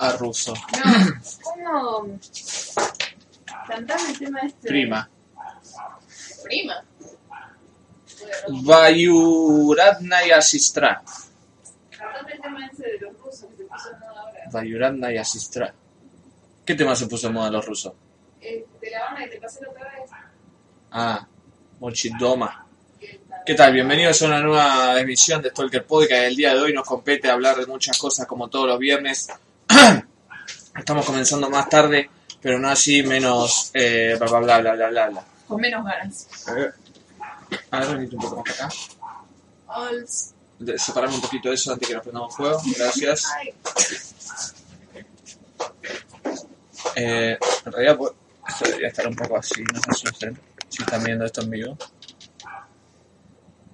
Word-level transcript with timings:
a 0.00 0.12
ruso. 0.16 0.54
No, 1.62 1.98
¿cómo? 1.98 2.18
Cantame 3.68 4.10
el 4.10 4.18
tema 4.18 4.40
este. 4.40 4.68
Prima. 4.68 5.10
Prima. 6.42 6.84
Vayuradnaya 8.48 10.40
sistra. 10.40 11.02
Cantame 11.90 12.32
el 12.32 12.40
tema 12.40 12.66
ese 12.66 12.82
de 12.82 12.98
los 12.98 13.18
rusos 13.18 13.50
que 13.50 13.56
se 13.58 13.64
puso 13.64 13.90
en 13.90 14.00
moda 14.00 14.20
ahora. 14.22 14.40
Vayuradnaya 14.50 15.24
sistra. 15.24 15.74
¿Qué 16.64 16.74
tema 16.74 16.96
se 16.96 17.06
puso 17.06 17.26
en 17.26 17.34
moda 17.34 17.50
los 17.50 17.66
rusos? 17.66 17.92
Eh, 18.40 18.66
de 18.80 18.90
la 18.90 19.04
banda 19.04 19.24
que 19.24 19.28
te 19.28 19.40
pasé 19.40 19.60
la 19.62 19.70
otra 19.70 19.84
vez. 19.84 20.10
Ah, 20.92 21.26
Mochidoma. 21.78 22.66
¿Qué 23.44 23.54
tal? 23.54 23.72
Bienvenidos 23.72 24.22
a 24.22 24.26
una 24.26 24.40
nueva 24.40 24.98
emisión 24.98 25.42
de 25.42 25.50
Stalker 25.50 25.84
Podcast. 25.84 26.22
El 26.22 26.36
día 26.36 26.54
de 26.54 26.60
hoy 26.60 26.72
nos 26.72 26.86
compete 26.86 27.28
hablar 27.28 27.56
de 27.56 27.66
muchas 27.66 27.98
cosas 27.98 28.26
como 28.26 28.48
todos 28.48 28.66
los 28.66 28.78
viernes. 28.78 29.28
Estamos 30.76 31.04
comenzando 31.06 31.50
más 31.50 31.68
tarde, 31.68 32.10
pero 32.40 32.58
no 32.58 32.68
así 32.68 33.02
menos 33.02 33.70
eh, 33.74 34.14
bla 34.18 34.26
bla 34.28 34.40
bla 34.40 34.58
bla 34.60 34.72
bla 34.74 34.88
bla. 34.88 35.08
bla. 35.10 35.24
Con 35.46 35.60
menos 35.60 35.84
ganas. 35.84 36.26
A 37.70 37.80
ver, 37.80 37.96
venite 37.96 38.16
un 38.16 38.22
poco 38.22 38.36
más 38.36 38.56
para 38.56 38.66
acá. 38.66 38.76
Alls. 39.68 40.34
De- 40.58 40.78
Separame 40.78 41.14
un 41.14 41.20
poquito 41.22 41.52
eso 41.52 41.72
antes 41.72 41.88
que 41.88 41.94
nos 41.94 42.02
prendamos 42.02 42.36
fuego. 42.36 42.60
Gracias. 42.76 43.26
Eh, 46.96 47.38
en 47.66 47.72
realidad, 47.72 47.96
pues, 47.96 48.12
esto 48.48 48.64
debería 48.66 48.88
estar 48.88 49.06
un 49.06 49.14
poco 49.16 49.36
así, 49.36 49.62
no 49.62 49.80
se 49.82 49.90
asusten 49.90 50.38
si 50.68 50.82
están 50.82 51.04
viendo 51.04 51.24
esto 51.24 51.42
en 51.42 51.50
vivo. 51.50 51.78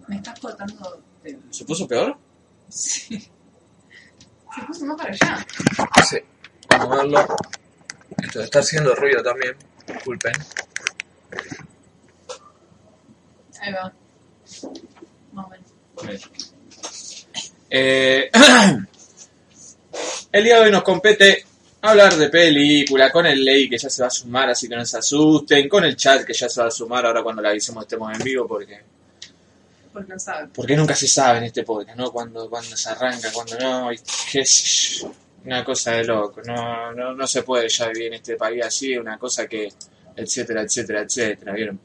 me 0.09 0.17
estás 0.17 0.39
cortando. 0.41 1.03
¿Se 1.51 1.65
puso 1.65 1.87
peor? 1.89 2.17
Sí. 2.69 3.19
Se 4.55 4.63
puso 4.67 4.85
más 4.87 4.97
para 4.97 5.11
allá. 5.13 5.47
Sí. 6.09 6.19
Vamos 6.79 6.93
a 6.93 6.97
verlo. 7.03 7.37
Esto 8.23 8.41
está 8.43 8.59
haciendo 8.61 8.95
ruido 8.95 9.23
también. 9.23 9.57
Disculpen. 9.87 10.33
Ahí 13.61 13.73
va. 13.73 13.93
Menos. 16.05 16.31
Eh, 17.71 18.31
el 20.33 20.45
día 20.45 20.57
de 20.57 20.61
hoy 20.63 20.71
nos 20.71 20.83
compete 20.83 21.45
hablar 21.83 22.15
de 22.17 22.29
película 22.29 23.11
con 23.11 23.27
el 23.27 23.45
ley 23.45 23.69
que 23.69 23.79
ya 23.79 23.91
se 23.91 24.03
va 24.03 24.09
a 24.09 24.11
sumar, 24.11 24.51
así 24.51 24.69
que 24.69 24.77
no 24.77 24.85
se 24.85 24.99
asusten, 24.99 25.69
con 25.69 25.85
el 25.85 25.97
chat 25.97 26.25
que 26.25 26.33
ya 26.33 26.49
se 26.49 26.61
va 26.61 26.69
a 26.69 26.71
sumar 26.71 27.07
ahora 27.07 27.23
cuando 27.23 27.43
la 27.43 27.51
avisemos 27.51 27.85
estemos 27.85 28.13
en 28.17 28.23
vivo, 28.23 28.47
porque 28.47 28.81
Porque 29.93 30.13
no 30.13 30.19
sabe. 30.19 30.49
porque 30.55 30.77
nunca 30.77 30.95
se 30.95 31.09
sabe 31.09 31.39
en 31.39 31.45
este 31.45 31.63
podcast, 31.63 31.97
¿no? 31.99 32.11
Cuando, 32.13 32.49
cuando 32.51 32.77
se 32.77 32.89
arranca, 32.91 33.31
cuando 33.33 33.59
no, 33.59 33.93
y 33.93 33.99
qué 34.31 34.45
sé 34.45 35.01
yo, 35.01 35.13
una 35.47 35.65
cosa 35.65 35.93
de 35.93 36.05
loco, 36.05 36.43
no, 36.45 36.93
no, 36.93 37.15
no 37.15 37.27
se 37.27 37.43
puede 37.43 37.69
ya 37.69 37.89
vivir 37.89 38.09
en 38.09 38.15
este 38.15 38.37
país 38.37 38.65
así, 38.65 38.97
una 38.97 39.17
cosa 39.17 39.47
que, 39.47 39.69
etcétera, 40.17 40.63
etcétera, 40.63 41.03
etcétera, 41.03 41.53
¿vieron? 41.53 41.81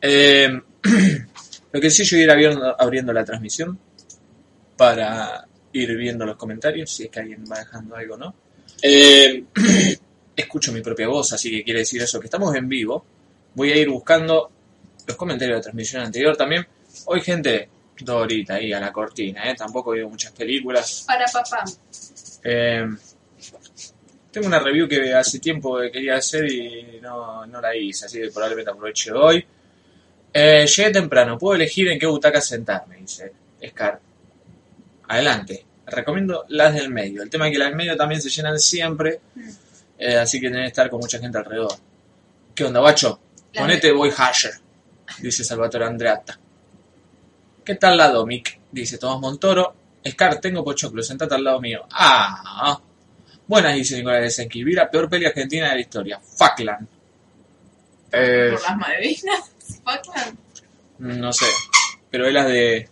Eh, 0.00 0.60
lo 1.72 1.80
que 1.80 1.90
sí 1.90 2.04
yo 2.04 2.16
ir 2.18 2.30
abriendo, 2.30 2.80
abriendo 2.80 3.12
la 3.12 3.24
transmisión 3.24 3.78
para 4.76 5.46
ir 5.72 5.96
viendo 5.96 6.26
los 6.26 6.36
comentarios, 6.36 6.90
si 6.90 7.04
es 7.04 7.10
que 7.10 7.20
alguien 7.20 7.44
va 7.50 7.60
dejando 7.60 7.94
algo, 7.94 8.16
¿no? 8.16 8.34
Eh, 8.82 9.44
escucho 10.36 10.72
mi 10.72 10.80
propia 10.80 11.06
voz, 11.06 11.32
así 11.32 11.50
que 11.50 11.62
quiere 11.62 11.80
decir 11.80 12.02
eso, 12.02 12.18
que 12.18 12.26
estamos 12.26 12.54
en 12.56 12.68
vivo. 12.68 13.04
Voy 13.54 13.70
a 13.70 13.76
ir 13.76 13.88
buscando 13.88 14.50
los 15.06 15.16
comentarios 15.16 15.54
de 15.54 15.58
la 15.58 15.62
transmisión 15.62 16.02
anterior 16.02 16.36
también. 16.36 16.66
Hoy, 17.06 17.20
gente, 17.20 17.68
dos 18.00 18.22
horitas 18.22 18.56
ahí 18.56 18.72
a 18.72 18.80
la 18.80 18.92
cortina, 18.92 19.50
¿eh? 19.50 19.54
Tampoco 19.54 19.92
veo 19.92 20.08
muchas 20.08 20.32
películas. 20.32 21.04
Para 21.06 21.26
papá. 21.26 21.64
Eh, 22.42 22.86
tengo 24.30 24.48
una 24.48 24.58
review 24.58 24.88
que 24.88 25.14
hace 25.14 25.38
tiempo 25.38 25.78
que 25.80 25.92
quería 25.92 26.16
hacer 26.16 26.50
y 26.50 26.98
no, 27.00 27.46
no 27.46 27.60
la 27.60 27.74
hice, 27.76 28.06
así 28.06 28.20
que 28.20 28.30
probablemente 28.30 28.70
aproveche 28.70 29.12
hoy. 29.12 29.46
Eh, 30.32 30.66
llegué 30.66 30.90
temprano, 30.90 31.38
puedo 31.38 31.54
elegir 31.54 31.88
en 31.88 31.98
qué 31.98 32.06
butaca 32.06 32.40
sentarme, 32.40 32.96
dice 32.96 33.32
Scar. 33.68 34.00
Adelante. 35.08 35.64
Recomiendo 35.86 36.46
las 36.48 36.74
del 36.74 36.90
medio. 36.90 37.22
El 37.22 37.30
tema 37.30 37.46
es 37.46 37.52
que 37.52 37.58
las 37.58 37.68
del 37.68 37.76
medio 37.76 37.96
también 37.96 38.20
se 38.20 38.30
llenan 38.30 38.58
siempre, 38.58 39.20
eh, 39.98 40.16
así 40.16 40.40
que 40.40 40.48
tienen 40.48 40.64
que 40.64 40.68
estar 40.68 40.90
con 40.90 40.98
mucha 40.98 41.18
gente 41.18 41.38
alrededor. 41.38 41.74
¿Qué 42.54 42.64
onda, 42.64 42.80
guacho? 42.80 43.20
Ponete 43.54 43.92
Boy 43.92 44.10
Hasher, 44.16 44.54
dice 45.20 45.44
Salvatore 45.44 45.84
Andreatta. 45.84 46.38
¿Qué 47.64 47.76
tal 47.76 47.96
la 47.96 48.10
Domic? 48.10 48.60
Dice 48.70 48.98
Tomás 48.98 49.20
Montoro. 49.20 49.74
Scar, 50.06 50.38
tengo 50.38 50.62
pochoclo, 50.62 51.02
sentate 51.02 51.34
al 51.34 51.44
lado 51.44 51.60
mío. 51.60 51.86
Ah. 51.90 52.78
Buenas, 53.46 53.74
dice 53.74 53.96
Nicolás 53.96 54.22
de 54.22 54.30
Senki. 54.30 54.62
Vi 54.62 54.72
la 54.74 54.90
peor 54.90 55.08
peli 55.08 55.24
argentina 55.24 55.68
de 55.70 55.74
la 55.74 55.80
historia. 55.80 56.20
Fuckland. 56.20 56.86
Eh, 58.12 58.50
Por 58.52 58.62
las 58.62 58.76
Malvinas. 58.76 59.52
Falkland. 59.82 60.38
no 60.98 61.32
sé. 61.32 61.46
Pero 62.10 62.26
es 62.26 62.34
la 62.34 62.44
de. 62.44 62.88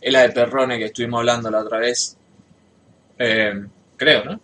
Es 0.00 0.12
la 0.12 0.22
de 0.22 0.30
Perrone 0.30 0.78
que 0.78 0.86
estuvimos 0.86 1.18
hablando 1.18 1.50
la 1.50 1.60
otra 1.60 1.78
vez. 1.78 2.16
Eh, 3.18 3.52
creo, 3.96 4.24
¿no? 4.24 4.40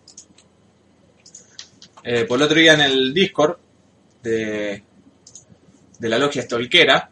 Eh, 2.03 2.25
por 2.25 2.39
el 2.39 2.43
otro 2.43 2.59
día 2.59 2.75
en 2.75 2.81
el 2.83 3.15
Discord 3.15 3.57
de, 4.23 4.83
de 5.99 6.09
la 6.09 6.19
logia 6.19 6.43
Stolquera, 6.43 7.09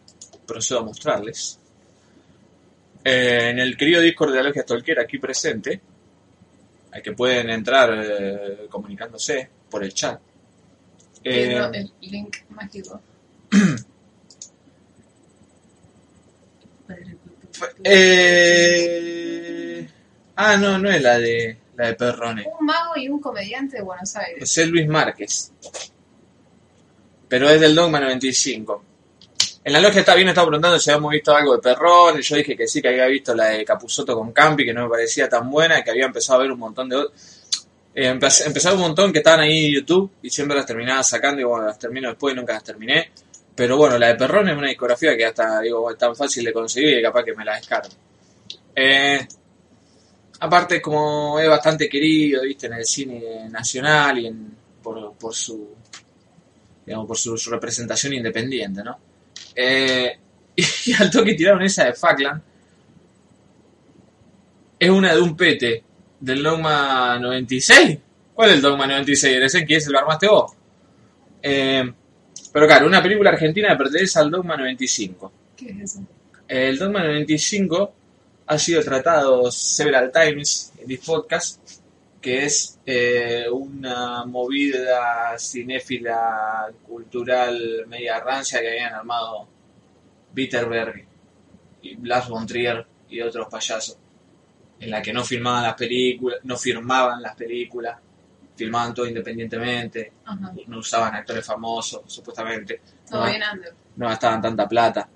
procedo 0.47 0.81
a 0.81 0.85
mostrarles. 0.85 1.59
Eh, 3.05 3.49
en 3.51 3.59
el 3.59 3.77
querido 3.77 4.01
Discord 4.01 4.31
de 4.31 4.37
la 4.37 4.45
logia 4.45 4.63
Stolquera 4.63 5.03
aquí 5.03 5.19
presente, 5.19 5.81
al 6.93 7.03
que 7.03 7.13
pueden 7.13 7.51
entrar 7.51 7.91
eh, 7.95 8.67
comunicándose 8.69 9.49
por 9.69 9.83
el 9.83 9.93
chat. 9.93 10.21
Eh, 11.25 11.57
el 11.73 11.93
link 12.01 12.37
mágico. 12.51 13.01
Eh... 17.85 19.89
Ah, 20.37 20.57
no, 20.57 20.79
no 20.79 20.91
es 20.91 21.03
la 21.03 21.19
de 21.19 21.59
la 21.77 21.89
de 21.89 21.95
Perrone. 21.95 22.47
Un 22.59 22.67
mago 22.67 22.97
y 22.97 23.09
un 23.09 23.21
comediante 23.21 23.77
de 23.77 23.83
Buenos 23.83 24.15
Aires. 24.17 24.43
Es 24.43 24.59
el 24.59 24.71
Luis 24.71 24.89
Márquez. 24.89 25.53
Pero 27.29 27.49
es 27.49 27.61
del 27.61 27.75
Dogma 27.75 28.01
95. 28.01 28.85
En 29.65 29.73
la 29.73 29.81
logia 29.81 30.01
está 30.01 30.15
bien, 30.17 30.29
estaba 30.29 30.49
preguntando 30.49 30.79
si 30.79 30.91
habíamos 30.91 31.13
visto 31.13 31.35
algo 31.37 31.55
de 31.57 31.63
Perrone. 31.63 32.21
Yo 32.21 32.37
dije 32.37 32.57
que 32.57 32.67
sí, 32.67 32.83
que 32.83 32.89
había 32.89 33.07
visto 33.07 33.33
la 33.35 33.47
de 33.47 33.65
Capuzotto 33.65 34.15
con 34.15 34.33
Campi, 34.33 34.65
que 34.65 34.75
no 34.75 34.85
me 34.85 34.89
parecía 34.91 35.29
tan 35.29 35.49
buena, 35.51 35.79
y 35.79 35.85
que 35.85 35.91
había 35.91 36.07
empezado 36.07 36.41
a 36.41 36.43
ver 36.43 36.53
un 36.53 36.59
montón 36.59 36.89
de. 36.89 36.97
Eh, 37.95 38.11
empe- 38.13 38.47
empezaba 38.47 38.75
un 38.75 38.81
montón 38.81 39.13
que 39.13 39.19
estaban 39.19 39.41
ahí 39.41 39.67
en 39.67 39.75
YouTube 39.75 40.11
y 40.23 40.31
siempre 40.31 40.57
las 40.57 40.67
terminaba 40.67 41.03
sacando 41.03 41.41
y 41.41 41.45
bueno, 41.45 41.67
las 41.67 41.79
termino 41.79 42.09
después 42.09 42.35
y 42.35 42.37
nunca 42.37 42.55
las 42.55 42.65
terminé. 42.65 43.11
Pero 43.55 43.77
bueno, 43.77 43.99
la 43.99 44.09
de 44.09 44.15
Perrón 44.17 44.49
es 44.49 44.57
una 44.57 44.69
discografía 44.69 45.17
que 45.17 45.27
hasta 45.27 45.61
digo, 45.61 45.89
es 45.91 45.99
tan 45.99 46.17
fácil 46.17 46.45
de 46.45 46.53
conseguir 46.53 46.99
y 46.99 47.03
capaz 47.03 47.23
que 47.23 47.35
me 47.35 47.45
la 47.45 47.55
descargo. 47.57 47.91
Eh, 48.75 49.25
aparte, 50.41 50.81
como 50.83 51.39
es 51.39 51.49
bastante 51.49 51.89
querido, 51.89 52.43
viste, 52.43 52.67
en 52.67 52.73
el 52.73 52.85
cine 52.85 53.49
nacional 53.51 54.19
y 54.19 54.27
en, 54.27 54.57
por, 54.83 55.13
por 55.15 55.35
su 55.35 55.69
digamos, 56.85 57.07
por 57.07 57.17
su, 57.17 57.37
su 57.37 57.51
representación 57.51 58.15
independiente, 58.15 58.83
¿no? 58.83 58.99
Eh, 59.55 60.19
y 60.57 60.93
al 60.95 61.11
toque 61.11 61.35
tiraron 61.35 61.63
esa 61.63 61.85
de 61.85 61.95
Falkland. 61.95 62.43
Es 64.79 64.91
una 64.91 65.15
de 65.15 65.21
un 65.21 65.37
pete 65.37 65.85
del 66.19 66.43
Dogma 66.43 67.19
96. 67.19 67.99
¿Cuál 68.35 68.51
es 68.51 68.57
el 68.57 68.63
Dogma 68.63 68.87
96? 68.87 69.37
¿Eres 69.37 69.65
que 69.67 69.77
ese 69.77 69.91
lo 69.91 69.99
armaste 69.99 70.29
vos? 70.29 70.53
Eh, 71.43 71.93
pero 72.53 72.67
claro, 72.67 72.87
una 72.87 73.03
película 73.03 73.31
argentina 73.31 73.71
que 73.71 73.77
pertenece 73.77 74.19
al 74.19 74.31
Dogma 74.31 74.57
95. 74.57 75.33
¿Qué 75.57 75.71
es 75.71 75.77
eso? 75.83 76.07
El 76.49 76.79
Dogma 76.79 77.03
95 77.05 77.95
ha 78.47 78.59
sido 78.59 78.83
tratado 78.83 79.51
several 79.51 80.11
times 80.13 80.73
en 80.79 80.87
this 80.87 81.01
podcast, 81.01 81.59
que 82.23 82.45
es 82.47 82.79
eh, 82.87 83.47
una 83.51 84.25
movida 84.25 85.37
cinéfila, 85.39 86.69
cultural, 86.87 87.85
media 87.89 88.21
rancia 88.21 88.61
que 88.61 88.69
habían 88.69 88.95
armado 88.95 89.49
Bitterberg 90.33 91.05
y 91.83 91.97
Blas 91.97 92.29
von 92.29 92.47
Trier 92.47 92.87
y 93.11 93.21
otros 93.21 93.49
payasos, 93.49 93.99
en 94.81 94.91
la 94.91 95.03
que 95.03 95.13
no 95.13 95.25
filmaban 95.25 95.65
las 95.65 95.75
películas, 95.75 96.39
no 96.45 96.57
firmaban 96.57 97.21
las 97.21 97.35
películas, 97.35 97.99
filmaban 98.55 98.95
todo 98.95 99.07
independientemente, 99.07 100.13
Ajá. 100.25 100.53
no 100.69 100.79
usaban 100.79 101.15
actores 101.17 101.45
famosos, 101.45 102.03
supuestamente, 102.07 102.81
Todo 103.11 103.21
No. 103.25 103.27
bien 103.27 103.43
no 103.97 104.09
gastaban 104.09 104.41
tanta 104.41 104.67
plata. 104.69 105.07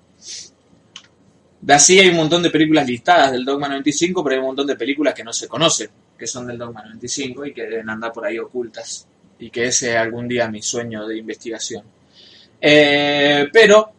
De 1.61 1.73
así 1.73 1.99
hay 1.99 2.09
un 2.09 2.17
montón 2.17 2.43
de 2.43 2.51
películas 2.51 2.85
listadas 2.85 3.31
del 3.31 3.43
Dogma 3.45 3.67
95, 3.69 4.23
pero 4.23 4.35
hay 4.35 4.39
un 4.41 4.47
montón 4.47 4.67
de 4.67 4.75
películas 4.75 5.13
que 5.13 5.23
no 5.23 5.33
se 5.33 5.47
conocen, 5.47 5.89
que 6.17 6.27
son 6.27 6.47
del 6.47 6.57
Dogma 6.57 6.83
95 6.83 7.45
y 7.45 7.53
que 7.53 7.63
deben 7.63 7.89
andar 7.89 8.11
por 8.11 8.25
ahí 8.25 8.39
ocultas. 8.39 9.07
Y 9.39 9.49
que 9.49 9.67
ese 9.67 9.91
es 9.91 9.97
algún 9.97 10.27
día 10.27 10.49
mi 10.49 10.61
sueño 10.61 11.07
de 11.07 11.17
investigación. 11.17 11.83
Eh, 12.59 13.47
pero 13.53 13.91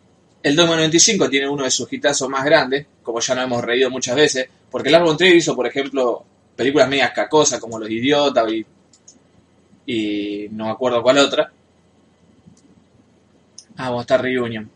el 0.43 0.57
Dogma 0.57 0.77
95 0.77 1.29
tiene 1.29 1.49
uno 1.49 1.65
de 1.65 1.71
sus 1.71 1.93
hitazos 1.93 2.29
más 2.29 2.45
grandes, 2.45 2.87
como 3.03 3.21
ya 3.21 3.35
nos 3.35 3.45
hemos 3.45 3.65
reído 3.65 3.91
muchas 3.91 4.17
veces, 4.17 4.49
porque 4.71 4.91
Lars 4.91 5.05
von 5.05 5.17
Trier 5.17 5.37
hizo, 5.37 5.55
por 5.55 5.67
ejemplo, 5.67 6.25
películas 6.57 6.89
medias 6.89 7.13
cacosas 7.13 7.61
como 7.61 7.79
Los 7.79 7.91
Idiotas 7.91 8.51
y, 8.51 8.67
y 9.87 10.49
no 10.51 10.67
me 10.67 10.71
acuerdo 10.73 11.03
cuál 11.03 11.19
otra. 11.19 11.53
Ah, 13.77 13.91
vamos 13.91 14.11
a 14.11 14.17
Reunion. 14.19 14.69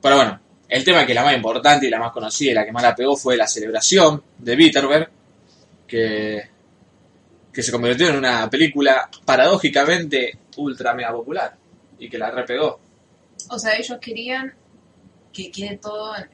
Pero 0.00 0.16
bueno, 0.16 0.40
el 0.68 0.84
tema 0.84 1.06
que 1.06 1.14
la 1.14 1.24
más 1.24 1.34
importante 1.34 1.86
y 1.86 1.90
la 1.90 1.98
más 1.98 2.12
conocida 2.12 2.50
y 2.50 2.54
la 2.54 2.64
que 2.64 2.72
más 2.72 2.82
la 2.82 2.94
pegó 2.94 3.16
fue 3.16 3.36
la 3.36 3.46
celebración 3.46 4.22
de 4.38 4.56
Bitterberg, 4.56 5.10
que, 5.86 6.51
que 7.52 7.62
se 7.62 7.70
convirtió 7.72 8.08
en 8.08 8.16
una 8.16 8.48
película 8.48 9.08
paradójicamente 9.24 10.38
ultra 10.56 10.94
mega 10.94 11.12
popular 11.12 11.54
y 11.98 12.08
que 12.08 12.18
la 12.18 12.30
repegó. 12.30 12.80
O 13.48 13.58
sea, 13.58 13.74
ellos 13.76 13.98
querían 14.00 14.52
que 15.32 15.50
quede 15.50 15.76
todo 15.78 16.14
en, 16.16 16.26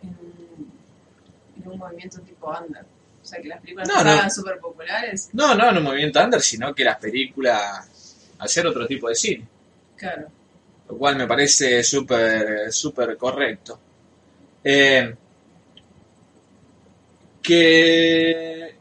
en 1.56 1.69
un 1.70 1.79
movimiento 1.79 2.20
tipo 2.20 2.50
under. 2.50 2.82
O 3.20 3.25
sea, 3.25 3.41
que 3.43 3.49
las 3.49 3.61
películas 3.61 3.88
No, 3.88 4.03
no, 4.05 4.23
no. 4.23 4.31
súper 4.31 4.59
populares. 4.59 5.29
No, 5.32 5.55
no 5.55 5.70
en 5.70 5.76
un 5.79 5.82
movimiento 5.85 6.23
under, 6.23 6.41
sino 6.41 6.75
que 6.75 6.85
las 6.85 6.99
películas 6.99 7.88
hacer 8.38 8.67
otro 8.67 8.87
tipo 8.87 9.09
de 9.09 9.14
cine. 9.14 9.47
Claro. 9.97 10.29
lo 10.88 10.97
cual 10.97 11.17
me 11.17 11.26
parece 11.26 11.82
súper 11.82 12.73
súper 12.73 13.17
correcto. 13.17 13.79
Eh, 14.62 15.14
que 17.43 18.76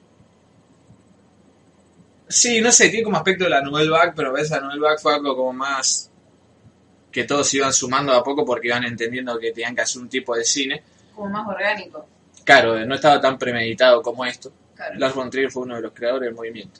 sí, 2.27 2.61
no 2.61 2.71
sé, 2.71 2.89
tiene 2.89 3.03
como 3.03 3.17
aspecto 3.17 3.45
de 3.45 3.49
la 3.49 3.61
Nouvelle 3.61 3.89
Vague, 3.89 4.13
pero 4.15 4.33
ves 4.33 4.49
la 4.49 4.59
Nouvelle 4.59 4.81
Vague 4.81 4.97
fue 4.99 5.13
algo 5.13 5.35
como 5.35 5.53
más 5.53 6.09
que 7.11 7.23
todos 7.23 7.51
iban 7.53 7.73
sumando 7.73 8.13
a 8.13 8.23
poco 8.23 8.45
porque 8.45 8.67
iban 8.67 8.83
entendiendo 8.83 9.39
que 9.39 9.51
tenían 9.51 9.75
que 9.75 9.81
hacer 9.81 10.01
un 10.01 10.09
tipo 10.09 10.35
de 10.35 10.43
cine. 10.43 10.83
Como 11.15 11.29
más 11.29 11.47
orgánico. 11.47 12.05
Claro, 12.43 12.85
no 12.85 12.95
estaba 12.95 13.19
tan 13.19 13.37
premeditado 13.37 14.01
como 14.01 14.25
esto. 14.25 14.51
Claro. 14.75 14.99
Lars 14.99 15.15
von 15.15 15.29
Trier 15.29 15.49
fue 15.49 15.63
uno 15.63 15.75
de 15.75 15.81
los 15.81 15.93
creadores 15.93 16.27
del 16.27 16.35
movimiento. 16.35 16.79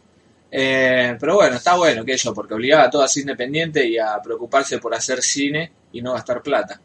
Eh, 0.52 1.18
pero 1.20 1.36
bueno, 1.36 1.56
está 1.56 1.76
bueno 1.76 2.06
que 2.06 2.14
eso, 2.14 2.34
porque 2.34 2.54
obligaba 2.54 2.84
a 2.84 2.90
todo 2.90 3.02
a 3.02 3.08
ser 3.08 3.22
independiente 3.22 3.86
y 3.86 3.98
a 3.98 4.22
preocuparse 4.24 4.78
por 4.80 4.94
hacer 4.94 5.22
cine 5.22 5.72
y 5.92 6.02
no 6.02 6.14
gastar 6.14 6.42
plata. 6.42 6.80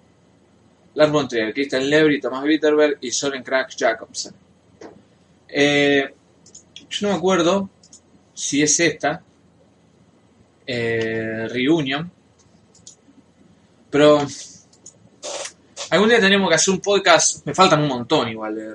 Lars 0.94 1.12
von 1.12 1.28
Trier, 1.28 1.52
Kristen 1.52 1.88
Levy, 1.88 2.20
Thomas 2.20 2.44
Witterberg 2.44 2.98
y 3.00 3.10
Soren 3.10 3.42
Krag 3.42 3.68
Jacobsen. 3.76 4.34
Eh, 5.48 6.14
yo 6.88 7.06
no 7.06 7.12
me 7.12 7.18
acuerdo 7.18 7.68
si 8.34 8.62
es 8.62 8.78
esta, 8.80 9.22
eh, 10.66 11.48
Reunion, 11.50 12.10
pero 13.90 14.26
algún 15.90 16.08
día 16.08 16.18
tendremos 16.18 16.48
que 16.48 16.54
hacer 16.54 16.74
un 16.74 16.80
podcast, 16.80 17.44
me 17.46 17.54
faltan 17.54 17.82
un 17.82 17.88
montón 17.88 18.28
igual 18.28 18.54
de 18.54 18.74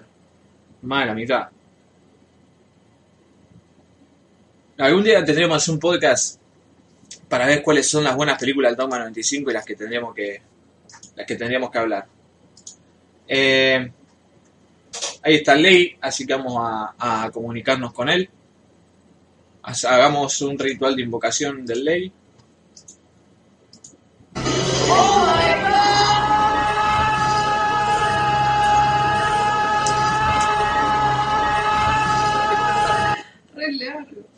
más 0.84 1.02
de 1.02 1.06
la 1.08 1.14
mitad. 1.14 1.48
Algún 4.78 5.04
día 5.04 5.26
tendremos 5.26 5.58
que 5.58 5.64
hacer 5.64 5.74
un 5.74 5.80
podcast 5.80 6.40
para 7.28 7.48
ver 7.48 7.64
cuáles 7.64 7.90
son 7.90 8.04
las 8.04 8.16
buenas 8.16 8.38
películas 8.38 8.72
del 8.72 8.78
Dogma 8.78 9.00
95 9.00 9.50
y 9.50 9.54
las 9.54 9.66
que 9.66 9.76
tendríamos 9.76 10.14
que 10.14 10.42
las 11.16 11.26
que 11.26 11.36
tendríamos 11.36 11.72
que 11.72 11.80
hablar. 11.80 12.06
Eh, 13.28 13.92
ahí 15.24 15.36
está 15.36 15.56
Ley, 15.56 15.98
así 16.00 16.28
que 16.28 16.36
vamos 16.36 16.56
a 16.60 17.30
comunicarnos 17.34 17.92
con 17.92 18.08
él. 18.10 18.30
Hagamos 19.68 20.42
un 20.44 20.58
ritual 20.58 20.96
de 20.96 21.02
invocación 21.02 21.66
del 21.66 21.84
Ley. 21.84 22.12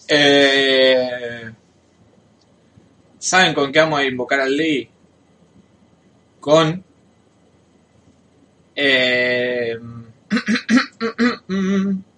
Eh, 0.07 1.51
¿Saben 3.19 3.53
con 3.53 3.71
qué 3.71 3.79
vamos 3.81 3.99
a 3.99 4.05
invocar 4.05 4.39
al 4.39 4.57
Ley? 4.57 4.89
Con. 6.39 6.83
eh, 8.75 9.77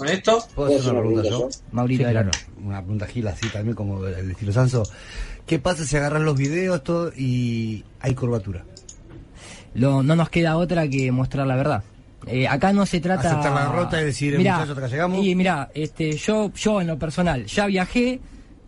con 0.00 0.08
esto. 0.08 0.42
¿Puedo 0.54 0.78
hacer 0.78 0.92
una 0.92 1.00
pregunta 1.00 1.28
yo? 1.28 1.48
Maurito, 1.72 2.04
Sí, 2.04 2.10
claro. 2.10 2.30
Una 2.64 2.80
pregunta 2.80 3.06
gila 3.06 3.30
así 3.32 3.48
también 3.50 3.74
como 3.76 4.04
el 4.06 4.30
estilo 4.30 4.50
Sanso. 4.52 4.82
¿Qué 5.46 5.58
pasa 5.58 5.84
si 5.84 5.96
agarran 5.96 6.24
los 6.24 6.36
videos 6.38 6.82
todo 6.82 7.12
y 7.14 7.84
hay 8.00 8.14
curvatura? 8.14 8.64
Lo- 9.74 10.02
no 10.02 10.16
nos 10.16 10.30
queda 10.30 10.56
otra 10.56 10.88
que 10.88 11.12
mostrar 11.12 11.46
la 11.46 11.56
verdad. 11.56 11.82
Eh, 12.26 12.48
acá 12.48 12.72
no 12.72 12.84
se 12.86 13.00
trata 13.00 13.30
Aceptar 13.30 13.52
la 13.52 13.64
derrota 13.70 14.00
y 14.00 14.04
decir, 14.06 14.36
Mirá, 14.38 14.56
muchachos, 14.56 14.78
acá 14.78 14.86
llegamos. 14.88 15.24
Y 15.24 15.34
mira, 15.34 15.70
este, 15.74 16.12
yo, 16.16 16.50
yo 16.54 16.80
en 16.80 16.86
lo 16.86 16.98
personal, 16.98 17.44
ya 17.46 17.66
viajé, 17.66 18.20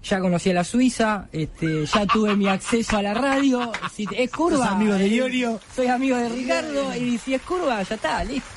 ya 0.02 0.20
conocí 0.20 0.50
a 0.50 0.54
la 0.54 0.64
Suiza, 0.64 1.28
este, 1.32 1.86
ya 1.86 2.06
tuve 2.06 2.34
mi 2.36 2.48
acceso 2.48 2.96
a 2.96 3.02
la 3.02 3.14
radio. 3.14 3.72
Si 3.94 4.06
es 4.16 4.30
curva, 4.30 4.58
¿Sos 4.58 4.66
amigo 4.68 4.94
de 4.94 5.04
eh, 5.04 5.08
Iorio? 5.08 5.60
soy 5.74 5.86
amigo 5.86 6.16
de 6.16 6.28
Ricardo 6.30 6.94
y 6.96 7.18
si 7.18 7.34
es 7.34 7.42
curva, 7.42 7.82
ya 7.82 7.94
está, 7.94 8.22
listo. 8.24 8.48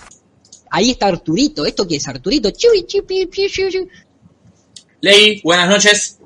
Ahí 0.70 0.92
está 0.92 1.08
Arturito. 1.08 1.66
¿Esto 1.66 1.88
qué 1.88 1.98
es 1.98 2.08
Arturito? 2.08 2.52
Chuy, 2.52 2.86
chupi, 2.86 3.26
pi, 3.28 3.50
chu, 3.50 3.70
chu. 3.70 3.88
Ley, 5.02 5.42
buenas 5.44 5.70
noches. 5.70 6.20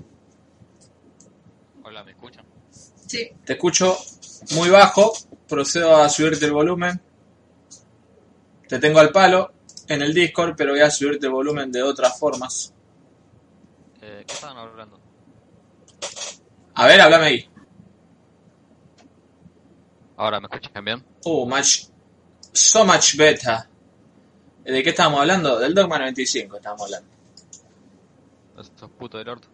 Hola, 1.83 2.03
¿me 2.03 2.11
escuchan? 2.11 2.45
Sí. 3.05 3.29
Te 3.45 3.53
escucho 3.53 3.97
muy 4.55 4.69
bajo. 4.69 5.13
Procedo 5.47 5.95
a 5.97 6.09
subirte 6.09 6.45
el 6.45 6.53
volumen. 6.53 7.01
Te 8.67 8.79
tengo 8.79 8.99
al 8.99 9.11
palo 9.11 9.51
en 9.87 10.01
el 10.01 10.13
Discord, 10.13 10.55
pero 10.55 10.71
voy 10.71 10.81
a 10.81 10.91
subirte 10.91 11.25
el 11.25 11.31
volumen 11.31 11.71
de 11.71 11.81
otras 11.81 12.17
formas. 12.19 12.73
Eh, 14.01 14.23
¿Qué 14.27 14.33
estaban 14.33 14.57
hablando? 14.57 14.99
A 16.75 16.85
ver, 16.87 17.01
háblame 17.01 17.25
ahí. 17.25 17.49
Ahora, 20.15 20.39
¿me 20.39 20.47
escuchan 20.51 20.85
bien? 20.85 21.03
Oh, 21.23 21.45
much, 21.45 21.85
so 22.53 22.85
much 22.85 23.15
better. 23.15 23.67
¿De 24.71 24.83
qué 24.83 24.89
estábamos 24.89 25.21
hablando? 25.21 25.59
Del 25.59 25.73
Dogma 25.73 25.97
95 25.99 26.57
estábamos 26.57 26.85
hablando. 26.85 27.09
Estos 28.59 28.89
putos 28.91 29.19
del 29.19 29.29
orto. 29.29 29.47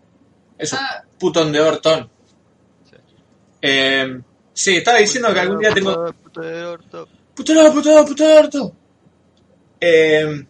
Eso, 0.58 0.78
Ah. 0.80 1.04
putón 1.20 1.52
de 1.52 1.60
Orton. 1.60 2.10
Sí. 2.90 2.96
Eh, 3.62 4.20
sí, 4.54 4.78
estaba 4.78 4.98
diciendo 4.98 5.34
que 5.34 5.40
algún 5.40 5.60
día 5.60 5.74
tengo... 5.74 6.14
Puto 6.14 6.42
orto. 6.72 7.08
¡Puto 7.36 7.54
de 7.54 7.72
puto 7.72 7.90
de 7.90 8.04
puto 8.06 8.28
de 8.28 8.38
orto! 8.38 8.76
Eh, 9.82 10.46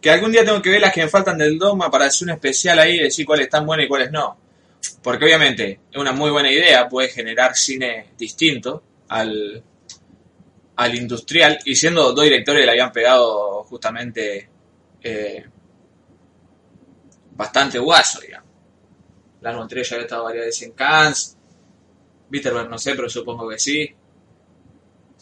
que 0.00 0.10
algún 0.10 0.32
día 0.32 0.44
tengo 0.44 0.60
que 0.60 0.70
ver 0.70 0.80
las 0.80 0.92
que 0.92 1.02
me 1.02 1.08
faltan 1.08 1.38
del 1.38 1.58
Dogma 1.58 1.90
para 1.90 2.06
hacer 2.06 2.26
un 2.26 2.34
especial 2.34 2.78
ahí 2.80 2.96
y 2.96 3.02
decir 3.04 3.24
cuáles 3.24 3.46
están 3.46 3.64
buenas 3.64 3.86
y 3.86 3.88
cuáles 3.88 4.10
no. 4.10 4.36
Porque 5.00 5.24
obviamente 5.24 5.80
es 5.90 5.96
una 5.96 6.12
muy 6.12 6.30
buena 6.30 6.50
idea, 6.50 6.88
puede 6.88 7.08
generar 7.08 7.54
cine 7.56 8.08
distinto 8.18 8.82
al, 9.08 9.62
al 10.84 10.94
industrial. 10.94 11.58
Y 11.64 11.74
siendo 11.74 12.12
dos 12.12 12.24
directores 12.24 12.64
le 12.64 12.70
habían 12.70 12.92
pegado 12.92 13.64
justamente 13.64 14.48
eh, 15.02 15.44
bastante 17.32 17.78
guaso, 17.78 18.20
digamos. 18.20 18.50
Lars 19.40 19.56
von 19.58 19.68
ya 19.68 19.94
había 19.96 20.02
estado 20.02 20.24
varias 20.24 20.46
veces 20.46 20.62
en 20.62 20.72
Cannes. 20.72 21.36
Bitterberg 22.28 22.70
no 22.70 22.78
sé, 22.78 22.94
pero 22.94 23.08
supongo 23.08 23.48
que 23.48 23.58
sí. 23.58 23.94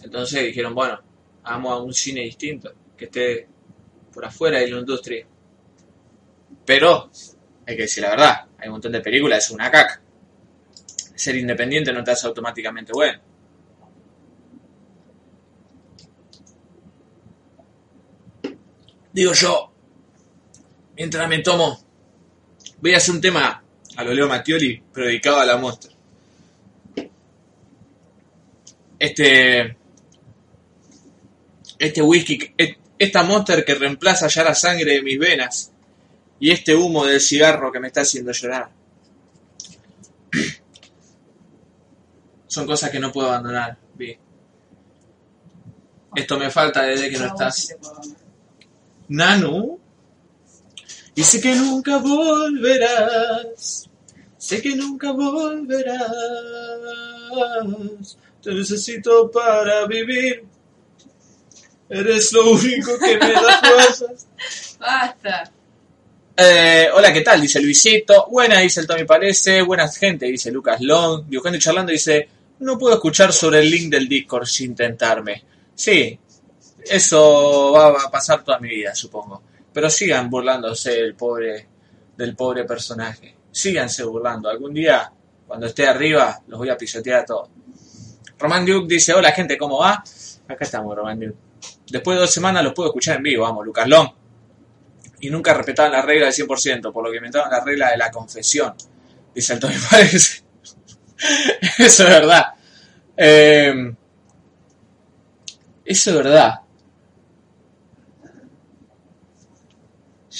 Entonces 0.03 0.45
dijeron, 0.45 0.75
bueno, 0.75 1.01
hagamos 1.43 1.83
un 1.83 1.95
cine 1.95 2.23
distinto, 2.23 2.73
que 2.97 3.07
esté 3.07 3.49
por 4.13 4.25
afuera 4.25 4.59
de 4.59 4.69
la 4.69 4.79
industria. 4.79 5.27
Pero, 6.65 7.11
hay 7.67 7.77
que 7.77 7.83
decir 7.83 8.03
la 8.03 8.11
verdad, 8.11 8.47
hay 8.59 8.69
un 8.69 8.73
montón 8.73 8.93
de 8.93 9.01
películas, 9.01 9.45
es 9.45 9.51
una 9.51 9.71
caca. 9.71 10.01
Ser 11.15 11.37
independiente 11.37 11.93
no 11.93 12.05
te 12.05 12.13
hace 12.13 12.27
automáticamente 12.27 12.93
bueno. 12.93 13.21
Digo 19.13 19.33
yo, 19.33 19.73
mientras 20.97 21.29
me 21.29 21.39
tomo, 21.41 21.81
voy 22.81 22.95
a 22.95 22.99
hacer 22.99 23.15
un 23.15 23.21
tema 23.21 23.63
a 23.97 24.05
lo 24.05 24.15
Leo 24.15 24.29
Mattioli, 24.29 24.83
pero 24.93 25.07
dedicado 25.07 25.41
a 25.41 25.47
la 25.47 25.57
Monster. 25.57 25.93
Este, 28.99 29.77
este 31.79 32.03
whisky, 32.03 32.55
esta 32.99 33.23
Monster 33.23 33.65
que 33.65 33.75
reemplaza 33.75 34.29
ya 34.29 34.45
la 34.45 34.55
sangre 34.55 34.93
de 34.93 35.03
mis 35.03 35.19
venas 35.19 35.73
y 36.39 36.51
este 36.51 36.75
humo 36.75 37.05
del 37.05 37.21
cigarro 37.21 37.73
que 37.73 37.81
me 37.81 37.89
está 37.89 38.03
haciendo 38.03 38.33
llorar. 38.33 38.71
Son 42.47 42.67
cosas 42.67 42.91
que 42.91 43.01
no 43.01 43.11
puedo 43.11 43.29
abandonar, 43.29 43.77
Vi. 43.95 44.17
Esto 46.15 46.39
me 46.39 46.51
falta 46.51 46.83
desde 46.83 47.09
que 47.09 47.19
no 47.19 47.27
estás. 47.27 47.77
Nanu. 49.11 49.79
Y 51.15 51.23
sé 51.23 51.41
que 51.41 51.55
nunca 51.55 51.99
volverás. 51.99 53.89
Sé 54.39 54.63
que 54.63 54.75
nunca 54.77 55.13
volverás. 55.13 56.01
Te 58.43 58.55
necesito 58.55 59.31
para 59.31 59.87
vivir. 59.87 60.45
Eres 61.89 62.33
lo 62.33 62.53
único 62.53 62.99
que 62.99 63.19
me 63.19 63.33
da 63.33 63.61
fuerzas. 63.61 64.29
Basta. 64.79 65.53
Eh, 66.37 66.89
hola, 66.95 67.13
¿qué 67.13 67.23
tal? 67.23 67.41
Dice 67.41 67.61
Luisito. 67.61 68.29
Buena, 68.31 68.61
dice 68.61 68.81
el 68.81 68.87
Tommy 68.87 69.05
Parece. 69.05 69.63
Buenas 69.63 69.97
gente, 69.97 70.27
dice 70.27 70.53
Lucas 70.53 70.81
Long. 70.81 71.27
Dibujando 71.27 71.59
y 71.59 71.61
charlando 71.61 71.91
dice, 71.91 72.29
no 72.61 72.79
puedo 72.79 72.95
escuchar 72.95 73.33
sobre 73.33 73.59
el 73.59 73.71
link 73.71 73.91
del 73.91 74.09
Discord 74.09 74.47
sin 74.47 74.77
tentarme. 74.77 75.43
Sí, 75.75 76.17
eso 76.89 77.73
va 77.73 77.89
a 77.89 78.11
pasar 78.11 78.45
toda 78.45 78.59
mi 78.59 78.69
vida, 78.69 78.95
supongo. 78.95 79.43
Pero 79.73 79.89
sigan 79.91 80.29
burlándose 80.29 80.93
del 80.93 81.15
pobre, 81.15 81.69
del 82.17 82.35
pobre 82.35 82.65
personaje. 82.65 83.37
Síganse 83.51 84.05
burlando. 84.05 84.49
Algún 84.49 84.75
día, 84.75 85.13
cuando 85.47 85.67
esté 85.67 85.87
arriba, 85.87 86.41
los 86.47 86.59
voy 86.59 86.71
a 86.71 86.77
pisotear 86.77 87.21
a 87.21 87.25
todos. 87.25 87.51
Roman 88.39 88.65
Duke 88.65 88.87
dice, 88.89 89.13
hola 89.13 89.33
gente, 89.33 89.59
¿cómo 89.59 89.79
va? 89.79 90.03
Acá 90.49 90.65
estamos, 90.65 90.97
Roman 90.97 91.21
Duke. 91.21 91.37
Después 91.91 92.17
de 92.17 92.21
dos 92.23 92.33
semanas 92.33 92.65
los 92.65 92.73
puedo 92.73 92.89
escuchar 92.89 93.17
en 93.17 93.23
vivo, 93.23 93.45
vamos, 93.45 93.65
Lucas 93.65 93.87
Long 93.87 94.21
y 95.21 95.31
nunca 95.31 95.55
respetaban 95.55 95.93
la 95.93 96.03
regla 96.03 96.27
del 96.27 96.35
100%, 96.35 96.93
por 96.93 97.05
lo 97.05 97.11
que 97.11 97.19
inventaron 97.19 97.51
la 97.51 97.63
regla 97.63 97.91
de 97.91 97.99
la 97.99 98.11
confesión. 98.11 98.75
Dice 99.35 99.55
el 99.55 99.61
Tony 99.61 99.75
Parece. 99.91 100.43
Eso 101.79 102.03
es 102.05 102.09
verdad. 102.09 102.47
Eh, 103.17 103.95
eso 105.85 106.11
es 106.11 106.17
verdad. 106.17 106.60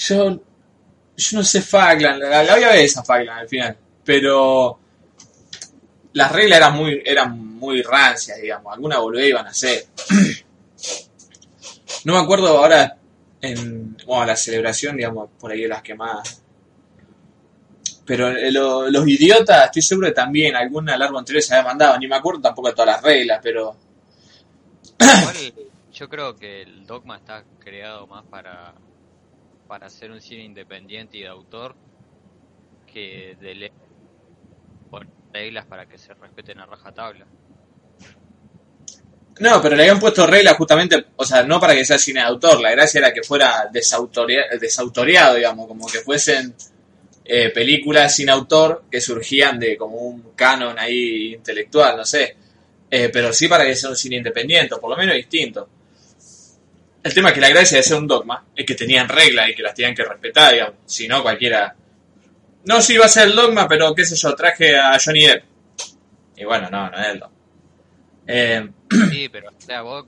Yo, 0.07 0.41
yo 1.17 1.37
no 1.37 1.43
sé 1.43 1.61
Falkland, 1.61 2.21
la, 2.21 2.43
la 2.43 2.53
voy 2.55 2.63
ver 2.63 2.75
esa 2.79 3.03
Falkland 3.03 3.39
al 3.41 3.47
final, 3.49 3.77
pero 4.03 4.79
las 6.13 6.31
reglas 6.31 6.57
eran 6.57 6.75
muy, 6.75 7.01
eran 7.05 7.37
muy 7.37 7.81
rancias, 7.81 8.39
digamos, 8.41 8.73
alguna 8.73 8.99
boludez 8.99 9.29
iban 9.29 9.47
a 9.47 9.49
hacer. 9.51 9.85
No 12.03 12.13
me 12.13 12.19
acuerdo 12.19 12.47
ahora 12.57 12.97
en 13.41 13.95
bueno, 14.07 14.25
la 14.25 14.35
celebración, 14.35 14.97
digamos, 14.97 15.29
por 15.39 15.51
ahí 15.51 15.61
de 15.61 15.67
las 15.67 15.83
que 15.83 15.93
más. 15.93 16.41
Pero 18.05 18.29
eh, 18.29 18.51
lo- 18.51 18.89
los 18.89 19.07
idiotas, 19.07 19.65
estoy 19.65 19.81
seguro 19.81 20.07
que 20.07 20.13
también 20.13 20.55
algún 20.55 20.89
alarma 20.89 21.19
anterior 21.19 21.43
se 21.43 21.53
había 21.55 21.67
mandado, 21.67 21.97
ni 21.99 22.07
me 22.07 22.15
acuerdo 22.15 22.41
tampoco 22.41 22.69
de 22.69 22.73
todas 22.73 22.95
las 22.95 23.01
reglas, 23.03 23.39
pero 23.43 23.75
Igual, 24.99 25.53
yo 25.93 26.09
creo 26.09 26.35
que 26.35 26.61
el 26.63 26.85
dogma 26.85 27.17
está 27.17 27.43
creado 27.59 28.07
más 28.07 28.23
para, 28.25 28.73
para 29.71 29.87
hacer 29.87 30.11
un 30.11 30.19
cine 30.19 30.43
independiente 30.43 31.15
y 31.15 31.21
de 31.21 31.29
autor 31.29 31.77
que 32.91 33.37
de 33.39 33.71
reglas 35.31 35.65
para 35.65 35.85
que 35.85 35.97
se 35.97 36.13
respeten 36.13 36.59
a 36.59 36.65
rajatabla. 36.65 37.25
No, 39.39 39.61
pero 39.61 39.77
le 39.77 39.83
habían 39.83 39.97
puesto 39.97 40.27
reglas 40.27 40.57
justamente, 40.57 41.05
o 41.15 41.23
sea, 41.23 41.43
no 41.43 41.57
para 41.57 41.73
que 41.73 41.85
sea 41.85 41.97
cine 41.97 42.19
de 42.19 42.25
autor, 42.25 42.59
la 42.59 42.71
gracia 42.71 42.99
era 42.99 43.13
que 43.13 43.23
fuera 43.23 43.71
desautoria- 43.71 44.59
desautoreado, 44.59 45.35
digamos, 45.35 45.69
como 45.69 45.87
que 45.87 45.99
fuesen 45.99 46.53
eh, 47.23 47.49
películas 47.51 48.13
sin 48.13 48.29
autor 48.29 48.83
que 48.91 48.99
surgían 48.99 49.57
de 49.57 49.77
como 49.77 49.99
un 49.99 50.33
canon 50.35 50.77
ahí 50.79 51.35
intelectual, 51.35 51.95
no 51.95 52.03
sé. 52.03 52.35
Eh, 52.89 53.09
pero 53.13 53.31
sí 53.31 53.47
para 53.47 53.63
que 53.63 53.73
sea 53.77 53.89
un 53.91 53.95
cine 53.95 54.17
independiente, 54.17 54.75
o 54.75 54.81
por 54.81 54.89
lo 54.89 54.97
menos 54.97 55.15
distinto. 55.15 55.69
El 57.03 57.13
tema 57.13 57.29
es 57.29 57.35
que 57.35 57.41
la 57.41 57.49
gracia 57.49 57.77
de 57.77 57.83
ser 57.83 57.97
un 57.97 58.07
dogma 58.07 58.45
es 58.55 58.65
que 58.65 58.75
tenían 58.75 59.09
reglas 59.09 59.49
y 59.49 59.55
que 59.55 59.63
las 59.63 59.73
tenían 59.73 59.95
que 59.95 60.03
respetar, 60.03 60.53
digamos. 60.53 60.75
Si 60.85 61.07
no, 61.07 61.21
cualquiera. 61.23 61.75
No, 62.65 62.79
sí 62.81 62.93
iba 62.93 63.05
a 63.05 63.09
ser 63.09 63.27
el 63.29 63.35
dogma, 63.35 63.67
pero 63.67 63.93
qué 63.95 64.05
sé 64.05 64.15
yo, 64.15 64.35
traje 64.35 64.77
a 64.77 64.97
Johnny 65.03 65.25
Depp. 65.25 65.43
Y 66.37 66.45
bueno, 66.45 66.69
no, 66.69 66.89
no 66.91 66.97
es 66.99 67.07
el 67.07 67.19
dogma. 67.19 67.35
Eh, 68.27 68.69
Sí, 69.09 69.29
pero 69.29 69.49
o 69.49 69.61
sea, 69.61 69.81
vos 69.81 70.05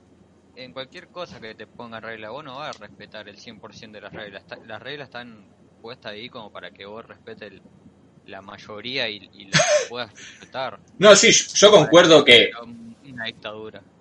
en 0.55 0.71
cualquier 0.71 1.07
cosa 1.07 1.39
que 1.41 1.55
te 1.55 1.65
pongan 1.65 2.03
regla, 2.03 2.29
vos 2.29 2.43
no 2.43 2.57
vas 2.57 2.75
a 2.75 2.79
respetar 2.79 3.27
el 3.27 3.37
100% 3.37 3.91
de 3.91 4.01
las 4.01 4.13
reglas. 4.13 4.43
Las 4.67 4.81
reglas 4.81 5.07
están 5.07 5.45
puestas 5.81 6.11
ahí 6.11 6.29
como 6.29 6.51
para 6.51 6.69
que 6.71 6.85
vos 6.85 7.03
respetes 7.05 7.51
el- 7.53 7.61
la 8.27 8.41
mayoría 8.41 9.09
y, 9.09 9.29
y 9.33 9.45
las 9.45 9.61
puedas 9.89 10.11
respetar. 10.13 10.79
no, 10.99 11.15
sí, 11.15 11.31
yo 11.31 11.71
concuerdo 11.71 12.23
que 12.23 12.51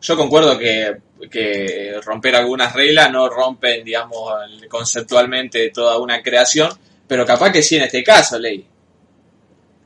Yo 0.00 0.16
concuerdo 0.16 0.58
que, 0.58 2.00
romper 2.04 2.36
algunas 2.36 2.72
reglas 2.72 3.10
no 3.10 3.28
rompen, 3.28 3.84
digamos, 3.84 4.32
conceptualmente 4.68 5.70
toda 5.70 5.98
una 5.98 6.22
creación, 6.22 6.70
pero 7.06 7.24
capaz 7.24 7.52
que 7.52 7.62
sí 7.62 7.76
en 7.76 7.82
este 7.82 8.02
caso, 8.02 8.38
Ley. 8.38 8.66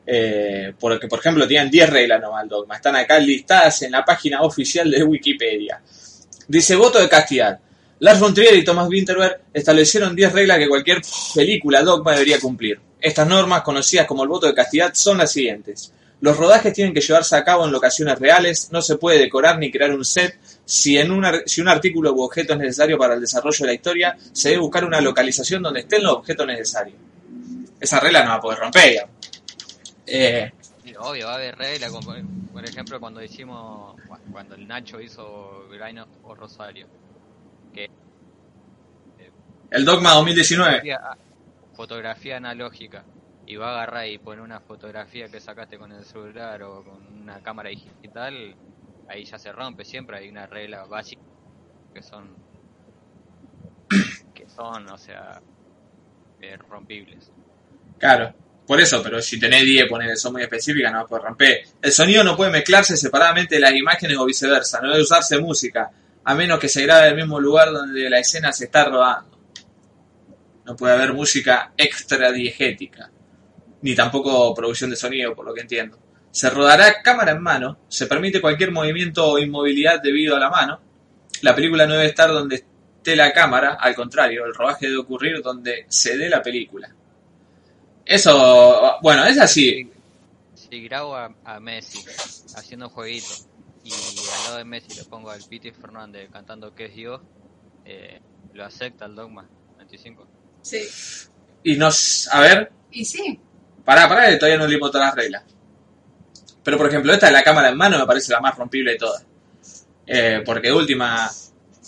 Eh, 0.06 0.72
porque, 0.78 1.08
por 1.08 1.18
ejemplo, 1.18 1.48
tienen 1.48 1.70
10 1.70 1.90
reglas 1.90 2.20
nomás 2.20 2.44
el 2.44 2.48
dogma. 2.48 2.76
Están 2.76 2.94
acá 2.96 3.18
listadas 3.18 3.82
en 3.82 3.92
la 3.92 4.04
página 4.04 4.42
oficial 4.42 4.90
de 4.90 5.02
Wikipedia. 5.02 5.82
Dice 6.46 6.76
voto 6.76 7.00
de 7.00 7.08
castidad. 7.08 7.58
Lars 7.98 8.20
von 8.20 8.34
Trier 8.34 8.54
y 8.54 8.64
Thomas 8.64 8.88
Winterberg 8.88 9.40
establecieron 9.52 10.14
10 10.14 10.32
reglas 10.32 10.58
que 10.58 10.68
cualquier 10.68 11.02
película 11.34 11.82
dogma 11.82 12.12
debería 12.12 12.38
cumplir. 12.38 12.78
Estas 13.00 13.26
normas, 13.26 13.62
conocidas 13.62 14.06
como 14.06 14.22
el 14.22 14.28
voto 14.28 14.46
de 14.46 14.54
castidad, 14.54 14.92
son 14.94 15.18
las 15.18 15.32
siguientes. 15.32 15.92
Los 16.20 16.36
rodajes 16.36 16.72
tienen 16.72 16.94
que 16.94 17.00
llevarse 17.00 17.36
a 17.36 17.44
cabo 17.44 17.66
en 17.66 17.72
locaciones 17.72 18.18
reales, 18.18 18.70
no 18.72 18.80
se 18.80 18.96
puede 18.96 19.18
decorar 19.18 19.58
ni 19.58 19.70
crear 19.70 19.92
un 19.92 20.04
set. 20.04 20.38
Si, 20.64 20.96
en 20.96 21.10
un 21.10 21.24
si 21.44 21.60
un 21.60 21.68
artículo 21.68 22.12
u 22.12 22.22
objeto 22.22 22.54
es 22.54 22.58
necesario 22.58 22.96
para 22.96 23.14
el 23.14 23.20
desarrollo 23.20 23.58
de 23.60 23.66
la 23.66 23.74
historia, 23.74 24.16
se 24.32 24.50
debe 24.50 24.62
buscar 24.62 24.84
una 24.84 25.00
localización 25.00 25.62
donde 25.62 25.80
estén 25.80 26.02
los 26.02 26.14
objetos 26.14 26.46
necesarios. 26.46 26.96
Esa 27.78 28.00
regla 28.00 28.22
no 28.22 28.30
va 28.30 28.34
a 28.36 28.40
poder 28.40 28.58
romper, 28.58 28.90
digamos. 28.90 29.14
Eh, 30.06 30.52
obvio, 30.98 31.26
va 31.26 31.32
a 31.32 31.36
haber 31.36 31.56
reglas, 31.56 31.90
como 31.90 32.14
por 32.52 32.64
ejemplo 32.64 32.98
cuando 32.98 33.22
hicimos, 33.22 34.00
cuando 34.32 34.54
el 34.54 34.66
Nacho 34.66 35.00
hizo 35.00 35.68
Grino 35.70 36.06
o 36.22 36.34
Rosario. 36.34 36.86
Que 37.74 37.90
el 39.70 39.84
Dogma 39.84 40.14
2019. 40.14 40.72
fotografía, 40.72 41.00
ah, 41.02 41.16
fotografía 41.74 42.36
analógica 42.38 43.04
y 43.46 43.56
va 43.56 43.70
a 43.70 43.74
agarrar 43.74 44.08
y 44.08 44.18
poner 44.18 44.40
una 44.40 44.60
fotografía 44.60 45.28
que 45.28 45.40
sacaste 45.40 45.78
con 45.78 45.92
el 45.92 46.04
celular 46.04 46.62
o 46.62 46.84
con 46.84 47.06
una 47.22 47.40
cámara 47.42 47.70
digital, 47.70 48.54
ahí 49.08 49.24
ya 49.24 49.38
se 49.38 49.52
rompe, 49.52 49.84
siempre 49.84 50.18
hay 50.18 50.28
una 50.28 50.46
regla 50.46 50.84
básica 50.84 51.22
que 51.94 52.02
son 52.02 52.34
que 54.34 54.48
son, 54.48 54.88
o 54.90 54.98
sea, 54.98 55.40
rompibles. 56.68 57.30
Claro, 57.98 58.34
por 58.66 58.80
eso, 58.80 59.02
pero 59.02 59.22
si 59.22 59.38
tenés 59.38 59.62
10, 59.62 59.88
poner 59.88 60.16
son 60.16 60.32
muy 60.34 60.42
específicas, 60.42 60.92
no 60.92 61.06
poder 61.06 61.24
romper. 61.24 61.60
El 61.80 61.92
sonido 61.92 62.24
no 62.24 62.36
puede 62.36 62.50
mezclarse 62.50 62.96
separadamente 62.96 63.56
de 63.56 63.60
las 63.60 63.74
imágenes 63.74 64.16
o 64.18 64.26
viceversa, 64.26 64.80
no 64.80 64.90
debe 64.90 65.02
usarse 65.02 65.38
música, 65.38 65.90
a 66.24 66.34
menos 66.34 66.58
que 66.58 66.68
se 66.68 66.82
grabe 66.82 67.06
en 67.06 67.10
el 67.12 67.16
mismo 67.16 67.40
lugar 67.40 67.72
donde 67.72 68.10
la 68.10 68.18
escena 68.18 68.52
se 68.52 68.64
está 68.64 68.84
rodando. 68.84 69.38
No 70.64 70.74
puede 70.74 70.94
haber 70.94 71.12
música 71.12 71.72
extradiegética, 71.76 73.10
ni 73.82 73.94
tampoco 73.94 74.54
producción 74.54 74.90
de 74.90 74.96
sonido, 74.96 75.34
por 75.34 75.46
lo 75.46 75.54
que 75.54 75.60
entiendo. 75.60 75.98
Se 76.30 76.50
rodará 76.50 77.02
cámara 77.02 77.32
en 77.32 77.42
mano, 77.42 77.78
se 77.88 78.06
permite 78.06 78.40
cualquier 78.40 78.70
movimiento 78.70 79.26
o 79.26 79.38
inmovilidad 79.38 80.00
debido 80.02 80.36
a 80.36 80.40
la 80.40 80.50
mano. 80.50 80.80
La 81.42 81.54
película 81.54 81.86
no 81.86 81.94
debe 81.94 82.06
estar 82.06 82.30
donde 82.30 82.56
esté 82.56 83.16
la 83.16 83.32
cámara, 83.32 83.74
al 83.80 83.94
contrario, 83.94 84.44
el 84.44 84.54
rodaje 84.54 84.86
debe 84.86 84.98
ocurrir 84.98 85.42
donde 85.42 85.86
se 85.88 86.16
dé 86.16 86.28
la 86.28 86.42
película. 86.42 86.92
Eso, 88.04 88.98
bueno, 89.02 89.24
es 89.26 89.38
así. 89.38 89.90
Si 90.54 90.82
grabo 90.82 91.16
a, 91.16 91.34
a 91.44 91.60
Messi 91.60 92.04
haciendo 92.56 92.86
un 92.86 92.92
jueguito 92.92 93.34
y 93.84 93.92
al 93.92 94.44
lado 94.44 94.56
de 94.58 94.64
Messi 94.64 94.96
le 94.96 95.04
pongo 95.04 95.30
al 95.30 95.42
Piti 95.42 95.70
Fernández 95.70 96.28
cantando 96.32 96.74
que 96.74 96.86
es 96.86 96.94
Dios, 96.94 97.20
eh, 97.84 98.20
lo 98.52 98.64
acepta 98.64 99.06
el 99.06 99.14
dogma 99.14 99.48
25. 99.78 100.26
Sí. 100.62 100.82
Y 101.62 101.76
nos, 101.76 102.28
a 102.32 102.40
ver, 102.40 102.72
Y 102.90 103.04
sí. 103.04 103.40
Pará, 103.86 104.06
pará, 104.06 104.38
todavía 104.38 104.58
no 104.58 104.66
leímos 104.66 104.90
todas 104.90 105.06
las 105.06 105.14
reglas. 105.14 105.44
Pero 106.62 106.76
por 106.76 106.88
ejemplo, 106.88 107.12
esta 107.14 107.26
de 107.26 107.32
la 107.32 107.42
cámara 107.42 107.70
en 107.70 107.76
mano 107.76 107.98
me 107.98 108.04
parece 108.04 108.32
la 108.32 108.40
más 108.40 108.54
rompible 108.58 108.90
de 108.92 108.98
todas. 108.98 109.24
Eh, 110.06 110.42
porque 110.44 110.70
última, 110.70 111.30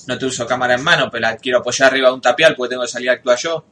no 0.07 0.19
te 0.19 0.25
uso 0.25 0.47
cámara 0.47 0.75
en 0.75 0.83
mano, 0.83 1.11
pero 1.11 1.23
la 1.23 1.37
quiero 1.37 1.59
apoyar 1.59 1.91
arriba 1.91 2.09
de 2.09 2.15
un 2.15 2.21
tapial 2.21 2.55
porque 2.57 2.71
tengo 2.71 2.83
que 2.83 2.89
salir 2.89 3.11
a 3.11 3.15
actuar 3.15 3.37
yo. 3.39 3.67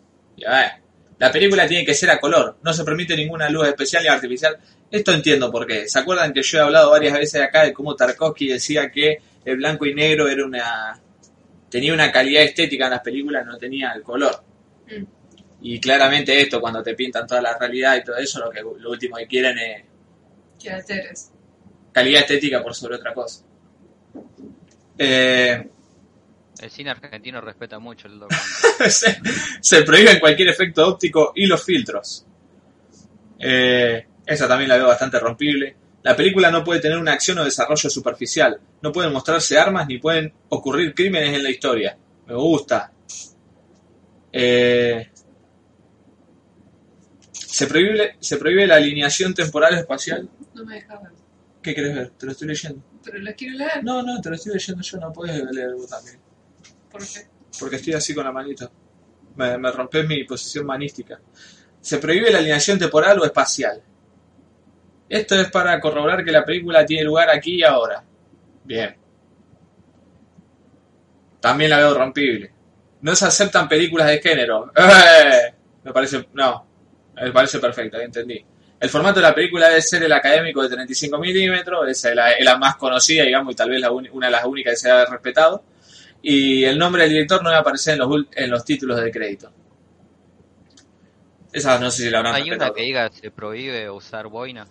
La 1.19 1.33
película 1.33 1.67
tiene 1.67 1.85
que 1.87 1.95
ser 1.95 2.11
a 2.11 2.21
color, 2.21 2.59
no 2.63 2.75
se 2.75 2.85
permite 2.85 3.17
ninguna 3.17 3.49
luz 3.49 3.69
especial 3.69 4.03
ni 4.03 4.09
artificial. 4.09 4.59
Esto 4.91 5.13
entiendo 5.13 5.51
por 5.51 5.67
qué. 5.67 5.89
¿Se 5.89 5.99
acuerdan 5.99 6.33
que 6.33 6.43
yo 6.43 6.59
he 6.59 6.61
hablado 6.61 6.91
varias 6.91 7.15
veces 7.15 7.41
acá 7.41 7.63
de 7.63 7.73
cómo 7.73 7.97
Tarkovsky 7.97 8.49
decía 8.49 8.91
que 8.91 9.19
el 9.45 9.57
blanco 9.57 9.87
y 9.87 9.95
negro 9.95 10.29
era 10.29 10.45
una 10.45 11.01
tenía 11.71 11.93
una 11.93 12.13
calidad 12.13 12.43
estética 12.43 12.85
en 12.85 12.91
las 12.91 13.01
películas, 13.01 13.47
no 13.47 13.59
tenía 13.59 13.93
el 13.93 14.03
color? 14.03 14.43
Mm. 14.87 15.05
Y 15.63 15.81
claramente 15.81 16.41
esto, 16.41 16.61
cuando 16.61 16.83
te 16.83 16.95
pintan 16.95 17.27
toda 17.27 17.41
la 17.41 17.57
realidad 17.59 17.97
y 17.97 18.05
todo 18.05 18.17
eso, 18.17 18.41
lo, 18.41 18.51
que, 18.51 18.61
lo 18.61 18.91
último 18.91 19.17
que 19.17 19.27
quieren 19.27 19.59
es 19.59 19.85
Que 20.63 20.71
alteres. 20.71 21.31
calidad 21.93 22.21
estética 22.23 22.63
por 22.63 22.75
sobre 22.75 22.97
otra 22.97 23.13
cosa. 23.15 23.43
Eh, 24.99 25.69
El 26.61 26.71
cine 26.71 26.91
argentino 26.91 27.41
respeta 27.41 27.79
mucho 27.79 28.07
el 28.09 28.19
dogma. 28.19 28.39
se, 28.89 29.19
se 29.61 29.83
prohíben 29.83 30.19
cualquier 30.21 30.49
efecto 30.49 30.87
óptico 30.87 31.33
y 31.35 31.47
los 31.47 31.63
filtros. 31.65 32.25
Eh, 33.39 34.07
esa 34.25 34.49
también 34.49 34.69
la 34.69 34.77
veo 34.77 34.87
bastante 34.89 35.19
rompible. 35.19 35.77
La 36.03 36.15
película 36.17 36.51
no 36.51 36.63
puede 36.63 36.81
tener 36.81 36.99
una 36.99 37.13
acción 37.13 37.39
o 37.39 37.45
desarrollo 37.45 37.91
superficial. 37.91 38.59
No 38.83 38.93
pueden 38.93 39.13
mostrarse 39.13 39.59
armas 39.59 39.87
ni 39.89 39.99
pueden 39.99 40.33
ocurrir 40.51 40.95
crímenes 40.95 41.35
en 41.35 41.43
la 41.43 41.51
historia. 41.51 41.97
Me 42.27 42.35
gusta. 42.35 42.93
Eh, 44.33 45.11
se, 47.57 47.67
prohíbe, 47.67 48.17
se 48.21 48.37
prohíbe 48.37 48.67
la 48.67 48.75
alineación 48.75 49.33
temporal 49.33 49.73
espacial. 49.79 50.29
No 50.53 50.63
me 50.63 50.75
dejas 50.75 51.03
ver. 51.03 51.13
¿Qué 51.63 51.75
querés 51.75 51.95
ver? 51.95 52.11
Te 52.11 52.27
lo 52.27 52.33
estoy 52.33 52.49
leyendo. 52.49 52.83
Pero 53.03 53.19
la 53.19 53.33
quiero 53.33 53.57
leer. 53.57 53.83
No, 53.83 54.03
no, 54.03 54.21
te 54.21 54.29
lo 54.29 54.35
estoy 54.35 54.53
leyendo 54.53 54.83
yo. 54.83 54.99
No 54.99 55.11
puedes 55.11 55.43
leer 55.51 55.73
vos 55.73 55.89
también. 55.89 56.19
¿Por 56.91 57.01
qué? 57.01 57.27
porque 57.59 57.77
estoy 57.77 57.95
así 57.95 58.15
con 58.15 58.25
la 58.25 58.31
manito. 58.33 58.71
Me, 59.37 59.57
me 59.57 59.73
mi 60.07 60.25
posición 60.25 60.67
manística. 60.67 61.19
Se 61.81 61.97
prohíbe 61.97 62.31
la 62.31 62.41
alineación 62.41 62.79
temporal 62.79 63.19
o 63.21 63.25
espacial. 63.25 63.83
Esto 65.09 65.41
es 65.41 65.51
para 65.51 65.81
corroborar 65.81 66.23
que 66.23 66.33
la 66.33 66.45
película 66.45 66.85
tiene 66.85 67.05
lugar 67.05 67.31
aquí 67.31 67.55
y 67.55 67.63
ahora. 67.63 68.05
Bien. 68.65 68.95
También 71.41 71.71
la 71.71 71.79
veo 71.79 71.95
rompible. 71.95 72.53
No 73.01 73.17
se 73.17 73.25
aceptan 73.25 73.67
películas 73.67 74.09
de 74.09 74.21
género. 74.21 74.71
¡Eh! 74.77 75.55
Me 75.85 75.93
parece. 75.95 76.29
No. 76.35 76.76
Me 77.17 77.33
parece 77.33 77.59
perfecto, 77.59 77.99
entendí. 77.99 78.45
El 78.79 78.91
formato 78.91 79.21
de 79.21 79.27
la 79.27 79.35
película 79.35 79.69
debe 79.69 79.81
ser 79.81 80.03
el 80.03 80.13
académico 80.13 80.63
de 80.63 80.69
35 80.69 81.19
milímetros, 81.19 81.89
esa 81.89 82.11
es 82.11 82.45
la, 82.45 82.59
más 82.59 82.77
conocida, 82.77 83.25
digamos, 83.25 83.55
y 83.55 83.57
tal 83.57 83.71
vez 83.71 83.81
la 83.81 83.91
una 83.91 84.27
de 84.27 84.33
las 84.33 84.45
únicas 84.45 84.75
que 84.75 84.77
se 84.77 84.91
ha 84.91 85.07
respetado. 85.07 85.65
Y 86.21 86.65
el 86.65 86.79
nombre 86.79 87.03
del 87.03 87.13
director 87.13 87.43
no 87.43 87.49
debe 87.49 87.61
aparecer 87.61 87.95
en 87.95 88.01
los, 88.01 88.27
en 88.33 88.51
los 88.51 88.65
títulos 88.65 89.01
de 89.01 89.11
crédito. 89.11 89.51
Esa 91.53 91.79
no 91.79 91.91
sé 91.91 92.03
si 92.05 92.11
la 92.11 92.19
habrán 92.19 92.35
Hay 92.35 92.43
una 92.43 92.51
respetado. 92.51 92.75
que 92.75 92.83
diga 92.83 93.11
se 93.11 93.31
prohíbe 93.31 93.89
usar 93.89 94.27
boina. 94.27 94.67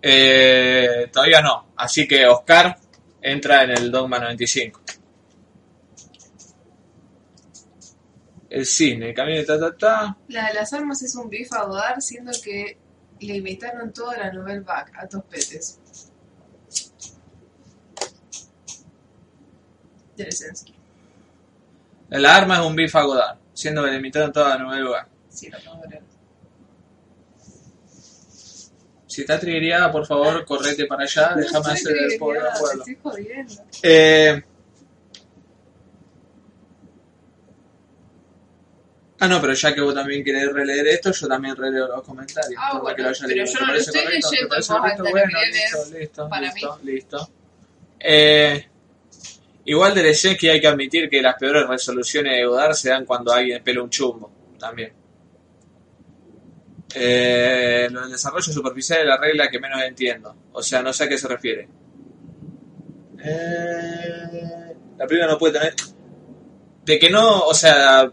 Eh, 0.00 1.08
todavía 1.12 1.40
no. 1.40 1.72
Así 1.76 2.06
que 2.06 2.26
Oscar 2.26 2.76
entra 3.20 3.64
en 3.64 3.70
el 3.70 3.90
Dogma 3.90 4.20
95. 4.20 4.81
El 8.52 8.66
cine, 8.66 9.08
el 9.08 9.14
camino 9.14 9.38
de 9.38 9.44
ta 9.46 9.58
ta 9.58 9.74
ta. 9.74 10.18
La 10.28 10.48
de 10.48 10.52
las 10.52 10.70
armas 10.74 11.00
es 11.02 11.14
un 11.14 11.30
bife 11.30 11.56
a 11.56 11.64
dudar, 11.64 12.02
siendo 12.02 12.30
que 12.44 12.76
le 13.20 13.36
imitaron 13.36 13.90
toda 13.94 14.18
la 14.18 14.30
novel 14.30 14.60
back 14.60 14.92
a 14.94 15.08
Tospetes. 15.08 15.80
Teresensky. 20.14 20.74
La 22.10 22.36
arma 22.36 22.58
es 22.58 22.66
un 22.66 22.76
bife 22.76 22.98
a 22.98 23.02
Godard, 23.04 23.38
siendo 23.54 23.82
que 23.84 23.90
le 23.90 23.96
imitaron 23.96 24.30
toda 24.30 24.50
la 24.50 24.58
nueva 24.58 24.78
lugar. 24.80 25.08
Sí, 25.30 25.48
lo. 25.48 25.58
Si 29.06 29.22
está 29.22 29.40
triggerada, 29.40 29.90
por 29.90 30.06
favor, 30.06 30.44
correte 30.44 30.84
para 30.84 31.04
allá, 31.04 31.32
déjame 31.36 31.72
hacer 31.72 31.96
el 31.96 32.18
triggerada, 32.18 32.54
acuerdo. 32.54 32.84
Eh... 33.82 34.42
Ah, 39.22 39.28
no, 39.28 39.40
pero 39.40 39.52
ya 39.52 39.72
que 39.72 39.80
vos 39.80 39.94
también 39.94 40.24
querés 40.24 40.52
releer 40.52 40.84
esto, 40.88 41.12
yo 41.12 41.28
también 41.28 41.54
releo 41.54 41.86
los 41.86 42.02
comentarios. 42.02 42.60
Ah, 42.60 42.82
que 42.96 43.02
lo 43.02 43.08
haya 43.08 43.24
pero 43.24 43.44
yo 43.44 43.52
¿Te 43.52 43.60
no 43.60 43.72
lo 43.72 43.78
estoy 43.78 44.00
leyendo 44.04 45.10
Bueno, 45.12 45.28
que 45.38 45.46
listo, 45.46 45.96
listo, 45.96 46.28
para 46.28 46.52
listo, 46.52 46.80
listo. 46.82 47.30
Eh, 48.00 48.66
igual 49.66 49.94
de 49.94 50.36
que 50.36 50.50
hay 50.50 50.60
que 50.60 50.66
admitir 50.66 51.08
que 51.08 51.22
las 51.22 51.36
peores 51.36 51.68
resoluciones 51.68 52.32
de 52.32 52.44
Godard 52.44 52.74
se 52.74 52.88
dan 52.88 53.04
cuando 53.04 53.32
alguien 53.32 53.62
pela 53.62 53.84
un 53.84 53.90
chumbo, 53.90 54.28
también. 54.58 54.92
Eh, 56.92 57.86
lo 57.92 58.00
del 58.00 58.10
desarrollo 58.10 58.52
superficial 58.52 59.02
es 59.02 59.06
la 59.06 59.18
regla 59.18 59.48
que 59.48 59.60
menos 59.60 59.80
entiendo. 59.84 60.34
O 60.50 60.64
sea, 60.64 60.82
no 60.82 60.92
sé 60.92 61.04
a 61.04 61.08
qué 61.08 61.16
se 61.16 61.28
refiere. 61.28 61.68
Eh, 63.24 64.74
la 64.98 65.06
película 65.06 65.30
no 65.30 65.38
puede 65.38 65.60
tener... 65.60 65.76
De 66.84 66.98
que 66.98 67.08
no, 67.08 67.42
o 67.42 67.54
sea... 67.54 68.10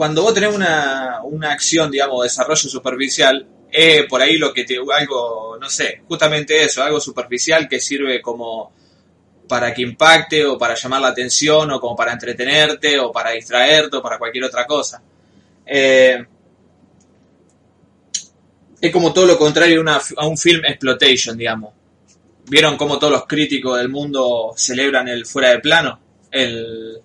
Cuando 0.00 0.22
vos 0.22 0.32
tenés 0.32 0.54
una, 0.54 1.20
una 1.24 1.52
acción, 1.52 1.90
digamos, 1.90 2.22
desarrollo 2.22 2.70
superficial, 2.70 3.46
es 3.70 4.06
por 4.06 4.22
ahí 4.22 4.38
lo 4.38 4.50
que 4.54 4.64
te... 4.64 4.78
Algo, 4.94 5.58
no 5.60 5.68
sé, 5.68 6.00
justamente 6.08 6.64
eso, 6.64 6.82
algo 6.82 6.98
superficial 6.98 7.68
que 7.68 7.78
sirve 7.80 8.22
como 8.22 8.72
para 9.46 9.74
que 9.74 9.82
impacte 9.82 10.46
o 10.46 10.56
para 10.56 10.74
llamar 10.74 11.02
la 11.02 11.08
atención 11.08 11.70
o 11.72 11.78
como 11.78 11.94
para 11.94 12.14
entretenerte 12.14 12.98
o 12.98 13.12
para 13.12 13.32
distraerte 13.32 13.98
o 13.98 14.02
para 14.02 14.16
cualquier 14.16 14.44
otra 14.44 14.64
cosa. 14.66 15.02
Eh, 15.66 16.24
es 18.80 18.90
como 18.90 19.12
todo 19.12 19.26
lo 19.26 19.36
contrario 19.36 19.80
a, 19.80 19.82
una- 19.82 20.00
a 20.16 20.26
un 20.26 20.38
film 20.38 20.64
exploitation, 20.64 21.36
digamos. 21.36 21.74
¿Vieron 22.46 22.78
cómo 22.78 22.98
todos 22.98 23.12
los 23.12 23.26
críticos 23.26 23.76
del 23.76 23.90
mundo 23.90 24.54
celebran 24.56 25.08
el 25.08 25.26
fuera 25.26 25.50
de 25.50 25.58
plano? 25.58 26.00
El, 26.30 26.98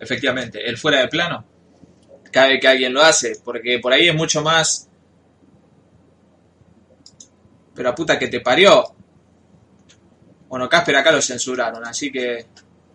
efectivamente, 0.00 0.66
el 0.66 0.78
fuera 0.78 1.00
de 1.00 1.08
plano. 1.08 1.44
Cada 2.30 2.48
vez 2.48 2.60
que 2.60 2.68
alguien 2.68 2.92
lo 2.92 3.02
hace, 3.02 3.40
porque 3.44 3.78
por 3.78 3.92
ahí 3.92 4.08
es 4.08 4.14
mucho 4.14 4.42
más... 4.42 4.88
Pero 7.74 7.90
a 7.90 7.94
puta 7.94 8.18
que 8.18 8.28
te 8.28 8.40
parió. 8.40 8.84
Bueno, 10.48 10.68
Casper 10.68 10.96
acá 10.96 11.12
lo 11.12 11.22
censuraron, 11.22 11.86
así 11.86 12.10
que 12.10 12.46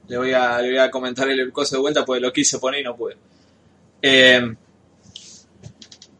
le 0.07 0.17
voy 0.17 0.33
a, 0.33 0.59
le 0.59 0.69
voy 0.69 0.79
a 0.79 0.91
comentar 0.91 1.29
el 1.29 1.51
coso 1.51 1.75
de 1.75 1.81
vuelta 1.81 2.03
porque 2.03 2.19
lo 2.19 2.33
quise 2.33 2.59
poner 2.59 2.81
y 2.81 2.83
no 2.83 2.95
pude. 2.95 3.15
Eh, 4.01 4.55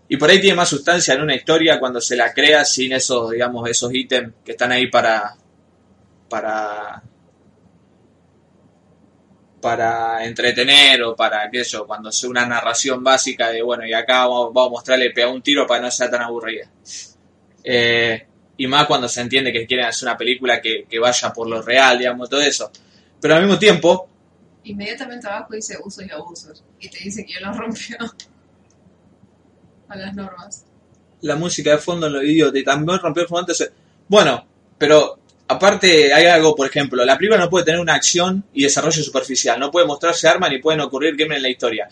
y 0.08 0.18
por 0.18 0.30
ahí 0.30 0.40
tiene 0.40 0.56
más 0.56 0.70
sustancia 0.70 1.16
en 1.16 1.22
una 1.22 1.36
historia 1.36 1.80
cuando 1.80 2.00
se 2.00 2.16
la 2.16 2.34
crea 2.34 2.64
sin 2.66 2.94
esos, 2.94 3.32
digamos, 3.32 3.68
esos 3.70 3.94
ítems 3.94 4.34
que 4.46 4.52
están 4.52 4.72
ahí 4.72 4.88
para, 4.88 5.36
para, 6.30 7.02
para 9.64 10.26
entretener 10.26 11.02
o 11.04 11.16
para, 11.16 11.50
qué 11.50 11.64
sé 11.64 11.72
yo, 11.72 11.88
cuando 11.88 12.12
sea 12.12 12.30
una 12.30 12.46
narración 12.46 13.02
básica 13.02 13.50
de, 13.50 13.62
bueno, 13.62 13.88
y 13.88 13.94
acá 13.94 14.28
vamos, 14.28 14.54
vamos 14.54 14.68
a 14.68 14.72
mostrarle 14.72 15.12
pegar 15.12 15.32
un 15.32 15.42
tiro 15.42 15.66
para 15.66 15.80
que 15.80 15.86
no 15.86 15.92
sea 15.92 16.12
tan 16.12 16.22
aburrida. 16.22 16.70
Eh, 17.64 18.28
y 18.58 18.68
más 18.68 18.86
cuando 18.86 19.08
se 19.08 19.22
entiende 19.22 19.54
que 19.54 19.66
quieren 19.66 19.86
hacer 19.86 20.10
una 20.10 20.18
película 20.18 20.62
que, 20.62 20.86
que 20.90 21.00
vaya 21.00 21.32
por 21.32 21.50
lo 21.50 21.62
real, 21.62 21.98
digamos, 21.98 22.30
todo 22.30 22.42
eso. 22.42 22.70
Pero 23.22 23.36
al 23.36 23.42
mismo 23.42 23.58
tiempo, 23.58 24.10
Inmediatamente 24.66 25.28
abajo 25.28 25.54
dice 25.54 25.78
usos 25.84 26.06
y 26.06 26.12
abusos. 26.12 26.64
Y 26.80 26.90
te 26.90 27.00
dice 27.00 27.26
que 27.26 27.40
lo 27.40 27.54
rompió. 27.54 27.98
A 29.90 29.96
las 29.96 30.14
normas. 30.16 30.66
la 31.22 31.36
música 31.36 31.72
de 31.72 31.78
fondo 31.78 32.08
en 32.08 32.14
los 32.14 32.24
idiotas 32.24 32.60
y 32.60 32.64
también 32.64 33.00
rompió 33.00 33.24
el 33.24 33.30
formato. 33.30 33.54
Bueno, 34.08 34.46
pero 34.78 35.20
aparte 35.54 36.14
hay 36.14 36.26
algo, 36.26 36.56
por 36.56 36.68
ejemplo, 36.68 37.04
la 37.04 37.18
película 37.18 37.40
no 37.40 37.50
puede 37.50 37.66
tener 37.66 37.80
una 37.80 37.96
acción 37.96 38.44
y 38.54 38.64
desarrollo 38.64 39.04
superficial, 39.04 39.60
no 39.60 39.72
puede 39.72 39.86
mostrarse 39.86 40.28
armas 40.28 40.52
ni 40.52 40.60
pueden 40.60 40.82
ocurrir 40.82 41.16
crímenes 41.16 41.38
en 41.38 41.44
la 41.44 41.50
historia. 41.50 41.90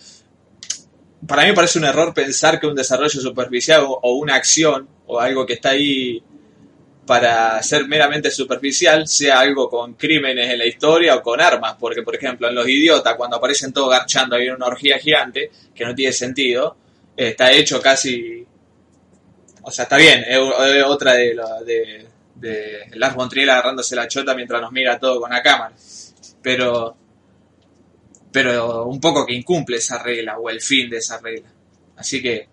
Para 1.28 1.44
mí 1.44 1.50
me 1.50 1.54
parece 1.56 1.80
un 1.80 1.86
error 1.86 2.14
pensar 2.14 2.60
que 2.60 2.68
un 2.68 2.76
desarrollo 2.76 3.22
superficial 3.22 3.84
o, 3.86 4.14
una 4.14 4.36
acción 4.36 4.88
o 5.06 5.20
algo 5.20 5.46
que 5.46 5.54
está 5.54 5.70
ahí 5.70 6.22
para 7.06 7.62
ser 7.64 7.88
meramente 7.88 8.32
superficial 8.32 9.08
sea 9.08 9.40
algo 9.40 9.70
con 9.70 9.94
crímenes 9.94 10.50
en 10.50 10.60
la 10.60 10.66
historia 10.66 11.16
o 11.16 11.22
con 11.22 11.42
armas, 11.42 11.76
porque 11.80 12.04
por 12.04 12.16
ejemplo 12.16 12.48
en 12.48 12.56
Los 12.56 12.68
Idiotas 12.68 13.16
cuando 13.16 13.38
aparecen 13.38 13.74
todos 13.74 13.90
garchando 13.90 14.38
en 14.38 14.54
una 14.54 14.68
orgía 14.68 14.98
gigante, 14.98 15.52
que 15.76 15.86
no 15.86 15.94
tiene 15.94 16.14
sentido, 16.14 16.78
está 17.16 17.52
hecho 17.52 17.82
casi 17.82 18.46
o 19.64 19.72
sea, 19.72 19.84
está 19.84 19.98
bien, 19.98 20.24
es, 20.28 20.40
otra 20.86 21.14
de, 21.14 21.40
de, 21.66 22.08
de 22.42 22.88
Lars 22.96 23.16
von 23.16 23.30
agarrándose 23.30 23.96
la 23.96 24.08
chota 24.08 24.34
mientras 24.34 24.62
nos 24.62 24.72
mira 24.72 25.00
todo 25.00 25.22
con 25.22 25.30
la 25.30 25.42
cámara. 25.42 25.76
Pero, 26.42 26.98
pero 28.32 28.86
un 28.86 29.00
poco 29.00 29.26
que 29.26 29.34
incumple 29.34 29.78
esa 29.78 30.02
regla 30.02 30.38
o 30.40 30.50
el 30.50 30.60
fin 30.60 30.90
de 30.90 30.98
esa 30.98 31.20
regla. 31.20 31.50
Así 31.96 32.22
que, 32.22 32.48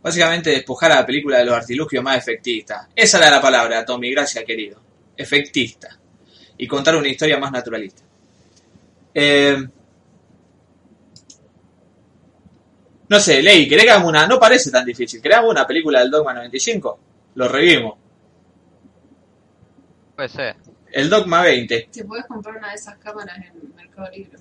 básicamente 0.00 0.50
despojar 0.50 0.92
a 0.92 0.96
la 0.96 1.06
película 1.06 1.38
de 1.38 1.46
los 1.46 1.54
artilugios 1.54 2.02
más 2.02 2.16
efectistas. 2.16 2.86
Esa 2.94 3.18
era 3.18 3.30
la 3.30 3.42
palabra, 3.42 3.84
Tommy, 3.84 4.12
gracias 4.12 4.44
querido. 4.44 4.80
Efectista. 5.16 5.98
Y 6.56 6.66
contar 6.68 6.94
una 6.94 7.08
historia 7.08 7.38
más 7.38 7.50
naturalista. 7.50 8.02
Eh, 9.14 9.66
no 13.08 13.18
sé, 13.18 13.42
Ley, 13.42 13.68
¿querés 13.68 13.86
que 13.86 14.06
una? 14.06 14.28
No 14.28 14.38
parece 14.38 14.70
tan 14.70 14.84
difícil. 14.84 15.20
¿Querés 15.20 15.40
una 15.44 15.66
película 15.66 16.00
del 16.00 16.10
Dogma 16.10 16.34
95? 16.34 17.00
Lo 17.34 17.48
revivimos. 17.48 18.07
Puede 20.18 20.30
ser. 20.30 20.56
El 20.90 21.08
Dogma 21.08 21.42
20. 21.42 21.90
Te 21.92 22.04
puedes 22.04 22.26
comprar 22.26 22.56
una 22.56 22.70
de 22.70 22.74
esas 22.74 22.98
cámaras 22.98 23.38
en 23.38 23.72
Mercado 23.76 24.10
Libre. 24.10 24.36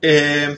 Eh, 0.00 0.56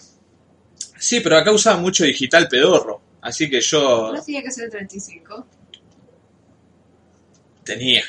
sí, 0.99 1.21
pero 1.21 1.39
acá 1.39 1.53
usaba 1.53 1.81
mucho 1.81 2.05
digital 2.05 2.49
pedorro. 2.49 3.01
Así 3.23 3.49
que 3.49 3.63
yo 3.63 4.13
¿No 4.13 4.23
tenía 4.23 4.43
que 4.43 4.51
ser 4.51 4.65
el 4.65 4.71
35? 4.73 5.47
tenía. 7.65 8.05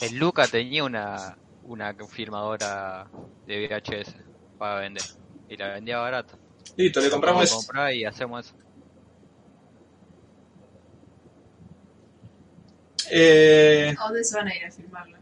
El 0.00 0.18
Luca 0.18 0.46
tenía 0.46 0.84
una, 0.84 1.36
una 1.64 1.96
filmadora 2.08 3.08
de 3.44 3.66
VHS 3.66 4.14
para 4.56 4.82
vender. 4.82 5.02
Y 5.48 5.56
la 5.56 5.70
vendía 5.70 5.98
barata. 5.98 6.38
Listo, 6.76 7.00
le 7.00 7.10
compramos 7.10 7.52
comprar 7.52 7.92
y 7.92 8.04
hacemos 8.04 8.46
eso. 8.46 8.63
Eh, 13.10 13.94
¿A 13.98 14.04
dónde 14.04 14.24
se 14.24 14.36
van 14.36 14.48
a 14.48 14.56
ir 14.56 14.64
a 14.64 14.70
filmarlo? 14.70 15.18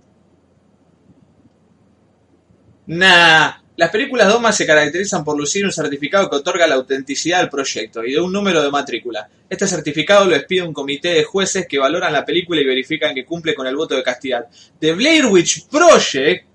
nah. 2.86 3.62
Las 3.74 3.90
películas 3.90 4.28
Dogma 4.28 4.52
se 4.52 4.66
caracterizan 4.66 5.24
por 5.24 5.36
lucir 5.36 5.64
un 5.64 5.72
certificado 5.72 6.28
que 6.28 6.36
otorga 6.36 6.66
la 6.66 6.74
autenticidad 6.74 7.40
del 7.40 7.48
proyecto 7.48 8.04
y 8.04 8.12
de 8.12 8.20
un 8.20 8.30
número 8.30 8.62
de 8.62 8.70
matrícula. 8.70 9.28
Este 9.48 9.66
certificado 9.66 10.26
lo 10.26 10.36
expide 10.36 10.62
un 10.62 10.74
comité 10.74 11.08
de 11.14 11.24
jueces 11.24 11.66
que 11.66 11.78
valoran 11.78 12.12
la 12.12 12.24
película 12.24 12.60
y 12.60 12.64
verifican 12.64 13.14
que 13.14 13.24
cumple 13.24 13.54
con 13.54 13.66
el 13.66 13.74
voto 13.74 13.96
de 13.96 14.02
castidad. 14.02 14.46
The 14.78 14.92
Blair 14.92 15.24
Witch 15.24 15.68
Project, 15.68 16.46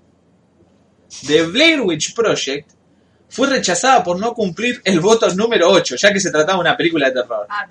The 1.26 1.42
Blair 1.42 1.80
Witch 1.80 2.14
Project, 2.14 2.70
fue 3.28 3.48
rechazada 3.48 4.02
por 4.02 4.18
no 4.18 4.32
cumplir 4.32 4.80
el 4.84 5.00
voto 5.00 5.28
número 5.34 5.68
8, 5.70 5.96
ya 5.96 6.12
que 6.12 6.20
se 6.20 6.30
trataba 6.30 6.54
de 6.54 6.60
una 6.60 6.76
película 6.76 7.10
de 7.10 7.20
terror. 7.20 7.46
Ah, 7.50 7.66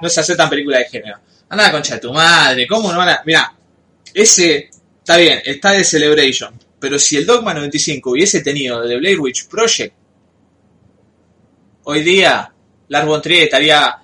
no 0.00 0.08
se 0.08 0.20
aceptan 0.20 0.48
películas 0.50 0.80
de 0.80 0.84
género. 0.88 1.18
Anda 1.50 1.64
la 1.64 1.72
concha 1.72 1.94
de 1.94 2.00
tu 2.00 2.12
madre, 2.12 2.66
¿cómo 2.66 2.92
no 2.92 2.98
van 2.98 3.08
a...? 3.08 3.22
Mira, 3.26 3.52
ese 4.14 4.70
está 4.98 5.16
bien, 5.16 5.42
está 5.44 5.72
de 5.72 5.82
Celebration, 5.82 6.56
pero 6.78 6.96
si 6.98 7.16
el 7.16 7.26
Dogma 7.26 7.52
95 7.52 8.10
hubiese 8.10 8.40
tenido 8.40 8.86
The 8.86 8.96
Blair 8.96 9.18
Witch 9.18 9.48
Project, 9.48 9.92
hoy 11.84 12.02
día 12.02 12.52
Lars 12.88 13.06
von 13.06 13.20
Trier 13.20 13.44
estaría... 13.44 13.98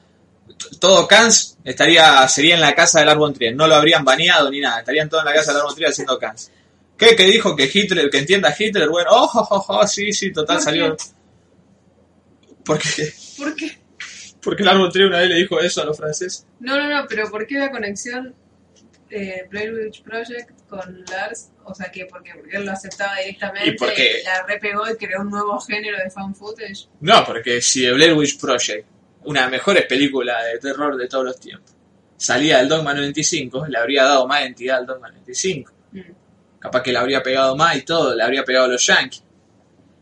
Todo 0.80 1.06
Cans 1.06 1.59
estaría, 1.62 2.26
sería 2.28 2.56
en 2.56 2.61
la 2.61 2.74
casa 2.74 3.00
de 3.00 3.06
Lars 3.06 3.18
von 3.18 3.32
Trier, 3.32 3.54
no 3.54 3.68
lo 3.68 3.76
habrían 3.76 4.04
baneado 4.04 4.50
ni 4.50 4.61
nada, 4.61 4.80
estarían 4.80 5.09
todos 5.09 5.22
en 5.22 5.26
la 5.30 5.35
casa 5.35 5.52
de 5.52 5.59
Lars 5.59 5.66
von 5.66 5.74
Trier 5.76 5.90
haciendo 5.90 6.18
Cans. 6.18 6.50
¿Qué? 6.98 7.14
¿Que 7.14 7.24
dijo 7.26 7.54
que 7.54 7.70
Hitler, 7.72 8.11
que 8.11 8.18
entienda 8.18 8.54
Hitler? 8.59 8.88
Bueno, 8.88 9.11
oh, 9.12 9.30
oh, 9.32 9.48
oh, 9.50 9.66
oh, 9.68 9.87
sí, 9.87 10.12
sí, 10.12 10.32
total 10.32 10.56
¿Por 10.56 10.64
salió... 10.64 10.96
qué? 10.96 11.04
Porque, 12.64 13.14
¿Por 13.38 13.54
qué? 13.54 13.78
Porque 14.46 14.62
Lars 14.64 14.78
von 14.78 14.90
Trier 14.90 15.09
una 15.09 15.18
vez 15.18 15.28
le 15.28 15.35
dijo 15.37 15.61
eso 15.61 15.82
a 15.82 15.85
los 15.85 15.96
franceses. 15.96 16.46
No, 16.61 16.76
no, 16.78 16.88
no, 16.88 17.06
pero 17.09 17.28
¿por 17.30 17.46
qué 17.46 17.59
la 17.59 17.70
conexión 17.70 18.35
eh, 19.11 19.46
Blair 19.50 19.74
Witch 19.74 20.02
Project 20.02 20.50
con 20.68 21.04
Lars? 21.11 21.50
O 21.64 21.74
sea, 21.74 21.90
que 21.90 22.06
porque, 22.06 22.32
porque 22.35 22.56
él 22.56 22.64
lo 22.64 22.72
aceptaba 22.72 23.16
directamente 23.16 23.68
Y 23.70 23.72
porque- 23.76 24.22
la 24.24 24.46
repegó 24.46 24.88
y 24.90 24.96
creó 24.96 25.20
un 25.22 25.30
nuevo 25.30 25.59
género 25.61 25.98
de 25.98 26.09
fan 26.11 26.35
footage. 26.35 26.88
No, 27.00 27.24
porque 27.26 27.61
si 27.61 27.82
The 27.82 27.92
Blair 27.92 28.14
Witch 28.14 28.38
Project, 28.40 28.87
una 29.24 29.40
de 29.40 29.44
las 29.46 29.50
mejores 29.50 29.85
películas 29.87 30.37
de 30.52 30.59
terror 30.61 30.96
de 30.96 31.09
todos 31.09 31.24
los 31.24 31.40
tiempos, 31.40 31.74
salía 32.16 32.59
del 32.59 32.68
Dogma 32.68 32.94
95, 32.94 33.66
le 33.66 33.78
habría 33.78 34.04
dado 34.04 34.26
más 34.28 34.42
entidad 34.46 34.78
al 34.78 34.87
Dogma 34.87 35.09
95. 35.11 35.72
Mm. 35.92 36.00
Capaz 36.61 36.82
que 36.82 36.92
le 36.92 36.98
habría 36.98 37.22
pegado 37.22 37.56
más 37.56 37.76
y 37.76 37.82
todo, 37.82 38.14
le 38.14 38.22
habría 38.22 38.44
pegado 38.44 38.66
a 38.66 38.68
los 38.68 38.87
Yankees. 38.87 39.22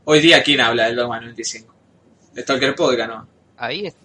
Hoy 0.04 0.20
día, 0.20 0.42
¿quién 0.42 0.60
habla 0.60 0.86
del 0.86 0.96
Dogma 0.96 1.18
95? 1.20 1.74
De 2.34 2.42
Stalker 2.42 2.74
Podcast, 2.74 3.08
¿no? 3.08 3.28
Ahí, 3.56 3.86
es- 3.86 3.96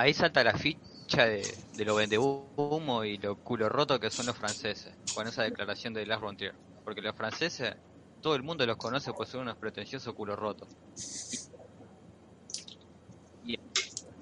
ahí 0.00 0.14
salta 0.14 0.44
la 0.44 0.54
ficha 0.54 1.26
de, 1.26 1.42
de 1.74 1.84
lo 1.84 1.94
vende 1.94 2.18
humo 2.18 3.04
y 3.04 3.18
lo 3.18 3.36
culo 3.36 3.68
roto 3.68 3.98
que 3.98 4.10
son 4.10 4.26
los 4.26 4.36
franceses, 4.36 4.92
con 5.14 5.26
esa 5.26 5.42
declaración 5.42 5.94
de 5.94 6.06
Lars 6.06 6.22
von 6.22 6.36
Trier. 6.36 6.54
Porque 6.84 7.00
los 7.00 7.14
franceses, 7.14 7.74
todo 8.22 8.34
el 8.34 8.42
mundo 8.42 8.64
los 8.66 8.76
conoce 8.76 9.12
por 9.12 9.26
ser 9.26 9.40
unos 9.40 9.56
pretenciosos 9.56 10.14
culo 10.14 10.36
rotos. 10.36 10.68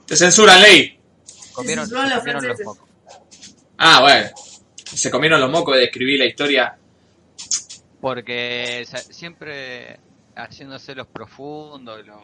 Te 0.06 0.16
censuran, 0.16 0.62
ley. 0.62 1.00
Comieron, 1.52 1.86
se 1.86 1.94
los 1.94 2.18
comieron 2.18 2.46
los 2.46 2.60
mocos. 2.60 2.88
Ah, 3.76 4.00
bueno. 4.02 4.30
Se 4.84 5.10
comieron 5.10 5.40
los 5.40 5.50
mocos 5.50 5.76
de 5.76 5.84
escribir 5.84 6.18
la 6.18 6.26
historia. 6.26 6.78
Porque 8.00 8.86
siempre 9.10 9.98
haciéndose 10.36 10.94
los 10.94 11.08
profundos, 11.08 12.06
los... 12.06 12.20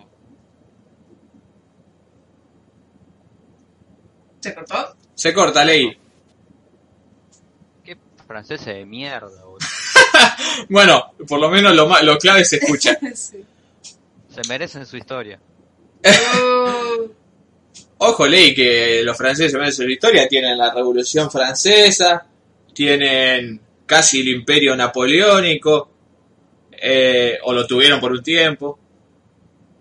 ¿Se 4.43 4.55
cortó? 4.55 4.97
Se 5.15 5.33
corta, 5.33 5.65
ley. 5.65 5.97
¿Qué 7.85 7.97
franceses 8.27 8.67
de 8.67 8.85
mierda, 8.85 9.45
boludo? 9.45 9.59
Bueno, 10.69 11.15
por 11.27 11.41
lo 11.41 11.49
menos 11.49 11.75
lo, 11.75 11.89
lo 12.03 12.19
clave 12.19 12.45
se 12.45 12.57
escucha. 12.57 12.99
sí. 13.15 13.45
Se 14.29 14.41
merecen 14.49 14.85
su 14.85 14.97
historia. 14.97 15.39
Oh, 16.35 17.09
Ojo, 17.99 18.27
ley, 18.27 18.53
que 18.53 19.03
los 19.05 19.17
franceses 19.17 19.55
en 19.55 19.73
su 19.73 19.89
historia 19.89 20.27
tienen 20.27 20.59
la 20.59 20.75
Revolución 20.75 21.31
Francesa, 21.31 22.27
tienen 22.75 23.61
casi 23.87 24.23
el 24.23 24.29
Imperio 24.29 24.75
Napoleónico, 24.75 25.91
eh, 26.73 27.39
o 27.45 27.53
lo 27.53 27.65
tuvieron 27.65 28.01
por 28.01 28.11
un 28.11 28.23
tiempo. 28.23 28.79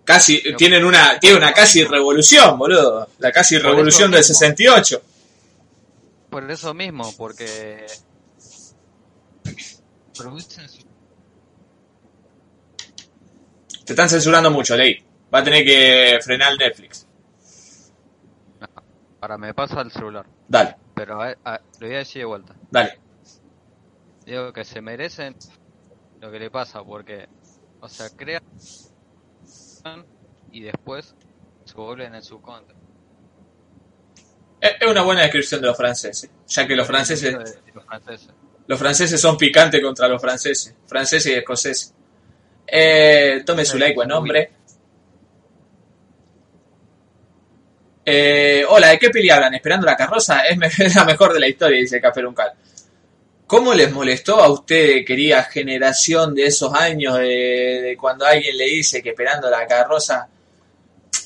Casi, 0.04 0.42
No. 0.50 0.56
tienen 0.56 0.84
una, 0.84 1.18
tiene 1.20 1.36
una 1.36 1.52
casi 1.52 1.84
revolución, 1.84 2.58
boludo. 2.58 3.08
La 3.18 3.30
casi 3.30 3.58
revolución 3.58 4.10
del 4.10 4.20
mismo. 4.20 4.34
68. 4.34 5.02
Por 6.30 6.50
eso 6.50 6.74
mismo, 6.74 7.12
porque... 7.16 7.86
Te 13.84 13.92
están 13.92 14.08
censurando 14.08 14.50
mucho, 14.50 14.76
ley. 14.76 15.02
Va 15.34 15.40
a 15.40 15.44
tener 15.44 15.64
que 15.64 16.18
frenar 16.22 16.56
Netflix. 16.58 17.06
Ahora 19.20 19.38
me 19.38 19.54
pasa 19.54 19.80
el 19.80 19.90
celular. 19.90 20.26
Dale, 20.48 20.76
Pero 20.94 21.20
a- 21.22 21.36
a- 21.44 21.60
lo 21.78 21.86
voy 21.86 21.94
a 21.96 21.98
decir 21.98 22.20
de 22.22 22.26
vuelta. 22.26 22.54
dale. 22.70 22.98
Digo 24.26 24.52
que 24.52 24.64
se 24.64 24.80
merecen 24.80 25.34
lo 26.20 26.30
que 26.30 26.38
le 26.38 26.50
pasa, 26.50 26.82
porque, 26.84 27.28
o 27.80 27.88
sea, 27.88 28.08
y 30.50 30.60
después 30.62 31.14
se 31.64 31.74
vuelven 31.74 32.14
en 32.14 32.22
su 32.22 32.40
contra. 32.40 32.76
Es 34.60 34.86
una 34.88 35.02
buena 35.02 35.22
descripción 35.22 35.60
de 35.60 35.66
los 35.68 35.76
franceses, 35.76 36.30
ya 36.46 36.66
que 36.66 36.76
los 36.76 36.86
franceses, 36.86 37.32
De- 37.32 37.72
los 37.74 37.84
franceses. 37.84 38.28
los 38.66 38.78
franceses 38.78 39.20
son 39.20 39.36
picantes 39.36 39.82
contra 39.82 40.06
los 40.08 40.20
franceses, 40.22 40.74
franceses 40.86 41.32
y 41.32 41.34
escoceses. 41.36 41.94
Eh, 42.66 43.42
tome 43.44 43.64
su 43.64 43.76
like, 43.78 43.94
buen 43.94 44.12
hombre. 44.12 44.52
Eh, 48.04 48.64
hola, 48.68 48.88
¿de 48.88 48.98
qué 48.98 49.10
peli 49.10 49.30
hablan? 49.30 49.54
¿Esperando 49.54 49.86
la 49.86 49.96
carroza? 49.96 50.42
Es, 50.46 50.58
la 50.96 51.04
mejor 51.04 51.32
de 51.32 51.40
la 51.40 51.48
historia, 51.48 51.78
dice 51.78 52.00
Café 52.00 52.24
Uncal. 52.24 52.52
¿Cómo 53.52 53.74
les 53.74 53.92
molestó 53.92 54.40
a 54.40 54.50
usted, 54.50 55.04
querida 55.04 55.42
generación 55.44 56.34
de 56.34 56.46
esos 56.46 56.72
años, 56.72 57.18
de, 57.18 57.82
de 57.82 57.96
cuando 58.00 58.24
alguien 58.24 58.56
le 58.56 58.64
dice 58.64 59.02
que 59.02 59.10
esperando 59.10 59.50
la 59.50 59.66
carroza? 59.66 60.26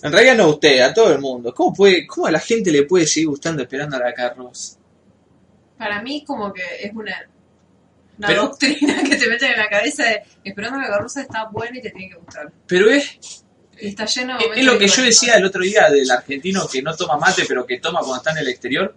En 0.03 0.11
realidad 0.11 0.35
no 0.37 0.43
a 0.43 0.49
usted, 0.49 0.81
a 0.81 0.93
todo 0.93 1.13
el 1.13 1.21
mundo. 1.21 1.55
¿Cómo, 1.55 1.73
puede, 1.73 2.05
¿Cómo 2.05 2.27
a 2.27 2.33
la 2.33 2.41
gente 2.41 2.73
le 2.73 2.83
puede 2.83 3.07
seguir 3.07 3.29
gustando 3.29 3.63
esperando 3.63 3.97
la 3.97 4.13
carroza? 4.13 4.77
para 5.79 6.03
mí 6.03 6.25
como 6.27 6.53
que 6.53 6.63
es 6.83 6.93
una, 6.95 7.15
una 8.19 8.27
Pero- 8.27 8.43
doctrina 8.43 9.05
que 9.09 9.15
te 9.15 9.29
meten 9.29 9.53
en 9.53 9.59
la 9.59 9.69
cabeza 9.69 10.03
de 10.03 10.23
esperando 10.43 10.81
la 10.81 10.89
carroza 10.89 11.21
está 11.21 11.45
buena 11.45 11.79
y 11.79 11.83
te 11.83 11.91
tiene 11.91 12.09
que 12.13 12.19
gustar. 12.19 12.51
Pero 12.67 12.91
es, 12.91 13.45
Y 13.79 13.87
está 13.87 14.05
lleno 14.05 14.37
de 14.37 14.47
es, 14.63 14.67
lo 14.67 14.77
que 14.77 14.89
yo 14.89 15.03
decía 15.05 15.35
el 15.35 15.45
otro 15.45 15.63
día 15.63 15.89
del 15.91 16.11
argentino 16.11 16.67
que 16.67 16.83
no 16.83 16.97
toma 16.97 17.19
mate, 17.19 17.45
pero 17.47 17.65
que 17.65 17.79
toma 17.79 18.01
cuando 18.01 18.17
está 18.17 18.33
en 18.33 18.39
el 18.39 18.49
exterior. 18.49 18.93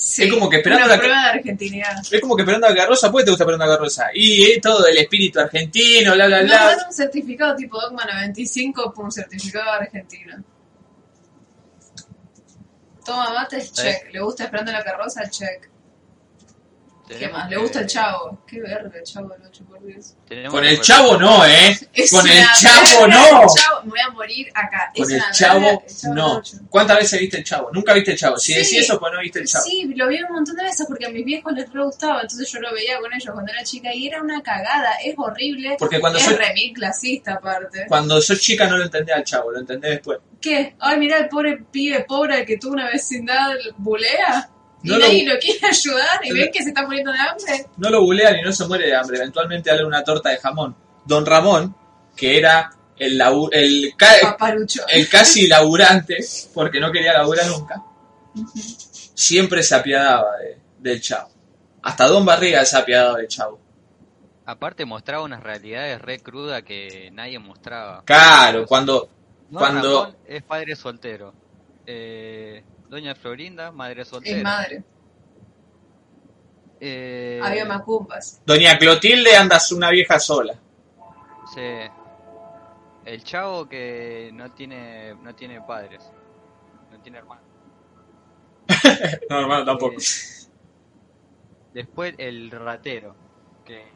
Sí, 0.00 0.22
es 0.24 0.32
como 0.32 0.48
que 0.48 0.58
esperando 0.58 0.84
una 0.86 0.94
la- 0.94 1.00
prueba 1.00 1.22
de 1.24 1.28
argentinidad. 1.30 1.92
Es 2.08 2.20
como 2.20 2.36
que 2.36 2.42
esperando 2.42 2.68
la 2.68 2.74
carroza, 2.76 3.10
¿por 3.10 3.20
qué 3.20 3.24
te 3.24 3.30
gusta 3.32 3.42
esperando 3.44 3.66
la 3.66 3.72
carroza? 3.76 4.06
Y 4.14 4.52
es 4.52 4.60
todo 4.60 4.86
el 4.86 4.96
espíritu 4.96 5.40
argentino, 5.40 6.14
bla, 6.14 6.26
bla, 6.28 6.42
bla. 6.42 6.56
dan 6.66 6.78
un 6.86 6.92
certificado 6.94 7.56
tipo 7.56 7.80
Dogma 7.80 8.04
95 8.04 8.92
por 8.94 9.04
un 9.06 9.10
certificado 9.12 9.70
argentino. 9.72 10.36
Toma 13.04 13.32
mates, 13.32 13.72
check. 13.72 14.12
¿Le 14.12 14.20
gusta 14.20 14.44
esperando 14.44 14.70
la 14.70 14.84
carroza? 14.84 15.28
Check. 15.28 15.68
¿Qué 17.08 17.28
más? 17.28 17.48
¿Le 17.48 17.56
gusta 17.56 17.80
el 17.80 17.86
chavo? 17.86 18.42
Qué 18.46 18.60
verga 18.60 18.90
el 18.98 19.02
chavo 19.02 19.28
del 19.30 19.42
8 19.46 19.64
por 19.66 19.84
Dios. 19.86 20.14
tenemos 20.28 20.52
Con 20.52 20.62
que 20.62 20.70
el 20.70 20.80
chavo 20.80 21.16
no, 21.16 21.44
¿eh? 21.46 21.78
Es 21.92 22.10
Con 22.10 22.28
el 22.28 22.44
chavo 22.60 23.00
verga 23.06 23.30
no. 23.32 23.42
el 23.42 23.48
chavo. 23.48 23.82
Me 23.84 23.90
voy 23.90 24.00
a 24.00 24.10
morir 24.10 24.48
acá. 24.54 24.92
Con 24.96 25.10
el 25.10 25.22
chavo 25.32 25.60
verga 25.60 25.80
el 25.86 25.86
chavo 25.86 26.12
del 26.14 26.14
no. 26.14 26.42
¿Cuántas 26.68 26.96
veces 26.98 27.20
viste 27.20 27.36
el 27.38 27.44
chavo? 27.44 27.70
Nunca 27.72 27.94
viste 27.94 28.12
el 28.12 28.18
chavo. 28.18 28.36
Si 28.38 28.52
Sí. 28.52 28.58
decís 28.58 28.78
eso, 28.80 28.98
pues 29.00 29.12
no 29.12 29.20
viste 29.20 29.38
el 29.38 29.46
chavo. 29.46 29.64
Sí, 29.64 29.92
lo 29.96 30.08
vi 30.08 30.22
un 30.22 30.32
montón 30.34 30.56
de 30.56 30.64
veces 30.64 30.86
porque 30.88 31.06
a 31.06 31.10
mis 31.10 31.24
viejos 31.24 31.52
les 31.54 31.72
re 31.72 31.82
gustaba, 31.84 32.20
entonces 32.22 32.50
yo 32.52 32.60
lo 32.60 32.72
veía 32.74 32.98
con 33.00 33.12
ellos 33.12 33.30
cuando 33.32 33.52
era 33.52 33.62
chica 33.64 33.94
y 33.94 34.06
era 34.08 34.20
una 34.22 34.42
cagada, 34.42 34.90
es 35.04 35.14
horrible, 35.16 35.76
Porque 35.78 36.00
cuando 36.00 36.18
es 36.18 36.24
soy- 36.24 36.36
remil 36.36 36.72
clasista 36.74 37.34
aparte. 37.34 37.86
Cuando 37.88 38.20
sos 38.20 38.40
chica 38.40 38.66
no 38.68 38.76
lo 38.76 38.84
entendés 38.84 39.16
al 39.16 39.24
chavo, 39.24 39.50
lo 39.50 39.60
entendés 39.60 39.90
después. 39.92 40.18
¿Qué? 40.40 40.76
Ay, 40.78 40.98
mira 40.98 41.18
el 41.18 41.28
pobre 41.28 41.56
pibe 41.70 42.04
pobre 42.04 42.44
que 42.44 42.58
tú 42.58 42.70
una 42.72 42.90
vecindad 42.90 43.50
bulea. 43.78 44.50
Y 44.82 44.88
No 44.88 44.98
lo, 44.98 45.06
nadie 45.06 45.26
lo 45.26 45.38
quiere 45.38 45.66
ayudar 45.66 46.20
y 46.24 46.32
ven 46.32 46.50
que 46.52 46.62
se 46.62 46.68
está 46.68 46.84
muriendo 46.86 47.10
de 47.12 47.18
hambre. 47.18 47.66
no 47.78 47.90
lo 47.90 48.00
bulean 48.02 48.36
y 48.38 48.42
no 48.42 48.52
se 48.52 48.66
muere 48.66 48.86
de 48.86 48.94
hambre. 48.96 49.18
Eventualmente 49.18 49.70
dale 49.70 49.84
una 49.84 50.04
torta 50.04 50.30
de 50.30 50.38
jamón. 50.38 50.76
Don 51.04 51.26
Ramón, 51.26 51.74
que 52.16 52.38
era 52.38 52.70
el, 52.96 53.18
labu- 53.18 53.48
el, 53.52 53.92
ca- 53.96 54.14
Paparucho. 54.22 54.82
el 54.88 55.08
casi 55.08 55.46
laburante, 55.48 56.18
porque 56.54 56.78
no 56.80 56.92
quería 56.92 57.12
laburar 57.14 57.46
nunca, 57.46 57.82
siempre 59.14 59.62
se 59.62 59.74
apiadaba 59.74 60.36
de- 60.38 60.58
del 60.78 61.00
chavo. 61.00 61.30
Hasta 61.82 62.06
Don 62.06 62.24
Barriga 62.24 62.64
se 62.64 62.76
ha 62.76 62.80
apiadado 62.80 63.16
del 63.16 63.28
chavo. 63.28 63.60
Aparte 64.46 64.84
mostraba 64.84 65.24
unas 65.24 65.42
realidades 65.42 66.00
re 66.00 66.20
crudas 66.20 66.62
que 66.62 67.10
nadie 67.12 67.38
mostraba. 67.38 68.02
Claro, 68.04 68.64
cuando... 68.66 69.08
Don 69.50 69.58
cuando- 69.60 70.02
Ramón 70.04 70.16
es 70.26 70.42
padre 70.42 70.76
soltero. 70.76 71.32
Eh, 71.86 72.62
Doña 72.88 73.14
Florinda, 73.14 73.70
madre 73.70 74.04
soltera. 74.04 74.36
Es 74.38 74.42
madre. 74.44 74.84
Eh, 76.80 77.40
Había 77.42 77.64
macumbas. 77.64 78.40
Doña 78.46 78.78
Clotilde 78.78 79.36
anda 79.36 79.58
una 79.74 79.90
vieja 79.90 80.18
sola. 80.18 80.54
sí. 81.54 81.60
El 83.04 83.24
chavo 83.24 83.66
que 83.66 84.30
no 84.34 84.52
tiene 84.52 85.14
no 85.14 85.34
tiene 85.34 85.62
padres. 85.62 86.04
No 86.92 87.00
tiene 87.00 87.18
hermanos. 87.18 87.44
No, 89.30 89.40
hermano, 89.40 89.64
tampoco. 89.64 89.96
Eh, 89.98 90.48
después 91.72 92.14
el 92.18 92.50
ratero. 92.50 93.16
Que 93.64 93.86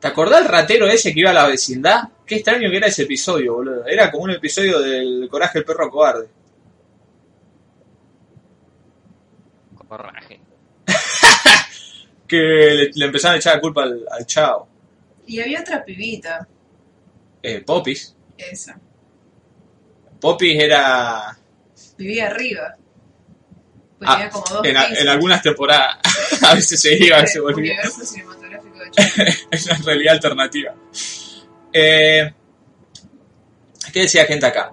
¿Te 0.00 0.08
acordás 0.08 0.42
el 0.42 0.48
ratero 0.48 0.86
ese 0.88 1.14
que 1.14 1.20
iba 1.20 1.30
a 1.30 1.34
la 1.34 1.46
vecindad? 1.46 2.08
Qué 2.26 2.36
extraño 2.36 2.70
que 2.70 2.76
era 2.78 2.86
ese 2.86 3.02
episodio, 3.02 3.54
boludo. 3.54 3.86
Era 3.86 4.10
como 4.10 4.24
un 4.24 4.30
episodio 4.30 4.80
del 4.80 5.28
Coraje 5.30 5.58
del 5.58 5.64
Perro 5.66 5.90
Cobarde. 5.90 6.28
corraje. 9.88 10.40
Que 12.26 12.36
le, 12.36 12.90
le 12.94 13.04
empezaron 13.04 13.34
a 13.34 13.38
echar 13.38 13.56
la 13.56 13.60
culpa 13.60 13.82
al, 13.82 14.02
al 14.10 14.24
chavo. 14.26 14.66
Y 15.26 15.40
había 15.40 15.60
otra 15.60 15.84
pibita. 15.84 16.48
Eh, 17.42 17.60
Popis. 17.60 18.14
Esa. 18.38 18.80
Popis 20.20 20.56
era... 20.62 21.36
Vivía 21.98 22.28
arriba. 22.28 22.74
Pues 23.98 24.10
ah, 24.10 24.14
tenía 24.16 24.30
como 24.30 24.44
dos 24.48 24.64
en, 24.66 24.76
a- 24.76 24.88
en 24.88 25.08
algunas 25.08 25.42
temporadas. 25.42 25.98
a 26.42 26.54
veces 26.54 26.80
se 26.80 26.96
iba, 26.96 27.24
Sí, 27.26 27.38
volvía. 27.38 27.74
Universo 27.74 28.04
cinematográfico 28.06 28.78
de 28.78 28.90
Chile. 28.90 29.34
es 29.50 29.66
una 29.66 29.78
realidad 29.84 30.14
alternativa. 30.14 30.74
Eh, 31.76 32.32
¿Qué 33.92 34.00
decía 34.00 34.24
gente 34.26 34.46
acá? 34.46 34.70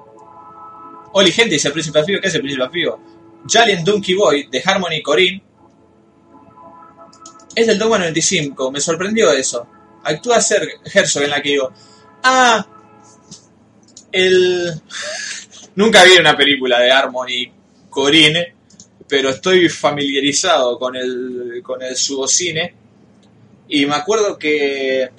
Oli, 1.14 1.32
gente, 1.32 1.56
dice 1.56 1.68
el 1.68 1.74
Príncipe 1.74 2.04
Figo. 2.04 2.22
¿Qué 2.22 2.28
hace 2.28 2.38
el 2.38 2.44
Príncipe 2.44 2.70
Figo? 2.70 3.00
Jalien 3.48 3.84
Donkey 3.84 4.14
Boy 4.14 4.48
de 4.52 4.62
Harmony 4.64 5.02
Corinne 5.04 5.44
es 7.56 7.68
del 7.68 7.80
Dogma 7.80 7.98
95. 7.98 8.72
Me 8.72 8.80
sorprendió 8.80 9.32
eso. 9.32 9.68
Actúa 10.04 10.40
Ser 10.42 10.68
Herzog 10.94 11.24
en 11.24 11.30
la 11.32 11.42
que 11.42 11.50
digo, 11.50 11.74
ah, 12.24 12.66
el... 14.12 14.72
Nunca 15.76 16.04
vi 16.04 16.18
una 16.20 16.36
película 16.36 16.80
de 16.80 16.92
Harmony 16.92 17.52
Corinne, 17.90 18.56
pero 19.08 19.30
estoy 19.30 19.70
familiarizado 19.70 20.78
con 20.78 20.96
el, 20.96 21.62
con 21.64 21.82
el 21.82 21.96
subocine. 21.96 22.76
Y 23.70 23.86
me 23.86 23.96
acuerdo 23.96 24.38
que 24.38 25.10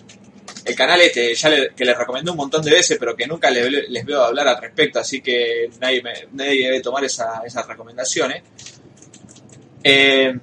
el 0.65 0.75
canal 0.75 1.01
este, 1.01 1.35
ya 1.35 1.49
le- 1.49 1.71
que 1.75 1.85
les 1.85 1.97
recomendé 1.97 2.31
un 2.31 2.37
montón 2.37 2.63
de 2.63 2.71
veces, 2.71 2.97
pero 2.99 3.15
que 3.17 3.27
nunca 3.27 3.51
le- 3.51 3.89
les 3.89 4.05
veo 4.05 4.23
hablar 4.23 4.47
al 4.49 4.61
respecto, 4.61 4.99
así 5.01 5.21
que 5.21 5.71
nadie, 5.81 6.03
me- 6.03 6.29
nadie 6.33 6.65
debe 6.67 6.81
tomar 6.81 7.05
esa- 7.05 7.43
esas 7.45 7.67
recomendaciones. 7.67 8.43
Eh, 9.85 10.35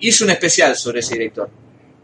hizo 0.00 0.24
un 0.24 0.30
especial 0.30 0.76
sobre 0.76 1.00
ese 1.00 1.14
director. 1.14 1.48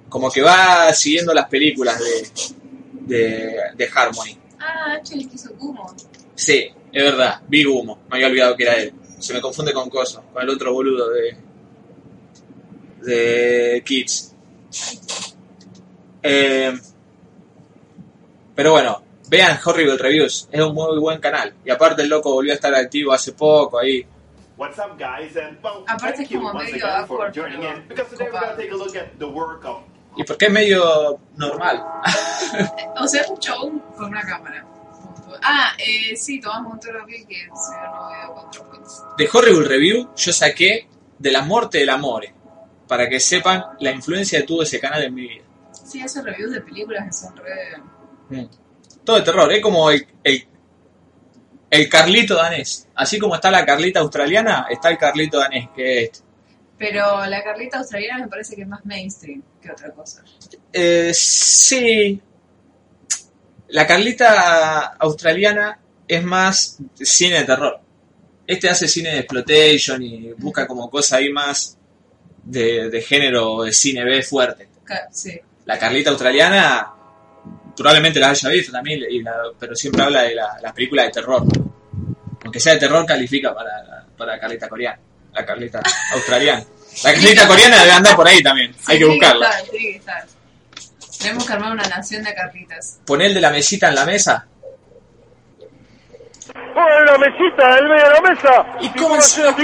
Como 0.08 0.30
que 0.30 0.42
va 0.42 0.92
siguiendo 0.94 1.32
las 1.34 1.48
películas 1.48 1.98
de, 1.98 3.16
de, 3.16 3.56
de 3.76 3.90
Harmony. 3.94 4.38
Ah, 4.58 4.94
H 5.00 5.16
le 5.16 5.24
quiso 5.26 5.52
Kumo. 5.54 5.94
Sí, 6.34 6.68
es 6.92 7.02
verdad, 7.02 7.40
vi 7.48 7.64
humo, 7.66 8.00
me 8.10 8.16
había 8.16 8.26
olvidado 8.28 8.56
que 8.56 8.62
era 8.64 8.74
él. 8.74 8.92
Se 9.18 9.32
me 9.34 9.40
confunde 9.40 9.72
con 9.72 9.90
Coso, 9.90 10.24
con 10.32 10.42
el 10.42 10.48
otro 10.48 10.72
boludo 10.72 11.10
de. 11.10 11.36
de 13.02 13.82
Kids. 13.84 14.34
Eh, 16.22 16.72
pero 18.60 18.72
bueno, 18.72 19.02
vean 19.30 19.58
Horrible 19.64 19.96
Reviews, 19.96 20.46
es 20.52 20.60
un 20.60 20.74
muy 20.74 20.98
buen 20.98 21.18
canal. 21.18 21.54
Y 21.64 21.70
aparte 21.70 22.02
el 22.02 22.10
loco 22.10 22.30
volvió 22.34 22.52
a 22.52 22.56
estar 22.56 22.74
activo 22.74 23.10
hace 23.10 23.32
poco 23.32 23.78
ahí. 23.78 24.04
What's 24.58 24.76
up, 24.78 24.98
guys? 24.98 25.34
And 25.34 25.56
well, 25.64 25.82
Aparte 25.88 26.18
thank 26.18 26.20
es 26.24 26.28
you 26.28 26.40
como 26.40 26.50
once 26.52 26.70
medio 26.70 26.86
again 26.86 27.06
for 27.06 27.16
awkward, 27.16 27.32
joining 27.34 27.60
pero 27.60 27.76
in 27.78 27.88
because 27.88 28.10
today 28.10 28.26
we're 28.26 28.32
copado. 28.32 28.48
gonna 28.48 28.56
take 28.58 28.70
a 28.70 28.76
look 28.76 28.96
at 28.96 29.18
the 29.18 29.24
work 29.24 29.64
of 29.64 29.78
Y 30.14 30.24
porque 30.24 30.44
es 30.44 30.52
medio 30.52 31.18
normal. 31.38 31.82
O 33.00 33.08
sea, 33.08 33.22
es 33.22 33.30
un 33.30 33.38
chabón 33.38 33.78
con 33.96 34.10
una 34.10 34.20
cámara. 34.20 34.62
Ah, 35.42 35.72
eh, 35.78 36.14
sí, 36.14 36.38
tomamos 36.38 36.74
un 36.74 36.80
toro 36.80 37.02
aquí 37.02 37.24
que 37.24 37.36
se 37.36 37.72
no 37.82 38.10
veo 38.10 38.34
contra 38.34 38.62
Points. 38.64 39.04
De 39.16 39.26
Horrible 39.32 39.68
Review 39.68 40.10
yo 40.14 40.32
saqué 40.34 40.86
de 41.18 41.32
la 41.32 41.40
muerte 41.40 41.78
del 41.78 41.88
amore. 41.88 42.34
Para 42.86 43.08
que 43.08 43.20
sepan 43.20 43.64
la 43.78 43.90
influencia 43.90 44.38
que 44.38 44.46
tuvo 44.46 44.64
ese 44.64 44.78
canal 44.78 45.02
en 45.04 45.14
mi 45.14 45.28
vida. 45.28 45.44
Sí, 45.82 46.02
hace 46.02 46.20
reviews 46.20 46.52
de 46.52 46.60
películas 46.60 47.06
que 47.06 47.12
son 47.14 47.34
re... 47.38 47.80
Todo 49.04 49.16
de 49.16 49.22
terror, 49.22 49.52
es 49.52 49.62
como 49.62 49.90
el, 49.90 50.06
el, 50.22 50.46
el 51.70 51.88
Carlito 51.88 52.34
danés. 52.34 52.88
Así 52.94 53.18
como 53.18 53.34
está 53.34 53.50
la 53.50 53.64
Carlita 53.64 54.00
australiana, 54.00 54.66
está 54.70 54.90
el 54.90 54.98
Carlito 54.98 55.38
danés, 55.38 55.68
que 55.74 55.98
es 55.98 56.04
este. 56.04 56.24
Pero 56.78 57.26
la 57.26 57.44
Carlita 57.44 57.78
australiana 57.78 58.24
me 58.24 58.28
parece 58.28 58.56
que 58.56 58.62
es 58.62 58.68
más 58.68 58.84
mainstream 58.86 59.42
que 59.60 59.70
otra 59.70 59.90
cosa. 59.90 60.22
Eh, 60.72 61.12
sí. 61.14 62.20
La 63.68 63.86
Carlita 63.86 64.94
australiana 64.98 65.78
es 66.08 66.24
más 66.24 66.78
cine 66.94 67.40
de 67.40 67.44
terror. 67.44 67.80
Este 68.46 68.68
hace 68.68 68.88
cine 68.88 69.10
de 69.10 69.18
exploitation 69.18 70.02
y 70.02 70.32
busca 70.32 70.66
como 70.66 70.90
cosa 70.90 71.16
ahí 71.16 71.30
más 71.30 71.76
de, 72.42 72.88
de 72.88 73.02
género 73.02 73.62
de 73.62 73.72
cine 73.72 74.02
B 74.04 74.22
fuerte. 74.22 74.68
Sí. 75.12 75.38
La 75.66 75.78
Carlita 75.78 76.10
australiana 76.10 76.94
probablemente 77.80 78.20
la 78.20 78.30
haya 78.30 78.48
visto 78.50 78.72
también, 78.72 79.00
y 79.08 79.22
la- 79.22 79.32
pero 79.58 79.74
siempre 79.74 80.02
habla 80.02 80.22
de 80.22 80.34
la, 80.34 80.56
la 80.62 80.72
película 80.74 81.02
de 81.04 81.10
terror. 81.10 81.42
Aunque 82.44 82.60
sea 82.60 82.74
de 82.74 82.80
terror, 82.80 83.04
califica 83.06 83.54
para, 83.54 84.04
para 84.16 84.32
la 84.34 84.40
Carlita 84.40 84.68
coreana. 84.68 84.98
La 85.32 85.44
Carlita 85.44 85.80
australiana. 86.14 86.64
La 87.04 87.12
Carlita 87.12 87.46
coreana 87.48 87.78
debe 87.80 87.92
andar 87.92 88.16
por 88.16 88.26
ahí 88.28 88.42
también. 88.42 88.72
Sí, 88.74 88.80
Hay 88.92 88.98
que 88.98 89.04
buscarla. 89.04 89.48
estar, 89.50 89.70
tiene 89.70 89.90
que 89.92 89.96
estar. 89.98 90.24
Tenemos 91.20 91.46
que 91.46 91.52
armar 91.52 91.72
una 91.72 91.82
nación 91.88 92.24
de 92.24 92.34
Carlitas. 92.34 93.00
Poner 93.06 93.26
el 93.28 93.34
de 93.34 93.40
la 93.40 93.50
mesita 93.50 93.88
en 93.88 93.94
la 93.94 94.04
mesa. 94.06 94.46
¡Pon 96.74 97.06
la 97.06 97.18
mesita 97.18 97.70
en 97.70 97.84
el 97.84 97.88
medio 97.90 98.04
de 98.04 98.10
la 98.10 98.20
mesa! 98.22 98.66
¿Y 98.80 98.88
cómo 98.98 99.20
se 99.20 99.42
lo 99.44 99.54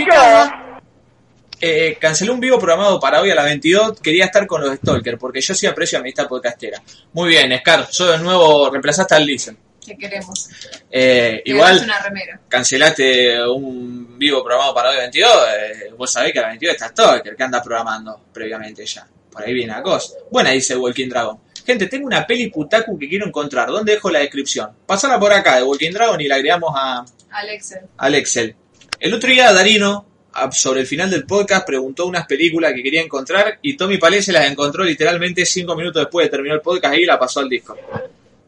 Eh, 1.60 1.96
cancelé 2.00 2.30
un 2.30 2.40
vivo 2.40 2.58
programado 2.58 3.00
para 3.00 3.20
hoy 3.20 3.30
a 3.30 3.34
las 3.34 3.44
22. 3.46 4.00
Quería 4.00 4.26
estar 4.26 4.46
con 4.46 4.60
los 4.60 4.74
Stalker 4.76 5.16
porque 5.18 5.40
yo 5.40 5.54
sí 5.54 5.66
aprecio 5.66 5.98
amistad 5.98 6.28
podcastera. 6.28 6.82
Muy 7.14 7.30
bien, 7.30 7.56
Scar. 7.58 7.88
Yo 7.90 8.12
de 8.12 8.18
nuevo 8.18 8.70
reemplazaste 8.70 9.14
al 9.14 9.24
Listen. 9.24 9.56
¿Qué 9.84 9.96
queremos? 9.96 10.48
Eh, 10.90 11.42
Te 11.44 11.50
igual 11.50 11.80
una 11.84 11.98
remera. 12.02 12.40
cancelaste 12.48 13.40
un 13.48 14.18
vivo 14.18 14.42
programado 14.42 14.74
para 14.74 14.90
hoy 14.90 14.96
22. 14.96 15.30
eh, 15.58 15.90
vos 15.96 16.10
sabés 16.10 16.32
que 16.32 16.40
a 16.40 16.42
las 16.42 16.50
22 16.52 16.74
está 16.74 16.88
Stalker 16.88 17.36
que 17.36 17.42
anda 17.42 17.62
programando 17.62 18.20
previamente 18.32 18.84
ya. 18.84 19.06
Por 19.30 19.42
ahí 19.44 19.54
viene 19.54 19.72
la 19.72 19.82
cosa. 19.82 20.14
Buena, 20.30 20.50
dice 20.50 20.76
Walking 20.76 21.08
Dragon. 21.08 21.38
Gente, 21.64 21.86
tengo 21.86 22.06
una 22.06 22.26
peli 22.26 22.48
putaku 22.50 22.98
que 22.98 23.08
quiero 23.08 23.26
encontrar. 23.26 23.68
¿Dónde 23.68 23.92
dejo 23.92 24.10
la 24.10 24.18
descripción? 24.20 24.70
Pasala 24.86 25.18
por 25.18 25.32
acá 25.32 25.56
de 25.56 25.62
Walking 25.62 25.92
Dragon 25.92 26.20
y 26.20 26.28
la 26.28 26.34
agregamos 26.36 26.72
a, 26.76 27.04
Alexa. 27.30 27.80
al 27.98 28.14
Excel. 28.14 28.54
El 29.00 29.14
otro 29.14 29.28
día 29.30 29.52
Darino, 29.52 29.92
a- 29.98 30.15
sobre 30.52 30.80
el 30.82 30.86
final 30.86 31.10
del 31.10 31.24
podcast, 31.24 31.66
preguntó 31.66 32.06
unas 32.06 32.26
películas 32.26 32.72
que 32.74 32.82
quería 32.82 33.02
encontrar 33.02 33.58
y 33.62 33.76
Tommy 33.76 33.98
Palese 33.98 34.32
las 34.32 34.50
encontró 34.50 34.84
literalmente 34.84 35.44
cinco 35.46 35.74
minutos 35.76 36.02
después 36.02 36.26
de 36.26 36.30
terminar 36.30 36.56
el 36.56 36.62
podcast 36.62 36.96
y 36.96 37.04
la 37.04 37.18
pasó 37.18 37.40
al 37.40 37.48
disco. 37.48 37.76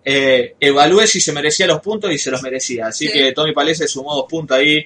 Eh, 0.05 0.55
evalué 0.61 1.07
si 1.07 1.20
se 1.20 1.33
merecía 1.33 1.66
los 1.66 1.81
puntos 1.81 2.11
y 2.12 2.18
se 2.18 2.31
los 2.31 2.42
merecía. 2.42 2.87
Así 2.87 3.07
Sí. 3.07 3.12
que 3.12 3.33
Tommy 3.33 3.53
Palese 3.53 3.87
sumó 3.88 4.14
dos 4.14 4.27
puntos 4.29 4.57
ahí. 4.57 4.85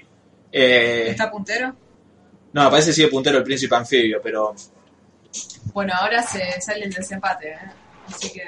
Eh, 0.50 1.06
¿Está 1.10 1.30
puntero? 1.30 1.74
no, 2.52 2.70
parece 2.70 2.92
sigue 2.92 3.08
puntero 3.08 3.38
el 3.38 3.44
príncipe 3.44 3.74
anfibio, 3.74 4.20
pero 4.22 4.54
Bueno, 5.72 5.92
ahora 5.98 6.22
se 6.22 6.60
sale 6.60 6.84
el 6.84 6.92
desempate, 6.92 7.48
¿eh? 7.50 7.56
Así 8.08 8.30
que... 8.32 8.42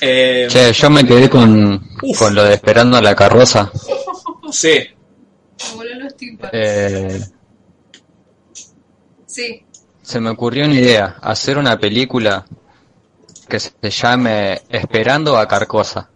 eh, 0.00 0.46
Che, 0.48 0.72
yo 0.72 0.90
me 0.90 1.04
quedé 1.04 1.28
con, 1.28 1.74
Uf. 2.02 2.18
con 2.18 2.34
lo 2.34 2.44
de 2.44 2.54
esperando 2.54 2.96
a 2.96 3.02
la 3.02 3.14
carroza. 3.16 3.70
sí, 4.52 4.78
Los 5.98 6.16
tímpanos. 6.16 6.50
Eh, 6.54 7.20
Sí, 9.26 9.64
se 10.02 10.20
me 10.20 10.28
ocurrió 10.28 10.66
una 10.66 10.74
idea, 10.74 11.16
hacer 11.22 11.56
una 11.56 11.78
película 11.78 12.44
que 13.48 13.58
se 13.58 13.72
llame 13.90 14.60
Esperando 14.68 15.38
a 15.38 15.48
Carcosa. 15.48 16.10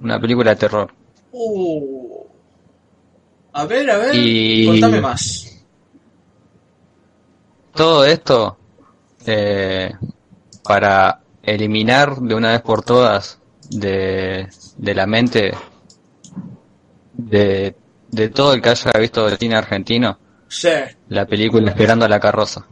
Una 0.00 0.18
película 0.18 0.50
de 0.50 0.56
terror. 0.56 0.90
Uh. 1.32 2.24
A 3.52 3.66
ver, 3.66 3.90
a 3.90 3.98
ver, 3.98 4.14
Y- 4.14 4.66
contame 4.66 5.00
más. 5.02 5.64
Todo 7.74 8.04
esto 8.06 8.56
eh, 9.26 9.92
para 10.64 11.20
eliminar 11.42 12.16
de 12.20 12.34
una 12.34 12.52
vez 12.52 12.62
por 12.62 12.82
todas 12.82 13.38
de, 13.70 14.48
de 14.78 14.94
la 14.94 15.06
mente 15.06 15.52
de, 17.12 17.74
de 18.12 18.28
todo 18.28 18.54
el 18.54 18.62
que 18.62 18.68
haya 18.70 18.90
visto 19.00 19.26
el 19.26 19.36
cine 19.38 19.56
argentino 19.56 20.18
Sí, 20.48 20.68
la 21.08 21.26
película 21.26 21.70
Esperando 21.70 22.04
a 22.04 22.08
la 22.08 22.20
carroza. 22.20 22.64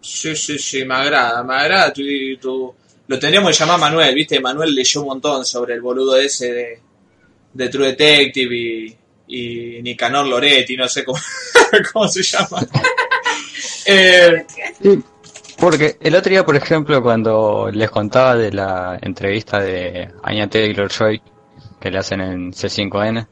sí, 0.00 0.34
sí, 0.36 0.58
sí, 0.58 0.84
me 0.84 0.94
agrada, 0.94 1.42
me 1.42 1.54
agrada 1.54 1.92
tu, 1.92 2.02
tu- 2.40 2.74
Lo 3.08 3.18
tendríamos 3.18 3.50
que 3.50 3.58
llamar 3.58 3.80
Manuel, 3.80 4.14
viste, 4.14 4.38
Manuel 4.40 4.74
leyó 4.74 5.00
un 5.02 5.08
montón 5.08 5.44
sobre 5.44 5.74
el 5.74 5.80
boludo 5.82 6.16
ese 6.16 6.52
de, 6.52 6.80
de 7.52 7.68
True 7.68 7.88
Detective 7.88 8.54
y, 8.54 8.96
y 9.28 9.82
Nicanor 9.82 10.26
Loretti, 10.26 10.76
no 10.76 10.88
sé 10.88 11.04
cómo, 11.04 11.18
cómo 11.92 12.08
se 12.08 12.22
llama. 12.22 12.60
Eh, 13.90 14.44
Porque 15.58 15.96
el 16.00 16.14
otro 16.14 16.30
día, 16.30 16.44
por 16.44 16.54
ejemplo, 16.56 17.02
cuando 17.02 17.70
les 17.72 17.90
contaba 17.90 18.36
de 18.36 18.52
la 18.52 18.98
entrevista 19.00 19.60
de 19.60 20.10
Anya 20.22 20.48
Taylor-Joy 20.48 21.20
que 21.80 21.90
le 21.90 21.98
hacen 21.98 22.20
en 22.20 22.52
C5N, 22.52 23.26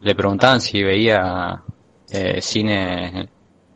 le 0.00 0.14
preguntaban 0.14 0.60
si 0.60 0.82
veía 0.82 1.62
eh, 2.10 2.40
cine 2.42 3.28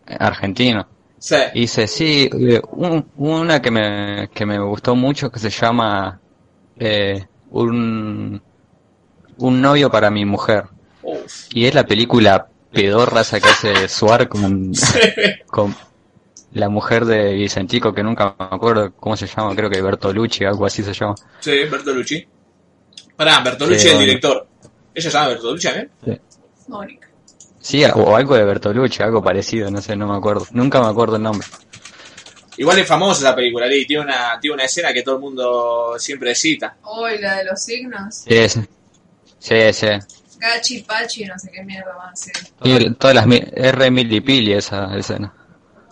argentino. 0.07 0.87
sí, 1.19 1.37
Y 1.55 1.61
dice, 1.63 1.87
sí, 1.87 2.29
eh, 2.33 2.61
un- 2.73 3.11
una 3.17 3.61
que 3.61 3.71
me, 3.71 4.29
que 4.35 4.47
me 4.47 4.59
gustó 4.61 4.95
mucho 4.97 5.31
que 5.31 5.39
se 5.39 5.51
llama 5.51 6.21
eh, 6.77 7.27
un, 7.51 8.43
un 9.39 9.61
novio 9.61 9.91
para 9.91 10.11
mi 10.11 10.25
mujer. 10.25 10.65
Uf. 11.03 11.49
Y 11.51 11.67
es 11.67 11.75
la 11.75 11.85
película 11.85 12.49
pedorra 12.71 13.21
esa 13.23 13.41
que 13.41 13.49
hace 13.49 13.89
Suar 13.89 14.29
con, 14.29 14.73
con 15.47 15.75
la 16.53 16.69
mujer 16.69 17.05
de 17.05 17.35
Vicentico, 17.35 17.93
que 17.95 18.03
nunca 18.03 18.37
me 18.39 18.47
acuerdo 18.51 18.93
cómo 18.97 19.17
se 19.17 19.27
llama, 19.27 19.55
creo 19.55 19.71
que 19.71 19.83
Bertolucci, 19.83 20.45
algo 20.45 20.67
así 20.67 20.83
se 20.83 20.93
llama. 20.95 21.15
Sí, 21.41 21.65
Bertolucci. 21.71 22.27
Pará, 23.17 23.41
Bertolucci 23.41 23.81
Sí, 23.81 23.89
es 23.89 23.95
el 23.95 24.01
director. 24.01 24.49
Ella 24.94 25.11
se 25.11 25.16
llama 25.16 25.28
Bertolucci, 25.28 25.68
¿eh? 25.68 25.88
Mónica. 26.68 27.09
Sí, 27.61 27.85
o 27.85 28.16
algo 28.16 28.35
de 28.35 28.44
Bertolucci, 28.44 29.02
algo 29.02 29.22
parecido, 29.22 29.70
no 29.70 29.81
sé, 29.81 29.94
no 29.96 30.07
me 30.09 30.16
acuerdo. 30.16 30.46
Nunca 30.52 30.81
me 30.81 30.88
acuerdo 30.88 31.16
el 31.16 31.22
nombre. 31.22 31.46
Igual 32.57 32.78
es 32.81 32.87
famosa 32.87 33.20
esa 33.20 33.35
película, 33.35 33.66
Lee. 33.66 33.87
Tiene 33.87 34.02
una, 34.05 34.38
tiene 34.40 34.55
una 34.55 34.64
escena 34.64 34.92
que 34.92 35.02
todo 35.02 35.14
el 35.16 35.20
mundo 35.22 35.94
siempre 35.98 36.35
cita. 36.35 36.76
Hoy 36.83 37.18
la 37.18 37.37
de 37.38 37.44
los 37.44 37.62
signos. 37.62 38.14
Sí, 38.16 38.48
sí. 38.48 38.61
Sí, 39.38 39.72
sí. 39.72 39.87
Gachi, 40.38 40.83
Pachi, 40.83 41.24
no 41.24 41.38
sé 41.38 41.50
qué 41.52 41.62
mierda 41.62 41.94
van 41.96 42.12
a 42.12 42.16
ser. 42.16 42.33
Y 42.64 42.90
todas 42.94 43.14
las 43.16 43.26
mi- 43.26 43.42
R 43.55 43.90
mil 43.90 44.12
y 44.12 44.20
pili 44.20 44.52
esa 44.55 44.94
escena. 44.96 45.33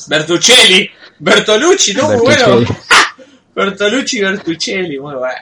Bertuccelli. 0.09 0.91
Bertolucci, 1.21 1.95
¿no? 1.95 2.09
Muy 2.09 2.17
bueno. 2.19 2.47
Bertuccelli. 2.59 2.79
Bertolucci 3.55 4.19
y 4.19 4.23
Bertuccelli, 4.23 4.99
muy 4.99 5.15
bueno. 5.15 5.35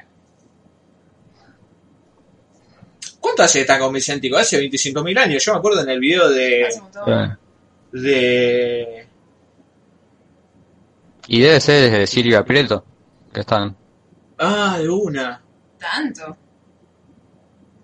¿Cuánto 3.28 3.42
hace 3.42 3.60
está 3.62 3.78
con 3.78 3.92
Vicentico? 3.92 4.36
Hace 4.36 4.60
25.000 4.60 5.18
años. 5.18 5.44
Yo 5.44 5.52
me 5.52 5.58
acuerdo 5.58 5.82
en 5.82 5.88
el 5.90 6.00
video 6.00 6.28
de... 6.28 6.66
Hace 6.66 6.78
un 6.78 6.84
montón. 6.84 7.38
De 7.92 9.06
Y 11.26 11.40
debe 11.40 11.60
ser 11.60 11.90
de 11.90 12.06
Silvia 12.06 12.44
Prieto, 12.44 12.84
que 13.32 13.40
están. 13.40 13.76
ah, 14.38 14.76
de 14.78 14.88
una. 14.88 15.42
Tanto. 15.78 16.36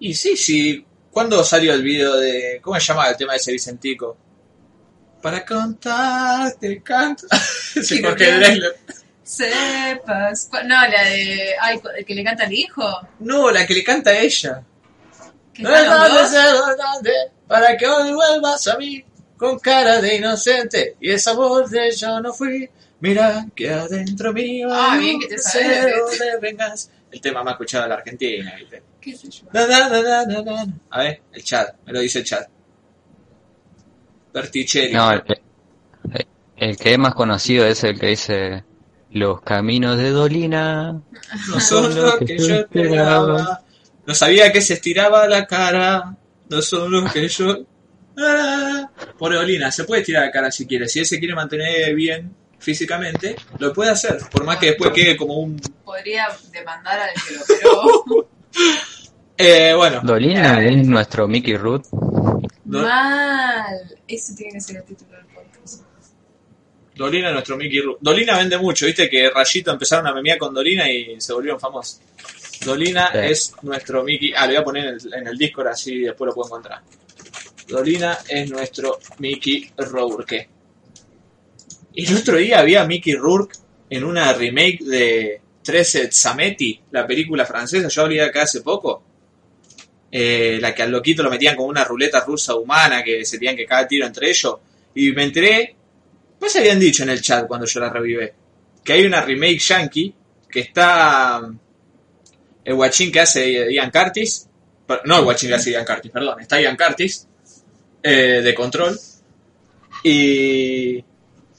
Y 0.00 0.14
sí, 0.14 0.36
sí. 0.36 0.84
¿Cuándo 1.10 1.44
salió 1.44 1.72
el 1.74 1.82
video 1.82 2.16
de... 2.16 2.58
¿Cómo 2.62 2.78
se 2.80 2.86
llama 2.86 3.08
el 3.08 3.16
tema 3.16 3.32
de 3.32 3.38
ese 3.38 3.52
Vicentico? 3.52 4.16
Para 5.22 5.44
contarte 5.44 6.82
canto. 6.82 7.26
Ese 7.74 7.94
Quiero 7.94 8.10
Jorge 8.10 8.24
que- 8.26 8.32
Drexler. 8.32 8.76
Sepas. 9.22 10.50
No, 10.66 10.74
la 10.86 11.04
de. 11.04 11.54
Ay, 11.58 11.80
el 11.96 12.04
que 12.04 12.14
le 12.14 12.22
canta 12.22 12.44
al 12.44 12.52
hijo. 12.52 12.82
No, 13.20 13.50
la 13.50 13.66
que 13.66 13.72
le 13.72 13.82
canta 13.82 14.10
a 14.10 14.18
ella. 14.18 14.62
Que 14.62 15.12
están 15.12 15.28
los 15.28 15.28
dos. 15.28 15.43
Para 17.46 17.76
que 17.76 17.86
hoy 17.86 18.12
vuelvas 18.12 18.66
a 18.68 18.76
mí 18.78 19.04
con 19.36 19.58
cara 19.58 20.00
de 20.00 20.16
inocente 20.16 20.96
y 21.00 21.10
esa 21.10 21.32
voz 21.34 21.70
de 21.70 21.90
yo 21.92 22.20
no 22.20 22.32
fui. 22.32 22.68
Mira 23.00 23.46
que 23.54 23.68
adentro 23.70 24.32
mío 24.32 24.68
Ah, 24.70 24.92
hay 24.92 25.00
bien 25.00 25.14
un 25.16 25.20
que 25.20 25.28
te 25.28 25.34
deseo 25.34 26.08
de 26.08 26.38
venganza. 26.40 26.90
El 27.10 27.20
tema 27.20 27.42
más 27.44 27.52
escuchado 27.52 27.84
de 27.84 27.88
la 27.90 27.94
Argentina, 27.96 28.54
¿viste? 28.58 28.82
¿Qué 29.00 29.16
sé 29.16 29.28
yo? 29.30 29.42
Na, 29.52 29.66
na, 29.66 29.88
na, 29.88 30.02
na, 30.02 30.24
na, 30.26 30.42
na. 30.64 30.66
A 30.90 31.00
ver, 31.00 31.22
el 31.32 31.44
chat, 31.44 31.74
me 31.84 31.92
lo 31.92 32.00
dice 32.00 32.20
el 32.20 32.24
chat. 32.24 32.48
Berticelli. 34.32 34.92
No, 34.92 35.12
el, 35.12 35.22
el- 36.56 36.76
que 36.76 36.92
es 36.92 36.98
más 36.98 37.14
conocido 37.14 37.66
es 37.66 37.84
el 37.84 37.98
que 38.00 38.06
dice 38.08 38.64
Los 39.10 39.42
caminos 39.42 39.96
de 39.98 40.10
Dolina. 40.10 40.92
no 40.92 41.60
son 41.60 41.94
lo 41.94 42.18
que 42.18 42.38
yo 42.38 42.54
esperaba. 42.54 43.60
No 44.06 44.14
sabía 44.14 44.52
que 44.52 44.60
se 44.60 44.74
estiraba 44.74 45.26
la 45.28 45.46
cara. 45.46 46.16
No 46.50 46.62
son 46.62 46.90
lo 46.90 47.10
que 47.10 47.28
yo. 47.28 47.64
Ah. 48.18 48.90
Pobre 49.18 49.38
Olina, 49.38 49.70
se 49.72 49.84
puede 49.84 50.02
estirar 50.02 50.26
la 50.26 50.30
cara 50.30 50.50
si 50.50 50.66
quiere. 50.66 50.88
Si 50.88 51.00
él 51.00 51.06
se 51.06 51.18
quiere 51.18 51.34
mantener 51.34 51.94
bien 51.94 52.34
físicamente, 52.58 53.36
lo 53.58 53.72
puede 53.72 53.90
hacer. 53.90 54.18
Por 54.30 54.44
más 54.44 54.58
que 54.58 54.66
después 54.66 54.90
quede 54.92 55.16
como 55.16 55.38
un. 55.40 55.56
Podría 55.84 56.28
demandar 56.52 57.00
al 57.00 57.10
que 57.14 57.34
lo 57.34 57.42
operó. 57.42 58.28
Eh, 59.36 59.72
bueno, 59.74 60.00
Dolina 60.04 60.64
es 60.64 60.86
nuestro 60.86 61.26
Mickey 61.26 61.56
Root. 61.56 61.86
Do- 62.64 62.82
Mal. 62.82 63.98
Eso 64.06 64.32
tiene 64.36 64.52
que 64.52 64.60
ser 64.60 64.76
el 64.76 64.84
título 64.84 65.10
del 65.16 65.26
podcast. 65.26 65.82
Dolina 66.94 67.28
es 67.28 67.32
nuestro 67.34 67.56
Mickey 67.56 67.80
Rourke. 67.80 67.98
Dolina 68.00 68.38
vende 68.38 68.56
mucho, 68.58 68.86
viste 68.86 69.10
que 69.10 69.28
Rayito 69.30 69.72
empezaron 69.72 70.06
a 70.06 70.14
memear 70.14 70.38
con 70.38 70.54
Dolina 70.54 70.88
y 70.88 71.20
se 71.20 71.32
volvieron 71.32 71.58
famosos. 71.58 72.00
Dolina 72.64 73.10
Sí. 73.12 73.18
es 73.22 73.54
nuestro 73.62 74.02
Mickey. 74.04 74.32
Ah, 74.36 74.42
lo 74.46 74.52
voy 74.52 74.56
a 74.56 74.64
poner 74.64 74.84
en 74.86 74.94
el, 74.94 75.14
en 75.14 75.26
el 75.28 75.38
Discord 75.38 75.68
así 75.68 75.98
después 76.00 76.28
lo 76.28 76.34
puedo 76.34 76.48
encontrar. 76.48 76.82
Dolina 77.68 78.18
es 78.28 78.50
nuestro 78.50 78.98
Mickey 79.18 79.70
Rourke. 79.76 80.48
Y 81.94 82.06
el 82.06 82.16
otro 82.16 82.36
día 82.36 82.60
había 82.60 82.84
Mickey 82.84 83.14
Rourke 83.14 83.56
en 83.90 84.04
una 84.04 84.32
remake 84.32 84.80
de 84.84 85.40
13 85.62 86.10
Zametti, 86.12 86.80
la 86.90 87.06
película 87.06 87.46
francesa. 87.46 87.88
Yo 87.88 88.02
hablé 88.02 88.20
acá 88.22 88.42
hace 88.42 88.60
poco. 88.60 89.02
Eh, 90.10 90.58
la 90.60 90.74
que 90.74 90.82
al 90.82 90.90
loquito 90.92 91.22
lo 91.22 91.30
metían 91.30 91.56
con 91.56 91.66
una 91.66 91.82
ruleta 91.84 92.20
rusa 92.24 92.54
humana 92.54 93.02
que 93.02 93.24
se 93.24 93.38
tenían 93.38 93.56
que 93.56 93.66
cada 93.66 93.86
tiro 93.88 94.06
entre 94.06 94.30
ellos. 94.30 94.56
Y 94.94 95.10
me 95.12 95.24
enteré 95.24 95.76
pues 96.38 96.56
habían 96.56 96.78
dicho 96.78 97.02
en 97.04 97.08
el 97.10 97.22
chat 97.22 97.46
cuando 97.46 97.66
yo 97.66 97.80
la 97.80 97.88
revivé 97.88 98.34
que 98.84 98.92
hay 98.92 99.06
una 99.06 99.22
remake 99.22 99.58
yankee 99.58 100.14
que 100.50 100.60
está 100.60 101.40
el 102.64 102.74
guachín 102.74 103.12
que 103.12 103.20
hace 103.20 103.72
Ian 103.72 103.90
Curtis, 103.90 104.48
no 105.04 105.18
el 105.18 105.24
guachín 105.24 105.50
que 105.50 105.54
hace 105.56 105.70
Ian 105.72 105.84
Curtis, 105.84 106.10
perdón, 106.10 106.40
está 106.40 106.60
Ian 106.60 106.76
Curtis 106.76 107.26
eh, 108.02 108.40
de 108.42 108.54
Control 108.54 108.98
y 110.02 111.04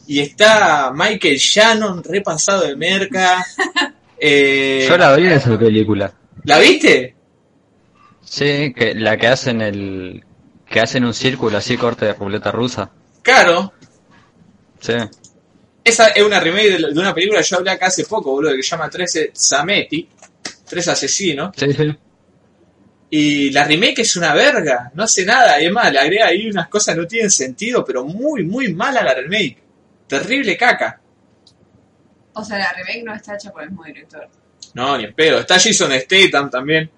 y 0.07 0.19
está 0.19 0.91
Michael 0.93 1.37
Shannon 1.37 2.03
repasado 2.03 2.61
de 2.61 2.75
merca. 2.75 3.45
eh, 4.19 4.85
Yo 4.87 4.97
la 4.97 5.15
vi 5.15 5.25
en 5.25 5.31
esa 5.31 5.57
película. 5.57 6.13
¿La 6.43 6.59
viste? 6.59 7.15
Sí, 8.23 8.73
que 8.73 8.93
la 8.95 9.17
que 9.17 9.27
hacen 9.27 9.61
el 9.61 10.23
que 10.67 10.79
hacen 10.79 11.05
un 11.05 11.13
círculo 11.13 11.57
así 11.57 11.77
corte 11.77 12.05
de 12.05 12.13
ruleta 12.13 12.51
rusa. 12.51 12.91
Claro. 13.21 13.73
Sí. 14.79 14.93
Esa 15.83 16.07
es 16.07 16.23
una 16.23 16.39
remake 16.39 16.71
de, 16.71 16.93
de 16.93 16.99
una 16.99 17.13
película 17.13 17.41
que 17.41 17.47
yo 17.47 17.57
hablé 17.57 17.71
acá 17.71 17.87
hace 17.87 18.05
poco, 18.05 18.31
boludo, 18.31 18.55
que 18.55 18.63
se 18.63 18.69
llama 18.69 18.89
13 18.89 19.31
Zametti, 19.35 20.09
Tres 20.65 20.87
Asesinos. 20.87 21.51
Sí, 21.55 21.71
sí. 21.73 21.95
Y 23.09 23.49
la 23.51 23.63
remake 23.63 23.99
es 23.99 24.15
una 24.15 24.33
verga, 24.33 24.91
no 24.93 25.03
hace 25.03 25.25
nada. 25.25 25.61
Y 25.61 25.65
es 25.65 25.71
más, 25.71 25.91
le 25.91 25.99
agrega 25.99 26.27
ahí 26.27 26.49
unas 26.49 26.67
cosas 26.67 26.95
que 26.95 27.01
no 27.01 27.07
tienen 27.07 27.31
sentido, 27.31 27.85
pero 27.85 28.03
muy, 28.03 28.43
muy 28.43 28.73
mala 28.73 29.03
la 29.03 29.13
remake. 29.13 29.57
Terrible 30.07 30.57
caca. 30.57 30.99
O 32.33 32.43
sea, 32.43 32.57
la 32.57 32.73
remake 32.73 33.03
no 33.03 33.13
está 33.13 33.35
hecha 33.35 33.51
por 33.51 33.63
el 33.63 33.69
mismo 33.69 33.85
director. 33.85 34.27
No, 34.73 34.97
ni 34.97 35.05
en 35.05 35.13
pedo. 35.13 35.39
Está 35.39 35.59
Jason 35.59 35.91
Statham 35.93 36.49
también. 36.49 36.89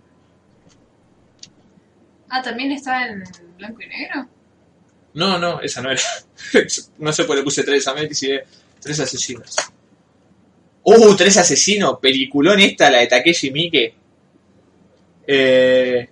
Ah, 2.29 2.41
también 2.41 2.71
está 2.71 3.07
en 3.07 3.23
blanco 3.57 3.81
y 3.81 3.87
negro. 3.87 4.27
No, 5.13 5.37
no, 5.37 5.61
esa 5.61 5.81
no 5.81 5.91
era. 5.91 6.01
no 6.99 7.13
sé 7.13 7.23
por 7.25 7.35
qué 7.35 7.39
le 7.39 7.43
puse 7.43 7.63
tres 7.63 7.87
a 7.87 7.93
Messi 7.93 8.33
y 8.33 8.39
tres 8.79 8.99
asesinos. 8.99 9.55
Uh, 10.89 11.15
tres 11.17 11.35
asesinos. 11.35 11.99
Peliculón 11.99 12.61
esta, 12.61 12.89
la 12.89 12.99
de 12.99 13.07
Takeshi 13.07 13.51
Miike. 13.51 13.93
Eh... 15.27 16.09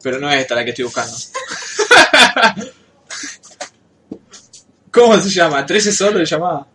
Pero 0.00 0.20
no 0.20 0.30
es 0.30 0.40
esta 0.40 0.54
la 0.54 0.62
que 0.64 0.70
estoy 0.70 0.84
buscando. 0.84 1.16
¿Cómo 4.92 5.18
se 5.18 5.28
llama? 5.30 5.66
¿13 5.66 5.90
solo 5.90 6.20
se 6.20 6.26
llamaba? 6.26 6.68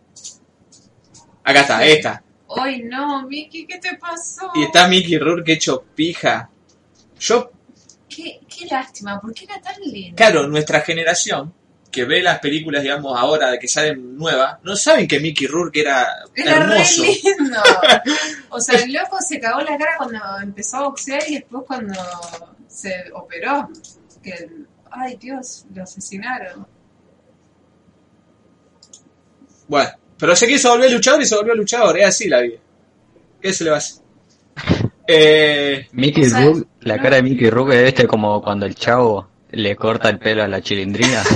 Acá 1.42 1.60
está, 1.62 1.82
esta. 1.86 2.22
Ay, 2.54 2.82
no, 2.82 3.26
Miki, 3.26 3.66
¿qué 3.66 3.78
te 3.78 3.96
pasó? 3.96 4.50
Y 4.54 4.64
está 4.64 4.86
Mickey 4.86 5.16
Rourke 5.16 5.54
hecho 5.54 5.86
pija. 5.94 6.50
Yo 7.18 7.50
Qué, 8.10 8.40
qué 8.46 8.66
lástima, 8.66 9.18
¿por 9.18 9.32
qué 9.32 9.44
era 9.44 9.58
tan 9.58 9.80
lindo? 9.80 10.16
Claro, 10.16 10.46
nuestra 10.46 10.82
generación, 10.82 11.52
que 11.94 12.04
ve 12.04 12.22
las 12.22 12.40
películas, 12.40 12.82
digamos, 12.82 13.16
ahora 13.18 13.50
de 13.52 13.58
que 13.58 13.68
salen 13.68 14.16
nuevas, 14.16 14.58
no 14.64 14.74
saben 14.74 15.06
que 15.06 15.20
Mickey 15.20 15.46
Rourke 15.46 15.80
era, 15.80 16.08
Era 16.34 16.56
hermoso. 16.56 17.02
re 17.02 17.08
lindo. 17.22 17.60
O 18.50 18.60
sea, 18.60 18.80
el 18.80 18.92
loco 18.92 19.18
se 19.20 19.38
cagó 19.40 19.60
la 19.60 19.76
cara 19.78 19.92
cuando 19.96 20.18
empezó 20.42 20.76
a 20.78 20.82
boxear 20.88 21.22
y 21.28 21.34
después 21.36 21.64
cuando 21.66 21.94
se 22.68 23.04
operó. 23.14 23.68
Que, 24.22 24.48
ay 24.90 25.16
Dios, 25.16 25.64
lo 25.74 25.82
asesinaron. 25.84 26.66
Bueno, 29.66 29.90
pero 30.18 30.36
se 30.36 30.46
quiso 30.46 30.70
volver 30.70 30.92
luchador 30.92 31.22
y 31.22 31.26
se 31.26 31.36
volvió 31.36 31.54
luchador, 31.54 31.98
es 31.98 32.06
así 32.06 32.28
la 32.28 32.40
vida. 32.40 32.58
¿Qué 33.40 33.52
se 33.52 33.64
le 33.64 33.70
va 33.70 33.76
a 33.76 33.78
hacer? 33.78 34.02
Eh, 35.06 35.86
Mickey 35.92 36.24
O 36.24 36.28
sea, 36.30 36.40
Rourke, 36.40 36.66
la 36.80 36.96
no. 36.96 37.02
cara 37.02 37.16
de 37.16 37.22
Mickey 37.24 37.50
Rourke 37.50 37.74
es 37.82 37.88
este 37.88 38.06
como 38.06 38.40
cuando 38.40 38.64
el 38.64 38.74
chavo 38.74 39.28
le 39.50 39.76
corta 39.76 40.08
el 40.08 40.18
pelo 40.18 40.42
a 40.42 40.48
la 40.48 40.62
chilindrina. 40.62 41.22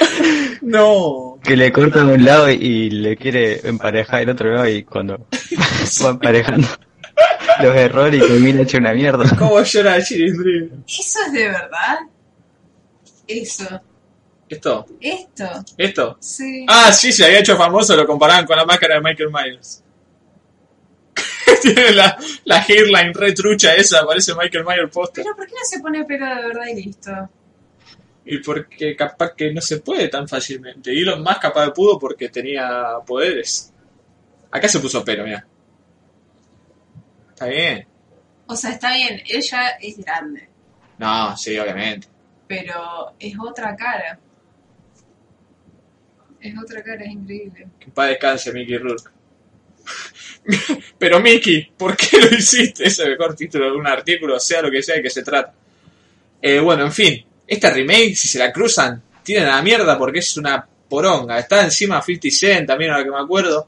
no. 0.62 1.38
que 1.42 1.56
le 1.56 1.72
corta 1.72 2.04
de 2.04 2.14
un 2.14 2.24
lado 2.24 2.50
y 2.50 2.90
le 2.90 3.16
quiere 3.16 3.66
emparejar 3.66 4.22
el 4.22 4.30
otro 4.30 4.54
lado 4.54 4.68
y 4.68 4.84
cuando 4.84 5.26
va 6.04 6.10
emparejando 6.10 6.68
los 7.62 7.76
errores 7.76 8.22
y 8.22 8.26
termina 8.26 8.62
hecho 8.62 8.78
una 8.78 8.92
mierda. 8.92 9.24
¿Cómo 9.36 9.62
llora 9.62 10.02
chilindrino? 10.02 10.84
¿Eso 10.86 11.18
es 11.26 11.32
de 11.32 11.48
verdad? 11.48 11.98
Eso. 13.26 13.80
¿Esto? 14.48 14.86
Esto. 15.00 15.64
¿Esto? 15.76 16.16
Sí. 16.20 16.66
Ah, 16.68 16.92
sí, 16.92 17.12
se 17.12 17.24
había 17.24 17.38
hecho 17.38 17.56
famoso, 17.56 17.94
lo 17.94 18.06
comparaban 18.06 18.46
con 18.46 18.56
la 18.56 18.64
máscara 18.64 18.96
de 18.96 19.00
Michael 19.00 19.30
Myers. 19.30 19.84
Tiene 21.62 21.92
la, 21.92 22.18
la 22.44 22.64
hairline 22.66 23.14
re 23.14 23.32
trucha 23.32 23.74
esa, 23.74 24.04
parece 24.04 24.34
Michael 24.34 24.64
Myers 24.64 24.90
poster. 24.90 25.24
Pero 25.24 25.36
¿por 25.36 25.46
qué 25.46 25.52
no 25.52 25.64
se 25.64 25.80
pone 25.80 26.04
pelo 26.04 26.26
de 26.26 26.46
verdad 26.46 26.66
y 26.72 26.82
listo? 26.82 27.30
Y 28.32 28.38
porque 28.38 28.94
capaz 28.94 29.34
que 29.34 29.52
no 29.52 29.60
se 29.60 29.78
puede 29.80 30.06
tan 30.08 30.28
fácilmente. 30.28 30.94
Y 30.94 31.00
Elon 31.02 31.20
Musk 31.22 31.40
capaz 31.40 31.70
pudo 31.72 31.98
porque 31.98 32.28
tenía 32.28 32.94
poderes. 33.04 33.72
Acá 34.52 34.68
se 34.68 34.78
puso 34.78 35.04
pelo, 35.04 35.24
mira. 35.24 35.44
Está 37.30 37.46
bien. 37.46 37.86
O 38.46 38.54
sea, 38.54 38.70
está 38.70 38.94
bien, 38.94 39.20
ella 39.26 39.68
es 39.80 39.96
grande, 39.98 40.48
No, 40.98 41.36
sí, 41.36 41.56
obviamente. 41.58 42.08
pero 42.46 43.14
es 43.18 43.34
otra 43.38 43.74
cara. 43.76 44.18
Es 46.40 46.54
otra 46.56 46.82
cara, 46.82 47.04
es 47.04 47.10
increíble. 47.12 47.66
Que 47.78 47.90
paz 47.90 48.08
descanse 48.08 48.52
Mickey 48.52 48.78
Rourke. 48.78 49.10
Pero 50.98 51.20
Mickey, 51.20 51.70
¿por 51.76 51.96
qué 51.96 52.18
lo 52.18 52.36
hiciste? 52.36 52.84
Ese 52.84 53.02
es 53.02 53.08
el 53.08 53.10
mejor 53.10 53.34
título 53.34 53.66
de 53.66 53.76
un 53.76 53.86
artículo, 53.86 54.38
sea 54.40 54.62
lo 54.62 54.70
que 54.70 54.82
sea 54.82 54.96
de 54.96 55.02
que 55.02 55.10
se 55.10 55.22
trata. 55.22 55.52
Eh, 56.40 56.58
bueno, 56.60 56.84
en 56.86 56.92
fin. 56.92 57.24
Esta 57.50 57.70
remake, 57.70 58.14
si 58.14 58.28
se 58.28 58.38
la 58.38 58.52
cruzan, 58.52 59.02
tienen 59.24 59.48
a 59.48 59.56
la 59.56 59.62
mierda 59.62 59.98
porque 59.98 60.20
es 60.20 60.36
una 60.36 60.66
poronga. 60.88 61.38
Está 61.38 61.64
encima 61.64 62.00
50 62.00 62.28
Cent, 62.30 62.66
también 62.68 62.92
a 62.92 62.98
lo 62.98 63.04
que 63.04 63.10
me 63.10 63.18
acuerdo. 63.20 63.66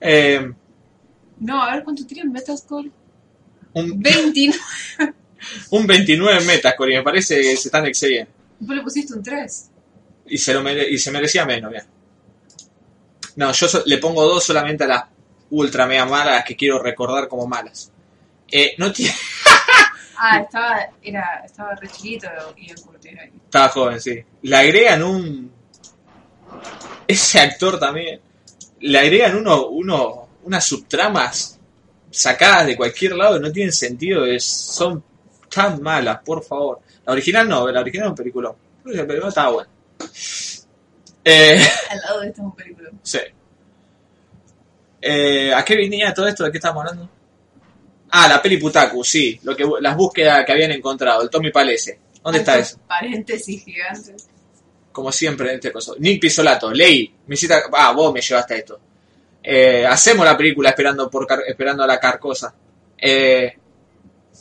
Eh, 0.00 0.52
No, 1.40 1.62
a 1.62 1.74
ver 1.74 1.84
cuánto 1.84 2.06
tiene 2.06 2.22
en 2.24 2.32
Metascore. 2.32 2.90
un, 3.74 3.98
29. 4.00 4.58
un 5.70 5.86
29 5.86 6.38
en 6.40 6.46
Metascore 6.46 6.92
y 6.92 6.96
me 6.98 7.02
parece 7.02 7.36
que 7.40 7.56
se 7.56 7.68
están 7.68 7.86
excediendo. 7.86 8.30
Vos 8.60 8.76
le 8.76 8.82
pusiste 8.82 9.14
un 9.14 9.22
3. 9.22 9.70
Y 10.26 10.38
se, 10.38 10.52
lo 10.54 10.62
mere- 10.62 10.88
y 10.88 10.98
se 10.98 11.10
merecía 11.10 11.44
menos, 11.46 11.70
mira. 11.70 11.86
No, 13.36 13.52
yo 13.52 13.68
so- 13.68 13.82
le 13.86 13.98
pongo 13.98 14.24
dos 14.24 14.44
solamente 14.44 14.84
a 14.84 14.86
las 14.88 15.04
ultra 15.50 15.86
mega 15.86 16.04
malas, 16.06 16.34
las 16.36 16.44
que 16.44 16.56
quiero 16.56 16.78
recordar 16.82 17.26
como 17.28 17.46
malas. 17.46 17.90
Eh, 18.50 18.74
no 18.78 18.92
tiene... 18.92 19.14
Ah, 20.24 20.38
estaba, 20.38 20.88
era, 21.02 21.42
estaba 21.44 21.74
re 21.74 21.88
chiquito 21.88 22.28
y 22.56 22.70
el 22.70 22.80
Curtis 22.80 23.10
ahí. 23.18 23.32
Estaba 23.44 23.68
joven, 23.70 24.00
sí. 24.00 24.24
Le 24.42 24.56
agregan 24.56 25.02
un... 25.02 25.52
Ese 27.08 27.40
actor 27.40 27.76
también. 27.76 28.20
Le 28.78 28.98
agregan 29.00 29.34
uno, 29.36 29.66
uno, 29.66 30.28
unas 30.44 30.64
subtramas 30.64 31.58
sacadas 32.08 32.66
de 32.66 32.76
cualquier 32.76 33.16
lado 33.16 33.40
no 33.40 33.50
tienen 33.50 33.72
sentido. 33.72 34.24
Es, 34.24 34.44
son 34.44 35.02
tan 35.52 35.82
malas, 35.82 36.20
por 36.24 36.44
favor. 36.44 36.78
La 37.04 37.14
original 37.14 37.48
no, 37.48 37.68
la 37.68 37.80
original 37.80 38.06
es 38.06 38.10
un 38.10 38.16
película. 38.16 38.54
La 38.84 39.04
película 39.04 39.28
estaba 39.28 39.50
buena. 39.50 39.70
Eh, 41.24 41.66
Al 41.90 41.98
lado 41.98 42.20
de 42.20 42.28
esta 42.28 42.42
es 42.42 42.46
un 42.46 42.54
película. 42.54 42.90
sí. 43.02 43.18
Eh, 45.00 45.52
¿A 45.52 45.64
qué 45.64 45.74
venía 45.74 46.14
todo 46.14 46.28
esto? 46.28 46.44
¿De 46.44 46.52
qué 46.52 46.58
estamos 46.58 46.80
hablando? 46.80 47.10
Ah, 48.14 48.28
la 48.28 48.42
peli 48.42 48.58
Putaku, 48.58 49.02
sí. 49.02 49.40
Lo 49.42 49.56
que, 49.56 49.64
las 49.80 49.96
búsquedas 49.96 50.44
que 50.44 50.52
habían 50.52 50.70
encontrado. 50.72 51.22
El 51.22 51.30
Tommy 51.30 51.50
Palese. 51.50 51.98
¿Dónde 52.22 52.40
está 52.40 52.58
eso? 52.58 52.78
Paréntesis 52.86 53.64
gigante. 53.64 54.14
como 54.92 55.10
siempre 55.10 55.48
en 55.48 55.54
este 55.54 55.72
caso. 55.72 55.96
Nick 55.98 56.20
Pisolato, 56.20 56.70
leí, 56.70 57.12
me 57.26 57.34
hiciste, 57.34 57.54
ah, 57.72 57.92
vos 57.92 58.12
me 58.12 58.20
llevaste 58.20 58.54
a 58.54 58.56
esto. 58.58 58.80
Eh, 59.42 59.86
hacemos 59.86 60.26
la 60.26 60.36
película 60.36 60.68
esperando 60.68 61.10
por 61.10 61.26
esperando 61.46 61.82
a 61.82 61.86
la 61.86 61.98
carcosa. 61.98 62.54
Eh, 62.98 63.56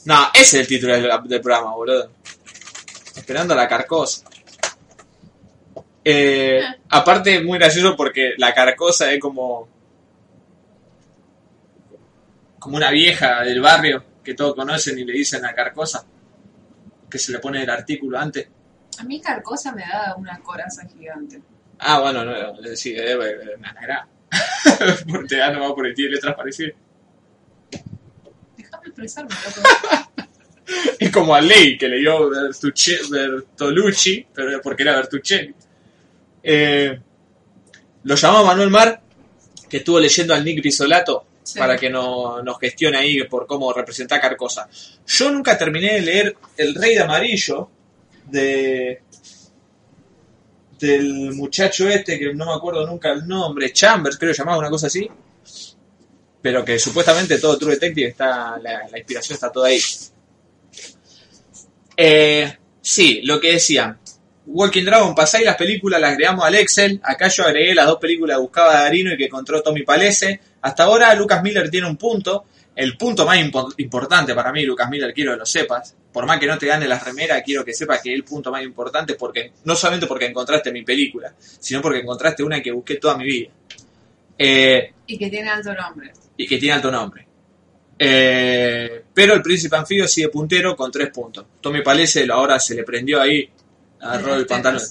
no, 0.05 0.29
ese 0.33 0.41
es 0.41 0.53
el 0.55 0.67
título 0.67 0.93
del, 0.93 1.09
del 1.25 1.41
programa, 1.41 1.73
boludo. 1.73 2.11
Esperando 3.15 3.53
a 3.53 3.57
la 3.57 3.67
carcosa. 3.67 4.25
Eh, 6.03 6.61
aparte, 6.89 7.41
muy 7.41 7.57
gracioso 7.57 7.95
porque 7.95 8.33
la 8.37 8.53
carcosa 8.53 9.11
es 9.13 9.19
como. 9.19 9.67
Como 12.61 12.77
una 12.77 12.91
vieja 12.91 13.41
del 13.41 13.59
barrio 13.59 14.05
que 14.23 14.35
todos 14.35 14.53
conocen 14.53 14.97
y 14.99 15.03
le 15.03 15.13
dicen 15.13 15.41
la 15.41 15.55
carcosa. 15.55 16.05
Que 17.09 17.17
se 17.17 17.31
le 17.31 17.39
pone 17.39 17.63
el 17.63 17.69
artículo 17.69 18.19
antes. 18.19 18.47
A 18.99 19.03
mí 19.03 19.19
Carcosa 19.19 19.73
me 19.73 19.81
da 19.81 20.15
una 20.15 20.39
coraza 20.39 20.87
gigante. 20.87 21.41
Ah, 21.79 21.99
bueno, 21.99 22.23
no, 22.23 22.53
no, 22.53 22.75
sí, 22.75 22.95
un 22.95 23.65
anagrama. 23.65 24.07
Porque 25.11 25.37
ya 25.37 25.51
no 25.51 25.61
va 25.61 25.75
por 25.75 25.87
el 25.87 25.95
tío 25.95 26.05
de 26.05 26.11
letras 26.13 26.35
parecidas. 26.35 26.75
Déjame 28.55 28.87
expresarme, 28.87 29.31
loco. 29.33 29.69
Es 30.99 31.11
como 31.11 31.35
a 31.35 31.41
Ley, 31.41 31.77
que 31.77 31.89
leyó 31.89 32.29
Bertucci, 32.29 32.95
Bertolucci, 33.09 34.27
pero 34.33 34.61
porque 34.61 34.83
era 34.83 34.95
Bertuccelli. 34.95 35.53
Eh, 36.41 36.97
lo 38.03 38.15
llamó 38.15 38.45
Manuel 38.45 38.69
Mar, 38.69 39.01
que 39.67 39.77
estuvo 39.77 39.99
leyendo 39.99 40.33
al 40.33 40.45
Nick 40.45 40.63
Risolato 40.63 41.25
Para 41.57 41.75
que 41.77 41.89
no, 41.89 42.41
nos 42.43 42.59
gestione 42.59 42.97
ahí 42.97 43.23
por 43.23 43.47
cómo 43.47 43.73
representa 43.73 44.21
Carcosa. 44.21 44.69
Yo 45.07 45.31
nunca 45.31 45.57
terminé 45.57 45.93
de 45.93 46.01
leer 46.01 46.37
El 46.57 46.75
Rey 46.75 46.95
de 46.95 47.01
Amarillo 47.01 47.69
de 48.27 49.01
del 50.79 51.33
muchacho 51.33 51.87
este 51.87 52.17
que 52.17 52.33
no 52.33 52.47
me 52.47 52.53
acuerdo 52.53 52.87
nunca 52.87 53.11
el 53.11 53.27
nombre, 53.27 53.71
Chambers 53.71 54.17
creo 54.17 54.33
llamaba 54.33 54.57
una 54.57 54.69
cosa 54.69 54.87
así, 54.87 55.07
pero 56.41 56.65
que 56.65 56.79
supuestamente 56.79 57.37
todo 57.37 57.57
True 57.57 57.75
Detective 57.75 58.07
está, 58.07 58.57
la, 58.57 58.87
la 58.89 58.97
inspiración 58.97 59.35
está 59.35 59.51
toda 59.51 59.67
ahí. 59.67 59.79
Eh, 61.95 62.57
sí, 62.81 63.21
lo 63.23 63.39
que 63.39 63.53
decían. 63.53 63.99
Walking 64.47 64.83
Dragon, 64.83 65.13
pasáis 65.13 65.45
las 65.45 65.55
películas, 65.55 66.01
las 66.01 66.13
agregamos 66.13 66.43
al 66.43 66.55
Excel. 66.55 66.99
Acá 67.03 67.27
yo 67.27 67.43
agregué 67.43 67.75
las 67.75 67.85
dos 67.85 67.99
películas 67.99 68.37
que 68.37 68.41
buscaba 68.41 68.73
Darino 68.73 69.13
y 69.13 69.17
que 69.17 69.25
encontró 69.25 69.61
Tommy 69.61 69.83
Palese. 69.83 70.41
Hasta 70.61 70.83
ahora 70.83 71.13
Lucas 71.15 71.41
Miller 71.43 71.69
tiene 71.69 71.87
un 71.87 71.97
punto. 71.97 72.45
El 72.75 72.95
punto 72.97 73.25
más 73.25 73.37
impo- 73.37 73.73
importante 73.77 74.33
para 74.33 74.51
mí, 74.51 74.63
Lucas 74.63 74.89
Miller, 74.89 75.13
quiero 75.13 75.33
que 75.33 75.39
lo 75.39 75.45
sepas. 75.45 75.95
Por 76.11 76.25
más 76.25 76.39
que 76.39 76.47
no 76.47 76.57
te 76.57 76.67
gane 76.67 76.87
las 76.87 77.03
remeras, 77.03 77.41
quiero 77.45 77.65
que 77.65 77.73
sepas 77.73 78.01
que 78.01 78.09
es 78.11 78.15
el 78.15 78.23
punto 78.23 78.49
más 78.51 78.63
importante 78.63 79.15
porque 79.15 79.51
no 79.65 79.75
solamente 79.75 80.07
porque 80.07 80.25
encontraste 80.25 80.71
mi 80.71 80.83
película, 80.83 81.33
sino 81.37 81.81
porque 81.81 81.99
encontraste 81.99 82.43
una 82.43 82.61
que 82.61 82.71
busqué 82.71 82.95
toda 82.95 83.17
mi 83.17 83.25
vida. 83.25 83.49
Eh, 84.37 84.93
Y 85.07 85.17
que 85.17 85.29
tiene 85.29 85.49
alto 85.49 85.73
nombre. 85.73 86.11
y 86.37 86.47
que 86.47 86.57
tiene 86.57 86.75
alto 86.75 86.89
nombre. 86.91 87.27
Eh, 88.03 89.03
pero 89.13 89.33
el 89.35 89.41
príncipe 89.41 89.75
anfibio 89.75 90.07
sigue 90.07 90.29
puntero 90.29 90.75
con 90.75 90.91
tres 90.91 91.09
puntos. 91.09 91.45
Tommy 91.61 91.81
Palese 91.81 92.25
ahora 92.31 92.59
se 92.59 92.73
le 92.73 92.83
prendió 92.83 93.21
ahí, 93.21 93.47
agarró 93.99 94.35
el 94.35 94.45
pantalón. 94.47 94.81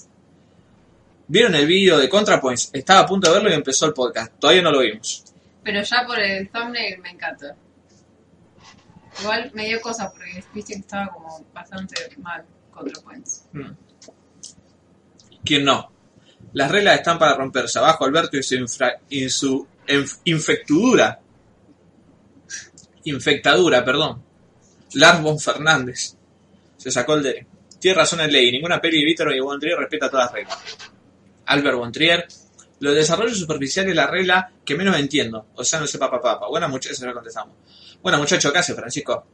¿Vieron 1.27 1.55
el 1.55 1.66
vídeo 1.66 1.99
de 1.99 2.09
ContraPoints? 2.09 2.71
Estaba 2.73 3.01
a 3.01 3.07
punto 3.07 3.29
de 3.29 3.35
verlo 3.35 3.51
y 3.51 3.55
empezó 3.55 3.87
el 3.87 3.93
podcast. 3.95 4.33
Todavía 4.39 4.62
no 4.62 4.71
lo 4.71 4.81
vimos. 4.81 5.25
Pero 5.63 5.83
ya 5.83 6.05
por 6.07 6.19
el 6.19 6.49
thumbnail 6.51 6.99
me 7.01 7.11
encanta. 7.11 7.55
Igual 9.21 9.51
me 9.55 9.67
dio 9.67 9.81
cosa 9.81 10.11
porque 10.11 10.43
viste 10.55 10.75
que 10.75 10.79
estaba 10.81 11.09
como 11.13 11.45
bastante 11.53 11.95
mal 12.19 12.45
contra 12.71 13.01
Points. 13.03 13.45
Mm. 13.53 13.71
¿Quién 15.45 15.65
no? 15.65 15.91
Las 16.53 16.71
reglas 16.71 16.97
están 16.97 17.19
para 17.19 17.35
romperse. 17.37 17.79
Abajo 17.79 18.05
Alberto 18.05 18.37
y 18.37 18.43
su, 18.43 18.55
infra- 18.55 19.01
y 19.09 19.29
su 19.29 19.67
infectudura. 20.25 21.21
Infectadura, 23.05 23.85
perdón. 23.85 24.23
Lars 24.95 25.23
von 25.23 25.39
Fernández. 25.39 26.17
Se 26.77 26.91
sacó 26.91 27.15
el 27.15 27.23
de. 27.23 27.47
Tiene 27.79 27.97
razón 27.99 28.21
el 28.21 28.33
ley. 28.33 28.51
Ninguna 28.53 28.81
peli 28.81 29.01
de 29.01 29.05
Víctor 29.07 29.35
y 29.35 29.41
Bontrier 29.41 29.79
respeta 29.79 30.11
todas 30.11 30.27
las 30.27 30.33
reglas. 30.35 30.59
Albert 31.47 31.77
Bontrier. 31.77 32.29
Los 32.81 32.95
desarrollos 32.95 33.39
superficiales 33.39 33.91
es 33.91 33.97
la 33.97 34.07
regla 34.07 34.53
que 34.64 34.74
menos 34.74 34.99
entiendo. 34.99 35.47
O 35.55 35.64
sea, 35.64 35.81
no 35.81 35.87
sé 35.87 35.99
papá 35.99 36.20
papá. 36.20 36.49
Buenas 36.49 36.70
muchachos, 36.70 36.99
ya 36.99 37.12
contestamos. 37.12 37.57
Buenas 38.03 38.20
muchachos, 38.20 38.51
¿qué 38.53 38.59
hace 38.59 38.74
Francisco? 38.74 39.26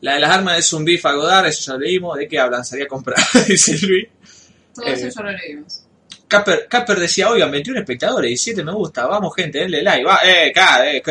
La 0.00 0.14
de 0.14 0.20
las 0.20 0.30
armas 0.30 0.58
es 0.58 0.72
un 0.72 0.84
beef 0.84 1.04
a 1.04 1.12
Godard, 1.12 1.46
eso 1.46 1.62
ya 1.62 1.72
lo 1.74 1.80
leímos. 1.80 2.16
¿De 2.16 2.26
qué 2.26 2.38
hablan? 2.38 2.64
Salía 2.64 2.86
a 2.86 2.88
comprar, 2.88 3.18
dice 3.46 3.78
Luis. 3.86 4.08
Todo 4.74 4.86
Eh. 4.86 4.92
eso 4.92 5.08
ya 5.08 5.22
lo 5.22 5.32
leímos. 5.32 5.84
Casper, 6.26 6.68
Casper 6.68 7.00
decía, 7.00 7.28
oigan, 7.28 7.50
21 7.50 7.80
espectadores 7.80 8.30
y 8.30 8.36
7 8.36 8.62
me 8.62 8.72
gusta, 8.72 9.04
vamos 9.04 9.34
gente, 9.34 9.58
denle 9.58 9.82
like, 9.82 10.04
va, 10.04 10.20
eh, 10.24 10.52
eh, 10.54 11.02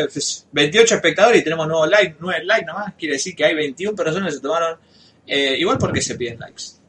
28 0.50 0.94
espectadores 0.94 1.42
y 1.42 1.44
tenemos 1.44 1.68
nuevos 1.68 1.90
like, 1.90 2.16
9 2.18 2.44
likes 2.44 2.64
nomás, 2.64 2.94
quiere 2.98 3.14
decir 3.14 3.36
que 3.36 3.44
hay 3.44 3.54
21 3.54 3.94
personas 3.94 4.30
que 4.30 4.36
se 4.36 4.40
tomaron, 4.40 4.78
eh, 5.26 5.56
igual 5.58 5.76
porque 5.76 6.00
se 6.00 6.14
piden 6.14 6.38
likes. 6.40 6.79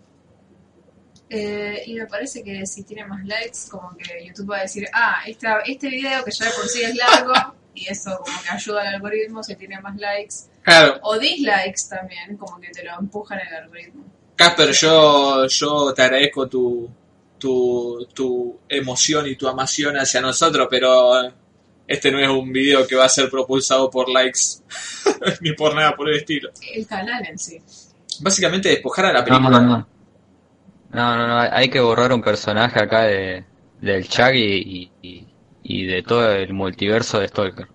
Eh, 1.33 1.83
y 1.85 1.93
me 1.93 2.07
parece 2.07 2.43
que 2.43 2.65
si 2.65 2.83
tiene 2.83 3.05
más 3.05 3.25
likes, 3.25 3.59
como 3.69 3.95
que 3.95 4.25
YouTube 4.25 4.51
va 4.51 4.57
a 4.57 4.61
decir, 4.63 4.85
ah, 4.91 5.21
esta, 5.25 5.61
este 5.61 5.87
video 5.87 6.25
que 6.25 6.31
ya 6.31 6.45
de 6.47 6.51
por 6.51 6.67
sí 6.67 6.81
es 6.81 6.93
largo, 6.93 7.31
y 7.73 7.87
eso 7.87 8.19
como 8.21 8.41
que 8.41 8.49
ayuda 8.49 8.81
al 8.81 8.95
algoritmo 8.95 9.41
si 9.41 9.55
tiene 9.55 9.79
más 9.79 9.95
likes. 9.95 10.35
Claro, 10.61 10.99
O 11.03 11.17
dislikes 11.17 11.87
también, 11.89 12.35
como 12.35 12.59
que 12.59 12.67
te 12.71 12.83
lo 12.83 12.99
empujan 12.99 13.39
el 13.47 13.55
algoritmo. 13.55 14.03
Casper, 14.35 14.71
yo, 14.73 15.47
yo 15.47 15.93
te 15.93 16.01
agradezco 16.01 16.49
tu, 16.49 16.89
tu, 17.39 18.05
tu 18.13 18.59
emoción 18.67 19.25
y 19.27 19.37
tu 19.37 19.47
amación 19.47 19.95
hacia 19.95 20.19
nosotros, 20.19 20.67
pero 20.69 21.13
este 21.87 22.11
no 22.11 22.19
es 22.19 22.27
un 22.27 22.51
video 22.51 22.85
que 22.85 22.97
va 22.97 23.05
a 23.05 23.09
ser 23.09 23.29
propulsado 23.29 23.89
por 23.89 24.09
likes, 24.09 24.59
ni 25.39 25.53
por 25.53 25.73
nada 25.73 25.95
por 25.95 26.09
el 26.09 26.17
estilo. 26.17 26.49
El 26.75 26.85
canal 26.85 27.25
en 27.25 27.39
sí. 27.39 27.61
Básicamente 28.19 28.67
despojar 28.67 29.05
a 29.05 29.13
la 29.13 29.23
película. 29.23 29.49
no, 29.49 29.61
no. 29.61 29.77
No, 29.77 29.87
no, 30.93 31.27
no, 31.27 31.39
hay 31.39 31.69
que 31.69 31.79
borrar 31.79 32.11
un 32.13 32.21
personaje 32.21 32.79
acá 32.79 33.03
de, 33.03 33.43
del 33.79 34.07
Chaggy 34.07 34.41
y, 34.41 34.91
y, 35.01 35.27
y 35.63 35.85
de 35.85 36.03
todo 36.03 36.31
el 36.31 36.53
multiverso 36.53 37.19
de 37.19 37.27
Stalker. 37.27 37.67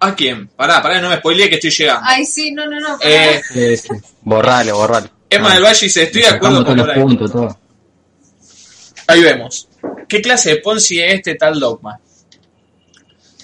¿A 0.00 0.14
quién? 0.16 0.48
Pará, 0.48 0.82
pará, 0.82 1.00
no 1.00 1.08
me 1.08 1.18
spoileé 1.18 1.48
que 1.48 1.56
estoy 1.56 1.70
llegando. 1.70 2.02
Ay, 2.04 2.26
sí, 2.26 2.50
no, 2.50 2.66
no, 2.66 2.80
no. 2.80 2.98
Eh, 3.02 3.40
Sí, 3.52 3.76
sí. 3.76 3.88
Borralo, 4.22 4.76
borralo. 4.76 5.08
Emma 5.30 5.54
del 5.54 5.62
Valle 5.62 5.86
dice, 5.86 6.02
estoy 6.02 6.22
de 6.22 6.28
acuerdo 6.28 6.64
con 6.64 6.76
los 6.76 6.88
puntos, 6.88 7.32
todo. 7.32 7.58
Ahí 9.06 9.22
vemos. 9.22 9.68
¿Qué 10.08 10.20
clase 10.20 10.50
de 10.50 10.56
Ponzi 10.56 11.00
es 11.00 11.14
este 11.14 11.36
tal 11.36 11.58
dogma? 11.58 11.98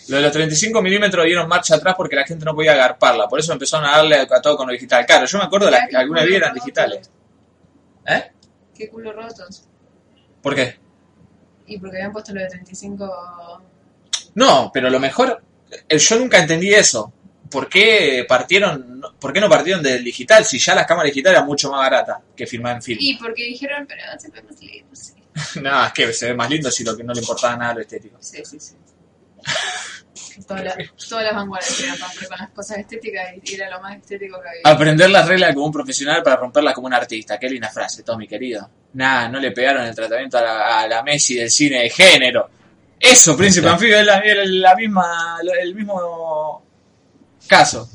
Lo 0.08 0.16
de 0.16 0.22
los 0.22 0.32
35 0.32 0.82
milímetros 0.82 1.24
dieron 1.26 1.46
marcha 1.48 1.76
atrás 1.76 1.94
porque 1.96 2.16
la 2.16 2.24
gente 2.24 2.44
no 2.44 2.54
podía 2.54 2.72
agarparla. 2.72 3.28
Por 3.28 3.38
eso 3.38 3.52
empezaron 3.52 3.86
a 3.86 3.98
darle 3.98 4.16
a 4.16 4.40
todo 4.42 4.56
con 4.56 4.66
lo 4.66 4.72
digital. 4.72 5.06
Claro, 5.06 5.26
yo 5.26 5.38
me 5.38 5.44
acuerdo 5.44 5.66
de 5.66 5.72
las 5.72 5.88
que 5.88 5.96
alguna 5.96 6.24
vez 6.24 6.34
eran 6.34 6.54
digitales. 6.54 7.10
¿Eh? 8.06 8.32
Qué 8.78 8.88
culo 8.88 9.12
rotos. 9.12 9.64
¿Por 10.40 10.54
qué? 10.54 10.76
Y 11.66 11.78
porque 11.78 11.96
habían 11.96 12.12
puesto 12.12 12.32
lo 12.32 12.40
de 12.40 12.48
35... 12.48 13.62
No, 14.36 14.70
pero 14.72 14.88
lo 14.88 15.00
mejor, 15.00 15.42
eh, 15.88 15.98
yo 15.98 16.18
nunca 16.18 16.38
entendí 16.38 16.72
eso. 16.72 17.12
¿Por 17.50 17.68
qué 17.68 18.24
partieron, 18.28 19.00
no- 19.00 19.14
por 19.18 19.32
qué 19.32 19.40
no 19.40 19.48
partieron 19.48 19.82
del 19.82 20.04
digital 20.04 20.44
si 20.44 20.58
ya 20.58 20.74
las 20.74 20.86
cámaras 20.86 21.10
digitales 21.10 21.36
eran 21.38 21.46
mucho 21.46 21.70
más 21.70 21.80
baratas 21.80 22.18
que 22.36 22.46
filmar 22.46 22.76
en 22.76 22.82
film? 22.82 22.98
Y 23.02 23.16
porque 23.16 23.44
dijeron, 23.44 23.84
pero 23.88 24.02
se 24.18 24.30
ve 24.30 24.42
más 24.42 24.60
lindo, 24.60 24.94
sí. 24.94 25.12
no, 25.62 25.86
es 25.86 25.92
que 25.92 26.12
se 26.12 26.26
ve 26.26 26.34
más 26.34 26.48
lindo 26.50 26.70
si 26.70 26.84
lo 26.84 26.96
que 26.96 27.02
no 27.04 27.12
le 27.12 27.20
importaba 27.20 27.56
nada 27.56 27.74
lo 27.74 27.80
estético. 27.80 28.16
Sí, 28.20 28.42
sí, 28.44 28.60
sí. 28.60 28.74
Todas 30.46 30.64
las, 30.64 30.76
todas 31.08 31.24
las 31.24 31.34
vanguardias 31.34 31.74
que 31.74 32.00
compré 32.00 32.28
con 32.28 32.38
las 32.38 32.50
cosas 32.50 32.78
estéticas 32.78 33.26
y 33.42 33.54
era 33.54 33.70
lo 33.70 33.80
más 33.80 33.96
estético 33.96 34.40
que 34.40 34.48
había. 34.48 34.60
Aprender 34.64 35.10
las 35.10 35.26
reglas 35.26 35.54
como 35.54 35.66
un 35.66 35.72
profesional 35.72 36.22
para 36.22 36.36
romperlas 36.36 36.74
como 36.74 36.86
un 36.86 36.94
artista. 36.94 37.38
Qué 37.38 37.48
linda 37.48 37.68
frase, 37.68 38.02
Tommy, 38.02 38.26
querido. 38.26 38.68
Nada, 38.94 39.28
no 39.28 39.40
le 39.40 39.50
pegaron 39.52 39.84
el 39.84 39.94
tratamiento 39.94 40.38
a 40.38 40.42
la, 40.42 40.80
a 40.80 40.88
la 40.88 41.02
Messi 41.02 41.34
del 41.34 41.50
cine 41.50 41.82
de 41.82 41.90
género. 41.90 42.50
Eso, 43.00 43.36
Príncipe 43.36 43.68
Anfibio, 43.68 43.98
es 43.98 44.06
la, 44.06 44.74
misma, 44.74 45.38
el 45.60 45.74
mismo 45.74 46.62
caso. 47.46 47.88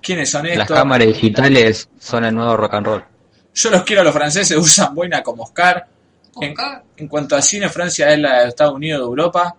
¿Quiénes 0.00 0.30
son 0.30 0.44
Las 0.46 0.56
estos? 0.56 0.76
cámaras 0.76 1.06
digitales 1.08 1.88
son 1.98 2.24
el 2.24 2.34
nuevo 2.34 2.56
rock 2.56 2.74
and 2.74 2.86
roll. 2.86 3.04
Yo 3.52 3.70
los 3.70 3.82
quiero 3.82 4.00
a 4.00 4.04
los 4.04 4.14
franceses, 4.14 4.56
usan 4.56 4.94
buena 4.94 5.22
como 5.22 5.42
Oscar. 5.42 5.86
En, 6.40 6.52
Oscar. 6.52 6.84
en 6.96 7.08
cuanto 7.08 7.36
a 7.36 7.42
cine, 7.42 7.68
Francia 7.68 8.10
es 8.10 8.18
la 8.18 8.42
de 8.42 8.48
Estados 8.48 8.74
Unidos 8.74 9.00
de 9.00 9.04
Europa. 9.04 9.56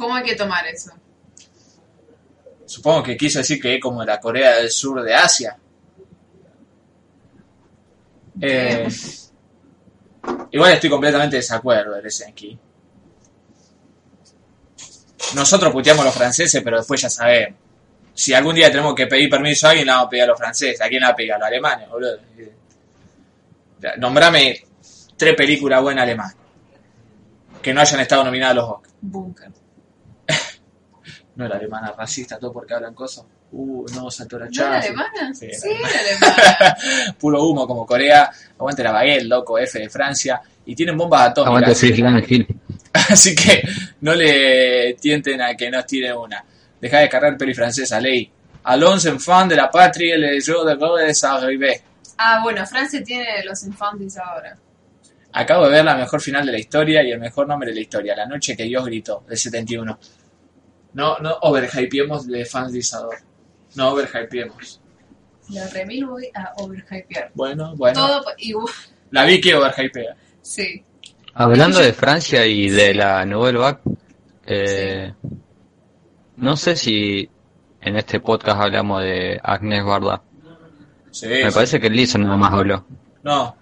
¿Cómo 0.00 0.14
hay 0.14 0.22
que 0.22 0.34
tomar 0.34 0.66
eso? 0.66 0.92
Supongo 2.64 3.02
que 3.02 3.18
quiso 3.18 3.40
decir 3.40 3.60
que 3.60 3.74
es 3.74 3.82
como 3.82 4.02
la 4.02 4.18
Corea 4.18 4.56
del 4.56 4.70
Sur 4.70 5.02
de 5.02 5.14
Asia. 5.14 5.58
Eh, 8.40 8.88
igual 10.52 10.72
estoy 10.72 10.88
completamente 10.88 11.36
de 11.36 11.42
desacuerdo 11.42 11.96
de 11.96 12.00
Helsinki. 12.00 12.58
Nosotros 15.34 15.70
puteamos 15.70 16.00
a 16.00 16.06
los 16.06 16.14
franceses, 16.14 16.62
pero 16.64 16.78
después 16.78 16.98
ya 17.02 17.10
sabemos. 17.10 17.58
Si 18.14 18.32
algún 18.32 18.54
día 18.54 18.70
tenemos 18.70 18.94
que 18.94 19.06
pedir 19.06 19.28
permiso 19.28 19.66
a 19.66 19.70
alguien, 19.70 19.86
le 19.86 19.92
vamos 19.92 20.06
a 20.06 20.10
pedir 20.10 20.22
a 20.22 20.28
los 20.28 20.38
franceses. 20.38 20.80
¿A 20.80 20.88
quién 20.88 21.00
le 21.00 21.08
va 21.08 21.12
a 21.12 21.16
pedir? 21.16 21.34
A 21.34 21.38
los 21.38 21.46
alemanes, 21.46 21.90
boludo. 21.90 22.18
Ya, 23.80 23.96
Nombrame 23.96 24.64
tres 25.18 25.34
películas 25.34 25.82
buenas 25.82 26.04
alemanas 26.04 26.36
que 27.60 27.74
no 27.74 27.82
hayan 27.82 28.00
estado 28.00 28.24
nominadas 28.24 28.52
a 28.52 28.54
los 28.54 28.64
Oscars. 28.70 28.94
Bunker. 29.02 29.59
No 31.40 31.46
era 31.46 31.56
alemana 31.56 31.94
racista, 31.96 32.38
todo 32.38 32.52
porque 32.52 32.74
hablan 32.74 32.92
cosas. 32.92 33.24
Uh, 33.52 33.86
no, 33.94 34.10
saltó 34.10 34.38
la 34.38 34.44
¿No 34.44 34.50
era 34.50 34.62
chava. 34.62 34.78
alemana? 34.78 35.32
Sí, 35.32 35.48
Sí, 35.50 35.68
era 35.70 36.00
alemana. 36.00 36.76
Puro 37.18 37.42
humo 37.44 37.66
como 37.66 37.86
Corea. 37.86 38.30
Aguante 38.58 38.82
la 38.82 38.92
baguette, 38.92 39.24
loco, 39.24 39.58
F 39.58 39.78
de 39.78 39.88
Francia. 39.88 40.38
Y 40.66 40.74
tienen 40.74 40.98
bombas 40.98 41.30
Aguante 41.30 41.40
atómicas. 41.40 41.78
Friedland 41.78 42.24
Hill. 42.30 42.46
Así 42.92 43.34
que 43.34 43.62
no 44.02 44.14
le 44.14 44.98
tienten 45.00 45.40
a 45.40 45.56
que 45.56 45.70
nos 45.70 45.86
tiren 45.86 46.14
una. 46.18 46.44
Deja 46.78 46.98
de 46.98 47.08
cargar 47.08 47.38
peli 47.38 47.54
francesa, 47.54 47.98
ley. 47.98 48.30
Alonso 48.64 49.08
en 49.08 49.18
fan 49.18 49.48
de 49.48 49.56
la 49.56 49.70
patria, 49.70 50.18
le 50.18 50.38
yo 50.42 50.62
de 50.62 50.74
Godes 50.74 51.24
arribé. 51.24 51.80
Ah, 52.18 52.40
bueno, 52.42 52.66
Francia 52.66 53.02
tiene 53.02 53.42
los 53.46 53.64
infantis 53.64 54.18
ahora. 54.18 54.58
Acabo 55.32 55.64
de 55.64 55.70
ver 55.70 55.84
la 55.86 55.96
mejor 55.96 56.20
final 56.20 56.44
de 56.44 56.52
la 56.52 56.58
historia 56.58 57.02
y 57.02 57.12
el 57.12 57.18
mejor 57.18 57.48
nombre 57.48 57.70
de 57.70 57.76
la 57.76 57.80
historia, 57.80 58.14
La 58.14 58.26
noche 58.26 58.54
que 58.54 58.64
Dios 58.64 58.84
gritó, 58.84 59.24
del 59.26 59.38
71. 59.38 59.98
No, 60.94 61.18
no 61.18 61.36
overhypeemos 61.42 62.26
de 62.26 62.44
fans 62.44 62.72
de 62.72 62.78
Isador. 62.80 63.16
No 63.76 63.90
overhypeemos. 63.90 64.80
La 65.50 65.66
remil 65.68 66.06
voy 66.06 66.28
a 66.34 66.52
overhypear. 66.58 67.30
Bueno, 67.34 67.74
bueno. 67.76 67.94
Todo 68.06 68.24
igual. 68.38 68.72
La 69.10 69.24
vi 69.24 69.40
que 69.40 69.54
overhypea. 69.54 70.16
Sí. 70.42 70.84
Hablando 71.34 71.78
de 71.78 71.92
Francia 71.92 72.44
y 72.46 72.68
de 72.70 72.94
la 72.94 73.24
Nouvelle 73.24 73.58
Vague, 73.58 73.78
eh, 74.46 75.14
no 76.36 76.56
sé 76.56 76.76
si 76.76 77.28
en 77.80 77.96
este 77.96 78.20
podcast 78.20 78.60
hablamos 78.60 79.02
de 79.02 79.40
Agnès 79.42 79.84
Varda. 79.84 80.22
Sí, 81.12 81.26
Me 81.26 81.48
sí. 81.48 81.54
parece 81.54 81.80
que 81.80 81.90
Lisa 81.90 82.18
nada 82.18 82.36
más 82.36 82.52
habló. 82.52 82.84
No. 83.22 83.56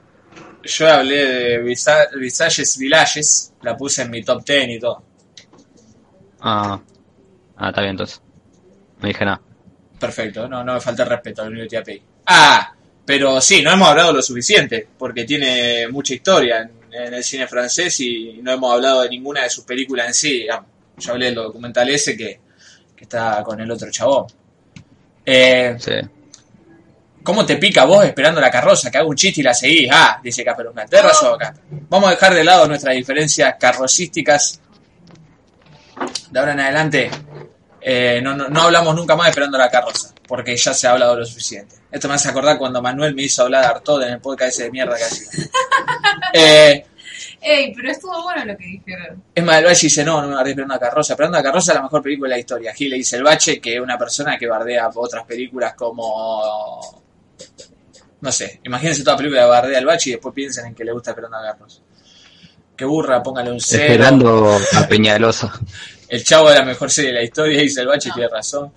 Yo 0.64 0.88
hablé 0.88 1.24
de 1.26 1.58
Visa- 1.62 2.08
Visages 2.18 2.76
Villages, 2.78 3.54
la 3.62 3.76
puse 3.76 4.02
en 4.02 4.10
mi 4.10 4.22
top 4.22 4.44
10 4.44 4.68
y 4.70 4.78
todo. 4.80 5.02
Ah, 6.40 6.80
ah, 7.58 7.68
está 7.68 7.80
bien 7.80 7.90
entonces. 7.92 8.20
No 9.00 9.08
dije 9.08 9.24
nada. 9.24 9.40
Perfecto, 9.98 10.48
no, 10.48 10.62
no 10.64 10.74
me 10.74 10.80
falta 10.80 11.02
el 11.02 11.08
respeto 11.08 11.42
al 11.42 11.68
te 11.68 11.82
pedí. 11.82 12.02
Ah, 12.26 12.72
pero 13.04 13.40
sí, 13.40 13.62
no 13.62 13.72
hemos 13.72 13.88
hablado 13.88 14.12
lo 14.12 14.22
suficiente, 14.22 14.86
porque 14.98 15.24
tiene 15.24 15.88
mucha 15.88 16.14
historia 16.14 16.60
en, 16.60 16.92
en 16.92 17.14
el 17.14 17.24
cine 17.24 17.46
francés 17.46 17.98
y 18.00 18.40
no 18.42 18.52
hemos 18.52 18.72
hablado 18.72 19.02
de 19.02 19.08
ninguna 19.08 19.42
de 19.42 19.50
sus 19.50 19.64
películas 19.64 20.06
en 20.08 20.14
sí, 20.14 20.32
digamos. 20.40 20.66
Yo 20.98 21.12
hablé 21.12 21.26
del 21.26 21.36
documental 21.36 21.88
ese 21.88 22.16
que, 22.16 22.40
que 22.94 23.04
está 23.04 23.42
con 23.42 23.60
el 23.60 23.70
otro 23.70 23.90
chabón. 23.90 24.26
Eh, 25.24 25.76
Sí. 25.78 25.92
¿Cómo 27.22 27.44
te 27.44 27.56
pica 27.56 27.84
vos 27.84 28.06
esperando 28.06 28.40
la 28.40 28.50
carroza? 28.50 28.90
Que 28.90 28.96
haga 28.96 29.06
un 29.06 29.14
chiste 29.14 29.42
y 29.42 29.44
la 29.44 29.52
seguís. 29.52 29.90
Ah, 29.92 30.18
dice 30.22 30.42
Casper. 30.42 30.68
Tenés 30.88 31.04
razón, 31.04 31.38
Casper. 31.38 31.62
Vamos 31.88 32.08
a 32.08 32.12
dejar 32.12 32.32
de 32.32 32.42
lado 32.42 32.66
nuestras 32.66 32.94
diferencias 32.94 33.54
carrocísticas. 33.60 34.60
De 36.30 36.38
ahora 36.38 36.52
en 36.52 36.60
adelante, 36.60 37.10
eh, 37.90 38.20
no, 38.20 38.36
no, 38.36 38.50
no 38.50 38.62
hablamos 38.64 38.94
nunca 38.94 39.16
más 39.16 39.30
esperando 39.30 39.56
la 39.56 39.70
carroza, 39.70 40.12
porque 40.26 40.54
ya 40.54 40.74
se 40.74 40.86
ha 40.86 40.90
hablado 40.90 41.16
lo 41.16 41.24
suficiente. 41.24 41.76
Esto 41.90 42.06
me 42.06 42.14
hace 42.16 42.28
acordar 42.28 42.58
cuando 42.58 42.82
Manuel 42.82 43.14
me 43.14 43.22
hizo 43.22 43.44
hablar 43.44 43.62
de 43.62 43.68
Artaud 43.68 44.02
en 44.02 44.12
el 44.12 44.20
podcast 44.20 44.52
ese 44.52 44.64
de 44.64 44.70
mierda 44.70 44.94
que 44.96 45.04
hacía. 45.04 45.28
Eh, 46.34 46.84
Ey, 47.40 47.72
pero 47.74 47.90
estuvo 47.90 48.22
bueno 48.22 48.44
lo 48.44 48.58
que 48.58 48.64
dijeron. 48.64 49.22
es 49.34 49.42
más, 49.42 49.58
el 49.58 49.64
Valle 49.64 49.80
dice, 49.80 50.04
no, 50.04 50.20
no 50.20 50.44
me 50.44 50.62
una 50.62 50.78
carroza. 50.78 51.14
Esperando 51.14 51.38
una 51.38 51.42
carroza 51.42 51.72
es 51.72 51.76
la 51.76 51.82
mejor 51.82 52.02
película 52.02 52.28
de 52.28 52.34
la 52.34 52.40
historia. 52.40 52.74
Gil 52.74 52.90
le 52.90 52.96
dice 52.96 53.16
el 53.16 53.22
Bache 53.22 53.58
que 53.58 53.76
es 53.76 53.80
una 53.80 53.96
persona 53.96 54.36
que 54.36 54.46
bardea 54.46 54.90
otras 54.94 55.24
películas 55.24 55.72
como... 55.72 57.02
No 58.20 58.32
sé, 58.32 58.60
imagínense 58.64 59.02
toda 59.02 59.16
película 59.16 59.44
de 59.44 59.48
bardea 59.48 59.78
el 59.78 59.86
Bache 59.86 60.10
y 60.10 60.12
después 60.12 60.34
piensen 60.34 60.66
en 60.66 60.74
que 60.74 60.84
le 60.84 60.92
gusta 60.92 61.12
esperando 61.12 61.38
a 61.38 61.42
carroza. 61.42 61.80
Que 62.76 62.84
burra, 62.84 63.22
póngale 63.22 63.50
un 63.50 63.60
cero. 63.60 63.84
Esperando 63.84 64.58
a 64.74 64.86
Peñalosa. 64.86 65.58
El 66.08 66.24
chavo 66.24 66.50
es 66.50 66.58
la 66.58 66.64
mejor 66.64 66.90
serie 66.90 67.10
de 67.10 67.16
la 67.18 67.22
historia, 67.22 67.60
dice 67.60 67.82
el 67.82 67.86
Bache, 67.86 68.08
y 68.08 68.12
tiene 68.12 68.28
razón. 68.28 68.72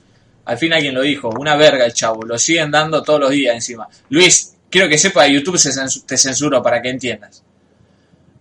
Al 0.45 0.57
fin 0.57 0.73
alguien 0.73 0.93
lo 0.93 1.01
dijo, 1.01 1.29
una 1.29 1.55
verga 1.55 1.85
el 1.85 1.93
chavo, 1.93 2.23
lo 2.23 2.37
siguen 2.37 2.71
dando 2.71 3.01
todos 3.03 3.19
los 3.19 3.31
días 3.31 3.55
encima. 3.55 3.87
Luis, 4.09 4.55
quiero 4.69 4.89
que 4.89 4.97
sepa, 4.97 5.27
YouTube 5.27 5.57
se 5.57 5.71
te 6.05 6.17
censuró 6.17 6.61
para 6.61 6.81
que 6.81 6.89
entiendas. 6.89 7.43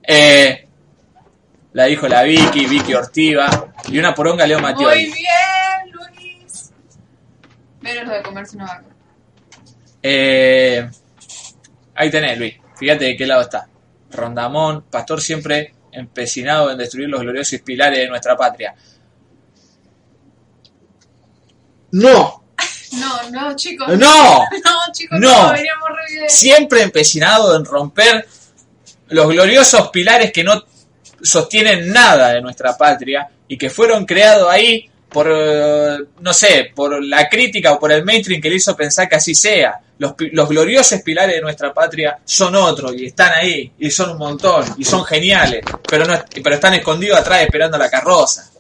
Eh, 0.03 0.66
la 1.72 1.84
dijo 1.84 2.09
la 2.09 2.22
Vicky, 2.22 2.66
Vicky 2.66 2.95
Ortiva, 2.95 3.72
y 3.88 3.99
una 3.99 4.14
poronga 4.14 4.47
Leo 4.47 4.59
Muy 4.59 4.72
Mattioli. 4.72 5.05
bien, 5.05 5.93
Luis. 5.93 6.72
Menos 7.80 8.09
lo 8.09 8.14
de 8.14 8.22
comerse 8.22 8.57
una 8.57 8.66
vaca. 8.66 8.84
Eh, 10.03 10.91
ahí 11.95 12.11
tenés, 12.11 12.38
Luis. 12.38 12.55
Fíjate 12.76 13.05
de 13.05 13.16
qué 13.16 13.26
lado 13.26 13.43
está. 13.43 13.68
Rondamón, 14.11 14.82
pastor 14.91 15.20
siempre 15.20 15.74
empecinado 15.93 16.70
en 16.70 16.78
destruir 16.78 17.09
los 17.09 17.20
gloriosos 17.20 17.61
pilares 17.61 17.99
de 18.01 18.09
nuestra 18.09 18.36
patria. 18.36 18.74
No, 21.93 22.45
No, 22.93 23.30
no, 23.30 23.57
chicos. 23.57 23.88
no, 23.99 24.38
No, 24.64 24.93
chicos, 24.93 25.18
No. 25.20 25.53
no, 25.53 25.59
siempre 26.28 26.82
empecinado 26.82 27.57
en 27.57 27.64
romper 27.64 28.26
los 29.09 29.28
gloriosos 29.28 29.88
pilares 29.91 30.32
que 30.32 30.45
no 30.45 30.62
sostienen 31.22 31.93
nada 31.93 32.30
de 32.32 32.41
nuestra 32.41 32.76
patria 32.76 33.28
y 33.49 33.59
que 33.59 33.70
fueron 33.70 34.07
creados 34.07 34.49
ahí 34.51 34.88
por, 35.09 35.26
eh, 35.28 35.99
no 36.20 36.32
sé, 36.32 36.70
por 36.74 37.05
la 37.05 37.28
crítica 37.28 37.72
o 37.72 37.80
por 37.80 37.91
el 37.93 38.05
mainstream 38.05 38.41
que 38.41 38.49
le 38.49 38.57
hizo 38.57 38.76
pensar 38.76 39.09
que 39.09 39.16
así 39.16 39.34
sea. 39.34 39.80
Los, 40.01 40.14
los 40.32 40.48
gloriosos 40.48 41.03
pilares 41.03 41.36
de 41.36 41.42
nuestra 41.42 41.74
patria 41.74 42.18
son 42.24 42.55
otros 42.55 42.94
y 42.96 43.05
están 43.05 43.34
ahí 43.34 43.70
y 43.78 43.90
son 43.90 44.12
un 44.12 44.16
montón 44.16 44.64
y 44.78 44.84
son 44.84 45.05
geniales, 45.05 45.62
pero, 45.86 46.07
no, 46.07 46.24
pero 46.42 46.55
están 46.55 46.72
escondidos 46.72 47.18
atrás 47.18 47.42
esperando 47.42 47.76
la 47.76 47.90
carroza. 47.90 48.51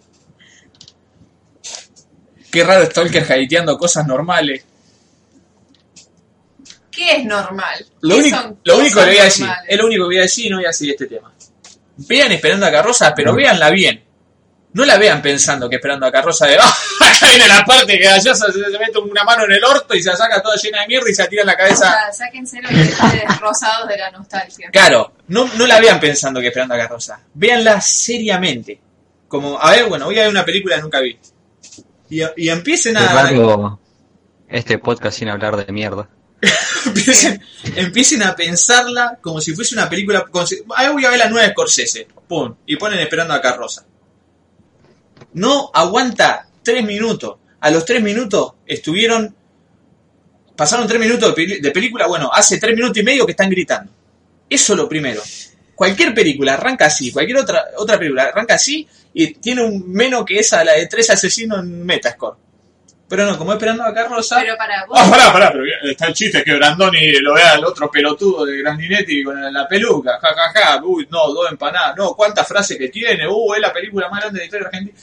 Qué 2.52 2.62
raro 2.62 2.84
Stalker 2.84 3.22
hateando 3.22 3.78
cosas 3.78 4.06
normales. 4.06 4.66
¿Qué 6.90 7.16
es 7.16 7.24
normal? 7.24 7.86
Lo 8.02 8.16
¿Qué 8.16 8.20
único, 8.20 8.36
son 8.36 8.60
lo 8.62 8.76
único 8.76 9.00
que 9.00 9.06
voy 9.06 9.18
a 9.18 9.24
decir, 9.24 9.46
es 9.66 9.78
lo 9.78 9.86
único 9.86 10.02
que 10.02 10.06
voy 10.08 10.18
a 10.18 10.22
decir 10.22 10.46
y 10.46 10.50
no 10.50 10.56
voy 10.56 10.66
a 10.66 10.72
seguir 10.74 10.92
este 10.92 11.06
tema. 11.06 11.32
Vean 11.96 12.32
esperando 12.32 12.66
a 12.66 12.70
Carroza, 12.70 13.14
pero 13.14 13.34
véanla 13.34 13.70
bien. 13.70 14.09
No 14.72 14.84
la 14.84 14.98
vean 14.98 15.20
pensando 15.20 15.68
que 15.68 15.76
esperando 15.76 16.06
a 16.06 16.12
Carroza 16.12 16.46
de 16.46 16.56
¡Ah! 16.60 16.74
acá 17.00 17.28
viene 17.28 17.48
la 17.48 17.64
parte 17.64 17.98
que 17.98 18.06
allá 18.06 18.34
se, 18.34 18.52
se 18.52 18.78
mete 18.78 18.98
una 18.98 19.24
mano 19.24 19.44
en 19.44 19.52
el 19.52 19.64
orto 19.64 19.94
y 19.94 20.02
se 20.02 20.10
la 20.10 20.16
saca 20.16 20.40
toda 20.40 20.54
llena 20.56 20.82
de 20.82 20.86
mierda 20.86 21.10
y 21.10 21.14
se 21.14 21.22
la 21.22 21.28
tira 21.28 21.42
en 21.42 21.46
la 21.48 21.54
O 21.54 21.56
cabeza. 21.56 21.90
sea, 21.90 22.12
sáquense 22.12 22.60
los 22.62 23.40
rosados 23.40 23.88
de 23.88 23.96
la 23.98 24.10
nostalgia. 24.12 24.68
Claro, 24.70 25.12
no, 25.28 25.48
no 25.54 25.66
la 25.66 25.80
vean 25.80 25.98
pensando 25.98 26.40
que 26.40 26.46
esperando 26.48 26.74
a 26.74 26.78
Carroza. 26.78 27.20
Véanla 27.34 27.80
seriamente. 27.80 28.80
Como, 29.26 29.60
a 29.60 29.70
ver, 29.72 29.86
bueno, 29.88 30.06
voy 30.06 30.18
a 30.18 30.22
ver 30.22 30.30
una 30.30 30.44
película 30.44 30.76
que 30.76 30.82
nunca 30.82 31.00
vi. 31.00 31.18
Y, 32.08 32.22
y 32.36 32.48
empiecen 32.48 32.96
a, 32.96 33.78
este 34.48 34.78
podcast 34.78 35.18
sin 35.18 35.28
hablar 35.28 35.56
de 35.56 35.72
mierda. 35.72 36.08
empiecen, 36.86 37.40
empiecen 37.76 38.22
a 38.22 38.34
pensarla 38.34 39.18
como 39.20 39.40
si 39.40 39.54
fuese 39.54 39.74
una 39.74 39.88
película. 39.88 40.24
como 40.26 40.46
si- 40.46 40.62
ah, 40.76 40.90
voy 40.90 41.04
a 41.04 41.10
ver 41.10 41.18
la 41.18 41.28
nueva 41.28 41.48
Scorsese. 41.50 42.08
Pum. 42.28 42.54
Y 42.66 42.76
ponen 42.76 42.98
esperando 43.00 43.34
a 43.34 43.40
Carroza. 43.40 43.84
No 45.34 45.70
aguanta 45.72 46.46
tres 46.62 46.84
minutos. 46.84 47.36
A 47.60 47.70
los 47.70 47.84
tres 47.84 48.02
minutos 48.02 48.54
estuvieron. 48.66 49.34
Pasaron 50.56 50.86
tres 50.86 51.00
minutos 51.00 51.34
de, 51.34 51.70
película. 51.72 52.06
Bueno, 52.06 52.30
hace 52.32 52.58
tres 52.58 52.74
minutos 52.74 52.98
y 52.98 53.02
medio 53.02 53.24
que 53.24 53.32
están 53.32 53.50
gritando. 53.50 53.92
Eso 54.48 54.74
lo 54.74 54.88
primero. 54.88 55.22
Cualquier 55.74 56.12
película 56.12 56.54
arranca 56.54 56.86
así. 56.86 57.12
Cualquier 57.12 57.38
otra, 57.38 57.64
otra 57.78 57.98
película 57.98 58.24
arranca 58.24 58.54
así. 58.54 58.86
Y 59.14 59.34
tiene 59.34 59.62
un 59.62 59.90
menos 59.90 60.24
que 60.24 60.38
esa, 60.38 60.62
la 60.64 60.72
de 60.72 60.86
tres 60.86 61.08
asesinos 61.10 61.60
en 61.60 61.84
Metascore. 61.84 62.36
Pero 63.10 63.26
no, 63.26 63.36
como 63.36 63.52
esperando 63.52 63.82
a 63.82 63.92
Carroza. 63.92 64.38
Pero 64.40 64.56
para 64.56 64.86
vos, 64.86 64.96
Ah, 65.00 65.10
pará, 65.10 65.32
pará, 65.32 65.50
pero 65.50 65.64
está 65.82 66.06
el 66.06 66.14
chiste 66.14 66.44
que 66.44 66.54
Brandoni 66.54 67.14
lo 67.20 67.34
vea 67.34 67.54
al 67.54 67.64
otro 67.64 67.90
pelotudo 67.90 68.46
de 68.46 68.58
Grandinetti 68.58 69.24
con 69.24 69.52
la 69.52 69.66
peluca, 69.66 70.20
ja, 70.22 70.28
ja, 70.32 70.52
ja, 70.54 70.80
uy, 70.84 71.08
no, 71.10 71.26
dos 71.32 71.50
empanadas, 71.50 71.96
no, 71.96 72.14
cuántas 72.14 72.46
frases 72.46 72.78
que 72.78 72.88
tiene, 72.88 73.26
uh, 73.26 73.54
es 73.54 73.60
la 73.60 73.72
película 73.72 74.08
más 74.08 74.20
grande 74.20 74.38
de 74.38 74.42
la 74.42 74.44
historia 74.44 74.68
argentina. 74.68 74.96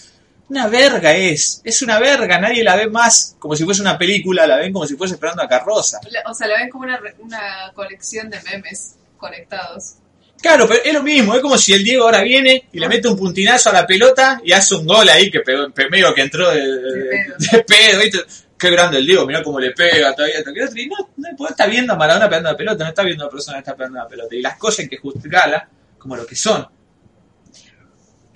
Una 0.50 0.68
verga 0.68 1.14
es, 1.14 1.62
es 1.64 1.82
una 1.82 2.00
verga, 2.00 2.40
nadie 2.40 2.64
la 2.64 2.76
ve 2.78 2.88
más 2.90 3.36
como 3.38 3.56
si 3.56 3.66
fuese 3.66 3.82
una 3.82 3.98
película, 3.98 4.48
la 4.48 4.58
ven 4.58 4.72
como 4.72 4.88
si 4.88 4.96
fuese 4.96 5.16
esperando 5.16 5.42
a 5.44 5.48
Carroza. 5.48 6.00
la- 6.10 6.24
o 6.30 6.34
sea, 6.34 6.48
la 6.48 6.58
ven 6.58 6.70
como 6.70 6.86
una, 6.86 7.00
una 7.20 7.72
colección 7.76 8.30
de 8.30 8.40
memes 8.44 8.96
conectados. 9.18 9.96
Claro, 10.42 10.68
pero 10.68 10.82
es 10.84 10.94
lo 10.94 11.02
mismo, 11.04 11.34
es 11.34 11.42
como 11.42 11.58
si 11.58 11.74
el 11.74 11.84
Diego 11.84 12.06
ahora 12.06 12.22
viene 12.22 12.70
y 12.72 12.80
le 12.80 12.88
mete 12.88 13.08
un 13.08 13.18
puntinazo 13.18 13.72
a 13.72 13.74
la 13.74 13.88
pelota 13.88 14.40
y 14.44 14.52
hace 14.52 14.76
un 14.76 14.86
gol 14.86 15.10
ahí 15.10 15.30
que 15.32 15.40
pegó, 15.42 15.70
pe- 15.72 15.90
medio 15.90 16.14
que 16.14 16.22
entró 16.22 16.50
de, 16.52 16.62
de- 16.62 17.26
de 17.52 17.64
pedo, 17.68 18.00
¿viste? 18.02 18.20
Qué 18.58 18.70
grande 18.72 18.98
el 19.00 19.06
Diego, 19.06 19.26
mirá 19.26 19.44
cómo 19.44 19.60
le 19.60 19.72
pega 19.72 20.14
todavía. 20.16 20.40
otro. 20.40 20.54
Y 20.76 20.88
no, 20.88 20.96
no 21.18 21.48
está 21.50 21.66
viendo 21.68 21.94
a 21.94 21.96
Maradona 21.96 22.28
pegando 22.30 22.52
la 22.52 22.58
pelota, 22.58 22.84
no 22.84 22.90
está 22.90 23.04
viendo 23.04 23.24
a 23.24 23.28
una 23.28 23.32
persona 23.32 23.58
que 23.58 23.60
está 23.62 23.76
pegando 23.76 24.00
la 24.00 24.08
pelota. 24.08 24.36
Y 24.36 24.42
las 24.42 24.58
cosas 24.58 24.80
hay 24.80 24.88
que 24.90 24.98
juzgarla 24.98 25.68
como 25.98 26.16
lo 26.16 26.26
que 26.26 26.36
son. 26.36 26.68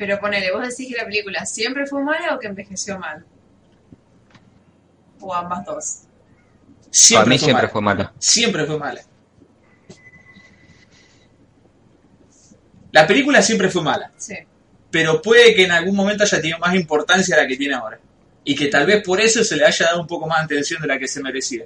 Pero 0.02 0.20
ponele, 0.20 0.52
vos 0.52 0.68
decís 0.68 0.90
que 0.92 0.98
la 1.00 1.06
película 1.06 1.46
siempre 1.46 1.86
fue 1.86 2.02
mala 2.04 2.34
o 2.34 2.40
que 2.40 2.48
envejeció 2.48 2.98
mal. 2.98 3.24
O 5.20 5.32
ambas 5.32 5.64
dos. 5.64 6.00
Siempre 6.90 7.24
Para 7.26 7.30
mí 7.30 7.38
fue 7.38 7.46
siempre 7.46 7.62
mala. 7.62 7.70
fue 7.72 7.82
mala. 7.84 8.14
Siempre 8.18 8.66
fue 8.66 8.80
mala. 8.80 9.02
La 12.92 13.06
película 13.06 13.44
siempre 13.44 13.70
fue 13.70 13.84
mala. 13.84 14.12
Sí. 14.18 14.36
pero 14.90 15.22
puede 15.22 15.54
que 15.54 15.66
en 15.66 15.72
algún 15.72 15.96
momento 15.96 16.24
haya 16.24 16.42
tenido 16.42 16.58
más 16.58 16.74
importancia 16.74 17.36
de 17.36 17.44
la 17.44 17.48
que 17.48 17.56
tiene 17.58 17.76
ahora. 17.76 18.00
Y 18.44 18.56
que 18.56 18.70
tal 18.70 18.88
vez 18.88 19.04
por 19.04 19.22
eso 19.22 19.44
se 19.44 19.56
le 19.56 19.66
haya 19.66 19.86
dado 19.86 20.02
un 20.02 20.08
poco 20.08 20.26
más 20.26 20.40
de 20.40 20.56
atención 20.56 20.82
de 20.82 20.88
la 20.88 20.98
que 20.98 21.08
se 21.08 21.22
merecía. 21.22 21.66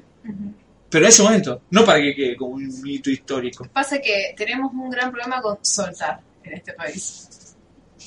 Pero 0.90 1.06
en 1.06 1.10
ese 1.10 1.24
momento, 1.24 1.62
no 1.70 1.86
para 1.86 2.00
que 2.02 2.14
quede 2.14 2.36
como 2.36 2.56
un 2.56 2.82
mito 2.82 3.10
histórico. 3.10 3.66
Pasa 3.72 3.98
que 4.00 4.34
tenemos 4.36 4.74
un 4.74 4.90
gran 4.90 5.10
problema 5.10 5.42
con 5.42 5.58
soltar 5.64 6.20
en 6.44 6.54
este 6.54 6.74
país. 6.74 7.30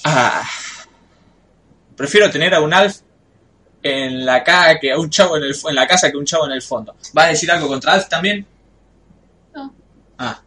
Ah, 0.04 0.48
prefiero 1.96 2.30
tener 2.30 2.54
a 2.54 2.60
un 2.60 2.72
Alf 2.72 2.98
en 3.82 4.24
la 4.24 4.42
ca 4.42 4.78
que 4.78 4.92
a 4.92 4.98
un 4.98 5.10
chavo 5.10 5.36
en, 5.36 5.44
el, 5.44 5.54
en 5.68 5.74
la 5.74 5.86
casa 5.86 6.10
que 6.10 6.16
un 6.16 6.24
chavo 6.24 6.46
en 6.46 6.52
el 6.52 6.62
fondo. 6.62 6.96
¿Vas 7.12 7.26
a 7.26 7.28
decir 7.28 7.50
algo 7.50 7.68
contra 7.68 7.94
Alf 7.94 8.08
también? 8.08 8.46
No. 9.54 9.74
Ah. 10.18 10.40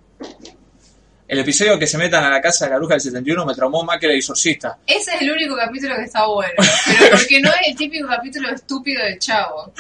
El 1.28 1.40
episodio 1.40 1.80
que 1.80 1.88
se 1.88 1.98
metan 1.98 2.24
a 2.26 2.30
la 2.30 2.42
casa 2.42 2.66
de 2.66 2.72
la 2.72 2.78
bruja 2.78 2.96
del 2.96 3.02
71 3.02 3.46
me 3.46 3.56
traumó 3.56 3.84
más 3.84 4.00
que 4.00 4.06
el 4.06 4.18
exorcista. 4.18 4.78
Ese 4.86 5.16
es 5.16 5.22
el 5.22 5.32
único 5.32 5.56
capítulo 5.56 5.96
que 5.96 6.04
está 6.04 6.26
bueno. 6.26 6.54
Pero 6.86 7.18
porque 7.18 7.40
no 7.40 7.50
es 7.50 7.68
el 7.68 7.76
típico 7.78 8.08
capítulo 8.08 8.50
estúpido 8.50 9.02
del 9.02 9.18
chavo. 9.18 9.72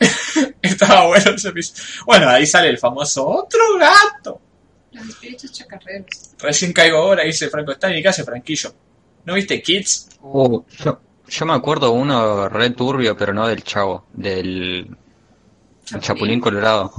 Estaba 0.62 1.06
bueno 1.06 1.30
ese 1.30 1.48
episodio. 1.48 2.04
Bueno, 2.06 2.28
ahí 2.28 2.44
sale 2.44 2.68
el 2.68 2.78
famoso 2.78 3.24
otro 3.24 3.60
gato. 3.78 4.40
Los 4.90 5.08
espíritus 5.08 5.52
chacarreros. 5.52 6.08
Recién 6.40 6.72
caigo 6.72 6.98
ahora, 6.98 7.22
dice 7.22 7.48
Franco, 7.48 7.70
está 7.70 7.88
en 7.88 7.94
mi 7.94 8.02
casa, 8.02 8.24
Franquillo. 8.24 8.74
¿No 9.30 9.36
viste 9.36 9.62
Kids? 9.62 10.08
Uh, 10.22 10.64
yo, 10.84 11.00
yo 11.28 11.46
me 11.46 11.52
acuerdo 11.52 11.92
uno 11.92 12.48
re 12.48 12.70
turbio, 12.70 13.16
pero 13.16 13.32
no 13.32 13.46
del 13.46 13.62
chavo, 13.62 14.04
del 14.12 14.96
el 15.94 16.00
Chapulín 16.00 16.40
Colorado. 16.40 16.92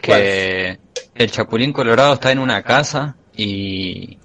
Que 0.00 0.80
el 1.14 1.30
Chapulín 1.30 1.72
Colorado 1.72 2.14
está 2.14 2.32
en 2.32 2.40
una 2.40 2.64
casa 2.64 3.14
y 3.36 4.18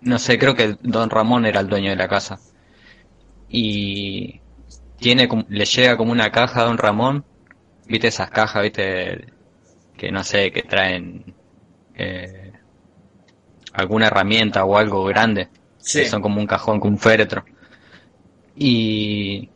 no 0.00 0.18
sé, 0.18 0.38
creo 0.38 0.54
que 0.54 0.78
Don 0.80 1.10
Ramón 1.10 1.44
era 1.44 1.60
el 1.60 1.68
dueño 1.68 1.90
de 1.90 1.96
la 1.96 2.08
casa. 2.08 2.40
Y 3.50 4.40
tiene 4.98 5.28
como- 5.28 5.44
le 5.50 5.66
llega 5.66 5.98
como 5.98 6.10
una 6.10 6.32
caja 6.32 6.62
a 6.62 6.64
Don 6.64 6.78
Ramón, 6.78 7.22
viste 7.86 8.08
esas 8.08 8.30
cajas, 8.30 8.62
viste 8.62 9.26
que 9.94 10.10
no 10.10 10.24
sé, 10.24 10.50
que 10.52 10.62
traen 10.62 11.34
eh, 11.96 12.52
alguna 13.74 14.06
herramienta 14.06 14.64
o 14.64 14.78
algo 14.78 15.04
grande 15.04 15.50
Sí. 15.80 16.00
que 16.00 16.08
son 16.08 16.22
como 16.22 16.40
un 16.40 16.46
cajón 16.46 16.78
con 16.80 16.92
un 16.92 16.98
féretro. 16.98 17.44
Y, 18.56 19.48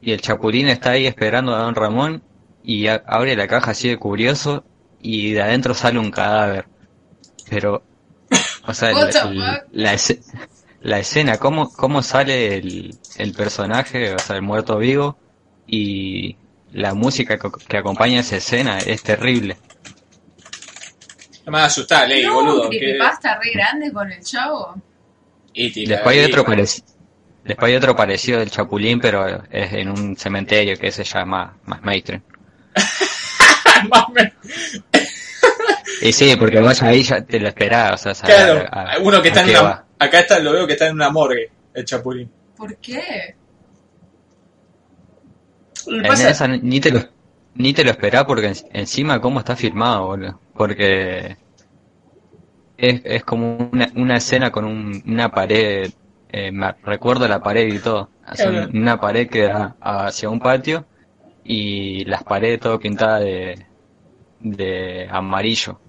y 0.00 0.12
el 0.12 0.20
Chapulín 0.20 0.68
está 0.68 0.90
ahí 0.92 1.06
esperando 1.06 1.54
a 1.54 1.60
Don 1.62 1.74
Ramón 1.74 2.22
y 2.64 2.86
a- 2.88 3.02
abre 3.06 3.36
la 3.36 3.46
caja 3.46 3.70
así 3.72 3.88
de 3.88 3.96
curioso 3.98 4.64
y 5.00 5.32
de 5.32 5.42
adentro 5.42 5.74
sale 5.74 5.98
un 5.98 6.10
cadáver. 6.10 6.66
Pero, 7.48 7.82
o 8.66 8.74
sea, 8.74 8.90
el- 8.90 8.96
el- 9.30 9.38
la, 9.72 9.96
la 10.80 10.98
escena, 10.98 11.38
cómo, 11.38 11.70
cómo 11.72 12.02
sale 12.02 12.56
el, 12.56 12.94
el 13.16 13.32
personaje, 13.32 14.14
o 14.14 14.18
sea, 14.18 14.36
el 14.36 14.42
muerto 14.42 14.78
vivo 14.78 15.18
y 15.66 16.36
la 16.72 16.94
música 16.94 17.38
que, 17.38 17.48
que 17.68 17.76
acompaña 17.78 18.20
esa 18.20 18.36
escena 18.36 18.78
es 18.78 19.02
terrible. 19.02 19.56
No 21.46 21.52
me 21.52 21.58
vas 21.58 21.62
a 21.62 21.66
asustar, 21.66 22.08
Ley, 22.08 22.24
no, 22.26 22.34
boludo. 22.34 22.68
que- 22.70 22.78
creepypasta 22.78 23.38
re 23.38 23.50
grande 23.52 23.92
con 23.92 24.10
el 24.12 24.22
chavo. 24.22 24.74
Después 25.86 26.16
hay 26.18 26.24
otro 26.24 26.44
parecido. 26.44 26.86
Después 27.44 27.70
hay 27.70 27.76
otro 27.76 27.96
parecido 27.96 28.38
del 28.40 28.50
Chapulín, 28.50 29.00
pero 29.00 29.42
es 29.50 29.72
en 29.72 29.88
un 29.90 30.16
cementerio 30.16 30.76
que 30.76 30.90
se 30.92 31.04
llama 31.04 31.56
más 31.64 31.82
mainstream. 31.82 32.22
Más 33.90 34.04
o 34.08 34.12
menos. 34.12 34.32
Y 36.02 36.12
sí, 36.12 36.36
porque 36.36 36.60
vos 36.60 36.80
ahí 36.82 37.02
ya 37.02 37.22
te 37.22 37.40
lo 37.40 37.48
esperás, 37.48 38.06
o 38.06 38.14
sea, 38.14 38.26
Claro, 38.28 38.66
a- 38.70 38.92
a- 38.94 38.98
uno 38.98 39.20
que 39.22 39.28
está 39.28 39.42
en 39.42 39.50
una... 39.50 39.62
va. 39.62 39.84
Acá 39.98 40.20
está, 40.20 40.38
lo 40.38 40.52
veo 40.52 40.66
que 40.66 40.74
está 40.74 40.86
en 40.86 40.94
una 40.94 41.10
morgue, 41.10 41.50
el 41.74 41.84
Chapulín. 41.84 42.30
¿Por 42.56 42.76
qué? 42.76 43.34
En 45.86 46.04
esa 46.06 46.46
ni 46.48 46.80
te 46.80 46.90
lo, 46.90 47.00
ni 47.54 47.72
te 47.72 47.82
lo 47.84 47.90
esperás 47.90 48.24
porque 48.24 48.46
en- 48.48 48.56
encima 48.74 49.20
cómo 49.20 49.38
está 49.40 49.56
filmado, 49.56 50.06
boludo. 50.06 50.40
Porque 50.54 51.36
es, 52.78 53.02
es 53.04 53.24
como 53.24 53.68
una, 53.72 53.90
una 53.96 54.16
escena 54.16 54.50
con 54.50 54.64
un- 54.64 55.02
una 55.06 55.30
pared, 55.30 55.90
eh, 56.30 56.50
me 56.52 56.72
recuerdo 56.84 57.28
la 57.28 57.40
pared 57.42 57.66
y 57.74 57.78
todo. 57.80 58.10
Una 58.74 59.00
pared 59.00 59.28
que 59.28 59.42
da 59.44 59.76
hacia 59.80 60.28
un 60.30 60.38
patio 60.40 60.86
y 61.44 62.04
las 62.04 62.22
paredes 62.24 62.60
todo 62.60 62.78
pintadas 62.78 63.22
de, 63.22 63.66
de 64.40 65.08
amarillo. 65.10 65.80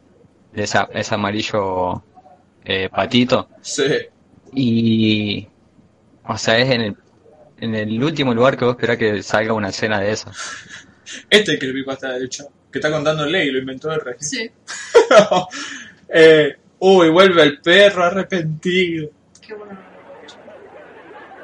De 0.53 0.63
esa, 0.63 0.89
ese 0.93 1.13
amarillo 1.15 2.03
eh, 2.65 2.89
patito. 2.89 3.49
Sí. 3.61 3.83
Y. 4.53 5.47
O 6.25 6.37
sea, 6.37 6.57
es 6.57 6.69
en 6.71 6.81
el, 6.81 6.95
en 7.59 7.75
el 7.75 8.03
último 8.03 8.33
lugar 8.33 8.57
que 8.57 8.65
vos 8.65 8.73
esperás 8.75 8.97
que 8.97 9.21
salga 9.21 9.53
una 9.53 9.69
escena 9.69 9.99
de 9.99 10.11
esa. 10.11 10.31
Este 11.29 11.37
es 11.43 11.49
el 11.49 11.59
que 11.59 11.65
le 11.67 11.73
pico 11.73 11.91
hasta 11.91 12.07
la 12.09 12.13
derecha. 12.15 12.45
Que 12.71 12.79
está 12.79 12.91
contando 12.91 13.25
ley, 13.25 13.49
lo 13.51 13.59
inventó 13.59 13.91
el 13.91 13.99
rey. 14.01 14.15
Sí, 14.19 14.49
eh, 16.09 16.55
uy, 16.79 17.09
vuelve 17.09 17.43
el 17.43 17.61
perro 17.61 18.03
arrepentido. 18.05 19.09
qué 19.45 19.53
bueno. 19.53 19.77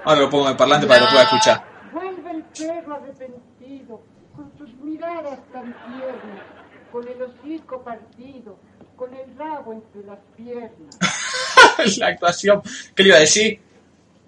Ahora 0.03 0.21
lo 0.21 0.29
pongo 0.29 0.45
en 0.45 0.51
el 0.51 0.57
parlante 0.57 0.85
para 0.87 0.99
que 0.99 1.05
lo 1.05 1.11
pueda 1.11 1.23
escuchar. 1.23 1.63
Vuelve 1.91 2.31
el 2.31 2.43
perro 2.43 2.95
arrepentido, 2.95 4.01
con 4.35 4.51
sus 4.57 4.69
miradas 4.83 5.39
tan 5.51 5.63
tiernas, 5.73 6.45
con 6.91 7.07
el 7.07 7.21
hocico 7.23 7.83
partido, 7.83 8.59
con 8.95 9.13
el 9.13 9.35
rabo 9.37 9.73
entre 9.73 10.03
las 10.03 10.19
piernas. 10.37 10.97
la 11.97 12.07
actuación. 12.07 12.61
¿Qué 12.95 13.03
le 13.03 13.09
iba 13.09 13.17
a 13.17 13.21
decir? 13.21 13.59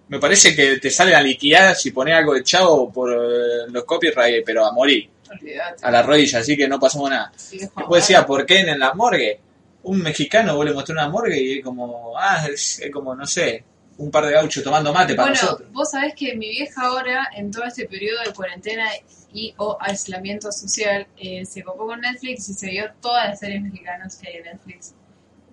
Me 0.10 0.20
parece 0.20 0.55
que 0.55 0.78
te 0.78 0.89
salen 0.89 1.16
a 1.16 1.22
liquidar 1.22 1.76
si 1.76 1.91
pones 1.91 2.16
algo 2.16 2.34
de 2.34 2.41
chavo 2.43 2.91
por 2.91 3.12
eh, 3.12 3.70
los 3.70 3.84
copyright, 3.84 4.43
pero 4.45 4.66
a 4.66 4.72
morir, 4.72 5.10
Olvídate. 5.30 5.86
a 5.86 5.91
la 5.91 6.01
rodilla, 6.01 6.39
así 6.39 6.55
que 6.55 6.68
no 6.68 6.80
pasamos 6.80 7.10
nada. 7.10 7.32
Viejo, 7.51 7.74
Después 7.76 8.03
decía, 8.03 8.26
¿por 8.26 8.45
qué 8.45 8.62
en 8.62 8.80
la 8.80 8.93
morgue? 8.93 9.41
Un 9.90 10.00
mexicano 10.02 10.56
vos 10.56 10.66
le 10.66 10.74
mostró 10.74 10.94
una 10.94 11.08
morgue 11.10 11.40
y 11.42 11.58
es 11.60 11.64
como, 11.64 12.14
ah, 12.18 12.46
es, 12.52 12.80
es 12.80 12.92
como, 12.92 13.16
no 13.16 13.26
sé, 13.26 13.64
un 13.98 14.12
par 14.12 14.26
de 14.26 14.34
gauchos 14.34 14.64
tomando 14.64 14.92
mate 14.94 15.16
para 15.16 15.30
Bueno, 15.30 15.42
nosotros. 15.44 15.72
vos 15.72 15.90
sabés 15.92 16.14
que 16.16 16.36
mi 16.36 16.50
vieja 16.50 16.82
ahora, 16.86 17.30
en 17.36 17.50
todo 17.52 17.64
este 17.66 17.86
periodo 17.88 18.22
de 18.26 18.34
cuarentena 18.34 18.86
y 19.34 19.54
o 19.58 19.78
aislamiento 19.80 20.52
social, 20.52 21.08
eh, 21.18 21.46
se 21.46 21.64
copó 21.64 21.86
con 21.88 22.02
Netflix 22.02 22.50
y 22.50 22.54
se 22.54 22.68
vio 22.70 22.92
todas 23.02 23.30
las 23.30 23.40
series 23.40 23.62
mexicanas 23.62 24.18
que 24.18 24.28
hay 24.30 24.36
en 24.38 24.44
Netflix. 24.44 24.94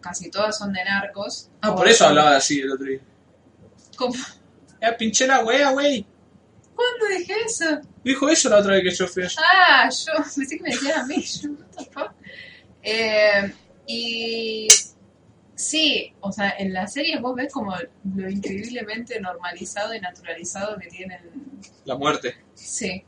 Casi 0.01 0.31
todas 0.31 0.59
son 0.59 0.73
de 0.73 0.85
narcos. 0.85 1.49
Ah, 1.63 1.75
por 1.75 1.89
eso 1.89 1.99
son- 1.99 2.09
hablaba 2.09 2.37
así 2.37 2.61
el 2.61 2.73
otro 2.73 2.87
día. 2.87 3.01
¿Cómo? 3.97 4.15
Eh, 4.81 4.93
pinché 4.99 5.27
la 5.27 5.45
wea, 5.45 5.71
wey. 5.71 6.05
¿Cuándo 6.75 7.07
dije 7.19 7.35
eso? 7.47 7.81
Dijo 8.03 8.29
eso 8.29 8.49
la 8.51 8.59
otra 8.59 8.73
vez 8.75 8.83
que 8.83 8.91
yo 8.95 9.07
fui 9.07 9.23
allá. 9.23 9.41
Ah, 9.43 9.89
yo 9.89 10.13
pensé 10.37 10.57
que 10.57 10.63
me 10.63 10.71
decían 10.71 11.01
a 11.01 11.07
mí. 11.07 11.25
Yo? 11.25 11.51
Eh, 12.83 13.55
y 13.87 14.69
sí, 15.55 16.13
o 16.21 16.33
sea, 16.33 16.55
en 16.59 16.73
las 16.73 16.93
series 16.93 17.21
vos 17.21 17.35
ves 17.37 17.53
como 17.53 17.75
lo 18.15 18.31
increíblemente 18.31 19.21
normalizado 19.21 19.95
y 19.95 20.01
naturalizado 20.01 20.77
que 20.79 20.89
tienen. 20.89 21.21
La 21.85 21.97
muerte. 21.97 22.35
Sí. 22.55 23.05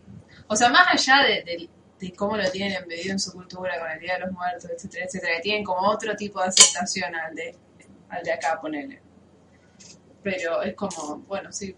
O 0.48 0.54
sea, 0.56 0.68
más 0.68 0.86
allá 0.92 1.22
de, 1.26 1.42
de- 1.42 1.70
de 1.98 2.12
cómo 2.12 2.36
lo 2.36 2.48
tienen 2.50 2.82
embedido 2.82 3.12
en 3.12 3.18
su 3.18 3.32
cultura 3.32 3.80
con 3.80 3.90
el 3.90 3.98
Día 3.98 4.14
de 4.14 4.20
los 4.20 4.32
Muertos, 4.32 4.70
etcétera, 4.70 5.06
etcétera, 5.06 5.36
que 5.36 5.40
tienen 5.42 5.64
como 5.64 5.88
otro 5.88 6.14
tipo 6.14 6.40
de 6.42 6.48
aceptación 6.48 7.14
al 7.14 7.34
de, 7.34 7.56
al 8.10 8.22
de 8.22 8.32
acá, 8.32 8.60
ponele. 8.60 9.00
Pero 10.22 10.62
es 10.62 10.74
como, 10.74 11.18
bueno, 11.26 11.50
sí. 11.52 11.74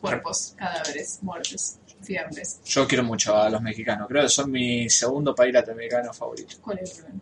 Cuerpos, 0.00 0.54
cadáveres, 0.56 1.18
muertes, 1.22 1.78
fiambres. 2.02 2.60
Yo 2.64 2.86
quiero 2.86 3.04
mucho 3.04 3.36
a 3.36 3.48
los 3.48 3.60
mexicanos. 3.62 4.08
Creo 4.08 4.22
que 4.22 4.28
son 4.28 4.50
mi 4.50 4.88
segundo 4.88 5.34
país 5.34 5.52
latinoamericano 5.52 6.12
favorito. 6.12 6.56
¿Cuál 6.60 6.78
es 6.78 6.90
el 6.90 6.96
problema? 6.96 7.20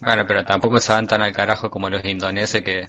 Bueno, 0.00 0.26
pero 0.26 0.44
tampoco 0.44 0.80
se 0.80 0.92
van 0.92 1.06
tan 1.06 1.22
al 1.22 1.32
carajo 1.32 1.70
como 1.70 1.90
los 1.90 2.04
indoneses 2.04 2.62
que, 2.62 2.86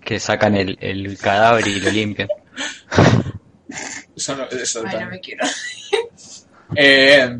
que 0.00 0.20
sacan 0.20 0.56
el, 0.56 0.78
el 0.80 1.18
cadáver 1.18 1.66
y 1.66 1.80
lo 1.80 1.90
limpian. 1.90 2.28
Son, 4.16 4.40
eso 4.50 4.82
Ay, 4.86 5.00
no 5.00 5.10
me 5.10 5.20
quiero. 5.20 5.44
Eh, 6.74 7.38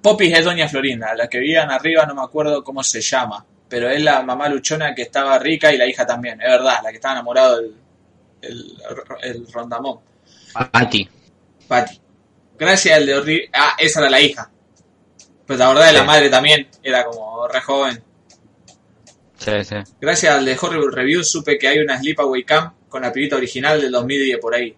Popis 0.00 0.32
es 0.38 0.42
Doña 0.46 0.66
Florinda, 0.66 1.14
la 1.14 1.28
que 1.28 1.38
vivían 1.38 1.70
arriba 1.70 2.06
no 2.06 2.14
me 2.14 2.22
acuerdo 2.22 2.64
cómo 2.64 2.82
se 2.82 3.02
llama, 3.02 3.44
pero 3.68 3.90
es 3.90 4.02
la 4.02 4.22
mamá 4.22 4.48
luchona 4.48 4.94
que 4.94 5.02
estaba 5.02 5.38
rica 5.38 5.70
y 5.70 5.76
la 5.76 5.86
hija 5.86 6.06
también, 6.06 6.40
es 6.40 6.48
verdad, 6.48 6.78
la 6.82 6.88
que 6.88 6.96
estaba 6.96 7.16
enamorado 7.16 7.58
del 7.58 7.74
el, 8.40 8.76
el 9.22 9.52
rondamón, 9.52 9.98
Pati. 10.72 11.08
Pati. 11.66 12.00
Gracias 12.58 12.96
al 12.98 13.06
de 13.06 13.16
horri- 13.16 13.50
Ah, 13.52 13.74
esa 13.78 14.00
era 14.00 14.10
la 14.10 14.20
hija. 14.20 14.50
Pues 15.46 15.58
la 15.58 15.68
verdad 15.68 15.86
de 15.86 15.92
la 15.92 16.04
madre 16.04 16.28
también, 16.28 16.68
era 16.82 17.04
como 17.04 17.46
re 17.48 17.60
joven. 17.60 18.02
Sí, 19.38 19.52
sí. 19.64 19.76
Gracias 20.00 20.34
al 20.34 20.44
de 20.44 20.58
Horrible 20.60 20.90
Review 20.90 21.22
supe 21.22 21.56
que 21.58 21.68
hay 21.68 21.78
una 21.78 21.98
Sleepaway 21.98 22.44
Camp 22.44 22.74
con 22.88 23.02
la 23.02 23.12
película 23.12 23.38
original 23.38 23.80
del 23.80 23.92
2010 23.92 24.38
por 24.40 24.54
ahí. 24.54 24.76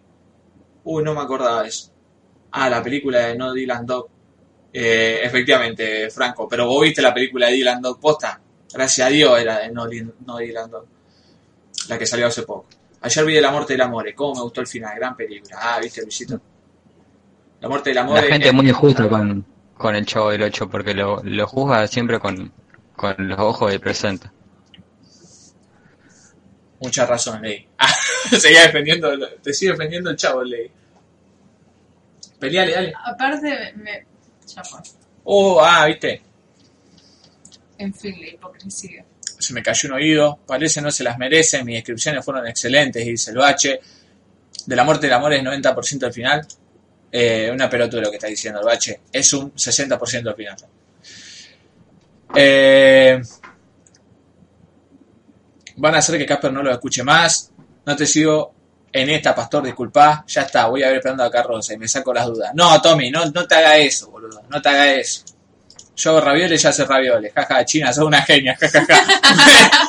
Uy, 0.85 1.03
no 1.03 1.15
me 1.15 1.21
acordaba 1.23 1.63
de 1.63 1.69
eso. 1.71 1.91
Ah, 2.53 2.69
la 2.69 2.83
película 2.83 3.27
de 3.27 3.37
No 3.37 3.53
Dylan 3.53 3.87
Dog. 3.87 4.09
Eh, 4.73 5.21
efectivamente, 5.23 6.11
Franco. 6.11 6.47
Pero 6.49 6.67
vos 6.67 6.83
viste 6.83 7.01
la 7.03 7.15
película 7.15 7.47
de 7.47 7.55
Dylan 7.55 7.81
Dog 7.81 7.99
posta. 7.99 8.41
Gracias 8.73 9.07
a 9.07 9.11
Dios 9.11 9.41
era 9.41 9.59
de 9.61 9.71
No, 9.71 9.87
no 10.27 10.37
Dylan 10.39 10.71
Dog. 10.71 10.87
La 11.89 11.99
que 11.99 12.07
salió 12.07 12.27
hace 12.27 12.43
poco. 12.43 12.67
Ayer 13.03 13.25
vi 13.25 13.35
de 13.35 13.41
La 13.41 13.51
Muerte 13.51 13.73
del 13.75 13.81
Amor. 13.83 14.15
¿Cómo 14.15 14.35
me 14.35 14.43
gustó 14.43 14.61
el 14.61 14.67
final? 14.67 14.95
Gran 14.97 15.17
película. 15.17 15.57
Ah, 15.61 15.79
viste, 15.81 16.03
Luisito. 16.03 16.41
La 17.61 17.69
Muerte 17.69 17.91
del 17.91 17.99
Amor. 17.99 18.17
La 18.17 18.23
gente 18.23 18.47
es- 18.47 18.47
es 18.49 18.55
muy 18.55 18.69
injusta 18.69 19.09
con, 19.09 19.45
con 19.75 19.95
el 19.95 20.05
Chavo 20.07 20.31
del 20.31 20.43
8 20.43 20.69
porque 20.69 20.95
lo, 20.95 21.23
lo 21.23 21.47
juzga 21.47 21.87
siempre 21.87 22.19
con, 22.19 22.53
con 22.97 23.15
los 23.29 23.39
ojos 23.39 23.71
del 23.71 23.81
presente. 23.81 24.29
Mucha 26.81 27.07
razón, 27.07 27.43
Ley. 27.43 27.67
Ah, 27.79 28.37
seguía 28.39 28.63
defendiendo, 28.63 29.09
te 29.43 29.53
sigue 29.55 29.73
defendiendo 29.73 30.11
el 30.11 30.17
chavo, 30.17 30.43
Ley. 30.45 30.71
Peleale, 32.39 32.73
dale. 32.73 32.93
Aparte, 33.07 33.73
me. 33.77 34.07
Ya 34.47 34.63
fue. 34.63 34.81
Oh, 35.25 35.59
ah, 35.63 35.87
viste. 35.87 36.23
En 37.79 37.93
fin, 37.95 38.15
la 38.21 38.29
hipocresía. 38.29 39.05
Se 39.41 39.53
me 39.53 39.63
cayó 39.63 39.89
un 39.89 39.95
oído. 39.97 40.39
Parece 40.47 40.81
no 40.81 40.91
se 40.91 41.03
las 41.03 41.19
merece. 41.19 41.65
Mis 41.65 41.77
descripciones 41.77 42.25
fueron 42.25 42.47
excelentes, 42.47 43.05
dice 43.05 43.31
el 43.31 43.39
bache. 43.39 43.81
De 44.67 44.77
la 44.77 44.85
muerte 44.85 45.07
del 45.07 45.15
amor 45.15 45.33
es 45.33 45.43
90% 45.43 46.05
al 46.05 46.13
final. 46.13 46.47
Eh, 47.13 47.51
una 47.53 47.69
pelotuda 47.69 48.03
lo 48.03 48.11
que 48.11 48.17
está 48.17 48.29
diciendo 48.29 48.61
el 48.61 48.67
bache. 48.67 49.01
Es 49.13 49.33
un 49.33 49.53
60% 49.55 50.29
al 50.29 50.35
final. 50.37 50.57
Eh, 52.37 53.21
van 55.77 55.95
a 55.95 55.99
hacer 55.99 56.19
que 56.19 56.27
Casper 56.27 56.53
no 56.53 56.63
lo 56.63 56.71
escuche 56.71 57.03
más. 57.03 57.51
No 57.85 57.97
te 57.97 58.07
sigo 58.07 58.55
en 58.93 59.11
esta, 59.11 59.35
pastor, 59.35 59.65
disculpa. 59.65 60.25
Ya 60.27 60.43
está, 60.43 60.67
voy 60.67 60.83
a 60.83 60.89
ver 60.89 60.97
esperando 60.97 61.25
a 61.25 61.31
Carroza 61.31 61.75
y 61.75 61.79
me 61.79 61.89
saco 61.89 62.13
las 62.13 62.27
dudas. 62.27 62.53
No, 62.55 62.81
Tommy, 62.81 63.11
no, 63.11 63.25
no 63.27 63.47
te 63.47 63.55
haga 63.55 63.79
eso, 63.79 64.11
boludo. 64.11 64.43
No 64.49 64.61
te 64.61 64.69
haga 64.69 64.93
eso. 64.95 65.25
Yo 66.01 66.11
hago 66.11 66.21
ravioles, 66.23 66.63
ya 66.63 66.71
hace 66.71 66.85
ravioles. 66.87 67.33
Jaja, 67.35 67.65
China, 67.65 67.93
sos 67.93 68.05
una 68.05 68.23
genia. 68.23 68.57
Jajaja. 68.59 69.05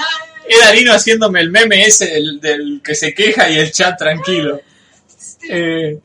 Era 0.48 0.72
Dino 0.72 0.94
haciéndome 0.94 1.40
el 1.40 1.50
meme 1.50 1.86
ese 1.86 2.08
del, 2.08 2.42
del 2.42 2.82
que 2.84 2.94
se 2.94 3.14
queja 3.14 3.50
y 3.50 3.58
el 3.58 3.72
chat 3.72 3.98
tranquilo. 3.98 4.60
Eh, 5.50 5.98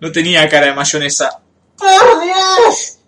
no 0.00 0.12
tenía 0.12 0.46
cara 0.48 0.66
de 0.66 0.74
mayonesa. 0.74 1.40
¡Por 1.78 2.22
Dios! 2.22 2.98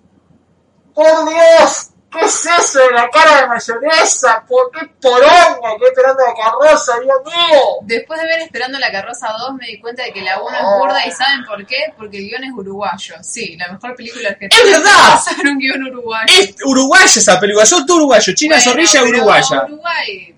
¡Por 0.95 1.28
Dios! 1.28 1.91
¿Qué 2.19 2.25
es 2.25 2.47
eso 2.47 2.79
de 2.79 2.93
la 2.93 3.09
cara 3.11 3.43
de 3.43 3.49
mayonesa? 3.49 4.45
¿Por 4.49 4.71
qué 4.71 4.87
poronga? 5.01 5.77
¿Qué 5.79 5.87
esperando 5.87 6.23
la 6.25 6.35
carroza, 6.35 6.93
Dios 7.03 7.17
mío? 7.25 7.61
Después 7.83 8.21
de 8.21 8.27
ver 8.27 8.41
Esperando 8.41 8.79
la 8.79 8.91
Carroza 8.91 9.29
2 9.39 9.55
me 9.61 9.67
di 9.67 9.79
cuenta 9.81 10.03
de 10.05 10.12
que 10.12 10.23
la 10.23 10.41
1 10.41 10.49
es 10.57 10.62
burda 10.79 11.07
y 11.07 11.11
¿saben 11.11 11.45
por 11.45 11.67
qué? 11.67 11.77
Porque 11.97 12.19
el 12.19 12.29
guion 12.29 12.45
es 12.45 12.53
uruguayo. 12.53 13.14
Sí, 13.23 13.57
la 13.59 13.73
mejor 13.73 13.95
película 13.97 14.31
argentina. 14.31 14.62
¡Es 14.64 14.71
verdad! 14.71 15.14
Usar 15.33 15.47
un 15.47 15.59
guion 15.59 15.83
uruguayo. 15.85 16.27
Es 16.41 16.55
uruguaya 16.64 17.05
esa 17.05 17.39
película, 17.41 17.67
son 17.67 17.85
tú 17.85 17.97
uruguayo, 17.97 18.33
China 18.35 18.57
Bueno, 18.57 18.71
Zorrilla 18.71 19.03
uruguaya. 19.03 19.64
Uruguay 19.67 20.35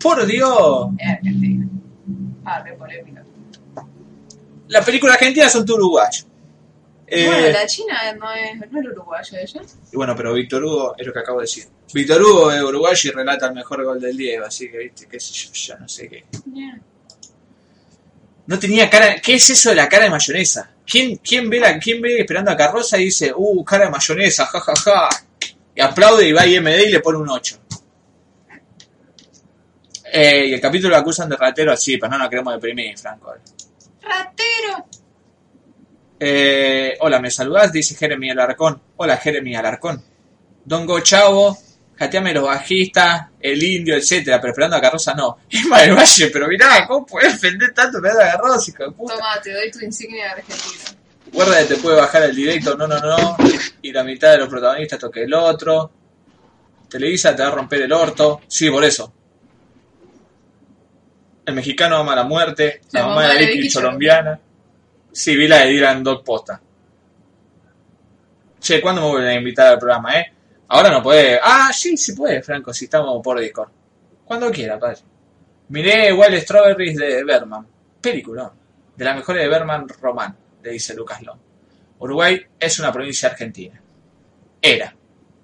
Por 0.00 0.26
Dios. 0.26 0.88
es 0.98 1.08
Argentina. 1.08 1.66
Ah, 2.46 2.62
qué 2.64 2.72
polémica. 2.72 3.22
La 4.68 4.82
película 4.82 5.14
argentina 5.14 5.48
son 5.48 5.64
tú 5.66 5.74
uruguayo. 5.74 6.24
Eh, 7.10 7.26
Bueno, 7.26 7.48
la 7.48 7.66
China 7.66 8.12
no 8.18 8.32
es, 8.32 8.70
no 8.70 8.80
es 8.80 8.86
uruguaya 8.86 9.40
ella. 9.40 9.62
Y 9.92 9.96
bueno, 9.96 10.14
pero 10.14 10.34
Víctor 10.34 10.62
Hugo 10.64 10.94
es 10.98 11.06
lo 11.06 11.12
que 11.12 11.18
acabo 11.18 11.38
de 11.38 11.44
decir. 11.44 11.64
Víctor 11.92 12.22
Hugo 12.22 12.52
es 12.52 12.62
uruguayo 12.62 13.10
y 13.10 13.14
relata 13.14 13.46
el 13.46 13.54
mejor 13.54 13.82
gol 13.84 14.00
del 14.00 14.16
Diego, 14.16 14.44
así 14.44 14.70
que, 14.70 14.78
viste, 14.78 15.06
qué 15.08 15.18
sé 15.18 15.32
yo, 15.32 15.52
ya 15.52 15.76
no 15.76 15.88
sé 15.88 16.08
qué. 16.08 16.24
Yeah. 16.52 16.78
No 18.46 18.58
tenía 18.58 18.88
cara. 18.88 19.16
¿Qué 19.20 19.34
es 19.34 19.50
eso 19.50 19.70
de 19.70 19.76
la 19.76 19.88
cara 19.88 20.04
de 20.04 20.10
mayonesa? 20.10 20.70
¿Quién, 20.86 21.16
quién, 21.16 21.50
ve, 21.50 21.60
la, 21.60 21.78
quién 21.78 22.00
ve 22.00 22.20
esperando 22.20 22.50
a 22.50 22.56
Carroza 22.56 22.98
y 22.98 23.04
dice, 23.04 23.32
uh, 23.34 23.64
cara 23.64 23.84
de 23.86 23.90
mayonesa, 23.90 24.46
jajaja? 24.46 25.08
Y 25.74 25.80
aplaude 25.80 26.26
y 26.26 26.32
va 26.32 26.42
a 26.42 26.46
IMD 26.46 26.86
y 26.86 26.90
le 26.90 27.00
pone 27.00 27.18
un 27.18 27.28
8. 27.28 27.58
Eh, 30.12 30.46
y 30.46 30.54
el 30.54 30.60
capítulo 30.60 30.90
lo 30.90 30.96
acusan 30.96 31.28
de 31.28 31.36
ratero 31.36 31.72
así, 31.72 31.98
pero 31.98 32.12
no 32.12 32.18
nos 32.18 32.30
queremos 32.30 32.54
deprimir, 32.54 32.96
Franco. 32.98 33.34
¡Ratero! 34.00 34.86
Eh, 36.20 36.96
hola, 37.00 37.20
¿me 37.20 37.30
saludás? 37.30 37.72
Dice 37.72 37.94
Jeremy 37.94 38.30
Alarcón. 38.30 38.80
Hola, 38.96 39.16
Jeremy 39.16 39.54
Alarcón. 39.54 40.02
Dongo 40.64 41.00
Chavo, 41.00 41.56
jateame 41.96 42.34
los 42.34 42.44
bajistas, 42.44 43.26
el 43.40 43.62
indio, 43.62 43.96
etcétera, 43.96 44.40
pero 44.40 44.52
esperando 44.52 44.76
a 44.76 44.80
Carroza 44.80 45.14
no. 45.14 45.38
Emma 45.50 45.80
del 45.82 45.94
Valle, 45.94 46.30
pero 46.30 46.48
mirá, 46.48 46.86
¿cómo 46.86 47.06
puedes 47.06 47.34
defender 47.34 47.72
tanto 47.72 47.98
esperando 47.98 48.24
a 48.24 48.32
Carroza, 48.32 48.70
hijo 48.70 48.84
de 48.84 48.90
puta? 48.92 49.14
Toma, 49.14 49.40
te 49.42 49.52
doy 49.52 49.70
tu 49.70 49.80
insignia 49.80 50.24
de 50.24 50.30
argentina. 50.30 50.84
Guarda 51.32 51.58
que 51.58 51.74
te 51.74 51.76
puede 51.76 51.96
bajar 51.96 52.22
el 52.22 52.34
directo, 52.34 52.76
no, 52.76 52.86
no, 52.86 52.98
no. 52.98 53.36
Y 53.82 53.92
la 53.92 54.02
mitad 54.02 54.32
de 54.32 54.38
los 54.38 54.48
protagonistas 54.48 54.98
toque 54.98 55.22
el 55.24 55.34
otro. 55.34 55.92
Televisa 56.88 57.36
te 57.36 57.42
va 57.42 57.48
a 57.48 57.52
romper 57.52 57.82
el 57.82 57.92
orto. 57.92 58.40
Sí, 58.48 58.70
por 58.70 58.82
eso. 58.82 59.12
El 61.44 61.54
mexicano 61.54 61.96
ama 61.96 62.16
la 62.16 62.24
muerte. 62.24 62.80
La, 62.92 63.06
mamá, 63.06 63.28
de 63.28 63.34
la 63.34 63.40
Vicky 63.40 63.70
colombiana. 63.70 64.40
Sí, 65.18 65.34
vi 65.34 65.48
la 65.48 65.64
de 65.64 65.70
Dylan 65.70 66.04
Dog 66.04 66.22
Posta. 66.22 66.60
Che, 68.60 68.80
¿cuándo 68.80 69.00
me 69.02 69.08
vuelven 69.08 69.30
a 69.30 69.34
invitar 69.34 69.66
al 69.66 69.76
programa, 69.76 70.16
eh? 70.16 70.32
Ahora 70.68 70.92
no 70.92 71.02
puede. 71.02 71.40
Ah, 71.42 71.72
sí, 71.72 71.96
sí 71.96 72.12
puede, 72.12 72.40
Franco, 72.40 72.72
si 72.72 72.84
estamos 72.84 73.20
por 73.20 73.40
Discord. 73.40 73.68
Cuando 74.24 74.48
quiera, 74.52 74.78
padre. 74.78 74.98
Miré 75.70 76.12
Wild 76.12 76.40
Strawberries 76.42 76.96
de 76.96 77.24
Berman. 77.24 77.66
Película. 78.00 78.52
De 78.94 79.04
las 79.04 79.16
mejores 79.16 79.42
de 79.42 79.48
Berman 79.48 79.88
Román, 79.88 80.36
le 80.62 80.70
dice 80.70 80.94
Lucas 80.94 81.20
Long. 81.22 81.40
Uruguay 81.98 82.40
es 82.60 82.78
una 82.78 82.92
provincia 82.92 83.28
argentina. 83.28 83.82
Era. 84.62 84.94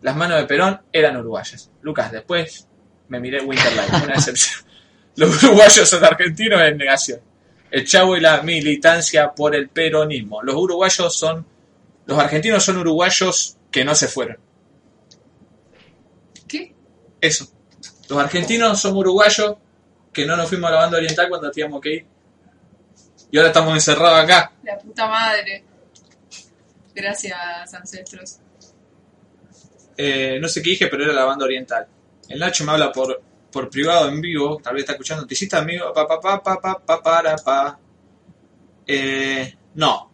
Las 0.03 0.15
manos 0.15 0.39
de 0.39 0.47
Perón 0.47 0.83
eran 0.93 1.17
uruguayas. 1.17 1.69
Lucas, 1.83 2.13
después 2.13 2.69
me 3.09 3.19
miré 3.19 3.43
Winterlight, 3.43 4.05
una 4.05 4.15
excepción. 4.15 4.65
Los 5.17 5.43
uruguayos 5.43 5.89
son 5.89 6.05
argentinos 6.05 6.61
en 6.61 6.79
negación. 6.79 7.34
El 7.75 7.85
chavo 7.85 8.17
y 8.17 8.21
la 8.21 8.41
militancia 8.41 9.35
por 9.35 9.53
el 9.57 9.69
peronismo. 9.69 10.41
Los 10.45 10.55
uruguayos 10.55 11.13
son. 11.13 11.45
Los 12.07 12.17
argentinos 12.17 12.63
son 12.63 12.77
uruguayos 12.77 13.57
que 13.69 13.85
no 13.85 13.97
se 13.97 14.07
fueron. 14.07 14.39
¿Qué? 16.47 16.73
Eso. 17.21 17.49
Los 18.09 18.17
argentinos 18.21 18.81
son 18.81 18.97
uruguayos 18.97 19.57
que 20.13 20.25
no 20.25 20.37
nos 20.37 20.49
fuimos 20.49 20.71
a 20.71 20.75
la 20.75 20.81
banda 20.83 20.99
oriental 20.99 21.29
cuando 21.29 21.51
teníamos 21.51 21.81
que 21.81 21.95
ir. 21.95 22.07
Y 23.33 23.39
ahora 23.39 23.49
estamos 23.49 23.75
encerrados 23.75 24.23
acá. 24.23 24.53
La 24.63 24.79
puta 24.79 25.09
madre. 25.09 25.65
Gracias, 26.95 27.75
ancestros. 27.75 28.39
Eh, 29.97 30.39
no 30.41 30.47
sé 30.47 30.63
qué 30.63 30.71
dije, 30.71 30.87
pero 30.87 31.03
era 31.03 31.13
la 31.13 31.25
banda 31.25 31.45
oriental. 31.45 31.89
El 32.29 32.39
Nacho 32.39 32.63
me 32.65 32.71
habla 32.71 32.93
por, 32.93 33.21
por 33.55 33.71
privado 33.71 34.09
en 34.11 34.21
vivo, 34.21 34.59
tal 34.63 34.75
vez 34.75 34.83
está 34.83 34.93
escuchando. 34.93 35.27
¿Te 35.27 35.33
hiciste 35.35 35.57
amigo? 35.57 35.93
Pa, 35.95 36.07
pa, 36.07 36.21
pa, 36.21 36.43
pa, 36.43 36.61
pa, 36.61 36.79
pa, 36.85 37.03
para, 37.03 37.37
pa. 37.37 37.79
Eh, 38.87 39.55
no. 39.75 40.11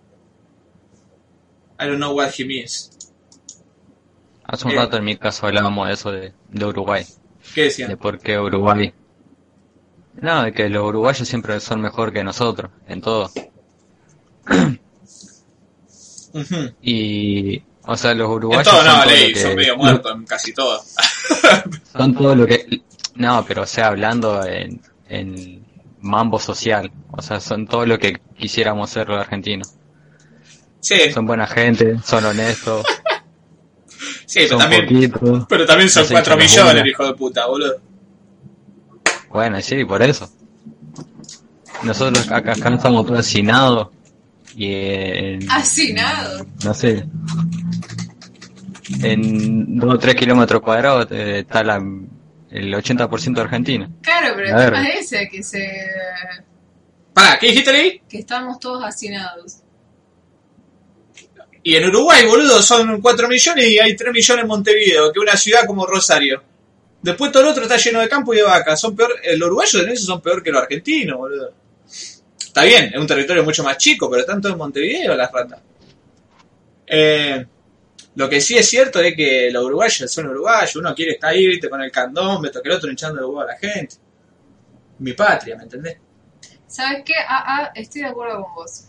I 1.80 1.86
don't 1.86 1.96
know 1.96 2.12
what 2.16 2.30
he 2.38 2.44
means. 2.44 2.90
Hace 4.44 4.66
un 4.66 4.72
Eh. 4.72 4.76
rato 4.76 4.96
en 4.98 5.04
mi 5.04 5.16
caso 5.16 5.46
hablábamos 5.46 5.88
de 5.88 5.94
eso 5.94 6.12
de, 6.12 6.32
de 6.50 6.64
Uruguay. 6.66 7.04
¿Qué 7.54 7.62
decían? 7.64 7.88
De 7.88 7.96
por 7.96 8.18
qué 8.18 8.38
Uruguay. 8.38 8.92
No, 10.20 10.42
de 10.44 10.52
que 10.52 10.68
los 10.68 10.84
uruguayos 10.86 11.26
siempre 11.26 11.58
son 11.60 11.80
mejor 11.80 12.12
que 12.12 12.22
nosotros, 12.22 12.70
en 12.86 13.00
todo. 13.00 13.30
Y, 16.82 17.62
o 17.86 17.96
sea, 17.96 18.14
los 18.14 18.26
En 18.28 18.32
uruguayos 18.34 18.64
todo 18.68 18.76
son, 18.76 18.86
no, 18.86 18.92
todo 18.92 19.04
lo 19.04 19.10
ley, 19.10 19.32
que- 19.32 19.40
son 19.40 19.54
medio 19.54 19.76
muertos 19.76 20.12
en 20.14 20.24
casi 20.26 20.52
todo. 20.52 20.80
son 21.96 22.14
todo 22.14 22.34
lo 22.34 22.46
que... 22.46 22.59
No, 23.14 23.44
pero 23.46 23.62
o 23.62 23.66
sea, 23.66 23.88
hablando 23.88 24.44
en, 24.46 24.80
en 25.08 25.64
mambo 26.00 26.38
social. 26.38 26.90
O 27.10 27.22
sea, 27.22 27.40
son 27.40 27.66
todo 27.66 27.86
lo 27.86 27.98
que 27.98 28.20
quisiéramos 28.38 28.90
ser 28.90 29.08
los 29.08 29.20
argentinos. 29.20 29.74
Sí, 30.80 31.10
Son 31.12 31.26
buena 31.26 31.46
gente, 31.46 31.98
son 32.02 32.24
honestos, 32.24 32.86
sí, 34.24 34.40
pero 34.40 34.48
son 34.48 34.58
también, 34.60 35.10
poquitos. 35.10 35.46
pero 35.46 35.66
también 35.66 35.90
son 35.90 36.04
No 36.04 36.08
se 36.08 36.14
4 36.14 36.34
echan 36.34 36.38
las 36.38 36.50
millones, 36.74 36.86
hijo 36.90 37.04
de 37.06 37.14
puta, 37.14 37.46
boludo. 37.46 37.74
Bueno, 39.28 39.60
sí, 39.60 39.84
por 39.84 40.00
eso. 40.02 40.30
Nosotros 41.82 42.30
acá, 42.30 42.52
acá 42.52 42.74
estamos 42.74 43.04
todos 43.04 43.20
hacinados. 43.20 43.88
Y 44.56 44.72
en, 44.72 45.50
Hacinado. 45.50 46.46
no 46.64 46.72
sé, 46.74 47.04
en 49.02 49.78
2 49.78 49.94
o 49.94 49.98
3 49.98 50.14
kilómetros 50.14 50.62
cuadrados 50.62 51.06
eh, 51.10 51.40
está 51.40 51.62
la, 51.62 51.80
el 52.50 52.72
80% 52.72 53.34
de 53.34 53.40
Argentina. 53.40 53.90
Claro, 54.02 54.34
pero 54.36 54.48
el 54.48 54.64
tema 54.64 54.88
es 54.88 55.12
ese, 55.12 55.28
que 55.28 55.42
se... 55.42 55.88
Pará, 57.12 57.38
¿qué 57.38 57.48
dijiste, 57.48 57.72
Ley? 57.72 58.02
que 58.08 58.18
estamos 58.18 58.58
todos 58.58 58.84
hacinados. 58.84 59.58
Y 61.62 61.76
en 61.76 61.88
Uruguay, 61.88 62.26
boludo, 62.26 62.62
son 62.62 63.00
4 63.00 63.28
millones 63.28 63.66
y 63.68 63.78
hay 63.78 63.94
3 63.94 64.12
millones 64.12 64.42
en 64.42 64.48
Montevideo, 64.48 65.12
que 65.12 65.18
es 65.18 65.22
una 65.22 65.36
ciudad 65.36 65.66
como 65.66 65.86
Rosario. 65.86 66.42
Después 67.02 67.32
todo 67.32 67.42
el 67.42 67.48
otro 67.50 67.62
está 67.62 67.76
lleno 67.76 68.00
de 68.00 68.08
campo 68.08 68.32
y 68.32 68.38
de 68.38 68.42
vacas. 68.42 68.80
Son 68.80 68.96
peor, 68.96 69.14
los 69.36 69.46
uruguayos 69.46 69.82
en 69.82 69.90
eso 69.90 70.04
son 70.04 70.20
peor 70.20 70.42
que 70.42 70.50
los 70.50 70.62
argentinos, 70.62 71.18
boludo. 71.18 71.52
Está 72.38 72.64
bien, 72.64 72.90
es 72.92 72.98
un 72.98 73.06
territorio 73.06 73.44
mucho 73.44 73.62
más 73.62 73.76
chico, 73.76 74.10
pero 74.10 74.22
están 74.22 74.40
todos 74.40 74.54
en 74.54 74.58
Montevideo 74.58 75.14
las 75.14 75.30
ratas. 75.30 75.60
Eh, 76.86 77.46
lo 78.14 78.28
que 78.28 78.40
sí 78.40 78.56
es 78.56 78.68
cierto 78.68 79.00
es 79.00 79.14
que 79.14 79.50
los 79.50 79.64
uruguayos 79.64 80.10
son 80.10 80.26
uruguayos, 80.26 80.76
uno 80.76 80.94
quiere 80.94 81.12
estar 81.12 81.30
ahí, 81.30 81.46
viste, 81.46 81.68
con 81.68 81.80
el 81.80 81.90
candón, 81.90 82.42
me 82.42 82.50
toca 82.50 82.68
el 82.68 82.74
otro 82.74 82.90
hinchando 82.90 83.20
el 83.20 83.26
huevo 83.26 83.40
a 83.42 83.46
la 83.46 83.56
gente. 83.56 83.96
Mi 84.98 85.12
patria, 85.12 85.56
¿me 85.56 85.62
entendés? 85.62 85.96
¿Sabes 86.66 87.02
qué? 87.04 87.14
Ah, 87.26 87.44
ah, 87.46 87.72
estoy 87.74 88.02
de 88.02 88.08
acuerdo 88.08 88.42
con 88.42 88.54
vos. 88.54 88.84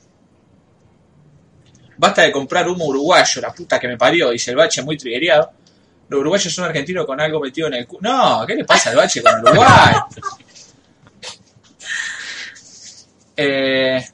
Basta 1.97 2.23
de 2.23 2.31
comprar 2.31 2.67
humo 2.67 2.85
uruguayo, 2.85 3.41
la 3.41 3.53
puta 3.53 3.79
que 3.79 3.87
me 3.87 3.97
parió, 3.97 4.31
dice 4.31 4.51
el 4.51 4.57
bache 4.57 4.81
muy 4.81 4.97
triguereado. 4.97 5.51
Los 6.09 6.19
uruguayos 6.19 6.53
son 6.53 6.65
argentinos 6.65 7.05
con 7.05 7.21
algo 7.21 7.39
metido 7.39 7.67
en 7.67 7.75
el 7.75 7.87
cu... 7.87 7.99
No, 8.01 8.43
¿qué 8.45 8.55
le 8.55 8.65
pasa 8.65 8.89
al 8.89 8.97
bache 8.97 9.21
con 9.21 9.39
Uruguay? 9.39 9.95
Eh, 13.37 14.05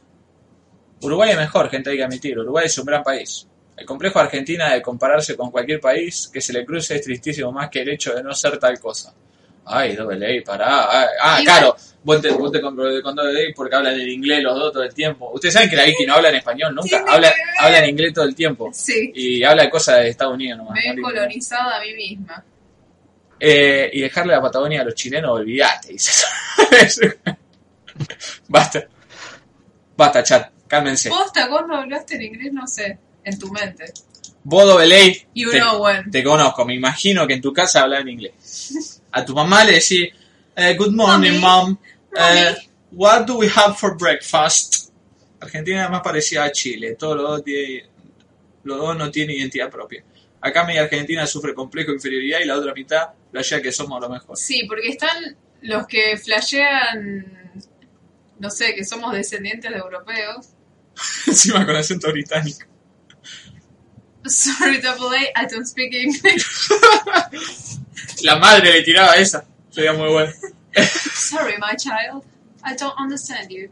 Uruguay 1.01 1.31
es 1.31 1.37
mejor, 1.37 1.69
gente, 1.69 1.89
hay 1.89 1.97
que 1.97 2.03
admitir. 2.03 2.37
Uruguay 2.37 2.67
es 2.67 2.77
un 2.77 2.85
gran 2.85 3.03
país. 3.03 3.47
El 3.77 3.85
complejo 3.85 4.19
Argentina 4.19 4.73
de 4.73 4.81
compararse 4.81 5.35
con 5.37 5.51
cualquier 5.51 5.79
país 5.79 6.29
que 6.33 6.41
se 6.41 6.51
le 6.51 6.65
cruce 6.65 6.95
es 6.95 7.01
tristísimo 7.03 7.51
más 7.51 7.69
que 7.69 7.81
el 7.81 7.89
hecho 7.89 8.13
de 8.13 8.23
no 8.23 8.33
ser 8.33 8.57
tal 8.57 8.79
cosa. 8.79 9.13
Ay, 9.65 9.95
doble 9.95 10.17
ley, 10.17 10.41
pará. 10.41 10.87
Ay, 10.89 11.07
Ah, 11.21 11.39
claro, 11.43 11.75
vos 12.03 12.21
te, 12.21 12.29
vos 12.31 12.51
te 12.51 12.59
compro 12.61 12.85
con 13.03 13.15
doble 13.15 13.33
ley 13.33 13.53
porque 13.53 13.75
hablan 13.75 13.99
en 13.99 14.07
inglés 14.09 14.41
los 14.41 14.55
dos 14.57 14.71
todo 14.73 14.83
el 14.83 14.93
tiempo. 14.93 15.29
Ustedes 15.33 15.53
saben 15.53 15.69
que 15.69 15.75
la 15.75 15.83
Vicky 15.83 16.05
no 16.05 16.15
habla 16.15 16.29
en 16.29 16.35
español 16.35 16.73
nunca, 16.73 17.03
habla, 17.07 17.31
habla 17.59 17.79
en 17.83 17.89
inglés 17.89 18.13
todo 18.13 18.25
el 18.25 18.33
tiempo. 18.33 18.69
Sí, 18.73 19.11
Y 19.13 19.43
habla 19.43 19.63
de 19.63 19.69
cosas 19.69 19.97
de 19.99 20.09
Estados 20.09 20.33
Unidos 20.33 20.57
nomás. 20.57 20.73
me 20.73 20.91
he 20.93 21.01
colonizado 21.01 21.69
a 21.69 21.79
mí 21.81 21.93
misma. 21.93 22.43
Eh, 23.39 23.89
y 23.93 24.01
dejarle 24.01 24.33
la 24.33 24.41
Patagonia 24.41 24.81
a 24.81 24.85
los 24.85 24.95
chilenos, 24.95 25.31
olvídate, 25.31 25.89
dice. 25.89 26.25
Basta. 28.47 28.87
Basta, 29.95 30.23
chat. 30.23 30.51
Cálmense. 30.67 31.09
Posta, 31.09 31.47
vos 31.47 31.61
no 31.67 31.77
hablaste 31.77 32.15
en 32.15 32.23
inglés, 32.23 32.51
no 32.53 32.67
sé, 32.67 32.97
en 33.27 33.37
tu 33.39 33.51
mente. 33.51 33.85
Bodo 34.43 34.77
Belay, 34.77 35.25
You 35.35 35.51
te, 35.51 35.59
know 35.59 35.83
when. 35.83 36.09
te 36.09 36.23
conozco. 36.23 36.63
Me 36.65 36.73
imagino 36.75 37.27
que 37.27 37.33
en 37.33 37.41
tu 37.41 37.51
casa 37.51 37.81
hablan 37.81 38.07
inglés. 38.07 39.01
A 39.11 39.25
tu 39.25 39.33
mamá 39.35 39.63
le 39.65 39.73
decís, 39.73 40.09
eh, 40.55 40.75
Good 40.77 40.93
morning, 40.93 41.39
Mommy. 41.39 41.71
mom. 41.73 41.77
Eh, 42.17 42.55
what 42.91 43.25
do 43.25 43.37
we 43.39 43.49
have 43.53 43.75
for 43.75 43.97
breakfast? 43.97 44.89
Argentina 45.39 45.83
es 45.85 45.89
más 45.89 46.01
parecida 46.01 46.45
a 46.45 46.51
Chile. 46.51 46.95
Todos 46.97 47.17
los 47.17 47.29
dos, 47.29 47.43
tiene- 47.43 47.85
los 48.63 48.77
dos 48.77 48.97
no 48.97 49.11
tienen 49.11 49.35
identidad 49.37 49.69
propia. 49.69 50.03
Acá 50.39 50.63
media 50.63 50.83
Argentina 50.83 51.27
sufre 51.27 51.53
complejo 51.53 51.89
de 51.91 51.95
inferioridad 51.97 52.39
y 52.39 52.45
la 52.45 52.55
otra 52.55 52.73
mitad 52.73 53.09
flashea 53.31 53.61
que 53.61 53.71
somos 53.71 53.99
lo 53.99 54.07
mejor. 54.09 54.37
Sí, 54.37 54.63
porque 54.67 54.87
están 54.89 55.35
los 55.61 55.85
que 55.87 56.15
flashean, 56.17 57.51
no 58.39 58.49
sé, 58.49 58.73
que 58.75 58.85
somos 58.85 59.13
descendientes 59.13 59.69
de 59.71 59.77
europeos. 59.77 60.47
Encima 61.27 61.65
con 61.65 61.75
acento 61.75 62.09
británico. 62.11 62.65
Sorry, 64.29 64.81
double 64.81 65.15
A, 65.15 65.43
I 65.43 65.47
don't 65.47 65.65
speak 65.65 65.93
English. 65.93 66.69
La 68.23 68.37
madre 68.37 68.73
le 68.73 68.81
tiraba 68.83 69.15
esa. 69.15 69.45
Sería 69.69 69.93
muy 69.93 70.09
bueno. 70.09 70.31
Sorry, 71.13 71.55
my 71.59 71.75
child, 71.75 72.23
I 72.63 72.75
don't 72.75 72.95
understand 72.99 73.49
you. 73.49 73.69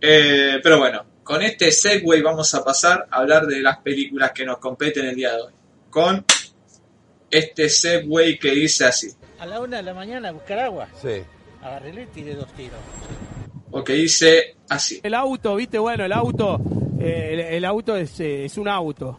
Eh, 0.00 0.60
pero 0.62 0.78
bueno, 0.78 1.04
con 1.22 1.42
este 1.42 1.72
segue 1.72 2.22
vamos 2.22 2.54
a 2.54 2.64
pasar 2.64 3.06
a 3.10 3.18
hablar 3.18 3.46
de 3.46 3.60
las 3.60 3.78
películas 3.78 4.32
que 4.32 4.44
nos 4.44 4.58
competen 4.58 5.06
el 5.06 5.16
día 5.16 5.32
de 5.32 5.42
hoy. 5.42 5.52
Con 5.90 6.24
este 7.30 7.68
segue 7.68 8.38
que 8.38 8.50
dice 8.50 8.84
así. 8.84 9.08
A 9.38 9.46
la 9.46 9.60
una 9.60 9.78
de 9.78 9.82
la 9.82 9.94
mañana 9.94 10.28
a 10.28 10.32
buscar 10.32 10.58
agua. 10.58 10.88
Sí. 11.00 11.22
Agarré 11.62 12.02
y 12.02 12.06
tiré 12.06 12.34
dos 12.34 12.52
tiros. 12.52 12.78
O 13.70 13.82
que 13.82 13.94
dice 13.94 14.56
así. 14.68 15.00
El 15.02 15.14
auto, 15.14 15.56
viste, 15.56 15.78
bueno, 15.78 16.04
el 16.04 16.12
auto, 16.12 16.60
eh, 17.00 17.30
el, 17.32 17.40
el 17.40 17.64
auto 17.64 17.96
es, 17.96 18.20
eh, 18.20 18.44
es 18.44 18.56
un 18.56 18.68
auto. 18.68 19.18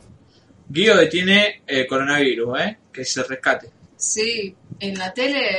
Guido 0.69 0.97
detiene 0.97 1.61
eh, 1.65 1.87
coronavirus, 1.87 2.59
¿eh? 2.59 2.77
Que 2.91 3.05
se 3.05 3.23
rescate. 3.23 3.69
Sí, 3.95 4.55
en 4.79 4.97
la 4.97 5.13
tele 5.13 5.49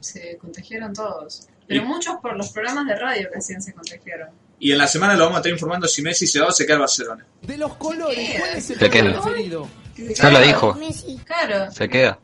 se 0.00 0.36
contagiaron 0.38 0.92
todos. 0.92 1.48
Pero 1.66 1.82
Y- 1.82 1.86
muchos 1.86 2.16
por 2.20 2.36
los 2.36 2.50
programas 2.50 2.86
de 2.86 2.96
radio 2.96 3.28
que 3.30 3.38
hacían 3.38 3.62
se 3.62 3.72
contagiaron. 3.72 4.30
Y 4.58 4.72
en 4.72 4.78
la 4.78 4.86
semana 4.86 5.14
lo 5.14 5.24
vamos 5.24 5.36
a 5.36 5.38
estar 5.40 5.52
informando 5.52 5.88
si 5.88 6.02
Messi 6.02 6.26
se 6.26 6.40
va 6.40 6.46
o 6.48 6.52
se 6.52 6.64
queda 6.64 6.74
en 6.74 6.80
Barcelona. 6.80 7.26
De 7.42 7.56
los 7.56 7.74
colores, 7.76 8.38
¿cuál 8.38 8.50
es 8.56 8.70
el 8.70 8.78
Se 8.78 8.90
queda. 8.90 9.20
preferido? 9.22 9.68
Ya 9.96 10.30
lo 10.30 10.40
dijo, 10.40 10.78
Claro, 11.24 11.70
se 11.72 11.88
queda. 11.88 12.18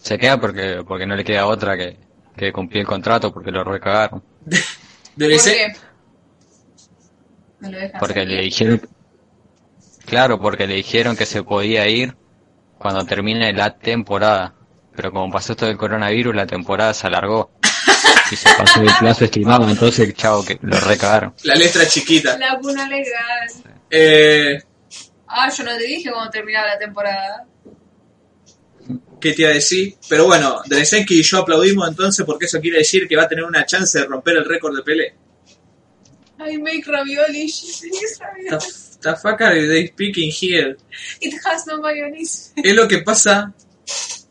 Se 0.00 0.18
queda 0.18 0.40
porque 0.40 0.82
porque 0.86 1.06
no 1.06 1.14
le 1.16 1.24
queda 1.24 1.46
otra 1.46 1.76
que, 1.76 1.96
que 2.36 2.52
cumplir 2.52 2.80
el 2.82 2.86
contrato 2.86 3.32
porque 3.32 3.50
lo 3.50 3.64
recagaron. 3.64 4.22
Debe 5.16 5.34
¿por 5.34 5.42
ser, 5.42 5.54
qué? 5.72 5.78
No 7.60 7.70
lo 7.70 7.78
dejan 7.78 8.00
Porque 8.00 8.14
salir. 8.20 8.36
le 8.36 8.42
dijeron, 8.42 8.82
claro, 10.06 10.40
porque 10.40 10.66
le 10.66 10.74
dijeron 10.74 11.16
que 11.16 11.26
se 11.26 11.42
podía 11.42 11.88
ir 11.88 12.16
cuando 12.78 13.04
termine 13.04 13.52
la 13.52 13.76
temporada. 13.76 14.54
Pero 14.94 15.10
como 15.10 15.32
pasó 15.32 15.52
esto 15.52 15.66
del 15.66 15.76
coronavirus, 15.76 16.34
la 16.34 16.46
temporada 16.46 16.94
se 16.94 17.06
alargó. 17.06 17.50
Y 18.32 18.36
se 18.36 18.48
pasó 18.56 18.80
el 18.80 18.88
plazo 18.98 19.26
estimado, 19.26 19.68
entonces, 19.68 20.14
chavo, 20.14 20.42
que 20.42 20.58
lo 20.62 20.80
recagaron. 20.80 21.34
La 21.42 21.54
letra 21.56 21.86
chiquita. 21.86 22.38
La 22.38 22.58
cuna 22.58 22.88
legal. 22.88 23.50
Eh, 23.90 24.62
Ah, 25.36 25.50
yo 25.50 25.64
no 25.64 25.76
te 25.76 25.84
dije 25.84 26.10
cuando 26.12 26.30
terminaba 26.30 26.68
la 26.68 26.78
temporada. 26.78 27.44
¿Qué 29.20 29.32
te 29.32 29.42
iba 29.42 29.50
a 29.50 29.54
decir? 29.54 29.96
Pero 30.08 30.26
bueno, 30.26 30.62
Dresenki 30.66 31.18
y 31.18 31.22
yo 31.22 31.38
aplaudimos 31.38 31.88
entonces 31.88 32.24
porque 32.24 32.44
eso 32.44 32.60
quiere 32.60 32.78
decir 32.78 33.08
que 33.08 33.16
va 33.16 33.24
a 33.24 33.28
tener 33.28 33.44
una 33.44 33.66
chance 33.66 33.98
de 33.98 34.04
romper 34.04 34.36
el 34.36 34.44
récord 34.44 34.76
de 34.76 34.82
Pelé. 34.82 35.14
I 36.38 36.58
make 36.58 36.84
ravioli, 36.86 37.48
she 37.48 37.88
makes 37.88 38.18
ravioli. 38.20 38.64
The 39.04 39.16
fuck 39.16 39.40
are 39.42 39.54
they 39.54 39.86
speaking 39.86 40.30
here? 40.30 40.76
It 41.20 41.34
has 41.44 41.66
no 41.66 41.80
mayonnaise. 41.80 42.52
Es 42.56 42.74
lo 42.74 42.88
que 42.88 43.02
pasa. 43.02 43.52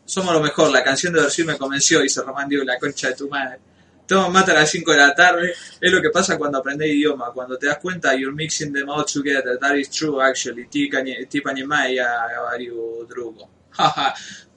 Somos 0.04 0.34
lo 0.34 0.40
mejor. 0.40 0.70
La 0.70 0.82
canción 0.82 1.12
de 1.12 1.20
versión 1.22 1.46
me 1.46 1.56
convenció, 1.56 2.00
dice 2.00 2.20
Román 2.22 2.48
Diego, 2.48 2.64
la 2.64 2.78
concha 2.78 3.08
de 3.08 3.14
tu 3.14 3.28
madre. 3.28 3.58
Toma 4.06 4.28
mata 4.28 4.52
a 4.52 4.56
las 4.56 4.70
5 4.70 4.92
de 4.92 4.98
la 4.98 5.14
tarde. 5.14 5.54
Es 5.80 5.90
lo 5.90 6.02
que 6.02 6.10
pasa 6.10 6.36
cuando 6.36 6.58
aprendes 6.58 6.88
idioma. 6.88 7.32
Cuando 7.32 7.56
te 7.56 7.66
das 7.66 7.78
cuenta, 7.78 8.14
you're 8.14 8.34
mixing 8.34 8.72
them 8.72 8.90
all 8.90 9.04
together. 9.04 9.58
That 9.58 9.76
is 9.76 9.88
true, 9.88 10.20
actually. 10.20 10.66
Tipani 10.66 11.64
Maya, 11.64 12.24
Avario 12.38 13.06
Drugo. 13.08 13.48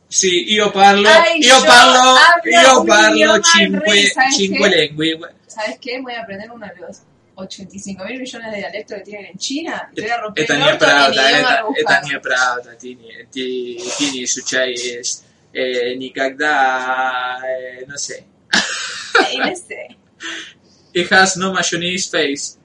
Sì, 0.09 0.53
io 0.53 0.71
parlo, 0.71 1.09
Ay, 1.09 1.41
io 1.41 1.57
yo 1.59 1.65
parlo, 1.65 2.15
io 2.45 2.85
parlo 2.85 3.41
cinque, 3.43 3.79
re, 3.79 4.07
¿sabes 4.07 4.35
cinque 4.37 4.57
qué? 4.57 4.69
lingue. 4.69 5.19
¿Sabes 5.47 5.77
qué? 5.81 6.01
Voy 6.01 6.13
a 6.13 6.21
aprender 6.21 6.49
uno 6.49 6.65
de 6.65 6.79
los 6.79 7.01
85 7.37 8.03
mil 8.05 8.19
millones 8.19 8.51
de 8.51 8.57
dialectos 8.57 8.97
que 8.97 9.03
tienen 9.03 9.25
en 9.31 9.37
China. 9.37 9.89
Y 9.95 10.01
voy 10.01 10.09
a 10.09 10.17
romper 10.21 10.51
el 10.51 10.61
orto 10.61 10.71
en 10.73 10.77
pravda, 10.79 11.07
idioma 11.11 11.29
eta, 11.39 11.49
eta 11.49 11.57
rebuscado. 11.61 12.01
nije 12.07 12.19
pravda, 12.21 12.77
ti, 12.77 12.95
nije- 12.95 13.27
ti, 13.31 13.77
ti 13.97 14.11
nisu 14.11 14.41
čajez, 14.41 15.23
eh, 15.53 15.95
nikada, 15.97 17.39
eh, 17.47 17.85
no 17.87 17.97
sé. 17.97 18.23
Y 19.33 19.37
no 19.37 19.55
sé. 19.55 19.95
It 20.93 21.11
has 21.11 21.37
no 21.37 21.53
mayonnaise 21.53 22.09
face. 22.09 22.57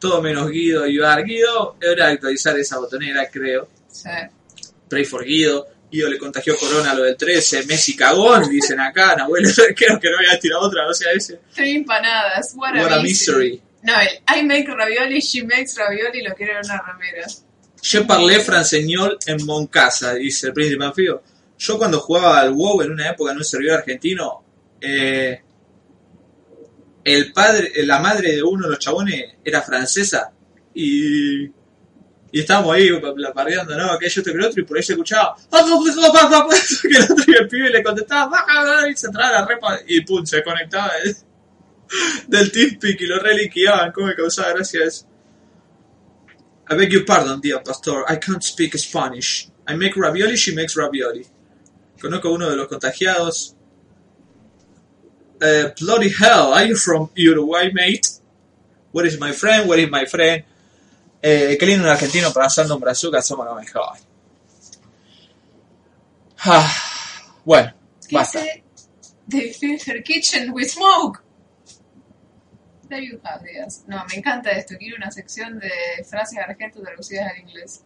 Todo 0.00 0.20
menos 0.20 0.50
Guido 0.50 0.86
y 0.86 0.98
Bar. 0.98 1.22
Guido, 1.24 1.76
es 1.80 1.88
hora 1.88 2.06
de 2.08 2.12
actualizar 2.14 2.58
esa 2.58 2.78
botonera, 2.78 3.28
creo. 3.30 3.68
Sí. 3.88 4.08
Pray 4.88 5.04
for 5.04 5.24
Guido. 5.24 5.68
Guido 5.90 6.08
le 6.08 6.18
contagió 6.18 6.56
corona 6.56 6.90
a 6.90 6.94
lo 6.94 7.02
del 7.04 7.16
13. 7.16 7.64
Messi 7.66 7.94
cagón, 7.94 8.48
dicen 8.50 8.80
acá. 8.80 9.14
Nahuel, 9.16 9.44
creo 9.76 10.00
que 10.00 10.10
no 10.10 10.16
voy 10.16 10.26
a 10.34 10.38
tirar 10.40 10.58
otra, 10.60 10.84
no 10.86 10.92
sea 10.94 11.12
ese. 11.12 11.38
Tres 11.54 11.76
empanadas. 11.76 12.52
What 12.56 12.76
a, 12.76 12.82
What 12.82 12.92
a 12.94 13.02
misery. 13.02 13.50
misery. 13.50 13.62
No, 13.82 13.94
el 14.00 14.22
I 14.38 14.42
make 14.44 14.66
ravioli, 14.68 15.20
she 15.20 15.42
makes 15.44 15.76
ravioli, 15.76 16.22
lo 16.22 16.34
quiero 16.34 16.60
una 16.64 16.78
ramera. 16.80 17.26
Je 17.82 18.02
parlé 18.02 18.38
franceñol 18.40 19.18
en 19.26 19.44
Moncasa, 19.44 20.14
dice 20.14 20.46
el 20.48 20.52
príncipe 20.52 20.84
anfibio. 20.84 21.22
Yo 21.58 21.78
cuando 21.78 21.98
jugaba 22.00 22.40
al 22.40 22.52
WoW 22.52 22.82
en 22.82 22.92
una 22.92 23.10
época 23.10 23.32
en 23.32 23.38
un 23.38 23.44
servidor 23.44 23.78
argentino, 23.78 24.44
eh, 24.80 25.42
el 27.04 27.32
padre, 27.32 27.72
la 27.84 27.98
madre 27.98 28.36
de 28.36 28.42
uno 28.42 28.66
de 28.66 28.70
los 28.70 28.78
chabones 28.78 29.34
era 29.44 29.62
francesa 29.62 30.30
y, 30.74 31.44
y 31.44 32.40
estábamos 32.40 32.74
ahí 32.74 32.88
pardeando, 33.34 33.76
¿no? 33.76 33.98
Que 33.98 34.08
yo 34.08 34.22
te 34.22 34.32
que 34.32 34.38
otro 34.38 34.60
y 34.62 34.64
por 34.64 34.76
ahí 34.76 34.82
se 34.82 34.92
escuchaba 34.92 35.36
que 36.82 36.88
el 36.88 37.02
otro 37.02 37.24
y 37.26 37.36
el 37.36 37.48
pibe 37.48 37.70
le 37.70 37.82
contestaba 37.82 38.28
"Baja", 38.28 38.88
y 38.88 38.96
se 38.96 39.06
entraba 39.06 39.32
la 39.32 39.46
repa 39.46 39.80
y 39.86 40.00
pum, 40.02 40.24
se 40.24 40.42
conectaba 40.42 40.92
del, 42.28 42.50
TeamSpeak 42.50 43.00
y 43.00 43.06
lo 43.06 43.18
reliquiaban, 43.18 43.92
cómo 43.92 44.08
me 44.08 44.14
causaba 44.14 44.52
gracia 44.52 44.84
eso. 44.84 45.06
I 46.70 46.74
beg 46.74 46.90
your 46.90 47.04
pardon, 47.04 47.40
dear 47.40 47.62
pastor. 47.62 48.04
I 48.08 48.16
can't 48.16 48.42
speak 48.42 48.76
Spanish. 48.78 49.48
I 49.66 49.74
make 49.74 49.96
ravioli, 49.96 50.36
she 50.36 50.54
makes 50.54 50.76
ravioli. 50.76 51.26
Conozco 52.00 52.28
a 52.28 52.32
uno 52.32 52.48
de 52.48 52.56
los 52.56 52.68
contagiados. 52.68 53.54
Eh, 55.40 55.72
bloody 55.80 56.08
hell, 56.08 56.54
are 56.54 56.64
you 56.64 56.76
from 56.76 57.10
Uruguay, 57.14 57.70
mate? 57.72 58.08
Where 58.92 59.06
is 59.06 59.18
my 59.18 59.32
friend? 59.32 59.68
Where 59.68 59.78
is 59.78 59.90
my 59.90 60.06
friend? 60.06 60.44
Eh, 61.20 61.56
qué 61.58 61.66
lindo 61.66 61.84
un 61.84 61.90
argentino 61.90 62.32
pasando 62.32 62.74
un 62.74 62.80
brazuca, 62.80 63.20
somos 63.22 63.46
lo 63.46 63.54
mejor. 63.54 63.96
Ah, 66.44 66.72
bueno, 67.44 67.72
¿Qué 68.08 68.16
basta. 68.16 68.40
They 69.28 69.52
fill 69.52 69.78
her 69.86 70.02
kitchen 70.02 70.52
with 70.52 70.70
smoke. 70.70 71.22
No, 73.86 74.04
me 74.06 74.16
encanta 74.16 74.50
esto. 74.50 74.74
Quiero 74.78 74.96
una 74.96 75.10
sección 75.10 75.58
de 75.58 75.70
frases 76.08 76.38
argentas 76.38 76.82
traducidas 76.82 77.32
al 77.32 77.38
inglés. 77.38 77.82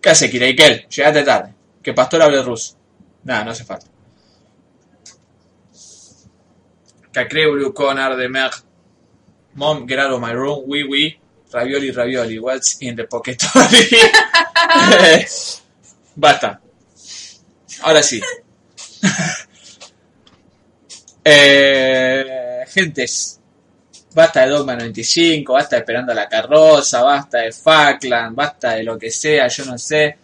¿Qué 0.00 0.10
hace, 0.10 0.30
Kireikel? 0.30 0.86
Llegaste 0.88 1.22
tarde. 1.22 1.54
Que 1.82 1.92
Pastor 1.92 2.22
hable 2.22 2.42
ruso. 2.42 2.76
Nada, 3.24 3.44
no 3.44 3.50
hace 3.52 3.64
falta. 3.64 3.86
Cacrebru, 7.12 7.72
Conar, 7.72 8.16
de 8.16 8.28
Mer. 8.28 8.50
Mom, 9.54 9.86
get 9.88 9.98
out 9.98 10.12
of 10.12 10.20
my 10.20 10.32
room. 10.32 10.64
Oui, 10.66 10.82
oui. 10.82 11.18
Ravioli, 11.50 11.90
ravioli. 11.90 12.38
What's 12.38 12.76
in 12.82 12.94
the 12.94 13.04
pocket? 13.04 13.42
Basta. 16.16 16.60
Ahora 17.82 18.02
sí. 18.02 18.20
eh, 21.24 22.55
gentes. 22.68 23.40
Basta 24.14 24.42
de 24.42 24.48
Dogma 24.48 24.74
95, 24.76 25.52
basta 25.52 25.76
de 25.76 25.80
Esperando 25.80 26.14
la 26.14 26.28
Carroza, 26.28 27.02
basta 27.02 27.38
de 27.38 27.52
Falkland, 27.52 28.34
basta 28.34 28.74
de 28.74 28.82
lo 28.82 28.98
que 28.98 29.10
sea, 29.10 29.48
yo 29.48 29.64
no 29.66 29.76
sé. 29.76 30.16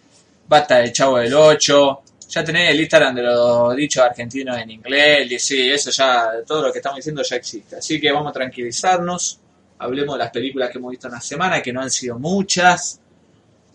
Basta 0.47 0.77
del 0.77 0.91
Chavo 0.91 1.17
del 1.17 1.33
8. 1.33 2.01
Ya 2.29 2.43
tenés 2.43 2.71
el 2.71 2.81
Instagram 2.81 3.15
de 3.15 3.21
los 3.21 3.75
dichos 3.75 4.03
argentinos 4.03 4.57
en 4.57 4.71
inglés. 4.71 5.31
Y 5.31 5.39
sí, 5.39 5.69
eso 5.69 5.91
ya, 5.91 6.31
todo 6.45 6.63
lo 6.63 6.71
que 6.71 6.79
estamos 6.79 6.97
diciendo 6.97 7.21
ya 7.21 7.35
existe. 7.35 7.75
Así 7.75 8.01
que 8.01 8.11
vamos 8.11 8.29
a 8.29 8.33
tranquilizarnos. 8.33 9.39
Hablemos 9.77 10.15
de 10.15 10.19
las 10.23 10.31
películas 10.31 10.71
que 10.71 10.79
hemos 10.79 10.91
visto 10.91 11.07
en 11.07 11.13
la 11.13 11.21
semana, 11.21 11.61
que 11.61 11.71
no 11.71 11.81
han 11.81 11.91
sido 11.91 12.17
muchas. 12.17 12.99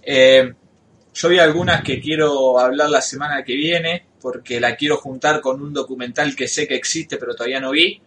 Eh, 0.02 0.52
yo 1.14 1.28
vi 1.28 1.38
algunas 1.38 1.82
que 1.82 2.00
quiero 2.00 2.58
hablar 2.58 2.90
la 2.90 3.02
semana 3.02 3.42
que 3.44 3.54
viene, 3.54 4.06
porque 4.20 4.60
la 4.60 4.76
quiero 4.76 4.96
juntar 4.96 5.40
con 5.40 5.60
un 5.60 5.72
documental 5.72 6.34
que 6.34 6.48
sé 6.48 6.66
que 6.66 6.74
existe, 6.74 7.16
pero 7.16 7.34
todavía 7.34 7.60
no 7.60 7.70
vi. 7.70 8.00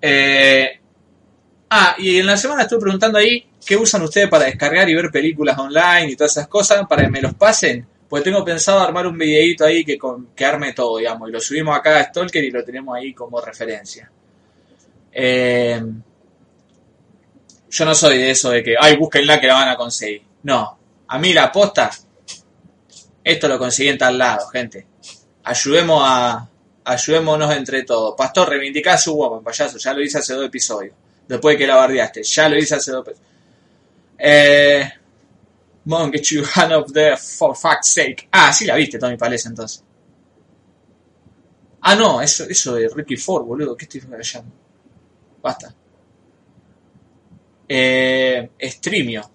Eh, 0.00 0.80
ah, 1.70 1.96
y 1.98 2.18
en 2.18 2.26
la 2.26 2.36
semana 2.36 2.62
estuve 2.62 2.80
preguntando 2.80 3.18
ahí 3.18 3.46
qué 3.64 3.76
usan 3.76 4.02
ustedes 4.02 4.28
para 4.28 4.44
descargar 4.44 4.88
y 4.88 4.94
ver 4.94 5.10
películas 5.10 5.58
online 5.58 6.10
y 6.10 6.16
todas 6.16 6.32
esas 6.32 6.48
cosas, 6.48 6.86
para 6.86 7.02
que 7.02 7.10
me 7.10 7.20
los 7.20 7.34
pasen. 7.34 7.86
Pues 8.08 8.22
tengo 8.22 8.44
pensado 8.44 8.80
armar 8.80 9.06
un 9.06 9.18
videíto 9.18 9.64
ahí 9.64 9.84
que, 9.84 9.98
con, 9.98 10.28
que 10.28 10.44
arme 10.44 10.72
todo, 10.72 10.98
digamos, 10.98 11.28
y 11.28 11.32
lo 11.32 11.40
subimos 11.40 11.76
acá 11.76 11.98
a 11.98 12.04
Stalker 12.04 12.44
y 12.44 12.50
lo 12.50 12.64
tenemos 12.64 12.96
ahí 12.96 13.12
como 13.12 13.40
referencia. 13.40 14.10
Eh, 15.12 15.82
yo 17.68 17.84
no 17.84 17.94
soy 17.94 18.18
de 18.18 18.30
eso 18.30 18.50
de 18.50 18.62
que, 18.62 18.76
ay, 18.78 18.96
búsquenla 18.96 19.40
que 19.40 19.48
la 19.48 19.54
van 19.54 19.68
a 19.68 19.76
conseguir. 19.76 20.22
No, 20.44 20.78
a 21.08 21.18
mí 21.18 21.32
la 21.32 21.50
posta, 21.50 21.90
esto 23.24 23.48
lo 23.48 23.58
conseguí 23.58 23.88
en 23.88 23.98
tal 23.98 24.16
lado, 24.16 24.46
gente. 24.48 24.86
Ayudemos 25.42 26.00
a, 26.04 26.48
ayudémonos 26.86 27.52
entre 27.52 27.82
todos. 27.82 28.14
Pastor, 28.16 28.48
reivindicá 28.48 28.96
su 28.96 29.14
woman, 29.14 29.42
payaso, 29.42 29.76
ya 29.76 29.92
lo 29.92 30.02
hice 30.02 30.18
hace 30.18 30.34
dos 30.34 30.46
episodios. 30.46 30.94
Después 31.26 31.54
de 31.54 31.58
que 31.58 31.66
la 31.66 31.74
bardeaste, 31.76 32.22
ya 32.22 32.48
lo 32.48 32.56
hice 32.56 32.76
hace 32.76 32.92
dos 32.92 33.06
episodios. 33.06 33.32
Eh, 34.18 34.88
Mom, 35.84 36.10
get 36.10 36.26
of 36.72 36.92
there 36.92 37.16
for 37.16 37.56
fuck's 37.56 37.88
sake. 37.88 38.28
Ah, 38.32 38.52
sí 38.52 38.64
la 38.64 38.76
viste, 38.76 38.98
Tommy 38.98 39.16
Pales, 39.16 39.44
entonces. 39.46 39.82
Ah, 41.80 41.94
no, 41.94 42.20
eso, 42.20 42.44
eso 42.44 42.74
de 42.74 42.88
Ricky 42.88 43.16
Ford, 43.16 43.44
boludo, 43.44 43.76
¿qué 43.76 43.84
estoy 43.84 44.00
fallando? 44.00 44.52
Basta. 45.42 45.74
Eh, 47.68 48.50
Streamio. 48.60 49.28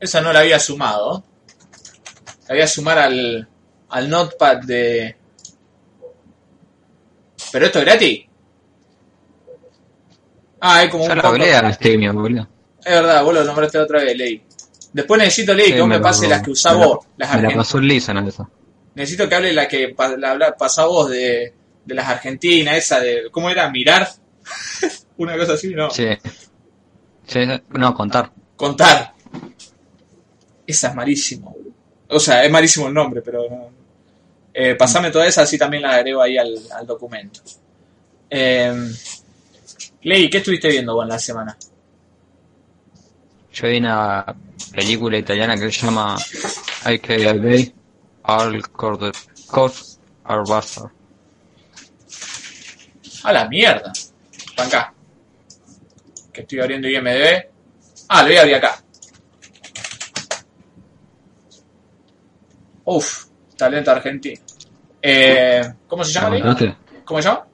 Esa 0.00 0.20
no 0.20 0.32
la 0.32 0.40
había 0.40 0.58
sumado. 0.58 1.24
La 2.48 2.54
voy 2.54 2.60
a 2.62 2.66
sumar 2.66 2.98
al, 2.98 3.48
al 3.88 4.10
notepad 4.10 4.58
de... 4.58 5.16
¿Pero 7.54 7.66
esto 7.66 7.78
es 7.78 7.84
gratis? 7.84 8.24
Ah, 10.60 10.82
es 10.82 10.90
como 10.90 11.04
Ya 11.04 11.10
un 11.10 11.16
lo 11.18 11.22
poco- 11.22 11.34
hablé 11.34 11.54
a 11.54 11.62
boludo. 12.12 12.48
Es 12.84 12.92
verdad, 12.92 13.22
vos 13.22 13.32
lo 13.32 13.44
nombraste 13.44 13.78
otra 13.78 14.02
vez, 14.02 14.16
Ley. 14.16 14.42
Después 14.92 15.20
necesito, 15.20 15.54
Ley, 15.54 15.66
Sí, 15.66 15.72
que 15.74 15.78
vos 15.80 15.88
me 15.88 15.96
lo- 15.98 16.02
pases 16.02 16.28
las 16.28 16.42
que 16.42 16.50
usás 16.50 16.76
la- 16.76 16.84
vos, 16.84 16.98
las 17.16 17.28
Me 17.28 17.34
la 17.34 17.38
argentinas. 17.42 17.66
pasó 17.66 17.78
Lisa, 17.80 18.12
¿no? 18.12 18.28
Eso. 18.28 18.50
Necesito 18.96 19.28
que 19.28 19.34
hable 19.36 19.52
la 19.52 19.68
que 19.68 19.94
la 20.18 20.30
habla- 20.32 20.56
pasá 20.56 20.86
vos 20.86 21.08
de, 21.10 21.54
de 21.84 21.94
las 21.94 22.08
argentinas, 22.08 22.76
esa 22.76 22.98
de... 22.98 23.28
¿Cómo 23.30 23.48
era? 23.50 23.70
¿Mirar? 23.70 24.08
Una 25.18 25.36
cosa 25.36 25.52
así, 25.52 25.72
¿no? 25.76 25.90
Sí. 25.90 26.08
Sí, 27.28 27.38
no, 27.68 27.94
contar. 27.94 28.32
Contar. 28.56 29.14
Esa 30.66 30.88
es 30.88 30.94
malísimo. 30.96 31.50
boludo. 31.52 31.70
O 32.08 32.18
sea, 32.18 32.44
es 32.44 32.50
malísimo 32.50 32.88
el 32.88 32.94
nombre, 32.94 33.22
pero... 33.22 33.48
no. 33.48 33.83
Eh, 34.56 34.76
pasame 34.76 35.10
toda 35.10 35.26
esa, 35.26 35.42
así 35.42 35.58
también 35.58 35.82
la 35.82 35.96
agrego 35.96 36.22
ahí 36.22 36.38
al, 36.38 36.54
al 36.72 36.86
documento. 36.86 37.40
Eh, 38.30 38.72
Ley, 40.02 40.30
¿qué 40.30 40.38
estuviste 40.38 40.68
viendo 40.68 40.94
vos 40.94 41.02
en 41.04 41.08
la 41.08 41.18
semana? 41.18 41.56
Yo 43.52 43.68
vi 43.68 43.78
una 43.78 44.24
película 44.72 45.16
italiana 45.16 45.56
que 45.56 45.72
se 45.72 45.86
llama 45.86 46.16
All 48.22 48.68
Courts 48.68 50.00
Are 50.24 50.42
Bastard. 50.46 50.90
A 53.24 53.32
la 53.32 53.48
mierda. 53.48 53.92
Acá. 54.56 54.92
Que 56.32 56.42
estoy 56.42 56.60
abriendo 56.60 56.88
IMDB. 56.88 57.48
Ah, 58.08 58.22
lo 58.22 58.28
voy 58.28 58.36
a 58.36 58.40
abrir 58.40 58.54
acá. 58.56 58.84
Uf, 62.84 63.26
talento 63.56 63.90
argentino. 63.90 64.43
Eh, 65.06 65.74
¿Cómo 65.86 66.02
se 66.02 66.12
llama? 66.12 66.56
¿Cómo 67.04 67.20
se 67.20 67.28
llama? 67.28 67.46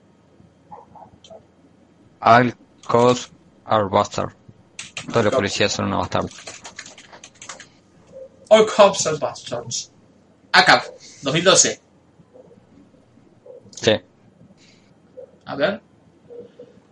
All 2.20 2.55
Courts 2.86 3.32
Are 3.64 3.88
Bastard. 3.90 4.32
Todos 5.12 5.24
los 5.24 5.34
policías 5.34 5.72
son 5.72 5.86
unos 5.86 6.01
bastardos. 6.01 6.32
All 8.51 8.66
Cops 8.66 9.07
are 9.09 9.16
Bastards. 9.18 9.90
ACAP, 10.53 10.82
2012. 11.22 11.80
Sí. 13.70 13.92
A 15.46 15.57
ver. 15.57 15.80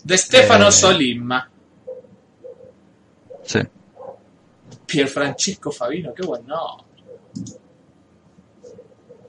De 0.03 0.19
Stefano 0.19 0.69
Eh. 0.69 0.73
Solimma. 0.73 1.51
Sí. 3.45 3.61
Pierfrancesco 4.87 5.71
Favino, 5.71 6.13
qué 6.15 6.23
buen 6.25 6.45
nombre. 6.47 6.87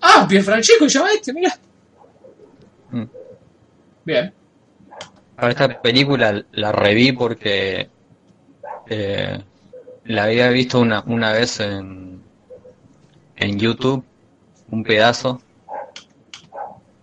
Ah, 0.02 0.26
Pierfrancesco 0.28 0.88
llama 0.88 1.12
este, 1.12 1.34
mira. 1.34 1.58
Mm. 2.92 3.04
Bien. 4.06 4.34
Ahora 5.38 5.52
esta 5.52 5.82
película 5.82 6.44
la 6.52 6.72
reví 6.72 7.12
porque 7.14 7.90
eh, 8.90 9.40
la 10.06 10.24
había 10.24 10.50
visto 10.50 10.80
una, 10.80 11.02
una 11.06 11.32
vez 11.32 11.60
en, 11.60 12.22
en 13.38 13.60
YouTube, 13.60 14.04
un 14.72 14.84
pedazo, 14.84 15.42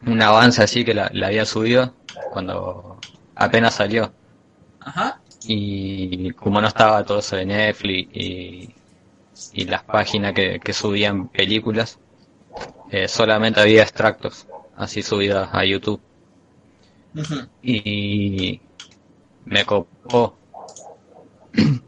un 0.06 0.22
avance 0.22 0.62
así 0.62 0.84
que 0.84 0.94
la, 0.94 1.10
la 1.12 1.28
había 1.28 1.44
subido 1.44 1.94
cuando 2.32 2.98
apenas 3.34 3.74
salió. 3.74 4.12
Ajá. 4.80 5.20
Y 5.46 6.30
como 6.32 6.60
no 6.60 6.68
estaba 6.68 7.04
todo 7.04 7.20
eso 7.20 7.36
de 7.36 7.46
Netflix 7.46 8.08
y, 8.14 8.74
y 9.52 9.64
las 9.64 9.82
páginas 9.84 10.32
que, 10.34 10.60
que 10.60 10.72
subían 10.72 11.28
películas, 11.28 11.98
eh, 12.90 13.08
solamente 13.08 13.60
había 13.60 13.82
extractos 13.82 14.46
así 14.76 15.02
subidas 15.02 15.48
a 15.52 15.64
YouTube. 15.64 16.00
Y 17.62 18.60
me 19.46 19.64
copó. 19.64 20.36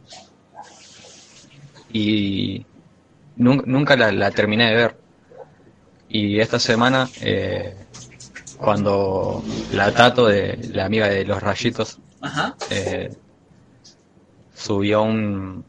y 1.92 2.64
nun- 3.36 3.64
nunca 3.66 3.96
la, 3.96 4.11
la 4.12 4.30
terminé 4.30 4.68
de 4.70 4.74
ver. 4.74 4.96
Y 6.09 6.40
esta 6.40 6.59
semana, 6.59 7.09
eh, 7.20 7.74
cuando 8.59 9.42
la 9.74 9.92
Tato, 9.92 10.26
de, 10.26 10.57
la 10.72 10.86
amiga 10.86 11.09
de 11.09 11.24
los 11.24 11.42
rayitos, 11.42 11.99
Ajá. 12.20 12.57
eh, 12.70 13.14
subió 14.55 15.03
un, 15.03 15.64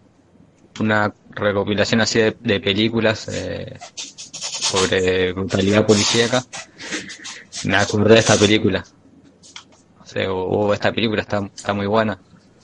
una 0.79 1.13
recopilación 1.31 2.01
así 2.01 2.19
de, 2.19 2.35
de 2.39 2.59
películas 2.59 3.27
eh, 3.27 3.77
sobre 4.69 5.31
brutalidad 5.33 5.85
policíaca, 5.85 6.43
me 7.63 7.77
acordé 7.77 8.13
de 8.13 8.19
esta 8.19 8.37
película. 8.37 8.85
O 10.01 10.05
sea, 10.05 10.31
oh, 10.31 10.73
esta 10.73 10.91
película 10.91 11.21
está, 11.21 11.49
está 11.55 11.73
muy 11.73 11.87
buena. 11.87 12.19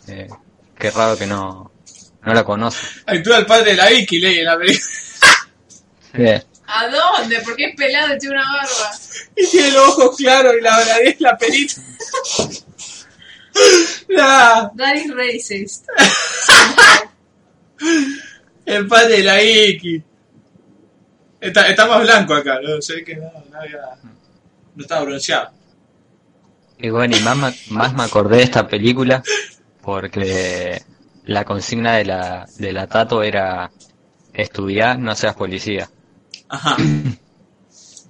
Eh, 0.08 0.28
qué 0.78 0.92
raro 0.92 1.18
que 1.18 1.26
no, 1.26 1.72
no 2.24 2.34
la 2.34 2.44
conoce. 2.44 2.80
Actúa 3.06 3.40
el 3.40 3.46
padre 3.46 3.72
de 3.72 3.78
la 3.78 3.90
Vicky, 3.90 4.20
Ley, 4.20 4.40
en 4.40 4.46
la 4.46 4.58
película. 4.58 4.86
¿A 6.68 6.88
dónde? 6.88 7.40
Porque 7.42 7.66
es 7.66 7.76
pelado 7.76 8.16
y 8.16 8.20
tiene 8.20 8.36
una 8.36 8.52
barba. 8.52 8.92
Y 9.36 9.48
tiene 9.48 9.72
los 9.72 9.88
ojos 9.90 10.18
claros 10.18 10.54
y 10.58 10.62
la 10.62 10.86
nariz, 10.86 11.16
la 11.20 11.38
pelita. 11.38 11.82
Nah, 14.10 14.70
That 14.76 14.96
is 14.96 15.16
racist. 15.16 15.86
el 18.66 18.86
padre 18.86 19.18
de 19.18 19.24
la 19.24 19.38
Vicky. 19.38 20.04
Está, 21.48 21.68
está 21.70 21.88
más 21.88 22.02
blanco 22.02 22.34
acá, 22.34 22.60
no 22.62 22.82
sé 22.82 23.04
que 23.04 23.16
no, 23.18 23.32
no 23.52 23.60
había. 23.60 23.80
No 24.76 24.82
estaba 24.82 25.04
bronceado. 25.04 25.52
y 26.78 26.90
bueno, 26.90 27.16
y 27.16 27.22
más, 27.22 27.38
me- 27.38 27.76
más 27.76 27.94
me 27.94 28.04
acordé 28.04 28.38
de 28.38 28.44
esta 28.44 28.68
película 28.68 29.24
porque 29.82 30.82
la 31.26 31.46
consigna 31.46 31.94
de 31.96 32.06
la, 32.06 32.46
de 32.58 32.74
la 32.74 32.88
Tato 32.88 33.24
era 33.24 33.72
estudiar, 34.34 35.00
no 35.00 35.16
seas 35.16 35.36
policía. 35.36 35.90
Ajá. 36.50 36.76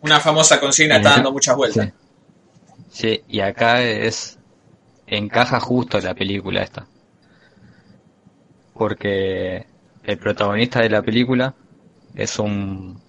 Una 0.02 0.20
famosa 0.20 0.60
consigna 0.60 0.98
está 0.98 1.12
dando 1.12 1.32
muchas 1.32 1.56
vueltas. 1.56 1.90
Sí, 2.92 3.22
y 3.28 3.40
acá 3.42 3.82
es 3.84 4.38
encaja 5.08 5.60
justo 5.60 6.00
la 6.00 6.14
película 6.16 6.62
esta. 6.64 6.88
Porque 8.74 9.66
el 10.04 10.18
protagonista 10.18 10.82
de 10.82 10.90
la 10.90 11.02
película 11.02 11.54
es 12.16 12.38
un 12.40 13.02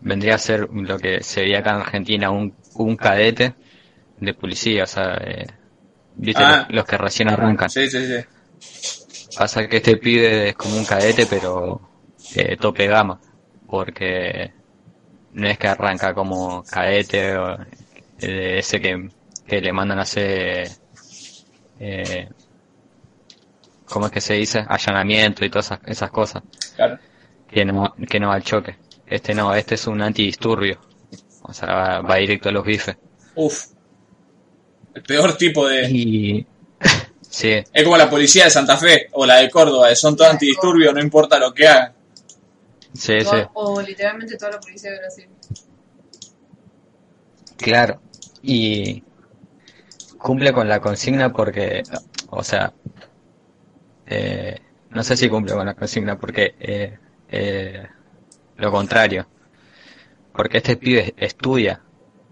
vendría 0.00 0.34
a 0.34 0.38
ser 0.38 0.68
lo 0.70 0.98
que 0.98 1.22
se 1.22 1.42
veía 1.42 1.58
acá 1.60 1.70
en 1.72 1.80
Argentina 1.80 2.30
un, 2.30 2.54
un 2.74 2.96
cadete 2.96 3.54
de 4.18 4.34
policía, 4.34 4.84
o 4.84 4.86
sea, 4.86 5.14
eh, 5.24 5.46
viste 6.16 6.42
Ah. 6.44 6.66
los, 6.68 6.76
los 6.76 6.84
que 6.84 6.96
recién 6.98 7.28
arrancan. 7.30 7.70
Sí, 7.70 7.88
sí, 7.88 8.06
sí. 8.06 8.24
Pasa 9.36 9.66
que 9.68 9.76
este 9.78 9.96
pibe 9.96 10.48
es 10.50 10.54
como 10.56 10.76
un 10.76 10.84
cadete, 10.84 11.26
pero 11.26 11.80
eh, 12.34 12.56
tope 12.56 12.86
gama, 12.86 13.20
porque 13.66 14.52
no 15.32 15.46
es 15.46 15.58
que 15.58 15.68
arranca 15.68 16.12
como 16.14 16.62
cadete 16.64 17.36
o 17.36 17.56
eh, 18.20 18.58
ese 18.58 18.80
que, 18.80 19.08
que 19.46 19.60
le 19.60 19.72
mandan 19.72 19.98
a 20.00 20.02
hacer, 20.02 20.68
eh, 21.78 22.28
¿cómo 23.86 24.06
es 24.06 24.12
que 24.12 24.20
se 24.20 24.34
dice? 24.34 24.64
Allanamiento 24.68 25.44
y 25.44 25.50
todas 25.50 25.66
esas, 25.66 25.80
esas 25.86 26.10
cosas, 26.10 26.42
Claro. 26.76 26.98
que 27.48 27.64
no, 27.64 27.94
que 28.08 28.20
no 28.20 28.28
va 28.28 28.34
al 28.34 28.42
choque. 28.42 28.76
Este 29.10 29.34
no, 29.34 29.52
este 29.54 29.74
es 29.74 29.86
un 29.88 30.00
antidisturbio, 30.00 30.78
o 31.42 31.52
sea, 31.52 31.68
va, 31.68 32.00
va 32.00 32.16
directo 32.16 32.48
a 32.48 32.52
los 32.52 32.64
bifes. 32.64 32.96
Uf. 33.34 33.66
El 34.94 35.02
peor 35.02 35.36
tipo 35.36 35.66
de. 35.66 35.90
Y, 35.90 36.46
sí, 37.20 37.62
Es 37.72 37.84
como 37.84 37.96
la 37.96 38.08
policía 38.08 38.44
de 38.44 38.50
Santa 38.50 38.76
Fe 38.76 39.08
o 39.12 39.26
la 39.26 39.38
de 39.38 39.50
Córdoba, 39.50 39.92
son 39.96 40.16
todos 40.16 40.30
antidisturbios, 40.30 40.94
no 40.94 41.00
importa 41.00 41.38
lo 41.40 41.52
que 41.52 41.66
hagan. 41.66 41.92
sí, 42.92 43.20
sí. 43.20 43.36
O, 43.54 43.74
o 43.74 43.82
literalmente 43.82 44.36
toda 44.36 44.52
la 44.52 44.60
policía 44.60 44.92
de 44.92 44.98
Brasil. 44.98 45.28
Claro, 47.56 48.00
y 48.42 49.02
cumple 50.18 50.52
con 50.52 50.68
la 50.68 50.80
consigna 50.80 51.32
porque, 51.32 51.82
o 52.28 52.44
sea, 52.44 52.72
eh, 54.06 54.56
no 54.90 55.02
sé 55.02 55.16
si 55.16 55.28
cumple 55.28 55.54
con 55.54 55.66
la 55.66 55.74
consigna 55.74 56.18
porque 56.18 56.54
eh, 56.60 56.98
eh, 57.28 57.86
lo 58.60 58.70
contrario, 58.70 59.26
porque 60.32 60.58
este 60.58 60.76
pibe 60.76 61.14
estudia, 61.16 61.80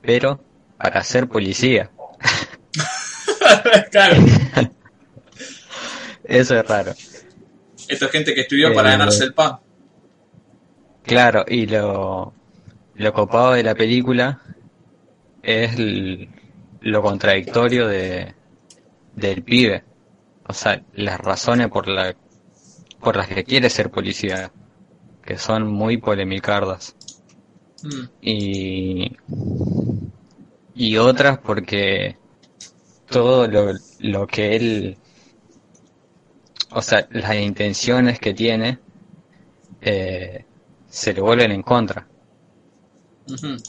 pero 0.03 0.41
para 0.79 1.03
ser 1.03 1.29
policía, 1.29 1.91
claro. 3.91 4.17
eso 6.25 6.59
es 6.59 6.67
raro. 6.67 6.93
Esto 7.89 8.05
es 8.07 8.11
gente 8.11 8.35
que 8.35 8.43
estudió 8.43 8.73
para 8.75 8.89
Eh, 8.89 8.93
ganarse 8.93 9.25
el 9.25 9.35
pan. 9.35 9.59
Claro, 11.03 11.45
y 11.49 11.67
lo, 11.67 12.35
lo 12.97 13.13
copado 13.15 13.53
de 13.53 13.63
la 13.63 13.75
película 13.75 14.41
es 15.43 15.75
el- 15.79 16.29
lo 16.81 17.03
contradictorio 17.03 17.89
de, 17.89 18.35
del 19.15 19.43
pibe. 19.43 19.85
O 20.47 20.53
sea, 20.53 20.83
las 20.95 21.19
razones 21.19 21.69
por, 21.69 21.89
la, 21.89 22.15
por 23.01 23.17
las 23.17 23.29
que 23.29 23.45
quiere 23.45 23.71
ser 23.71 23.91
policía, 23.91 24.51
que 25.29 25.39
son 25.39 25.69
muy 25.69 25.99
polemicardas. 25.99 26.97
Mm. 27.83 28.09
Y, 28.21 29.17
y 30.73 30.97
otras 30.97 31.39
porque 31.41 32.17
todo 33.07 33.49
lo, 33.49 33.75
lo 33.99 34.27
que 34.27 34.57
él, 34.57 35.01
o 36.71 36.81
sea, 36.81 37.07
las 37.11 37.35
intenciones 37.37 38.19
que 38.19 38.33
tiene, 38.33 38.81
eh, 39.81 40.47
se 40.87 41.13
le 41.15 41.21
vuelven 41.21 41.51
en 41.53 41.63
contra. 41.63 42.11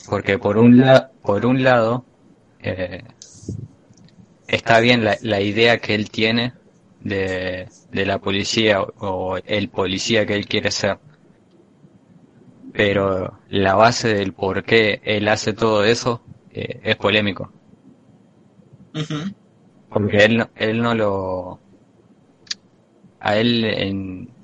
Porque 0.03 0.38
por 0.38 0.57
un, 0.57 0.77
la- 0.77 1.14
por 1.22 1.45
un 1.45 1.64
lado, 1.64 2.10
eh, 2.60 3.03
está 4.48 4.80
bien 4.80 5.03
la, 5.06 5.18
la 5.22 5.41
idea 5.41 5.80
que 5.80 5.95
él 5.95 6.10
tiene 6.11 6.53
de, 6.99 7.72
de 7.90 8.06
la 8.06 8.19
policía 8.19 8.81
o, 8.81 8.94
o 8.98 9.38
el 9.38 9.69
policía 9.69 10.26
que 10.26 10.36
él 10.36 10.45
quiere 10.48 10.72
ser. 10.72 10.99
Pero 12.72 13.41
la 13.50 13.76
base 13.76 14.14
del 14.16 14.34
por 14.34 14.64
qué 14.64 15.02
él 15.04 15.28
hace 15.28 15.54
todo 15.54 15.84
eso 15.84 16.24
eh, 16.50 16.80
es 16.84 16.96
polémico. 16.96 17.54
Porque 19.90 20.24
él, 20.26 20.38
no- 20.38 20.50
él 20.56 20.82
no 20.82 20.96
lo... 20.96 21.62
A 23.20 23.38
él 23.38 23.64
en, 23.66 24.36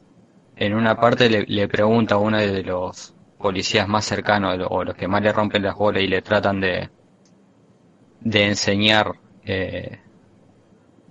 en 0.55 0.73
una 0.75 0.95
parte 0.99 1.29
le, 1.29 1.43
le 1.47 1.67
pregunta 1.69 2.15
a 2.15 2.19
uno 2.19 2.37
de 2.39 2.63
los 2.63 3.15
policías 3.37 3.87
más 3.87 4.05
cercanos 4.05 4.59
o 4.69 4.83
los 4.83 4.95
que 4.95 5.07
más 5.07 5.23
le 5.23 5.33
rompen 5.33 5.63
las 5.63 5.75
bolas 5.75 6.03
y 6.03 6.07
le 6.07 6.21
tratan 6.21 6.61
de, 6.61 6.91
de 8.19 8.43
enseñar 8.47 9.21
eh, 9.43 10.01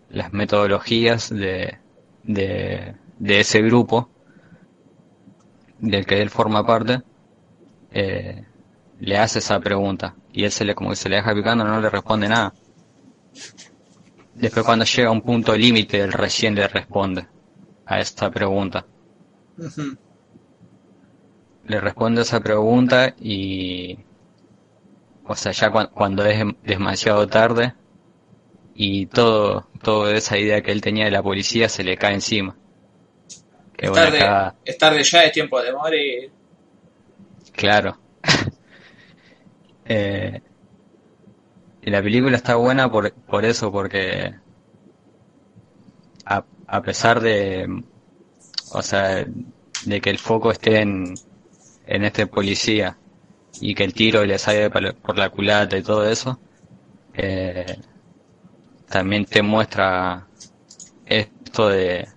las 0.08 0.32
metodologías 0.32 1.28
de, 1.28 1.78
de, 2.22 2.96
de 3.18 3.40
ese 3.40 3.60
grupo 3.62 4.13
del 5.90 6.06
que 6.06 6.20
él 6.22 6.30
forma 6.30 6.66
parte, 6.66 7.02
eh, 7.92 8.44
le 9.00 9.18
hace 9.18 9.38
esa 9.40 9.60
pregunta 9.60 10.14
y 10.32 10.44
él 10.44 10.50
se 10.52 10.64
le 10.64 10.74
como 10.74 10.90
que 10.90 10.96
se 10.96 11.08
le 11.08 11.16
deja 11.16 11.34
picando, 11.34 11.64
no 11.64 11.80
le 11.80 11.90
responde 11.90 12.28
nada. 12.28 12.52
Después 14.34 14.64
cuando 14.66 14.84
llega 14.84 15.08
a 15.08 15.12
un 15.12 15.22
punto 15.22 15.56
límite, 15.56 16.00
él 16.00 16.12
recién 16.12 16.54
le 16.54 16.66
responde 16.68 17.26
a 17.86 18.00
esta 18.00 18.30
pregunta. 18.30 18.84
Le 21.66 21.80
responde 21.80 22.22
esa 22.22 22.40
pregunta 22.40 23.14
y, 23.20 23.98
o 25.24 25.34
sea, 25.34 25.52
ya 25.52 25.70
cuan- 25.70 25.90
cuando 25.92 26.24
es 26.24 26.38
dem- 26.38 26.56
demasiado 26.62 27.26
tarde 27.26 27.74
y 28.74 29.06
todo, 29.06 29.68
toda 29.82 30.14
esa 30.14 30.38
idea 30.38 30.62
que 30.62 30.72
él 30.72 30.80
tenía 30.80 31.06
de 31.06 31.10
la 31.10 31.22
policía 31.22 31.68
se 31.68 31.84
le 31.84 31.96
cae 31.96 32.14
encima. 32.14 32.56
Es 33.76 33.92
tarde, 33.92 34.18
es 34.64 34.78
tarde 34.78 35.02
ya, 35.04 35.24
es 35.24 35.32
tiempo 35.32 35.62
de 35.62 35.72
morir. 35.72 36.32
Claro. 37.52 37.98
Eh, 39.84 40.40
y 41.82 41.90
la 41.90 42.02
película 42.02 42.36
está 42.36 42.56
buena 42.56 42.90
por, 42.90 43.12
por 43.14 43.44
eso, 43.44 43.70
porque 43.70 44.34
a, 46.26 46.44
a 46.66 46.82
pesar 46.82 47.20
de, 47.20 47.66
o 48.70 48.82
sea, 48.82 49.24
de 49.86 50.00
que 50.00 50.10
el 50.10 50.18
foco 50.18 50.50
esté 50.50 50.80
en, 50.80 51.20
en 51.86 52.04
este 52.04 52.26
policía 52.26 52.98
y 53.60 53.74
que 53.74 53.84
el 53.84 53.94
tiro 53.94 54.24
le 54.24 54.38
sale 54.38 54.70
por 54.70 54.82
la- 54.82 54.94
por 54.94 55.18
la 55.18 55.30
culata 55.30 55.76
y 55.78 55.82
todo 55.82 56.08
eso, 56.08 56.40
eh, 57.14 57.76
también 58.86 59.24
te 59.26 59.42
muestra 59.42 60.28
esto 61.06 61.68
de, 61.68 62.08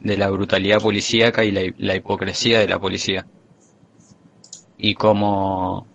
de 0.00 0.16
la 0.16 0.30
brutalidad 0.30 0.80
policíaca 0.80 1.44
y 1.44 1.50
la, 1.50 1.62
la 1.78 1.96
hipocresía 1.96 2.60
de 2.60 2.68
la 2.68 2.78
policía 2.78 3.26
y 4.78 4.94
cómo, 4.94 5.86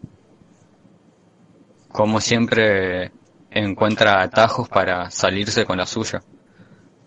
cómo 1.89 2.19
siempre 2.19 3.11
encuentra 3.49 4.21
atajos 4.21 4.67
para 4.67 5.09
salirse 5.09 5.65
con 5.65 5.77
la 5.77 5.85
suya. 5.85 6.21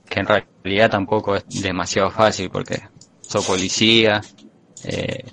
Que 0.09 0.21
en 0.21 0.27
realidad 0.27 0.91
tampoco 0.91 1.37
es 1.37 1.45
demasiado 1.63 2.11
fácil 2.11 2.49
porque 2.51 2.81
sos 3.21 3.47
policía, 3.47 4.23
eh, 4.85 5.25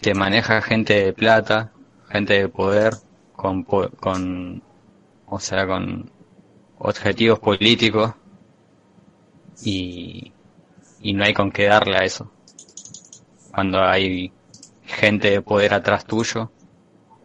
te 0.00 0.14
maneja 0.14 0.62
gente 0.62 1.04
de 1.04 1.12
plata, 1.12 1.72
gente 2.08 2.34
de 2.34 2.48
poder, 2.48 2.94
con, 3.34 3.64
con, 3.64 4.62
o 5.26 5.38
sea, 5.38 5.66
con 5.66 6.10
objetivos 6.78 7.40
políticos 7.40 8.14
y, 9.62 10.32
y 11.00 11.14
no 11.14 11.24
hay 11.24 11.34
con 11.34 11.52
qué 11.52 11.66
darle 11.66 11.98
a 11.98 12.04
eso. 12.04 12.32
Cuando 13.52 13.80
hay 13.82 14.32
gente 14.82 15.30
de 15.30 15.42
poder 15.42 15.74
atrás 15.74 16.06
tuyo 16.06 16.50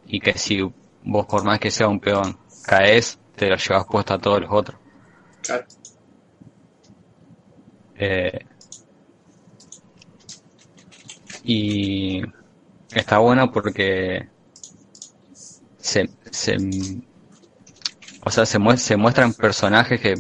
y 0.06 0.20
que 0.22 0.38
si 0.38 0.62
vos 1.04 1.26
por 1.28 1.44
más 1.46 1.60
que 1.60 1.72
sea 1.72 1.88
un 1.90 2.00
peón 2.02 2.38
caes, 2.64 3.20
te 3.36 3.50
lo 3.50 3.58
llevas 3.58 3.86
puesto 3.90 4.14
a 4.16 4.20
todos 4.20 4.42
los 4.42 4.52
otros. 4.52 4.82
Claro. 5.42 5.66
Eh, 7.96 8.40
y 11.44 12.22
está 12.92 13.20
bueno 13.20 13.52
porque 13.52 14.30
se, 15.78 16.10
se, 16.32 16.58
o 18.26 18.30
sea, 18.32 18.46
se, 18.46 18.60
mue- 18.60 18.78
se 18.78 18.98
muestran 18.98 19.34
personajes 19.34 20.00
que, 20.02 20.16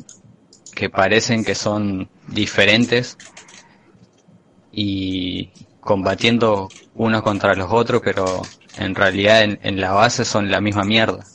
que 0.75 0.89
parecen 0.89 1.43
que 1.43 1.55
son 1.55 2.09
diferentes 2.27 3.17
y 4.71 5.49
combatiendo 5.79 6.69
unos 6.95 7.21
contra 7.21 7.55
los 7.55 7.71
otros, 7.71 8.01
pero 8.03 8.41
en 8.77 8.95
realidad 8.95 9.43
en, 9.43 9.59
en 9.63 9.79
la 9.79 9.91
base 9.91 10.25
son 10.25 10.49
la 10.49 10.61
misma 10.61 10.83
mierda. 10.83 11.25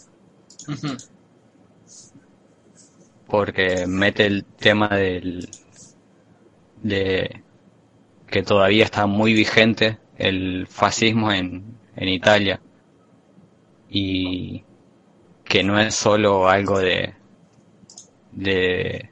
Porque 3.27 3.87
mete 3.87 4.27
el 4.27 4.45
tema 4.45 4.89
del 4.89 5.49
de 6.83 7.43
que 8.27 8.43
todavía 8.43 8.85
está 8.85 9.07
muy 9.07 9.33
vigente 9.35 9.99
el 10.17 10.67
fascismo 10.69 11.33
en, 11.33 11.79
en 11.97 12.09
Italia 12.09 12.61
y 13.91 14.65
que 15.45 15.63
no 15.65 15.81
es 15.81 15.95
solo 15.95 16.49
algo 16.49 16.79
de 16.79 17.15
de 18.33 19.11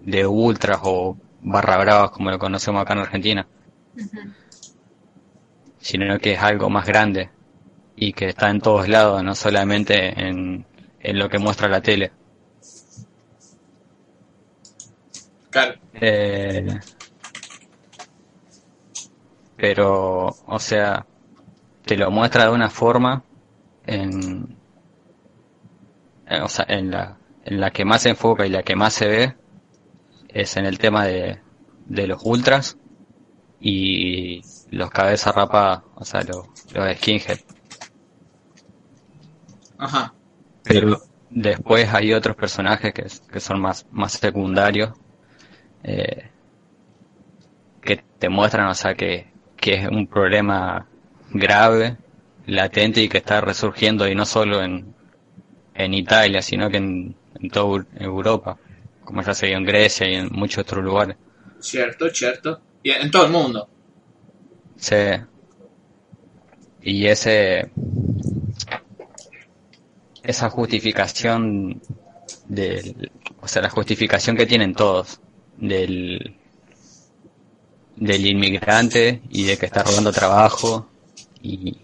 de 0.00 0.26
ultras 0.26 0.80
o 0.82 1.16
barra 1.42 1.78
bravas 1.78 2.10
como 2.10 2.30
lo 2.30 2.38
conocemos 2.38 2.82
acá 2.82 2.94
en 2.94 3.00
Argentina 3.00 3.46
sino 5.78 6.18
que 6.18 6.32
es 6.32 6.42
algo 6.42 6.70
más 6.70 6.86
grande 6.86 7.30
y 7.96 8.12
que 8.12 8.26
está 8.26 8.50
en 8.50 8.60
todos 8.60 8.88
lados 8.88 9.22
no 9.24 9.34
solamente 9.34 10.20
en, 10.28 10.66
en 11.00 11.18
lo 11.18 11.28
que 11.28 11.38
muestra 11.38 11.68
la 11.68 11.80
tele 11.82 12.12
Claro. 15.50 15.74
Eh, 15.94 16.78
pero, 19.56 20.26
o 20.46 20.58
sea, 20.58 21.04
te 21.84 21.96
lo 21.96 22.10
muestra 22.10 22.44
de 22.46 22.52
una 22.52 22.70
forma 22.70 23.24
en, 23.86 24.56
eh, 26.26 26.40
o 26.40 26.48
sea, 26.48 26.66
en 26.68 26.90
la, 26.90 27.16
en 27.44 27.60
la 27.60 27.70
que 27.70 27.84
más 27.84 28.02
se 28.02 28.10
enfoca 28.10 28.46
y 28.46 28.50
la 28.50 28.62
que 28.62 28.76
más 28.76 28.92
se 28.94 29.08
ve 29.08 29.34
es 30.28 30.56
en 30.56 30.66
el 30.66 30.78
tema 30.78 31.06
de, 31.06 31.40
de 31.86 32.06
los 32.06 32.20
ultras 32.24 32.78
y 33.60 34.42
los 34.70 34.90
cabezas 34.90 35.34
rapadas, 35.34 35.82
o 35.94 36.04
sea, 36.04 36.22
los, 36.22 36.46
los 36.72 36.96
skinhead. 36.96 37.38
Ajá. 39.78 40.14
Pero 40.62 41.00
después 41.30 41.92
hay 41.92 42.12
otros 42.12 42.36
personajes 42.36 42.92
que, 42.92 43.06
que 43.30 43.40
son 43.40 43.60
más, 43.60 43.86
más 43.90 44.12
secundarios, 44.12 44.92
eh, 45.82 46.30
que 47.80 48.04
te 48.18 48.28
muestran, 48.28 48.66
o 48.68 48.74
sea, 48.74 48.94
que, 48.94 49.32
que 49.56 49.74
es 49.74 49.88
un 49.88 50.06
problema 50.06 50.86
grave, 51.30 51.96
latente 52.46 53.02
y 53.02 53.08
que 53.08 53.18
está 53.18 53.40
resurgiendo 53.40 54.08
y 54.08 54.14
no 54.14 54.24
solo 54.24 54.62
en, 54.62 54.94
en 55.74 55.94
Italia, 55.94 56.42
sino 56.42 56.70
que 56.70 56.78
en, 56.78 57.16
en 57.40 57.50
toda 57.50 57.78
Eu- 57.84 57.86
Europa, 58.00 58.58
como 59.08 59.22
ya 59.22 59.32
se 59.32 59.46
vio 59.46 59.56
en 59.56 59.64
Grecia 59.64 60.06
y 60.06 60.16
en 60.16 60.28
muchos 60.30 60.58
otros 60.64 60.84
lugares. 60.84 61.16
Cierto, 61.60 62.10
cierto. 62.10 62.60
Y 62.82 62.90
en 62.90 63.10
todo 63.10 63.24
el 63.24 63.32
mundo. 63.32 63.66
Sí. 64.76 64.96
Y 66.82 67.06
ese 67.06 67.70
esa 70.22 70.50
justificación 70.50 71.80
del 72.48 73.10
o 73.40 73.48
sea 73.48 73.62
la 73.62 73.70
justificación 73.70 74.36
que 74.36 74.44
tienen 74.44 74.74
todos 74.74 75.22
del 75.56 76.36
del 77.96 78.26
inmigrante 78.26 79.22
y 79.30 79.44
de 79.44 79.56
que 79.56 79.64
está 79.64 79.84
robando 79.84 80.12
trabajo 80.12 80.86
y, 81.40 81.78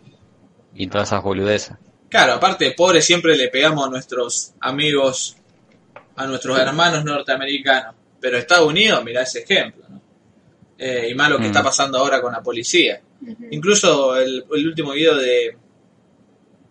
y 0.74 0.86
todas 0.88 1.08
esas 1.08 1.22
boludeces. 1.22 1.74
Claro, 2.10 2.34
aparte 2.34 2.70
pobre 2.72 3.00
siempre 3.00 3.34
le 3.34 3.48
pegamos 3.48 3.86
a 3.86 3.90
nuestros 3.90 4.52
amigos, 4.60 5.38
a 6.16 6.26
nuestros 6.26 6.58
hermanos 6.58 7.04
norteamericanos. 7.04 7.94
Pero 8.20 8.38
Estados 8.38 8.68
Unidos, 8.68 9.02
mira 9.04 9.22
ese 9.22 9.40
ejemplo, 9.40 9.84
¿no? 9.88 10.00
Eh, 10.78 11.08
y 11.10 11.14
más 11.14 11.30
lo 11.30 11.36
que 11.38 11.44
Mm. 11.44 11.46
está 11.46 11.62
pasando 11.62 11.98
ahora 11.98 12.20
con 12.20 12.32
la 12.32 12.42
policía. 12.42 13.00
Incluso 13.50 14.16
el, 14.16 14.44
el 14.54 14.66
último 14.68 14.92
video 14.92 15.16
de 15.16 15.56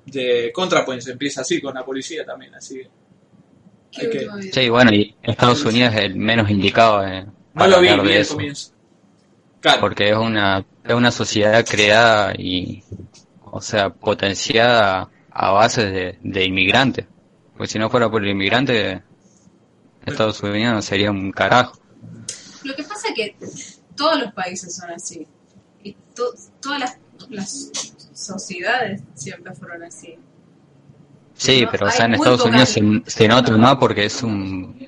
de 0.06 0.52
ContraPoints 0.54 1.08
empieza 1.08 1.42
así 1.42 1.62
con 1.62 1.74
la 1.74 1.86
policía 1.86 2.26
también, 2.26 2.54
así. 2.56 2.82
que- 3.92 4.02
hay 4.02 4.10
que- 4.10 4.52
Sí, 4.52 4.70
bueno, 4.70 4.92
y 4.92 5.16
Estados 5.24 5.64
Unidos 5.66 5.94
es 5.94 6.02
el 6.02 6.16
menos 6.16 6.50
indicado 6.50 7.06
eh, 7.08 7.24
no 7.26 7.34
para 7.54 7.68
lo 7.68 7.80
vi, 7.80 7.88
de 8.10 8.20
eso. 8.20 8.34
comienzo. 8.36 8.72
Claro, 9.62 9.80
porque 9.80 10.10
es 10.10 10.18
una 10.18 10.66
es 10.84 10.94
una 10.94 11.12
sociedad 11.12 11.64
creada 11.66 12.34
y 12.38 12.84
o 13.46 13.62
sea 13.62 13.92
potenciada 13.92 15.10
a 15.32 15.52
base 15.52 15.86
de, 15.90 16.18
de 16.22 16.44
inmigrantes 16.44 17.06
porque 17.56 17.72
si 17.72 17.80
no 17.80 17.90
fuera 17.90 18.10
por 18.12 18.22
el 18.24 18.32
inmigrante 18.32 19.02
Estados 20.06 20.42
Unidos 20.44 20.86
sería 20.86 21.12
un 21.12 21.32
carajo 21.32 21.80
Lo 22.64 22.76
que 22.76 22.84
pasa 22.84 23.10
es 23.10 23.14
que 23.16 23.36
todos 23.96 24.20
los 24.20 24.34
países 24.34 24.76
son 24.76 24.92
así. 24.92 25.28
Y 25.84 25.94
to- 26.16 26.34
todas 26.62 26.80
las, 26.80 26.98
las 27.30 27.72
sociedades 28.14 29.02
siempre 29.16 29.54
fueron 29.54 29.84
así. 29.84 30.18
Sí, 31.36 31.64
¿no? 31.64 31.72
pero 31.72 31.88
o 31.88 31.92
sea, 31.92 32.06
en 32.06 32.14
Estados 32.14 32.46
Unidos 32.46 32.70
se, 32.70 32.82
se 33.06 33.28
nota 33.28 33.58
más 33.58 33.76
porque 33.78 34.06
es 34.06 34.22
un 34.24 34.86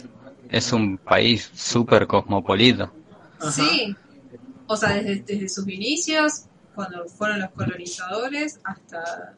es 0.50 0.72
un 0.72 0.98
país 0.98 1.50
súper 1.54 2.08
cosmopolita. 2.08 2.92
Sí, 3.52 3.96
o 4.68 4.78
sea, 4.78 4.94
desde, 4.94 5.22
desde 5.22 5.50
sus 5.50 5.68
inicios, 5.68 6.44
cuando 6.74 7.06
fueron 7.08 7.42
los 7.42 7.50
colonizadores, 7.52 8.60
hasta 8.64 9.36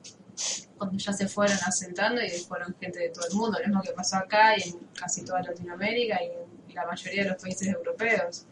cuando 0.77 0.97
ya 0.97 1.13
se 1.13 1.27
fueron 1.27 1.57
asentando 1.65 2.21
y 2.23 2.29
fueron 2.29 2.75
gente 2.79 2.99
de 2.99 3.09
todo 3.09 3.27
el 3.27 3.35
mundo, 3.35 3.57
lo 3.59 3.67
mismo 3.67 3.81
que 3.81 3.91
pasó 3.91 4.17
acá 4.17 4.57
y 4.57 4.69
en 4.69 4.77
casi 4.99 5.23
toda 5.25 5.41
Latinoamérica 5.41 6.19
y 6.23 6.27
en 6.69 6.75
la 6.75 6.85
mayoría 6.85 7.23
de 7.23 7.29
los 7.31 7.41
países 7.41 7.67
europeos. 7.67 8.45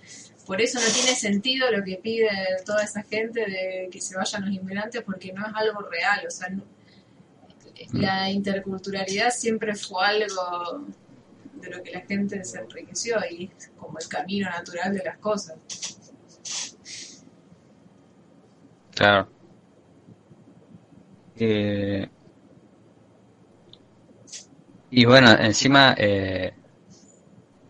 Por 0.45 0.61
eso 0.61 0.79
no 0.79 0.85
tiene 0.93 1.15
sentido 1.15 1.71
lo 1.71 1.83
que 1.83 1.97
pide 1.97 2.29
toda 2.65 2.83
esa 2.83 3.01
gente 3.03 3.41
de 3.41 3.89
que 3.91 3.99
se 4.01 4.15
vayan 4.15 4.45
los 4.45 4.53
inmigrantes 4.53 5.01
porque 5.03 5.33
no 5.33 5.45
es 5.47 5.53
algo 5.55 5.81
real, 5.81 6.25
o 6.27 6.31
sea, 6.31 6.49
no- 6.49 6.63
la 7.93 8.29
interculturalidad 8.29 9.31
siempre 9.31 9.75
fue 9.75 10.05
algo 10.05 10.85
de 11.55 11.69
lo 11.69 11.83
que 11.83 11.91
la 11.91 12.01
gente 12.01 12.43
se 12.43 12.59
enriqueció 12.59 13.17
y 13.29 13.51
es 13.57 13.69
como 13.77 13.97
el 13.99 14.07
camino 14.07 14.49
natural 14.49 14.93
de 14.93 15.03
las 15.03 15.17
cosas. 15.17 15.57
Claro. 18.93 19.27
Eh, 21.37 22.07
y 24.95 25.05
bueno, 25.05 25.31
encima 25.31 25.93
eh, 25.97 26.53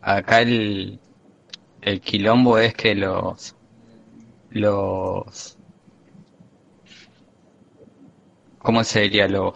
acá 0.01 0.41
el, 0.41 0.99
el 1.81 2.01
quilombo 2.01 2.57
es 2.59 2.73
que 2.75 2.95
los 2.95 3.55
los 4.49 5.57
¿cómo 8.57 8.83
se 8.83 9.01
diría? 9.01 9.27
Los 9.27 9.53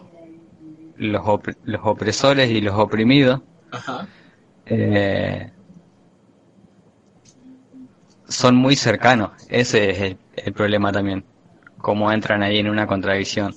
los, 0.98 1.22
op- 1.26 1.56
los 1.64 1.82
opresores 1.86 2.50
y 2.52 2.62
los 2.62 2.76
oprimidos 2.78 3.42
Ajá. 3.72 4.08
eh, 4.66 5.52
son 8.28 8.56
muy 8.56 8.76
cercanos. 8.76 9.32
Ese 9.50 9.90
es 9.90 10.00
el, 10.02 10.18
el 10.36 10.54
problema 10.54 10.92
también. 10.92 11.26
Cómo 11.78 12.12
entran 12.12 12.44
ahí 12.44 12.58
en 12.60 12.70
una 12.70 12.88
contradicción 12.88 13.56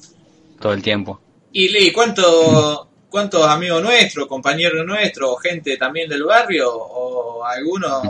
todo 0.60 0.72
el 0.72 0.82
tiempo. 0.82 1.20
¿Y 1.52 1.68
Lee, 1.68 1.92
cuánto, 1.92 2.91
cuántos 3.12 3.46
amigos 3.46 3.80
nuestros, 3.82 4.26
compañeros 4.26 4.84
nuestros, 4.84 5.30
o 5.30 5.36
gente 5.36 5.76
también 5.76 6.08
del 6.08 6.24
barrio, 6.24 6.68
o 6.74 7.44
algunos 7.44 8.02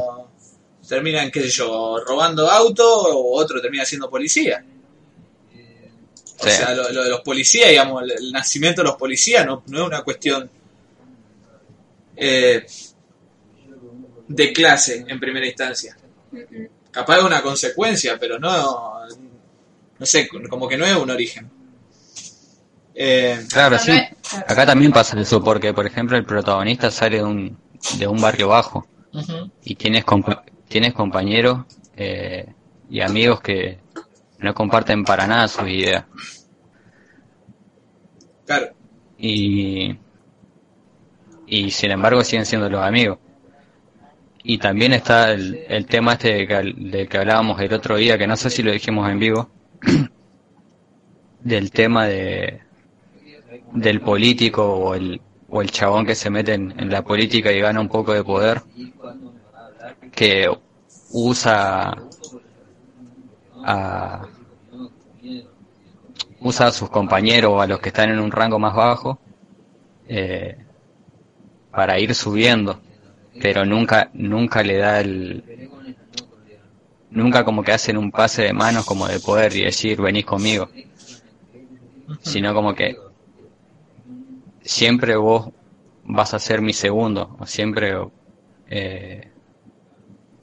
terminan, 0.89 1.31
qué 1.31 1.43
sé 1.43 1.51
yo, 1.51 1.99
robando 2.07 2.51
auto, 2.51 2.87
o 2.89 3.37
otro 3.39 3.61
termina 3.61 3.85
siendo 3.85 4.09
policía? 4.09 4.65
O 6.39 6.45
Sí. 6.45 6.51
sea, 6.51 6.75
lo, 6.75 6.91
lo 6.91 7.05
de 7.05 7.11
los 7.11 7.21
policías, 7.21 7.69
digamos, 7.71 8.03
el, 8.03 8.11
el 8.13 8.33
nacimiento 8.33 8.81
de 8.83 8.89
los 8.89 8.97
policías 8.97 9.45
no, 9.47 9.63
no 9.67 9.81
es 9.83 9.87
una 9.87 10.03
cuestión 10.03 10.51
eh, 12.17 12.67
de 14.29 14.53
clase 14.53 15.05
en 15.07 15.21
primera 15.21 15.47
instancia. 15.47 15.97
Capaz 16.91 17.19
es 17.19 17.25
una 17.25 17.43
consecuencia, 17.43 18.19
pero 18.19 18.39
no, 18.39 19.07
no 19.99 20.07
sé, 20.07 20.29
como 20.29 20.67
que 20.69 20.77
no 20.77 20.85
es 20.85 20.97
un 20.97 21.11
origen. 21.11 21.51
Eh, 22.95 23.39
Claro, 23.51 23.79
sí. 23.79 23.93
Acá 24.47 24.67
también 24.67 24.93
pasa 24.93 25.19
eso, 25.21 25.43
porque 25.43 25.73
por 25.73 25.87
ejemplo 25.87 26.17
el 26.17 26.25
protagonista 26.25 26.91
sale 26.91 27.19
de 27.19 27.25
un, 27.25 27.59
de 27.99 28.07
un 28.07 28.21
barrio 28.21 28.49
bajo 28.49 28.87
y 29.63 29.75
tienes, 29.75 30.05
compa- 30.07 30.43
tienes 30.69 30.93
compañeros 30.95 31.65
eh, 31.97 32.47
y 32.91 33.01
amigos 33.01 33.41
que 33.41 33.79
no 34.39 34.55
comparten 34.55 35.05
para 35.05 35.27
nada 35.27 35.49
sus 35.49 35.69
ideas. 35.69 36.05
Claro. 38.47 38.67
Y, 39.19 39.97
y 41.47 41.71
sin 41.71 41.91
embargo 41.91 42.25
siguen 42.25 42.47
siendo 42.47 42.69
los 42.69 42.83
amigos. 42.83 43.19
Y 44.45 44.59
también 44.59 44.93
está 44.93 45.31
el, 45.33 45.61
el 45.69 45.87
tema 45.87 46.15
este 46.15 46.35
de 46.35 46.47
que, 46.49 46.55
del 46.77 47.09
que 47.09 47.19
hablábamos 47.19 47.61
el 47.61 47.73
otro 47.73 47.97
día, 47.97 48.19
que 48.19 48.27
no 48.27 48.37
sé 48.37 48.51
si 48.51 48.63
lo 48.63 48.73
dijimos 48.73 49.09
en 49.09 49.19
vivo, 49.21 49.49
del 51.41 51.71
tema 51.71 52.07
de 52.07 52.61
del 53.75 54.01
político 54.01 54.65
o 54.67 54.95
el, 54.95 55.21
o 55.49 55.63
el 55.63 55.71
chabón 55.71 56.07
que 56.07 56.15
se 56.15 56.31
mete 56.31 56.55
en, 56.55 56.73
en 56.79 56.91
la 56.91 57.03
política 57.03 57.53
y 57.53 57.61
gana 57.61 57.81
un 57.81 57.89
poco 57.89 58.13
de 58.13 58.25
poder, 58.25 58.63
que 60.13 60.49
usa 61.13 61.95
a 63.65 64.27
usa 66.41 66.67
a 66.67 66.73
sus 66.73 66.91
compañeros 66.91 67.53
o 67.55 67.61
a 67.61 67.67
los 67.67 67.79
que 67.81 67.91
están 67.91 68.11
en 68.11 68.19
un 68.19 68.31
rango 68.33 68.59
más 68.59 68.75
bajo 68.75 69.21
eh, 70.09 70.57
para 71.71 71.99
ir 72.01 72.15
subiendo, 72.15 72.81
pero 73.41 73.65
nunca 73.65 74.11
nunca 74.13 74.63
le 74.63 74.77
da 74.79 75.01
el 75.01 75.71
nunca 77.11 77.45
como 77.45 77.63
que 77.63 77.73
hacen 77.73 77.97
un 77.97 78.11
pase 78.11 78.43
de 78.43 78.53
manos 78.53 78.85
como 78.85 79.07
de 79.07 79.21
poder 79.21 79.55
y 79.57 79.65
decir 79.65 80.01
venís 80.01 80.25
conmigo, 80.25 80.69
sino 82.23 82.53
como 82.55 82.75
que 82.75 82.97
siempre 84.65 85.17
vos 85.17 85.51
vas 86.05 86.35
a 86.35 86.39
ser 86.39 86.61
mi 86.63 86.73
segundo, 86.73 87.37
o 87.39 87.47
siempre 87.47 87.95
eh, 88.67 89.33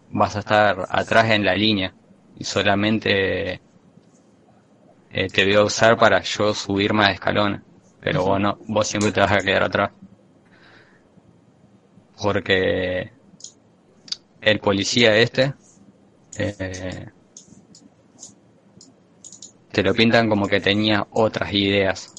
vas 0.10 0.36
a 0.36 0.40
estar 0.40 0.86
atrás 0.90 1.32
en 1.32 1.46
la 1.46 1.56
línea 1.56 1.96
y 2.36 2.44
solamente 2.44 3.62
eh, 5.10 5.30
te 5.30 5.44
voy 5.46 5.56
a 5.56 5.64
usar 5.64 5.98
para 5.98 6.22
yo 6.22 6.54
subir 6.54 6.94
más 6.94 7.12
escalones, 7.14 7.62
pero 8.00 8.24
vos 8.24 8.40
no, 8.40 8.58
vos 8.68 8.88
siempre 8.88 9.12
te 9.12 9.20
vas 9.22 9.32
a 9.32 9.42
quedar 9.44 9.64
atrás. 9.64 9.92
Porque 12.22 13.10
el 14.42 14.60
policía 14.60 15.16
este 15.18 15.54
eh, 16.38 17.08
te 19.72 19.82
lo 19.82 19.96
pintan 19.96 20.30
como 20.30 20.48
que 20.48 20.62
tenía 20.62 21.08
otras 21.10 21.52
ideas. 21.54 22.14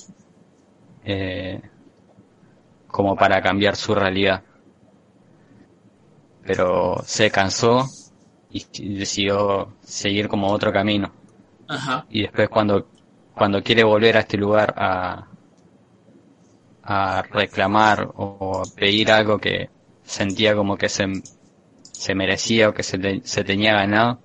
Eh, 1.05 1.69
como 2.90 3.16
para 3.16 3.42
cambiar 3.42 3.76
su 3.76 3.94
realidad. 3.94 4.42
Pero 6.44 6.96
se 7.04 7.30
cansó 7.30 7.86
y 8.50 8.64
decidió 8.98 9.72
seguir 9.82 10.28
como 10.28 10.48
otro 10.52 10.72
camino. 10.72 11.12
Ajá. 11.68 12.04
Y 12.10 12.22
después 12.22 12.48
cuando, 12.48 12.86
cuando 13.34 13.62
quiere 13.62 13.84
volver 13.84 14.16
a 14.16 14.20
este 14.20 14.36
lugar 14.36 14.74
a, 14.76 15.26
a 16.82 17.22
reclamar 17.22 18.08
o 18.16 18.62
pedir 18.74 19.10
algo 19.12 19.38
que 19.38 19.70
sentía 20.02 20.54
como 20.54 20.76
que 20.76 20.88
se, 20.88 21.06
se 21.92 22.14
merecía 22.14 22.68
o 22.70 22.74
que 22.74 22.82
se, 22.82 22.98
te- 22.98 23.20
se 23.24 23.44
tenía 23.44 23.74
ganado, 23.74 24.20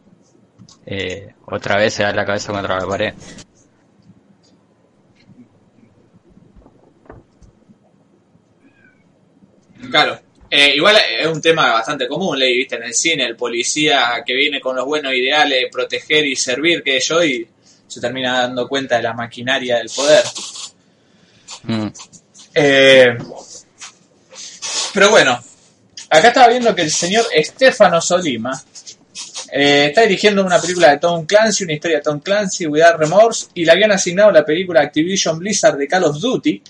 eh, 0.85 1.35
otra 1.45 1.77
vez 1.77 1.93
se 1.95 2.03
da 2.03 2.13
la 2.13 2.25
cabeza 2.25 2.53
contra 2.53 2.79
la 2.79 2.87
pared. 2.87 3.13
Claro. 9.89 10.19
Eh, 10.49 10.75
igual 10.75 10.95
es 11.19 11.27
un 11.27 11.41
tema 11.41 11.73
bastante 11.73 12.07
común, 12.07 12.37
Ley, 12.37 12.57
viste, 12.57 12.75
en 12.75 12.83
el 12.83 12.93
cine, 12.93 13.25
el 13.25 13.35
policía 13.35 14.23
que 14.25 14.33
viene 14.33 14.61
con 14.61 14.75
los 14.75 14.85
buenos 14.85 15.13
ideales, 15.13 15.65
proteger 15.71 16.25
y 16.25 16.35
servir, 16.35 16.83
que 16.83 16.99
yo, 16.99 17.23
y 17.23 17.47
se 17.87 17.99
termina 17.99 18.41
dando 18.41 18.67
cuenta 18.67 18.97
de 18.97 19.03
la 19.03 19.13
maquinaria 19.13 19.77
del 19.77 19.89
poder. 19.89 20.23
Mm. 21.63 21.87
Eh, 22.53 23.17
pero 24.93 25.09
bueno, 25.09 25.43
acá 26.09 26.27
estaba 26.29 26.47
viendo 26.47 26.73
que 26.73 26.83
el 26.83 26.91
señor 26.91 27.25
Stefano 27.43 27.99
Solima 27.99 28.63
eh, 29.51 29.87
está 29.89 30.01
dirigiendo 30.01 30.45
una 30.45 30.59
película 30.59 30.91
de 30.91 30.99
Tom 30.99 31.25
Clancy, 31.25 31.63
una 31.63 31.73
historia 31.73 31.97
de 31.97 32.03
Tom 32.03 32.19
Clancy, 32.19 32.67
Without 32.67 32.97
Remorse, 32.97 33.47
y 33.53 33.65
le 33.65 33.71
habían 33.71 33.91
asignado 33.91 34.31
la 34.31 34.45
película 34.45 34.81
Activision 34.81 35.39
Blizzard 35.39 35.77
de 35.77 35.87
Call 35.87 36.05
of 36.05 36.19
Duty, 36.19 36.61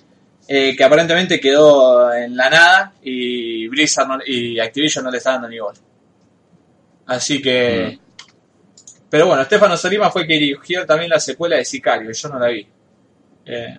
eh, 0.47 0.76
que 0.76 0.84
aparentemente 0.84 1.39
quedó 1.39 2.13
en 2.13 2.35
la 2.35 2.49
nada 2.49 2.93
y 3.01 3.67
Blizzard 3.67 4.07
no- 4.07 4.19
y 4.26 4.59
Activision 4.59 5.03
no 5.05 5.11
le 5.11 5.17
está 5.17 5.31
dando 5.34 5.49
ni 5.49 5.59
bola. 5.59 5.80
Así 7.07 7.41
que... 7.41 7.99
Pero 9.09 9.27
bueno, 9.27 9.43
Stefano 9.45 9.77
Solima 9.77 10.09
fue 10.11 10.27
que 10.27 10.34
dirigió 10.34 10.85
también 10.85 11.09
la 11.09 11.19
secuela 11.19 11.55
de 11.57 11.65
Sicario, 11.65 12.11
yo 12.11 12.30
no 12.30 12.39
la 12.39 12.47
vi. 12.47 12.67
Eh, 13.45 13.77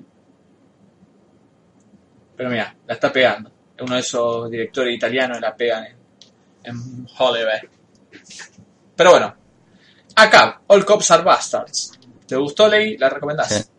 pero 2.36 2.48
mira, 2.50 2.74
la 2.86 2.94
está 2.94 3.12
pegando. 3.12 3.50
Es 3.76 3.82
uno 3.82 3.94
de 3.94 4.00
esos 4.00 4.50
directores 4.50 4.94
italianos 4.94 5.38
que 5.38 5.42
la 5.42 5.56
pegan 5.56 5.84
en, 5.84 5.96
en 6.64 7.06
Hollywood. 7.18 7.68
Pero 8.94 9.10
bueno, 9.10 9.34
acá, 10.14 10.60
All 10.68 10.84
Cops 10.84 11.10
Are 11.10 11.22
Bastards. 11.22 11.98
¿Te 12.26 12.36
gustó, 12.36 12.68
Ley? 12.68 12.96
¿La 12.96 13.08
recomendás? 13.10 13.48
Sí. 13.52 13.70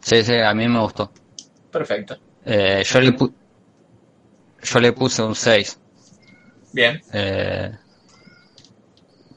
Sí, 0.00 0.22
sí, 0.22 0.34
a 0.36 0.54
mí 0.54 0.68
me 0.68 0.80
gustó. 0.80 1.10
Perfecto. 1.74 2.16
Eh, 2.46 2.82
yo, 2.84 3.00
le 3.00 3.10
pu- 3.16 3.34
yo 4.62 4.80
le 4.80 4.92
puse 4.92 5.22
un 5.22 5.34
6. 5.34 5.78
Bien. 6.72 7.00
Eh, 7.12 7.72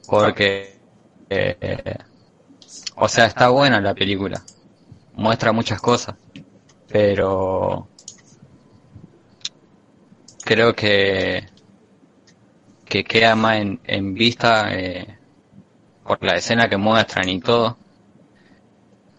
porque, 0.06 0.80
eh, 1.30 1.94
o 2.96 3.08
sea, 3.08 3.26
está 3.26 3.48
buena 3.48 3.80
la 3.80 3.94
película. 3.94 4.42
Muestra 5.14 5.52
muchas 5.52 5.80
cosas. 5.80 6.16
pero 6.88 7.88
creo 10.44 10.74
que 10.74 11.46
que 12.86 13.04
queda 13.04 13.36
más 13.36 13.58
en, 13.58 13.80
en 13.84 14.14
vista 14.14 14.70
por 16.02 16.18
la 16.24 16.34
escena 16.34 16.68
que 16.68 16.76
muestran 16.76 17.28
y 17.28 17.38
todo 17.40 17.78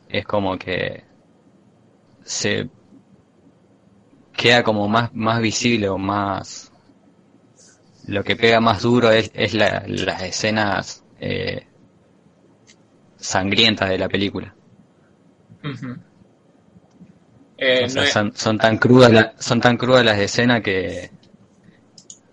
es 0.10 0.26
como 0.26 0.58
que 0.58 1.06
se 2.24 2.70
queda 4.42 4.64
como 4.64 4.88
más 4.88 5.14
más 5.14 5.42
visible 5.42 5.90
o 5.90 5.98
más 5.98 6.72
lo 8.08 8.24
que 8.24 8.36
pega 8.36 8.60
más 8.60 8.82
duro 8.82 9.12
es, 9.12 9.32
es 9.34 9.54
la- 9.54 9.84
las 9.88 10.22
escenas 10.24 11.04
eh, 11.20 11.66
sangrientas 13.20 13.90
de 13.90 13.98
la 14.00 14.10
película. 14.10 14.56
Eh, 17.58 17.86
o 17.86 17.90
sea, 17.90 18.02
no 18.02 18.08
es- 18.08 18.10
son, 18.14 18.34
son 18.36 18.58
tan 18.58 18.78
crudas 18.78 19.12
la- 19.12 19.34
son 19.38 19.60
tan 19.62 19.78
crudas 19.78 20.04
las 20.06 20.18
escenas 20.20 20.62
que 20.62 21.12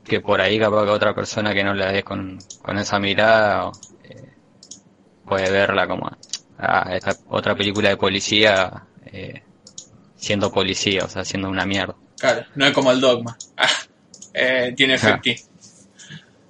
que 0.04 0.20
por 0.20 0.40
ahí 0.40 0.58
capaz 0.58 0.84
que 0.84 0.90
otra 0.90 1.14
persona 1.14 1.52
que 1.52 1.64
no 1.64 1.74
la 1.74 1.92
ve 1.92 2.02
con, 2.02 2.38
con 2.62 2.78
esa 2.78 2.98
mirada 2.98 3.70
eh, 4.04 4.32
puede 5.24 5.50
verla 5.50 5.86
como 5.88 6.10
ah, 6.58 6.90
esta 6.94 7.16
otra 7.28 7.54
película 7.56 7.90
de 7.90 7.96
policía 7.96 8.86
eh, 9.06 9.42
siendo 10.16 10.50
policía, 10.52 11.04
o 11.04 11.08
sea, 11.08 11.24
siendo 11.24 11.48
una 11.48 11.64
mierda. 11.66 11.94
Claro, 12.18 12.44
no 12.54 12.66
es 12.66 12.72
como 12.72 12.90
el 12.92 13.00
dogma. 13.00 13.36
Ah, 13.56 13.68
eh, 14.34 14.74
tiene 14.76 14.94
efecti. 14.94 15.34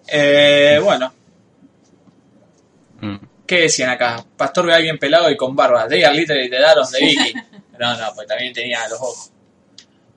Eh, 0.08 0.80
bueno, 0.82 1.12
Mm. 3.00 3.16
¿qué 3.46 3.60
decían 3.62 3.90
acá? 3.90 4.24
Pastor 4.36 4.66
ve 4.66 4.72
a 4.72 4.76
alguien 4.76 4.98
pelado 4.98 5.30
y 5.30 5.36
con 5.36 5.54
barba. 5.54 5.86
They 5.86 6.02
are 6.02 6.14
literally 6.16 6.48
the 6.48 6.58
Daros 6.58 6.90
de 6.92 7.00
Vicky. 7.00 7.34
No, 7.78 7.96
no, 7.96 8.14
pues 8.14 8.26
también 8.26 8.52
tenía 8.54 8.88
los 8.88 8.98
ojos. 8.98 9.30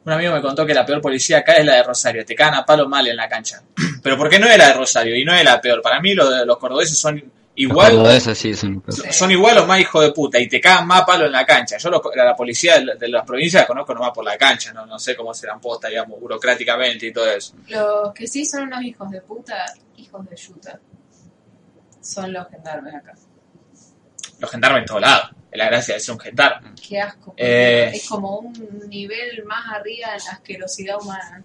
Un 0.05 0.13
amigo 0.13 0.33
me 0.33 0.41
contó 0.41 0.65
que 0.65 0.73
la 0.73 0.85
peor 0.85 1.01
policía 1.01 1.39
acá 1.39 1.53
es 1.57 1.65
la 1.65 1.75
de 1.75 1.83
Rosario. 1.83 2.25
Te 2.25 2.33
cagan 2.35 2.55
a 2.55 2.65
palo 2.65 2.87
mal 2.87 3.05
en 3.07 3.17
la 3.17 3.27
cancha. 3.27 3.61
Pero 4.01 4.17
¿por 4.17 4.29
qué 4.29 4.39
no 4.39 4.47
es 4.47 4.57
la 4.57 4.67
de 4.69 4.73
Rosario? 4.73 5.15
Y 5.15 5.25
no 5.25 5.35
es 5.35 5.43
la 5.43 5.59
peor. 5.59 5.81
Para 5.81 5.99
mí 5.99 6.13
los, 6.13 6.29
de- 6.33 6.45
los 6.45 6.57
cordobeses 6.57 6.97
son 6.97 7.21
igual. 7.63 7.91
Todo 7.93 8.11
eso 8.11 8.33
sí 8.35 8.53
son- 8.55 8.83
Son 9.11 9.31
igual 9.31 9.57
o 9.59 9.65
más 9.65 9.79
hijos 9.79 10.03
de 10.03 10.11
puta 10.11 10.39
y 10.39 10.47
te 10.47 10.59
cagan 10.59 10.87
más 10.87 11.03
palo 11.03 11.25
en 11.25 11.31
la 11.31 11.45
cancha. 11.45 11.77
Yo 11.77 11.89
los- 11.89 12.01
la, 12.15 12.25
la 12.25 12.35
policía 12.35 12.79
de, 12.79 12.95
de 12.95 13.07
las 13.09 13.25
provincias 13.25 13.63
la 13.63 13.67
conozco 13.67 13.93
nomás 13.93 14.11
por 14.11 14.23
la 14.25 14.37
cancha, 14.37 14.73
no, 14.73 14.85
no 14.85 14.97
sé 14.99 15.15
cómo 15.15 15.33
serán 15.33 15.59
posta, 15.61 15.87
digamos, 15.89 16.19
burocráticamente 16.19 17.07
y 17.07 17.13
todo 17.13 17.29
eso. 17.29 17.53
Los 17.67 18.13
que 18.13 18.27
sí 18.27 18.45
son 18.45 18.63
unos 18.63 18.81
hijos 18.83 19.09
de 19.11 19.21
puta, 19.21 19.65
hijos 19.97 20.29
de 20.29 20.35
yuta, 20.35 20.79
son 22.01 22.33
los 22.33 22.47
gendarmes 22.49 22.95
acá. 22.95 23.13
Los 24.39 24.49
gendarmes 24.51 24.81
en 24.81 24.85
todos 24.87 25.01
lados. 25.01 25.29
Es 25.51 25.57
la 25.57 25.65
gracia 25.65 25.95
de 25.95 25.99
ser 25.99 26.13
un 26.13 26.19
gendarme. 26.19 26.71
Qué 26.87 26.99
asco. 26.99 27.33
Eh. 27.35 27.91
Es 27.93 28.07
como 28.07 28.37
un 28.37 28.53
nivel 28.87 29.43
más 29.45 29.65
arriba 29.73 30.09
en 30.15 30.23
la 30.25 30.31
asquerosidad 30.33 30.97
humana. 31.01 31.43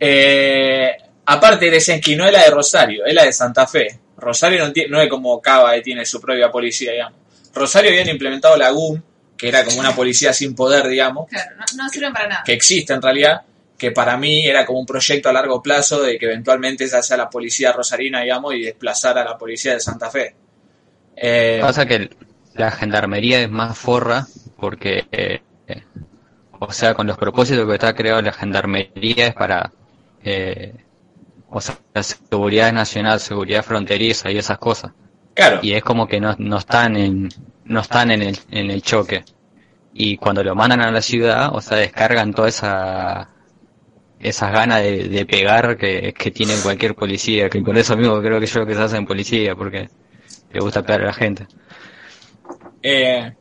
Eh, 0.00 0.96
aparte 1.26 1.70
decían 1.70 2.00
que 2.00 2.16
no 2.16 2.26
es 2.26 2.32
la 2.32 2.42
de 2.44 2.50
Rosario, 2.50 3.04
es 3.04 3.14
la 3.14 3.24
de 3.24 3.32
Santa 3.32 3.66
Fe. 3.66 4.00
Rosario 4.22 4.64
no, 4.64 4.72
tiene, 4.72 4.88
no 4.88 5.00
es 5.00 5.08
como 5.10 5.40
Cava 5.42 5.74
que 5.74 5.82
tiene 5.82 6.06
su 6.06 6.20
propia 6.20 6.50
policía, 6.50 6.92
digamos. 6.92 7.18
Rosario 7.52 7.90
habían 7.90 8.08
implementado 8.08 8.56
la 8.56 8.70
GUM, 8.70 9.02
que 9.36 9.48
era 9.48 9.64
como 9.64 9.80
una 9.80 9.94
policía 9.94 10.32
sin 10.32 10.54
poder, 10.54 10.86
digamos, 10.88 11.28
Claro, 11.28 11.56
no, 11.58 11.64
no 11.84 11.88
sirven 11.90 12.12
para 12.12 12.28
nada. 12.28 12.42
que 12.44 12.52
existe 12.52 12.92
en 12.94 13.02
realidad, 13.02 13.42
que 13.76 13.90
para 13.90 14.16
mí 14.16 14.46
era 14.46 14.64
como 14.64 14.78
un 14.78 14.86
proyecto 14.86 15.28
a 15.28 15.32
largo 15.32 15.60
plazo 15.60 16.00
de 16.00 16.16
que 16.18 16.26
eventualmente 16.26 16.84
esa 16.84 17.02
sea 17.02 17.16
la 17.16 17.28
policía 17.28 17.72
rosarina, 17.72 18.20
digamos, 18.22 18.54
y 18.54 18.62
desplazar 18.62 19.18
a 19.18 19.24
la 19.24 19.36
policía 19.36 19.74
de 19.74 19.80
Santa 19.80 20.08
Fe. 20.08 20.34
Eh, 21.16 21.58
Pasa 21.60 21.84
que 21.84 22.08
la 22.54 22.70
gendarmería 22.70 23.40
es 23.40 23.50
más 23.50 23.76
forra 23.76 24.26
porque, 24.56 25.04
eh, 25.10 25.40
eh, 25.66 25.82
o 26.60 26.72
sea, 26.72 26.94
con 26.94 27.08
los 27.08 27.18
propósitos 27.18 27.66
que 27.66 27.74
está 27.74 27.92
creado 27.94 28.22
la 28.22 28.32
gendarmería 28.32 29.26
es 29.26 29.34
para, 29.34 29.72
eh, 30.24 30.72
o 31.52 31.60
sea, 31.60 31.76
seguridad 32.02 32.72
nacional, 32.72 33.20
seguridad 33.20 33.62
fronteriza 33.62 34.30
y 34.30 34.38
esas 34.38 34.58
cosas. 34.58 34.92
Claro. 35.34 35.60
Y 35.62 35.72
es 35.72 35.82
como 35.82 36.06
que 36.06 36.20
no, 36.20 36.34
no 36.38 36.58
están 36.58 36.96
en, 36.96 37.28
no 37.64 37.80
están 37.80 38.10
en 38.10 38.22
el, 38.22 38.38
en 38.50 38.70
el 38.70 38.82
choque. 38.82 39.24
Y 39.92 40.16
cuando 40.16 40.42
lo 40.42 40.54
mandan 40.54 40.80
a 40.80 40.90
la 40.90 41.02
ciudad, 41.02 41.54
o 41.54 41.60
sea, 41.60 41.76
descargan 41.78 42.32
toda 42.32 42.48
esa, 42.48 43.28
esas 44.18 44.52
ganas 44.52 44.82
de, 44.82 45.08
de 45.08 45.26
pegar 45.26 45.76
que, 45.76 46.14
que 46.16 46.30
tiene 46.30 46.54
cualquier 46.62 46.94
policía, 46.94 47.50
que 47.50 47.60
por 47.60 47.76
eso 47.76 47.96
mismo 47.96 48.20
creo 48.20 48.40
que 48.40 48.46
yo 48.46 48.66
que 48.66 48.74
se 48.74 48.82
hace 48.82 48.96
en 48.96 49.06
policía, 49.06 49.54
porque 49.54 49.90
le 50.52 50.60
gusta 50.60 50.82
pegar 50.82 51.02
a 51.02 51.06
la 51.06 51.12
gente. 51.12 51.46
Eh, 52.82 53.32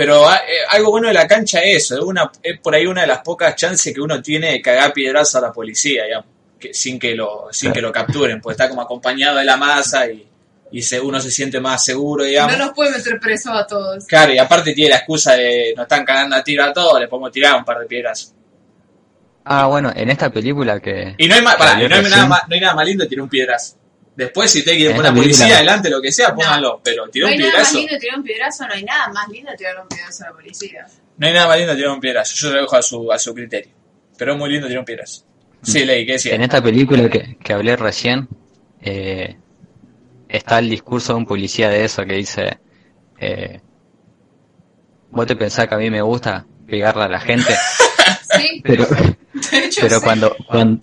pero 0.00 0.26
ah, 0.26 0.36
eh, 0.48 0.52
algo 0.70 0.92
bueno 0.92 1.08
de 1.08 1.14
la 1.14 1.26
cancha 1.26 1.60
es 1.60 1.84
eso, 1.84 1.96
es, 1.96 2.00
una, 2.02 2.30
es 2.42 2.58
por 2.58 2.74
ahí 2.74 2.86
una 2.86 3.02
de 3.02 3.06
las 3.06 3.18
pocas 3.18 3.54
chances 3.54 3.92
que 3.94 4.00
uno 4.00 4.22
tiene 4.22 4.52
de 4.52 4.62
cagar 4.62 4.94
piedrazo 4.94 5.36
a 5.36 5.42
la 5.42 5.52
policía, 5.52 6.04
digamos, 6.04 6.26
que, 6.58 6.72
sin, 6.72 6.98
que 6.98 7.14
lo, 7.14 7.48
sin 7.50 7.70
que 7.70 7.82
lo 7.82 7.92
capturen, 7.92 8.40
pues 8.40 8.54
está 8.54 8.68
como 8.68 8.80
acompañado 8.80 9.36
de 9.36 9.44
la 9.44 9.58
masa 9.58 10.06
y, 10.10 10.26
y 10.72 10.80
se, 10.82 10.98
uno 11.00 11.20
se 11.20 11.30
siente 11.30 11.60
más 11.60 11.84
seguro, 11.84 12.24
digamos. 12.24 12.56
No 12.56 12.64
nos 12.66 12.74
puede 12.74 12.92
meter 12.96 13.20
presos 13.20 13.52
a 13.54 13.66
todos. 13.66 14.06
Claro, 14.06 14.32
y 14.32 14.38
aparte 14.38 14.72
tiene 14.72 14.90
la 14.90 14.96
excusa 14.96 15.34
de 15.34 15.74
nos 15.76 15.84
están 15.84 16.04
cagando 16.06 16.36
a 16.36 16.42
tiro 16.42 16.64
a 16.64 16.72
todos, 16.72 16.98
le 16.98 17.06
podemos 17.06 17.30
tirar 17.30 17.56
un 17.56 17.64
par 17.66 17.78
de 17.80 17.86
piedras. 17.86 18.34
Ah, 19.44 19.66
bueno, 19.66 19.92
en 19.94 20.10
esta 20.10 20.30
película 20.30 20.80
que... 20.80 21.14
Y 21.18 21.26
no 21.26 21.34
hay, 21.34 21.42
ma- 21.42 21.52
que 21.52 21.58
pará, 21.58 21.74
no 21.74 21.94
hay, 21.96 22.02
nada, 22.02 22.26
más, 22.26 22.42
no 22.48 22.54
hay 22.54 22.60
nada 22.60 22.74
más 22.74 22.86
lindo 22.86 23.04
que 23.04 23.08
tirar 23.08 23.22
un 23.24 23.28
piedrazo. 23.28 23.76
Después, 24.20 24.50
si 24.50 24.62
te 24.62 24.76
quiere 24.76 24.94
poner 24.94 25.10
esta 25.12 25.14
policía 25.22 25.56
adelante, 25.56 25.88
lo 25.88 26.00
que 26.02 26.12
sea, 26.12 26.34
pónganlo. 26.34 26.80
Pero 26.84 27.06
No 27.06 27.10
tirar 27.10 27.30
hay 27.30 27.36
un 27.36 27.40
nada 27.40 27.52
más 27.52 27.70
piedrazo. 27.72 27.78
lindo 27.78 27.92
de 27.94 27.98
tirar 28.00 28.18
un 28.18 28.22
piedrazo, 28.24 28.66
no 28.66 28.74
hay 28.74 28.84
nada 28.84 29.08
más 29.08 29.28
lindo 29.28 29.50
tirar 29.56 29.80
un 29.80 29.88
piedrazo 29.88 30.24
a 30.24 30.26
la 30.26 30.32
policía. 30.34 30.86
No 31.16 31.26
hay 31.26 31.32
nada 31.32 31.46
más 31.48 31.58
lindo 31.58 31.74
tirar 31.74 31.90
un 31.92 32.00
piedrazo. 32.00 32.34
Yo 32.36 32.50
lo 32.52 32.60
dejo 32.60 32.76
a 32.76 32.82
su, 32.82 33.12
a 33.12 33.18
su 33.18 33.34
criterio. 33.34 33.72
Pero 34.18 34.32
es 34.32 34.38
muy 34.38 34.50
lindo 34.50 34.66
tirar 34.66 34.80
un 34.80 34.84
piedrazo. 34.84 35.22
Sí, 35.62 35.84
Ley, 35.86 36.04
¿qué 36.04 36.12
decía? 36.12 36.34
En 36.34 36.42
esta 36.42 36.62
película 36.62 37.08
que, 37.08 37.36
que 37.42 37.52
hablé 37.54 37.76
recién, 37.76 38.28
eh, 38.82 39.36
está 40.28 40.58
el 40.58 40.68
discurso 40.68 41.12
de 41.14 41.18
un 41.18 41.26
policía 41.26 41.70
de 41.70 41.84
eso 41.84 42.04
que 42.04 42.14
dice, 42.14 42.58
eh, 43.18 43.60
¿vos 45.10 45.26
te 45.26 45.36
pensás 45.36 45.66
que 45.66 45.74
a 45.74 45.78
mí 45.78 45.90
me 45.90 46.02
gusta 46.02 46.46
pegarle 46.66 47.04
a 47.04 47.08
la 47.08 47.20
gente? 47.20 47.52
Sí, 48.36 48.60
Pero, 48.62 48.86
de 48.86 49.58
hecho 49.64 49.80
pero 49.82 49.98
sí. 49.98 50.04
cuando, 50.04 50.36
cuando, 50.46 50.80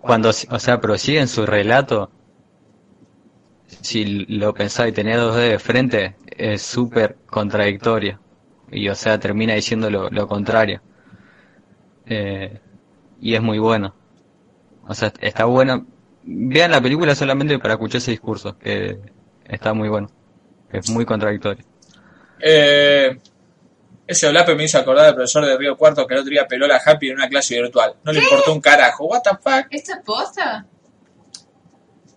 cuando, 0.00 0.28
o 0.28 0.58
sea, 0.58 0.80
prosigue 0.82 1.18
en 1.20 1.28
su 1.28 1.46
relato, 1.46 2.10
si 3.80 4.04
lo 4.26 4.54
pensás 4.54 4.88
y 4.88 4.92
tenés 4.92 5.16
dos 5.16 5.36
dedos 5.36 5.50
de 5.50 5.58
frente, 5.58 6.16
es 6.36 6.62
súper 6.62 7.16
contradictorio. 7.26 8.20
Y, 8.70 8.88
o 8.88 8.94
sea, 8.94 9.18
termina 9.18 9.54
diciendo 9.54 9.90
lo, 9.90 10.08
lo 10.10 10.28
contrario. 10.28 10.80
Eh, 12.06 12.60
y 13.20 13.34
es 13.34 13.42
muy 13.42 13.58
bueno. 13.58 13.94
O 14.86 14.94
sea, 14.94 15.12
está 15.20 15.44
bueno. 15.44 15.86
Vean 16.22 16.70
la 16.70 16.80
película 16.80 17.14
solamente 17.14 17.58
para 17.58 17.74
escuchar 17.74 17.98
ese 17.98 18.10
discurso, 18.10 18.58
que 18.58 18.98
está 19.44 19.72
muy 19.72 19.88
bueno. 19.88 20.10
Es 20.72 20.90
muy 20.90 21.04
contradictorio. 21.04 21.64
Eh, 22.40 23.18
ese 24.06 24.26
Olape 24.26 24.54
me 24.54 24.64
hizo 24.64 24.78
acordar 24.78 25.06
del 25.06 25.14
profesor 25.14 25.44
de 25.46 25.56
Río 25.56 25.76
Cuarto 25.76 26.06
que 26.06 26.14
el 26.14 26.20
otro 26.20 26.30
día 26.30 26.46
peló 26.46 26.66
la 26.66 26.80
Happy 26.84 27.10
en 27.10 27.16
una 27.16 27.28
clase 27.28 27.60
virtual. 27.60 27.94
No 28.04 28.12
le 28.12 28.20
importó 28.20 28.52
un 28.52 28.60
carajo. 28.60 29.06
What 29.06 29.22
the 29.22 29.30
fuck? 29.30 29.66
¿Esta 29.70 29.94
es 29.94 30.00
posta? 30.04 30.66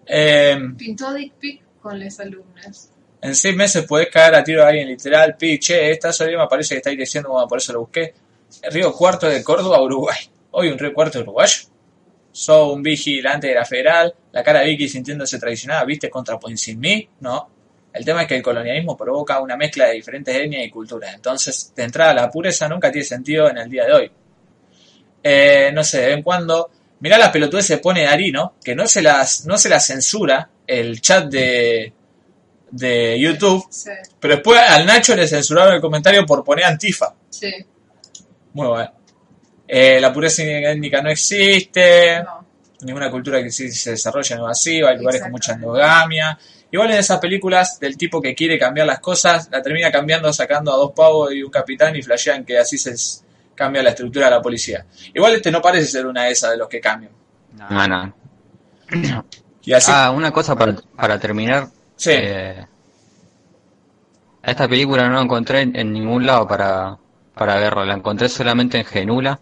Eh, 0.05 0.57
Pintó 0.77 1.13
Dick 1.13 1.33
Pic 1.33 1.61
con 1.81 1.99
las 1.99 2.19
alumnas. 2.19 2.91
en 3.21 3.35
seis 3.35 3.55
meses 3.55 3.85
podés 3.85 4.09
caer 4.09 4.35
a 4.35 4.43
tiro 4.43 4.63
a 4.63 4.67
alguien 4.67 4.87
literal. 4.87 5.35
Pi, 5.37 5.59
che, 5.59 5.91
esta 5.91 6.11
sola 6.11 6.37
me 6.37 6.47
parece 6.47 6.75
que 6.75 6.77
estáis 6.77 6.97
diciendo, 6.97 7.29
bueno, 7.29 7.47
por 7.47 7.57
eso 7.57 7.73
lo 7.73 7.81
busqué. 7.81 8.13
Río 8.71 8.93
Cuarto 8.93 9.27
de 9.27 9.43
Córdoba, 9.43 9.81
Uruguay. 9.81 10.17
Hoy 10.51 10.69
un 10.69 10.77
Río 10.77 10.93
Cuarto 10.93 11.19
uruguayo. 11.19 11.59
Soy 12.31 12.73
un 12.73 12.83
vigilante 12.83 13.47
de 13.47 13.55
la 13.55 13.65
federal. 13.65 14.13
La 14.31 14.43
cara 14.43 14.59
de 14.59 14.67
Vicky 14.67 14.89
sintiéndose 14.89 15.39
traicionada, 15.39 15.83
¿viste? 15.85 16.09
Contra 16.09 16.37
sin 16.55 16.79
mí. 16.79 17.07
No. 17.19 17.49
El 17.93 18.03
tema 18.03 18.23
es 18.23 18.27
que 18.27 18.35
el 18.35 18.41
colonialismo 18.41 18.97
provoca 18.97 19.39
una 19.39 19.55
mezcla 19.55 19.85
de 19.85 19.93
diferentes 19.93 20.35
etnias 20.35 20.65
y 20.65 20.69
culturas. 20.69 21.13
Entonces, 21.13 21.73
de 21.75 21.83
entrada, 21.83 22.13
la 22.13 22.29
pureza 22.29 22.67
nunca 22.67 22.91
tiene 22.91 23.05
sentido 23.05 23.49
en 23.49 23.57
el 23.59 23.69
día 23.69 23.85
de 23.85 23.93
hoy. 23.93 24.11
Eh, 25.21 25.71
no 25.73 25.83
sé, 25.83 26.01
de 26.01 26.07
vez 26.07 26.17
en 26.17 26.23
cuando. 26.23 26.71
Mirá 27.03 27.17
la 27.17 27.33
pelotudez 27.33 27.65
se 27.65 27.79
pone 27.79 28.07
Ari, 28.07 28.31
¿no? 28.31 28.55
Que 28.63 28.73
no 28.73 28.87
se 28.87 29.01
las, 29.01 29.45
no 29.45 29.57
se 29.57 29.67
la 29.67 29.81
censura 29.81 30.49
el 30.65 31.01
chat 31.01 31.25
de, 31.25 31.91
de 32.71 33.19
YouTube. 33.19 33.67
Sí, 33.69 33.89
Pero 34.21 34.35
después 34.35 34.57
al 34.65 34.85
Nacho 34.85 35.13
le 35.13 35.27
censuraron 35.27 35.73
el 35.73 35.81
comentario 35.81 36.25
por 36.25 36.45
poner 36.45 36.63
antifa. 36.63 37.13
sí. 37.29 37.51
Muy 38.53 38.67
bueno. 38.67 38.91
Eh, 39.67 39.99
la 39.99 40.13
pureza 40.13 40.43
étnica 40.43 41.01
no 41.01 41.09
existe. 41.09 42.21
No. 42.23 42.45
Ninguna 42.83 43.11
cultura 43.11 43.43
que 43.43 43.51
sí 43.51 43.69
se 43.71 43.91
desarrolla 43.91 44.37
no 44.37 44.43
masiva. 44.43 44.91
Hay 44.91 44.97
lugares 44.97 45.21
con 45.23 45.31
mucha 45.31 45.53
endogamia. 45.53 46.37
Igual 46.71 46.91
en 46.91 46.97
esas 46.99 47.19
películas 47.19 47.79
del 47.81 47.97
tipo 47.97 48.21
que 48.21 48.33
quiere 48.33 48.57
cambiar 48.57 48.87
las 48.87 48.99
cosas, 48.99 49.49
la 49.51 49.61
termina 49.61 49.91
cambiando 49.91 50.31
sacando 50.31 50.71
a 50.73 50.77
dos 50.77 50.93
pavos 50.95 51.33
y 51.33 51.43
un 51.43 51.51
capitán 51.51 51.95
y 51.97 52.01
flashean 52.01 52.45
que 52.45 52.57
así 52.57 52.77
se 52.77 52.93
cambia 53.55 53.83
la 53.83 53.89
estructura 53.89 54.25
de 54.25 54.31
la 54.31 54.41
policía. 54.41 54.85
Igual 55.13 55.35
este 55.35 55.51
no 55.51 55.61
parece 55.61 55.87
ser 55.87 56.05
una 56.05 56.23
de 56.23 56.31
esas 56.31 56.51
de 56.51 56.57
los 56.57 56.67
que 56.67 56.79
cambian. 56.79 57.11
No, 57.69 57.87
no. 57.87 58.13
Y 59.63 59.73
así, 59.73 59.91
Ah, 59.93 60.11
una 60.11 60.31
cosa 60.31 60.55
para, 60.55 60.75
para 60.95 61.19
terminar. 61.19 61.67
Sí. 61.95 62.11
Eh, 62.13 62.65
esta 64.41 64.67
película 64.67 65.07
no 65.07 65.15
la 65.15 65.21
encontré 65.21 65.61
en, 65.61 65.93
ningún 65.93 66.25
lado 66.25 66.47
para, 66.47 66.97
para 67.33 67.55
verlo. 67.55 67.85
La 67.85 67.93
encontré 67.93 68.27
solamente 68.27 68.77
en 68.77 68.85
Genula. 68.85 69.39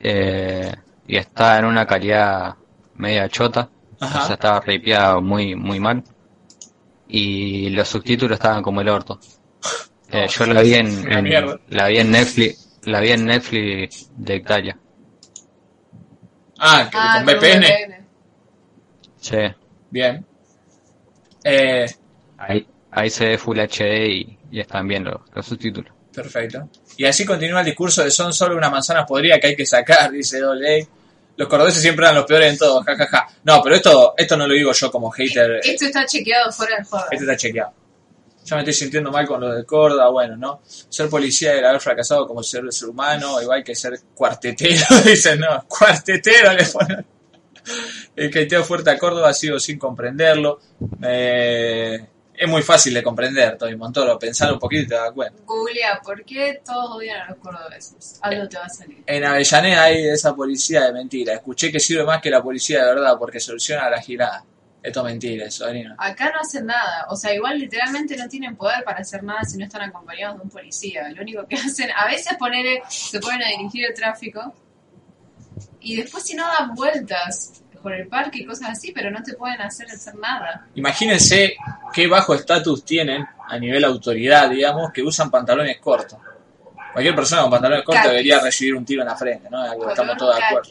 eh, 0.00 0.74
y 1.06 1.16
está 1.16 1.58
en 1.58 1.64
una 1.64 1.86
calidad 1.86 2.54
media 2.94 3.28
chota. 3.28 3.68
Ajá. 3.98 4.22
O 4.22 4.26
sea, 4.26 4.34
estaba 4.34 4.60
ripeada 4.60 5.20
muy, 5.20 5.54
muy 5.56 5.80
mal. 5.80 6.02
Y 7.08 7.68
los 7.70 7.88
subtítulos 7.88 8.36
estaban 8.36 8.62
como 8.62 8.80
el 8.80 8.88
orto. 8.88 9.18
Eh, 10.10 10.26
yo 10.38 10.46
la 10.46 10.62
vi 10.62 10.74
en, 10.74 11.60
la 11.68 11.88
vi 11.88 11.98
en 11.98 12.10
Netflix, 12.12 12.59
la 12.84 13.00
vi 13.00 13.10
en 13.12 13.26
Netflix 13.26 14.10
de 14.16 14.36
Italia. 14.36 14.78
Ah, 16.58 16.90
Ah, 16.92 17.22
con 17.24 17.34
VPN. 17.34 17.64
Sí. 19.18 19.36
Bien. 19.90 20.24
Eh, 21.44 21.86
Ahí, 22.38 22.66
ahí 22.90 23.10
se 23.10 23.28
ve 23.28 23.38
Full 23.38 23.58
HD 23.58 24.06
y, 24.08 24.38
y 24.50 24.60
están 24.60 24.86
bien 24.88 25.04
los, 25.04 25.20
los 25.34 25.44
subtítulos. 25.46 25.92
perfecto. 26.12 26.68
Y 26.96 27.04
así 27.04 27.24
continúa 27.26 27.60
el 27.60 27.66
discurso 27.66 28.02
de 28.02 28.10
son 28.10 28.32
solo 28.32 28.56
una 28.56 28.70
manzana 28.70 29.04
podrida 29.04 29.38
que 29.38 29.48
hay 29.48 29.56
que 29.56 29.66
sacar, 29.66 30.10
dice 30.12 30.40
Doley. 30.40 30.86
Los 31.36 31.48
cordobeses 31.48 31.80
siempre 31.80 32.04
eran 32.04 32.16
los 32.16 32.24
peores 32.26 32.52
en 32.52 32.58
todo, 32.58 32.82
jajaja. 32.82 33.26
No, 33.44 33.62
pero 33.62 33.76
esto, 33.76 34.14
esto 34.16 34.36
no 34.36 34.46
lo 34.46 34.52
digo 34.54 34.72
yo 34.72 34.90
como 34.90 35.10
hater. 35.10 35.60
Esto 35.62 35.86
está 35.86 36.04
chequeado 36.04 36.52
fuera 36.52 36.76
del 36.76 36.84
juego. 36.84 37.06
Este 37.10 37.24
está 37.24 37.36
chequeado. 37.36 37.72
Ya 38.44 38.56
me 38.56 38.62
estoy 38.62 38.74
sintiendo 38.74 39.10
mal 39.10 39.26
con 39.26 39.40
lo 39.40 39.54
de 39.54 39.64
Córdoba, 39.64 40.08
bueno, 40.10 40.36
¿no? 40.36 40.60
Ser 40.64 41.08
policía 41.08 41.54
era 41.54 41.70
haber 41.70 41.80
fracasado 41.80 42.26
como 42.26 42.42
ser, 42.42 42.64
ser 42.72 42.88
humano, 42.88 43.40
igual 43.40 43.62
que 43.62 43.74
ser 43.74 44.00
cuartetero, 44.14 44.84
dicen, 45.04 45.40
no, 45.40 45.64
cuartetero 45.68 46.52
le 46.52 46.64
ponen. 46.64 47.06
El 48.16 48.30
caiteo 48.30 48.64
fuerte 48.64 48.90
a 48.90 48.98
Córdoba 48.98 49.32
sigo 49.32 49.60
sin 49.60 49.78
comprenderlo. 49.78 50.60
Eh, 51.02 52.06
es 52.40 52.48
muy 52.48 52.62
fácil 52.62 52.94
de 52.94 53.02
comprender, 53.02 53.58
Toby 53.58 53.76
Montoro, 53.76 54.18
pensar 54.18 54.50
un 54.50 54.58
poquito 54.58 54.82
y 54.82 54.86
te 54.86 54.94
das 54.94 55.12
cuenta. 55.12 55.42
Googlea, 55.44 56.00
¿por 56.02 56.24
qué 56.24 56.62
todos 56.64 56.96
odian 56.96 57.20
a 57.20 57.28
los 57.28 57.38
cordobeses? 57.38 58.18
Algo 58.22 58.48
te 58.48 58.56
va 58.56 58.64
a 58.64 58.68
salir. 58.70 59.02
En 59.06 59.24
Avellaneda 59.24 59.82
hay 59.82 60.08
esa 60.08 60.34
policía 60.34 60.86
de 60.86 60.94
mentira. 60.94 61.34
Escuché 61.34 61.70
que 61.70 61.78
sirve 61.78 62.02
más 62.04 62.22
que 62.22 62.30
la 62.30 62.42
policía 62.42 62.82
de 62.82 62.94
verdad 62.94 63.16
porque 63.18 63.40
soluciona 63.40 63.90
la 63.90 64.00
girada. 64.00 64.42
Esto 64.82 65.00
es 65.00 65.04
mentira, 65.04 65.50
sobrino. 65.50 65.94
Acá 65.98 66.32
no 66.32 66.40
hacen 66.40 66.66
nada. 66.66 67.06
O 67.10 67.16
sea, 67.16 67.34
igual 67.34 67.58
literalmente 67.58 68.16
no 68.16 68.28
tienen 68.28 68.56
poder 68.56 68.82
para 68.82 69.00
hacer 69.00 69.22
nada 69.22 69.44
si 69.44 69.58
no 69.58 69.64
están 69.64 69.82
acompañados 69.82 70.38
de 70.38 70.42
un 70.42 70.50
policía. 70.50 71.08
Lo 71.10 71.22
único 71.22 71.46
que 71.46 71.56
hacen, 71.56 71.90
a 71.94 72.06
veces 72.06 72.36
poner, 72.38 72.82
se 72.88 73.20
ponen 73.20 73.42
a 73.42 73.48
dirigir 73.48 73.84
el 73.86 73.94
tráfico 73.94 74.54
y 75.80 75.96
después 75.96 76.24
si 76.24 76.34
no 76.34 76.46
dan 76.46 76.74
vueltas 76.74 77.62
por 77.82 77.94
el 77.94 78.06
parque 78.08 78.40
y 78.40 78.44
cosas 78.44 78.70
así, 78.70 78.92
pero 78.92 79.10
no 79.10 79.22
te 79.22 79.34
pueden 79.34 79.60
hacer 79.60 79.90
hacer 79.90 80.14
nada. 80.16 80.66
Imagínense 80.74 81.56
qué 81.92 82.06
bajo 82.06 82.34
estatus 82.34 82.84
tienen 82.84 83.26
a 83.48 83.58
nivel 83.58 83.84
autoridad, 83.84 84.50
digamos, 84.50 84.92
que 84.92 85.02
usan 85.02 85.30
pantalones 85.30 85.78
cortos. 85.78 86.18
Cualquier 86.92 87.14
persona 87.14 87.42
con 87.42 87.50
pantalones 87.50 87.84
cortos 87.84 88.04
debería 88.04 88.40
recibir 88.40 88.74
un 88.74 88.84
tiro 88.84 89.02
en 89.02 89.08
la 89.08 89.16
frente, 89.16 89.48
¿no? 89.48 89.60
Algo 89.60 89.88
estamos 89.88 90.16
todos 90.16 90.36
de 90.36 90.44
acuerdo. 90.44 90.70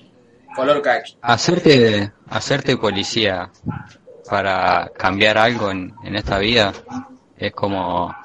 Color 0.56 0.82
kaki. 0.82 1.18
Hacerte, 1.22 2.12
hacerte 2.30 2.78
policía 2.78 3.50
para 4.30 4.92
cambiar 4.98 5.38
algo 5.38 5.72
en, 5.72 5.94
en 6.04 6.16
esta 6.16 6.38
vida 6.38 6.74
es 7.38 7.52
como, 7.54 8.16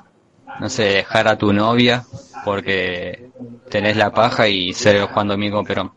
no 0.60 0.68
sé, 0.68 0.84
dejar 0.84 1.28
a 1.28 1.38
tu 1.38 1.52
novia 1.52 2.04
porque 2.44 3.30
tenés 3.70 3.96
la 3.96 4.10
paja 4.12 4.48
y 4.48 4.72
ser 4.74 5.00
Juan 5.06 5.28
Domingo 5.28 5.64
Perón. 5.64 5.92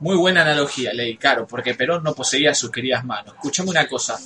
Muy 0.00 0.16
buena 0.16 0.42
analogía, 0.42 0.92
Ley, 0.92 1.16
claro, 1.16 1.46
porque 1.46 1.74
Perón 1.74 2.02
no 2.04 2.14
poseía 2.14 2.54
sus 2.54 2.70
queridas 2.70 3.04
manos. 3.04 3.34
Escuchame 3.34 3.70
una 3.70 3.86
cosa. 3.88 4.18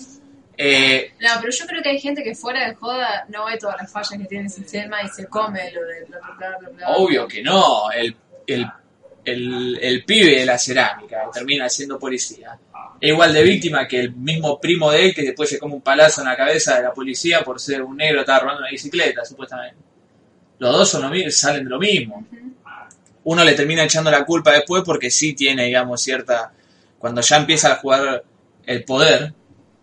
Eh, 0.59 1.13
No, 1.21 1.29
pero 1.41 1.53
yo 1.53 1.67
creo 1.67 1.83
que 1.83 1.91
hay 1.91 2.01
gente 2.01 2.23
que 2.23 2.35
fuera 2.35 2.67
de 2.67 2.75
joda 2.75 3.27
no 3.29 3.45
ve 3.45 3.59
todas 3.59 3.77
las 3.79 3.93
fallas 3.93 4.19
que 4.19 4.27
tiene 4.27 4.45
el 4.45 4.51
sistema 4.51 5.03
y 5.03 5.09
se 5.09 5.27
come 5.27 5.71
lo 5.73 5.83
de 5.83 6.05
bla, 6.07 6.19
bla, 6.19 6.35
bla, 6.37 6.59
bla, 6.59 6.69
bla. 6.71 6.89
obvio 6.97 7.29
que 7.29 7.43
no. 7.43 7.91
El, 7.91 8.17
el, 8.47 8.67
el, 9.27 9.79
el 9.81 10.05
pibe 10.05 10.39
de 10.41 10.47
la 10.47 10.59
cerámica 10.59 11.25
que 11.25 11.39
termina 11.39 11.69
siendo 11.69 11.99
policía 11.99 12.59
es 13.01 13.11
igual 13.11 13.35
de 13.35 13.43
víctima 13.43 13.87
que 13.87 14.01
el 14.01 14.15
mismo 14.15 14.59
primo 14.59 14.91
de 14.91 15.07
él 15.07 15.15
que 15.15 15.23
después 15.23 15.51
se 15.51 15.59
come 15.59 15.75
un 15.75 15.83
palazo 15.83 16.23
en 16.23 16.29
la 16.29 16.37
cabeza 16.37 16.77
de 16.77 16.85
la 16.85 16.95
policía 16.95 17.43
por 17.43 17.61
ser 17.61 17.83
un 17.83 17.97
negro 17.97 18.17
que 18.17 18.21
estaba 18.21 18.41
robando 18.41 18.61
una 18.63 18.71
bicicleta, 18.71 19.25
supuestamente. 19.25 19.77
Los 20.59 20.73
dos 20.73 20.89
son 20.89 21.03
lo 21.03 21.31
salen 21.31 21.65
de 21.65 21.71
lo 21.71 21.79
mismo. 21.79 22.27
Uno 23.25 23.45
le 23.45 23.53
termina 23.53 23.85
echando 23.85 24.11
la 24.11 24.25
culpa 24.25 24.53
después 24.53 24.83
porque 24.85 25.11
sí 25.11 25.35
tiene, 25.35 25.65
digamos, 25.65 26.01
cierta... 26.01 26.53
Cuando 26.99 27.21
ya 27.21 27.37
empieza 27.37 27.73
a 27.73 27.77
jugar 27.77 28.25
el 28.65 28.85
poder, 28.85 29.35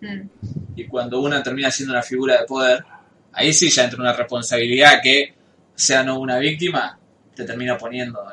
Mm. 0.03 0.27
y 0.75 0.85
cuando 0.85 1.21
una 1.21 1.41
termina 1.41 1.71
siendo 1.71 1.93
una 1.93 2.03
figura 2.03 2.41
de 2.41 2.45
poder, 2.45 2.83
ahí 3.31 3.53
sí 3.53 3.69
ya 3.69 3.85
entra 3.85 3.99
una 3.99 4.11
responsabilidad 4.11 4.99
que, 5.01 5.33
sea 5.75 6.03
no 6.03 6.19
una 6.19 6.37
víctima, 6.37 6.99
te 7.33 7.45
termina 7.45 7.77
poniendo 7.77 8.21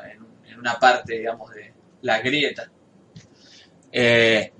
una 0.61 0.79
parte, 0.79 1.17
digamos, 1.17 1.51
de 1.51 1.73
la 2.03 2.19
grieta. 2.21 2.69
Eh, 3.91 4.53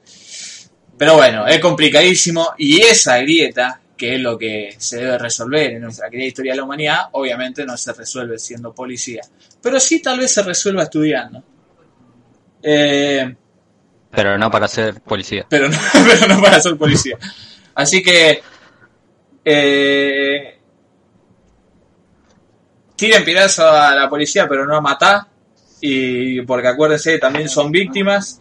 pero 0.98 1.16
bueno, 1.16 1.48
es 1.48 1.60
complicadísimo 1.60 2.54
y 2.58 2.82
esa 2.82 3.18
grieta, 3.20 3.80
que 3.98 4.16
es 4.16 4.22
lo 4.22 4.38
que 4.38 4.76
se 4.78 4.98
debe 4.98 5.18
resolver 5.18 5.72
en 5.72 5.82
nuestra 5.82 6.10
querida 6.10 6.28
historia 6.28 6.52
de 6.54 6.58
la 6.58 6.64
humanidad, 6.64 7.00
obviamente 7.14 7.66
no 7.66 7.78
se 7.78 7.94
resuelve 7.94 8.38
siendo 8.38 8.74
policía, 8.74 9.22
pero 9.62 9.80
sí 9.80 10.02
tal 10.02 10.20
vez 10.20 10.34
se 10.34 10.44
resuelva 10.44 10.84
estudiando. 10.84 11.44
Eh, 12.64 13.36
Pero 14.12 14.38
no 14.38 14.52
para 14.52 14.68
ser 14.68 15.02
policía. 15.02 15.46
pero 15.50 15.70
no, 15.70 15.78
pero 15.94 16.28
no 16.36 16.42
para 16.42 16.60
ser 16.60 16.76
policía. 16.78 17.18
Así 17.74 18.04
que 18.04 18.42
eh, 19.44 20.60
tiren 22.96 23.24
pirazo 23.24 23.68
a 23.68 23.96
la 23.96 24.08
policía, 24.10 24.48
pero 24.48 24.66
no 24.68 24.76
a 24.76 24.82
matar. 24.82 25.22
Y 25.82 26.42
porque 26.42 26.68
acuérdense, 26.68 27.18
también 27.18 27.50
son 27.50 27.72
víctimas. 27.72 28.40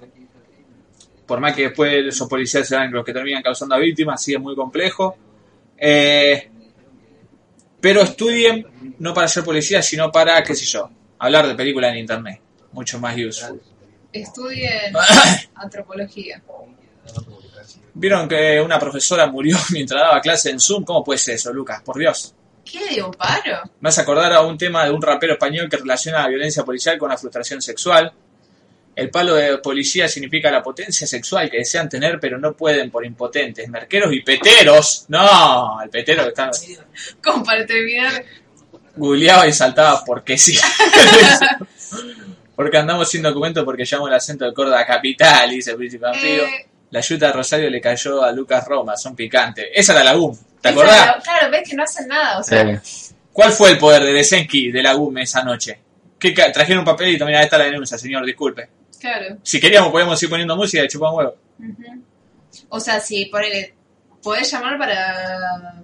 Por 1.27 1.41
más 1.41 1.55
que 1.55 1.63
después 1.63 2.07
esos 2.07 2.29
policías 2.29 2.69
sean 2.69 2.93
los 2.93 3.05
que 3.05 3.13
terminan 3.13 3.43
causando 3.43 3.75
a 3.75 3.79
víctimas, 3.79 4.23
sí 4.23 4.35
es 4.35 4.41
muy 4.41 4.55
complejo. 4.55 5.17
Eh, 5.77 6.51
pero 7.81 8.03
estudien 8.03 8.67
no 8.99 9.15
para 9.15 9.27
ser 9.29 9.43
policía, 9.43 9.83
sino 9.83 10.13
para, 10.13 10.43
qué 10.43 10.55
sé 10.55 10.67
yo, 10.67 10.91
hablar 11.19 11.47
de 11.47 11.55
películas 11.55 11.93
en 11.93 11.99
internet. 11.99 12.41
Mucho 12.73 13.01
más 13.01 13.17
useful. 13.17 13.61
Estudien 14.13 14.93
antropología. 15.55 16.43
Vieron 17.95 18.29
que 18.29 18.61
una 18.61 18.79
profesora 18.79 19.27
murió 19.27 19.57
mientras 19.71 20.01
daba 20.01 20.21
clase 20.21 20.51
en 20.51 20.61
Zoom. 20.61 20.85
¿Cómo 20.85 21.03
puede 21.03 21.19
ser 21.19 21.37
eso, 21.37 21.53
Lucas? 21.53 21.83
Por 21.83 21.99
Dios. 21.99 22.35
¿Qué 22.71 23.03
un 23.03 23.13
paro? 23.13 23.63
Me 23.81 23.89
vas 23.89 23.99
a 23.99 24.03
acordar 24.03 24.33
a 24.33 24.43
un 24.43 24.57
tema 24.57 24.85
de 24.85 24.91
un 24.91 25.03
rapero 25.03 25.33
español 25.33 25.69
que 25.69 25.77
relaciona 25.77 26.21
la 26.23 26.29
violencia 26.29 26.65
policial 26.65 26.99
con 26.99 27.11
la 27.11 27.19
frustración 27.19 27.61
sexual. 27.61 28.13
El 28.95 29.11
palo 29.11 29.35
de 29.35 29.59
policía 29.59 30.09
significa 30.09 30.51
la 30.51 30.63
potencia 30.63 31.07
sexual 31.07 31.51
que 31.51 31.59
desean 31.59 31.89
tener 31.89 32.19
pero 32.21 32.39
no 32.39 32.53
pueden 32.55 32.91
por 32.91 33.05
impotentes. 33.05 33.69
Merqueros 33.69 34.13
y 34.13 34.21
peteros. 34.21 35.07
No, 35.09 35.81
el 35.83 35.91
petero 35.91 36.23
que 36.25 36.29
está 36.29 36.51
Como 37.23 37.45
para 37.45 37.65
terminar. 37.67 38.25
googleaba 38.97 39.49
y 39.49 39.53
saltaba 39.53 40.05
porque 40.05 40.37
sí. 40.37 40.59
porque 42.55 42.77
andamos 42.77 43.09
sin 43.09 43.23
documento 43.23 43.65
porque 43.65 43.85
llamo 43.85 44.07
el 44.07 44.15
acento 44.15 44.45
de 44.45 44.53
Córdoba 44.53 44.85
capital, 44.87 45.51
dice 45.51 45.71
el 45.71 45.77
príncipe. 45.77 46.07
Eh, 46.23 46.67
La 46.91 47.01
yuta 47.01 47.27
de 47.29 47.33
Rosario 47.33 47.71
le 47.71 47.81
cayó 47.81 48.23
a 48.23 48.33
Lucas 48.33 48.67
Roma, 48.67 48.97
son 48.97 49.15
picantes. 49.15 49.67
Esa 49.75 49.93
era 49.93 50.03
la 50.05 50.15
GUM, 50.15 50.37
¿te 50.61 50.69
esa- 50.69 50.71
acordás? 50.71 51.25
Claro, 51.25 51.51
ves 51.51 51.69
que 51.69 51.77
no 51.77 51.85
hacen 51.85 52.09
nada. 52.09 52.39
O 52.39 52.43
sea, 52.43 52.63
Eh, 52.63 52.81
¿Cuál 53.33 53.53
fue 53.53 53.71
el 53.71 53.79
poder 53.79 54.03
de 54.03 54.13
Desenki 54.13 54.73
de 54.73 54.83
la 54.83 54.93
GUM 54.95 55.19
esa 55.19 55.43
noche? 55.45 55.81
¿Qué 56.19 56.35
ca- 56.35 56.51
trajeron 56.53 56.81
un 56.81 56.85
papelito, 56.85 57.25
mira, 57.25 57.43
esta 57.43 57.57
es 57.57 57.61
la 57.61 57.71
denuncia, 57.71 57.97
señor, 57.97 58.25
disculpe. 58.27 58.69
claro. 59.01 59.37
Si 59.43 59.59
queríamos 59.61 59.91
podíamos 59.91 60.23
ir 60.23 60.29
poniendo 60.29 60.55
música 60.57 60.85
y 60.85 60.89
chupan 60.89 61.15
huevo. 61.15 61.35
Ujú. 61.59 62.03
O 62.69 62.81
sea, 62.81 63.01
si 63.01 63.27
ponele, 63.27 63.75
podés 64.23 64.51
llamar 64.53 64.77
para, 64.77 65.83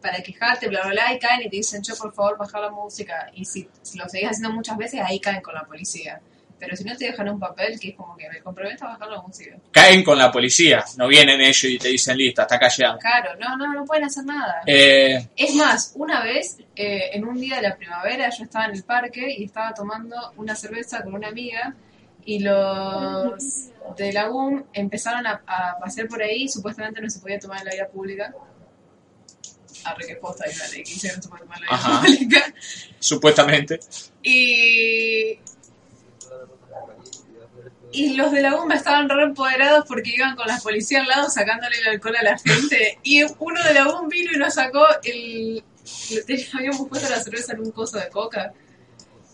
para 0.00 0.20
quejarte, 0.22 0.66
bla, 0.68 0.80
bla, 0.82 0.90
bla, 0.92 1.12
y 1.14 1.18
caen 1.18 1.42
y 1.42 1.50
te 1.50 1.56
dicen, 1.56 1.82
yo, 1.82 1.94
por 1.96 2.12
favor, 2.12 2.36
bajar 2.38 2.62
la 2.62 2.70
música. 2.70 3.30
Y 3.34 3.44
si, 3.44 3.68
si 3.82 3.98
lo 3.98 4.08
seguís 4.08 4.30
haciendo 4.30 4.50
muchas 4.52 4.76
veces, 4.78 5.00
ahí 5.04 5.20
caen 5.20 5.42
con 5.42 5.54
la 5.54 5.62
policía. 5.64 6.20
Pero 6.58 6.74
si 6.74 6.84
no 6.84 6.96
te 6.96 7.06
dejan 7.06 7.28
un 7.28 7.38
papel, 7.38 7.78
que 7.78 7.90
es 7.90 7.96
como 7.96 8.16
que 8.16 8.28
me 8.30 8.40
comprometo 8.40 8.84
a 8.84 8.88
bajar 8.88 9.08
la 9.08 9.20
música. 9.20 9.56
Caen 9.70 10.02
con 10.02 10.16
la 10.16 10.32
policía, 10.32 10.82
no 10.96 11.06
vienen 11.06 11.40
ellos 11.40 11.64
y 11.64 11.78
te 11.78 11.88
dicen, 11.88 12.16
listo, 12.16 12.42
hasta 12.42 12.56
acá. 12.56 12.68
Claro, 12.68 13.36
no, 13.38 13.56
no, 13.56 13.74
no 13.74 13.84
pueden 13.84 14.04
hacer 14.04 14.24
nada. 14.24 14.62
Eh, 14.66 15.28
Es 15.36 15.54
más, 15.54 15.92
una 15.96 16.22
vez, 16.22 16.58
eh, 16.74 17.10
en 17.12 17.26
un 17.26 17.38
día 17.38 17.56
de 17.56 17.62
la 17.62 17.76
primavera, 17.76 18.30
yo 18.30 18.44
estaba 18.44 18.64
en 18.66 18.72
el 18.72 18.84
parque 18.84 19.34
y 19.36 19.44
estaba 19.44 19.74
tomando 19.74 20.16
una 20.36 20.54
cerveza 20.54 21.02
con 21.02 21.14
una 21.14 21.28
amiga 21.28 21.74
y 22.24 22.40
los 22.40 23.68
de 23.96 24.12
la 24.12 24.30
UM 24.30 24.64
empezaron 24.72 25.26
a, 25.26 25.42
a 25.46 25.78
pasear 25.78 26.08
por 26.08 26.22
ahí 26.22 26.44
y 26.44 26.48
supuestamente 26.48 27.00
no 27.00 27.08
se 27.08 27.20
podía 27.20 27.38
tomar 27.38 27.60
en 27.60 27.66
la 27.66 27.72
vía 27.72 27.88
pública. 27.88 28.34
Arre 29.84 30.06
que 30.06 30.16
posta 30.16 30.44
hay 30.46 30.54
una 30.56 30.66
ley 30.68 30.82
que 30.82 30.94
puede 31.00 31.20
tomar 31.20 31.42
en 31.42 31.48
la 31.48 31.56
vía 31.56 31.68
Ajá. 31.70 32.00
pública. 32.00 32.54
supuestamente. 32.98 33.78
Y... 34.22 35.38
Y 37.96 38.12
los 38.12 38.30
de 38.30 38.42
la 38.42 38.54
UMA 38.54 38.74
estaban 38.74 39.08
re 39.08 39.22
empoderados 39.22 39.86
porque 39.88 40.10
iban 40.14 40.36
con 40.36 40.46
las 40.46 40.62
policías 40.62 41.00
al 41.00 41.08
lado 41.08 41.30
sacándole 41.30 41.78
el 41.78 41.88
alcohol 41.88 42.14
a 42.16 42.24
la 42.24 42.38
gente. 42.38 42.98
Y 43.02 43.22
uno 43.22 43.64
de 43.64 43.72
la 43.72 43.88
UM 43.88 44.06
vino 44.10 44.32
y 44.34 44.36
nos 44.36 44.52
sacó 44.52 44.86
el... 45.02 45.64
Habíamos 46.52 46.88
puesto 46.88 47.08
la 47.08 47.22
cerveza 47.22 47.54
en 47.54 47.60
un 47.60 47.70
coso 47.70 47.96
de 47.96 48.10
coca. 48.10 48.52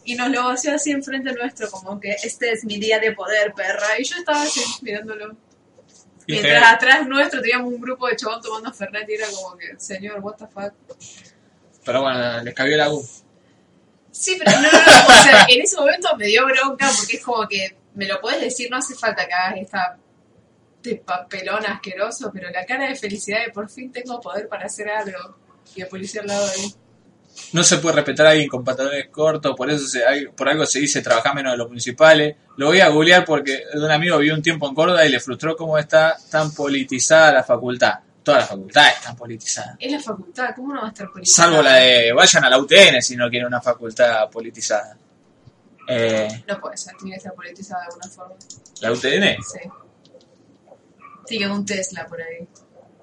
Y 0.05 0.15
nos 0.15 0.31
lo 0.31 0.45
vació 0.45 0.77
así 0.77 0.93
enfrente 0.93 1.33
nuestro, 1.33 1.69
como 1.73 1.99
que 1.99 2.13
este 2.23 2.53
es 2.53 2.65
mi 2.65 2.79
día 2.79 3.01
de 3.01 3.11
poder, 3.11 3.53
perra. 3.53 3.99
Y 3.99 4.05
yo 4.05 4.17
estaba 4.17 4.43
así, 4.43 4.61
mirándolo. 4.83 5.37
Mientras 6.29 6.73
atrás 6.73 7.09
nuestro 7.09 7.43
teníamos 7.43 7.73
un 7.73 7.81
grupo 7.81 8.07
de 8.07 8.15
chabón 8.15 8.43
tomando 8.43 8.73
Fernet 8.73 9.11
y 9.11 9.15
era 9.15 9.27
como 9.27 9.57
que, 9.57 9.75
señor, 9.77 10.21
what 10.21 10.37
the 10.37 10.47
fuck. 10.47 10.73
Pero 11.85 12.03
bueno, 12.03 12.45
les 12.45 12.55
cabió 12.55 12.77
la 12.77 12.93
U. 12.93 13.05
Sí, 14.13 14.37
pero 14.39 14.53
no, 14.53 14.71
no, 14.71 14.71
no, 14.71 15.07
o 15.09 15.23
sea, 15.25 15.47
en 15.49 15.63
ese 15.63 15.75
momento 15.75 16.17
me 16.17 16.27
dio 16.27 16.47
bronca 16.47 16.89
porque 16.97 17.17
es 17.17 17.25
como 17.25 17.49
que 17.49 17.82
me 17.95 18.07
lo 18.07 18.21
puedes 18.21 18.41
decir, 18.41 18.69
no 18.71 18.77
hace 18.79 18.95
falta 18.95 19.27
que 19.27 19.35
hagas 19.35 19.59
esta 19.61 19.97
de 20.83 20.97
papelón 20.97 21.65
asqueroso, 21.67 22.31
pero 22.33 22.51
la 22.51 22.65
cara 22.67 22.89
de 22.89 22.97
felicidad 22.97 23.45
de 23.47 23.53
por 23.53 23.69
fin 23.71 23.93
tengo 23.93 24.21
poder 24.21 24.49
para 24.49 24.67
hacer 24.67 24.89
algo. 24.89 25.37
Y 25.77 25.83
el 25.83 25.89
policía 25.89 26.23
al 26.23 26.27
lado 26.27 26.47
de. 26.47 26.73
No 27.53 27.63
se 27.65 27.79
puede 27.79 27.97
respetar 27.97 28.27
a 28.27 28.31
alguien 28.31 28.49
con 28.49 28.63
pantalones 28.65 29.09
cortos, 29.09 29.55
por 29.57 29.71
eso 29.71 29.87
se, 29.87 30.05
hay- 30.05 30.27
por 30.27 30.49
algo 30.49 30.67
se 30.67 30.81
dice 30.81 31.01
trabajar 31.01 31.35
menos 31.35 31.53
de 31.53 31.59
los 31.59 31.69
municipales. 31.69 32.37
Lo 32.57 32.67
voy 32.67 32.81
a 32.81 32.89
googlear 32.89 33.25
porque 33.25 33.63
un 33.75 33.91
amigo 33.91 34.19
vivió 34.19 34.35
un 34.35 34.43
tiempo 34.43 34.69
en 34.69 34.75
Córdoba 34.75 35.07
y 35.07 35.11
le 35.11 35.21
frustró 35.21 35.57
cómo 35.57 35.79
está 35.79 36.17
tan 36.31 36.53
politizada 36.53 37.33
la 37.33 37.43
facultad. 37.45 38.01
Todas 38.23 38.41
las 38.43 38.49
facultades 38.51 38.95
están 38.97 39.17
politizadas. 39.17 39.77
Es 39.81 39.91
la 39.91 40.01
facultad, 40.01 40.51
¿cómo 40.55 40.75
no 40.75 40.81
va 40.83 40.89
a 40.89 40.91
estar 40.91 41.09
politizada? 41.11 41.49
Salvo 41.49 41.63
la 41.63 41.75
de 41.75 42.13
vayan 42.13 42.45
a 42.45 42.51
la 42.51 42.59
UTN 42.59 43.01
si 43.03 43.17
no 43.17 43.29
quieren 43.31 43.47
una 43.49 43.61
facultad 43.61 44.29
politizada. 44.31 44.97
Eh, 45.89 46.45
No 46.47 46.61
puede 46.61 46.77
ser, 46.77 46.97
tiene 46.97 47.13
que 47.13 47.19
estar 47.19 47.35
politizada 47.35 47.83
de 47.83 47.87
alguna 47.87 48.09
forma. 48.09 48.35
¿La 48.81 48.93
UTN? 48.93 49.43
Sí. 49.43 49.69
Tiene 51.27 51.53
un 51.53 51.65
Tesla 51.65 52.07
por 52.07 52.21
ahí. 52.21 52.47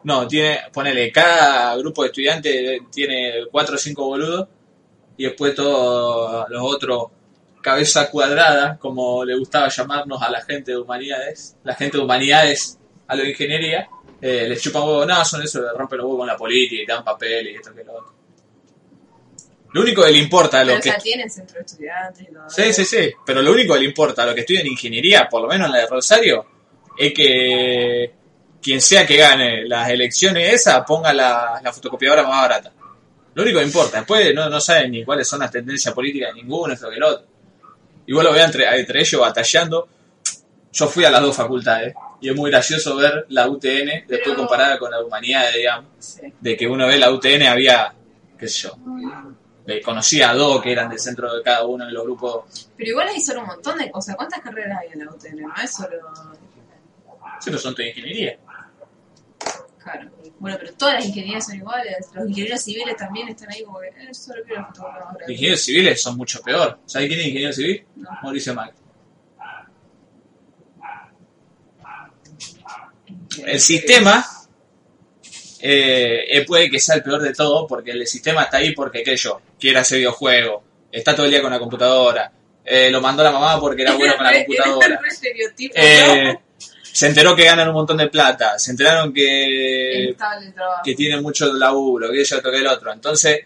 No, 0.04 0.28
tiene, 0.28 0.62
ponele, 0.72 1.12
cada 1.12 1.76
grupo 1.76 2.04
de 2.04 2.08
estudiantes 2.10 2.82
tiene 2.92 3.46
cuatro 3.52 3.76
o 3.76 3.78
cinco 3.78 4.06
boludos 4.06 4.48
y 5.18 5.26
después 5.26 5.54
todos 5.56 6.50
los 6.50 6.62
otros 6.64 7.08
cabeza 7.62 8.10
cuadrada, 8.10 8.78
como 8.78 9.26
le 9.26 9.38
gustaba 9.38 9.68
llamarnos 9.68 10.22
a 10.22 10.30
la 10.32 10.42
gente 10.42 10.72
de 10.72 10.78
humanidades, 10.78 11.58
la 11.64 11.76
gente 11.76 11.98
de 11.98 12.04
humanidades 12.04 12.80
a 13.08 13.16
lo 13.16 13.24
de 13.24 13.32
ingeniería, 13.32 13.90
eh, 14.22 14.46
les 14.48 14.62
chupan 14.62 14.84
huevo, 14.84 15.06
no, 15.06 15.26
son 15.26 15.42
eso, 15.42 15.62
le 15.62 15.74
rompen 15.74 15.98
los 15.98 16.06
huevos 16.06 16.20
con 16.20 16.28
la 16.28 16.38
política 16.38 16.82
y 16.82 16.86
dan 16.86 17.04
papel 17.04 17.48
y 17.48 17.56
esto 17.56 17.74
que 17.74 17.84
lo 17.84 17.94
otro. 17.94 18.14
Lo 19.74 19.82
único 19.82 20.04
que 20.04 20.12
le 20.12 20.18
importa 20.18 20.58
a 20.60 20.64
Pero 20.64 20.76
los 20.76 20.84
que... 20.84 20.90
ya 20.90 20.98
tienen 20.98 21.30
centro 21.30 21.56
de 21.60 21.66
estudiantes 21.66 22.28
y 22.28 22.34
todo. 22.34 22.50
Sí, 22.50 22.74
sí, 22.74 22.86
sí. 22.86 23.12
Pero 23.26 23.42
lo 23.42 23.52
único 23.52 23.74
que 23.74 23.80
le 23.82 23.86
importa 23.86 24.24
a 24.24 24.26
los 24.26 24.36
que 24.36 24.42
estudian 24.42 24.66
ingeniería, 24.68 25.28
por 25.30 25.42
lo 25.44 25.48
menos 25.48 25.68
en 25.68 25.74
la 25.74 25.80
de 25.80 25.88
Rosario, 25.88 26.46
es 26.98 27.14
que 27.14 28.12
quien 28.62 28.82
sea 28.82 29.06
que 29.06 29.16
gane 29.16 29.66
las 29.68 29.90
elecciones 29.90 30.54
esas 30.54 30.84
ponga 30.86 31.14
la, 31.14 31.62
la 31.64 31.72
fotocopiadora 31.72 32.24
más 32.24 32.42
barata. 32.42 32.74
Lo 33.36 33.44
único 33.44 33.60
que 33.60 33.66
importa. 33.66 33.98
Después 34.00 34.34
no, 34.34 34.50
no 34.50 34.60
saben 34.60 34.92
ni 34.92 35.06
cuáles 35.06 35.28
son 35.28 35.40
las 35.40 35.52
tendencias 35.52 35.94
políticas 35.94 36.34
de 36.34 36.42
ninguno, 36.42 36.74
esto 36.74 36.90
que 36.90 36.96
el 36.98 37.04
otro. 37.04 37.26
Igual 38.08 38.26
lo 38.26 38.34
vean 38.34 38.48
entre, 38.48 38.80
entre 38.80 39.02
ellos 39.02 39.22
batallando. 39.22 39.88
Yo 40.72 40.88
fui 40.88 41.06
a 41.06 41.10
las 41.12 41.22
dos 41.22 41.36
facultades 41.36 41.94
y 42.22 42.30
es 42.30 42.36
muy 42.36 42.50
gracioso 42.52 42.96
ver 42.96 43.26
la 43.30 43.48
UTN 43.48 44.06
después 44.08 44.22
Pero- 44.24 44.36
comparada 44.36 44.78
con 44.80 44.92
la 44.92 45.00
humanidad, 45.04 45.46
digamos. 45.56 45.92
Sí. 46.00 46.22
De 46.40 46.58
que 46.58 46.68
uno 46.68 46.86
ve 46.88 46.98
la 46.98 47.12
UTN 47.12 47.44
había, 47.44 47.94
qué 48.38 48.48
sé 48.48 48.64
yo, 48.64 48.76
eh, 49.72 49.82
conocía 49.82 50.32
a 50.32 50.34
dos 50.34 50.62
que 50.62 50.72
eran 50.72 50.90
del 50.90 51.00
centro 51.00 51.34
de 51.34 51.44
cada 51.44 51.66
uno 51.66 51.86
de 51.86 51.92
los 51.92 52.04
grupos 52.04 52.70
Pero 52.76 52.90
igual 52.90 53.08
hay 53.10 53.20
solo 53.20 53.42
un 53.42 53.48
montón 53.48 53.78
de 53.78 53.92
cosas. 53.92 54.16
¿Cuántas 54.16 54.42
carreras 54.42 54.80
hay 54.82 54.90
en 54.94 55.06
la 55.06 55.12
UTN? 55.12 55.42
No 55.42 55.54
es 55.64 55.72
solo... 55.72 55.98
Sí, 57.40 57.46
pero 57.46 57.58
son 57.58 57.76
de 57.76 57.90
ingeniería. 57.90 58.38
Claro. 59.82 60.12
Bueno, 60.40 60.58
pero 60.60 60.74
todas 60.74 60.96
las 60.96 61.06
ingenierías 61.06 61.46
son 61.46 61.56
iguales. 61.56 61.98
Los 62.14 62.30
ingenieros 62.30 62.62
civiles 62.62 62.96
también 62.98 63.30
están 63.30 63.52
ahí 63.52 63.64
como 63.64 63.80
que... 63.80 63.88
Eh, 63.88 64.14
solo 64.14 64.42
quiero 64.46 64.68
Los 65.20 65.30
ingenieros 65.30 65.62
civiles 65.62 66.02
son 66.02 66.18
mucho 66.18 66.42
peor. 66.42 66.80
¿Sabes 66.86 67.08
quién 67.08 67.20
es 67.20 67.28
ingeniero 67.28 67.54
civil? 67.54 67.86
No. 67.96 68.10
Mauricio 68.24 68.54
Macri. 68.54 68.78
El 73.46 73.60
sistema 73.60 74.26
eh, 75.62 76.26
eh, 76.30 76.46
puede 76.46 76.70
que 76.70 76.80
sea 76.80 76.96
el 76.96 77.04
peor 77.04 77.22
de 77.22 77.34
todo 77.34 77.68
porque 77.68 77.92
el 77.92 78.06
sistema 78.08 78.44
está 78.44 78.58
ahí 78.58 78.72
porque, 78.74 79.04
qué 79.04 79.16
yo, 79.18 79.42
quiere 79.60 79.80
hacer 79.80 79.98
videojuegos, 79.98 80.64
está 80.92 81.16
todo 81.16 81.26
el 81.26 81.32
día 81.32 81.42
con 81.42 81.52
la 81.52 81.60
computadora, 81.60 82.32
eh, 82.66 82.90
lo 82.92 83.02
mandó 83.02 83.24
la 83.24 83.32
mamá 83.32 83.60
porque 83.60 83.82
era 83.82 83.94
bueno 83.96 84.16
con 84.16 84.26
la 84.26 84.32
computadora. 84.46 85.00
Eh, 85.76 86.38
se 86.92 87.08
enteró 87.08 87.36
que 87.36 87.44
ganan 87.46 87.68
un 87.68 87.74
montón 87.76 87.98
de 87.98 88.08
plata, 88.08 88.58
se 88.60 88.72
enteraron 88.72 89.14
que 89.14 90.10
que 90.84 90.96
tiene 90.96 91.22
mucho 91.22 91.52
laburo, 91.54 92.12
que 92.12 92.22
eso, 92.22 92.42
que 92.42 92.50
el 92.50 92.68
otro. 92.68 92.92
Entonces, 92.92 93.40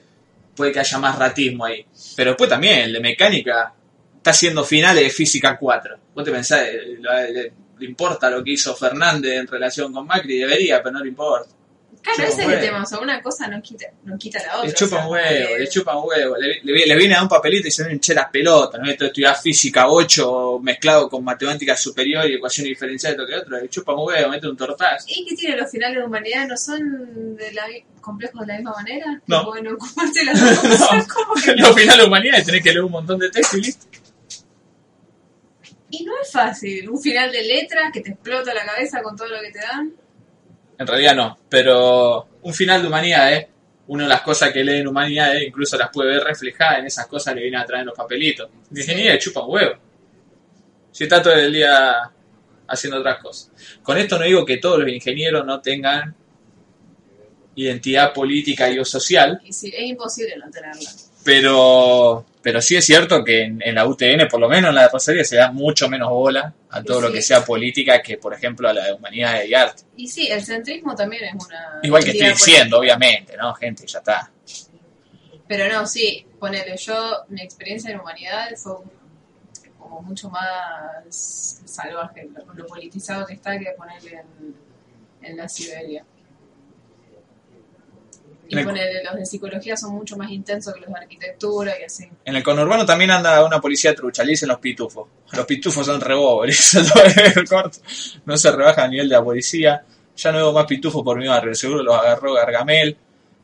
puede 0.55 0.71
que 0.71 0.79
haya 0.79 0.97
más 0.97 1.17
ratismo 1.19 1.65
ahí. 1.65 1.85
Pero 2.15 2.31
después 2.31 2.49
también, 2.49 2.79
el 2.79 2.93
de 2.93 2.99
mecánica 2.99 3.73
está 4.17 4.31
haciendo 4.31 4.63
finales 4.63 5.03
de 5.03 5.09
física 5.09 5.57
4. 5.59 5.97
Vos 6.15 6.23
te 6.23 6.31
pensás, 6.31 6.61
le, 6.71 7.31
le- 7.31 7.53
le 7.79 7.85
importa 7.85 8.29
lo 8.29 8.43
que 8.43 8.51
hizo 8.51 8.73
Fernández 8.75 9.33
en 9.39 9.47
relación 9.47 9.91
con 9.91 10.05
Macri, 10.07 10.37
debería, 10.37 10.81
pero 10.81 10.93
no 10.93 11.03
le 11.03 11.09
importa. 11.09 11.49
Claro, 12.03 12.17
chupa 12.17 12.27
ese 12.27 12.41
es 12.41 12.47
huevo. 12.47 12.59
el 12.59 12.65
tema. 12.65 12.83
O 12.83 12.85
sea, 12.85 12.99
una 12.99 13.21
cosa 13.21 13.47
no 13.47 13.61
quita, 13.61 13.85
no 14.03 14.17
quita 14.17 14.39
la 14.45 14.57
otra. 14.57 14.67
Le 14.67 14.73
chupa 14.73 14.95
o 14.95 14.99
sea, 14.99 15.07
un 15.07 15.11
huevo, 15.13 15.47
porque- 15.47 15.59
le 15.59 15.69
chupa 15.69 15.97
un 15.97 16.03
huevo. 16.09 16.35
Le, 16.37 16.61
le- 16.61 16.85
le 16.85 16.95
viene 16.97 17.13
a 17.13 17.17
dar 17.17 17.23
un 17.23 17.29
papelito 17.29 17.67
y 17.67 17.71
se 17.71 17.83
ven 17.83 17.93
hinche 17.93 18.13
las 18.13 18.29
pelotas. 18.29 18.81
No 18.81 18.89
esto 18.91 19.05
estudiar 19.05 19.37
física 19.37 19.87
8 19.87 20.59
mezclado 20.61 21.09
con 21.09 21.23
matemática 21.23 21.75
superior 21.77 22.29
y 22.29 22.33
ecuaciones 22.35 22.69
diferenciales, 22.71 23.17
esto 23.17 23.25
que 23.27 23.35
otro. 23.39 23.57
Le 23.59 23.69
chupa 23.69 23.93
un 23.93 24.05
huevo, 24.07 24.29
mete 24.29 24.47
un 24.47 24.57
tortazo. 24.57 25.05
¿Y 25.07 25.25
qué 25.25 25.35
tiene 25.35 25.55
los 25.57 25.71
finales 25.71 25.97
de 25.97 26.03
humanidad? 26.03 26.45
¿No 26.47 26.57
son 26.57 27.35
de 27.37 27.51
la, 27.53 27.63
complejos 28.01 28.41
de 28.41 28.47
la 28.47 28.55
misma 28.55 28.73
manera? 28.73 29.21
No. 29.27 29.45
Bueno, 29.45 29.71
ocuparte 29.73 30.25
las 30.25 30.39
cosas, 30.59 31.07
¿cómo 31.07 31.33
que? 31.35 31.55
Los 31.55 31.73
finales 31.73 31.97
de 32.01 32.07
humanidades 32.07 32.45
tenés 32.45 32.61
que 32.63 32.69
leer 32.69 32.83
un 32.83 32.91
montón 32.91 33.17
de 33.19 33.29
texto 33.29 33.57
y 33.57 33.61
listo. 33.61 33.85
Y 35.89 36.03
no 36.05 36.11
es 36.21 36.31
fácil. 36.31 36.89
Un 36.89 36.99
final 37.01 37.31
de 37.31 37.43
letras 37.43 37.91
que 37.93 38.01
te 38.01 38.09
explota 38.11 38.53
la 38.53 38.65
cabeza 38.65 39.01
con 39.03 39.15
todo 39.15 39.27
lo 39.27 39.39
que 39.41 39.51
te 39.51 39.59
dan. 39.59 39.93
En 40.83 40.87
realidad 40.87 41.15
no, 41.15 41.39
pero 41.47 42.27
un 42.41 42.53
final 42.53 42.81
de 42.81 42.89
humanidades, 42.89 43.47
una 43.87 44.03
de 44.03 44.09
las 44.09 44.21
cosas 44.21 44.51
que 44.51 44.65
lee 44.65 44.79
en 44.79 44.87
humanidades, 44.89 45.41
incluso 45.41 45.77
las 45.77 45.89
puede 45.89 46.09
ver 46.09 46.23
reflejadas 46.25 46.79
en 46.79 46.87
esas 46.87 47.07
cosas 47.07 47.33
que 47.33 47.39
vienen 47.39 47.61
a 47.61 47.65
traer 47.65 47.81
en 47.81 47.87
los 47.87 47.95
papelitos. 47.95 48.49
De 48.69 48.81
ingeniería 48.81 49.17
chupa 49.17 49.45
un 49.45 49.53
huevo. 49.53 49.75
Si 50.91 51.05
está 51.05 51.23
todo 51.23 51.35
el 51.35 51.53
día 51.53 52.11
haciendo 52.67 52.99
otras 52.99 53.21
cosas. 53.21 53.79
Con 53.81 53.97
esto 53.97 54.19
no 54.19 54.25
digo 54.25 54.45
que 54.45 54.57
todos 54.57 54.79
los 54.79 54.89
ingenieros 54.89 55.45
no 55.45 55.61
tengan 55.61 56.13
identidad 57.55 58.11
política 58.11 58.69
y 58.69 58.79
o 58.79 58.83
social, 58.83 59.39
Y 59.41 59.53
sí, 59.53 59.71
es 59.73 59.89
imposible 59.89 60.35
no 60.35 60.51
tenerla. 60.51 60.89
Pero 61.23 62.25
pero 62.41 62.61
sí 62.61 62.75
es 62.75 62.85
cierto 62.85 63.23
que 63.23 63.43
en, 63.43 63.61
en 63.63 63.75
la 63.75 63.87
UTN, 63.87 64.27
por 64.29 64.37
lo 64.41 64.49
menos 64.49 64.69
en 64.69 64.75
la 64.75 64.81
de 64.83 64.89
Rosario, 64.89 65.23
se 65.23 65.37
da 65.37 65.49
mucho 65.51 65.87
menos 65.87 66.09
bola 66.09 66.53
a 66.71 66.83
todo 66.83 66.99
Sí. 66.99 67.07
lo 67.07 67.11
que 67.13 67.21
sea 67.21 67.45
política 67.45 68.01
que, 68.01 68.17
por 68.17 68.33
ejemplo, 68.33 68.67
a 68.67 68.73
la 68.73 68.83
de 68.85 68.91
humanidades 68.93 69.47
y 69.49 69.53
arte. 69.53 69.83
Y 69.95 70.07
sí, 70.09 70.27
el 70.27 70.43
centrismo 70.43 70.93
también 70.93 71.23
es 71.23 71.33
una... 71.35 71.79
Igual 71.83 72.03
que 72.03 72.11
estoy 72.11 72.27
diciendo, 72.27 72.77
política. 72.77 72.97
obviamente, 72.97 73.37
¿no? 73.37 73.53
Gente, 73.53 73.87
ya 73.87 73.99
está. 73.99 74.29
Pero 75.47 75.71
no, 75.71 75.85
sí, 75.87 76.25
ponele, 76.37 76.75
yo, 76.75 77.23
mi 77.29 77.41
experiencia 77.41 77.91
en 77.91 77.99
humanidades 78.01 78.61
fue 78.61 78.73
como 79.79 80.01
mucho 80.01 80.29
más 80.29 81.61
salvaje, 81.65 82.27
lo, 82.35 82.53
lo 82.53 82.65
politizado 82.67 83.25
que 83.25 83.33
está 83.35 83.57
que 83.57 83.71
ponerle 83.77 84.21
en, 84.21 84.55
en 85.29 85.37
la 85.37 85.47
Siberia. 85.47 86.03
Y 88.53 88.59
En 88.59 88.59
el- 88.59 88.65
ponele, 88.65 89.03
los 89.03 89.15
de 89.15 89.25
psicología 89.25 89.75
son 89.77 89.93
mucho 89.95 90.15
más 90.17 90.29
intensos 90.29 90.73
que 90.73 90.79
los 90.81 90.89
de 90.89 90.95
arquitectura 90.99 91.73
y 91.79 91.83
así. 91.83 92.07
En 92.25 92.35
el 92.35 92.43
conurbano 92.43 92.85
también 92.85 93.11
anda 93.11 93.43
una 93.45 93.59
policía 93.59 93.95
trucha, 93.95 94.23
le 94.23 94.31
dicen 94.31 94.49
los 94.49 94.59
pitufos. 94.59 95.07
Los 95.31 95.45
pitufos 95.45 95.85
son 95.85 96.01
el 97.35 97.49
corto. 97.49 97.79
No 98.25 98.37
se 98.37 98.51
rebaja 98.51 98.83
a 98.83 98.87
nivel 98.87 99.09
de 99.09 99.15
la 99.15 99.23
policía. 99.23 99.83
Ya 100.15 100.31
no 100.31 100.37
veo 100.37 100.53
más 100.53 100.65
pitufos 100.65 101.03
por 101.03 101.17
mi 101.17 101.27
barrio, 101.27 101.55
seguro 101.55 101.81
los 101.83 101.95
agarró 101.97 102.33
Gargamel. 102.33 102.95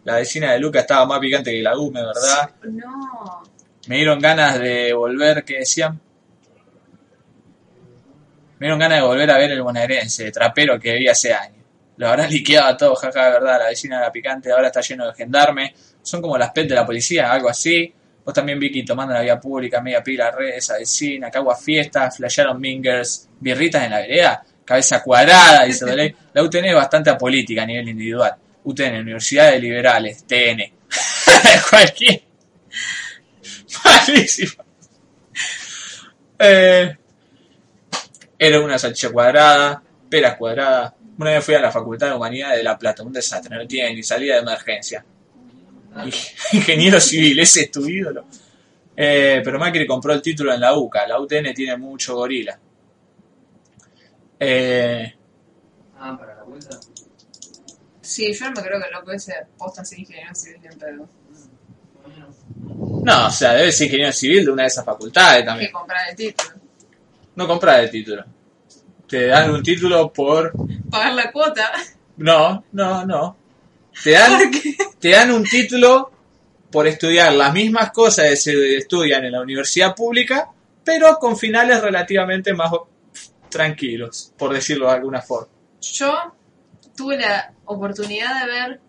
La 0.03 0.15
vecina 0.15 0.53
de 0.53 0.59
Luca 0.59 0.79
estaba 0.81 1.05
más 1.05 1.19
picante 1.19 1.51
que 1.51 1.61
la 1.61 1.77
UME, 1.77 2.01
¿verdad? 2.01 2.51
No, 2.63 3.41
Me 3.87 3.95
dieron 3.97 4.19
ganas 4.19 4.59
de 4.59 4.93
volver, 4.93 5.43
¿qué 5.43 5.57
decían? 5.59 5.99
Me 8.59 8.65
dieron 8.67 8.79
ganas 8.79 8.99
de 9.01 9.07
volver 9.07 9.31
a 9.31 9.37
ver 9.37 9.51
el 9.51 9.61
bonaerense, 9.61 10.31
trapero 10.31 10.79
que 10.79 10.93
vi 10.95 11.07
hace 11.07 11.33
años. 11.33 11.58
Lo 11.99 12.07
habrán 12.07 12.29
liqueado 12.31 12.67
a 12.69 12.77
todos, 12.77 12.99
jaja, 12.99 13.25
de 13.25 13.31
verdad, 13.31 13.59
la 13.59 13.67
vecina 13.67 13.97
de 13.97 14.05
la 14.05 14.11
picante 14.11 14.51
ahora 14.51 14.67
está 14.67 14.81
lleno 14.81 15.05
de 15.05 15.13
gendarme. 15.13 15.75
Son 16.01 16.21
como 16.21 16.37
las 16.37 16.51
pet 16.51 16.67
de 16.67 16.75
la 16.75 16.85
policía, 16.85 17.31
algo 17.31 17.49
así. 17.49 17.93
Vos 18.23 18.33
también, 18.33 18.57
Vicky, 18.57 18.85
tomando 18.85 19.13
la 19.13 19.21
vía 19.21 19.39
pública, 19.39 19.81
media 19.81 20.01
pila, 20.01 20.31
red, 20.31 20.55
esa 20.55 20.77
vecina, 20.77 21.29
cagua 21.29 21.57
fiestas, 21.57 22.15
flashearon 22.15 22.59
mingers, 22.59 23.27
birritas 23.39 23.83
en 23.83 23.91
la 23.91 23.99
vereda, 23.99 24.43
cabeza 24.63 25.03
cuadrada, 25.03 25.65
dice 25.65 25.85
Doley. 25.85 26.15
La 26.33 26.43
UTN 26.43 26.65
es 26.65 26.75
bastante 26.75 27.09
apolítica 27.09 27.63
a 27.63 27.65
nivel 27.65 27.89
individual. 27.89 28.33
UTN, 28.63 28.99
Universidad 29.01 29.51
de 29.51 29.59
Liberales, 29.59 30.25
TN. 30.25 30.71
Cualquier. 31.69 32.23
Malísimo. 33.83 34.63
Eh, 36.37 36.97
era 38.37 38.59
una 38.61 38.79
salchicha 38.79 39.11
cuadrada, 39.11 39.81
peras 40.09 40.37
cuadradas. 40.37 40.93
Una 41.19 41.31
vez 41.31 41.43
fui 41.45 41.53
a 41.53 41.59
la 41.61 41.71
Facultad 41.71 42.07
de 42.09 42.15
Humanidades 42.15 42.57
de 42.57 42.63
La 42.63 42.77
Plata, 42.77 43.03
un 43.03 43.11
desastre, 43.13 43.55
no 43.55 43.67
tiene 43.67 43.93
ni 43.93 44.01
salida 44.03 44.35
de 44.35 44.41
emergencia. 44.41 45.05
Ingeniero 46.53 46.99
civil, 46.99 47.39
ese 47.39 47.61
es 47.63 47.71
tu 47.71 47.85
ídolo. 47.87 48.25
Eh, 48.95 49.41
pero 49.43 49.59
Macri 49.59 49.85
compró 49.87 50.13
el 50.13 50.21
título 50.21 50.53
en 50.53 50.61
la 50.61 50.77
UCA. 50.77 51.07
La 51.07 51.19
UTN 51.19 51.53
tiene 51.53 51.77
mucho 51.77 52.15
gorila. 52.15 52.57
Eh, 54.39 55.13
Ah, 56.01 56.17
para 56.17 56.35
la 56.35 56.43
vuelta. 56.43 56.79
Sí, 58.01 58.33
yo 58.33 58.45
no 58.45 58.51
me 58.55 58.61
creo 58.61 58.79
que 58.81 58.89
no 58.91 59.03
puede 59.03 59.19
ser 59.19 59.47
posta 59.57 59.83
ser 59.83 59.99
ingeniero 59.99 60.33
civil 60.33 60.61
en 60.63 60.79
pedo. 60.79 61.09
no, 63.03 63.27
o 63.27 63.31
sea, 63.31 63.53
debe 63.53 63.71
ser 63.73 63.87
ingeniero 63.87 64.13
civil 64.13 64.45
de 64.45 64.51
una 64.51 64.63
de 64.63 64.67
esas 64.69 64.85
facultades 64.85 65.35
Hay 65.37 65.41
que 65.41 65.45
también. 65.47 65.71
comprar 65.73 66.09
el 66.09 66.15
título. 66.15 66.49
No 67.35 67.47
comprar 67.47 67.79
el 67.81 67.89
título. 67.91 68.25
Te 69.09 69.25
dan 69.25 69.49
un 69.49 69.63
título 69.63 70.13
por... 70.13 70.53
Pagar 70.89 71.13
la 71.13 71.31
cuota. 71.31 71.71
No, 72.17 72.63
no, 72.73 73.05
no. 73.05 73.37
Te 74.03 74.11
dan, 74.11 74.51
te 74.99 75.09
dan 75.09 75.31
un 75.31 75.43
título 75.43 76.11
por 76.71 76.85
estudiar 76.85 77.33
las 77.33 77.51
mismas 77.51 77.91
cosas 77.91 78.29
que 78.29 78.35
se 78.35 78.77
estudian 78.77 79.25
en 79.25 79.31
la 79.31 79.41
universidad 79.41 79.95
pública, 79.95 80.49
pero 80.83 81.17
con 81.17 81.37
finales 81.37 81.81
relativamente 81.81 82.53
más 82.53 82.71
tranquilos, 83.49 84.31
por 84.37 84.53
decirlo 84.53 84.85
de 84.85 84.93
alguna 84.93 85.21
forma. 85.21 85.47
Yo 85.81 86.35
tuve 86.95 87.17
la 87.17 87.51
oportunidad 87.65 88.45
de 88.45 88.51
ver. 88.51 88.79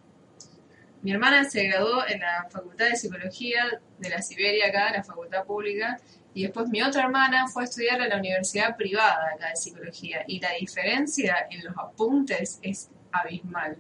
Mi 1.03 1.13
hermana 1.13 1.49
se 1.49 1.65
graduó 1.65 2.07
en 2.07 2.21
la 2.21 2.47
Facultad 2.51 2.91
de 2.91 2.97
Psicología 2.97 3.81
de 3.99 4.11
la 4.11 4.21
Siberia, 4.21 4.67
acá, 4.69 4.93
la 4.93 5.03
Facultad 5.03 5.45
Pública, 5.45 5.99
y 6.35 6.43
después 6.45 6.69
mi 6.69 6.81
otra 6.83 7.03
hermana 7.05 7.47
fue 7.49 7.63
a 7.63 7.67
estudiar 7.67 8.01
a 8.01 8.09
la 8.09 8.17
Universidad 8.17 8.77
Privada 8.77 9.19
acá 9.35 9.49
de 9.49 9.57
Psicología, 9.57 10.25
y 10.27 10.41
la 10.41 10.53
diferencia 10.59 11.47
en 11.51 11.65
los 11.65 11.77
apuntes 11.77 12.59
es 12.63 12.89
abismal. 13.13 13.77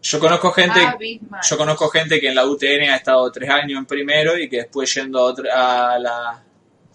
Yo 0.00 0.20
conozco 0.20 0.52
gente, 0.52 0.80
Abismal. 0.80 1.40
yo 1.48 1.56
conozco 1.56 1.88
gente 1.88 2.20
que 2.20 2.28
en 2.28 2.34
la 2.36 2.46
UTN 2.46 2.90
ha 2.90 2.96
estado 2.96 3.30
tres 3.32 3.50
años 3.50 3.78
en 3.78 3.86
primero 3.86 4.38
y 4.38 4.48
que 4.48 4.58
después 4.58 4.92
yendo 4.94 5.18
a, 5.18 5.22
otra- 5.24 5.94
a 5.94 5.98
la, 5.98 6.44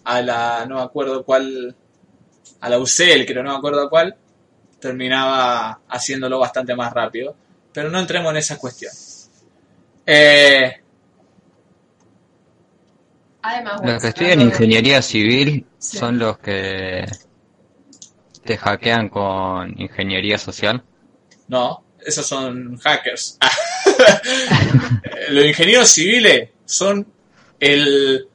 a 0.04 0.22
la, 0.22 0.66
no 0.66 0.76
me 0.76 0.82
acuerdo 0.82 1.22
cuál, 1.24 1.76
a 2.60 2.68
la 2.68 2.78
UCEL, 2.78 3.26
creo, 3.26 3.42
no 3.42 3.50
me 3.52 3.56
acuerdo 3.58 3.90
cuál, 3.90 4.16
terminaba 4.80 5.80
haciéndolo 5.88 6.38
bastante 6.38 6.74
más 6.74 6.92
rápido. 6.92 7.36
Pero 7.72 7.90
no 7.90 7.98
entremos 7.98 8.30
en 8.30 8.36
esa 8.38 8.56
cuestión. 8.58 8.92
Eh, 10.06 10.80
Además, 13.46 13.80
Los 13.84 14.00
que 14.00 14.08
estudian 14.08 14.40
ingeniería 14.40 15.02
civil 15.02 15.66
son 15.78 16.18
los 16.18 16.38
que 16.38 17.04
te 18.42 18.56
hackean 18.56 19.10
con 19.10 19.74
ingeniería 19.78 20.38
social. 20.38 20.82
no, 21.48 21.84
esos 22.06 22.26
son 22.26 22.76
hackers. 22.78 23.38
Los 25.30 25.44
ingenieros 25.46 25.88
civiles 25.90 26.50
son 26.66 27.06
el, 27.58 28.28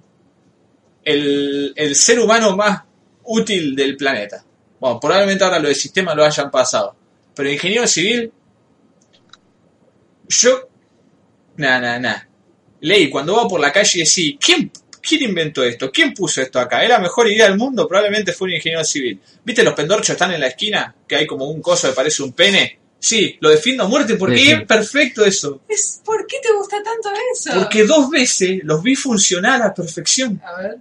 el, 1.04 1.74
el 1.76 1.96
ser 1.96 2.20
humano 2.20 2.56
más 2.56 2.82
útil 3.26 3.76
del 3.76 3.96
planeta. 3.96 4.44
Bueno, 4.80 5.00
probablemente 5.00 5.44
ahora 5.44 5.60
lo 5.60 5.68
de 5.68 5.76
sistema 5.76 6.16
lo 6.16 6.26
hayan 6.26 6.50
pasado. 6.50 6.96
Pero 7.36 7.52
ingeniero 7.52 7.86
civil, 7.86 8.32
yo, 10.28 10.68
nada, 11.58 11.80
nada, 11.80 12.00
nada. 12.00 12.30
Leí, 12.82 13.08
cuando 13.10 13.36
va 13.36 13.48
por 13.48 13.60
la 13.60 13.72
calle 13.72 14.00
y 14.00 14.04
decís, 14.04 14.38
¿quién, 14.40 14.72
¿quién 15.10 15.24
inventó 15.30 15.64
esto? 15.64 15.92
¿Quién 15.92 16.14
puso 16.14 16.42
esto 16.42 16.60
acá? 16.60 16.84
¿Es 16.84 16.90
la 16.90 17.00
mejor 17.00 17.28
idea 17.28 17.46
del 17.50 17.58
mundo? 17.58 17.88
Probablemente 17.88 18.32
fue 18.34 18.48
un 18.50 18.54
ingeniero 18.54 18.84
civil. 18.84 19.20
¿Viste 19.44 19.64
los 19.64 19.74
pendorchos 19.74 20.12
están 20.12 20.32
en 20.34 20.40
la 20.42 20.48
esquina? 20.48 20.94
Que 21.08 21.16
hay 21.16 21.26
como 21.26 21.46
un 21.50 21.62
coso 21.62 21.90
que 21.90 21.96
parece 21.96 22.22
un 22.24 22.34
pene. 22.34 22.78
Sí, 23.00 23.38
lo 23.40 23.50
defiendo 23.50 23.84
a 23.86 23.88
muerte 23.88 24.16
porque 24.16 24.38
Sí, 24.38 24.46
sí. 24.46 24.52
es 24.52 24.64
perfecto 24.66 25.26
eso. 25.26 25.62
Es- 25.68 26.02
¿Por 26.06 26.28
qué 26.28 26.38
te 26.44 26.52
gusta 26.54 26.78
tanto 26.84 27.10
eso? 27.34 27.52
Porque 27.58 27.86
dos 27.86 28.10
veces 28.10 28.60
los 28.64 28.84
vi 28.84 28.96
funcionar 28.96 29.62
a 29.62 29.66
la 29.68 29.74
perfección. 29.74 30.42
A 30.46 30.62
ver. 30.62 30.78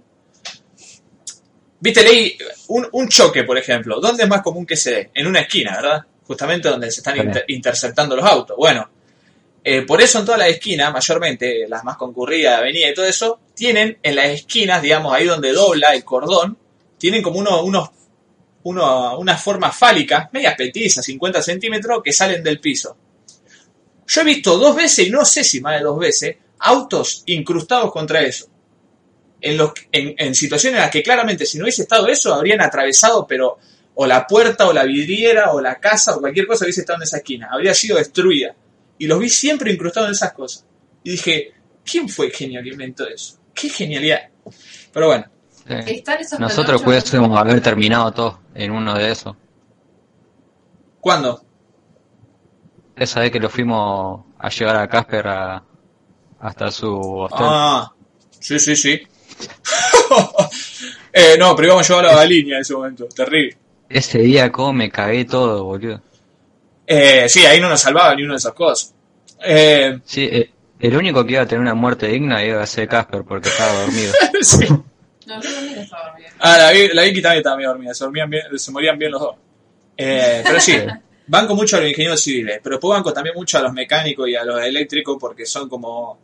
Viste, 1.81 2.03
leí 2.03 2.37
un, 2.67 2.87
un 2.91 3.07
choque, 3.07 3.43
por 3.45 3.57
ejemplo. 3.57 3.99
¿Dónde 4.01 4.23
es 4.23 4.29
más 4.29 4.41
común 4.41 4.65
que 4.65 4.75
se 4.75 4.91
dé? 4.91 5.11
En 5.13 5.27
una 5.27 5.39
esquina, 5.41 5.77
¿verdad? 5.77 6.01
Justamente 6.23 6.67
donde 6.69 6.91
se 6.91 6.99
están 6.99 7.17
inter- 7.17 7.45
interceptando 7.47 8.15
los 8.17 8.25
autos. 8.25 8.57
Bueno, 8.57 8.89
eh, 9.77 9.81
por 9.83 10.01
eso 10.01 10.19
en 10.19 10.25
todas 10.25 10.39
las 10.39 10.49
esquinas, 10.49 10.91
mayormente 10.91 11.67
las 11.67 11.83
más 11.83 11.97
concurridas, 11.97 12.57
avenida 12.57 12.89
y 12.89 12.93
todo 12.93 13.05
eso, 13.05 13.39
tienen 13.53 13.97
en 14.01 14.15
las 14.15 14.25
esquinas, 14.25 14.81
digamos, 14.81 15.13
ahí 15.13 15.25
donde 15.25 15.51
dobla 15.51 15.93
el 15.93 16.03
cordón, 16.03 16.57
tienen 16.97 17.21
como 17.21 17.39
uno, 17.39 17.63
unos, 17.63 17.89
uno, 18.63 19.19
unas 19.19 19.43
formas 19.43 19.75
fálicas, 19.75 20.27
medias 20.31 20.55
petizas, 20.55 21.05
50 21.05 21.41
centímetros, 21.41 22.01
que 22.03 22.11
salen 22.11 22.43
del 22.43 22.59
piso. 22.59 22.97
Yo 24.07 24.21
he 24.21 24.23
visto 24.23 24.57
dos 24.57 24.75
veces, 24.75 25.07
y 25.07 25.11
no 25.11 25.23
sé 25.23 25.43
si 25.43 25.61
más 25.61 25.77
de 25.77 25.83
dos 25.83 25.99
veces, 25.99 26.35
autos 26.59 27.23
incrustados 27.27 27.91
contra 27.91 28.21
eso 28.21 28.47
en, 29.41 29.57
los, 29.57 29.71
en, 29.91 30.15
en 30.17 30.35
situaciones 30.35 30.77
en 30.77 30.81
las 30.81 30.91
que 30.91 31.03
claramente 31.03 31.45
si 31.45 31.57
no 31.57 31.63
hubiese 31.63 31.83
estado 31.83 32.07
eso, 32.07 32.33
habrían 32.33 32.61
atravesado, 32.61 33.25
pero 33.27 33.57
o 33.95 34.07
la 34.07 34.25
puerta, 34.25 34.67
o 34.67 34.73
la 34.73 34.83
vidriera, 34.83 35.51
o 35.51 35.61
la 35.61 35.79
casa, 35.79 36.15
o 36.15 36.21
cualquier 36.21 36.47
cosa 36.47 36.65
hubiese 36.65 36.81
estado 36.81 36.97
en 36.99 37.03
esa 37.03 37.17
esquina. 37.17 37.49
Habría 37.51 37.73
sido 37.73 37.97
destruida. 37.97 38.55
Y 38.99 39.07
los 39.07 39.19
vi 39.19 39.29
siempre 39.29 39.71
incrustados 39.73 40.09
en 40.09 40.13
esas 40.13 40.33
cosas. 40.33 40.65
Y 41.03 41.11
dije, 41.11 41.53
¿quién 41.83 42.07
fue 42.07 42.27
el 42.27 42.31
genio 42.31 42.61
que 42.61 42.69
inventó 42.69 43.07
eso? 43.07 43.39
¡Qué 43.53 43.69
genialidad! 43.69 44.29
Pero 44.93 45.07
bueno, 45.07 45.25
Sí. 45.67 45.75
Están 45.93 46.19
esos 46.19 46.39
Nosotros 46.39 46.81
pudiésemos 46.81 47.37
haber 47.37 47.61
terminado 47.61 48.11
todos 48.11 48.35
en 48.55 48.71
uno 48.71 48.95
de 48.95 49.11
esos. 49.11 49.35
¿cuándo? 50.99 51.43
Esa 52.95 53.19
vez 53.21 53.31
que 53.31 53.39
lo 53.39 53.49
fuimos 53.49 54.25
a 54.39 54.49
llevar 54.49 54.75
a 54.77 54.87
Casper 54.87 55.27
a- 55.27 55.63
hasta 56.39 56.71
su 56.71 56.91
hostel. 56.99 57.39
Ah, 57.41 57.93
sí, 58.39 58.59
sí, 58.59 58.75
sí. 58.75 58.99
eh, 61.13 61.35
no, 61.37 61.55
pero 61.55 61.67
íbamos 61.67 61.85
a 61.89 61.93
llevarlo 61.93 62.11
a 62.11 62.15
la 62.15 62.25
línea 62.25 62.55
en 62.55 62.61
ese 62.61 62.73
momento. 62.73 63.07
Terrible. 63.07 63.57
Ese 63.87 64.19
día 64.19 64.51
como 64.51 64.73
me 64.73 64.89
cagué 64.89 65.25
todo, 65.25 65.63
boludo. 65.65 66.01
Eh, 66.91 67.29
sí, 67.29 67.45
ahí 67.45 67.59
no 67.59 67.69
nos 67.69 67.79
salvaba 67.81 68.15
ni 68.15 68.23
una 68.23 68.33
de 68.33 68.37
esas 68.39 68.53
cosas. 68.53 68.93
Eh, 69.45 69.99
Sí, 70.03 70.23
eh, 70.31 70.51
el 70.79 70.95
único 70.97 71.23
que 71.25 71.33
iba 71.33 71.43
a 71.43 71.45
tener 71.45 71.61
una 71.61 71.75
muerte 71.75 72.07
digna 72.07 72.43
iba 72.43 72.63
a 72.63 72.65
ser 72.65 72.87
Casper 72.87 73.23
porque 73.23 73.49
estaba 73.49 73.73
dormido. 73.81 74.11
sí. 74.41 74.65
No, 75.27 75.39
yo 75.41 75.53
también 75.53 75.79
estaba 75.79 76.09
dormida. 76.09 76.29
Ah, 76.39 76.57
la, 76.57 76.71
Vi- 76.71 76.89
la 76.93 77.03
Vicky 77.03 77.21
también 77.21 77.39
estaba 77.41 77.57
medio 77.57 77.69
dormida, 77.69 77.93
se, 77.93 78.03
dormían 78.03 78.29
bien, 78.29 78.43
se 78.57 78.71
morían 78.71 78.97
bien 78.97 79.11
los 79.11 79.21
dos. 79.21 79.35
Eh, 79.95 80.41
pero 80.43 80.59
sí, 80.59 80.75
banco 81.27 81.53
mucho 81.55 81.77
a 81.77 81.81
los 81.81 81.89
ingenieros 81.89 82.21
civiles, 82.23 82.59
pero 82.63 82.77
después 82.77 82.97
banco 82.97 83.13
también 83.13 83.35
mucho 83.35 83.59
a 83.59 83.61
los 83.61 83.71
mecánicos 83.73 84.27
y 84.27 84.35
a 84.35 84.43
los 84.43 84.59
eléctricos 84.61 85.17
porque 85.19 85.45
son 85.45 85.69
como... 85.69 86.17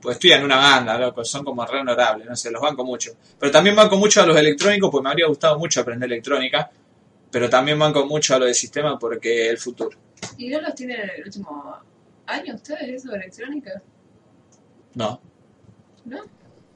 Pues 0.00 0.14
estudian 0.16 0.44
una 0.44 0.56
banda, 0.56 0.96
loco, 0.98 1.24
son 1.24 1.44
como 1.44 1.64
re 1.66 1.80
honorables, 1.80 2.28
no 2.28 2.36
sé, 2.36 2.50
los 2.52 2.60
banco 2.62 2.84
mucho. 2.84 3.12
Pero 3.38 3.50
también 3.50 3.74
banco 3.74 3.96
mucho 3.96 4.22
a 4.22 4.26
los 4.26 4.36
electrónicos 4.36 4.90
porque 4.90 5.02
me 5.04 5.10
habría 5.10 5.26
gustado 5.26 5.58
mucho 5.58 5.80
aprender 5.80 6.06
electrónica, 6.08 6.70
pero 7.30 7.48
también 7.50 7.78
banco 7.78 8.06
mucho 8.06 8.34
a 8.34 8.38
los 8.38 8.48
de 8.48 8.54
sistema 8.54 8.98
porque 8.98 9.46
es 9.46 9.50
el 9.50 9.58
futuro. 9.58 9.96
¿Y 10.36 10.48
no 10.48 10.60
los 10.60 10.74
tienen 10.74 11.00
en 11.00 11.10
el 11.10 11.24
último 11.24 11.76
año 12.26 12.54
ustedes, 12.54 12.88
eso 12.88 13.10
de 13.10 13.18
electrónica? 13.18 13.82
No, 14.94 15.20
¿No? 16.04 16.18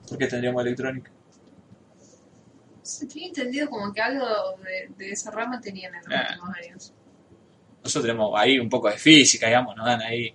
¿por 0.09 0.19
qué 0.19 0.27
tendríamos 0.27 0.63
electrónica? 0.63 1.11
Se 2.83 3.07
tiene 3.07 3.29
entendido 3.29 3.71
como 3.71 3.93
que 3.93 4.01
algo 4.01 4.27
de, 4.63 4.91
de 4.97 5.13
esa 5.13 5.31
rama 5.31 5.61
tenían 5.61 5.95
en 5.95 6.03
los 6.03 6.21
últimos 6.31 6.57
años. 6.57 6.93
Nosotros 7.83 8.05
tenemos 8.05 8.33
ahí 8.39 8.59
un 8.59 8.69
poco 8.69 8.89
de 8.89 8.99
física, 8.99 9.47
digamos, 9.47 9.77
nos 9.77 9.87
dan 9.87 10.03
ahí 10.03 10.33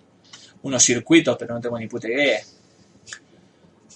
unos 0.64 0.84
circuitos, 0.84 1.38
pero 1.38 1.54
no 1.54 1.62
tengo 1.62 1.78
ni 1.78 1.88
puta 1.88 2.08
idea. 2.08 2.40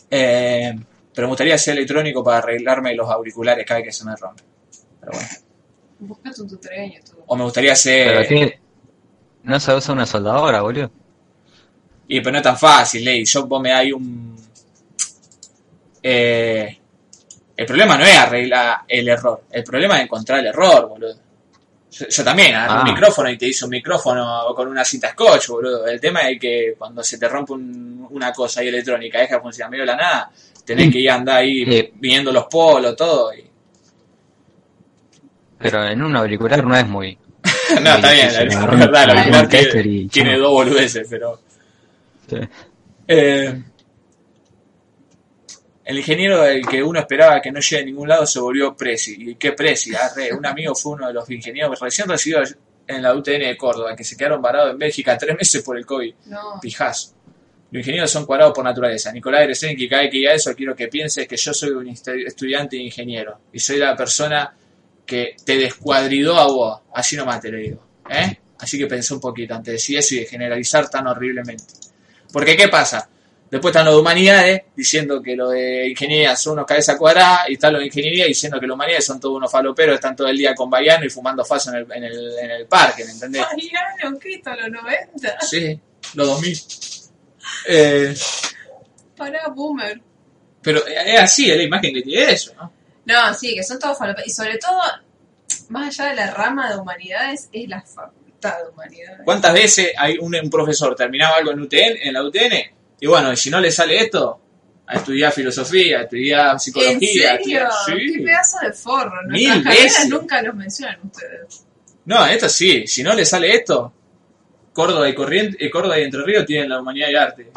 Eh, 0.09 0.75
pero 1.13 1.27
me 1.27 1.31
gustaría 1.31 1.57
ser 1.57 1.77
electrónico 1.77 2.23
para 2.23 2.37
arreglarme 2.37 2.95
los 2.95 3.09
auriculares 3.09 3.65
cada 3.65 3.79
vez 3.79 3.87
que 3.87 3.91
se 3.93 4.05
me 4.05 4.15
rompen. 4.15 4.45
Pero 4.99 5.11
bueno. 5.13 5.27
Buscate 6.01 6.41
un 6.41 6.49
tutoreño 6.49 6.99
tú. 7.09 7.17
O 7.27 7.35
me 7.35 7.43
gustaría 7.43 7.73
Pero 7.83 8.23
ser... 8.23 8.27
que 8.27 8.59
no 9.43 9.59
se 9.59 9.73
usa 9.73 9.93
una 9.93 10.05
soldadora, 10.05 10.61
boludo. 10.61 10.91
Y 12.07 12.19
pero 12.19 12.31
no 12.31 12.37
es 12.39 12.43
tan 12.43 12.57
fácil, 12.57 13.05
Ley. 13.05 13.23
Yo 13.23 13.45
vos 13.45 13.61
me 13.61 13.69
dais 13.69 13.93
un... 13.93 14.35
Eh, 16.03 16.77
el 17.55 17.65
problema 17.65 17.97
no 17.97 18.03
es 18.05 18.17
arreglar 18.17 18.79
el 18.87 19.07
error. 19.07 19.43
El 19.51 19.63
problema 19.63 19.97
es 19.97 20.03
encontrar 20.03 20.39
el 20.39 20.47
error, 20.47 20.89
boludo. 20.89 21.15
Yo, 21.91 22.07
yo 22.07 22.23
también 22.23 22.55
agarro 22.55 22.81
un 22.83 22.89
Ah. 22.89 22.93
micrófono 22.93 23.29
y 23.29 23.37
te 23.37 23.47
hice 23.47 23.65
un 23.65 23.71
micrófono 23.71 24.45
con 24.55 24.67
una 24.67 24.83
cinta 24.83 25.09
scotch, 25.11 25.49
boludo. 25.49 25.85
El 25.87 25.99
tema 25.99 26.21
es 26.29 26.39
que 26.39 26.75
cuando 26.77 27.03
se 27.03 27.17
te 27.19 27.27
rompe 27.27 27.53
un- 27.53 28.07
una 28.09 28.31
cosa 28.33 28.61
ahí 28.61 28.69
electrónica, 28.69 29.19
deja 29.19 29.35
de 29.35 29.41
funcionar 29.41 29.69
medio 29.69 29.83
de 29.83 29.87
la 29.91 29.95
nada, 29.97 30.31
tenés 30.65 30.91
que 30.91 30.99
ir 30.99 31.11
a 31.11 31.15
andar 31.15 31.37
ahí 31.37 31.65
Sí. 31.65 31.91
viendo 31.95 32.31
los 32.31 32.45
polos, 32.45 32.95
todo. 32.95 33.33
Y... 33.33 33.50
Pero 35.61 35.85
en 35.85 36.01
un 36.01 36.15
auricular 36.15 36.63
no 36.65 36.75
es 36.75 36.87
muy. 36.87 37.17
no, 37.81 37.95
está 37.95 38.11
bien, 38.11 38.27
difícil, 38.29 38.59
la, 38.59 38.75
verdad, 38.75 39.07
la 39.07 39.13
un 39.13 39.35
auricular 39.35 40.09
tiene, 40.09 40.35
y 40.35 40.39
dos 40.39 40.51
boludeces, 40.51 41.07
pero... 41.09 41.39
Sí. 42.29 42.37
Eh, 43.07 43.61
el 45.83 45.97
ingeniero 45.97 46.45
el 46.45 46.65
que 46.65 46.81
uno 46.83 46.99
esperaba 46.99 47.41
que 47.41 47.51
no 47.51 47.59
llegue 47.59 47.81
a 47.81 47.85
ningún 47.85 48.07
lado 48.07 48.25
se 48.25 48.39
volvió 48.39 48.75
Prezi. 48.75 49.15
¿Y 49.31 49.35
qué 49.35 49.51
Prezi? 49.53 49.93
Ah, 49.95 50.09
re, 50.15 50.31
un 50.33 50.45
amigo 50.45 50.75
fue 50.75 50.93
uno 50.93 51.07
de 51.07 51.13
los 51.13 51.29
ingenieros 51.29 51.79
recién 51.79 52.07
recibidos 52.07 52.55
en 52.87 53.01
la 53.01 53.13
UTN 53.13 53.39
de 53.39 53.57
Córdoba, 53.57 53.95
que 53.95 54.03
se 54.03 54.15
quedaron 54.15 54.41
varados 54.41 54.71
en 54.71 54.77
Bélgica 54.77 55.17
tres 55.19 55.35
meses 55.35 55.61
por 55.63 55.77
el 55.77 55.85
COVID. 55.85 56.13
No. 56.27 56.59
Pijazo. 56.61 57.13
Los 57.71 57.79
ingenieros 57.79 58.11
son 58.11 58.25
cuadrados 58.25 58.53
por 58.53 58.63
naturaleza. 58.63 59.11
Nicolás 59.11 59.43
Gresenki, 59.43 59.87
cada 59.87 60.03
vez 60.03 60.11
que 60.11 60.17
diga 60.17 60.33
eso, 60.33 60.53
quiero 60.55 60.75
que 60.75 60.87
pienses 60.89 61.27
que 61.27 61.37
yo 61.37 61.53
soy 61.53 61.69
un 61.71 61.87
estu- 61.87 62.25
estudiante 62.27 62.75
de 62.75 62.83
ingeniero. 62.83 63.39
Y 63.53 63.59
soy 63.59 63.77
la 63.77 63.95
persona 63.95 64.53
que 65.05 65.35
te 65.45 65.57
descuadridó 65.57 66.37
a 66.37 66.47
vos. 66.47 66.81
Así 66.93 67.15
nomás 67.15 67.41
te 67.41 67.49
lo 67.49 67.57
digo. 67.57 67.83
¿eh? 68.09 68.37
Así 68.59 68.77
que 68.77 68.87
pensé 68.87 69.13
un 69.13 69.19
poquito 69.19 69.53
antes 69.55 69.67
de 69.67 69.73
decir 69.73 69.97
eso 69.97 70.15
y 70.15 70.19
de 70.19 70.25
generalizar 70.25 70.89
tan 70.89 71.07
horriblemente. 71.07 71.63
Porque, 72.31 72.55
¿qué 72.55 72.67
pasa? 72.67 73.07
Después 73.49 73.71
están 73.73 73.85
los 73.85 73.95
de 73.95 73.99
humanidades 73.99 74.61
diciendo 74.73 75.21
que 75.21 75.35
los 75.35 75.51
de 75.51 75.89
ingeniería 75.89 76.37
son 76.37 76.53
unos 76.53 76.65
cabeza 76.65 76.97
cuadrada 76.97 77.49
y 77.49 77.53
están 77.55 77.73
los 77.73 77.81
de 77.81 77.87
ingeniería 77.87 78.25
diciendo 78.25 78.57
que 78.57 78.65
los 78.65 78.75
de 78.75 78.75
humanidades 78.75 79.05
son 79.05 79.19
todos 79.19 79.35
unos 79.35 79.51
faloperos, 79.51 79.95
están 79.95 80.15
todo 80.15 80.27
el 80.29 80.37
día 80.37 80.55
con 80.55 80.69
Baiano 80.69 81.05
y 81.05 81.09
fumando 81.09 81.43
faso 81.43 81.69
en 81.71 81.77
el, 81.79 81.91
en 81.91 82.03
el, 82.05 82.39
en 82.39 82.51
el 82.51 82.65
parque, 82.67 83.03
¿me 83.03 83.11
entendés? 83.11 83.43
Ay, 83.51 83.69
no, 84.03 84.17
Cristo, 84.17 84.51
los 84.55 84.71
90. 84.71 85.37
Sí, 85.41 85.79
los 86.15 86.27
2000. 86.27 86.57
Eh, 87.67 88.13
Pará, 89.17 89.49
boomer. 89.49 89.99
pero 90.61 90.85
es 90.87 91.19
así, 91.19 91.51
es 91.51 91.57
la 91.57 91.63
imagen 91.63 91.93
que 91.93 92.01
tiene 92.01 92.31
eso, 92.31 92.53
¿no? 92.55 92.71
No, 93.05 93.33
sí, 93.33 93.55
que 93.55 93.63
son 93.63 93.79
todos 93.79 93.97
faloperos. 93.97 94.27
Y 94.27 94.31
sobre 94.31 94.57
todo, 94.57 94.79
más 95.69 95.99
allá 95.99 96.11
de 96.11 96.15
la 96.15 96.31
rama 96.31 96.71
de 96.71 96.77
humanidades, 96.77 97.49
es 97.51 97.67
la 97.67 97.81
facultad 97.81 98.57
de 98.63 98.69
humanidades. 98.69 99.21
¿Cuántas 99.25 99.53
veces 99.53 99.91
hay 99.97 100.17
un, 100.19 100.35
un 100.35 100.49
profesor 100.49 100.95
terminaba 100.95 101.37
algo 101.37 101.51
en 101.51 101.61
UTN, 101.61 101.97
en 102.03 102.13
la 102.13 102.23
UTN? 102.23 102.53
Y 102.99 103.07
bueno, 103.07 103.33
y 103.33 103.37
si 103.37 103.49
no 103.49 103.59
le 103.59 103.71
sale 103.71 103.99
esto, 103.99 104.39
a 104.91 104.97
estudiar 104.97 105.31
filosofía, 105.31 105.99
a 105.99 106.01
estudiar 106.03 106.53
¿En 106.53 106.59
psicología, 106.59 107.33
a 107.33 107.85
serio? 107.85 108.13
Qué 108.17 108.23
pedazo 108.23 108.57
de 108.61 108.73
forro. 108.73 109.21
Mil 109.27 109.63
veces. 109.63 110.09
nunca 110.09 110.41
los 110.41 110.53
mencionan 110.53 110.99
ustedes. 111.03 111.65
No, 112.05 112.25
esto 112.25 112.49
sí, 112.49 112.85
si 112.87 113.01
no 113.01 113.13
le 113.13 113.25
sale 113.25 113.55
esto, 113.55 113.93
Córdoba 114.73 115.07
y 115.07 115.15
Corriente, 115.15 115.63
eh, 115.63 115.69
Córdoba 115.69 115.99
y 115.99 116.03
Entre 116.03 116.23
Ríos 116.23 116.45
tienen 116.45 116.69
la 116.69 116.81
humanidad 116.81 117.09
y 117.09 117.15
arte. 117.15 117.51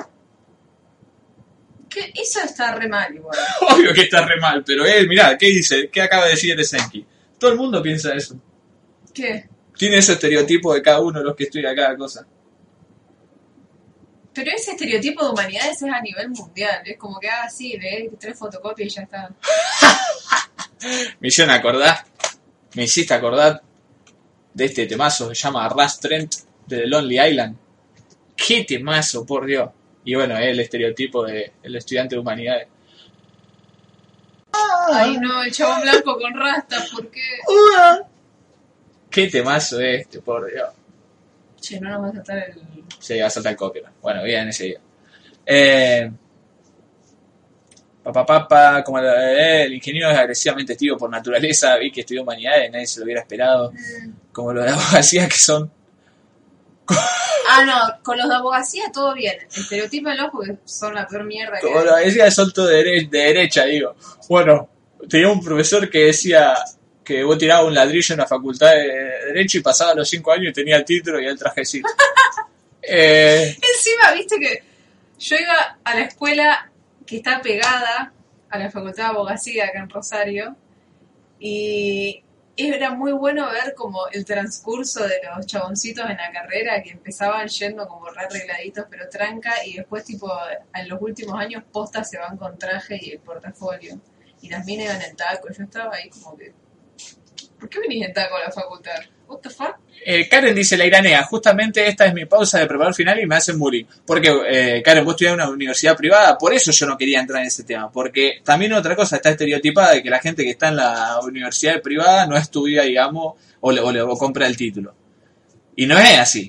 ¿Qué? 1.95 2.13
Eso 2.21 2.41
está 2.41 2.75
re 2.75 2.89
mal 2.89 3.15
igual. 3.15 3.39
Obvio 3.71 3.95
que 3.95 4.03
está 4.03 4.27
re 4.27 4.41
mal, 4.41 4.65
pero 4.65 4.85
él, 4.85 5.09
mirá, 5.09 5.39
¿qué 5.39 5.47
dice? 5.47 5.89
¿Qué 5.91 6.03
acaba 6.03 6.25
de 6.25 6.33
decir 6.33 6.57
Tesenki? 6.57 7.07
Todo 7.39 7.53
el 7.53 7.57
mundo 7.57 7.81
piensa 7.81 8.13
eso. 8.13 8.37
¿Qué? 9.13 9.49
Tiene 9.79 9.99
ese 9.99 10.15
estereotipo 10.15 10.75
de 10.75 10.83
cada 10.83 11.01
uno 11.01 11.21
de 11.21 11.25
los 11.25 11.37
que 11.37 11.45
estudia 11.45 11.73
cada 11.73 11.97
cosa. 11.97 12.27
Pero 14.33 14.51
ese 14.51 14.73
estereotipo 14.73 15.25
de 15.25 15.31
humanidades 15.31 15.81
es 15.81 15.83
a 15.85 16.01
nivel 16.01 16.31
mundial. 16.31 16.83
Es 16.85 16.99
como 16.99 17.21
que, 17.21 17.29
ah, 17.29 17.49
sí, 17.49 17.79
lees 17.79 18.11
tres 18.19 18.37
fotocopias 18.37 18.89
y 18.89 18.91
ya 18.97 19.03
está. 19.03 19.31
Me 21.21 21.29
hicieron 21.29 21.55
acordar, 21.55 22.05
me 22.75 22.83
hiciste 22.83 23.15
acordar 23.15 23.63
de 24.53 24.65
este 24.67 24.87
temazo 24.87 25.31
que 25.31 25.35
se 25.35 25.43
llama 25.43 25.67
Russ 25.71 25.99
Trent 25.99 26.35
de 26.67 26.81
The 26.81 26.87
Lonely 26.87 27.21
Island. 27.21 27.57
¡Qué 28.37 28.65
temazo, 28.65 29.25
por 29.25 29.47
Dios! 29.47 29.71
Y 30.05 30.15
bueno, 30.15 30.37
es 30.37 30.47
el 30.47 30.61
estereotipo 30.61 31.25
del 31.25 31.77
estudiante 31.77 32.15
de 32.15 32.21
humanidades. 32.21 32.69
Ay, 34.93 35.17
no, 35.19 35.43
el 35.43 35.51
chabón 35.51 35.81
blanco 35.81 36.19
con 36.19 36.35
rastas, 36.35 36.91
¿por 36.91 37.11
qué? 37.11 37.21
¡Qué 39.11 39.29
temazo 39.29 39.81
es 39.81 40.03
este, 40.03 40.21
por 40.21 40.51
Dios! 40.51 40.69
Che, 41.61 41.81
no 41.81 41.91
nos 41.91 42.03
va 42.03 42.09
a 42.09 42.13
saltar 42.13 42.39
el... 42.39 42.63
Se 42.99 43.21
va 43.21 43.27
a 43.27 43.31
saltar 43.31 43.53
el 43.53 43.57
copyright. 43.57 43.95
Bueno, 44.03 44.23
bien, 44.23 44.49
ese 44.49 44.65
día. 44.65 44.81
Eh, 45.47 46.11
papá, 48.03 48.27
papá, 48.27 48.85
como 48.85 48.99
el, 48.99 49.07
el 49.07 49.73
ingeniero 49.73 50.11
es 50.11 50.19
agresivamente 50.19 50.75
testigo 50.75 50.99
por 50.99 51.09
naturaleza, 51.09 51.77
vi 51.77 51.91
que 51.91 52.01
estudió 52.01 52.23
humanidades, 52.23 52.71
nadie 52.71 52.87
se 52.87 53.01
lo 53.01 53.05
hubiera 53.05 53.23
esperado. 53.23 53.73
Como 54.33 54.53
lo 54.53 54.61
de 54.61 54.67
la 54.67 54.75
abogacía, 54.75 55.27
que 55.27 55.37
son 55.37 55.71
Ah, 57.47 57.63
no, 57.65 58.03
con 58.03 58.17
los 58.17 58.27
de 58.29 58.35
abogacía 58.37 58.85
todo 58.93 59.13
bien. 59.15 59.35
Estereotípenlos 59.55 60.31
porque 60.33 60.57
son 60.65 60.95
la 60.95 61.07
peor 61.07 61.25
mierda 61.25 61.61
que 61.61 61.67
decía, 62.07 62.31
son 62.31 62.51
todo 62.53 62.67
de, 62.69 62.83
dere- 62.83 63.09
de 63.11 63.19
derecha, 63.19 63.65
digo. 63.67 63.95
Bueno, 64.31 64.69
tenía 65.09 65.29
un 65.29 65.45
profesor 65.45 65.89
que 65.91 66.07
decía 66.07 66.55
que 67.05 67.23
vos 67.23 67.37
tirabas 67.37 67.67
un 67.67 67.75
ladrillo 67.75 68.15
en 68.15 68.21
la 68.21 68.27
facultad 68.27 68.71
de 68.73 68.89
Derecho 69.27 69.59
y 69.59 69.61
pasaba 69.61 69.95
los 69.95 70.09
cinco 70.09 70.33
años 70.33 70.49
y 70.49 70.53
tenía 70.55 70.77
el 70.77 70.85
título 70.87 71.21
y 71.21 71.27
el 71.27 71.39
trajecito. 71.39 71.87
eh, 72.83 73.55
Encima, 73.61 74.13
viste 74.15 74.39
que 74.41 74.63
yo 75.19 75.37
iba 75.37 75.79
a 75.85 75.95
la 75.95 76.01
escuela 76.07 76.71
que 77.07 77.19
está 77.19 77.43
pegada 77.43 78.11
a 78.49 78.59
la 78.59 78.71
Facultad 78.71 79.05
de 79.05 79.11
Abogacía 79.11 79.67
acá 79.67 79.81
en 79.81 79.91
Rosario 79.91 80.57
y 81.39 82.23
era 82.57 82.91
muy 82.91 83.13
bueno 83.13 83.51
ver 83.51 83.75
como 83.75 84.07
el 84.13 84.25
transcurso 84.25 85.03
de 85.07 85.21
los 85.37 85.47
chaboncitos 85.47 86.09
en 86.09 86.17
la 86.17 86.31
carrera 86.31 86.83
que 86.83 86.91
empezaban 86.91 87.49
yendo 87.49 87.89
como 87.89 88.09
re 88.11 88.25
arregladitos 88.25 88.87
pero 88.89 89.09
tranca 89.09 89.53
y 89.65 89.75
después 89.75 90.05
tipo 90.05 90.31
en 90.73 90.89
los 90.89 91.01
últimos 91.03 91.39
años 91.39 91.65
postas 91.73 92.09
se 92.09 92.19
van 92.19 92.37
con 92.37 92.57
traje 92.59 92.99
y 93.01 93.11
el 93.11 93.19
portafolio 93.19 93.99
y 94.41 94.49
las 94.49 94.65
minas 94.65 94.87
iban 94.87 95.03
en 95.03 95.17
taco 95.17 95.49
yo 95.51 95.65
estaba 95.65 95.97
ahí 95.97 96.09
como 96.11 96.37
que 96.37 96.53
¿por 97.59 97.69
qué 97.69 97.81
venís 97.81 98.07
en 98.07 98.13
taco 98.13 98.37
a 98.37 98.41
la 98.41 98.53
facultad? 98.53 99.01
Eh, 100.07 100.29
Karen 100.29 100.55
dice, 100.55 100.77
la 100.77 100.85
iranea, 100.85 101.23
justamente 101.25 101.87
esta 101.89 102.05
es 102.05 102.13
mi 102.13 102.27
pausa 102.27 102.59
de 102.59 102.67
preparar 102.67 102.93
final 102.95 103.19
y 103.21 103.27
me 103.27 103.37
hacen 103.37 103.59
bullying. 103.59 103.85
Porque, 104.05 104.31
eh, 104.51 104.83
Karen, 104.85 105.05
vos 105.05 105.15
estudias 105.15 105.33
en 105.35 105.41
una 105.41 105.49
universidad 105.51 105.97
privada, 105.97 106.37
por 106.37 106.53
eso 106.53 106.71
yo 106.73 106.87
no 106.87 106.99
quería 106.99 107.21
entrar 107.21 107.41
en 107.41 107.47
ese 107.49 107.65
tema. 107.65 107.91
Porque 107.91 108.41
también 108.45 108.73
otra 108.75 108.95
cosa 108.95 109.17
está 109.17 109.31
estereotipada 109.31 109.95
de 109.95 110.03
que 110.03 110.11
la 110.11 110.19
gente 110.21 110.45
que 110.45 110.51
está 110.51 110.69
en 110.69 110.77
la 110.77 111.19
universidad 111.23 111.81
privada 111.81 112.27
no 112.27 112.37
estudia, 112.37 112.83
digamos, 112.83 113.35
o, 113.61 113.73
le, 113.73 113.81
o, 113.81 113.91
le- 113.91 114.03
o 114.03 114.17
compra 114.17 114.47
el 114.47 114.57
título. 114.57 114.95
Y 115.77 115.87
no 115.87 115.99
es 115.99 116.19
así. 116.19 116.49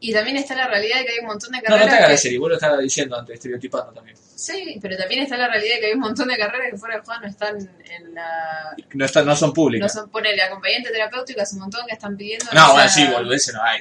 Y 0.00 0.12
también 0.12 0.36
está 0.36 0.54
la 0.54 0.68
realidad 0.68 0.98
de 1.00 1.06
que 1.06 1.12
hay 1.12 1.18
un 1.18 1.26
montón 1.26 1.50
de 1.50 1.58
No, 1.58 1.62
no 1.62 1.68
carreras 1.70 1.88
te 1.90 1.96
hagas 1.96 2.06
que- 2.06 2.12
de 2.12 2.18
serie, 2.18 2.38
vos 2.38 2.48
lo 2.50 2.54
estabas 2.54 2.78
diciendo 2.80 3.18
antes, 3.18 3.34
estereotipando 3.34 3.92
también. 3.92 4.16
Sí, 4.36 4.78
pero 4.80 4.96
también 4.96 5.22
está 5.24 5.36
la 5.36 5.48
realidad 5.48 5.74
de 5.74 5.80
que 5.80 5.86
hay 5.86 5.92
un 5.94 6.00
montón 6.00 6.28
de 6.28 6.36
carreras 6.36 6.68
que 6.70 6.76
fuera 6.78 6.96
de 6.96 7.00
juego 7.02 7.20
no 7.22 7.26
están 7.28 7.56
en 7.58 8.14
la... 8.14 8.76
No, 8.94 9.04
están, 9.04 9.26
no 9.26 9.34
son 9.34 9.48
No 9.48 9.54
públicas. 9.54 9.92
son, 9.92 10.08
ponele, 10.10 10.40
acompañante 10.42 10.90
terapéutica, 10.90 11.42
es 11.42 11.52
un 11.54 11.58
montón 11.60 11.84
que 11.86 11.94
están 11.94 12.16
pidiendo... 12.16 12.46
No, 12.52 12.72
bueno, 12.74 12.88
sí, 12.88 13.04
boludeces 13.12 13.52
no 13.54 13.62
hay. 13.62 13.80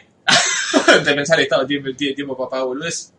Te 1.03 1.14
pensás 1.14 1.38
el 1.38 1.44
Estado 1.44 1.65
tiene 1.68 1.94
tiempo 1.94 2.35
para 2.35 2.49
pagar 2.49 2.65
boludez. 2.65 3.14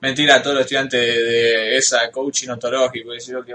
Mentira, 0.00 0.42
todos 0.42 0.56
los 0.56 0.62
estudiantes 0.64 1.00
de, 1.00 1.22
de 1.22 1.76
esa 1.78 2.10
coaching 2.10 2.48
ontológico, 2.48 3.14
y 3.14 3.20
yo 3.20 3.44
que 3.44 3.54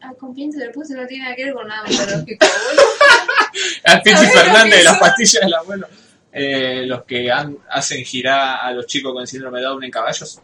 Acompañante 0.00 0.58
terapéutica 0.58 1.00
no 1.00 1.06
tiene 1.06 1.24
nada 1.24 1.36
que 1.36 1.44
ver 1.44 1.54
con 1.54 1.68
nada 1.68 1.82
ontológico, 1.88 2.46
boludo. 2.46 2.82
Al 3.84 4.02
Pichi 4.02 4.16
¿Sabés 4.16 4.34
lo 4.34 4.40
Fernández 4.40 4.78
de 4.78 4.84
las 4.84 4.98
pastillas 4.98 5.42
del 5.44 5.54
abuelo. 5.54 5.88
Eh, 6.36 6.84
los 6.84 7.04
que 7.04 7.30
han- 7.30 7.58
hacen 7.70 8.04
girar 8.04 8.58
a 8.62 8.72
los 8.72 8.86
chicos 8.86 9.12
con 9.12 9.24
síndrome 9.26 9.60
de 9.60 9.66
Down 9.66 9.84
en 9.84 9.90
caballos. 9.90 10.42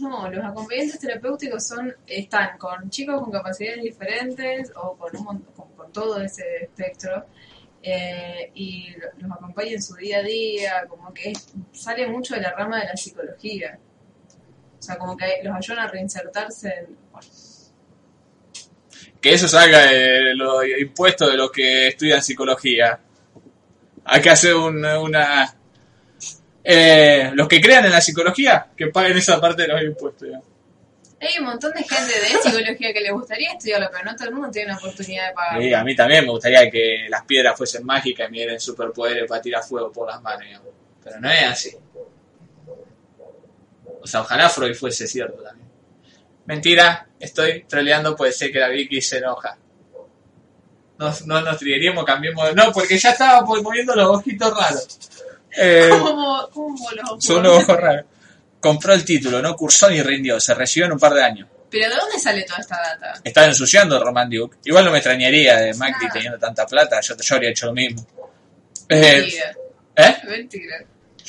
No, 0.00 0.30
los 0.30 0.44
acompañantes 0.44 0.98
terapéuticos 0.98 1.66
son 1.66 1.94
están 2.06 2.56
con 2.58 2.88
chicos 2.88 3.20
con 3.20 3.30
capacidades 3.30 3.82
diferentes 3.82 4.72
o 4.76 4.96
con, 4.96 5.14
un, 5.16 5.38
con, 5.54 5.68
con 5.76 5.92
todo 5.92 6.20
ese 6.22 6.42
espectro 6.62 7.26
eh, 7.82 8.50
y 8.54 8.90
lo- 8.92 9.08
los 9.28 9.32
acompañan 9.36 9.74
en 9.74 9.82
su 9.82 9.94
día 9.94 10.18
a 10.18 10.22
día, 10.22 10.86
como 10.88 11.12
que 11.12 11.30
es- 11.32 11.52
sale 11.72 12.06
mucho 12.06 12.34
de 12.34 12.40
la 12.40 12.52
rama 12.52 12.80
de 12.80 12.86
la 12.86 12.96
psicología. 12.96 13.78
O 14.78 14.82
sea, 14.82 14.96
como 14.96 15.14
que 15.16 15.26
los 15.44 15.54
ayudan 15.54 15.84
a 15.84 15.88
reinsertarse 15.88 16.68
en... 16.78 16.96
bueno, 17.12 17.28
Que 19.20 19.34
eso 19.34 19.46
salga 19.48 19.78
de 19.86 20.34
los 20.34 20.64
impuestos 20.80 21.30
de 21.30 21.36
los 21.36 21.50
que 21.52 21.88
estudian 21.88 22.22
psicología. 22.22 22.98
Hay 24.12 24.20
que 24.20 24.30
hacer 24.30 24.54
un- 24.54 24.84
una... 24.84 25.54
eh, 26.64 27.30
los 27.34 27.46
que 27.48 27.60
crean 27.60 27.84
en 27.86 27.92
la 27.92 28.00
psicología, 28.00 28.66
que 28.76 28.88
paguen 28.88 29.16
esa 29.16 29.40
parte 29.40 29.62
de 29.62 29.68
los 29.68 29.82
impuestos. 29.82 30.22
digamos. 30.22 30.46
Hay 31.20 31.38
un 31.38 31.44
montón 31.44 31.70
de 31.72 31.82
gente 31.82 32.12
de 32.18 32.38
psicología 32.42 32.92
que 32.94 33.00
le 33.00 33.10
gustaría 33.12 33.52
estudiarlo, 33.52 33.88
pero 33.92 34.04
no 34.04 34.16
todo 34.16 34.28
el 34.28 34.34
mundo 34.34 34.50
tiene 34.50 34.68
la 34.72 34.78
oportunidad 34.78 35.28
de 35.28 35.34
pagar. 35.34 35.60
Sí, 35.60 35.74
a 35.74 35.84
mí 35.84 35.94
también 35.94 36.24
me 36.24 36.30
gustaría 36.30 36.70
que 36.70 37.06
las 37.10 37.24
piedras 37.24 37.56
fuesen 37.58 37.84
mágicas 37.84 38.26
y 38.28 38.30
me 38.32 38.38
dieran 38.38 38.58
superpoderes 38.58 39.28
para 39.28 39.40
tirar 39.42 39.62
fuego 39.62 39.92
por 39.92 40.08
las 40.08 40.20
manos. 40.22 40.40
digamos. 40.46 40.68
Pero 41.04 41.20
no 41.20 41.30
es 41.30 41.44
así. 41.44 41.70
O 44.02 44.06
sea, 44.06 44.22
ojalá 44.22 44.48
Freud 44.48 44.74
fuese 44.74 45.06
cierto 45.06 45.42
también. 45.42 45.68
Mentira, 46.46 47.06
estoy 47.18 47.64
troleando, 47.64 48.16
puede 48.16 48.32
ser 48.32 48.50
que 48.50 48.58
la 48.58 48.68
Vicky 48.68 49.00
se 49.02 49.18
enoja. 49.18 49.56
No, 51.00 51.12
no 51.24 51.40
nos 51.40 51.56
trigueríamos, 51.58 52.04
cambiemos 52.04 52.46
de... 52.46 52.54
No, 52.54 52.70
porque 52.72 52.98
ya 52.98 53.10
estaba 53.12 53.40
moviendo 53.42 53.94
los 53.96 54.06
ojitos 54.18 54.54
raros. 54.54 54.98
Eh, 55.56 55.88
¿Cómo, 55.90 56.48
cómo 56.52 56.90
los 56.90 57.10
ojos? 57.10 57.24
son 57.24 57.38
unos 57.38 57.56
ojos 57.64 57.76
raros. 57.76 58.04
Compró 58.60 58.92
el 58.92 59.02
título, 59.04 59.40
no 59.40 59.56
cursó 59.56 59.88
ni 59.88 60.02
rindió, 60.02 60.38
se 60.38 60.52
recibió 60.54 60.84
en 60.86 60.92
un 60.92 60.98
par 60.98 61.14
de 61.14 61.22
años. 61.24 61.48
¿Pero 61.70 61.88
de 61.88 61.96
dónde 61.96 62.18
sale 62.18 62.42
toda 62.42 62.58
esta 62.58 62.76
data? 62.76 63.20
Estaba 63.24 63.46
ensuciando 63.46 64.02
Roman 64.04 64.28
Duke. 64.28 64.58
Igual 64.64 64.84
no 64.84 64.90
me 64.90 64.98
extrañaría 64.98 65.56
de 65.56 65.72
Macri 65.74 66.06
Ah. 66.08 66.10
teniendo 66.12 66.38
tanta 66.38 66.66
plata, 66.66 67.00
yo, 67.00 67.16
yo 67.16 67.34
habría 67.34 67.50
hecho 67.50 67.66
lo 67.66 67.72
mismo. 67.72 68.06
Eh, 68.88 69.00
Mentira. 69.00 69.56
¿Eh? 69.96 70.16
Mentira. 70.28 70.76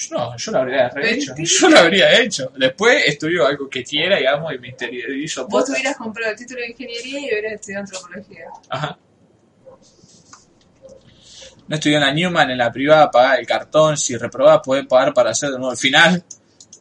No, 0.10 0.36
yo 0.36 0.52
lo 0.52 0.58
habría 0.60 0.92
hecho. 1.02 1.34
Yo 1.38 1.70
lo 1.70 1.80
habría 1.80 2.20
hecho. 2.20 2.52
Después 2.58 3.04
estudió 3.06 3.46
algo 3.48 3.70
que 3.70 3.84
quiera, 3.84 4.18
digamos, 4.18 4.52
y 4.54 4.58
me 4.58 4.70
interiorizo. 4.70 5.48
Vos 5.48 5.70
hubieras 5.70 5.96
comprado 5.96 6.32
el 6.32 6.38
título 6.38 6.60
de 6.60 6.72
ingeniería 6.72 7.20
y 7.20 7.26
hubieras 7.26 7.54
estudiado 7.54 7.84
antropología. 7.86 8.46
Ajá. 8.70 8.98
No 11.72 11.76
estudió 11.76 12.00
en 12.00 12.04
la 12.04 12.12
Newman, 12.12 12.52
en 12.52 12.58
la 12.58 12.70
privada, 12.70 13.10
pagaba 13.10 13.36
el 13.36 13.48
cartón. 13.48 13.96
Si 13.96 14.18
reprobaba, 14.18 14.62
podés 14.62 14.86
pagar 14.86 15.14
para 15.14 15.30
hacer 15.30 15.52
de 15.52 15.58
nuevo 15.58 15.72
el 15.72 15.78
final. 15.78 16.22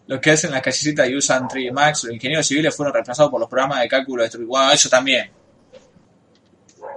Los 0.09 0.19
que 0.19 0.33
hacen 0.33 0.51
las 0.51 0.63
callecitas 0.63 1.09
y 1.09 1.15
usan 1.15 1.47
3D 1.47 1.71
Max, 1.71 2.03
los 2.03 2.13
ingenieros 2.13 2.45
civiles 2.45 2.75
fueron 2.75 2.93
reemplazados 2.93 3.31
por 3.31 3.39
los 3.39 3.49
programas 3.49 3.83
de 3.83 3.89
cálculo 3.89 4.25
de. 4.25 4.45
Bueno, 4.45 4.73
eso 4.73 4.89
también. 4.89 5.31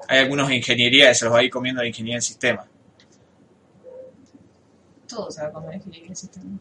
Hay 0.08 0.18
algunos 0.18 0.48
de 0.48 0.56
ingeniería 0.56 1.10
que 1.10 1.14
se 1.14 1.26
los 1.26 1.36
va 1.36 1.38
a 1.38 1.44
ir 1.44 1.52
comiendo 1.52 1.84
la 1.84 1.88
ingeniería 1.88 2.16
en 2.16 2.24
sistema. 2.24 2.66
Todo 5.08 5.30
se 5.30 5.44
va 5.44 5.50
a 5.50 5.52
comer 5.52 5.76
ingeniería 5.76 6.08
del 6.08 6.18
sistema. 6.18 6.58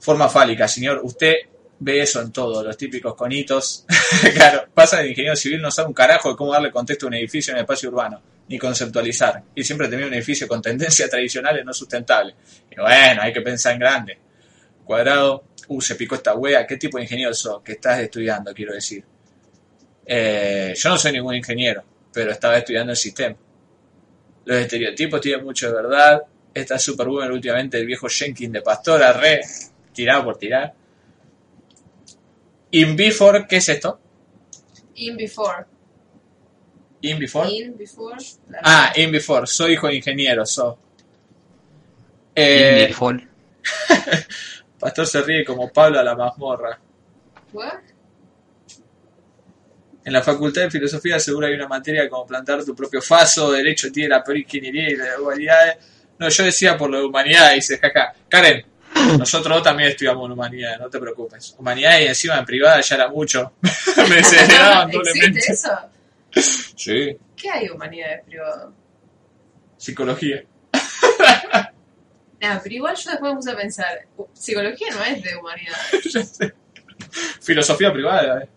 Forma 0.00 0.30
fálica, 0.30 0.66
señor. 0.66 1.02
Usted 1.02 1.34
ve 1.78 2.00
eso 2.00 2.22
en 2.22 2.32
todo, 2.32 2.64
los 2.64 2.78
típicos 2.78 3.14
conitos. 3.14 3.84
claro, 4.34 4.66
pasa 4.72 5.02
el 5.02 5.10
ingeniero 5.10 5.36
civil 5.36 5.60
no 5.60 5.70
sabe 5.70 5.88
un 5.88 5.94
carajo 5.94 6.30
de 6.30 6.36
cómo 6.36 6.52
darle 6.52 6.70
contexto 6.70 7.04
a 7.04 7.08
un 7.08 7.14
edificio 7.16 7.50
en 7.50 7.58
el 7.58 7.64
espacio 7.64 7.90
urbano, 7.90 8.22
ni 8.48 8.58
conceptualizar. 8.58 9.42
Y 9.54 9.64
siempre 9.64 9.88
tenía 9.88 10.06
un 10.06 10.14
edificio 10.14 10.46
con 10.46 10.60
tendencias 10.60 11.08
tradicionales 11.10 11.64
no 11.64 11.72
sustentables. 11.72 12.34
Y 12.70 12.80
bueno, 12.80 13.22
hay 13.22 13.32
que 13.32 13.40
pensar 13.40 13.74
en 13.74 13.78
grande. 13.78 14.18
Cuadrado, 14.84 15.44
uh, 15.68 15.80
se 15.80 15.94
picó 15.94 16.14
esta 16.14 16.34
wea. 16.34 16.66
¿Qué 16.66 16.76
tipo 16.76 16.98
de 16.98 17.04
ingeniero? 17.04 17.32
Que 17.64 17.72
estás 17.72 18.00
estudiando, 18.00 18.52
quiero 18.52 18.74
decir. 18.74 19.04
Eh, 20.06 20.74
yo 20.76 20.88
no 20.90 20.98
soy 20.98 21.12
ningún 21.12 21.34
ingeniero, 21.34 21.82
pero 22.12 22.32
estaba 22.32 22.58
estudiando 22.58 22.92
el 22.92 22.96
sistema. 22.96 23.36
Los 24.44 24.58
estereotipos 24.58 25.20
tienen 25.20 25.44
mucho 25.44 25.68
de 25.68 25.74
verdad. 25.74 26.22
Está 26.52 26.78
super 26.78 27.08
bueno 27.08 27.34
últimamente 27.34 27.78
el 27.78 27.86
viejo 27.86 28.08
Jenkins 28.08 28.52
de 28.52 28.62
Pastora, 28.62 29.12
re 29.12 29.40
tirado 29.92 30.24
por 30.24 30.36
tirar. 30.36 30.74
In 32.72 32.94
before, 32.96 33.46
¿qué 33.48 33.56
es 33.56 33.68
esto? 33.68 33.98
In 34.96 35.16
before. 35.16 35.64
In 37.04 37.18
before. 37.18 37.46
In 37.50 37.76
before. 37.76 38.16
Ah, 38.62 38.90
in 38.96 39.10
before, 39.10 39.46
soy 39.46 39.72
hijo 39.72 39.88
de 39.88 39.96
ingeniero, 39.96 40.46
so. 40.46 40.78
Eh, 42.34 42.94
Pastor 44.80 45.06
se 45.06 45.20
ríe 45.22 45.44
como 45.44 45.70
Pablo 45.70 46.00
a 46.00 46.02
la 46.02 46.16
mazmorra. 46.16 46.78
What? 47.52 47.74
En 50.02 50.12
la 50.12 50.22
Facultad 50.22 50.62
de 50.62 50.70
Filosofía 50.70 51.18
seguro 51.20 51.46
hay 51.46 51.54
una 51.54 51.68
materia 51.68 52.08
como 52.08 52.26
plantar 52.26 52.64
tu 52.64 52.74
propio 52.74 53.02
faso, 53.02 53.52
derecho 53.52 53.92
tiene 53.92 54.08
la 54.08 54.24
peor 54.24 54.38
ingeniería 54.38 54.90
y 54.90 54.96
la 54.96 55.20
humanidades. 55.20 55.76
No, 56.18 56.28
yo 56.30 56.44
decía 56.44 56.76
por 56.76 56.88
lo 56.88 57.00
de 57.00 57.04
humanidades, 57.04 57.56
dice 57.56 57.78
jaja. 57.78 58.14
Karen, 58.30 58.64
nosotros 59.18 59.62
también 59.62 59.90
estudiamos 59.90 60.24
en 60.24 60.32
humanidades, 60.32 60.80
no 60.80 60.88
te 60.88 60.98
preocupes. 60.98 61.54
Humanidades 61.58 62.00
y 62.00 62.06
encima 62.06 62.38
en 62.38 62.46
privada 62.46 62.80
ya 62.80 62.94
era 62.94 63.08
mucho. 63.08 63.52
Me 64.08 64.16
desheredaban 64.16 64.90
doblemente. 64.90 65.38
¿Existe 65.38 65.52
eso? 65.52 65.93
Sí, 66.36 67.16
¿Qué 67.36 67.50
hay 67.50 67.68
humanidades 67.68 68.24
privado? 68.24 68.74
psicología. 69.76 70.44
Ah, 72.40 72.60
pero 72.62 72.74
igual 72.74 72.94
yo 72.96 73.10
después 73.10 73.32
me 73.32 73.36
puse 73.36 73.50
a 73.50 73.56
pensar, 73.56 74.06
psicología 74.34 74.88
no 74.92 75.04
es 75.04 75.22
de 75.22 75.36
humanidades. 75.36 76.38
Filosofía 77.40 77.92
privada, 77.92 78.42
eh. 78.42 78.48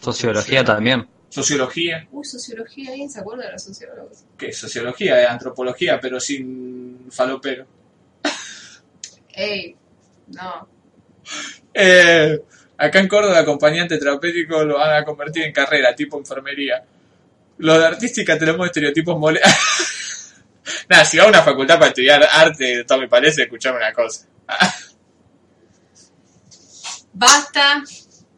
Sociología 0.00 0.64
también. 0.64 1.08
Sociología. 1.28 2.06
Uy, 2.10 2.24
sociología, 2.24 2.90
¿alguien 2.90 3.10
se 3.10 3.20
acuerda 3.20 3.46
de 3.46 3.52
los 3.52 3.62
sociólogos? 3.62 4.24
¿Qué? 4.36 4.52
Sociología, 4.52 5.20
eh, 5.22 5.26
antropología, 5.26 6.00
pero 6.00 6.18
sin 6.20 7.08
falopero. 7.10 7.66
Ey, 9.32 9.76
no. 10.28 10.68
Eh, 11.72 12.40
acá 12.80 12.98
en 12.98 13.08
Córdoba, 13.08 13.38
acompañante 13.38 13.98
terapéutico 13.98 14.64
lo 14.64 14.78
van 14.78 15.02
a 15.02 15.04
convertir 15.04 15.44
en 15.44 15.52
carrera, 15.52 15.94
tipo 15.94 16.18
enfermería. 16.18 16.82
Lo 17.58 17.78
de 17.78 17.86
artística 17.86 18.38
tenemos 18.38 18.66
estereotipos 18.66 19.18
mole. 19.18 19.40
Nada, 20.88 21.04
si 21.04 21.18
va 21.18 21.24
a 21.24 21.28
una 21.28 21.42
facultad 21.42 21.74
para 21.78 21.88
estudiar 21.88 22.26
arte, 22.32 22.84
todo 22.84 23.00
me 23.00 23.08
parece, 23.08 23.42
escuchame 23.42 23.76
una 23.76 23.92
cosa. 23.92 24.26
Basta 27.12 27.82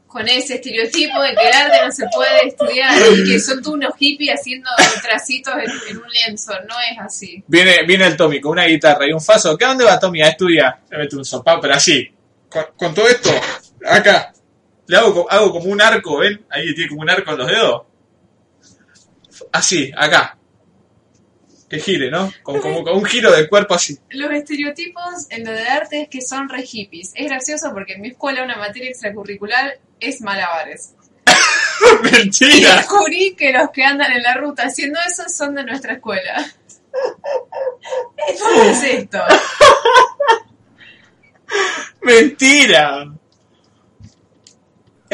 con 0.09 0.27
ese 0.29 0.57
estereotipo 0.57 1.23
de 1.23 1.35
que 1.35 1.49
el 1.49 1.55
arte 1.55 1.77
no 1.85 1.93
se 1.93 2.05
puede 2.13 2.49
estudiar 2.49 2.95
y 3.17 3.25
que 3.25 3.39
son 3.39 3.63
todos 3.63 3.77
unos 3.77 3.95
hippies 3.97 4.41
haciendo 4.41 4.69
tracitos 5.03 5.55
en, 5.55 5.71
en 5.91 5.99
un 5.99 6.09
lienzo. 6.11 6.53
No 6.69 6.75
es 6.91 6.99
así. 6.99 7.45
Viene, 7.47 7.85
viene 7.87 8.07
el 8.07 8.17
Tommy 8.17 8.41
con 8.41 8.53
una 8.53 8.65
guitarra 8.65 9.07
y 9.07 9.13
un 9.13 9.21
faso. 9.21 9.57
¿Qué 9.57 9.65
dónde 9.65 9.85
va 9.85 10.01
Tommy 10.01 10.21
a 10.21 10.29
estudiar? 10.29 10.81
Le 10.91 10.99
mete 10.99 11.17
un 11.17 11.25
sopá, 11.25 11.61
pero 11.61 11.75
así. 11.75 12.11
Con, 12.49 12.65
con 12.77 12.95
todo 12.95 13.09
esto, 13.09 13.31
acá. 13.87 14.33
Le 14.87 14.97
hago, 14.97 15.31
hago 15.31 15.53
como 15.53 15.71
un 15.71 15.81
arco, 15.81 16.19
¿ven? 16.19 16.45
Ahí 16.51 16.75
tiene 16.75 16.89
como 16.89 17.03
un 17.03 17.11
arco 17.11 17.31
en 17.33 17.39
los 17.39 17.47
dedos. 17.47 17.83
Así, 19.53 19.91
acá. 19.97 20.37
Que 21.69 21.79
gire, 21.79 22.11
¿no? 22.11 22.31
Con, 22.43 22.61
como 22.61 22.85
con 22.85 22.99
un 22.99 23.05
giro 23.05 23.33
del 23.33 23.49
cuerpo 23.49 23.75
así. 23.75 23.99
Los 24.11 24.31
estereotipos 24.33 25.27
en 25.31 25.45
lo 25.45 25.53
de 25.53 25.67
arte 25.67 26.03
es 26.03 26.09
que 26.09 26.21
son 26.21 26.49
re 26.49 26.63
hippies. 26.63 27.13
Es 27.15 27.27
gracioso 27.27 27.71
porque 27.73 27.95
en 27.95 28.03
mi 28.03 28.09
escuela 28.09 28.45
una 28.45 28.57
materia 28.57 28.91
extracurricular 28.91 29.79
es 29.99 30.21
malabares. 30.21 30.95
Y 31.83 32.11
¡Mentira! 32.11 32.77
descubrí 32.77 33.35
que 33.35 33.53
los 33.53 33.71
que 33.71 33.83
andan 33.83 34.13
en 34.13 34.23
la 34.23 34.35
ruta 34.35 34.65
haciendo 34.65 35.01
eso 35.05 35.25
son 35.29 35.55
de 35.55 35.65
nuestra 35.65 35.95
escuela. 35.95 36.47
¿Cómo 38.41 38.63
es 38.63 38.85
esto? 38.85 39.19
¡Mentira! 42.03 43.13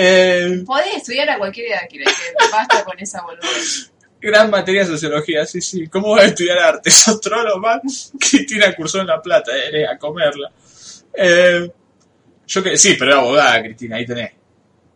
Eh, 0.00 0.62
Podés 0.64 0.94
estudiar 0.98 1.28
a 1.28 1.38
cualquier 1.38 1.72
edad, 1.72 1.80
decir. 1.82 2.04
Basta 2.52 2.84
con 2.84 2.96
esa 3.00 3.20
boludez. 3.22 3.90
gran 4.20 4.48
materia 4.48 4.82
de 4.82 4.86
sociología, 4.86 5.44
sí, 5.44 5.60
sí. 5.60 5.88
¿Cómo 5.88 6.12
vas 6.12 6.22
a 6.22 6.26
estudiar 6.28 6.56
arte? 6.58 6.88
¿Sos 6.88 7.20
trolo, 7.20 7.58
man? 7.58 7.80
Cristina 8.20 8.76
cursó 8.76 9.00
en 9.00 9.08
La 9.08 9.20
Plata, 9.20 9.50
eh, 9.56 9.84
a 9.84 9.98
comerla. 9.98 10.52
Eh, 11.12 11.68
yo 12.46 12.62
que 12.62 12.78
sí, 12.78 12.94
pero 12.96 13.10
era 13.10 13.20
abogada, 13.20 13.62
Cristina, 13.64 13.96
ahí 13.96 14.06
tenés. 14.06 14.30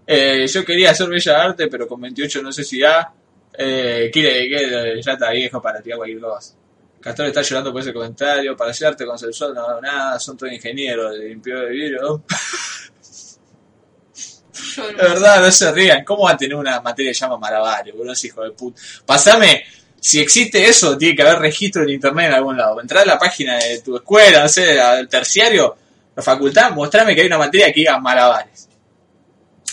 Eh, 0.07 0.47
yo 0.47 0.65
quería 0.65 0.93
hacer 0.93 1.09
bella 1.09 1.43
arte, 1.43 1.67
pero 1.67 1.89
con 1.89 2.01
28 2.01 2.41
no 2.41 2.53
sé 2.53 2.63
si 2.63 2.79
da. 2.79 3.13
Eh, 3.59 4.09
quiere 4.13 4.49
que 4.49 5.03
ya 5.03 5.13
está 5.15 5.31
viejo 5.33 5.61
para 5.61 5.83
tirar 5.83 5.99
cualquier 5.99 6.21
cosa. 6.21 6.55
Castor 7.01 7.27
está 7.27 7.43
llorando 7.43 7.73
por 7.73 7.83
ese 7.83 7.93
comentario. 7.93 8.57
Para 8.57 8.71
hacer 8.71 8.87
arte 8.87 9.05
conceptual 9.05 9.53
no 9.53 9.81
nada, 9.81 10.21
son 10.21 10.37
todos 10.37 10.53
ingenieros 10.53 11.19
de 11.19 11.29
limpiado 11.29 11.63
de 11.63 11.71
vidrio. 11.71 12.23
De 14.77 14.93
verdad, 15.09 15.41
no 15.41 15.51
se 15.51 15.73
rían. 15.73 16.05
¿Cómo 16.05 16.25
va 16.25 16.33
a 16.33 16.37
tener 16.37 16.55
una 16.55 16.81
materia 16.81 17.11
que 17.11 17.15
se 17.15 17.21
llama 17.21 17.39
malabares, 17.39 17.95
boludo? 17.95 18.15
Hijo 18.23 18.43
de 18.45 18.51
puta. 18.53 18.81
Pasame, 19.07 19.65
si 19.99 20.21
existe 20.21 20.65
eso, 20.65 20.99
tiene 20.99 21.15
que 21.17 21.23
haber 21.23 21.39
registro 21.39 21.83
en 21.85 21.91
internet 21.91 22.27
en 22.27 22.35
algún 22.35 22.57
lado. 22.57 22.81
Entrá 22.81 23.03
a 23.03 23.07
la 23.07 23.19
página 23.19 23.57
de 23.57 23.81
tu 23.81 23.97
escuela, 23.97 24.43
no 24.43 24.49
sé, 24.49 24.81
al 24.81 25.09
terciario, 25.09 25.77
la 26.15 26.23
facultad, 26.23 26.71
mostrame 26.73 27.15
que 27.15 27.23
hay 27.23 27.27
una 27.29 27.39
materia 27.39 27.67
que 27.73 27.81
diga 27.81 27.99
malabares. 27.99 28.69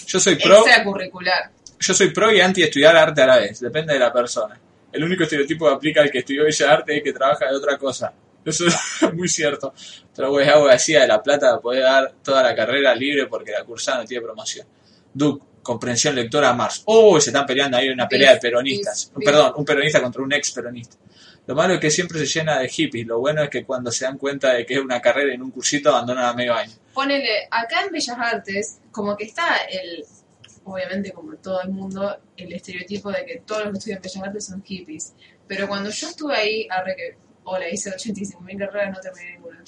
Yo 0.08 0.20
soy 0.20 0.36
pro, 0.36 0.66
Extracurricular. 0.66 1.52
yo 1.80 1.94
soy 1.94 2.10
pro 2.12 2.32
y 2.32 2.42
anti 2.42 2.64
estudiar 2.64 2.96
arte 2.96 3.22
a 3.22 3.28
la 3.28 3.38
vez, 3.38 3.60
depende 3.60 3.94
de 3.94 4.00
la 4.00 4.12
persona. 4.14 4.60
El 4.92 5.04
único 5.04 5.24
estereotipo 5.24 5.68
que 5.68 5.74
aplica 5.76 6.02
al 6.02 6.10
que 6.10 6.20
estudió 6.20 6.44
bella 6.46 6.72
arte 6.72 6.98
es 6.98 7.04
que 7.04 7.14
trabaja 7.14 7.46
de 7.48 7.56
otra 7.56 7.78
cosa. 7.78 8.12
Eso 8.46 8.68
es 8.68 8.76
muy 9.14 9.28
cierto. 9.28 9.74
Pero 10.16 10.32
güey, 10.32 10.48
abogacía 10.48 11.02
de 11.02 11.08
La 11.08 11.22
Plata 11.22 11.60
puede 11.60 11.82
dar 11.82 12.14
toda 12.24 12.44
la 12.44 12.56
carrera 12.56 12.96
libre 12.96 13.28
porque 13.28 13.52
la 13.52 13.64
cursada 13.64 14.00
no 14.00 14.06
tiene 14.06 14.24
promoción. 14.24 14.68
Duke, 15.14 15.46
comprensión 15.62 16.16
lectora 16.16 16.54
Mars. 16.54 16.84
Oh, 16.86 17.20
se 17.20 17.30
están 17.30 17.46
peleando 17.46 17.78
ahí 17.78 17.90
una 17.90 18.08
pelea 18.08 18.34
de 18.34 18.40
peronistas. 18.40 19.12
Perdón, 19.24 19.54
un 19.58 19.66
peronista 19.66 20.02
contra 20.02 20.22
un 20.22 20.34
ex 20.34 20.52
peronista. 20.52 20.98
Lo 21.48 21.56
malo 21.56 21.74
es 21.74 21.80
que 21.80 21.90
siempre 21.90 22.20
se 22.20 22.26
llena 22.28 22.60
de 22.60 22.70
hippies. 22.70 23.08
Lo 23.08 23.20
bueno 23.20 23.42
es 23.42 23.50
que 23.50 23.66
cuando 23.66 23.92
se 23.92 24.06
dan 24.06 24.18
cuenta 24.18 24.54
de 24.54 24.66
que 24.66 24.76
es 24.76 24.80
una 24.80 25.02
carrera 25.02 25.34
en 25.34 25.42
un 25.42 25.50
cursito 25.50 25.90
abandonan 25.90 26.26
a 26.26 26.34
medio 26.34 26.54
año. 26.54 26.74
Ponele, 26.94 27.48
acá 27.50 27.82
en 27.86 27.92
Bellas 27.92 28.18
Artes, 28.20 28.80
como 28.92 29.18
que 29.18 29.24
está 29.24 29.58
el, 29.70 30.06
obviamente 30.64 31.12
como 31.12 31.34
en 31.34 31.42
todo 31.42 31.62
el 31.62 31.70
mundo, 31.70 32.20
el 32.38 32.54
estereotipo 32.54 33.12
de 33.12 33.26
que 33.26 33.42
todos 33.46 33.64
los 33.64 33.72
que 33.72 33.78
estudian 33.80 34.02
Bellas 34.02 34.24
Artes 34.24 34.46
son 34.46 34.64
hippies. 34.64 35.14
Pero 35.48 35.68
cuando 35.68 35.90
yo 35.90 36.10
estuve 36.10 36.36
ahí, 36.36 36.68
arre 36.70 36.96
que, 36.96 37.18
hola, 37.50 37.70
hice 37.70 37.90
85.000 37.92 38.58
carreras, 38.58 38.94
no 38.96 39.00
terminé 39.02 39.34
ninguna. 39.34 39.64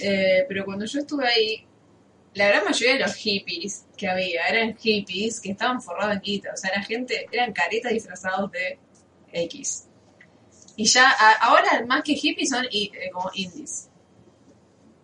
Eh, 0.00 0.44
pero 0.48 0.64
cuando 0.64 0.84
yo 0.84 0.98
estuve 1.00 1.26
ahí, 1.26 1.66
la 2.34 2.48
gran 2.48 2.64
mayoría 2.64 2.94
de 2.94 3.00
los 3.00 3.14
hippies 3.14 3.86
que 3.96 4.08
había 4.08 4.46
eran 4.46 4.76
hippies 4.76 5.40
que 5.40 5.50
estaban 5.52 5.80
forrados 5.82 6.14
en 6.14 6.20
quita. 6.20 6.50
O 6.52 6.56
sea, 6.56 6.70
era 6.70 6.82
gente, 6.82 7.26
eran 7.32 7.52
caretas 7.52 7.92
disfrazados 7.92 8.50
de 8.52 8.78
X. 9.32 9.86
Y 10.76 10.84
ya, 10.84 11.10
a- 11.10 11.32
ahora 11.46 11.84
más 11.86 12.02
que 12.02 12.14
hippies 12.14 12.50
son 12.50 12.64
i- 12.70 12.90
eh, 12.94 13.10
como 13.12 13.30
indies. 13.34 13.88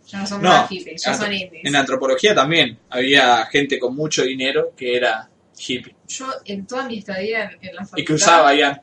Ya 0.07 0.21
no 0.21 0.27
son 0.27 0.41
No, 0.43 0.51
más 0.51 0.69
hippies, 0.69 1.03
ya 1.05 1.15
son 1.15 1.33
indies. 1.33 1.65
En 1.65 1.75
antropología 1.75 2.35
también 2.35 2.79
había 2.91 3.45
gente 3.47 3.79
con 3.79 3.97
mucho 3.97 4.23
dinero 4.23 4.73
que 4.77 4.97
era 4.97 5.29
hippie. 5.59 5.97
Yo 6.07 6.27
en 6.45 6.67
toda 6.67 6.85
mi 6.87 6.99
estadía 6.99 7.45
en, 7.45 7.69
en 7.69 7.75
la 7.75 7.81
facultad... 7.85 7.99
Y 7.99 8.05
que 8.05 8.13
usaba 8.13 8.55
ya. 8.55 8.83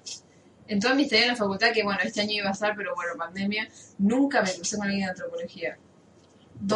En 0.74 0.80
toda 0.80 0.94
mi 0.96 1.04
estadía 1.04 1.24
en 1.26 1.30
la 1.32 1.36
facultad, 1.36 1.72
que 1.72 1.84
bueno, 1.84 2.00
este 2.04 2.22
año 2.22 2.32
iba 2.34 2.50
a 2.50 2.54
estar, 2.54 2.74
pero 2.76 2.94
bueno, 2.96 3.12
pandemia, 3.18 3.68
nunca 4.00 4.42
me 4.42 4.54
crucé 4.54 4.76
con 4.78 4.86
alguien 4.88 5.06
de 5.06 5.10
antropología. 5.12 5.78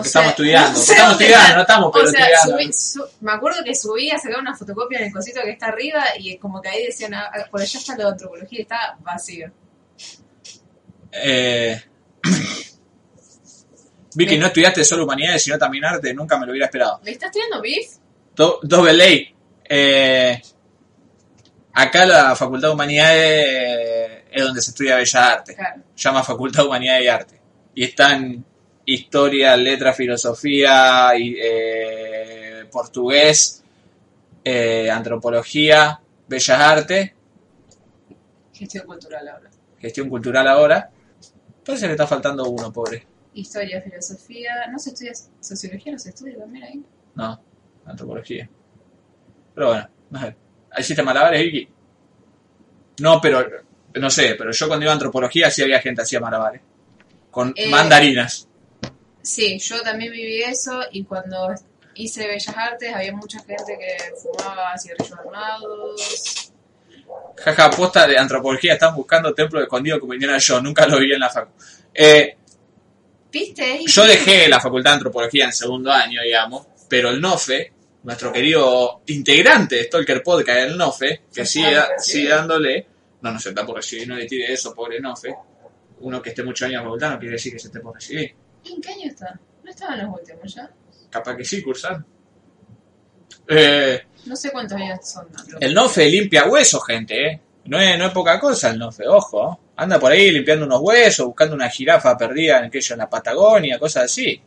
Estamos 0.04 0.30
estudiando, 0.32 0.70
no 0.70 0.74
porque 0.74 0.86
sé 0.86 0.94
estamos 0.94 1.12
estudiando, 1.14 1.56
no 1.56 1.62
estamos 1.62 1.96
O 1.96 2.08
sea, 2.08 2.28
subí- 2.46 2.74
su- 2.74 3.06
me 3.22 3.32
acuerdo 3.32 3.64
que 3.64 3.74
subí 3.76 4.10
a 4.12 4.18
sacar 4.20 4.40
una 4.40 4.56
fotocopia 4.56 5.00
en 5.00 5.06
el 5.06 5.14
cosito 5.14 5.40
que 5.44 5.52
está 5.52 5.68
arriba 5.68 6.04
y 6.20 6.38
como 6.38 6.62
que 6.62 6.70
ahí 6.70 6.86
decían, 6.86 7.14
ah, 7.14 7.30
ah, 7.34 7.46
por 7.50 7.62
allá 7.62 7.80
está 7.80 7.96
lo 7.96 8.04
de 8.06 8.10
antropología 8.12 8.60
y 8.60 8.62
está 8.64 8.98
vacío. 9.02 9.52
Eh, 11.12 11.82
Vicky, 14.16 14.38
no 14.38 14.48
estudiaste 14.48 14.84
solo 14.84 15.04
humanidades, 15.06 15.44
sino 15.44 15.58
también 15.58 15.86
arte, 15.86 16.14
nunca 16.14 16.38
me 16.38 16.46
lo 16.46 16.52
hubiera 16.52 16.66
esperado. 16.66 17.00
¿Le 17.04 17.12
estás 17.12 17.32
tirando 17.32 17.62
beef? 17.62 17.88
Do- 18.36 18.60
Double 18.64 19.04
A. 19.04 19.36
Eh, 19.70 20.42
acá 21.78 22.06
la 22.06 22.36
Facultad 22.36 22.70
de 22.70 22.74
Humanidades 22.74 24.24
es 24.32 24.44
donde 24.44 24.62
se 24.62 24.72
estudia 24.72 24.96
Bellas 24.96 25.16
Artes. 25.16 25.56
Claro. 25.56 25.84
Llama 25.96 26.24
Facultad 26.24 26.64
de 26.64 26.68
Humanidades 26.68 27.04
y 27.04 27.08
Arte. 27.08 27.42
Y 27.76 27.84
están 27.84 28.46
historia, 28.86 29.56
letra, 29.56 29.94
filosofía, 29.94 31.12
y, 31.18 31.36
eh, 31.40 32.66
portugués, 32.72 33.64
eh, 34.44 34.90
antropología, 34.90 36.00
Bellas 36.28 36.60
Artes, 36.60 37.12
Gestión 38.54 38.88
cultural 38.88 39.28
ahora. 39.28 39.50
gestión 39.80 40.10
cultural 40.10 40.48
ahora. 40.48 40.90
Entonces 41.60 41.86
le 41.88 41.92
está 41.92 42.08
faltando 42.08 42.50
uno, 42.50 42.74
pobre. 42.74 43.06
Historia, 43.36 43.82
filosofía. 43.82 44.66
¿No 44.72 44.80
se 44.80 44.90
estudia 44.90 45.12
sociología? 45.40 45.92
¿No 45.92 46.00
se 46.00 46.10
estudia 46.10 46.40
también 46.40 46.64
ahí? 46.64 46.84
No, 47.14 47.40
antropología. 47.86 48.50
Pero 49.54 49.68
bueno, 49.68 49.90
no 50.10 50.20
sé. 50.22 50.36
¿Hiciste 50.78 51.04
malabares, 51.04 51.42
Vicky? 51.42 51.68
No, 53.00 53.20
pero, 53.22 53.46
no 53.96 54.10
sé, 54.10 54.36
pero 54.36 54.52
yo 54.52 54.68
cuando 54.68 54.86
iba 54.86 54.92
a 54.92 54.96
antropología 54.96 55.52
sí 55.52 55.62
había 55.62 55.80
gente 55.80 56.00
que 56.00 56.04
hacía 56.04 56.20
malabares. 56.20 56.62
Con 57.32 57.54
Eh, 57.56 57.70
mandarinas. 57.70 58.48
Sí, 59.22 59.60
yo 59.60 59.82
también 59.82 60.12
viví 60.12 60.42
eso 60.42 60.82
y 60.92 61.04
cuando 61.04 61.54
hice 61.96 62.28
Bellas 62.28 62.56
Artes 62.56 62.94
había 62.94 63.14
mucha 63.14 63.40
gente 63.40 63.78
que 63.78 64.14
fumaba 64.16 64.78
cigarrillos 64.78 65.20
armados. 65.20 66.52
Jaja, 67.38 67.70
posta 67.70 68.08
de 68.08 68.18
antropología, 68.18 68.74
están 68.74 68.96
buscando 68.96 69.34
templo 69.34 69.62
escondido 69.62 70.00
como 70.00 70.14
Indiana 70.14 70.38
yo, 70.38 70.62
nunca 70.62 70.88
lo 70.88 71.00
vi 71.00 71.14
en 71.14 71.20
la 71.20 71.30
facu. 71.30 71.52
Eh, 71.94 72.38
¿Viste? 73.32 73.82
yo 73.86 74.06
dejé 74.06 74.48
la 74.48 74.60
facultad 74.60 74.92
de 74.92 74.96
antropología 74.96 75.46
en 75.46 75.54
segundo 75.54 75.92
año, 75.92 76.22
digamos, 76.22 76.66
pero 76.88 77.10
el 77.10 77.20
NOFE, 77.20 77.74
nuestro 78.08 78.32
querido 78.32 79.02
integrante 79.08 79.76
de 79.76 79.84
Stalker 79.84 80.24
Podcast, 80.24 80.60
el 80.60 80.78
NOFE, 80.78 81.24
que 81.34 81.46
sigue, 81.46 81.78
sigue 81.98 82.30
dándole, 82.30 82.88
no, 83.20 83.34
no 83.34 83.38
se 83.38 83.50
está 83.50 83.66
por 83.66 83.76
recibir, 83.76 84.08
no 84.08 84.16
le 84.16 84.26
tire 84.26 84.54
eso, 84.54 84.74
pobre 84.74 85.02
NOFE. 85.02 85.36
Uno 86.00 86.22
que 86.22 86.30
esté 86.30 86.42
muchos 86.42 86.70
años 86.70 86.84
facultad 86.84 87.12
no 87.12 87.20
quiere 87.20 87.34
decir 87.34 87.52
que 87.52 87.60
se 87.60 87.68
esté 87.68 87.82
por 87.82 87.96
recibir. 87.96 88.34
¿Y 88.64 88.72
en 88.72 88.82
qué 88.82 88.92
año 88.92 89.10
está? 89.10 89.38
¿No 89.62 89.70
estaba 89.70 89.96
en 89.96 90.06
los 90.06 90.20
últimos 90.22 90.56
ya? 90.56 90.72
Capaz 91.10 91.36
que 91.36 91.44
sí, 91.44 91.62
cursar. 91.62 92.02
Eh, 93.46 94.02
No 94.26 94.38
sé 94.38 94.52
cuántos 94.52 94.78
años 94.78 95.00
son. 95.04 95.28
¿no? 95.30 95.58
el 95.60 95.74
NOFE 95.74 96.10
limpia 96.10 96.46
huesos, 96.46 96.86
gente, 96.86 97.28
¿eh? 97.28 97.42
No 97.66 97.78
es, 97.78 98.00
no 98.00 98.06
es 98.06 98.14
poca 98.14 98.40
cosa 98.40 98.70
el 98.70 98.80
NOFE, 98.80 99.06
ojo. 99.06 99.60
Anda 99.76 100.00
por 100.00 100.14
ahí 100.14 100.32
limpiando 100.32 100.66
unos 100.66 100.80
huesos, 100.82 101.26
buscando 101.26 101.56
una 101.56 101.70
jirafa 101.70 102.18
perdida 102.18 102.60
en, 102.60 102.66
aquello, 102.68 102.94
en 102.94 103.00
la 103.00 103.10
Patagonia, 103.10 103.78
cosas 103.78 104.06
así. 104.06 104.42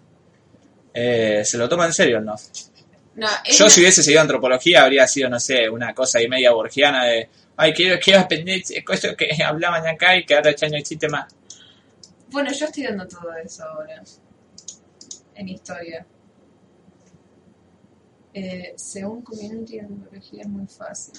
Eh, 0.95 1.43
se 1.45 1.59
lo 1.59 1.69
toma 1.69 1.85
en 1.85 1.93
serio 1.93 2.17
el 2.17 2.25
NOFE. 2.25 2.70
No, 3.21 3.27
Yo 3.45 3.65
una- 3.67 3.71
si 3.71 3.81
hubiese 3.81 4.03
seguido 4.03 4.23
antropología 4.23 4.83
habría 4.83 5.07
sido, 5.07 5.29
no 5.29 5.39
sé, 5.39 5.69
una 5.69 5.95
cosa 5.95 6.19
ahí 6.19 6.29
media 6.29 6.53
borgiana 6.53 7.05
de, 7.05 7.29
ay, 7.57 7.73
quiero, 7.75 8.01
quiero 8.03 8.21
aprender 8.21 8.63
cosas 8.85 9.15
que 9.17 9.29
hablaban 9.45 9.87
acá 9.87 10.17
y 10.17 10.25
que 10.25 10.35
ahora 10.35 10.55
ya 10.55 10.69
no 10.69 10.77
existe 10.77 11.09
más. 11.09 11.33
Bueno, 12.29 12.51
yo 12.53 12.65
estoy 12.67 12.85
dando 12.85 13.07
todo 13.07 13.33
eso 13.37 13.65
ahora. 13.65 14.03
En 15.35 15.49
historia. 15.49 16.07
Eh, 18.33 18.73
según 18.77 19.23
Community, 19.23 19.81
antropología 19.81 20.43
es 20.43 20.49
muy 20.49 20.67
fácil. 20.67 21.15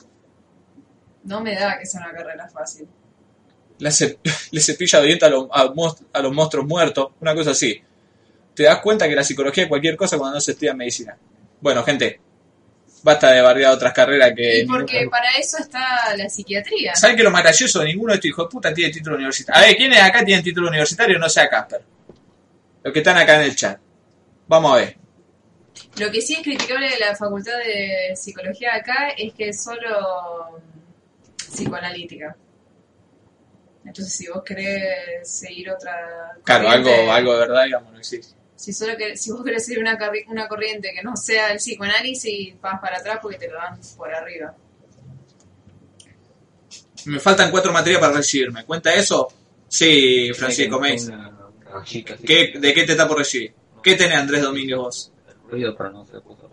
No 1.26 1.42
me 1.42 1.54
da 1.56 1.78
que 1.78 1.86
sea 1.86 2.02
una 2.02 2.14
carrera 2.14 2.48
fácil. 2.50 2.88
Le, 3.80 3.90
cep- 3.90 4.18
le 4.52 4.62
cepilla 4.62 5.00
de 5.02 5.08
dientes 5.08 5.28
a, 5.28 5.30
los- 5.30 5.48
a 5.52 5.72
a 6.14 6.22
los 6.22 6.34
monstruos 6.34 6.66
muertos, 6.66 7.12
una 7.20 7.36
cosa 7.36 7.52
así. 7.52 7.82
Te 8.56 8.64
das 8.64 8.80
cuenta 8.80 9.08
que 9.08 9.16
la 9.16 9.24
psicología 9.24 9.64
es 9.64 9.70
cualquier 9.70 9.96
cosa 9.98 10.18
cuando 10.18 10.36
no 10.36 10.42
se 10.42 10.52
estudia 10.52 10.74
medicina. 10.74 11.18
Bueno, 11.62 11.84
gente, 11.84 12.20
basta 13.04 13.32
de 13.32 13.42
bardear 13.42 13.74
otras 13.74 13.94
carreras 13.94 14.34
que... 14.36 14.60
Y 14.60 14.66
porque 14.66 15.08
para 15.10 15.32
eso 15.38 15.58
está 15.58 16.16
la 16.16 16.30
psiquiatría. 16.30 16.96
¿Saben 16.96 17.16
que 17.16 17.24
lo 17.24 17.32
más 17.32 17.44
gracioso? 17.44 17.84
Ninguno 17.84 18.12
de 18.12 18.16
estos 18.16 18.30
hijos 18.30 18.46
de 18.46 18.52
puta 18.52 18.74
tiene 18.74 18.92
título 18.92 19.16
universitario. 19.16 19.62
A 19.62 19.68
ver, 19.68 19.76
¿quiénes 19.76 20.02
acá 20.02 20.26
tienen 20.26 20.44
título 20.44 20.68
universitario? 20.68 21.20
No 21.20 21.30
sea 21.30 21.50
Casper. 21.50 21.82
Los 22.84 22.94
que 22.94 23.00
están 23.00 23.18
acá 23.18 23.36
en 23.38 23.44
el 23.44 23.56
chat. 23.56 23.80
Vamos 24.48 24.74
a 24.74 24.76
ver. 24.78 24.98
Lo 25.98 26.12
que 26.12 26.22
sí 26.22 26.34
es 26.34 26.42
criticable 26.42 26.90
de 26.90 27.00
la 27.00 27.16
facultad 27.16 27.58
de 27.58 28.16
psicología 28.16 28.76
acá 28.76 29.10
es 29.18 29.34
que 29.34 29.50
es 29.50 29.64
solo 29.64 30.62
psicoanalítica. 31.36 32.36
Entonces, 33.86 34.14
si 34.14 34.28
vos 34.28 34.44
querés 34.44 35.30
seguir 35.30 35.70
otra 35.72 36.38
Claro, 36.44 36.70
algo, 36.70 37.12
algo 37.12 37.34
de 37.34 37.40
verdad, 37.40 37.66
digamos, 37.66 37.92
no 37.92 38.00
existe. 38.00 38.36
Si, 38.62 38.74
solo 38.74 38.96
que, 38.96 39.18
si 39.18 39.32
vos 39.32 39.44
querés 39.44 39.66
seguir 39.66 39.80
una, 39.80 39.98
una 40.28 40.48
corriente 40.48 40.92
que 40.94 41.02
no 41.02 41.18
sea 41.18 41.52
el 41.52 41.58
psicoanálisis, 41.58 42.62
vas 42.62 42.80
para 42.80 43.00
atrás 43.00 43.18
porque 43.20 43.40
te 43.40 43.48
lo 43.48 43.56
dan 43.56 43.80
por 43.98 44.14
arriba. 44.14 44.56
Me 47.06 47.20
faltan 47.20 47.50
cuatro 47.50 47.74
materias 47.74 48.00
para 48.00 48.14
recibirme. 48.14 48.64
¿Cuenta 48.64 48.94
eso? 48.94 49.30
Sí, 49.68 50.32
Francisco 50.36 50.80
Meis. 50.80 51.10
¿Qué, 52.24 52.54
¿De 52.60 52.74
qué 52.76 52.84
te 52.84 52.92
está 52.92 53.08
por 53.08 53.18
recibir? 53.18 53.52
¿Qué 53.82 53.96
tenés, 53.96 54.20
Andrés 54.20 54.44
Domínguez, 54.44 54.78
vos? 54.78 55.12
Ruido, 55.50 55.76
pero 55.76 55.90
no 55.90 56.06
se 56.06 56.22
puso. 56.22 56.52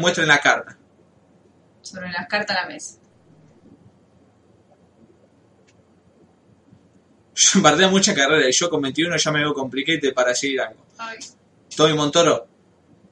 Muestren 0.00 0.26
la 0.26 0.40
carta. 0.40 0.76
Sobre 1.80 2.10
las 2.10 2.26
cartas 2.26 2.56
a 2.56 2.62
la 2.62 2.66
mesa. 2.66 2.98
Yo 7.36 7.60
bardeo 7.60 7.88
mucha 7.88 8.16
carrera 8.16 8.48
y 8.48 8.52
yo 8.52 8.68
con 8.68 8.80
21 8.80 9.16
ya 9.16 9.30
me 9.30 9.40
veo 9.40 9.54
complicate 9.54 10.12
para 10.12 10.34
seguir 10.34 10.62
algo. 10.62 10.86
Ay, 10.96 11.18
Tommy 11.76 11.94
Montoro, 11.94 12.48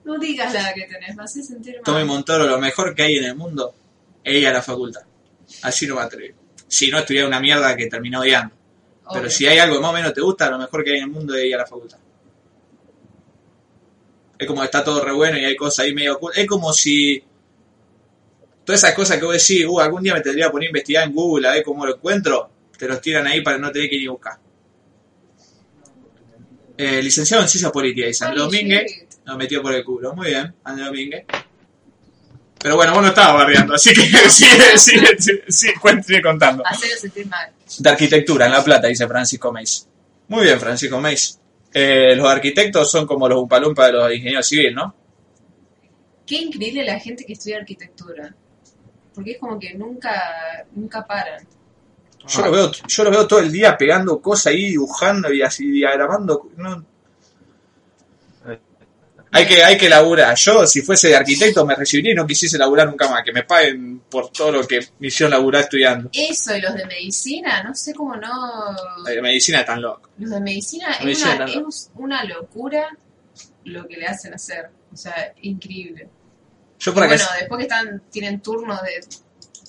no 0.05 0.19
digas 0.19 0.53
la 0.53 0.75
que 0.75 0.85
tenés, 0.87 1.17
me 1.17 1.25
hace 1.25 1.43
sentir 1.43 1.75
mal. 1.77 1.83
Tommy 1.83 2.05
Montoro, 2.05 2.47
lo 2.47 2.59
mejor 2.59 2.95
que 2.95 3.03
hay 3.03 3.17
en 3.17 3.25
el 3.25 3.35
mundo 3.35 3.75
es 4.23 4.35
ir 4.35 4.47
a 4.47 4.53
la 4.53 4.63
facultad. 4.63 5.03
Así 5.63 5.87
no 5.87 5.97
me 5.97 6.03
atrevo. 6.03 6.37
Si 6.69 6.91
no, 6.91 6.99
estudiar 6.99 7.27
una 7.27 7.41
mierda 7.41 7.75
que 7.77 7.87
terminó 7.87 8.21
odiando. 8.21 8.55
Pero 9.13 9.29
si 9.31 9.47
hay 9.47 9.59
algo 9.59 9.77
que 9.77 9.83
más 9.83 9.91
o 9.91 9.95
menos 9.95 10.15
te 10.15 10.21
gusta, 10.21 10.51
lo 10.51 10.59
mejor 10.59 10.83
que 10.83 10.93
hay 10.93 10.99
en 10.99 11.05
el 11.05 11.11
mundo 11.11 11.35
es 11.35 11.45
ir 11.45 11.55
a 11.55 11.59
la 11.59 11.67
facultad. 11.67 11.99
Es 14.39 14.47
como 14.47 14.61
que 14.61 14.67
está 14.67 14.83
todo 14.83 15.05
re 15.05 15.13
bueno 15.13 15.39
y 15.39 15.45
hay 15.45 15.57
cosas 15.57 15.87
ahí 15.87 15.95
medio 15.95 16.17
ocultas. 16.17 16.39
Es 16.39 16.49
como 16.49 16.73
si 16.73 17.23
todas 18.65 18.83
esas 18.83 18.95
cosas 18.95 19.19
que 19.19 19.25
vos 19.25 19.35
decís, 19.35 19.67
uh, 19.67 19.81
algún 19.81 20.03
día 20.03 20.15
me 20.15 20.21
tendría 20.21 20.47
que 20.47 20.53
poner 20.53 20.69
a 20.69 20.71
investigar 20.71 21.05
en 21.05 21.15
Google 21.15 21.49
a 21.49 21.53
ver 21.53 21.63
cómo 21.63 21.85
lo 21.87 21.95
encuentro, 21.97 22.51
te 22.77 22.89
los 22.89 23.01
tiran 23.01 23.27
ahí 23.27 23.43
para 23.43 23.59
no 23.59 23.71
tener 23.71 23.89
que 23.89 23.99
ni 23.99 24.07
buscar. 24.07 24.39
Eh, 26.77 27.03
licenciado 27.03 27.43
en 27.43 27.49
Ciencias 27.49 27.73
Políticas, 27.73 28.09
dice 28.09 28.25
Andrés 28.25 28.45
Domínguez. 28.45 29.07
Nos 29.25 29.37
metió 29.37 29.63
por 29.63 29.75
el 29.75 29.85
culo. 29.85 30.15
Muy 30.15 30.29
bien, 30.29 30.55
Andrés 30.65 30.87
Domínguez. 30.87 31.25
Pero 32.65 32.77
bueno, 32.77 32.95
vos 32.95 33.03
no 33.03 33.09
estabas 33.09 33.35
barriando, 33.35 33.75
así 33.75 33.93
que 33.93 34.01
sigue, 34.31 34.79
sigue, 34.79 35.19
sigue, 35.19 35.45
sigue, 36.03 36.23
contando. 36.23 36.67
Hacerlo 36.67 36.97
sentir 36.97 37.27
mal. 37.27 37.53
De 37.79 37.91
arquitectura 37.91 38.47
en 38.47 38.53
La 38.53 38.65
Plata, 38.65 38.89
dice 38.89 39.07
Francisco 39.07 39.53
Meis. 39.53 39.87
Muy 40.29 40.45
bien, 40.45 40.59
Francisco 40.59 40.99
Meis. 40.99 41.39
Eh, 41.73 42.15
los 42.17 42.27
arquitectos 42.27 42.91
son 42.91 43.07
como 43.07 43.29
los 43.29 43.43
upalumpa 43.43 43.87
de 43.87 43.93
los 43.93 44.15
ingenieros 44.15 44.47
civiles, 44.47 44.75
¿no? 44.75 44.95
Qué 46.27 46.37
increíble 46.37 46.85
la 46.85 46.99
gente 46.99 47.27
que 47.27 47.35
estudia 47.35 47.59
arquitectura. 47.59 48.35
Porque 49.15 49.33
es 49.33 49.39
como 49.39 49.59
que 49.59 49.75
nunca, 49.75 50.65
nunca 50.75 51.07
paran. 51.07 51.47
Yo 52.27 52.43
los 52.43 52.53
veo, 52.53 52.73
yo 52.87 53.05
los 53.05 53.13
veo 53.13 53.27
todo 53.27 53.39
el 53.41 53.53
día 53.53 53.77
pegando 53.77 54.21
cosas 54.21 54.47
ahí, 54.47 54.71
dibujando 54.71 55.33
y 55.33 55.43
así 55.43 55.71
diagramando. 55.71 56.51
No. 56.57 56.85
Hay 59.35 59.47
que, 59.47 59.65
hay 59.65 59.77
que 59.77 59.89
laburar. 59.89 60.37
Yo, 60.37 60.65
si 60.65 60.81
fuese 60.83 61.09
de 61.09 61.17
arquitecto, 61.17 61.67
me 61.67 61.75
recibiría 61.75 62.13
y 62.13 62.15
no 62.15 62.25
quisiese 62.25 62.57
laburar 62.57 62.89
nunca 62.89 63.09
más. 63.09 63.25
Que 63.25 63.33
me 63.33 63.43
paguen 63.43 64.03
por 64.09 64.31
todo 64.31 64.53
lo 64.53 64.67
que 64.67 64.79
me 65.01 65.09
hicieron 65.09 65.33
laburar 65.33 65.63
estudiando. 65.63 66.09
Eso 66.13 66.57
y 66.57 66.61
los 66.61 66.73
de 66.75 66.87
medicina, 66.87 67.61
no 67.65 67.75
sé 67.75 67.93
cómo 67.95 68.15
no. 68.15 68.77
La 69.05 69.21
medicina 69.21 69.61
es 69.61 69.67
tan 69.67 69.83
loco. 69.83 70.11
Los 70.19 70.31
de 70.31 70.41
medicina 70.41 70.93
es 70.93 71.05
Medicina 71.05 71.35
una, 71.35 71.69
es 71.69 71.91
una 71.97 72.25
locura 72.25 72.97
lo 73.65 73.89
que 73.89 73.97
le 73.97 74.07
hacen 74.07 74.35
hacer. 74.35 74.71
O 74.93 74.97
sea, 74.97 75.35
increíble. 75.43 76.09
Yo 76.79 76.95
por 76.95 77.03
acá. 77.03 77.17
bueno, 77.17 77.31
después 77.41 77.59
que 77.59 77.65
están, 77.65 78.03
tienen 78.13 78.41
turnos 78.41 78.81
de 78.83 79.05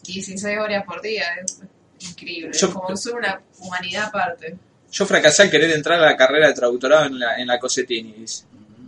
16 0.06 0.60
horas 0.60 0.84
por 0.86 1.02
día, 1.02 1.24
es 1.44 1.60
increíble. 2.00 2.52
Yo- 2.58 2.74
como 2.74 2.96
son 2.98 3.18
una 3.18 3.42
humanidad 3.60 4.06
aparte. 4.06 4.58
Yo 4.92 5.06
fracasé 5.06 5.44
al 5.44 5.50
querer 5.52 5.72
entrar 5.72 6.00
a 6.00 6.06
la 6.06 6.16
carrera 6.18 6.48
de 6.48 6.54
traductorado 6.54 7.06
en 7.06 7.20
la, 7.20 7.36
en 7.38 7.48
la 7.48 7.60
Cosetini. 7.60 8.26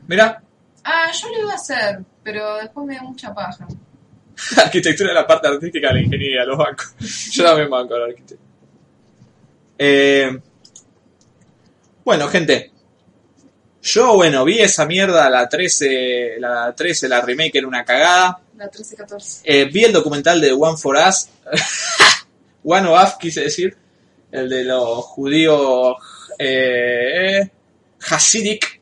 Mira, 0.07 0.41
Ah, 0.89 1.11
yo 1.11 1.27
lo 1.29 1.41
iba 1.41 1.51
a 1.51 1.55
hacer, 1.55 1.99
pero 2.23 2.55
después 2.57 2.87
me 2.87 2.95
da 2.95 3.01
mucha 3.01 3.33
paja. 3.33 3.67
arquitectura 4.57 5.09
es 5.09 5.15
la 5.15 5.27
parte 5.27 5.49
artística 5.49 5.89
de 5.89 5.93
la 5.95 6.01
ingeniería, 6.01 6.45
los 6.45 6.57
bancos. 6.57 6.93
Yo 7.31 7.43
también 7.43 7.69
banco 7.69 7.95
al 7.95 8.03
arquitecto. 8.03 8.41
Eh, 9.77 10.39
bueno, 12.05 12.27
gente. 12.29 12.71
Yo, 13.81 14.15
bueno, 14.15 14.45
vi 14.45 14.59
esa 14.59 14.85
mierda, 14.85 15.29
la 15.29 15.49
13, 15.49 16.35
la 16.39 16.73
13, 16.73 17.09
la 17.09 17.19
remake 17.21 17.57
era 17.57 17.67
una 17.67 17.83
cagada. 17.83 18.39
La 18.55 18.71
13-14. 18.71 19.41
Eh, 19.43 19.65
vi 19.65 19.83
el 19.83 19.91
documental 19.93 20.39
de 20.39 20.53
One 20.53 20.77
for 20.77 20.95
Us. 20.95 21.27
One 22.69 22.87
of 22.89 23.17
quise 23.17 23.41
decir. 23.41 23.75
El 24.29 24.49
de 24.49 24.65
los 24.65 25.05
judíos 25.05 25.95
eh, 26.37 27.49
Hasidic. 28.09 28.81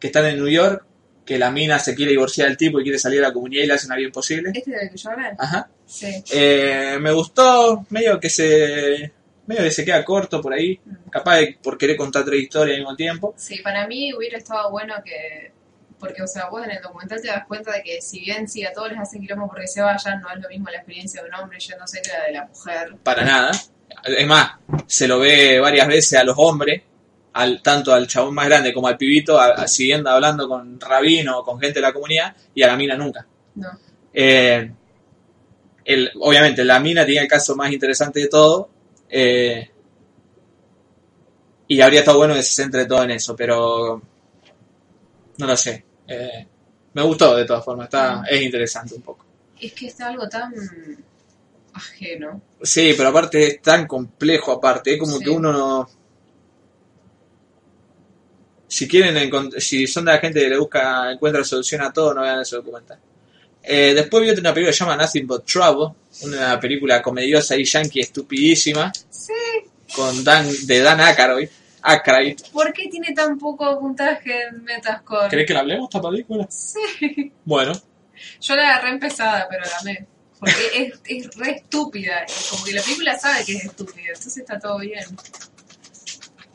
que 0.00 0.06
están 0.06 0.24
en 0.24 0.38
New 0.38 0.48
York, 0.48 0.82
que 1.26 1.38
la 1.38 1.50
mina 1.50 1.78
se 1.78 1.94
quiere 1.94 2.12
divorciar 2.12 2.48
del 2.48 2.56
tipo 2.56 2.80
y 2.80 2.84
quiere 2.84 2.98
salir 2.98 3.22
a 3.22 3.28
la 3.28 3.34
comunidad 3.34 3.64
y 3.64 3.66
le 3.66 3.74
hacen 3.74 3.88
una 3.88 3.96
vida 3.96 4.06
imposible. 4.06 4.50
¿Este 4.54 4.70
del 4.70 4.90
que 4.90 4.96
yo 4.96 5.10
hablé? 5.10 5.26
Ajá. 5.38 5.68
Sí. 5.84 6.24
Eh, 6.32 6.96
me 7.00 7.12
gustó, 7.12 7.84
medio 7.90 8.18
que 8.18 8.30
se 8.30 9.12
medio 9.46 9.62
que 9.62 9.70
se 9.72 9.84
queda 9.84 10.04
corto 10.04 10.40
por 10.40 10.54
ahí, 10.54 10.80
capaz 11.10 11.36
de 11.36 11.58
por 11.62 11.76
querer 11.76 11.96
contar 11.96 12.24
tres 12.24 12.42
historias 12.42 12.76
al 12.76 12.80
mismo 12.80 12.96
tiempo. 12.96 13.34
Sí, 13.36 13.60
para 13.62 13.86
mí 13.86 14.14
hubiera 14.14 14.38
estado 14.38 14.70
bueno 14.70 14.94
que. 15.04 15.52
Porque, 15.98 16.22
o 16.22 16.26
sea, 16.28 16.48
vos 16.48 16.64
en 16.64 16.70
el 16.70 16.80
documental 16.82 17.20
te 17.20 17.26
das 17.28 17.44
cuenta 17.46 17.72
de 17.72 17.82
que, 17.82 18.00
si 18.00 18.20
bien 18.20 18.48
sí 18.48 18.64
a 18.64 18.72
todos 18.72 18.90
les 18.90 19.00
hacen 19.00 19.20
quilombo 19.20 19.48
porque 19.48 19.66
se 19.66 19.80
vayan, 19.82 20.20
no 20.20 20.30
es 20.30 20.40
lo 20.40 20.48
mismo 20.48 20.68
la 20.70 20.76
experiencia 20.76 21.22
de 21.22 21.28
un 21.28 21.34
hombre 21.34 21.58
yéndose 21.58 22.00
que 22.02 22.08
la 22.10 22.24
de 22.24 22.32
la 22.32 22.44
mujer. 22.46 22.94
Para 23.02 23.24
nada. 23.24 23.50
Es 24.04 24.26
más, 24.26 24.52
se 24.86 25.08
lo 25.08 25.18
ve 25.18 25.58
varias 25.58 25.88
veces 25.88 26.18
a 26.18 26.24
los 26.24 26.36
hombres, 26.38 26.82
al, 27.32 27.60
tanto 27.62 27.92
al 27.92 28.06
chabón 28.06 28.34
más 28.34 28.46
grande 28.46 28.72
como 28.72 28.86
al 28.86 28.96
pibito, 28.96 29.40
a- 29.40 29.54
a- 29.54 29.66
siguiendo 29.68 30.08
hablando 30.10 30.48
con 30.48 30.78
rabino 30.80 31.38
o 31.40 31.44
con 31.44 31.58
gente 31.58 31.80
de 31.80 31.86
la 31.86 31.92
comunidad, 31.92 32.36
y 32.54 32.62
a 32.62 32.68
la 32.68 32.76
mina 32.76 32.96
nunca. 32.96 33.26
No. 33.56 33.68
Eh, 34.12 34.70
el, 35.84 36.10
obviamente, 36.20 36.64
la 36.64 36.78
mina 36.80 37.04
tiene 37.04 37.22
el 37.22 37.28
caso 37.28 37.56
más 37.56 37.72
interesante 37.72 38.20
de 38.20 38.28
todo. 38.28 38.68
eh, 39.10 39.70
y 41.66 41.80
habría 41.80 42.00
estado 42.00 42.18
bueno 42.18 42.34
que 42.34 42.42
se 42.42 42.62
centre 42.62 42.86
todo 42.86 43.02
en 43.02 43.10
eso, 43.12 43.34
pero 43.36 44.00
no 45.38 45.46
lo 45.46 45.56
sé. 45.56 45.84
Eh, 46.08 46.46
me 46.94 47.02
gustó 47.02 47.36
de 47.36 47.44
todas 47.44 47.64
formas, 47.64 47.84
está, 47.84 48.24
es 48.28 48.42
interesante 48.42 48.94
un 48.94 49.02
poco. 49.02 49.24
Es 49.60 49.72
que 49.72 49.86
está 49.88 50.08
algo 50.08 50.28
tan 50.28 50.52
ajeno. 51.74 52.40
Sí, 52.62 52.94
pero 52.96 53.10
aparte 53.10 53.46
es 53.46 53.62
tan 53.62 53.86
complejo 53.86 54.52
aparte, 54.52 54.94
es 54.94 54.98
como 55.00 55.18
Sí. 55.18 55.24
que 55.24 55.30
uno 55.30 55.52
no... 55.52 55.88
Si 58.70 58.86
quieren, 58.86 59.30
si 59.58 59.86
son 59.86 60.04
de 60.04 60.12
la 60.12 60.18
gente 60.18 60.40
que 60.40 60.48
le 60.48 60.58
busca, 60.58 61.10
encuentra 61.10 61.42
solución 61.42 61.80
a 61.82 61.92
todo, 61.92 62.12
no 62.12 62.20
vean 62.22 62.40
ese 62.42 62.56
documental. 62.56 62.98
Eh, 63.62 63.92
después 63.94 64.22
vi 64.22 64.30
otra 64.30 64.52
película 64.52 64.70
que 64.70 64.76
se 64.76 64.84
llama 64.84 64.96
Nothing 64.96 65.26
But 65.26 65.44
Trouble, 65.46 65.94
una 66.22 66.60
película 66.60 67.00
comediosa 67.02 67.56
y 67.56 67.64
yankee 67.64 68.00
estupidísima, 68.00 68.92
Sí. 69.10 69.32
con 69.94 70.22
Dan, 70.22 70.46
de 70.66 70.80
Dan 70.80 71.00
Aykroyd. 71.00 71.48
Aykroyd. 71.82 72.40
¿Por 72.52 72.72
qué 72.72 72.88
tiene 72.88 73.12
tan 73.14 73.38
poco 73.38 73.78
puntaje 73.78 74.46
en 74.48 74.64
Metascore? 74.64 75.28
¿Crees 75.28 75.46
que 75.46 75.54
la 75.54 75.60
hablemos 75.60 75.88
esta 75.92 76.00
película? 76.08 76.46
Sí. 76.50 77.32
Bueno, 77.44 77.72
Yo 78.40 78.56
la 78.56 78.70
agarré 78.70 78.90
empezada, 78.90 79.46
pero 79.48 79.64
la 79.64 79.78
amé. 79.80 80.06
Porque 80.38 80.52
es, 80.74 81.00
es 81.04 81.36
re 81.36 81.50
estúpida. 81.52 82.24
Como 82.50 82.64
que 82.64 82.72
la 82.72 82.82
película 82.82 83.18
sabe 83.18 83.44
que 83.44 83.52
es 83.56 83.64
estúpida. 83.64 84.08
Entonces 84.08 84.36
está 84.38 84.58
todo 84.58 84.78
bien. 84.78 85.04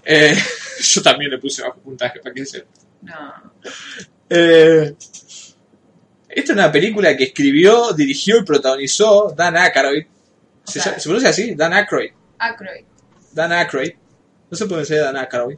eh, 0.06 0.36
yo 0.82 1.02
también 1.02 1.32
le 1.32 1.38
puse 1.38 1.62
bajo 1.64 1.80
puntaje, 1.80 2.20
para 2.20 2.34
que 2.34 2.46
sepa. 2.46 2.70
No. 3.02 3.54
Eh, 4.30 4.96
esta 6.30 6.52
es 6.54 6.58
una 6.58 6.72
película 6.72 7.16
que 7.16 7.26
escribió, 7.26 7.92
dirigió 7.94 8.40
y 8.40 8.44
protagonizó 8.44 9.34
Dan 9.36 9.58
Aykroyd. 9.58 10.06
¿Se, 10.66 10.80
¿se 10.80 11.02
pronuncia 11.04 11.30
así? 11.30 11.54
Dan 11.56 11.74
Aykroyd. 11.74 12.12
Aykroyd. 12.40 12.86
Dan 13.34 13.52
Aykroyd. 13.52 13.92
No 14.54 14.58
se 14.58 14.68
puede 14.68 14.82
decir 14.82 15.00
Dan 15.00 15.18
Aykroyd. 15.18 15.58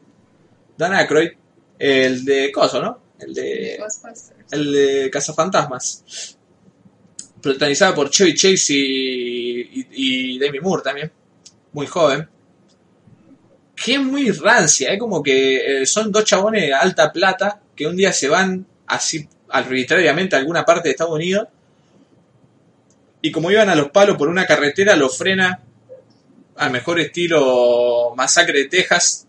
Dan 0.78 0.94
Aykroyd. 0.94 1.32
El 1.78 2.24
de 2.24 2.50
Coso, 2.50 2.82
¿no? 2.82 3.02
El 3.20 3.34
de, 3.34 3.78
el 4.52 4.72
de 4.72 5.10
Cazafantasmas. 5.12 6.38
Protagonizada 7.42 7.94
por 7.94 8.10
Chevy 8.10 8.34
Chase 8.36 8.74
y, 8.74 9.60
y, 9.60 9.88
y 9.92 10.40
Demi 10.40 10.62
Moore 10.62 10.82
también. 10.82 11.12
Muy 11.74 11.88
joven. 11.88 12.26
Que 13.76 13.96
es 13.96 14.00
muy 14.00 14.32
rancia, 14.32 14.94
es 14.94 14.98
como 14.98 15.22
que 15.22 15.82
eh, 15.82 15.86
son 15.86 16.10
dos 16.10 16.24
chabones 16.24 16.62
de 16.62 16.74
alta 16.74 17.12
plata 17.12 17.60
que 17.76 17.88
un 17.88 17.98
día 17.98 18.14
se 18.14 18.30
van 18.30 18.66
así 18.88 19.28
arbitrariamente 19.50 20.38
a 20.38 20.40
alguna 20.40 20.64
parte 20.64 20.88
de 20.88 20.92
Estados 20.92 21.14
Unidos 21.14 21.50
y 23.22 23.30
como 23.30 23.52
iban 23.52 23.68
a 23.68 23.76
los 23.76 23.90
palos 23.90 24.16
por 24.16 24.30
una 24.30 24.46
carretera 24.46 24.96
lo 24.96 25.10
frena 25.10 25.65
al 26.58 26.72
mejor 26.72 27.00
estilo 27.00 28.14
Masacre 28.16 28.60
de 28.60 28.66
Texas 28.66 29.28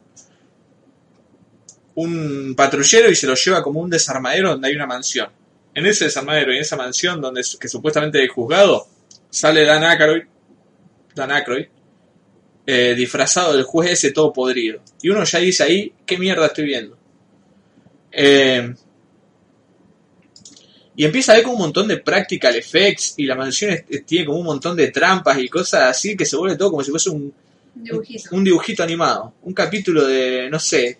un 1.96 2.54
patrullero 2.56 3.10
y 3.10 3.14
se 3.14 3.26
lo 3.26 3.34
lleva 3.34 3.62
como 3.62 3.80
un 3.80 3.90
desarmadero 3.90 4.50
donde 4.50 4.68
hay 4.68 4.74
una 4.74 4.86
mansión. 4.86 5.28
En 5.74 5.86
ese 5.86 6.04
desarmadero 6.04 6.52
y 6.52 6.56
en 6.56 6.62
esa 6.62 6.76
mansión 6.76 7.20
donde 7.20 7.42
que 7.58 7.68
supuestamente 7.68 8.22
es 8.22 8.30
juzgado 8.30 8.86
sale 9.30 9.64
Dan 9.64 9.84
Aykroyd, 9.84 10.22
Dan 11.14 11.32
Aykroyd 11.32 11.66
eh, 12.66 12.94
disfrazado 12.96 13.54
del 13.54 13.64
juez 13.64 13.92
ese 13.92 14.12
todo 14.12 14.32
podrido. 14.32 14.82
Y 15.00 15.08
uno 15.08 15.24
ya 15.24 15.38
dice 15.38 15.62
ahí, 15.62 15.92
¿qué 16.04 16.18
mierda 16.18 16.46
estoy 16.46 16.64
viendo? 16.64 16.98
Eh, 18.10 18.74
y 20.96 21.04
empieza 21.04 21.32
a 21.32 21.34
ver 21.36 21.44
como 21.44 21.56
un 21.56 21.62
montón 21.62 21.86
de 21.88 21.98
practical 21.98 22.56
effects 22.56 23.14
y 23.18 23.26
la 23.26 23.34
mansión 23.34 23.70
es- 23.72 23.84
es- 23.88 24.06
tiene 24.06 24.24
como 24.26 24.38
un 24.38 24.46
montón 24.46 24.76
de 24.76 24.88
trampas 24.90 25.38
y 25.38 25.48
cosas 25.48 25.82
así 25.84 26.16
que 26.16 26.24
se 26.24 26.36
vuelve 26.36 26.56
todo 26.56 26.70
como 26.70 26.82
si 26.82 26.90
fuese 26.90 27.10
un, 27.10 27.32
Un 27.76 27.82
dibujito. 27.84 28.28
un 28.34 28.44
dibujito 28.44 28.82
animado. 28.82 29.34
Un 29.42 29.52
capítulo 29.52 30.06
de, 30.06 30.48
no 30.50 30.58
sé, 30.58 30.98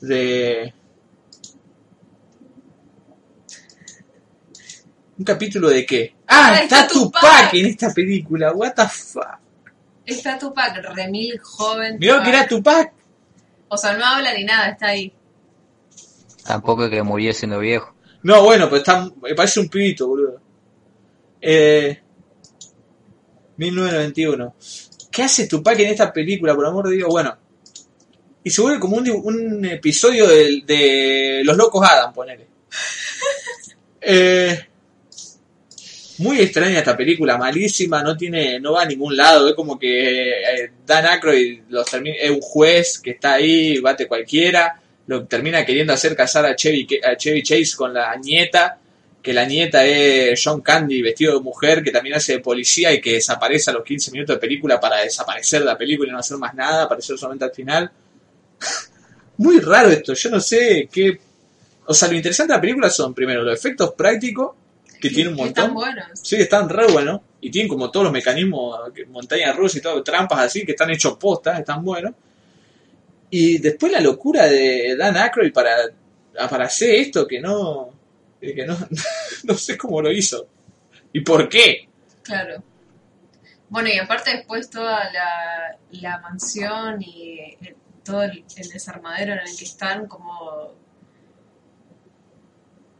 de... 0.00 0.72
¿Un 5.18 5.24
capítulo 5.24 5.68
de 5.68 5.84
qué? 5.86 6.14
¡Ah! 6.26 6.52
Ah, 6.54 6.60
Está 6.62 6.80
está 6.80 6.88
Tupac 6.88 7.20
Tupac. 7.22 7.54
en 7.54 7.66
esta 7.66 7.92
película. 7.92 8.52
¿What 8.52 8.72
the 8.74 8.88
fuck? 8.88 9.38
Está 10.06 10.38
Tupac, 10.38 10.82
remil 10.94 11.38
joven. 11.38 11.98
Mirá 12.00 12.14
Tupac. 12.14 12.24
que 12.24 12.30
era 12.30 12.48
Tupac. 12.48 12.92
O 13.68 13.76
sea, 13.76 13.96
no 13.96 14.04
habla 14.04 14.34
ni 14.34 14.44
nada, 14.44 14.70
está 14.70 14.88
ahí. 14.88 15.12
Tampoco 16.44 16.90
que 16.90 17.02
murió 17.02 17.32
siendo 17.32 17.58
viejo. 17.60 17.91
No, 18.24 18.42
bueno, 18.44 18.66
pero 18.66 18.76
está, 18.78 19.10
parece 19.36 19.60
un 19.60 19.68
pibito, 19.68 20.06
boludo. 20.06 20.40
Eh, 21.40 21.98
1991. 23.56 24.54
¿Qué 25.10 25.22
hace 25.22 25.46
Tupac 25.46 25.78
en 25.80 25.90
esta 25.90 26.12
película, 26.12 26.54
por 26.54 26.66
amor 26.66 26.88
de 26.88 26.96
Dios? 26.96 27.08
Bueno. 27.08 27.36
Y 28.44 28.50
se 28.50 28.60
vuelve 28.62 28.80
como 28.80 28.96
un, 28.96 29.08
un 29.08 29.64
episodio 29.66 30.26
de, 30.26 30.62
de 30.66 31.42
Los 31.44 31.56
Locos 31.56 31.86
Adam, 31.88 32.12
ponele. 32.12 32.46
Eh, 34.00 34.58
muy 36.18 36.40
extraña 36.40 36.78
esta 36.78 36.96
película, 36.96 37.38
malísima, 37.38 38.02
no 38.02 38.16
tiene, 38.16 38.58
no 38.58 38.72
va 38.72 38.82
a 38.82 38.86
ningún 38.86 39.16
lado, 39.16 39.48
es 39.48 39.54
como 39.54 39.78
que 39.78 40.30
eh, 40.40 40.72
Dan 40.84 41.06
Aykroyd 41.06 41.62
los 41.68 41.88
termina- 41.88 42.16
es 42.20 42.30
un 42.30 42.40
juez 42.40 42.98
que 42.98 43.12
está 43.12 43.34
ahí, 43.34 43.78
bate 43.78 44.06
cualquiera, 44.08 44.81
lo 45.06 45.26
termina 45.26 45.64
queriendo 45.64 45.92
hacer 45.92 46.14
casar 46.14 46.46
a 46.46 46.54
Chevy, 46.54 46.86
a 47.04 47.16
Chevy 47.16 47.42
Chase 47.42 47.76
con 47.76 47.92
la 47.92 48.14
nieta, 48.16 48.78
que 49.22 49.32
la 49.32 49.44
nieta 49.44 49.84
es 49.84 50.40
John 50.42 50.60
Candy 50.60 51.00
vestido 51.00 51.34
de 51.34 51.40
mujer, 51.40 51.82
que 51.82 51.90
también 51.90 52.16
hace 52.16 52.34
de 52.34 52.38
policía 52.40 52.92
y 52.92 53.00
que 53.00 53.14
desaparece 53.14 53.70
a 53.70 53.74
los 53.74 53.84
15 53.84 54.10
minutos 54.10 54.36
de 54.36 54.40
película 54.40 54.80
para 54.80 54.98
desaparecer 54.98 55.60
de 55.60 55.66
la 55.66 55.78
película 55.78 56.08
y 56.08 56.12
no 56.12 56.18
hacer 56.18 56.38
más 56.38 56.54
nada, 56.54 56.84
aparecer 56.84 57.16
solamente 57.16 57.44
al 57.44 57.52
final. 57.52 57.90
Muy 59.38 59.60
raro 59.60 59.90
esto, 59.90 60.14
yo 60.14 60.30
no 60.30 60.40
sé 60.40 60.88
qué... 60.90 61.18
O 61.86 61.94
sea, 61.94 62.08
lo 62.08 62.14
interesante 62.14 62.52
de 62.52 62.56
la 62.58 62.60
película 62.60 62.90
son, 62.90 63.12
primero, 63.12 63.42
los 63.42 63.58
efectos 63.58 63.92
prácticos, 63.94 64.52
que 65.00 65.10
tiene 65.10 65.30
un 65.30 65.36
montón. 65.36 65.64
Están 65.64 65.74
buenos. 65.74 66.06
Sí, 66.22 66.36
están 66.36 66.68
re 66.68 66.86
buenos. 66.86 67.20
Y 67.40 67.50
tienen 67.50 67.68
como 67.68 67.90
todos 67.90 68.04
los 68.04 68.12
mecanismos, 68.12 68.78
montañas 69.08 69.56
rusas 69.56 69.78
y 69.78 69.80
todo, 69.80 70.00
trampas 70.02 70.38
así, 70.38 70.64
que 70.64 70.72
están 70.72 70.90
hechos 70.90 71.16
postas, 71.18 71.58
están 71.58 71.84
buenos. 71.84 72.12
Y 73.34 73.56
después 73.56 73.90
la 73.90 74.00
locura 74.02 74.44
de 74.46 74.94
Dan 74.94 75.16
Aykroyd 75.16 75.54
para, 75.54 75.74
para 76.50 76.66
hacer 76.66 76.96
esto 76.96 77.26
que 77.26 77.40
no. 77.40 77.88
que 78.38 78.66
no, 78.66 78.76
no 79.44 79.54
sé 79.54 79.78
cómo 79.78 80.02
lo 80.02 80.12
hizo. 80.12 80.46
¿Y 81.14 81.22
por 81.22 81.48
qué? 81.48 81.88
Claro. 82.22 82.62
Bueno, 83.70 83.88
y 83.88 83.96
aparte 83.96 84.36
después 84.36 84.68
toda 84.68 85.10
la, 85.10 85.78
la 85.92 86.18
mansión 86.18 87.00
y 87.00 87.38
eh, 87.38 87.74
todo 88.04 88.24
el, 88.24 88.44
el 88.54 88.68
desarmadero 88.68 89.32
en 89.32 89.38
el 89.38 89.56
que 89.56 89.64
están, 89.64 90.06
como, 90.08 90.74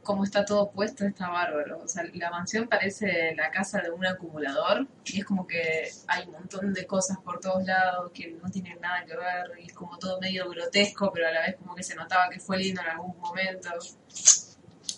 como 0.03 0.25
está 0.25 0.45
todo 0.45 0.71
puesto, 0.71 1.05
está 1.05 1.29
bárbaro. 1.29 1.81
O 1.85 1.89
sea, 1.89 2.05
la 2.15 2.31
mansión 2.31 2.69
parece 2.69 3.35
la 3.37 3.51
casa 3.51 3.81
de 3.81 3.91
un 3.91 4.05
acumulador 4.07 4.87
y 5.05 5.21
es 5.21 5.25
como 5.25 5.47
que 5.47 5.91
hay 6.09 6.27
un 6.27 6.33
montón 6.33 6.73
de 6.73 6.87
cosas 6.87 7.19
por 7.19 7.41
todos 7.41 7.65
lados 7.65 8.11
que 8.13 8.37
no 8.43 8.51
tienen 8.51 8.81
nada 8.81 9.05
que 9.05 9.17
ver 9.17 9.59
y 9.61 9.67
es 9.67 9.73
como 9.73 9.99
todo 9.99 10.21
medio 10.21 10.49
grotesco, 10.49 11.11
pero 11.13 11.29
a 11.29 11.33
la 11.33 11.41
vez 11.43 11.57
como 11.57 11.75
que 11.75 11.83
se 11.83 11.95
notaba 11.95 12.29
que 12.29 12.41
fue 12.41 12.59
lindo 12.59 12.81
en 12.83 12.89
algún 12.89 13.19
momento. 13.19 13.71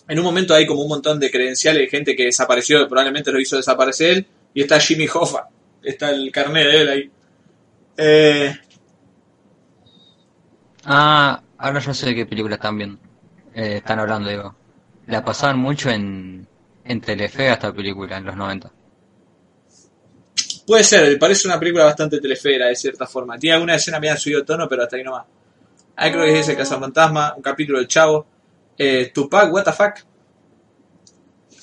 En 0.07 0.19
un 0.19 0.25
momento 0.25 0.53
hay 0.53 0.65
como 0.65 0.81
un 0.81 0.89
montón 0.89 1.19
de 1.19 1.31
credenciales 1.31 1.81
de 1.81 1.87
gente 1.89 2.15
que 2.15 2.25
desapareció, 2.25 2.87
probablemente 2.87 3.31
lo 3.31 3.39
hizo 3.39 3.55
desaparecer 3.57 4.09
él, 4.11 4.27
y 4.53 4.61
está 4.61 4.79
Jimmy 4.79 5.07
Hoffa. 5.11 5.49
Está 5.81 6.09
el 6.09 6.31
carnet 6.31 6.65
de 6.65 6.81
él 6.81 6.89
ahí. 6.89 7.11
Eh, 7.97 8.55
Ah, 10.85 11.41
ahora 11.57 11.79
ya 11.79 11.93
sé 11.93 12.05
de 12.05 12.15
qué 12.15 12.25
película 12.27 12.55
están 12.55 12.77
viendo. 12.77 12.99
Eh, 13.55 13.77
están 13.77 13.99
hablando, 13.99 14.29
digo. 14.29 14.55
La 15.07 15.23
pasaban 15.23 15.59
mucho 15.59 15.89
en, 15.89 16.47
en 16.83 17.01
Telefe 17.01 17.51
esta 17.51 17.71
película, 17.73 18.17
en 18.17 18.25
los 18.25 18.35
90. 18.35 18.71
Puede 20.65 20.83
ser, 20.83 21.19
parece 21.19 21.47
una 21.47 21.59
película 21.59 21.85
bastante 21.85 22.19
telefera 22.19 22.67
de 22.67 22.75
cierta 22.75 23.05
forma. 23.05 23.37
Tiene 23.37 23.53
alguna 23.55 23.75
escena 23.75 23.99
medio 23.99 24.17
subido 24.17 24.43
tono, 24.43 24.67
pero 24.67 24.83
hasta 24.83 24.95
ahí 24.95 25.03
nomás. 25.03 25.25
Ahí 25.95 26.11
creo 26.11 26.25
que 26.25 26.33
es 26.33 26.39
ese 26.39 26.57
Cazafantasma, 26.57 27.35
un 27.35 27.43
capítulo 27.43 27.77
del 27.77 27.87
Chavo. 27.87 28.25
Eh, 28.77 29.11
Tupac, 29.13 29.53
what 29.53 29.63
the 29.63 29.71
fuck. 29.71 29.93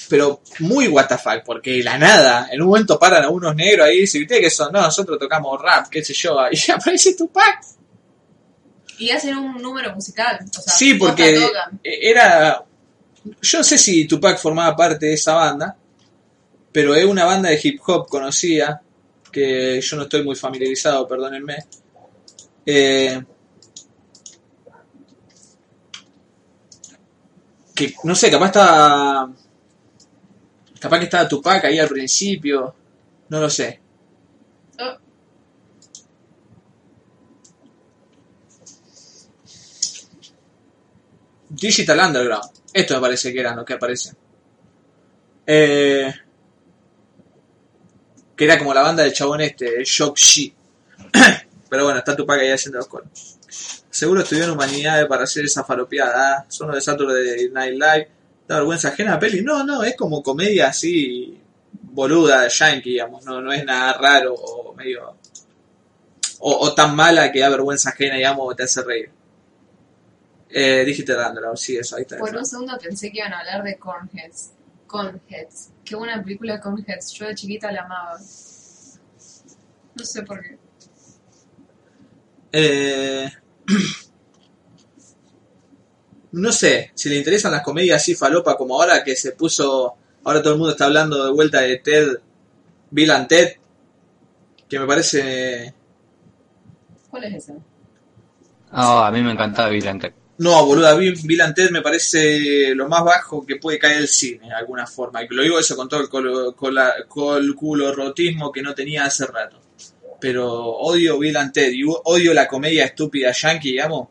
Pero 0.09 0.40
muy 0.60 0.89
what 0.89 1.06
the 1.09 1.19
fuck, 1.19 1.43
porque 1.44 1.82
la 1.82 1.98
nada, 1.98 2.48
en 2.51 2.60
un 2.62 2.69
momento 2.69 2.98
paran 2.98 3.24
a 3.24 3.28
unos 3.28 3.55
negros 3.56 3.86
ahí 3.89 3.98
y 3.98 4.01
dicen, 4.02 4.23
¿ustedes 4.23 4.43
qué 4.43 4.51
son? 4.51 4.73
No, 4.73 4.81
nosotros 4.82 5.19
tocamos 5.19 5.60
rap, 5.60 5.89
qué 5.89 6.05
sé 6.05 6.12
yo, 6.14 6.36
y 6.51 6.70
aparece 6.70 7.14
Tupac. 7.16 7.60
Y 8.98 9.10
hacen 9.10 9.36
un 9.36 9.60
número 9.60 9.93
musical. 9.94 10.39
O 10.44 10.60
sea, 10.60 10.73
Sí, 10.73 10.94
porque 10.94 11.35
tocan. 11.40 11.81
era. 11.82 12.64
Yo 13.24 13.59
no 13.59 13.65
sé 13.65 13.78
si 13.78 14.07
Tupac 14.07 14.39
formaba 14.39 14.74
parte 14.74 15.07
de 15.07 15.15
esa 15.15 15.35
banda, 15.35 15.77
pero 16.73 16.94
es 16.94 17.05
una 17.05 17.24
banda 17.24 17.51
de 17.51 17.61
hip 17.62 17.81
hop 17.86 18.09
conocida, 18.09 18.82
que 19.31 19.81
yo 19.81 19.97
no 19.97 20.03
estoy 20.03 20.24
muy 20.24 20.35
familiarizado, 20.35 21.07
perdónenme. 21.07 21.57
Eh, 22.66 23.23
que 27.74 27.94
no 28.05 28.15
sé, 28.15 28.31
capaz 28.31 28.47
estaba. 28.47 29.32
Capaz 30.81 30.99
que 30.99 31.05
estaba 31.05 31.28
Tupac 31.28 31.65
ahí 31.65 31.78
al 31.78 31.89
principio, 31.89 32.74
no 33.28 33.40
lo 33.40 33.49
sé. 33.49 33.81
Oh, 34.81 34.97
Digital 41.49 42.01
Underground. 42.01 42.61
Esto 42.73 42.94
me 42.94 43.01
parece 43.01 43.32
que 43.32 43.40
eran 43.40 43.57
los 43.57 43.65
que 43.65 43.74
aparecen. 43.74 44.16
Eh, 45.47 46.12
que 48.36 48.44
era 48.44 48.59
como 48.59 48.73
la 48.73 48.82
banda 48.82 49.03
del 49.03 49.12
chabón 49.12 49.40
este, 49.43 49.85
Shock 49.85 50.16
She. 50.16 50.55
Pero 51.69 51.85
bueno, 51.85 51.99
está 51.99 52.16
Tupac 52.16 52.40
ahí 52.40 52.51
haciendo 52.51 52.78
los 52.78 52.89
coros. 52.89 53.39
Seguro 53.90 54.23
estudió 54.23 54.44
en 54.44 54.51
humanidades 54.51 55.07
para 55.07 55.24
hacer 55.24 55.44
esa 55.44 55.65
falopeada. 55.65 56.39
¿ah? 56.39 56.47
Son 56.49 56.66
los 56.69 56.77
de 56.77 56.82
Saturday 56.82 57.51
Night 57.51 57.74
Live. 57.74 58.11
Da 58.49 58.57
vergüenza 58.57 58.89
ajena 58.89 59.15
a 59.15 59.19
peli. 59.19 59.43
No, 59.43 59.65
no, 59.65 59.82
es 59.82 59.97
como 59.97 60.23
comedia 60.23 60.69
así 60.69 61.39
boluda, 61.73 62.49
yankee, 62.49 62.90
digamos. 62.90 63.24
No, 63.24 63.40
no 63.40 63.53
es 63.53 63.65
nada 63.65 63.94
raro 63.94 64.35
o 64.35 64.74
medio... 64.74 65.16
O, 66.44 66.74
tan 66.74 66.97
mala 66.97 67.31
que 67.31 67.39
da 67.39 67.49
vergüenza 67.51 67.90
ajena, 67.90 68.16
digamos, 68.16 68.57
te 68.57 68.65
hace 68.65 68.82
reír. 68.82 69.11
Eh, 70.55 70.85
Digital 70.85 71.29
Underground, 71.29 71.57
sí, 71.57 71.79
eso, 71.79 71.97
ahí 71.97 72.03
está. 72.03 72.19
por 72.19 72.37
un 72.37 72.45
segundo 72.45 72.77
pensé 72.79 73.11
que 73.11 73.19
iban 73.19 73.33
a 73.33 73.39
hablar 73.39 73.62
de 73.62 73.79
Cornheads. 73.79 74.53
Cornheads. 74.87 75.70
Qué 75.83 75.97
buena 75.97 76.23
película 76.23 76.61
Cornheads. 76.61 77.11
Yo 77.12 77.27
de 77.27 77.35
chiquita 77.35 77.73
la 77.73 77.83
amaba. 77.83 78.19
No 79.95 80.05
sé 80.05 80.23
por 80.23 80.43
qué. 80.43 80.59
Eh, 82.53 83.31
no 86.33 86.53
sé, 86.53 86.93
si 86.95 87.09
le 87.09 87.16
interesan 87.16 87.53
las 87.53 87.62
comedias 87.62 88.03
así 88.03 88.15
falopa 88.15 88.57
como 88.57 88.74
ahora 88.74 89.03
que 89.03 89.16
se 89.16 89.33
puso, 89.33 89.95
ahora 90.24 90.43
todo 90.43 90.53
el 90.53 90.59
mundo 90.59 90.73
está 90.73 90.85
hablando 90.85 91.24
de 91.24 91.33
vuelta 91.33 91.62
de 91.62 91.79
Ted, 91.79 92.19
Bill 92.91 93.11
and 93.11 93.29
Ted, 93.29 93.57
que 94.69 94.79
me 94.79 94.87
parece... 94.87 95.73
¿Cuál 97.09 97.24
es 97.24 97.35
esa? 97.35 97.55
Oh, 98.73 98.99
a 98.99 99.11
mí 99.11 99.23
me 99.23 99.33
encantaba 99.33 99.70
Bill 99.70 99.89
and 99.89 100.03
Ted. 100.03 100.12
No, 100.44 100.66
boluda, 100.66 100.94
Bill, 100.97 101.14
Bill 101.24 101.40
and 101.43 101.55
Ted 101.55 101.70
me 101.70 101.82
parece 101.82 102.74
lo 102.74 102.89
más 102.89 103.05
bajo 103.05 103.47
que 103.47 103.56
puede 103.56 103.78
caer 103.78 103.98
el 103.98 104.09
cine, 104.09 104.48
de 104.48 104.55
alguna 104.55 104.86
forma. 104.86 105.23
Y 105.23 105.28
lo 105.28 105.43
digo 105.43 105.59
eso 105.59 105.77
con 105.77 105.89
todo 105.89 106.01
el 106.01 106.09
colo- 106.09 106.55
cola- 106.56 106.94
col- 107.09 107.55
culo 107.55 107.94
rotismo 107.94 108.51
que 108.51 108.62
no 108.62 108.74
tenía 108.74 109.05
hace 109.05 109.27
rato. 109.27 109.60
Pero 110.20 110.48
odio 110.51 111.19
Bill 111.19 111.36
and 111.36 111.52
Ted 111.52 111.70
y 111.73 111.82
odio 111.86 112.35
la 112.35 112.48
comedia 112.48 112.85
estúpida 112.85 113.31
yankee, 113.32 113.70
digamos. 113.73 114.09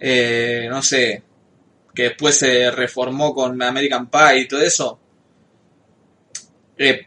Eh, 0.00 0.66
no 0.70 0.82
sé, 0.82 1.22
que 1.94 2.02
después 2.04 2.36
se 2.36 2.70
reformó 2.70 3.32
con 3.34 3.60
American 3.62 4.08
Pie 4.10 4.40
y 4.40 4.48
todo 4.48 4.60
eso. 4.62 4.98
Eh, 6.78 7.06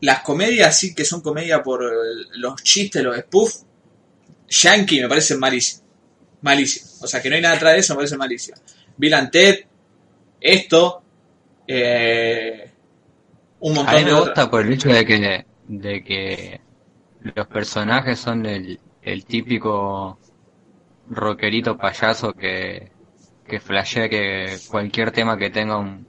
las 0.00 0.22
comedias 0.22 0.76
sí 0.78 0.94
que 0.94 1.04
son 1.04 1.20
comedia 1.20 1.62
por 1.62 1.84
los 2.36 2.62
chistes, 2.62 3.02
los 3.02 3.16
spoof, 3.16 3.54
yankee 4.48 5.00
me 5.02 5.08
parecen 5.08 5.38
malísimos. 5.38 5.81
Malísimo. 6.42 6.90
O 7.00 7.06
sea, 7.06 7.22
que 7.22 7.28
no 7.30 7.36
hay 7.36 7.42
nada 7.42 7.56
atrás 7.56 7.74
de 7.74 7.80
eso, 7.80 7.94
me 7.94 7.98
parece 7.98 8.16
malísimo. 8.16 8.58
Bill 8.96 9.14
Ted, 9.30 9.60
esto, 10.40 11.02
eh, 11.66 12.70
un 13.60 13.74
A 13.84 13.92
montón 13.92 13.94
mí 13.94 14.04
me 14.04 14.10
de 14.10 14.14
otras. 14.14 14.36
gusta 14.36 14.50
por 14.50 14.62
el 14.66 14.72
hecho 14.72 14.88
de 14.88 15.04
que, 15.06 15.46
de 15.68 16.04
que 16.04 16.60
los 17.20 17.46
personajes 17.46 18.18
son 18.18 18.46
el, 18.46 18.80
el 19.02 19.24
típico 19.24 20.18
rockerito 21.08 21.76
payaso 21.76 22.32
que, 22.34 22.90
que 23.46 23.60
flashea 23.60 24.08
que 24.08 24.58
cualquier 24.68 25.12
tema 25.12 25.36
que 25.38 25.50
tenga 25.50 25.78
un, 25.78 26.06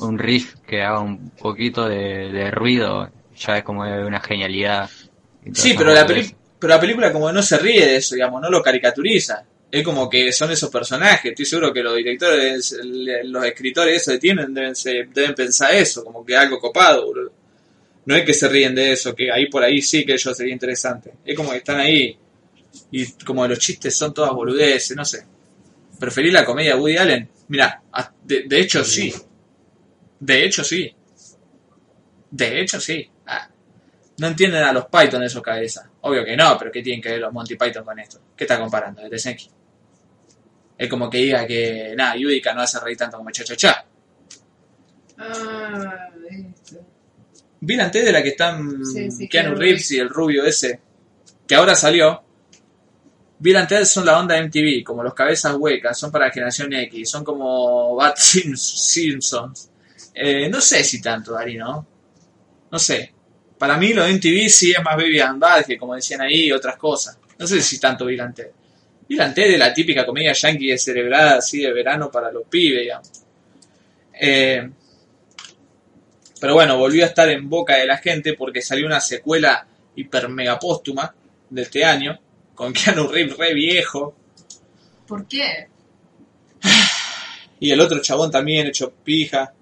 un 0.00 0.18
riff 0.18 0.56
que 0.66 0.82
haga 0.82 1.00
un 1.00 1.30
poquito 1.30 1.88
de, 1.88 2.30
de 2.32 2.50
ruido 2.50 3.10
ya 3.36 3.58
es 3.58 3.64
como 3.64 3.82
una 3.82 4.20
genialidad. 4.20 4.90
Sí, 5.52 5.74
pero 5.76 5.92
la, 5.92 6.06
pero 6.06 6.74
la 6.74 6.80
película 6.80 7.12
como 7.12 7.30
no 7.32 7.42
se 7.42 7.58
ríe 7.58 7.86
de 7.86 7.96
eso, 7.96 8.14
digamos, 8.14 8.40
no 8.42 8.50
lo 8.50 8.62
caricaturiza. 8.62 9.44
Es 9.70 9.82
como 9.84 10.08
que 10.08 10.32
son 10.32 10.50
esos 10.50 10.70
personajes. 10.70 11.30
Estoy 11.30 11.44
seguro 11.44 11.72
que 11.72 11.82
los 11.82 11.94
directores, 11.96 12.72
el- 12.72 13.30
los 13.30 13.44
escritores 13.44 14.00
eso 14.08 14.18
tienen, 14.18 14.54
deben, 14.54 14.72
deben 15.12 15.34
pensar 15.34 15.74
eso, 15.74 16.04
como 16.04 16.24
que 16.24 16.34
algo 16.36 16.58
copado, 16.58 17.04
boludo. 17.06 17.32
No 18.06 18.16
es 18.16 18.24
que 18.24 18.32
se 18.32 18.48
ríen 18.48 18.74
de 18.74 18.92
eso, 18.92 19.14
que 19.14 19.30
ahí 19.30 19.46
por 19.50 19.62
ahí 19.62 19.82
sí 19.82 20.06
que 20.06 20.14
ellos 20.14 20.34
sería 20.36 20.54
interesante. 20.54 21.12
Es 21.24 21.36
como 21.36 21.50
que 21.50 21.58
están 21.58 21.78
ahí 21.80 22.16
y 22.90 23.12
como 23.24 23.46
los 23.46 23.58
chistes 23.58 23.94
son 23.94 24.14
todas 24.14 24.32
boludeces, 24.32 24.96
no 24.96 25.04
sé. 25.04 25.26
¿Preferí 26.00 26.30
la 26.30 26.44
comedia 26.46 26.76
Woody 26.76 26.96
Allen? 26.96 27.28
Mira, 27.48 27.82
a- 27.92 28.10
de, 28.24 28.44
de 28.44 28.60
hecho 28.60 28.82
sí. 28.84 29.12
De 30.20 30.44
hecho 30.46 30.64
sí. 30.64 30.94
De 32.30 32.60
hecho 32.60 32.80
sí. 32.80 33.06
Ah, 33.26 33.48
no 34.18 34.26
entienden 34.28 34.62
a 34.62 34.72
los 34.72 34.86
Python 34.86 35.22
esos 35.22 35.42
cabezas. 35.42 35.86
Obvio 36.00 36.24
que 36.24 36.36
no, 36.36 36.56
pero 36.58 36.72
¿qué 36.72 36.82
tienen 36.82 37.02
que 37.02 37.10
ver 37.10 37.20
los 37.20 37.32
Monty 37.32 37.56
Python 37.56 37.84
con 37.84 37.98
esto? 37.98 38.18
¿Qué 38.36 38.44
está 38.44 38.58
comparando? 38.58 39.02
¿De 39.02 39.10
Tesenki? 39.10 39.48
Es 40.78 40.88
como 40.88 41.10
que 41.10 41.18
diga 41.18 41.44
que, 41.44 41.92
nada, 41.96 42.16
Yudica 42.16 42.54
no 42.54 42.62
hace 42.62 42.78
reír 42.78 42.96
tanto 42.96 43.16
como 43.16 43.32
Cha 43.32 43.42
Cha 43.42 43.56
Cha. 43.56 43.84
Ah, 45.18 46.08
esto. 46.30 46.86
And 47.60 47.90
Ted 47.90 48.04
de 48.04 48.12
la 48.12 48.22
que 48.22 48.28
están 48.28 48.84
Sí, 48.84 49.10
sí, 49.10 49.28
Keanu 49.28 49.56
Reeves 49.56 49.90
y 49.90 49.98
el 49.98 50.08
rubio 50.08 50.44
ese, 50.44 50.80
que 51.46 51.54
ahora 51.56 51.74
salió. 51.74 52.22
Bill 53.40 53.66
Ted 53.66 53.84
son 53.84 54.06
la 54.06 54.18
onda 54.18 54.40
MTV, 54.40 54.84
como 54.84 55.02
los 55.02 55.14
cabezas 55.14 55.54
huecas, 55.56 55.98
son 55.98 56.10
para 56.10 56.26
la 56.26 56.32
generación 56.32 56.72
X, 56.72 57.10
son 57.10 57.24
como 57.24 57.96
Bad 57.96 58.14
Simpsons. 58.16 59.70
Eh, 60.14 60.48
no 60.48 60.60
sé 60.60 60.82
si 60.82 61.00
tanto, 61.00 61.32
Dari, 61.32 61.56
¿no? 61.56 61.86
No 62.70 62.78
sé. 62.78 63.12
Para 63.56 63.76
mí 63.76 63.92
lo 63.92 64.04
de 64.04 64.12
MTV 64.12 64.48
sí 64.48 64.72
es 64.72 64.82
más 64.82 64.96
Baby 64.96 65.20
and 65.20 65.40
Bad, 65.40 65.64
que 65.66 65.76
como 65.76 65.94
decían 65.94 66.20
ahí, 66.20 66.50
otras 66.52 66.76
cosas. 66.76 67.18
No 67.38 67.46
sé 67.46 67.60
si 67.60 67.78
tanto 67.78 68.06
Bill 68.06 68.22
Ted. 68.34 68.50
Bill 69.08 69.34
Ted 69.34 69.52
es 69.52 69.58
la 69.58 69.72
típica 69.72 70.04
comedia 70.04 70.32
yankee 70.32 70.68
de 70.68 70.78
celebrada 70.78 71.38
así 71.38 71.62
de 71.62 71.72
verano 71.72 72.10
para 72.10 72.30
los 72.30 72.46
pibes, 72.46 72.82
digamos. 72.82 73.10
Eh, 74.12 74.68
pero 76.40 76.54
bueno, 76.54 76.76
volvió 76.76 77.04
a 77.04 77.08
estar 77.08 77.28
en 77.28 77.48
boca 77.48 77.76
de 77.76 77.86
la 77.86 77.96
gente 77.98 78.34
porque 78.34 78.60
salió 78.60 78.86
una 78.86 79.00
secuela 79.00 79.66
hiper 79.96 80.28
mega 80.28 80.58
póstuma 80.58 81.14
de 81.50 81.62
este 81.62 81.84
año, 81.84 82.18
con 82.54 82.72
Keanu 82.72 83.08
Reeves 83.08 83.36
re 83.36 83.54
viejo, 83.54 84.14
¿Por 85.08 85.26
qué? 85.26 85.68
y 87.60 87.70
el 87.70 87.80
otro 87.80 88.00
chabón 88.00 88.30
también 88.30 88.66
hecho 88.66 88.92
pija, 88.92 89.54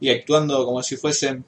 y 0.00 0.10
actuando 0.10 0.64
como 0.64 0.82
si 0.82 0.96
fuesen... 0.96 1.44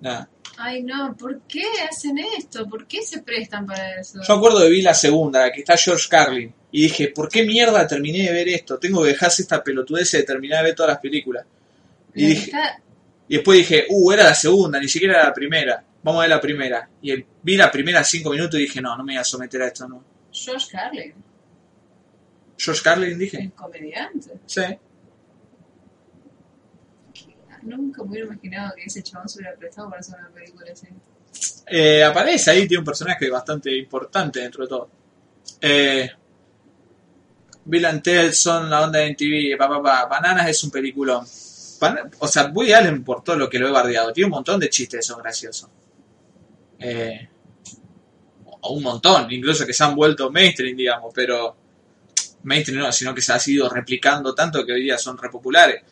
Nada. 0.00 0.28
Ay, 0.56 0.82
no, 0.82 1.16
¿por 1.16 1.40
qué 1.42 1.62
hacen 1.90 2.18
esto? 2.38 2.66
¿Por 2.68 2.86
qué 2.86 3.02
se 3.02 3.22
prestan 3.22 3.66
para 3.66 4.00
eso? 4.00 4.20
Yo 4.26 4.34
acuerdo 4.34 4.60
de 4.60 4.70
vi 4.70 4.82
la 4.82 4.94
segunda, 4.94 5.40
la 5.40 5.52
que 5.52 5.60
está 5.60 5.76
George 5.76 6.06
Carlin, 6.08 6.52
y 6.70 6.82
dije, 6.82 7.08
¿por 7.08 7.28
qué 7.28 7.44
mierda 7.44 7.86
terminé 7.86 8.22
de 8.24 8.32
ver 8.32 8.48
esto? 8.48 8.78
Tengo 8.78 9.02
que 9.02 9.08
dejarse 9.10 9.42
esta 9.42 9.62
pelotudez 9.62 10.10
de 10.12 10.22
terminar 10.22 10.58
de 10.58 10.64
ver 10.70 10.74
todas 10.76 10.92
las 10.92 11.00
películas. 11.00 11.44
Y 12.14 12.26
dije, 12.26 12.44
está- 12.46 12.80
Y 13.26 13.36
después 13.36 13.58
dije, 13.58 13.86
uh, 13.88 14.12
era 14.12 14.24
la 14.24 14.34
segunda, 14.34 14.78
ni 14.78 14.86
siquiera 14.88 15.14
era 15.14 15.24
la 15.24 15.34
primera. 15.34 15.82
Vamos 16.02 16.18
a 16.20 16.22
ver 16.22 16.30
la 16.30 16.40
primera. 16.40 16.88
Y 17.00 17.10
el- 17.10 17.24
vi 17.42 17.56
la 17.56 17.70
primera 17.70 18.04
cinco 18.04 18.30
minutos 18.30 18.60
y 18.60 18.64
dije, 18.64 18.80
no, 18.82 18.96
no 18.96 19.02
me 19.02 19.14
voy 19.14 19.20
a 19.20 19.24
someter 19.24 19.62
a 19.62 19.66
esto, 19.68 19.88
no. 19.88 20.04
George 20.30 20.66
Carlin, 20.70 21.14
George 22.58 22.82
Carlin, 22.82 23.18
dije. 23.18 23.38
el 23.40 23.52
comediante. 23.52 24.30
Sí. 24.46 24.62
Nunca 27.64 28.02
me 28.02 28.10
hubiera 28.10 28.26
imaginado 28.26 28.74
que 28.76 28.84
ese 28.84 29.02
chabón 29.02 29.28
se 29.28 29.38
hubiera 29.38 29.56
prestado 29.56 29.88
para 29.88 30.00
hacer 30.00 30.18
una 30.18 30.28
película 30.28 30.66
así. 30.72 30.86
Eh, 31.66 32.04
aparece 32.04 32.50
ahí, 32.50 32.68
tiene 32.68 32.80
un 32.80 32.84
personaje 32.84 33.28
bastante 33.30 33.76
importante 33.76 34.40
dentro 34.40 34.64
de 34.64 34.68
todo. 34.68 34.90
Eh, 35.60 36.10
Bill 37.64 37.86
and 37.86 38.02
Ted 38.02 38.32
son 38.32 38.68
la 38.68 38.82
onda 38.82 38.98
de 38.98 39.10
MTV, 39.10 39.56
pa, 39.58 39.68
pa, 39.68 39.82
pa. 39.82 40.06
Bananas 40.06 40.48
es 40.48 40.62
un 40.64 40.70
peliculón. 40.70 41.24
O 42.18 42.28
sea, 42.28 42.50
Woody 42.54 42.72
Allen, 42.72 43.04
por 43.04 43.22
todo 43.22 43.36
lo 43.36 43.48
que 43.48 43.58
lo 43.58 43.68
he 43.68 43.70
bardeado, 43.70 44.12
tiene 44.12 44.26
un 44.26 44.32
montón 44.32 44.60
de 44.60 44.70
chistes 44.70 45.00
que 45.00 45.02
son 45.02 45.20
graciosos. 45.20 45.68
Eh, 46.78 47.28
un 48.70 48.82
montón, 48.82 49.30
incluso 49.30 49.66
que 49.66 49.72
se 49.74 49.84
han 49.84 49.94
vuelto 49.94 50.30
mainstream, 50.30 50.76
digamos, 50.76 51.12
pero 51.14 51.56
mainstream 52.44 52.80
no, 52.80 52.92
sino 52.92 53.14
que 53.14 53.20
se 53.20 53.32
ha 53.32 53.38
ido 53.46 53.68
replicando 53.68 54.34
tanto 54.34 54.64
que 54.64 54.72
hoy 54.72 54.82
día 54.82 54.98
son 54.98 55.18
repopulares. 55.18 55.82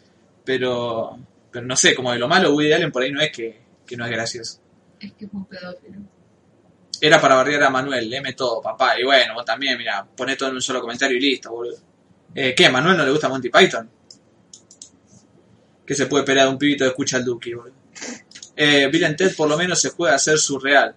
Pero, 0.45 1.19
pero 1.53 1.67
no 1.67 1.77
sé, 1.77 1.95
como 1.95 2.13
de 2.13 2.19
lo 2.19 2.27
malo, 2.27 2.53
Woody 2.53 2.73
Allen 2.73 2.91
por 2.91 3.03
ahí 3.03 3.13
no 3.13 3.21
es 3.21 3.31
que, 3.31 3.61
que 3.87 3.97
no 3.97 4.05
es 4.05 4.11
gracioso. 4.11 4.59
Es 4.99 5.13
que 5.13 5.27
es 5.27 5.31
un 5.33 5.45
pedófilo. 5.45 6.01
Era 7.01 7.21
para 7.21 7.35
barriar 7.35 7.65
a 7.65 7.71
Manuel, 7.71 8.09
leme 8.09 8.33
todo, 8.33 8.63
papá. 8.63 8.99
Y 8.99 9.05
bueno, 9.05 9.35
vos 9.35 9.45
también, 9.45 9.77
mira, 9.77 10.07
poné 10.17 10.37
todo 10.37 10.49
en 10.49 10.55
un 10.55 10.63
solo 10.63 10.81
comentario 10.81 11.17
y 11.17 11.21
listo, 11.21 11.51
boludo. 11.51 11.79
Eh, 12.35 12.55
¿Qué? 12.57 12.67
¿A 12.67 12.71
Manuel 12.71 12.97
no 12.97 13.05
le 13.05 13.11
gusta 13.11 13.29
Monty 13.29 13.51
Python? 13.51 13.91
Que 15.85 15.95
se 15.95 16.07
puede 16.07 16.25
pelear 16.25 16.49
un 16.49 16.57
pibito 16.57 16.85
de 16.85 16.91
escucha 16.91 17.17
al 17.17 17.25
Duki, 17.25 17.53
boludo. 17.55 17.75
Eh, 18.57 18.89
Bill 18.91 19.05
and 19.05 19.17
Ted 19.17 19.35
por 19.35 19.49
lo 19.49 19.57
menos 19.57 19.81
se 19.81 19.91
juega 19.91 20.15
a 20.15 20.19
ser 20.19 20.39
surreal. 20.39 20.95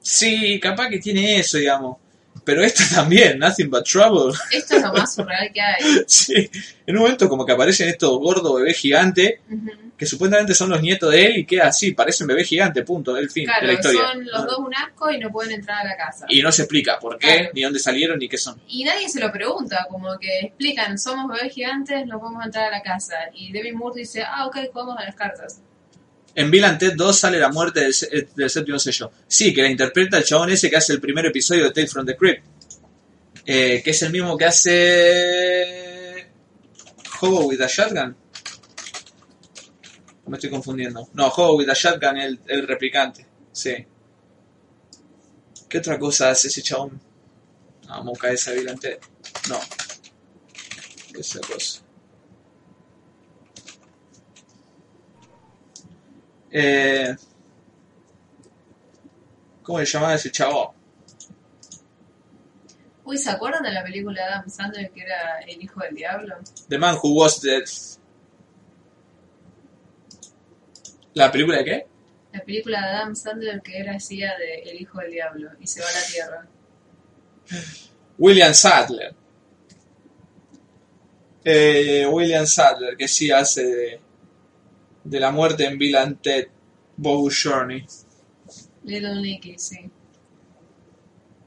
Sí, 0.00 0.60
capaz 0.60 0.88
que 0.88 0.98
tiene 0.98 1.38
eso, 1.38 1.58
digamos. 1.58 1.96
Pero 2.46 2.62
esto 2.64 2.82
también, 2.94 3.38
Nothing 3.40 3.68
But 3.68 3.84
Trouble. 3.84 4.32
Esto 4.52 4.76
es 4.76 4.82
lo 4.82 4.92
más 4.92 5.14
surreal 5.14 5.52
que 5.52 5.60
hay. 5.60 5.82
sí. 6.06 6.48
En 6.86 6.96
un 6.96 7.02
momento 7.02 7.28
como 7.28 7.44
que 7.44 7.52
aparecen 7.52 7.88
estos 7.88 8.16
gordos 8.18 8.54
bebés 8.54 8.78
gigantes, 8.78 9.40
Ujú. 9.50 9.68
que 9.98 10.06
supuestamente 10.06 10.54
son 10.54 10.70
los 10.70 10.80
nietos 10.80 11.10
de 11.10 11.26
él 11.26 11.36
y 11.38 11.44
queda 11.44 11.66
así, 11.66 11.90
parecen 11.92 12.28
bebés 12.28 12.46
gigantes, 12.48 12.84
punto, 12.84 13.12
del 13.14 13.28
fin 13.28 13.46
de 13.46 13.52
la 13.52 13.58
Claro, 13.58 13.72
historia. 13.72 14.00
son 14.12 14.24
los 14.26 14.46
dos 14.46 14.58
un 14.60 14.74
asco 14.74 15.10
y 15.10 15.18
no 15.18 15.30
pueden 15.32 15.52
entrar 15.52 15.84
a 15.84 15.88
la 15.90 15.96
casa. 15.96 16.24
Y 16.28 16.40
no 16.40 16.52
se 16.52 16.62
explica 16.62 16.98
por 17.00 17.18
qué, 17.18 17.50
ni 17.52 17.62
dónde 17.62 17.80
salieron, 17.80 18.18
ni 18.20 18.28
qué 18.28 18.38
son. 18.38 18.60
Y 18.68 18.84
nadie 18.84 19.08
se 19.08 19.18
lo 19.20 19.32
pregunta, 19.32 19.84
como 19.90 20.16
que 20.18 20.38
explican, 20.42 20.96
somos 20.98 21.28
bebés 21.36 21.52
gigantes, 21.52 22.06
no 22.06 22.20
podemos 22.20 22.44
entrar 22.46 22.72
a 22.72 22.76
la 22.78 22.82
casa. 22.82 23.16
Y 23.34 23.52
David 23.52 23.74
Moore 23.74 23.98
dice, 24.00 24.22
ah, 24.24 24.46
ok, 24.46 24.58
jugamos 24.72 24.96
a 24.98 25.04
las 25.04 25.16
cartas. 25.16 25.60
En 26.36 26.50
Bill 26.50 26.64
Ted 26.78 26.92
2 26.94 27.18
sale 27.18 27.38
la 27.40 27.48
muerte 27.48 27.80
del, 27.80 27.92
se- 27.94 28.28
del 28.36 28.50
séptimo 28.50 28.78
sello. 28.78 29.10
Sí, 29.26 29.52
que 29.54 29.62
la 29.62 29.70
interpreta 29.70 30.18
el 30.18 30.24
chabón 30.24 30.50
ese 30.50 30.68
que 30.70 30.76
hace 30.76 30.92
el 30.92 31.00
primer 31.00 31.24
episodio 31.26 31.64
de 31.64 31.70
Tales 31.72 31.90
from 31.92 32.06
the 32.06 32.14
Crypt. 32.16 32.44
Eh, 33.46 33.80
que 33.82 33.90
es 33.90 34.02
el 34.02 34.12
mismo 34.12 34.36
que 34.36 34.44
hace... 34.44 36.30
Hobo 37.20 37.46
with 37.46 37.60
a 37.62 37.66
Shotgun. 37.66 38.14
¿O 40.26 40.30
me 40.30 40.36
estoy 40.36 40.50
confundiendo? 40.50 41.08
No, 41.14 41.28
Hobo 41.28 41.56
with 41.56 41.70
a 41.70 41.74
Shotgun, 41.74 42.18
el, 42.18 42.38
el 42.46 42.66
replicante. 42.68 43.26
Sí. 43.52 43.74
¿Qué 45.68 45.78
otra 45.78 45.98
cosa 45.98 46.30
hace 46.30 46.48
ese 46.48 46.60
chabón? 46.62 47.00
Vamos 47.88 48.06
a 48.06 48.10
buscar 48.10 48.32
esa 48.34 48.52
Bill 48.52 48.78
Ted. 48.78 48.98
No. 49.48 49.58
Esa 51.18 51.40
cosa. 51.40 51.80
Eh, 56.50 57.14
¿Cómo 59.62 59.80
le 59.80 59.84
llamaba 59.84 60.14
ese 60.14 60.30
chavo? 60.30 60.74
Uy, 63.04 63.18
¿se 63.18 63.30
acuerdan 63.30 63.62
de 63.62 63.72
la 63.72 63.82
película 63.82 64.14
de 64.14 64.28
Adam 64.28 64.48
Sandler 64.48 64.90
que 64.90 65.02
era 65.02 65.40
El 65.40 65.62
Hijo 65.62 65.80
del 65.80 65.94
Diablo? 65.94 66.36
The 66.68 66.78
Man 66.78 66.96
Who 67.02 67.20
Was 67.20 67.40
Dead. 67.40 67.64
¿La 71.14 71.30
película 71.30 71.58
de 71.58 71.64
qué? 71.64 71.86
La 72.32 72.40
película 72.40 72.80
de 72.80 72.86
Adam 72.86 73.14
Sandler 73.16 73.62
que 73.62 73.78
era 73.78 73.94
así 73.94 74.18
de 74.18 74.62
El 74.64 74.80
Hijo 74.80 75.00
del 75.00 75.12
Diablo 75.12 75.50
y 75.60 75.66
se 75.66 75.80
va 75.80 75.86
a 75.88 75.92
la 75.92 76.06
Tierra. 76.12 76.48
William 78.18 78.54
Sadler. 78.54 79.14
Eh, 81.44 82.06
William 82.10 82.46
Sadler, 82.46 82.96
que 82.96 83.06
sí 83.06 83.30
hace 83.30 83.64
de, 83.64 84.00
de 85.08 85.20
la 85.20 85.30
muerte 85.30 85.64
en 85.66 85.78
Bill 85.78 85.96
and 85.96 86.20
Ted 86.20 86.48
Bow 86.96 87.28
Journey. 87.30 87.86
Little 88.84 89.20
Nicky, 89.20 89.58
sí. 89.58 89.78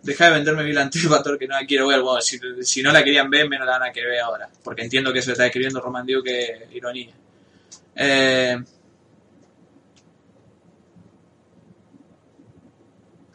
Deja 0.02 0.26
de 0.26 0.32
venderme 0.32 0.64
Bill 0.64 0.78
and 0.78 0.92
Ted 0.92 1.02
el 1.32 1.38
que 1.38 1.48
no 1.48 1.56
la 1.60 1.66
quiero 1.66 1.88
ver. 1.88 2.02
Bueno, 2.02 2.22
si, 2.22 2.40
si 2.62 2.82
no 2.82 2.92
la 2.92 3.04
querían 3.04 3.30
ver, 3.30 3.48
menos 3.50 3.66
la 3.68 3.80
van 3.80 3.90
a 3.90 3.92
querer 3.92 4.10
ver 4.12 4.20
ahora. 4.22 4.50
Porque 4.64 4.84
entiendo 4.84 5.12
que 5.12 5.20
eso 5.20 5.32
está 5.32 5.46
escribiendo 5.46 5.82
Roman 5.82 6.06
Dio 6.06 6.24
que 6.24 6.68
ironía. 6.74 7.14
Eh, 7.96 8.58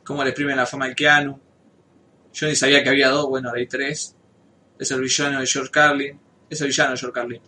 ¿Cómo 0.04 0.22
le 0.22 0.30
exprimen 0.30 0.56
la 0.56 0.66
fama 0.66 0.86
al 0.86 0.94
Keanu? 0.94 1.38
Yo 2.32 2.46
ni 2.48 2.56
sabía 2.56 2.82
que 2.82 2.90
había 2.90 3.08
dos, 3.08 3.26
bueno, 3.28 3.48
ahora 3.48 3.60
hay 3.60 3.66
tres. 3.66 4.14
Es 4.78 4.90
el 4.90 5.00
villano 5.00 5.40
de 5.40 5.46
George 5.46 5.70
Carlin. 5.70 6.20
Es 6.50 6.60
el 6.60 6.68
villano 6.68 6.90
de 6.92 6.96
George 6.98 7.14
Carlin. 7.14 7.40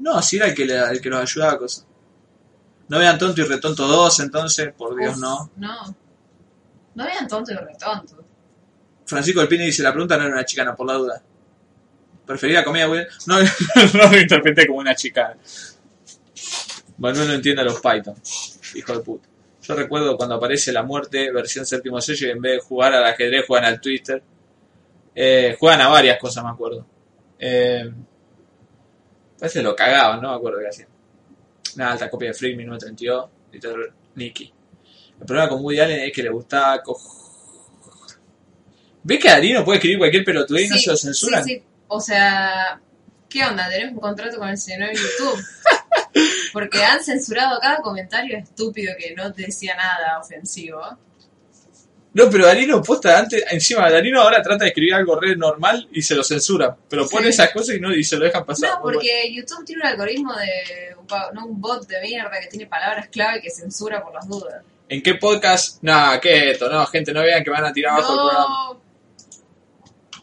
No, 0.00 0.20
si 0.22 0.36
era 0.36 0.46
el 0.46 0.54
que, 0.54 0.64
le- 0.66 0.78
el 0.90 1.00
que 1.00 1.08
los 1.08 1.20
ayudaba 1.20 1.52
a 1.52 1.58
cosas. 1.58 1.86
No 2.88 2.98
vean 2.98 3.18
tonto 3.18 3.40
y 3.40 3.44
retonto 3.44 3.86
dos, 3.86 4.20
entonces, 4.20 4.72
por 4.72 4.96
Dios, 4.96 5.16
Uf, 5.16 5.20
no. 5.20 5.50
No. 5.56 5.96
No 6.94 7.04
vean 7.04 7.28
tonto 7.28 7.52
y 7.52 7.56
retonto. 7.56 8.24
Francisco 9.04 9.40
Alpine 9.40 9.64
dice, 9.64 9.82
la 9.82 9.92
pregunta 9.92 10.16
no 10.16 10.24
era 10.24 10.32
una 10.34 10.44
chicana, 10.44 10.74
por 10.74 10.86
la 10.86 10.94
duda. 10.94 11.22
¿Prefería 12.26 12.64
comedia, 12.64 12.86
güey? 12.86 13.06
No, 13.26 13.36
no 13.94 14.10
lo 14.10 14.20
interpreté 14.20 14.66
como 14.66 14.80
una 14.80 14.94
chicana. 14.94 15.36
Manuel 16.98 17.28
no 17.28 17.34
entiende 17.34 17.62
a 17.62 17.64
los 17.64 17.80
Python. 17.80 18.16
Hijo 18.74 18.92
de 18.92 19.00
puta. 19.00 19.28
Yo 19.62 19.74
recuerdo 19.74 20.16
cuando 20.16 20.34
aparece 20.34 20.72
la 20.72 20.82
muerte, 20.82 21.30
versión 21.30 21.64
séptimo 21.64 22.00
sello, 22.00 22.26
y 22.26 22.30
en 22.30 22.40
vez 22.40 22.52
de 22.54 22.60
jugar 22.60 22.94
al 22.94 23.04
ajedrez, 23.04 23.44
juegan 23.46 23.66
al 23.66 23.80
Twister. 23.80 24.22
Eh, 25.14 25.56
juegan 25.58 25.80
a 25.82 25.88
varias 25.88 26.18
cosas, 26.18 26.42
me 26.44 26.50
acuerdo. 26.50 26.86
Eh, 27.38 27.90
parece 29.38 29.62
lo 29.62 29.76
cagaban, 29.76 30.20
no 30.20 30.30
me 30.30 30.36
acuerdo 30.36 30.58
qué 30.60 30.68
hacían. 30.68 30.88
Una 31.76 31.92
alta 31.92 32.08
copia 32.10 32.28
de 32.28 32.34
Freak 32.34 32.56
1932, 32.56 33.30
Little 33.52 33.92
Nicky. 34.16 34.52
El 35.20 35.26
problema 35.26 35.48
con 35.48 35.62
Woody 35.64 35.80
Allen 35.80 36.00
es 36.00 36.12
que 36.12 36.22
le 36.22 36.30
gustaba 36.30 36.82
co- 36.82 36.98
¿Ves 39.02 39.18
que 39.20 39.28
Darino 39.28 39.64
puede 39.64 39.78
escribir 39.78 39.98
cualquier 39.98 40.24
pelotudez 40.24 40.66
y 40.66 40.68
no 40.68 40.76
Sí, 40.76 40.82
se 40.84 40.90
lo 40.90 40.96
censuran? 40.96 41.44
sí, 41.44 41.54
sí. 41.54 41.62
O 41.88 42.00
sea, 42.00 42.80
¿qué 43.28 43.44
onda? 43.44 43.68
Tenés 43.70 43.92
un 43.92 43.98
contrato 44.00 44.36
con 44.38 44.48
el 44.48 44.58
señor 44.58 44.90
de 44.90 44.96
YouTube. 44.96 45.44
Porque 46.52 46.82
han 46.84 47.02
censurado 47.02 47.58
cada 47.60 47.78
comentario 47.78 48.36
estúpido 48.38 48.92
que 48.98 49.14
no 49.14 49.30
decía 49.30 49.74
nada 49.76 50.18
ofensivo. 50.18 50.80
No, 52.18 52.28
pero 52.28 52.46
Darino 52.46 52.82
posta 52.82 53.16
antes, 53.16 53.44
encima 53.48 53.88
Darino 53.88 54.20
ahora 54.20 54.42
trata 54.42 54.64
de 54.64 54.70
escribir 54.70 54.92
algo 54.94 55.20
re 55.20 55.36
normal 55.36 55.88
y 55.92 56.02
se 56.02 56.16
lo 56.16 56.24
censura. 56.24 56.76
Pero 56.88 57.08
pone 57.08 57.28
esas 57.28 57.52
cosas 57.52 57.76
y 57.76 57.80
no 57.80 57.94
y 57.94 58.02
se 58.02 58.16
lo 58.16 58.24
dejan 58.24 58.44
pasar. 58.44 58.70
No, 58.70 58.82
porque 58.82 59.32
YouTube 59.32 59.64
tiene 59.64 59.82
un 59.82 59.88
algoritmo 59.88 60.34
de 60.34 60.96
no, 61.32 61.46
un 61.46 61.60
bot 61.60 61.86
de 61.86 62.00
mierda 62.00 62.40
que 62.40 62.48
tiene 62.48 62.66
palabras 62.66 63.08
clave 63.08 63.40
que 63.40 63.50
censura 63.50 64.02
por 64.02 64.12
las 64.12 64.26
dudas. 64.26 64.64
¿En 64.88 65.00
qué 65.00 65.14
podcast? 65.14 65.80
Nah, 65.82 66.18
¿qué 66.18 66.36
es 66.38 66.52
esto? 66.54 66.68
No, 66.68 66.84
gente, 66.86 67.12
no 67.12 67.22
vean 67.22 67.44
que 67.44 67.50
van 67.50 67.64
a 67.64 67.72
tirar 67.72 67.92
abajo 67.92 68.12
el 68.12 68.18
programa. 68.18 68.46
No, 68.72 68.82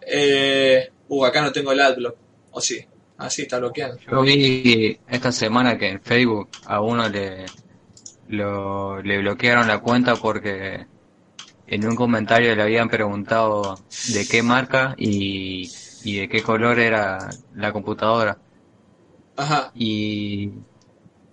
Eh, 0.01 0.91
uh, 1.07 1.25
acá 1.25 1.41
no 1.41 1.51
tengo 1.53 1.71
el 1.71 1.79
adblock. 1.79 2.17
¿O 2.51 2.59
sí? 2.59 2.85
Ah, 3.17 3.29
sí, 3.29 3.43
está 3.43 3.59
bloqueado. 3.59 3.97
Yo 4.11 4.21
vi 4.21 4.99
esta 5.07 5.31
semana 5.31 5.77
que 5.77 5.87
en 5.87 6.01
Facebook 6.01 6.49
a 6.65 6.81
uno 6.81 7.07
le, 7.07 7.45
lo, 8.27 9.01
le 9.01 9.19
bloquearon 9.19 9.67
la 9.67 9.79
cuenta 9.79 10.15
porque 10.17 10.85
en 11.67 11.87
un 11.87 11.95
comentario 11.95 12.55
le 12.55 12.61
habían 12.61 12.89
preguntado 12.89 13.79
de 14.13 14.27
qué 14.27 14.43
marca 14.43 14.93
y, 14.97 15.71
y 16.03 16.17
de 16.19 16.29
qué 16.29 16.41
color 16.41 16.79
era 16.79 17.29
la 17.55 17.71
computadora. 17.71 18.37
Ajá. 19.35 19.71
Y, 19.73 20.51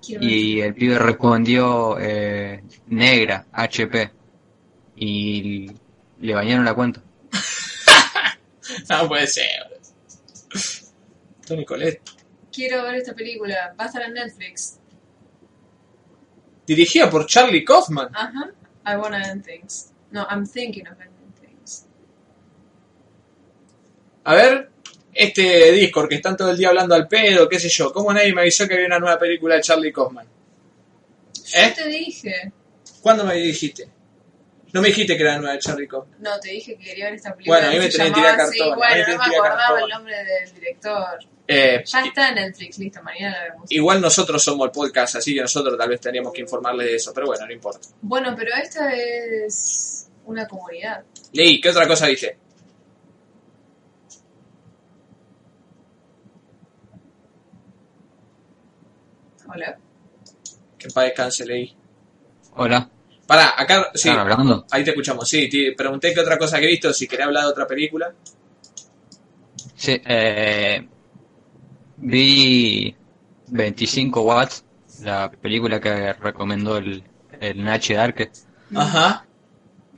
y 0.08 0.60
el 0.60 0.74
pibe 0.74 0.98
respondió 0.98 1.98
eh, 2.00 2.64
negra, 2.86 3.46
HP. 3.52 4.10
Y 4.96 5.70
le 6.20 6.34
bañaron 6.34 6.64
la 6.64 6.74
cuenta. 6.74 7.02
No 8.88 9.08
puede 9.08 9.26
ser. 9.26 9.46
Tony 11.46 11.64
Colette. 11.64 12.02
quiero 12.52 12.82
ver 12.82 12.96
esta 12.96 13.14
película. 13.14 13.74
Va 13.78 13.84
a 13.84 13.86
estar 13.86 14.02
en 14.02 14.14
Netflix. 14.14 14.78
Dirigida 16.66 17.10
por 17.10 17.26
Charlie 17.26 17.64
Kaufman. 17.64 18.08
Ajá. 18.14 18.50
I 18.84 18.96
wanna 18.96 19.30
end 19.30 19.44
things. 19.44 19.91
No, 20.12 20.26
I'm 20.30 20.46
thinking 20.46 20.86
of 20.86 20.94
ending 21.00 21.32
things. 21.40 21.86
A 24.24 24.34
ver, 24.34 24.70
este 25.12 25.72
Discord 25.72 26.08
que 26.08 26.14
están 26.16 26.36
todo 26.36 26.50
el 26.50 26.56
día 26.56 26.68
hablando 26.68 26.94
al 26.94 27.08
pedo, 27.08 27.48
qué 27.48 27.58
sé 27.58 27.68
yo. 27.68 27.92
¿Cómo 27.92 28.12
nadie 28.12 28.32
me 28.32 28.42
avisó 28.42 28.68
que 28.68 28.74
había 28.74 28.86
una 28.86 28.98
nueva 28.98 29.18
película 29.18 29.56
de 29.56 29.62
Charlie 29.62 29.92
Kaufman? 29.92 30.26
¿Eh? 31.54 31.68
Yo 31.76 31.82
te 31.82 31.88
dije. 31.88 32.52
¿Cuándo 33.00 33.24
me 33.24 33.34
dijiste? 33.34 33.88
No 34.72 34.80
me 34.80 34.88
dijiste 34.88 35.16
que 35.16 35.22
era 35.22 35.36
nueva 35.38 35.52
de 35.54 35.58
Charlie 35.58 35.88
Kaufman. 35.88 36.16
No, 36.22 36.38
te 36.40 36.50
dije 36.50 36.76
que 36.78 36.84
quería 36.84 37.06
ver 37.06 37.14
esta 37.14 37.34
película. 37.34 37.58
Bueno, 37.58 37.68
a 37.70 37.74
mí 37.74 37.78
me 37.78 37.88
tenés 37.90 38.08
que 38.08 38.14
tirar 38.14 38.36
cartón, 38.36 38.68
mí 38.70 38.74
Bueno, 38.76 39.04
me 39.06 39.12
no 39.12 39.18
me 39.18 39.36
acordaba 39.36 39.56
cartón. 39.58 39.82
el 39.82 39.88
nombre 39.90 40.16
del 40.24 40.54
director. 40.54 41.18
Eh, 41.48 41.82
Ya 41.84 42.04
está 42.04 42.28
en 42.28 42.34
Netflix, 42.36 42.78
listo, 42.78 43.02
mañana 43.02 43.36
la 43.36 43.52
vemos. 43.52 43.70
igual 43.72 44.00
nosotros 44.00 44.42
somos 44.42 44.64
el 44.66 44.70
podcast, 44.70 45.16
así 45.16 45.34
que 45.34 45.40
nosotros 45.42 45.76
tal 45.76 45.88
vez 45.88 46.00
tendríamos 46.00 46.32
que 46.32 46.40
informarles 46.40 46.86
de 46.86 46.94
eso, 46.96 47.12
pero 47.12 47.26
bueno, 47.26 47.44
no 47.44 47.52
importa. 47.52 47.86
Bueno, 48.00 48.32
pero 48.36 48.52
esta 48.54 48.94
es 48.94 50.01
una 50.26 50.46
comunidad. 50.46 51.04
Leí, 51.32 51.60
¿qué 51.60 51.70
otra 51.70 51.86
cosa 51.86 52.06
viste? 52.06 52.38
Hola. 59.48 59.78
Que 60.78 60.88
paz 60.88 61.04
descanse, 61.04 61.44
leí. 61.46 61.76
Hola. 62.56 62.88
Pará, 63.26 63.54
acá, 63.56 63.90
sí. 63.94 64.10
Ahí 64.70 64.84
te 64.84 64.90
escuchamos, 64.90 65.28
sí. 65.28 65.48
Te 65.48 65.72
pregunté 65.72 66.12
qué 66.12 66.20
otra 66.20 66.38
cosa 66.38 66.58
que 66.58 66.66
he 66.66 66.70
visto, 66.70 66.92
si 66.92 67.06
quería 67.06 67.26
hablar 67.26 67.44
de 67.44 67.50
otra 67.50 67.66
película. 67.66 68.12
Sí, 69.76 70.00
eh, 70.04 70.86
vi 71.96 72.94
25 73.48 74.22
watts, 74.22 74.64
la 75.02 75.30
película 75.30 75.80
que 75.80 76.12
recomendó 76.14 76.76
el, 76.78 77.02
el 77.40 77.64
Nachi 77.64 77.94
Darke. 77.94 78.30
Ajá. 78.74 79.26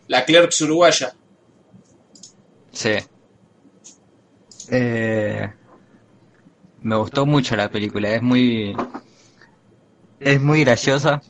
La 0.09 0.25
Clerks 0.25 0.61
uruguaya. 0.63 1.15
Sí. 2.73 2.97
Eh, 4.71 5.51
me 6.83 6.97
gustó 6.97 7.27
mucho 7.27 7.57
la 7.57 7.71
película, 7.71 8.11
es 8.11 8.23
muy 8.23 8.77
es 10.21 10.41
muy 10.41 10.61
graciosa, 10.65 11.21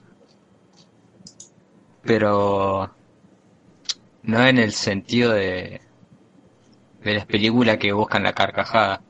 pero 2.02 2.90
no 4.22 4.46
en 4.46 4.58
el 4.58 4.72
sentido 4.72 5.32
de 5.32 5.80
de 7.02 7.14
las 7.14 7.26
películas 7.26 7.76
que 7.78 7.92
buscan 7.92 8.22
la 8.22 8.32
carcajada 8.32 9.02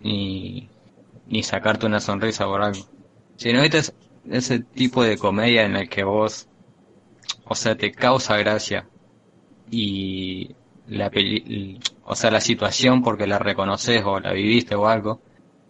ni 0.00 0.68
ni 1.26 1.42
sacarte 1.42 1.86
una 1.86 2.00
sonrisa 2.00 2.44
por 2.46 2.62
algo, 2.62 2.86
sino 3.36 3.62
este 3.62 3.78
es 3.78 3.94
ese 4.30 4.60
tipo 4.60 5.02
de 5.02 5.18
comedia 5.18 5.64
en 5.64 5.76
el 5.76 5.88
que 5.88 6.04
vos 6.04 6.48
o 7.44 7.54
sea, 7.54 7.76
te 7.76 7.92
causa 7.92 8.36
gracia. 8.36 8.86
Y 9.70 10.54
la 10.88 11.10
peli 11.10 11.80
o 12.04 12.14
sea, 12.14 12.30
la 12.30 12.40
situación 12.40 13.02
porque 13.02 13.26
la 13.26 13.38
reconoces 13.38 14.02
o 14.04 14.20
la 14.20 14.32
viviste 14.32 14.74
o 14.74 14.86
algo, 14.86 15.20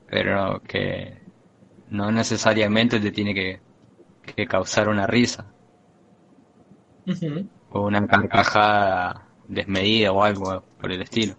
pero 0.08 0.60
que 0.62 1.22
no 1.90 2.10
necesariamente 2.10 2.98
te 2.98 3.12
tiene 3.12 3.34
que, 3.34 3.60
que 4.34 4.46
causar 4.46 4.88
una 4.88 5.06
risa. 5.06 5.46
O 7.70 7.82
una 7.82 8.06
carcajada 8.06 9.28
desmedida 9.46 10.12
o 10.12 10.24
algo 10.24 10.64
por 10.80 10.90
el 10.90 11.02
estilo. 11.02 11.34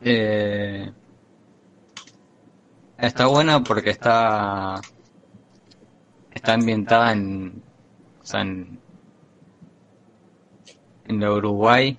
Eh, 0.00 0.90
está 2.98 3.26
buena 3.26 3.62
porque 3.62 3.90
está 3.90 4.80
está 6.30 6.54
ambientada 6.54 7.12
en 7.12 7.62
o 8.24 8.26
sea, 8.26 8.40
en, 8.40 8.80
en 11.06 11.20
la 11.20 11.30
Uruguay 11.30 11.96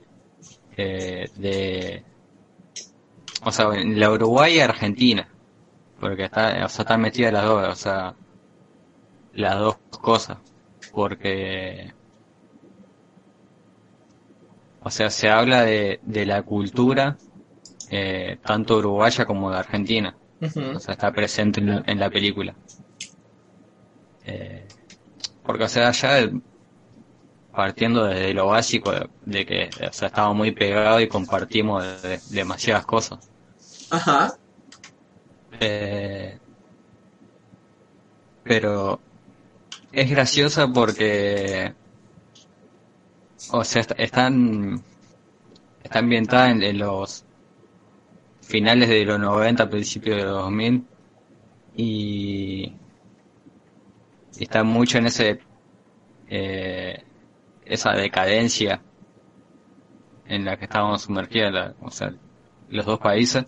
eh, 0.75 1.29
de 1.35 2.03
o 3.43 3.51
sea 3.51 3.67
en 3.75 3.99
la 3.99 4.11
Uruguay 4.11 4.55
y 4.55 4.59
Argentina 4.59 5.29
porque 5.99 6.25
está 6.25 6.65
o 6.65 6.69
sea 6.69 6.83
están 6.83 7.01
metidas 7.01 7.31
las 7.31 7.45
dos 7.45 7.67
o 7.69 7.75
sea 7.75 8.15
las 9.33 9.59
dos 9.59 9.77
cosas 10.01 10.37
porque 10.91 11.93
o 14.81 14.89
sea 14.89 15.09
se 15.09 15.29
habla 15.29 15.63
de, 15.63 15.99
de 16.03 16.25
la 16.25 16.41
cultura 16.41 17.17
eh, 17.89 18.37
tanto 18.43 18.77
uruguaya 18.77 19.25
como 19.25 19.51
de 19.51 19.57
Argentina. 19.57 20.15
O 20.41 20.79
sea 20.79 20.93
está 20.93 21.11
presente 21.11 21.59
en 21.59 21.67
la, 21.67 21.83
en 21.85 21.99
la 21.99 22.09
película. 22.09 22.55
Eh, 24.25 24.64
porque 25.45 25.63
o 25.65 25.69
sea 25.69 25.91
ya 25.91 26.29
partiendo 27.51 28.03
desde 28.05 28.33
lo 28.35 28.47
básico 28.47 28.91
de, 28.91 29.09
de 29.21 29.45
que 29.47 29.71
o 29.89 29.93
sea 29.93 30.07
estamos 30.09 30.35
muy 30.35 30.51
pegados 30.51 31.01
y 31.01 31.07
compartimos 31.07 31.83
de- 31.83 32.09
de- 32.09 32.21
demasiadas 32.27 32.85
cosas 32.85 33.31
Ajá. 33.89 34.37
Eh, 35.59 36.37
pero 38.43 39.01
es 39.91 40.09
graciosa 40.11 40.67
porque 40.73 41.75
o 43.59 43.63
sea 43.63 43.81
est- 43.81 43.93
están 43.97 44.83
está 45.79 45.99
ambientada 45.99 46.51
en, 46.51 46.63
en 46.63 46.77
los 46.79 47.25
finales 48.41 48.89
de 48.89 49.03
los 49.05 49.19
90 49.19 49.69
principios 49.69 50.17
de 50.17 50.23
los 50.23 50.33
2000 50.33 50.87
y, 51.73 52.79
y 54.35 54.43
está 54.43 54.63
mucho 54.63 54.97
en 54.99 55.07
ese 55.07 55.39
eh, 56.27 57.03
esa 57.61 57.93
decadencia 57.93 58.85
en 60.25 60.43
la 60.45 60.57
que 60.57 60.65
estábamos 60.65 61.03
sumergidos 61.03 61.53
la- 61.53 61.75
o 61.79 61.89
sea 61.91 62.13
los 62.67 62.85
dos 62.85 62.99
países 62.99 63.45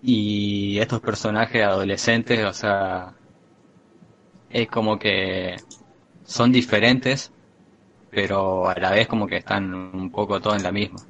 y 0.00 0.78
estos 0.78 1.00
personajes 1.00 1.62
adolescentes, 1.62 2.44
o 2.44 2.52
sea, 2.52 3.16
es 4.48 4.68
como 4.68 4.98
que 4.98 5.64
son 6.24 6.52
diferentes, 6.52 7.32
pero 8.10 8.68
a 8.70 8.76
la 8.76 8.92
vez 8.92 9.08
como 9.08 9.26
que 9.28 9.38
están 9.38 9.74
un 9.74 10.10
poco 10.12 10.40
todos 10.40 10.56
en 10.56 10.64
la 10.64 10.72
misma. 10.72 11.08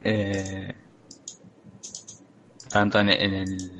Eh, 0.00 0.74
tanto 2.70 2.98
en, 3.00 3.10
en 3.10 3.34
el 3.34 3.79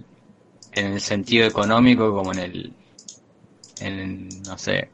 en 0.72 0.92
el 0.94 1.00
sentido 1.00 1.46
económico 1.46 2.12
como 2.14 2.32
en 2.32 2.38
el 2.40 2.74
en 3.80 4.28
no 4.46 4.58
sé 4.58 4.90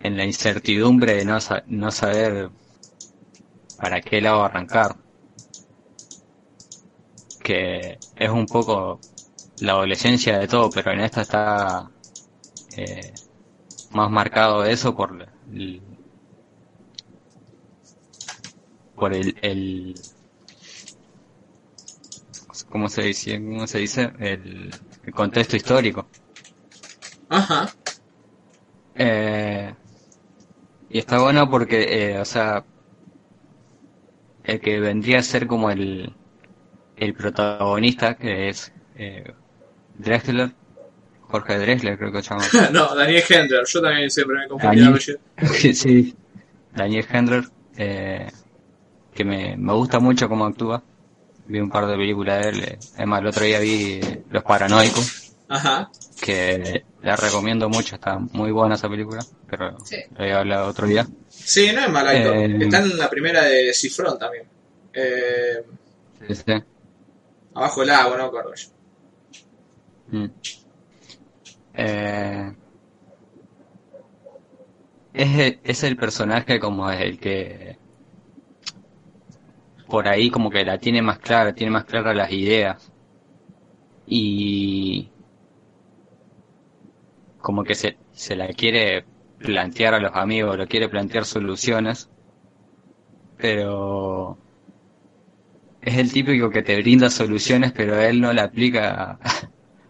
en 0.00 0.16
la 0.16 0.24
incertidumbre 0.24 1.16
de 1.16 1.24
no, 1.24 1.38
no 1.66 1.90
saber 1.90 2.50
para 3.78 4.00
qué 4.00 4.20
lado 4.20 4.44
arrancar. 4.44 4.96
Que 7.42 7.98
es 8.16 8.30
un 8.30 8.46
poco 8.46 9.00
la 9.60 9.72
adolescencia 9.72 10.38
de 10.38 10.48
todo, 10.48 10.68
pero 10.70 10.92
en 10.92 11.00
esta 11.00 11.22
está 11.22 11.90
eh, 12.76 13.12
más 13.92 14.10
marcado 14.10 14.64
eso 14.64 14.94
por 14.96 15.28
el, 15.52 15.82
por 18.94 19.14
el, 19.14 19.36
el 19.42 19.94
¿cómo 22.76 22.90
se 22.90 23.04
dice? 23.04 23.42
¿Cómo 23.42 23.66
se 23.66 23.78
dice? 23.78 24.12
El, 24.18 24.70
el 25.06 25.14
contexto 25.14 25.56
histórico. 25.56 26.06
Ajá. 27.30 27.70
Eh, 28.94 29.72
y 30.90 30.98
está 30.98 31.18
bueno 31.18 31.48
porque, 31.48 31.86
eh, 31.88 32.20
o 32.20 32.24
sea, 32.26 32.66
el 34.44 34.60
que 34.60 34.78
vendría 34.78 35.20
a 35.20 35.22
ser 35.22 35.46
como 35.46 35.70
el, 35.70 36.12
el 36.98 37.14
protagonista, 37.14 38.14
que 38.14 38.50
es 38.50 38.70
eh, 38.96 39.32
Drexler, 39.96 40.52
Jorge 41.22 41.58
Drexler 41.58 41.96
creo 41.96 42.12
que 42.12 42.22
se 42.22 42.28
llama. 42.28 42.44
no, 42.72 42.94
Daniel 42.94 43.24
Hendler. 43.26 43.64
Yo 43.66 43.80
también 43.80 44.10
siempre 44.10 44.36
me 44.36 44.48
confundí 44.48 44.80
el 44.80 44.84
Daniel, 44.84 45.74
sí, 45.74 46.14
Daniel 46.74 47.06
Hendler, 47.10 47.44
eh, 47.78 48.26
que 49.14 49.24
me, 49.24 49.56
me 49.56 49.72
gusta 49.72 49.98
mucho 49.98 50.28
cómo 50.28 50.44
actúa. 50.44 50.82
Vi 51.48 51.60
un 51.60 51.70
par 51.70 51.86
de 51.86 51.96
películas 51.96 52.42
de 52.42 52.48
él. 52.50 52.78
Además, 52.96 53.20
el 53.20 53.26
otro 53.28 53.44
día 53.44 53.58
vi 53.60 54.00
Los 54.30 54.42
Paranoicos, 54.42 55.36
Ajá. 55.48 55.90
que 56.20 56.84
la 57.02 57.14
recomiendo 57.16 57.68
mucho. 57.68 57.94
Está 57.94 58.18
muy 58.18 58.50
buena 58.50 58.74
esa 58.74 58.88
película, 58.88 59.24
pero 59.48 59.78
Sí. 59.84 59.96
lo 60.10 60.18
voy 60.18 60.30
a 60.30 60.38
hablar 60.40 60.62
otro 60.64 60.86
día. 60.86 61.06
Sí, 61.28 61.70
no 61.72 61.82
es 61.84 61.90
mal 61.90 62.06
actor. 62.08 62.36
Eh, 62.36 62.58
Está 62.60 62.78
en 62.80 62.98
la 62.98 63.08
primera 63.08 63.44
de 63.44 63.72
Cifrón 63.72 64.18
también. 64.18 64.44
Eh, 64.92 65.62
Sí, 66.28 66.34
sí. 66.34 66.52
abajo 67.54 67.80
del 67.80 67.90
agua, 67.90 68.16
no 68.16 68.22
me 68.24 68.28
acuerdo 68.28 68.52
yo. 68.54 68.68
Mm. 70.18 70.30
Eh, 71.74 72.52
es, 75.14 75.38
el- 75.38 75.60
es 75.62 75.82
el 75.84 75.96
personaje 75.96 76.58
como 76.58 76.90
el 76.90 77.18
que 77.20 77.78
por 79.88 80.08
ahí 80.08 80.30
como 80.30 80.50
que 80.50 80.64
la 80.64 80.78
tiene 80.78 81.02
más 81.02 81.18
clara, 81.18 81.54
tiene 81.54 81.72
más 81.72 81.84
claras 81.86 82.14
las 82.16 82.30
ideas 82.32 82.92
y 84.06 85.12
como 87.38 87.64
que 87.64 87.74
se, 87.74 87.98
se 88.12 88.36
la 88.36 88.48
quiere 88.48 89.06
plantear 89.38 89.94
a 89.94 90.00
los 90.00 90.12
amigos, 90.14 90.56
lo 90.58 90.66
quiere 90.66 90.88
plantear 90.88 91.24
soluciones, 91.24 92.10
pero 93.36 94.36
es 95.80 95.96
el 95.98 96.12
típico 96.12 96.50
que 96.50 96.62
te 96.62 96.76
brinda 96.80 97.10
soluciones, 97.10 97.72
pero 97.72 98.00
él 98.00 98.20
no 98.20 98.32
la 98.32 98.44
aplica 98.44 99.18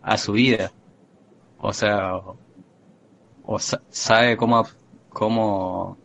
a, 0.02 0.18
su 0.18 0.32
vida. 0.32 0.72
O 1.58 1.72
sea, 1.72 2.16
o, 2.16 2.40
o 3.42 3.58
sa- 3.58 3.82
sabe 3.90 4.36
cómo, 4.36 4.66
cómo, 5.08 5.98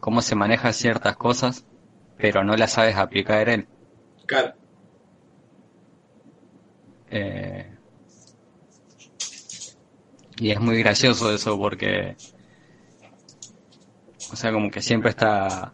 cómo 0.00 0.22
se 0.22 0.36
manejan 0.36 0.74
ciertas 0.74 1.16
cosas, 1.18 1.65
pero 2.16 2.44
no 2.44 2.56
las 2.56 2.72
sabes 2.72 2.96
aplicar 2.96 3.48
él. 3.48 3.68
Claro. 4.26 4.54
Eh, 7.10 7.66
y 10.38 10.50
es 10.50 10.60
muy 10.60 10.78
gracioso 10.78 11.32
eso 11.32 11.58
porque, 11.58 12.16
o 14.32 14.36
sea, 14.36 14.52
como 14.52 14.70
que 14.70 14.82
siempre 14.82 15.10
está 15.10 15.72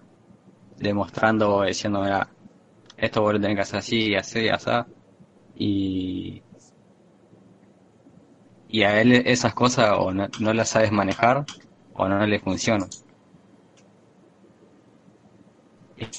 demostrando 0.77 1.63
diciendo, 1.65 2.03
mira, 2.03 2.29
esto 2.97 3.23
vos 3.23 3.35
lo 3.35 3.41
tenés 3.41 3.57
que 3.57 3.63
hacer 3.63 3.79
así, 3.81 4.09
y 4.11 4.17
así, 4.17 4.41
y 4.43 4.49
así. 4.51 4.71
Y, 5.57 6.45
y 8.67 8.83
a 8.83 9.01
él 9.01 9.13
esas 9.27 9.55
cosas 9.55 9.95
o 9.99 10.13
no, 10.13 10.29
no 10.41 10.53
las 10.53 10.71
sabes 10.71 10.91
manejar 10.91 11.47
o 11.93 12.09
no 12.09 12.27
le 12.27 12.41
funcionan. 12.41 12.89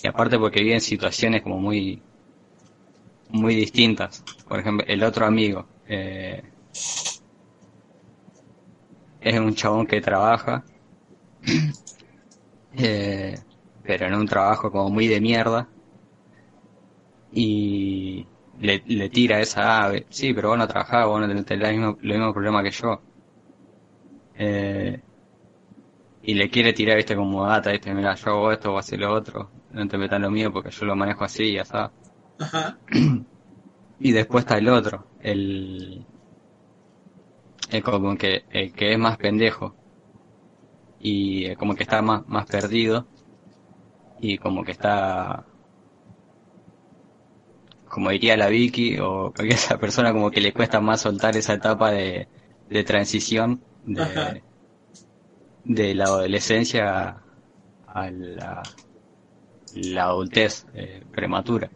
Y 0.04 0.08
aparte 0.08 0.38
porque 0.40 0.62
vive 0.62 0.76
en 0.76 0.82
situaciones 0.82 1.42
como 1.42 1.60
muy 1.60 2.02
muy 3.30 3.56
distintas. 3.56 4.24
Por 4.48 4.60
ejemplo, 4.60 4.86
el 4.88 5.04
otro 5.04 5.26
amigo 5.26 5.66
eh, 5.88 6.42
es 9.22 9.40
un 9.40 9.56
chabón 9.56 9.88
que 9.88 10.02
trabaja, 10.02 10.64
eh, 12.78 13.38
pero 13.84 14.08
en 14.08 14.16
un 14.16 14.28
trabajo 14.28 14.72
como 14.72 14.90
muy 14.90 15.08
de 15.08 15.22
mierda 15.22 15.68
y 17.34 18.26
le, 18.60 19.10
tira 19.10 19.40
esa 19.42 19.84
ave. 19.86 20.06
Sí, 20.10 20.34
pero 20.34 20.50
vos 20.50 20.58
no 20.58 20.68
trabajás, 20.68 21.06
vos 21.08 21.20
no 21.22 21.28
tenés 21.28 21.46
el 21.52 21.78
mismo, 21.78 21.98
el 22.02 22.10
mismo 22.10 22.34
problema 22.34 22.64
que 22.64 22.72
yo. 22.72 23.02
Eh, 24.36 25.00
y 26.24 26.34
le 26.34 26.50
quiere 26.50 26.74
tirar, 26.74 26.98
viste, 26.98 27.16
como 27.16 27.44
gata, 27.44 27.72
viste, 27.72 27.94
mira, 27.94 28.16
yo 28.16 28.32
hago 28.32 28.52
esto, 28.52 28.72
vos 28.72 28.86
haces 28.86 29.00
lo 29.00 29.14
otro, 29.14 29.52
no 29.74 29.88
te 29.88 29.98
metas 29.98 30.22
lo 30.22 30.32
mío 30.32 30.52
porque 30.52 30.72
yo 30.72 30.86
lo 30.86 30.96
manejo 30.96 31.24
así 31.24 31.44
y 31.44 31.54
ya 31.56 31.62
está. 31.64 31.92
Ajá. 32.40 32.78
Y 34.00 34.12
después 34.12 34.44
está 34.44 34.58
el 34.58 34.70
otro, 34.70 35.08
el, 35.20 36.06
el 37.72 37.84
como 37.84 38.18
que, 38.18 38.46
el 38.52 38.72
que 38.74 38.94
es 38.94 39.00
más 39.00 39.18
pendejo. 39.18 39.76
Y 41.00 41.46
eh, 41.46 41.56
como 41.56 41.76
que 41.76 41.84
está 41.84 42.02
más, 42.02 42.28
más 42.28 42.46
perdido. 42.48 43.08
Y 44.20 44.38
como 44.38 44.64
que 44.64 44.72
está, 44.72 45.46
como 47.90 48.10
diría 48.10 48.38
la 48.38 48.48
Vicky, 48.50 48.98
o 49.00 49.32
cualquier 49.34 49.54
esa 49.60 49.78
persona 49.78 50.12
como 50.12 50.32
que 50.32 50.42
le 50.42 50.54
cuesta 50.54 50.80
más 50.82 51.02
soltar 51.02 51.36
esa 51.38 51.54
etapa 51.54 51.92
de, 51.92 52.28
de 52.70 52.84
transición 52.84 53.64
Ajá. 53.98 54.34
de, 54.34 54.44
de 55.64 55.96
la 55.96 56.06
adolescencia 56.06 57.22
a 57.88 58.12
la, 58.12 58.62
la 59.76 60.06
adultez 60.06 60.66
eh, 60.74 61.04
prematura. 61.12 61.70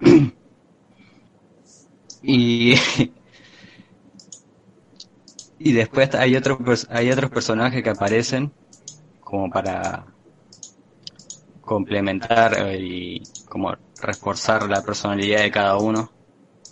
y 2.22 2.74
y 5.58 5.72
después 5.72 6.14
hay 6.14 6.34
hay 6.34 7.10
otros 7.10 7.30
personajes 7.30 7.82
que 7.82 7.90
aparecen 7.90 8.52
como 9.20 9.50
para 9.50 10.06
complementar 11.60 12.54
eh, 12.58 12.78
y 12.78 13.22
como 13.48 13.74
reforzar 14.00 14.68
la 14.68 14.82
personalidad 14.82 15.40
de 15.40 15.50
cada 15.50 15.78
uno 15.78 16.10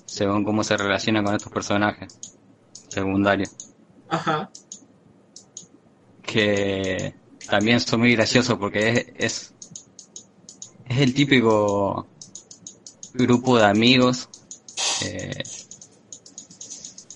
según 0.05 0.45
cómo 0.45 0.63
se 0.63 0.77
relaciona 0.77 1.23
con 1.23 1.35
estos 1.35 1.53
personajes 1.53 2.19
secundarios 2.89 3.75
Ajá. 4.11 4.51
que 6.23 7.15
también 7.49 7.81
son 7.81 8.01
muy 8.01 8.15
graciosos 8.15 8.59
porque 8.59 8.91
es, 8.91 9.07
es, 9.17 9.55
es 10.89 10.99
el 10.99 11.15
típico 11.15 12.07
grupo 13.15 13.59
de 13.59 13.65
amigos 13.67 14.29
eh, 15.05 15.43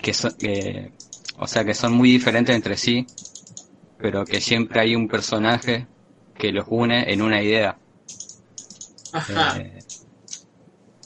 que 0.01 0.15
son, 0.15 0.33
que, 0.35 0.93
o 1.39 1.47
sea, 1.47 1.65
que 1.65 1.75
son 1.75 1.93
muy 1.93 2.11
diferentes 2.11 2.55
entre 2.55 2.77
sí, 2.77 3.07
pero 3.99 4.25
que 4.25 4.41
siempre 4.41 4.81
hay 4.81 4.95
un 4.95 5.09
personaje 5.09 5.87
que 6.35 6.53
los 6.53 6.67
une 6.69 7.13
en 7.13 7.23
una 7.23 7.43
idea. 7.43 7.79
Ajá. 9.13 9.59
Eh, 9.59 9.79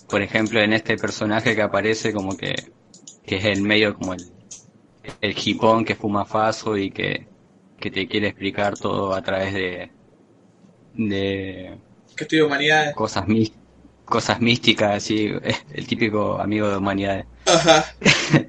por 0.09 0.23
ejemplo, 0.23 0.61
en 0.61 0.73
este 0.73 0.97
personaje 0.97 1.55
que 1.55 1.63
aparece 1.63 2.13
como 2.13 2.37
que, 2.37 2.55
que 3.25 3.37
es 3.37 3.45
el 3.45 3.63
medio 3.63 3.95
como 3.95 4.15
el, 4.15 4.25
el 5.21 5.37
hipón 5.45 5.85
que 5.85 5.95
fuma 5.95 6.25
faso 6.25 6.77
y 6.77 6.91
que, 6.91 7.29
que 7.79 7.91
te 7.91 8.09
quiere 8.09 8.29
explicar 8.29 8.77
todo 8.77 9.15
a 9.15 9.23
través 9.23 9.55
de, 9.55 9.91
de 10.95 11.79
Que 12.17 12.25
estudio 12.25 12.47
humanidades. 12.47 12.95
cosas 12.95 13.27
mí- 13.29 13.53
cosas 14.05 14.41
místicas, 14.41 14.97
así, 14.97 15.31
el 15.73 15.87
típico 15.87 16.41
amigo 16.41 16.69
de 16.69 16.77
humanidades. 16.77 17.27
Ajá. 17.47 17.85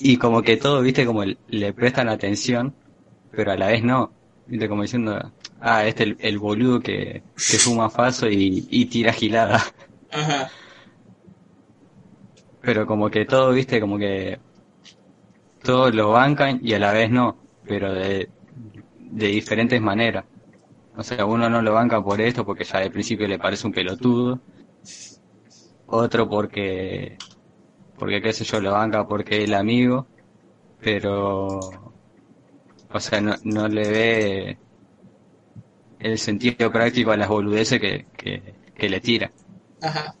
Y 0.00 0.16
como 0.16 0.42
que 0.42 0.56
todo, 0.56 0.80
viste, 0.82 1.06
como 1.06 1.22
le 1.24 1.72
prestan 1.72 2.08
atención, 2.08 2.74
pero 3.30 3.52
a 3.52 3.56
la 3.56 3.68
vez 3.68 3.82
no. 3.84 4.12
Viste, 4.46 4.68
como 4.68 4.82
diciendo, 4.82 5.32
ah, 5.60 5.86
este 5.86 6.02
el, 6.02 6.16
el 6.20 6.38
boludo 6.38 6.80
que, 6.80 7.22
que 7.36 7.58
fuma 7.58 7.88
faso 7.88 8.28
y, 8.28 8.66
y 8.70 8.86
tira 8.86 9.12
gilada. 9.12 9.62
Ajá. 10.10 10.50
Pero 12.60 12.86
como 12.86 13.08
que 13.10 13.24
todo, 13.24 13.52
viste, 13.52 13.80
como 13.80 13.98
que 13.98 14.38
todos 15.62 15.94
lo 15.94 16.10
bancan 16.10 16.60
y 16.62 16.74
a 16.74 16.78
la 16.78 16.92
vez 16.92 17.10
no, 17.10 17.36
pero 17.66 17.92
de, 17.94 18.28
de 18.98 19.26
diferentes 19.28 19.80
maneras. 19.80 20.24
O 20.96 21.02
sea, 21.02 21.26
uno 21.26 21.50
no 21.50 21.60
lo 21.60 21.74
banca 21.74 22.02
por 22.02 22.20
esto 22.22 22.44
porque 22.44 22.64
ya 22.64 22.80
de 22.80 22.90
principio 22.90 23.28
le 23.28 23.38
parece 23.38 23.66
un 23.66 23.72
pelotudo. 23.72 24.40
Otro 25.86 26.28
porque, 26.28 27.16
porque 27.98 28.22
qué 28.22 28.32
sé 28.32 28.44
yo, 28.44 28.60
lo 28.60 28.72
banca 28.72 29.06
porque 29.06 29.38
es 29.38 29.44
el 29.44 29.54
amigo. 29.54 30.06
Pero, 30.80 31.58
o 32.90 33.00
sea, 33.00 33.20
no, 33.20 33.34
no 33.44 33.68
le 33.68 33.88
ve 33.90 34.58
el 35.98 36.18
sentido 36.18 36.70
práctico 36.70 37.10
a 37.12 37.16
las 37.16 37.28
boludeces 37.28 37.80
que, 37.80 38.06
que, 38.16 38.54
que 38.74 38.88
le 38.88 39.00
tira. 39.00 39.30
Ajá. 39.82 40.14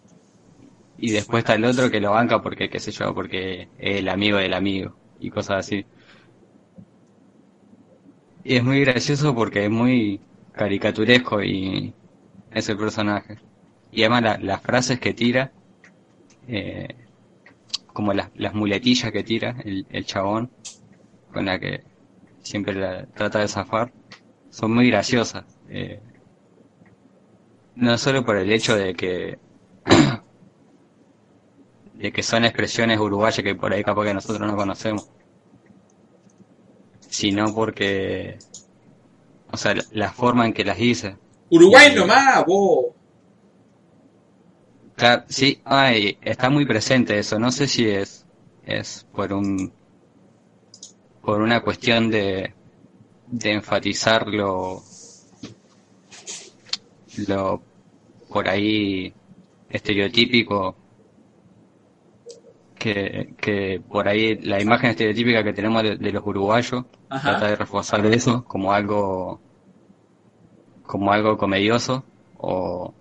Y 0.98 1.10
después 1.10 1.42
está 1.42 1.54
el 1.54 1.64
otro 1.64 1.90
que 1.90 2.00
lo 2.00 2.12
banca 2.12 2.40
porque, 2.40 2.68
qué 2.68 2.78
sé 2.80 2.90
yo, 2.92 3.14
porque 3.14 3.68
es 3.78 3.98
el 4.00 4.08
amigo 4.08 4.38
del 4.38 4.54
amigo 4.54 4.94
y 5.20 5.30
cosas 5.30 5.58
así. 5.66 5.84
Y 8.44 8.56
es 8.56 8.62
muy 8.62 8.80
gracioso 8.84 9.34
porque 9.34 9.64
es 9.64 9.70
muy 9.70 10.20
caricaturesco 10.54 11.42
y 11.42 11.94
ese 12.50 12.76
personaje. 12.76 13.38
Y 13.90 14.02
además 14.02 14.22
la- 14.24 14.38
las 14.38 14.62
frases 14.62 15.00
que 15.00 15.14
tira, 15.14 15.52
eh, 16.48 16.88
como 17.92 18.12
las, 18.14 18.30
las 18.34 18.54
muletillas 18.54 19.12
que 19.12 19.24
tira 19.24 19.56
el, 19.64 19.86
el 19.90 20.04
chabón, 20.06 20.52
con 21.32 21.46
la 21.46 21.58
que 21.60 21.84
siempre 22.42 22.74
la 22.74 23.06
trata 23.08 23.40
de 23.40 23.48
zafar, 23.48 23.92
son 24.50 24.74
muy 24.74 24.88
graciosas. 24.90 25.46
eh. 25.68 26.02
no 27.74 27.98
solo 27.98 28.24
por 28.24 28.36
el 28.36 28.50
hecho 28.52 28.76
de 28.76 28.94
que 28.94 29.38
de 31.94 32.12
que 32.12 32.22
son 32.22 32.44
expresiones 32.44 32.98
uruguayas 32.98 33.42
que 33.42 33.54
por 33.54 33.72
ahí 33.72 33.82
capaz 33.82 34.04
que 34.04 34.14
nosotros 34.14 34.46
no 34.46 34.56
conocemos, 34.56 35.08
sino 37.08 37.54
porque, 37.54 38.38
o 39.54 39.56
sea, 39.56 39.74
la, 39.74 39.84
la 39.92 40.12
forma 40.12 40.46
en 40.46 40.52
que 40.52 40.64
las 40.64 40.78
dice. 40.78 41.16
Uruguay 41.50 41.94
nomás, 41.94 42.44
vos. 42.46 42.86
Claro, 44.96 45.24
sí, 45.28 45.60
ay, 45.64 46.18
está 46.22 46.50
muy 46.50 46.66
presente 46.66 47.18
eso. 47.18 47.38
No 47.38 47.50
sé 47.52 47.66
si 47.66 47.88
es, 47.88 48.26
es 48.64 49.06
por 49.12 49.32
un, 49.32 49.72
por 51.22 51.40
una 51.40 51.60
cuestión 51.60 52.10
de, 52.10 52.54
de 53.26 53.52
enfatizar 53.52 54.28
lo, 54.28 54.82
lo 57.28 57.62
por 58.28 58.48
ahí 58.48 59.14
estereotípico 59.70 60.76
que, 62.78 63.34
que 63.38 63.80
por 63.88 64.08
ahí 64.08 64.36
la 64.36 64.60
imagen 64.60 64.90
estereotípica 64.90 65.44
que 65.44 65.52
tenemos 65.52 65.82
de, 65.82 65.96
de 65.96 66.12
los 66.12 66.26
uruguayos 66.26 66.84
Ajá. 67.08 67.30
trata 67.30 67.46
de 67.48 67.56
reforzar 67.56 68.04
eso 68.06 68.44
como 68.44 68.72
algo 68.72 69.40
como 70.86 71.12
algo 71.12 71.36
comedioso 71.36 72.04
o 72.38 72.92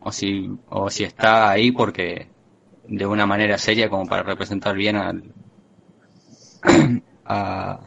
o 0.00 0.12
si 0.12 0.50
o 0.68 0.90
si 0.90 1.04
está 1.04 1.50
ahí 1.50 1.72
porque 1.72 2.28
de 2.86 3.06
una 3.06 3.26
manera 3.26 3.58
seria 3.58 3.90
como 3.90 4.06
para 4.06 4.22
representar 4.22 4.74
bien 4.76 4.96
al 4.96 5.22
a, 7.24 7.80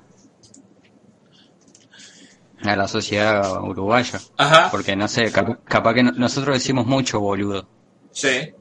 a 2.64 2.76
la 2.76 2.88
sociedad 2.88 3.61
uruguaya 3.64 4.19
Ajá. 4.38 4.69
porque 4.72 4.95
no 4.95 5.08
sé 5.08 5.32
cap- 5.32 5.59
capaz 5.64 5.93
que 5.93 6.03
no- 6.03 6.11
nosotros 6.11 6.56
decimos 6.56 6.85
mucho 6.85 7.19
boludo 7.19 7.68
Sí. 8.11 8.53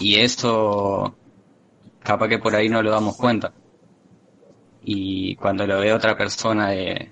y 0.00 0.16
eso 0.16 1.14
capaz 2.02 2.28
que 2.28 2.38
por 2.38 2.54
ahí 2.54 2.68
no 2.68 2.82
lo 2.82 2.90
damos 2.90 3.16
cuenta 3.16 3.52
y 4.82 5.36
cuando 5.36 5.66
lo 5.66 5.80
ve 5.80 5.92
otra 5.92 6.16
persona 6.16 6.68
de 6.70 7.10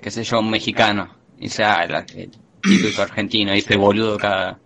qué 0.00 0.10
sé 0.10 0.24
yo 0.24 0.40
un 0.40 0.50
mexicano 0.50 1.16
y 1.38 1.48
sea 1.48 1.84
el, 1.84 1.94
el 2.18 2.30
típico 2.62 3.02
argentino 3.02 3.52
dice 3.52 3.76
boludo 3.76 4.16
cada 4.18 4.58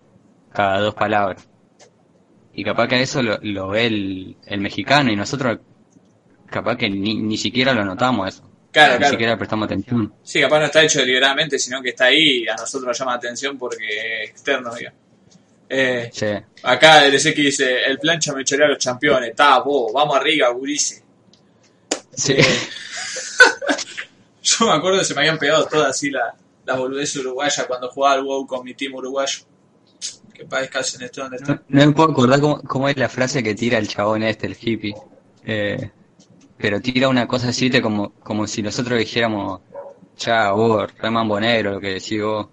cada 0.52 0.80
dos 0.80 0.94
palabras 0.94 1.48
y 2.54 2.64
capaz 2.64 2.88
que 2.88 3.00
eso 3.02 3.22
lo, 3.22 3.38
lo 3.42 3.68
ve 3.68 3.86
el, 3.86 4.36
el 4.46 4.60
mexicano 4.60 5.12
y 5.12 5.16
nosotros 5.16 5.58
capaz 6.50 6.76
que 6.76 6.88
ni, 6.90 7.14
ni 7.16 7.36
siquiera 7.36 7.72
lo 7.72 7.84
notamos 7.84 8.28
eso 8.28 8.44
Claro, 8.70 8.92
ni 8.94 8.98
claro. 8.98 9.12
siquiera 9.12 9.36
prestamos 9.38 9.64
atención 9.66 10.12
Sí, 10.22 10.40
capaz 10.40 10.58
no 10.60 10.66
está 10.66 10.82
hecho 10.82 11.00
deliberadamente, 11.00 11.58
sino 11.58 11.80
que 11.82 11.88
está 11.90 12.04
ahí 12.06 12.42
y 12.44 12.48
a 12.48 12.54
nosotros 12.54 12.86
nos 12.88 12.98
llama 12.98 13.12
la 13.12 13.16
atención 13.18 13.56
porque 13.58 14.22
es 14.24 14.30
externo, 14.30 14.74
digo. 14.74 14.90
Eh, 15.70 16.10
Sí. 16.12 16.26
acá 16.62 17.04
el 17.06 17.18
SX 17.18 17.34
dice, 17.36 17.82
el 17.84 17.98
plancha 17.98 18.34
me 18.34 18.44
chorea 18.44 18.66
a 18.66 18.70
los 18.70 18.84
campeones. 18.84 19.30
Está, 19.30 19.58
vos, 19.60 19.90
vamos 19.92 20.16
arriba, 20.16 20.48
gurice. 20.50 21.02
Sí. 22.14 22.36
Yo 24.50 24.66
me 24.66 24.72
acuerdo 24.72 24.98
que 24.98 25.04
se 25.04 25.14
me 25.14 25.20
habían 25.20 25.38
pegado 25.38 25.66
todas 25.66 25.90
así 25.90 26.10
la- 26.10 26.34
La 26.64 26.76
boludez 26.76 27.16
uruguaya 27.16 27.66
cuando 27.66 27.88
jugaba 27.88 28.14
al 28.16 28.24
WoW 28.24 28.46
con 28.46 28.62
mi 28.62 28.74
team 28.74 28.94
uruguayo. 28.94 29.38
Que 30.34 30.44
para 30.44 30.62
descansen 30.62 31.02
esto 31.02 31.22
donde 31.22 31.38
No, 31.40 31.58
no 31.66 31.86
me 31.86 31.92
puedo 31.92 32.10
acordar 32.10 32.40
cómo, 32.40 32.60
cómo 32.62 32.88
es 32.90 32.96
la 32.98 33.08
frase 33.08 33.42
que 33.42 33.54
tira 33.54 33.78
el 33.78 33.88
chabón 33.88 34.22
este, 34.22 34.46
el 34.46 34.56
hippie. 34.60 34.94
Eh, 35.44 35.90
pero 36.58 36.78
tira 36.80 37.08
una 37.08 37.26
cosa 37.26 37.48
así 37.48 37.70
te 37.70 37.80
como, 37.80 38.10
como 38.20 38.46
si 38.46 38.62
nosotros 38.62 38.98
dijéramos, 38.98 39.62
ya 40.18 40.52
vos, 40.52 40.92
re 40.98 41.10
mambonero, 41.10 41.72
lo 41.72 41.80
que 41.80 41.94
decís 41.94 42.22
vos. 42.22 42.48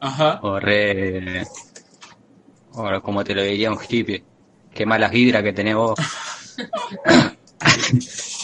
Ajá. 0.00 0.38
O 0.42 0.60
re... 0.60 1.46
O 2.72 3.00
como 3.00 3.24
te 3.24 3.34
lo 3.34 3.42
diría 3.42 3.70
un 3.72 3.78
hippie. 3.88 4.22
Qué 4.74 4.84
malas 4.84 5.10
vibras 5.10 5.42
que 5.42 5.54
tenés 5.54 5.76
vos. 5.76 5.98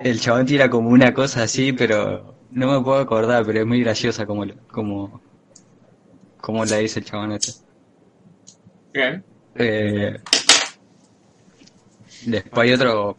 El 0.00 0.20
chabón 0.20 0.46
tira 0.46 0.70
como 0.70 0.88
una 0.88 1.12
cosa 1.12 1.42
así, 1.42 1.72
pero 1.74 2.38
no 2.50 2.66
me 2.78 2.82
puedo 2.82 2.98
acordar, 2.98 3.44
pero 3.44 3.60
es 3.60 3.66
muy 3.66 3.80
graciosa 3.82 4.24
como, 4.24 4.44
como, 4.68 5.20
como 6.38 6.64
la 6.64 6.78
dice 6.78 7.00
el 7.00 7.04
chabón 7.04 7.32
este. 7.32 7.52
Bien. 8.92 9.24
Eh, 9.54 10.18
después 12.26 12.68
hay 12.68 12.74
otro, 12.74 13.18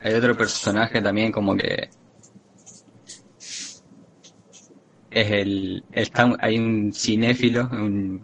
hay 0.00 0.14
otro 0.14 0.36
personaje 0.36 1.02
también 1.02 1.32
como 1.32 1.56
que 1.56 1.90
es 5.10 5.30
el, 5.30 5.84
está- 5.92 6.36
hay 6.40 6.58
un 6.58 6.92
cinéfilo, 6.92 7.68
un, 7.72 8.22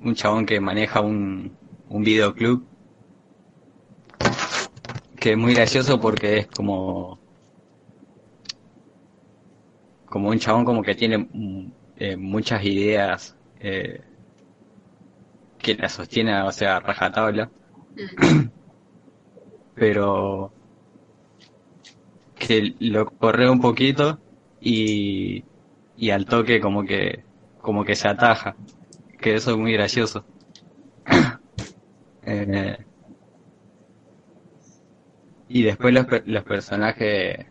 un 0.00 0.14
chabón 0.14 0.46
que 0.46 0.60
maneja 0.60 1.00
un, 1.00 1.56
un 1.88 2.02
videoclub 2.04 2.66
que 5.20 5.32
es 5.32 5.36
muy 5.38 5.54
gracioso 5.54 6.00
porque 6.00 6.38
es 6.38 6.46
como 6.48 7.17
como 10.08 10.28
un 10.30 10.38
chabón 10.38 10.64
como 10.64 10.82
que 10.82 10.94
tiene 10.94 11.18
mm, 11.18 11.72
eh, 11.96 12.16
muchas 12.16 12.64
ideas 12.64 13.36
eh, 13.60 14.00
que 15.58 15.74
la 15.74 15.88
sostiene, 15.88 16.40
o 16.42 16.52
sea, 16.52 16.80
rajatabla, 16.80 17.50
pero 19.74 20.52
que 22.38 22.74
lo 22.80 23.06
corre 23.06 23.50
un 23.50 23.60
poquito 23.60 24.18
y, 24.60 25.44
y 25.96 26.10
al 26.10 26.24
toque 26.26 26.60
como 26.60 26.84
que 26.84 27.24
como 27.60 27.84
que 27.84 27.96
se 27.96 28.08
ataja, 28.08 28.56
que 29.20 29.34
eso 29.34 29.50
es 29.52 29.56
muy 29.56 29.72
gracioso. 29.72 30.24
Eh, 32.30 32.76
y 35.48 35.62
después 35.62 35.94
los, 35.94 36.06
los 36.26 36.44
personajes 36.44 37.46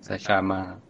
se 0.00 0.18
llama 0.18 0.80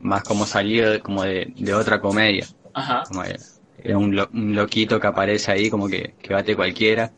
más 0.00 0.24
como 0.24 0.46
salido 0.46 0.90
de, 0.90 1.00
como 1.00 1.24
de, 1.24 1.52
de 1.56 1.74
otra 1.74 2.00
comedia. 2.00 2.48
Ajá. 2.74 3.06
Como 3.08 3.24
es 3.24 3.94
un, 3.94 4.14
lo- 4.16 4.28
un 4.32 4.54
loquito 4.54 5.00
que 5.00 5.06
aparece 5.06 5.52
ahí 5.52 5.70
como 5.70 5.88
que, 5.88 6.16
que 6.20 6.34
bate 6.34 6.56
cualquiera. 6.56 7.12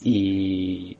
Y, 0.00 0.98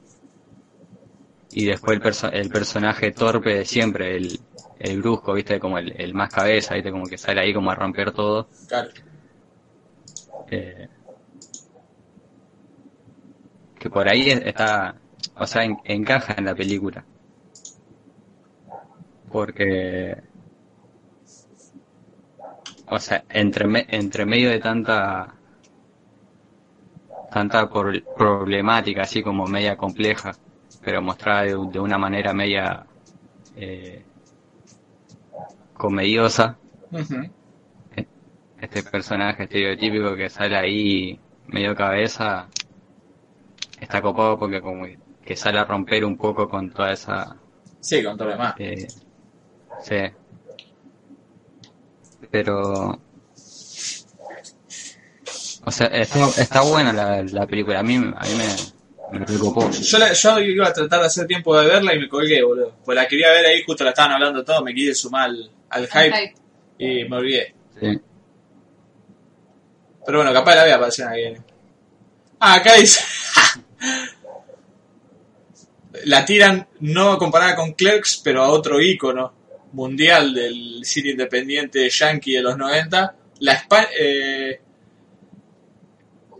y 1.50 1.64
después 1.66 1.96
el, 1.96 2.02
perso- 2.02 2.30
el 2.32 2.48
personaje 2.48 3.12
torpe 3.12 3.54
de 3.54 3.64
siempre, 3.64 4.16
el, 4.16 4.40
el 4.78 5.00
brusco, 5.00 5.34
viste, 5.34 5.60
como 5.60 5.78
el, 5.78 5.92
el 6.00 6.14
más 6.14 6.30
cabeza, 6.30 6.74
viste, 6.74 6.90
como 6.90 7.08
que 7.08 7.18
sale 7.18 7.40
ahí 7.40 7.52
como 7.54 7.70
a 7.70 7.74
romper 7.74 8.12
todo. 8.12 8.48
Claro. 8.66 8.90
Eh, 10.50 10.88
que 13.78 13.90
por 13.90 14.08
ahí 14.08 14.30
es- 14.30 14.42
está, 14.46 15.02
o 15.34 15.46
sea, 15.46 15.64
en- 15.64 15.76
encaja 15.84 16.34
en 16.38 16.44
la 16.46 16.54
película. 16.54 17.06
Porque, 19.30 20.14
o 22.96 22.98
sea, 23.00 23.24
entre, 23.28 23.66
me- 23.66 23.86
entre 23.90 24.24
medio 24.26 24.50
de 24.50 24.60
tanta, 24.60 25.34
tanta 27.34 27.68
por- 27.68 28.04
problemática, 28.14 29.02
así 29.02 29.22
como 29.22 29.46
media 29.48 29.76
compleja, 29.76 30.38
pero 30.80 31.02
mostrada 31.02 31.42
de, 31.42 31.56
de 31.72 31.80
una 31.80 31.98
manera 31.98 32.32
media 32.32 32.86
eh, 33.56 34.06
comediosa, 35.74 36.58
este 38.56 38.82
personaje 38.82 39.42
estereotípico 39.42 40.16
que 40.16 40.30
sale 40.30 40.56
ahí 40.56 41.20
medio 41.48 41.74
cabeza 41.76 42.48
está 43.78 44.00
copado 44.00 44.38
porque 44.38 44.62
como 44.62 44.86
que 45.20 45.36
sale 45.36 45.58
a 45.58 45.64
romper 45.66 46.06
un 46.06 46.16
poco 46.16 46.48
con 46.48 46.70
toda 46.72 46.90
esa 46.92 47.36
Sí, 47.80 48.02
con 48.02 48.16
todo 48.16 48.28
lo 48.28 48.32
demás. 48.34 48.54
eh, 48.56 48.92
sí 49.82 49.96
pero 52.32 52.98
o 55.64 55.70
sea 55.70 55.86
está, 55.88 56.28
está 56.40 56.60
buena 56.62 56.92
la, 56.92 57.22
la 57.22 57.46
película 57.46 57.78
a 57.78 57.82
mí 57.84 57.96
a 57.96 58.00
mí 58.00 58.08
me, 59.12 59.18
me 59.20 59.26
recopó 59.26 59.70
Yo, 59.70 59.98
la- 59.98 60.12
yo 60.12 60.38
iba 60.40 60.66
a 60.68 60.72
tratar 60.72 61.00
de 61.00 61.06
hacer 61.06 61.26
tiempo 61.26 61.56
de 61.60 61.66
verla 61.68 61.94
y 61.94 61.98
me 62.00 62.08
colgué, 62.08 62.42
boludo. 62.42 62.74
Pues 62.84 62.96
la 62.96 63.06
quería 63.06 63.30
ver 63.30 63.44
ahí, 63.44 63.62
justo 63.62 63.84
la 63.84 63.90
estaban 63.90 64.12
hablando 64.12 64.42
todo, 64.42 64.64
me 64.64 64.74
quise 64.74 64.94
sumar 64.94 65.28
al, 65.28 65.50
al 65.68 65.86
hype 65.86 66.34
y 66.78 67.04
me 67.04 67.16
olvidé. 67.16 67.54
sí. 67.78 68.00
Pero 70.04 70.18
bueno, 70.18 70.32
capaz 70.32 70.56
la 70.56 70.64
vea 70.64 70.74
para 70.76 70.86
la 70.86 70.90
semana 70.90 71.14
que 71.14 71.20
viene. 71.22 71.40
Ah, 72.40 72.54
acá 72.54 72.72
dice. 72.74 73.04
la 76.06 76.24
tiran 76.24 76.66
no 76.80 77.18
comparada 77.18 77.54
con 77.54 77.72
Clerks, 77.72 78.20
pero 78.24 78.42
a 78.42 78.48
otro 78.48 78.80
ícono 78.80 79.32
mundial 79.72 80.34
del 80.34 80.80
cine 80.84 81.10
independiente 81.10 81.88
yankee 81.88 82.34
de 82.34 82.42
los 82.42 82.56
90. 82.56 83.14
La 83.40 83.52
eh, 83.98 84.60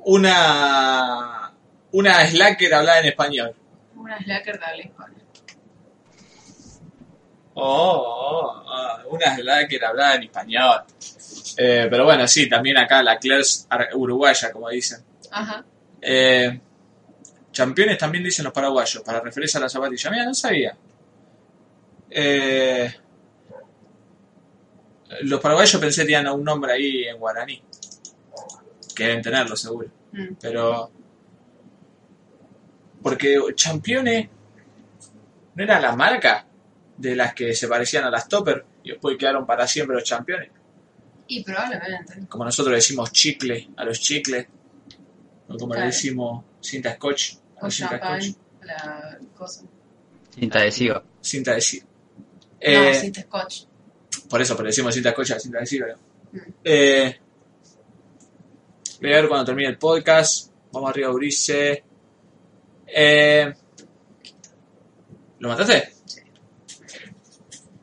una 0.04 1.52
una 1.92 2.26
slacker 2.26 2.74
hablada 2.74 3.00
en 3.00 3.06
español. 3.06 3.54
Una 3.96 4.18
slacker 4.18 4.58
de 4.58 4.64
habla 4.64 4.82
hispana. 4.82 5.14
Oh, 7.54 7.64
oh, 7.64 8.64
oh, 8.66 9.08
una 9.14 9.36
slacker 9.36 9.84
hablada 9.84 10.14
en 10.16 10.22
español. 10.24 10.82
Eh, 11.56 11.86
pero 11.90 12.04
bueno, 12.04 12.26
sí, 12.26 12.48
también 12.48 12.78
acá 12.78 13.02
la 13.02 13.18
ar- 13.68 13.90
uruguaya, 13.94 14.50
como 14.50 14.70
dicen. 14.70 15.04
Ajá. 15.30 15.64
Eh, 16.00 16.58
Championes 17.52 17.98
también 17.98 18.24
dicen 18.24 18.44
los 18.44 18.52
paraguayos, 18.54 19.02
para 19.02 19.20
referirse 19.20 19.58
a 19.58 19.60
la 19.60 19.68
zapatilla. 19.68 20.10
Mira, 20.10 20.24
no 20.24 20.32
sabía. 20.34 20.74
Eh, 22.08 22.90
los 25.22 25.40
paraguayos 25.40 25.80
pensé 25.80 26.02
que 26.02 26.06
tenían 26.12 26.28
un 26.28 26.44
nombre 26.44 26.72
ahí 26.72 27.04
en 27.04 27.18
guaraní. 27.18 27.62
Que 28.94 29.04
deben 29.04 29.22
tenerlo, 29.22 29.56
seguro. 29.56 29.88
Mm. 30.12 30.34
Pero. 30.40 30.90
Porque 33.02 33.38
Championes 33.54 34.28
no 35.54 35.64
era 35.64 35.80
la 35.80 35.94
marca 35.96 36.46
de 36.96 37.16
las 37.16 37.34
que 37.34 37.54
se 37.54 37.66
parecían 37.68 38.04
a 38.04 38.10
las 38.10 38.28
Topper 38.28 38.64
y 38.84 38.90
después 38.90 39.16
quedaron 39.18 39.44
para 39.46 39.66
siempre 39.66 39.96
los 39.96 40.04
Championes. 40.04 40.50
Y 41.26 41.42
probablemente. 41.42 42.26
Como 42.28 42.44
nosotros 42.44 42.74
decimos 42.74 43.10
chicle 43.12 43.70
a 43.76 43.84
los 43.84 43.98
chicles, 44.00 44.46
o 45.48 45.56
como 45.56 45.74
le 45.74 45.82
decimos 45.86 46.44
cinta 46.60 46.94
scotch 46.94 47.34
a 47.56 47.60
O 47.60 47.64
los 47.66 47.74
cinta 47.74 47.98
scotch. 47.98 48.36
la 48.62 49.18
cosa. 49.36 49.62
cinta 50.34 50.58
adhesiva 50.60 51.02
Cinta 51.20 51.52
adhesiva. 51.52 51.86
no, 51.86 52.28
Eh, 52.60 52.94
cinta 52.94 53.22
scotch. 53.22 53.64
Por 54.28 54.40
eso, 54.40 54.56
pero 54.56 54.68
decimos 54.68 54.94
cinta 54.94 55.12
scotch 55.12 55.32
a 55.32 55.40
cinta 55.40 55.58
adhesiva. 55.58 55.86
Mm. 56.32 56.38
Eh, 56.64 57.20
voy 59.00 59.12
a 59.12 59.16
ver 59.16 59.28
cuando 59.28 59.46
termine 59.46 59.68
el 59.68 59.78
podcast. 59.78 60.50
Vamos 60.72 60.90
arriba, 60.90 61.10
Urice. 61.10 61.84
Eh, 62.86 63.52
¿Lo 65.38 65.48
mataste? 65.48 65.92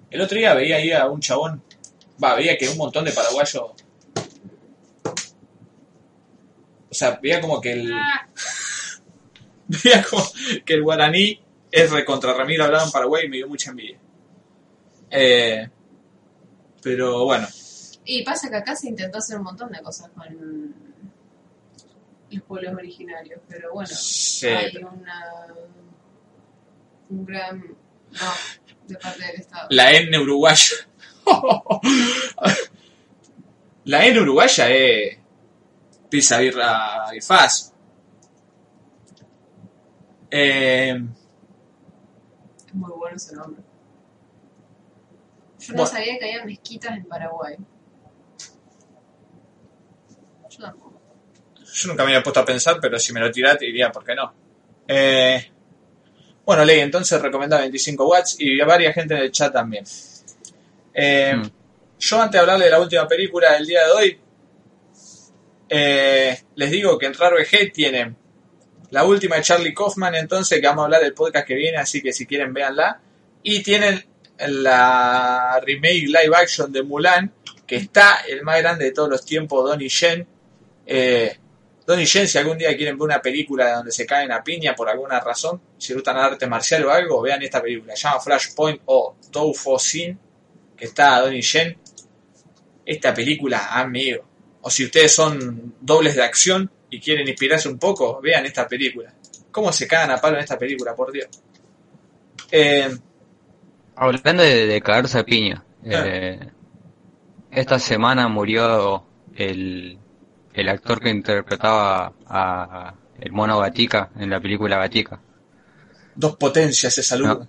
El 0.09 0.21
otro 0.21 0.37
día 0.37 0.53
veía 0.53 0.77
ahí 0.77 0.91
a 0.91 1.07
un 1.07 1.19
chabón. 1.19 1.63
Va, 2.23 2.35
veía 2.35 2.57
que 2.57 2.67
un 2.69 2.77
montón 2.77 3.05
de 3.05 3.11
paraguayos. 3.11 3.71
O 6.89 6.93
sea, 6.93 7.19
veía 7.21 7.39
como 7.39 7.61
que 7.61 7.73
el. 7.73 7.93
veía 9.67 10.03
como 10.03 10.23
que 10.65 10.73
el 10.73 10.83
guaraní 10.83 11.39
es 11.71 11.91
recontra 11.91 12.33
Ramiro 12.33 12.65
hablaba 12.65 12.85
en 12.85 12.91
Paraguay 12.91 13.25
y 13.25 13.29
me 13.29 13.37
dio 13.37 13.47
mucha 13.47 13.69
envidia. 13.69 13.99
Eh, 15.11 15.69
pero 16.81 17.25
bueno, 17.25 17.47
Y 18.05 18.23
pasa 18.23 18.49
que 18.49 18.55
acá 18.55 18.75
se 18.75 18.87
intentó 18.89 19.17
hacer 19.19 19.37
un 19.37 19.43
montón 19.43 19.71
de 19.71 19.81
cosas 19.81 20.09
con 20.15 20.73
los 22.31 22.43
pueblos 22.43 22.73
originarios, 22.75 23.39
pero 23.47 23.73
bueno, 23.73 23.89
Sí, 23.91 24.47
hay 24.47 24.71
pero- 24.73 24.91
una 24.91 25.47
un 27.09 27.25
gran 27.25 27.59
no 27.59 28.31
de 28.87 28.95
parte 28.95 29.25
del 29.25 29.35
Estado. 29.41 29.67
la 29.71 29.91
N 29.93 30.17
uruguaya. 30.19 30.75
la 33.85 34.05
N 34.05 34.19
uruguaya 34.21 34.69
es 34.69 35.17
pizza, 36.09 36.37
birra 36.39 37.05
y 37.15 37.21
faz. 37.21 37.73
Eh, 40.31 41.01
Es 42.67 42.73
muy 42.75 42.91
bueno 42.91 43.15
ese 43.15 43.35
nombre. 43.35 43.63
Yo 45.69 45.75
no 45.75 45.83
Bueno. 45.83 45.85
sabía 45.85 46.17
que 46.17 46.25
había 46.25 46.45
mezquitas 46.45 46.97
en 46.97 47.05
Paraguay. 47.05 47.55
Yo 50.49 50.57
tampoco. 50.63 51.01
Yo 51.73 51.87
nunca 51.89 52.03
me 52.03 52.11
había 52.11 52.23
puesto 52.23 52.39
a 52.39 52.45
pensar, 52.45 52.79
pero 52.81 52.97
si 52.99 53.13
me 53.13 53.19
lo 53.19 53.31
tirás, 53.31 53.57
te 53.57 53.65
diría, 53.65 53.91
¿por 53.91 54.03
qué 54.03 54.15
no? 54.15 54.33
Eh, 54.87 55.51
bueno, 56.43 56.65
Ley, 56.65 56.79
entonces 56.79 57.21
recomienda 57.21 57.59
25 57.59 58.07
watts 58.07 58.37
y 58.39 58.59
a 58.59 58.65
varias 58.65 58.95
gente 58.95 59.13
en 59.13 59.21
el 59.21 59.31
chat 59.31 59.53
también. 59.53 59.85
Eh, 60.93 61.35
Mm. 61.35 61.49
Yo 61.99 62.21
antes 62.21 62.31
de 62.33 62.39
hablarle 62.39 62.65
de 62.65 62.71
la 62.71 62.79
última 62.79 63.05
película 63.07 63.51
del 63.53 63.65
día 63.67 63.85
de 63.85 63.91
hoy, 63.91 64.19
eh, 65.67 66.41
les 66.55 66.71
digo 66.71 66.97
que 66.97 67.05
en 67.05 67.13
Raro 67.13 67.35
VG 67.37 67.71
tienen 67.73 68.15
la 68.91 69.03
última 69.03 69.35
de 69.35 69.41
Charlie 69.43 69.73
Kaufman, 69.73 70.15
entonces 70.15 70.59
que 70.59 70.65
vamos 70.65 70.81
a 70.81 70.85
hablar 70.85 71.01
del 71.01 71.13
podcast 71.13 71.45
que 71.45 71.55
viene, 71.55 71.77
así 71.77 72.01
que 72.01 72.11
si 72.13 72.25
quieren 72.25 72.53
véanla. 72.53 73.01
Y 73.43 73.61
tienen 73.61 74.03
la 74.47 75.59
remake 75.65 76.07
live 76.07 76.35
action 76.35 76.71
de 76.71 76.83
Mulan, 76.83 77.31
que 77.67 77.75
está 77.75 78.21
el 78.27 78.41
más 78.43 78.59
grande 78.59 78.85
de 78.85 78.91
todos 78.91 79.09
los 79.09 79.25
tiempos, 79.25 79.67
Donnie 79.67 79.89
Yen. 79.89 80.25
Eh, 80.85 81.37
Donnie 81.85 82.05
Yen, 82.05 82.27
si 82.27 82.37
algún 82.37 82.57
día 82.57 82.75
quieren 82.75 82.97
ver 82.97 83.05
una 83.05 83.21
película 83.21 83.75
donde 83.75 83.91
se 83.91 84.05
caen 84.05 84.31
a 84.31 84.43
piña 84.43 84.75
por 84.75 84.89
alguna 84.89 85.19
razón, 85.19 85.61
si 85.77 85.93
gustan 85.93 86.17
arte 86.17 86.47
marcial 86.47 86.85
o 86.85 86.91
algo, 86.91 87.21
vean 87.21 87.41
esta 87.41 87.61
película. 87.61 87.95
Se 87.95 88.03
llama 88.03 88.19
Flashpoint 88.19 88.81
o 88.85 89.15
Tou 89.31 89.53
Fo 89.53 89.77
Sin, 89.77 90.17
que 90.75 90.85
está 90.85 91.19
Donnie 91.19 91.41
Yen. 91.41 91.77
Esta 92.85 93.13
película, 93.13 93.67
amigo. 93.73 94.25
O 94.61 94.69
si 94.69 94.85
ustedes 94.85 95.13
son 95.13 95.75
dobles 95.79 96.15
de 96.15 96.23
acción 96.23 96.71
y 96.89 96.99
quieren 96.99 97.27
inspirarse 97.27 97.69
un 97.69 97.77
poco, 97.77 98.19
vean 98.21 98.45
esta 98.45 98.67
película. 98.67 99.13
¿Cómo 99.51 99.71
se 99.71 99.87
cagan 99.87 100.11
a 100.11 100.17
palo 100.17 100.37
en 100.37 100.43
esta 100.43 100.57
película, 100.57 100.95
por 100.95 101.11
Dios? 101.11 101.27
Eh, 102.51 102.89
Hablando 104.01 104.43
de, 104.43 104.65
de 104.65 104.81
cagarse 104.81 105.19
a 105.19 105.23
piña, 105.23 105.63
Ah. 105.83 105.87
eh, 106.05 106.39
esta 107.51 107.79
semana 107.79 108.27
murió 108.27 109.03
el, 109.35 109.97
el 110.53 110.69
actor 110.69 110.99
que 111.01 111.09
interpretaba 111.09 112.13
a 112.27 112.93
el 113.19 113.31
mono 113.31 113.59
Gatica 113.59 114.09
en 114.17 114.29
la 114.29 114.39
película 114.39 114.77
Gatica. 114.77 115.19
dos 116.15 116.35
potencias 116.37 116.93
se 116.93 117.03
saludan. 117.03 117.47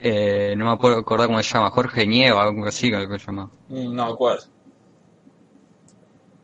Eh, 0.00 0.54
no 0.56 0.66
me 0.66 0.70
acuerdo 0.72 0.98
acordar 0.98 1.26
cómo 1.26 1.42
se 1.42 1.52
llama, 1.54 1.70
Jorge 1.70 2.06
Nieva, 2.06 2.42
algo 2.44 2.64
así 2.66 2.88
creo 2.90 3.08
que 3.08 3.18
se 3.18 3.26
llama. 3.26 3.50
Mm, 3.68 3.94
No 3.94 4.06
me 4.06 4.12
acuerdo. 4.12 4.44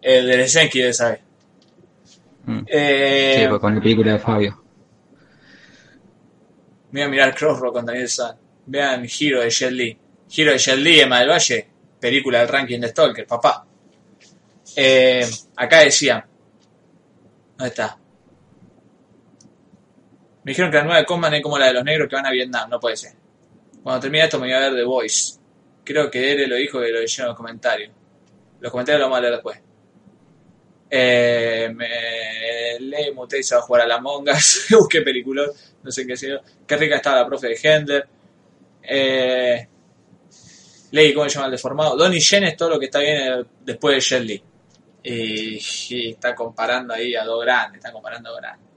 El 0.02 0.26
de 0.26 0.36
Lesenki 0.36 0.80
de 0.80 0.92
saber. 0.92 1.20
Mm. 2.46 2.60
Eh, 2.66 3.36
Sí, 3.42 3.48
pues 3.48 3.60
con 3.60 3.74
la 3.76 3.80
película 3.80 4.12
de 4.12 4.18
Fabio. 4.18 4.62
Me 6.90 7.00
voy 7.00 7.02
a 7.02 7.08
mirar 7.10 7.34
Crossroad 7.34 7.72
con 7.72 7.86
Daniel 7.86 8.08
San. 8.08 8.36
Vean 8.67 9.07
Hero 9.07 9.41
de 9.41 9.51
Jet 9.51 9.73
Li. 9.73 9.99
Hero 10.36 10.52
de 10.52 10.59
Jet 10.59 10.78
Li, 10.78 11.01
Emma 11.01 11.20
del 11.20 11.31
Valle. 11.31 11.68
Película 12.01 12.41
del 12.41 12.49
ranking 12.49 12.81
de 12.81 12.89
Stalker, 12.89 13.26
papá. 13.26 13.67
Eh, 14.76 15.26
acá 15.57 15.81
decía. 15.81 16.26
¿Dónde 17.57 17.68
está? 17.68 17.99
Me 20.44 20.51
dijeron 20.51 20.70
que 20.70 20.76
la 20.76 20.84
nueva 20.84 20.99
de 20.99 21.07
Coman 21.07 21.34
es 21.34 21.43
como 21.43 21.59
la 21.59 21.67
de 21.67 21.75
los 21.75 21.84
negros 21.84 22.09
que 22.09 22.17
van 22.17 22.26
a 22.26 22.31
Vietnam. 22.31 22.68
No 22.68 22.78
puede 22.78 22.97
ser. 22.97 23.12
Cuando 23.83 24.01
termine 24.01 24.25
esto 24.25 24.39
me 24.39 24.47
voy 24.47 24.55
a 24.55 24.60
ver 24.60 24.75
The 24.75 24.84
Voice. 24.84 25.39
Creo 25.84 26.10
que 26.10 26.33
él 26.33 26.49
lo 26.49 26.57
dijo 26.57 26.81
que 26.81 26.89
lo 26.89 27.01
leyeron 27.01 27.26
en 27.26 27.28
los 27.28 27.36
comentarios. 27.36 27.93
Los 28.60 28.70
comentarios 28.70 29.01
los 29.01 29.07
vamos 29.07 29.18
a 29.18 29.20
leer 29.20 29.34
después. 29.34 29.59
Eh, 30.91 31.73
me 31.75 32.78
leí 32.81 33.12
muté 33.12 33.43
se 33.43 33.55
va 33.55 33.60
a 33.60 33.65
jugar 33.65 33.83
a 33.83 33.86
la 33.86 34.01
Mongas. 34.01 34.67
Busqué 34.70 35.02
película. 35.02 35.44
No 35.83 35.91
sé 35.91 36.07
qué 36.07 36.17
sé 36.17 36.28
yo. 36.28 36.39
Qué 36.67 36.76
rica 36.76 36.97
estaba 36.97 37.20
la 37.20 37.26
profe 37.26 37.49
de 37.49 37.59
Hender. 37.62 38.09
Eh, 38.86 39.68
leí 40.90 41.12
cómo 41.12 41.28
se 41.28 41.34
llama 41.34 41.46
el 41.46 41.52
deformado. 41.52 41.96
Donnie 41.96 42.20
Yen 42.20 42.44
es 42.44 42.56
todo 42.56 42.70
lo 42.70 42.78
que 42.78 42.86
está 42.86 43.00
bien 43.00 43.16
eh, 43.16 43.44
después 43.64 43.96
de 43.96 44.00
Jet 44.00 44.22
Li. 44.22 44.44
Y, 45.02 46.10
está 46.10 46.34
comparando 46.34 46.94
ahí 46.94 47.14
a 47.14 47.24
dos 47.24 47.44
grandes. 47.44 47.78
Está 47.78 47.92
comparando 47.92 48.30
a 48.30 48.40
grandes. 48.40 48.68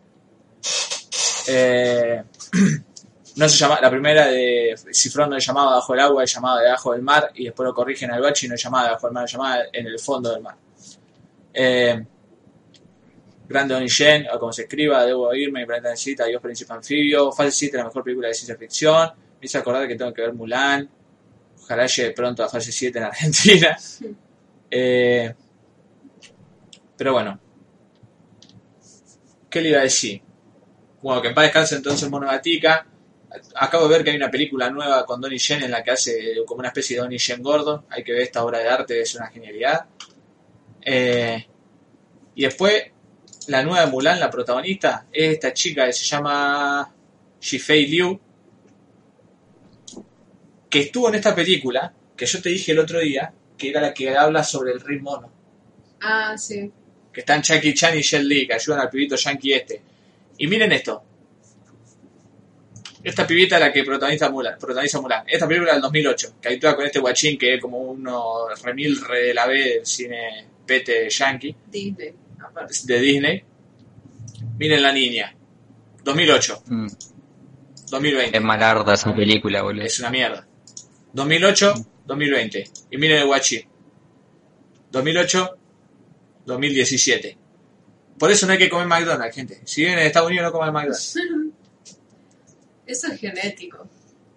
Eh, 1.47 2.23
no 3.37 3.47
se 3.47 3.57
llama, 3.57 3.79
la 3.79 3.89
primera 3.89 4.27
de 4.27 4.75
Cifrón 4.91 5.29
no 5.29 5.37
es 5.37 5.45
llamada 5.45 5.75
bajo 5.75 5.93
el 5.93 5.99
agua, 5.99 6.23
es 6.23 6.33
llamada 6.33 6.61
debajo 6.61 6.93
del 6.93 7.03
mar, 7.03 7.31
y 7.35 7.45
después 7.45 7.65
lo 7.67 7.73
corrigen 7.73 8.11
al 8.11 8.21
bache 8.21 8.47
y 8.47 8.49
no 8.49 8.55
es 8.55 8.63
llamada 8.63 8.87
debajo 8.87 9.07
del 9.07 9.13
mar, 9.13 9.25
es 9.25 9.31
llamada 9.31 9.65
en 9.71 9.87
el 9.87 9.99
fondo 9.99 10.31
del 10.31 10.41
mar. 10.41 10.55
Eh, 11.53 12.05
Grande 13.47 13.73
Donnie 13.75 13.89
Yen, 13.89 14.27
o 14.33 14.39
como 14.39 14.51
se 14.51 14.63
escriba, 14.63 15.05
Debo 15.05 15.33
irme, 15.33 15.65
planeta 15.65 15.91
necesita, 15.91 16.25
Dios 16.25 16.41
príncipe 16.41 16.73
anfibio, 16.73 17.31
7, 17.31 17.77
la 17.77 17.85
mejor 17.85 18.03
película 18.03 18.27
de 18.27 18.33
ciencia 18.33 18.57
ficción, 18.57 19.09
me 19.39 19.45
hice 19.45 19.57
acordar 19.57 19.87
que 19.87 19.95
tengo 19.95 20.13
que 20.13 20.21
ver 20.21 20.33
Mulan, 20.33 20.89
ojalá 21.61 21.85
llegue 21.85 22.11
pronto 22.11 22.43
a 22.43 22.49
fase 22.49 22.71
7 22.71 22.97
en 22.97 23.03
Argentina. 23.03 23.77
Eh, 24.69 25.33
pero 26.97 27.13
bueno, 27.13 27.39
¿qué 29.49 29.61
le 29.61 29.69
iba 29.69 29.79
a 29.79 29.83
decir? 29.83 30.21
Bueno, 31.01 31.21
que 31.21 31.29
en 31.29 31.33
paz 31.33 31.45
descanse 31.45 31.75
entonces 31.75 32.09
Monogatica. 32.09 32.85
Acabo 33.55 33.87
de 33.87 33.93
ver 33.93 34.03
que 34.03 34.11
hay 34.11 34.17
una 34.17 34.31
película 34.31 34.69
nueva 34.69 35.05
con 35.05 35.21
Donnie 35.21 35.37
Yen 35.37 35.63
en 35.63 35.71
la 35.71 35.83
que 35.83 35.91
hace 35.91 36.37
como 36.45 36.59
una 36.59 36.69
especie 36.69 36.95
de 36.95 37.03
Donnie 37.03 37.19
Yen 37.19 37.41
gordo. 37.41 37.85
Hay 37.89 38.03
que 38.03 38.11
ver 38.11 38.23
esta 38.23 38.43
obra 38.43 38.59
de 38.59 38.67
arte, 38.67 39.01
es 39.01 39.15
una 39.15 39.27
genialidad. 39.27 39.85
Eh, 40.81 41.45
y 42.35 42.43
después, 42.43 42.83
la 43.47 43.63
nueva 43.63 43.85
de 43.85 43.91
Mulan, 43.91 44.19
la 44.19 44.29
protagonista, 44.29 45.05
es 45.11 45.33
esta 45.33 45.53
chica 45.53 45.85
que 45.85 45.93
se 45.93 46.05
llama 46.05 46.93
Shifei 47.39 47.85
Liu, 47.85 48.19
que 50.69 50.81
estuvo 50.81 51.09
en 51.09 51.15
esta 51.15 51.33
película, 51.35 51.93
que 52.15 52.25
yo 52.25 52.41
te 52.41 52.49
dije 52.49 52.71
el 52.73 52.79
otro 52.79 52.99
día, 52.99 53.31
que 53.57 53.69
era 53.69 53.81
la 53.81 53.93
que 53.93 54.15
habla 54.15 54.43
sobre 54.43 54.71
el 54.73 54.79
rey 54.81 54.99
mono. 54.99 55.31
Ah, 56.01 56.37
sí. 56.37 56.71
Que 57.11 57.21
están 57.21 57.41
Jackie 57.41 57.73
Chan 57.73 57.97
y 57.97 58.01
Jet 58.03 58.21
Li, 58.23 58.45
que 58.47 58.53
ayudan 58.53 58.81
al 58.81 58.89
pibito 58.89 59.15
yankee 59.15 59.53
este. 59.53 59.81
Y 60.37 60.47
miren 60.47 60.71
esto. 60.71 61.03
Esta 63.03 63.25
pibita 63.25 63.55
es 63.55 63.61
la 63.61 63.71
que 63.71 63.83
protagoniza 63.83 64.29
Mulan, 64.29 64.57
protagoniza 64.59 64.99
Mulan. 65.01 65.23
Esta 65.27 65.47
película 65.47 65.73
del 65.73 65.81
2008, 65.81 66.35
que 66.41 66.49
actúa 66.49 66.75
con 66.75 66.85
este 66.85 66.99
guachín 66.99 67.37
que 67.37 67.55
es 67.55 67.61
como 67.61 67.77
uno 67.79 68.49
remil 68.63 68.99
re 69.01 69.27
de 69.27 69.33
la 69.33 69.45
B 69.47 69.55
del 69.57 69.85
cine 69.85 70.47
pete 70.65 71.09
yankee, 71.09 71.55
Disney, 71.71 72.13
aparte. 72.45 72.73
de 72.83 72.99
Disney. 72.99 73.43
Miren 74.59 74.81
la 74.81 74.91
niña. 74.91 75.33
2008, 76.03 76.63
Mm. 76.67 76.87
2020. 77.89 78.37
Es 78.37 78.43
malarda 78.43 78.93
esa 78.95 79.15
película, 79.15 79.61
boludo. 79.61 79.83
Es 79.85 79.99
una 79.99 80.09
mierda. 80.09 80.46
2008, 81.13 81.73
2020. 82.05 82.63
Y 82.91 82.97
miren 82.97 83.19
el 83.19 83.25
guachín. 83.25 83.67
2008, 84.91 85.57
2017. 86.45 87.37
Por 88.17 88.31
eso 88.31 88.45
no 88.45 88.53
hay 88.53 88.59
que 88.59 88.69
comer 88.69 88.87
McDonald's, 88.87 89.35
gente. 89.35 89.61
Si 89.65 89.81
viven 89.81 89.99
en 89.99 90.05
Estados 90.07 90.27
Unidos, 90.27 90.45
no 90.45 90.51
coman 90.51 90.73
McDonald's. 90.73 91.15
Eso 92.85 93.07
es 93.07 93.19
genético. 93.19 93.87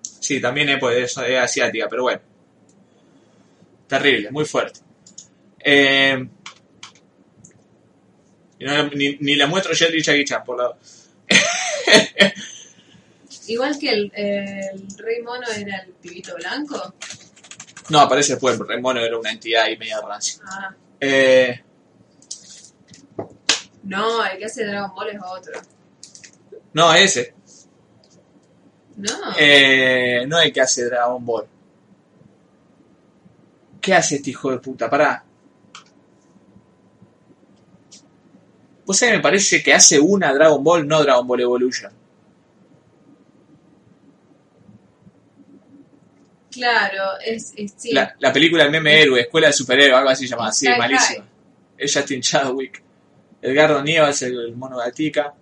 Sí, 0.02 0.40
también 0.40 0.68
es, 0.70 0.80
pues, 0.80 0.96
es, 0.96 1.16
es 1.16 1.38
asiática, 1.38 1.86
pero 1.88 2.02
bueno. 2.02 2.20
Terrible, 3.86 4.30
muy 4.32 4.44
fuerte. 4.44 4.80
Eh, 5.60 6.28
ni, 8.58 9.16
ni 9.20 9.36
le 9.36 9.46
muestro 9.46 9.72
Jet 9.72 9.90
Li 9.90 10.02
Jackie 10.02 10.24
Chan, 10.24 10.42
por 10.44 10.58
lado. 10.58 10.76
Igual 13.50 13.76
que 13.80 13.90
el, 13.90 14.12
el 14.14 14.96
rey 14.96 15.22
mono 15.22 15.44
era 15.48 15.78
el 15.78 15.92
pibito 15.94 16.34
blanco. 16.36 16.94
No, 17.88 17.98
aparece 17.98 18.34
después, 18.34 18.56
el 18.70 18.80
mono 18.80 19.00
era 19.00 19.18
una 19.18 19.32
entidad 19.32 19.66
y 19.68 19.76
media 19.76 20.00
rancia. 20.00 20.40
Ah, 20.46 20.72
Eh, 21.00 21.60
no, 23.82 24.24
el 24.24 24.38
que 24.38 24.44
hace 24.44 24.64
Dragon 24.64 24.94
Ball 24.94 25.08
es 25.10 25.20
otro. 25.20 25.60
no, 26.74 26.94
ese. 26.94 27.34
No. 28.96 29.12
Eh, 29.36 30.24
no 30.28 30.36
hay 30.36 30.52
que 30.52 30.60
hace 30.60 30.84
Dragon 30.84 31.24
Ball. 31.24 31.46
¿Qué 33.80 33.94
hace 33.94 34.16
este 34.16 34.30
hijo 34.30 34.52
de 34.52 34.58
puta? 34.58 34.88
Pará. 34.88 35.24
Vos 38.86 38.96
sabés, 38.96 39.16
me 39.16 39.20
parece 39.22 39.60
que 39.60 39.74
hace 39.74 39.98
una 39.98 40.32
Dragon 40.32 40.62
Ball, 40.62 40.86
no 40.86 41.02
Dragon 41.02 41.26
Ball 41.26 41.40
Evolution. 41.40 41.99
Claro, 46.50 47.18
es, 47.24 47.52
es 47.56 47.74
sí. 47.76 47.92
La, 47.92 48.14
la 48.18 48.32
película 48.32 48.64
del 48.64 48.72
meme 48.72 49.00
héroe, 49.02 49.20
Escuela 49.20 49.46
de 49.48 49.52
Superhéroes, 49.52 49.96
algo 49.98 50.10
así 50.10 50.26
llamada. 50.26 50.52
Sí, 50.52 50.66
malísima. 50.68 51.26
Es 51.78 51.94
Justin 51.94 52.20
Chadwick. 52.20 52.82
Edgardo 53.42 53.82
Nievas, 53.82 54.20
el, 54.22 54.38
el 54.38 54.56
mono 54.56 54.76
gatica. 54.78 55.32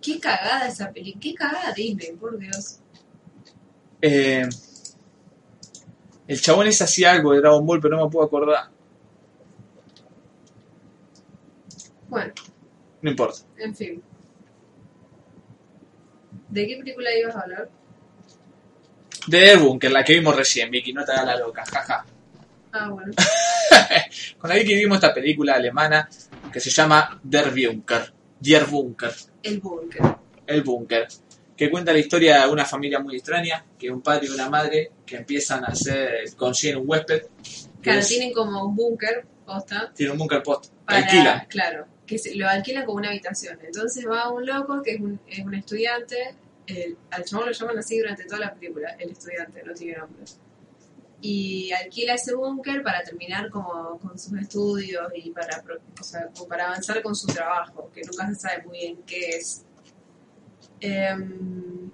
Qué 0.00 0.18
cagada 0.18 0.66
esa 0.68 0.90
película. 0.90 1.20
Qué 1.22 1.34
cagada 1.34 1.72
Disney, 1.72 2.12
por 2.12 2.36
Dios. 2.38 2.78
Eh, 4.02 4.46
el 6.26 6.40
chabón 6.40 6.66
es 6.66 6.80
hacía 6.82 7.12
algo 7.12 7.32
de 7.32 7.40
Dragon 7.40 7.64
Ball, 7.64 7.80
pero 7.80 7.96
no 7.96 8.04
me 8.06 8.10
puedo 8.10 8.26
acordar. 8.26 8.68
Bueno, 12.08 12.32
No 13.02 13.10
importa. 13.10 13.38
en 13.58 13.74
fin. 13.74 14.02
¿De 16.48 16.66
qué 16.66 16.76
película 16.76 17.10
ibas 17.18 17.34
a 17.36 17.40
hablar? 17.40 17.68
De 19.26 19.38
Der 19.40 19.58
Bunker, 19.58 19.90
la 19.90 20.04
que 20.04 20.14
vimos 20.14 20.36
recién, 20.36 20.70
Vicky, 20.70 20.92
no 20.92 21.04
te 21.04 21.12
hagas 21.12 21.26
la 21.26 21.36
loca, 21.38 21.64
jaja. 21.64 22.04
Ah, 22.72 22.88
bueno. 22.90 23.12
Con 24.38 24.50
la 24.50 24.56
Vicky 24.56 24.74
vimos 24.74 24.96
esta 24.96 25.14
película 25.14 25.54
alemana 25.54 26.08
que 26.52 26.60
se 26.60 26.70
llama 26.70 27.18
Der 27.22 27.50
Bunker. 27.50 28.12
Der 28.40 28.66
Bunker. 28.66 29.12
El 29.42 29.60
búnker. 29.60 30.02
El 30.46 30.62
Búnker. 30.62 31.08
Que 31.56 31.70
cuenta 31.70 31.92
la 31.92 31.98
historia 32.00 32.44
de 32.44 32.52
una 32.52 32.64
familia 32.64 32.98
muy 32.98 33.16
extraña, 33.16 33.64
que 33.78 33.90
un 33.90 34.02
padre 34.02 34.26
y 34.26 34.30
una 34.30 34.50
madre 34.50 34.90
que 35.06 35.16
empiezan 35.16 35.64
a 35.64 35.68
hacer, 35.68 36.34
consiguen 36.36 36.78
un 36.78 36.84
huésped. 36.86 37.22
Claro, 37.80 38.00
es- 38.00 38.08
tienen 38.08 38.32
como 38.32 38.64
un 38.66 38.74
búnker, 38.74 39.24
posta, 39.46 39.92
tiene 39.94 40.12
un 40.12 40.18
búnker 40.18 40.42
post. 40.42 40.72
para, 40.84 40.98
Alquilan. 40.98 41.46
claro, 41.48 41.86
que 42.06 42.18
se- 42.18 42.34
lo 42.34 42.48
alquilan 42.48 42.84
como 42.84 42.98
una 42.98 43.08
habitación. 43.10 43.58
Entonces 43.64 44.04
va 44.10 44.30
un 44.30 44.44
loco 44.44 44.82
que 44.82 44.94
es 44.96 45.00
un, 45.00 45.18
es 45.28 45.38
un 45.38 45.54
estudiante, 45.54 46.34
el- 46.66 46.96
al 47.10 47.24
chabón 47.24 47.46
lo 47.46 47.52
llaman 47.52 47.78
así 47.78 47.98
durante 47.98 48.24
toda 48.24 48.40
la 48.40 48.54
película, 48.54 48.90
el 48.98 49.10
estudiante, 49.10 49.62
no 49.64 49.74
tiene 49.74 49.98
nombre. 49.98 50.24
Y 51.20 51.72
alquila 51.72 52.14
ese 52.14 52.34
búnker 52.34 52.82
para 52.82 53.02
terminar 53.02 53.48
como 53.50 53.98
con 53.98 54.18
sus 54.18 54.38
estudios 54.38 55.06
y 55.14 55.30
para, 55.30 55.64
o 55.98 56.04
sea, 56.04 56.28
como 56.34 56.46
para 56.48 56.66
avanzar 56.66 57.02
con 57.02 57.14
su 57.14 57.26
trabajo, 57.28 57.90
que 57.94 58.02
nunca 58.02 58.28
se 58.28 58.34
sabe 58.34 58.62
muy 58.64 58.78
bien 58.78 59.02
qué 59.06 59.30
es. 59.30 59.64
Em, 60.80 61.90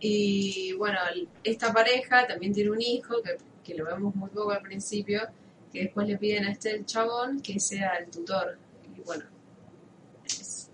y 0.00 0.72
bueno, 0.74 0.98
esta 1.42 1.72
pareja 1.72 2.26
también 2.26 2.52
tiene 2.52 2.70
un 2.70 2.80
hijo 2.80 3.22
que, 3.22 3.36
que 3.62 3.74
lo 3.74 3.84
vemos 3.86 4.14
muy 4.14 4.30
poco 4.30 4.52
al 4.52 4.62
principio, 4.62 5.22
que 5.72 5.80
después 5.84 6.06
le 6.06 6.16
piden 6.18 6.44
a 6.46 6.52
este 6.52 6.84
chabón 6.84 7.40
que 7.40 7.58
sea 7.60 7.96
el 7.96 8.10
tutor. 8.10 8.58
Y 8.96 9.00
bueno, 9.02 9.24
es 10.24 10.70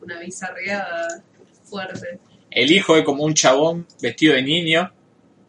una 0.00 0.18
bizarreada 0.20 1.22
fuerte. 1.72 2.18
El 2.50 2.70
hijo 2.70 2.96
es 2.96 3.04
como 3.04 3.24
un 3.24 3.34
chabón 3.34 3.86
vestido 4.00 4.34
de 4.34 4.42
niño. 4.42 4.92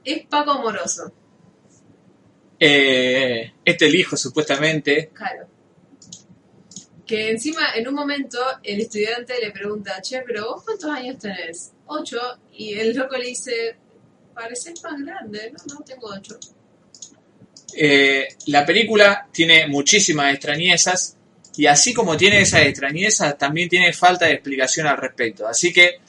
Es 0.06 0.26
Paco 0.28 0.52
Amoroso, 0.52 1.12
Eh, 2.60 3.52
este 3.66 3.86
el 3.88 3.96
hijo, 3.96 4.16
supuestamente. 4.16 5.10
claro. 5.14 5.48
Que 7.06 7.32
encima, 7.32 7.74
en 7.76 7.86
un 7.90 7.96
momento, 7.96 8.40
el 8.64 8.80
estudiante 8.80 9.34
le 9.42 9.52
pregunta, 9.52 10.02
che, 10.02 10.22
pero 10.26 10.46
vos 10.54 10.64
cuántos 10.64 10.90
años 10.90 11.18
tenés? 11.20 11.74
Ocho. 11.88 12.18
Y 12.54 12.74
el 12.76 12.96
loco 12.96 13.18
le 13.18 13.28
dice, 13.28 13.76
pareces 14.34 14.82
más 14.82 15.00
grande. 15.02 15.52
No, 15.52 15.76
no, 15.76 15.82
tengo 15.82 16.08
ocho. 16.08 16.40
Eh, 17.76 18.26
la 18.48 18.66
película 18.66 19.28
tiene 19.34 19.68
muchísimas 19.68 20.34
extrañezas. 20.34 21.18
Y 21.58 21.66
así 21.66 21.94
como 21.94 22.16
tiene 22.16 22.40
esas 22.42 22.62
extrañezas, 22.62 23.38
también 23.38 23.68
tiene 23.68 23.92
falta 23.94 24.26
de 24.26 24.34
explicación 24.36 24.88
al 24.88 24.98
respecto. 24.98 25.46
Así 25.46 25.74
que, 25.74 26.00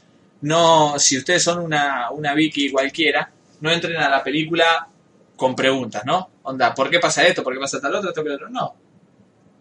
no, 0.43 0.99
si 0.99 1.19
ustedes 1.19 1.43
son 1.43 1.59
una, 1.61 2.11
una 2.11 2.35
Vicky 2.35 2.71
cualquiera, 2.71 3.31
no 3.61 3.71
entren 3.71 3.97
a 3.97 4.09
la 4.09 4.23
película 4.23 4.89
con 5.37 5.55
preguntas, 5.55 6.05
¿no? 6.05 6.31
Onda, 6.43 6.75
¿por 6.75 6.91
qué 6.91 6.99
pasa 6.99 7.27
esto? 7.27 7.43
¿Por 7.43 7.55
qué 7.55 7.61
pasa 7.61 7.81
tal 7.81 7.95
otro? 7.95 8.11
¿Esto 8.11 8.23
que 8.23 8.31
otro? 8.31 8.49
No. 8.51 8.75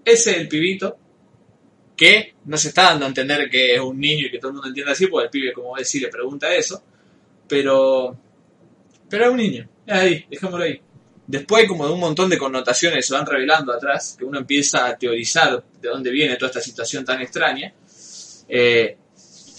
Ese 0.04 0.32
es 0.32 0.38
el 0.38 0.48
pibito 0.48 0.98
que 1.96 2.36
no 2.46 2.58
se 2.58 2.70
está 2.70 2.84
dando 2.84 3.06
a 3.06 3.08
entender 3.08 3.50
que 3.50 3.76
es 3.76 3.80
un 3.80 4.00
niño 4.00 4.28
y 4.28 4.32
que 4.32 4.40
todo 4.40 4.50
el 4.50 4.56
mundo 4.56 4.68
entiende 4.68 4.92
así, 4.92 5.08
porque 5.08 5.26
el 5.26 5.32
pibe, 5.32 5.54
como 5.54 5.76
sí 5.78 6.00
le 6.00 6.10
pregunta 6.10 6.54
eso. 6.54 6.84
Pero, 7.48 8.18
pero 9.10 9.26
es 9.26 9.32
un 9.32 9.38
niño. 9.38 9.70
Es 9.86 9.94
ahí, 9.94 10.26
dejémoslo 10.30 10.66
ahí. 10.66 10.82
Después 11.26 11.68
como 11.68 11.88
de 11.88 11.94
un 11.94 12.00
montón 12.00 12.30
de 12.30 12.38
connotaciones 12.38 13.06
se 13.06 13.14
van 13.14 13.26
revelando 13.26 13.72
atrás, 13.72 14.16
que 14.18 14.26
uno 14.26 14.40
empieza 14.40 14.86
a 14.86 14.98
teorizar 14.98 15.64
de 15.82 15.90
dónde 15.90 16.12
viene 16.12 16.36
toda 16.36 16.50
esta 16.50 16.62
situación 16.62 17.06
tan 17.06 17.22
extraña. 17.22 17.74
eh, 18.50 18.98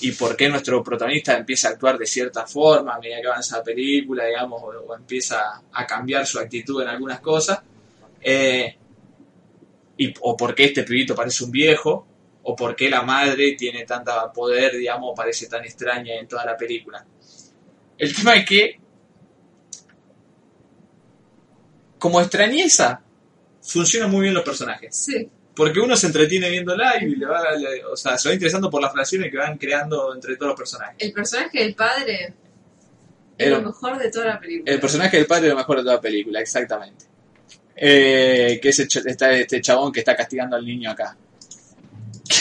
y 0.01 0.13
por 0.13 0.37
qué 0.37 0.49
nuestro 0.49 0.83
protagonista 0.83 1.37
empieza 1.37 1.69
a 1.69 1.71
actuar 1.73 1.99
de 1.99 2.07
cierta 2.07 2.47
forma 2.47 2.95
a 2.95 2.99
medida 2.99 3.21
que 3.21 3.27
avanza 3.29 3.59
la 3.59 3.65
película, 3.65 4.27
digamos, 4.27 4.63
o, 4.63 4.95
empieza 4.95 5.63
a 5.73 5.87
cambiar 5.87 6.27
su 6.27 6.39
actitud 6.39 6.83
en 6.83 6.89
algunas 6.89 7.21
cosas. 7.21 7.61
eh, 8.23 8.77
o 10.23 10.37
por 10.37 10.55
qué 10.55 10.65
este 10.65 10.83
pibito 10.83 11.15
parece 11.15 11.45
un 11.45 11.51
viejo, 11.53 12.07
o 12.43 12.55
por 12.57 12.77
qué 12.77 12.91
la 12.91 13.03
madre 13.03 13.53
tiene 13.53 13.85
tanta 13.85 14.31
poder, 14.33 14.77
digamos, 14.77 15.15
parece 15.17 15.47
tan 15.47 15.65
extraña 15.65 16.15
en 16.15 16.29
toda 16.29 16.45
la 16.45 16.57
película. 16.57 17.05
El 17.97 18.15
tema 18.15 18.35
es 18.35 18.45
que, 18.45 18.81
como 21.99 22.21
extrañeza, 22.21 23.03
funcionan 23.63 24.11
muy 24.11 24.23
bien 24.23 24.35
los 24.35 24.43
personajes. 24.43 24.95
Sí. 24.95 25.29
Porque 25.57 25.79
uno 25.81 25.95
se 25.97 26.09
entretiene 26.09 26.51
viéndola 26.51 26.95
y 27.01 27.15
le 27.17 27.27
va, 27.27 27.53
le- 27.53 27.85
o 27.85 27.97
sea, 27.97 28.19
se 28.19 28.29
va 28.29 28.35
interesando 28.35 28.69
por 28.69 28.83
las 28.83 28.93
relaciones 28.93 29.31
que 29.31 29.37
van 29.37 29.57
creando 29.57 30.13
entre 30.15 30.37
todos 30.37 30.49
los 30.51 30.59
personajes. 30.59 30.97
El 30.99 31.13
personaje 31.13 31.59
del 31.61 31.75
padre 31.75 32.35
es 33.39 33.51
lo 33.51 33.63
mejor 33.63 33.99
de 33.99 34.11
toda 34.11 34.27
la 34.27 34.41
película. 34.41 34.73
El 34.73 34.81
personaje 34.81 35.17
del 35.17 35.27
padre 35.27 35.47
es 35.47 35.51
lo 35.53 35.57
mejor 35.59 35.77
de 35.77 35.83
toda 35.83 35.95
la 35.95 36.01
película, 36.01 36.41
exactamente. 36.41 37.05
Eh, 37.77 38.59
que 38.63 38.69
es 38.69 38.79
el 38.81 38.89
está 39.07 39.33
este 39.33 39.61
chabón 39.61 39.93
que 39.93 40.01
está 40.01 40.15
castigando 40.17 40.57
al 40.57 40.65
niño 40.65 40.91
acá. 40.91 41.17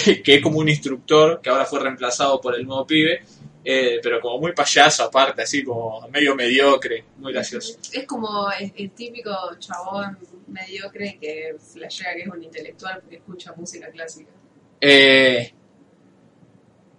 Que, 0.06 0.24
que 0.24 0.36
es 0.36 0.42
como 0.42 0.60
un 0.60 0.70
instructor 0.70 1.40
que 1.42 1.50
ahora 1.50 1.66
fue 1.66 1.80
reemplazado 1.82 2.40
por 2.40 2.56
el 2.56 2.66
nuevo 2.66 2.88
pibe, 2.88 3.22
eh, 3.64 4.00
pero 4.02 4.20
como 4.20 4.40
muy 4.40 4.54
payaso 4.54 5.04
aparte, 5.04 5.42
así 5.42 5.64
como 5.64 6.08
medio 6.10 6.36
mediocre, 6.36 7.06
muy 7.18 7.32
gracioso. 7.32 7.78
Es 7.92 8.06
como 8.06 8.52
el, 8.52 8.74
el 8.76 8.92
típico 8.92 9.32
chabón 9.60 10.18
mediocre 10.48 11.18
que 11.20 11.56
flashea 11.60 12.14
que 12.14 12.22
es 12.22 12.28
un 12.28 12.44
intelectual 12.44 13.00
porque 13.02 13.18
escucha 13.18 13.54
música 13.56 13.90
clásica. 13.90 14.32
Eh, 14.80 15.54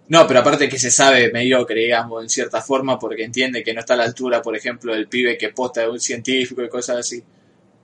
no, 0.07 0.27
pero 0.27 0.39
aparte 0.39 0.69
que 0.69 0.77
se 0.77 0.91
sabe 0.91 1.31
mediocre, 1.31 1.81
digamos, 1.81 2.21
en 2.21 2.29
cierta 2.29 2.61
forma, 2.61 2.99
porque 2.99 3.23
entiende 3.23 3.63
que 3.63 3.73
no 3.73 3.79
está 3.79 3.95
a 3.95 3.97
la 3.97 4.03
altura, 4.03 4.41
por 4.41 4.55
ejemplo, 4.55 4.93
del 4.93 5.07
pibe 5.07 5.37
que 5.37 5.49
posta 5.49 5.81
de 5.81 5.89
un 5.89 5.99
científico 5.99 6.63
y 6.63 6.69
cosas 6.69 6.97
así. 6.97 7.23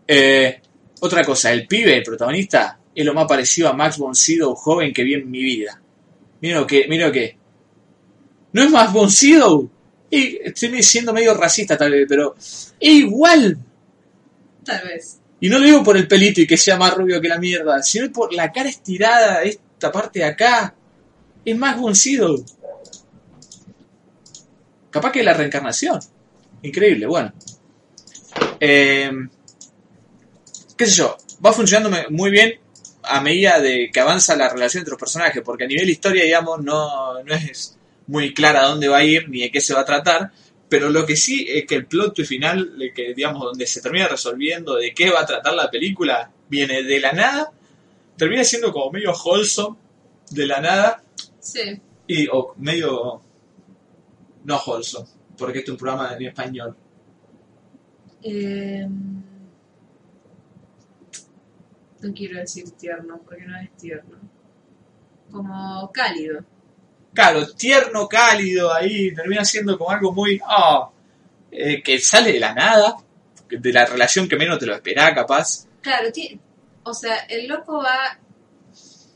Eh, 0.07 0.61
otra 0.99 1.23
cosa, 1.23 1.51
el 1.51 1.65
pibe, 1.65 1.97
el 1.97 2.03
protagonista, 2.03 2.79
es 2.93 3.05
lo 3.05 3.13
más 3.13 3.25
parecido 3.27 3.69
a 3.69 3.73
Max 3.73 3.97
von 3.97 4.15
Sydow 4.15 4.53
joven 4.53 4.93
que 4.93 5.03
vi 5.03 5.15
en 5.15 5.31
mi 5.31 5.41
vida. 5.41 5.81
Mira 6.41 6.65
que, 6.67 6.85
mira 6.87 7.07
lo 7.07 7.13
que. 7.13 7.37
¿No 8.53 8.63
es 8.63 8.69
Max 8.69 8.91
von 8.91 9.09
Sydow? 9.09 9.69
Y 10.09 10.39
estoy 10.43 10.83
siendo 10.83 11.13
medio 11.13 11.33
racista 11.33 11.77
tal 11.77 11.91
vez, 11.91 12.05
pero 12.07 12.35
es 12.37 12.73
igual. 12.79 13.57
Tal 14.65 14.87
vez. 14.87 15.19
Y 15.39 15.49
no 15.49 15.57
lo 15.57 15.65
digo 15.65 15.83
por 15.83 15.97
el 15.97 16.07
pelito 16.07 16.41
y 16.41 16.47
que 16.47 16.57
sea 16.57 16.77
más 16.77 16.93
rubio 16.93 17.21
que 17.21 17.29
la 17.29 17.39
mierda, 17.39 17.81
sino 17.81 18.11
por 18.11 18.33
la 18.33 18.51
cara 18.51 18.69
estirada, 18.69 19.41
esta 19.43 19.91
parte 19.91 20.19
de 20.19 20.25
acá. 20.25 20.75
Es 21.43 21.57
más 21.57 21.79
boncido. 21.79 22.35
Capaz 24.91 25.11
que 25.11 25.23
la 25.23 25.33
reencarnación. 25.33 25.99
Increíble, 26.61 27.07
bueno. 27.07 27.33
Eh, 28.59 29.11
qué 30.77 30.85
sé 30.85 30.91
yo, 30.91 31.17
va 31.43 31.53
funcionando 31.53 31.97
muy 32.09 32.29
bien 32.29 32.59
a 33.03 33.21
medida 33.21 33.59
de 33.59 33.89
que 33.91 33.99
avanza 33.99 34.35
la 34.35 34.49
relación 34.49 34.81
entre 34.81 34.91
los 34.91 34.99
personajes, 34.99 35.41
porque 35.43 35.63
a 35.63 35.67
nivel 35.67 35.89
historia, 35.89 36.23
digamos, 36.23 36.63
no, 36.63 37.23
no 37.23 37.33
es 37.33 37.77
muy 38.11 38.33
clara 38.33 38.63
dónde 38.67 38.89
va 38.89 38.97
a 38.97 39.03
ir 39.05 39.29
ni 39.29 39.39
de 39.39 39.51
qué 39.51 39.61
se 39.61 39.73
va 39.73 39.81
a 39.81 39.85
tratar, 39.85 40.31
pero 40.67 40.89
lo 40.89 41.05
que 41.05 41.15
sí 41.15 41.45
es 41.47 41.65
que 41.65 41.75
el 41.75 41.85
plot 41.85 42.13
twist 42.13 42.29
final, 42.29 42.75
que, 42.93 43.13
digamos, 43.13 43.41
donde 43.41 43.65
se 43.65 43.81
termina 43.81 44.07
resolviendo 44.09 44.75
de 44.75 44.93
qué 44.93 45.09
va 45.09 45.21
a 45.21 45.25
tratar 45.25 45.53
la 45.53 45.71
película, 45.71 46.29
viene 46.49 46.83
de 46.83 46.99
la 46.99 47.13
nada, 47.13 47.51
termina 48.17 48.43
siendo 48.43 48.73
como 48.73 48.91
medio 48.91 49.13
wholesome, 49.13 49.77
de 50.29 50.45
la 50.45 50.59
nada, 50.59 51.03
Sí. 51.39 51.79
y 52.07 52.27
o 52.27 52.53
medio 52.57 53.21
no 54.43 54.61
wholesome, 54.65 55.07
porque 55.37 55.59
este 55.59 55.71
es 55.71 55.73
un 55.73 55.77
programa 55.79 56.13
en 56.13 56.27
español. 56.27 56.75
Eh, 58.23 58.87
no 62.01 62.13
quiero 62.13 62.39
decir 62.39 62.69
tierno 62.71 63.21
porque 63.25 63.45
no 63.45 63.57
es 63.59 63.71
tierno. 63.77 64.17
Como 65.31 65.89
cálido. 65.93 66.43
Claro, 67.13 67.47
tierno, 67.53 68.07
cálido, 68.07 68.73
ahí 68.73 69.13
termina 69.13 69.43
siendo 69.43 69.77
como 69.77 69.91
algo 69.91 70.13
muy... 70.13 70.39
eh, 71.51 71.83
que 71.83 71.99
sale 71.99 72.31
de 72.31 72.39
la 72.39 72.53
nada, 72.53 72.95
de 73.49 73.73
la 73.73 73.85
relación 73.85 74.29
que 74.29 74.37
menos 74.37 74.57
te 74.59 74.65
lo 74.65 74.75
esperaba, 74.75 75.13
capaz. 75.13 75.67
Claro, 75.81 76.09
o 76.83 76.93
sea, 76.93 77.17
el 77.29 77.47
loco 77.47 77.83
va 77.83 78.17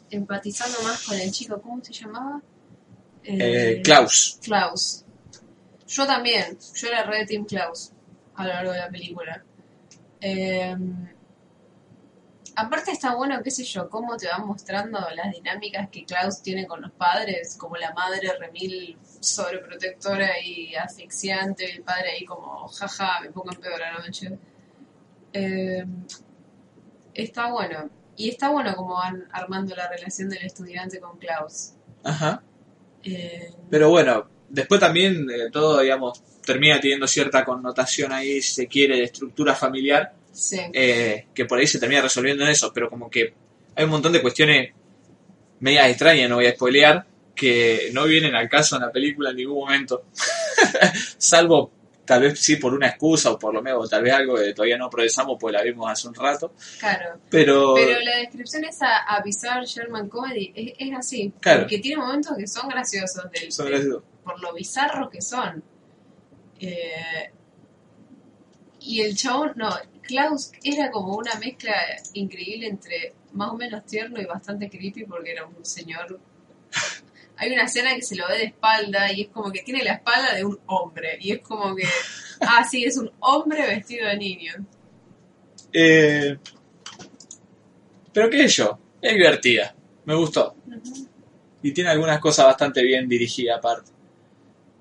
empatizando 0.09 0.81
más 0.83 1.03
con 1.03 1.19
el 1.19 1.31
chico. 1.31 1.61
¿Cómo 1.61 1.83
se 1.83 1.93
llamaba? 1.93 2.41
Eh, 3.23 3.81
Klaus. 3.83 4.39
Klaus. 4.43 5.03
Yo 5.87 6.05
también. 6.05 6.57
Yo 6.75 6.87
era 6.87 7.03
re 7.03 7.25
Team 7.25 7.45
Klaus 7.45 7.91
a 8.35 8.43
lo 8.43 8.49
largo 8.49 8.71
de 8.71 8.79
la 8.79 8.89
película. 8.89 9.43
Eh, 10.21 10.75
aparte 12.55 12.91
está 12.91 13.15
bueno, 13.15 13.41
qué 13.43 13.51
sé 13.51 13.63
yo, 13.63 13.89
cómo 13.89 14.17
te 14.17 14.27
van 14.27 14.45
mostrando 14.47 14.99
las 15.15 15.31
dinámicas 15.31 15.89
que 15.89 16.05
Klaus 16.05 16.41
tiene 16.41 16.65
con 16.65 16.81
los 16.81 16.91
padres, 16.91 17.55
como 17.57 17.75
la 17.75 17.93
madre 17.93 18.31
remil 18.39 18.97
sobreprotectora 19.19 20.39
y 20.43 20.75
asfixiante, 20.75 21.69
el 21.71 21.81
padre 21.81 22.11
ahí 22.11 22.25
como, 22.25 22.67
jaja, 22.67 23.21
me 23.21 23.31
pongo 23.31 23.51
en 23.51 23.59
pedo 23.59 23.77
la 23.77 23.99
noche. 23.99 24.37
Eh, 25.33 25.85
está 27.13 27.51
bueno. 27.51 27.89
Y 28.17 28.29
está 28.29 28.49
bueno 28.49 28.73
como 28.75 28.93
van 28.93 29.27
armando 29.31 29.75
la 29.75 29.89
relación 29.89 30.29
del 30.29 30.45
estudiante 30.45 31.01
con 31.01 31.17
Klaus. 31.17 31.73
Ajá. 32.03 32.41
Eh, 33.03 33.51
Pero 33.69 33.89
bueno, 33.89 34.27
después 34.49 34.79
también 34.79 35.27
eh, 35.29 35.49
todo, 35.51 35.81
digamos, 35.81 36.23
termina 36.45 36.79
teniendo 36.79 37.07
cierta 37.07 37.43
connotación 37.43 38.13
ahí, 38.13 38.41
si 38.41 38.53
se 38.53 38.67
quiere, 38.67 38.95
de 38.97 39.03
estructura 39.03 39.53
familiar, 39.53 40.13
Sí. 40.35 40.59
eh, 40.73 41.27
que 41.33 41.45
por 41.45 41.57
ahí 41.59 41.65
se 41.67 41.79
termina 41.79 42.01
resolviendo 42.01 42.43
en 42.43 42.49
eso, 42.49 42.71
pero 42.73 42.89
como 42.89 43.09
que 43.09 43.33
hay 43.75 43.85
un 43.85 43.89
montón 43.91 44.11
de 44.11 44.21
cuestiones 44.21 44.73
medias 45.61 45.87
extrañas, 45.89 46.29
no 46.29 46.35
voy 46.35 46.47
a 46.47 46.51
spoilear, 46.53 47.05
que 47.33 47.89
no 47.93 48.03
vienen 48.05 48.35
al 48.35 48.49
caso 48.49 48.75
en 48.75 48.81
la 48.83 48.91
película 48.91 49.29
en 49.29 49.37
ningún 49.37 49.59
momento, 49.59 50.03
salvo 51.17 51.71
tal 52.05 52.21
vez 52.21 52.39
sí 52.39 52.57
por 52.57 52.73
una 52.73 52.87
excusa 52.89 53.31
o 53.31 53.39
por 53.39 53.53
lo 53.53 53.61
menos 53.63 53.89
tal 53.89 54.03
vez 54.03 54.13
algo 54.13 54.35
que 54.35 54.53
todavía 54.53 54.77
no 54.77 54.89
procesamos 54.89 55.37
porque 55.39 55.57
la 55.57 55.63
vimos 55.63 55.89
hace 55.89 56.07
un 56.07 56.13
rato, 56.13 56.53
Claro. 56.79 57.19
pero, 57.29 57.73
Pero 57.73 57.99
la 58.01 58.17
descripción 58.17 58.63
esa 58.65 58.97
a 58.97 59.21
Bizarre 59.23 59.65
Sherman 59.65 60.07
Comedy 60.09 60.51
es, 60.55 60.73
es 60.77 60.95
así. 60.95 61.33
Claro. 61.39 61.61
Porque 61.61 61.79
tiene 61.79 62.01
momentos 62.01 62.37
que 62.37 62.45
son 62.47 62.69
graciosos 62.69 63.23
del, 63.31 63.51
Son 63.51 63.65
del- 63.65 63.73
graciosos. 63.75 64.03
por 64.23 64.39
lo 64.41 64.53
bizarros 64.53 65.09
que 65.09 65.21
son. 65.21 65.63
Eh, 66.59 67.31
y 68.81 69.01
el 69.01 69.15
chabón, 69.17 69.53
no, 69.55 69.69
Klaus 70.07 70.51
era 70.63 70.89
como 70.91 71.15
una 71.15 71.35
mezcla 71.35 71.73
increíble 72.13 72.67
entre 72.67 73.13
más 73.33 73.51
o 73.51 73.55
menos 73.55 73.85
tierno 73.85 74.21
y 74.21 74.25
bastante 74.25 74.69
creepy 74.69 75.03
porque 75.05 75.31
era 75.31 75.45
un 75.45 75.63
señor. 75.65 76.19
Hay 77.37 77.51
una 77.51 77.63
escena 77.63 77.93
que 77.95 78.01
se 78.01 78.15
lo 78.15 78.27
ve 78.27 78.37
de 78.37 78.43
espalda 78.45 79.11
y 79.11 79.23
es 79.23 79.27
como 79.27 79.51
que 79.51 79.61
tiene 79.61 79.83
la 79.83 79.93
espalda 79.93 80.33
de 80.33 80.45
un 80.45 80.57
hombre. 80.67 81.17
Y 81.19 81.33
es 81.33 81.41
como 81.41 81.75
que, 81.75 81.83
ah, 82.41 82.65
sí, 82.69 82.85
es 82.85 82.95
un 82.97 83.11
hombre 83.19 83.65
vestido 83.67 84.07
de 84.07 84.17
niño. 84.17 84.53
eh, 85.73 86.37
pero 88.13 88.29
qué 88.29 88.47
sé 88.47 88.47
yo, 88.47 88.79
es 89.01 89.13
divertida, 89.13 89.75
me 90.05 90.15
gustó. 90.15 90.55
Y 91.61 91.73
tiene 91.73 91.89
algunas 91.89 92.19
cosas 92.19 92.45
bastante 92.45 92.81
bien 92.83 93.09
dirigidas 93.09 93.57
aparte. 93.57 93.91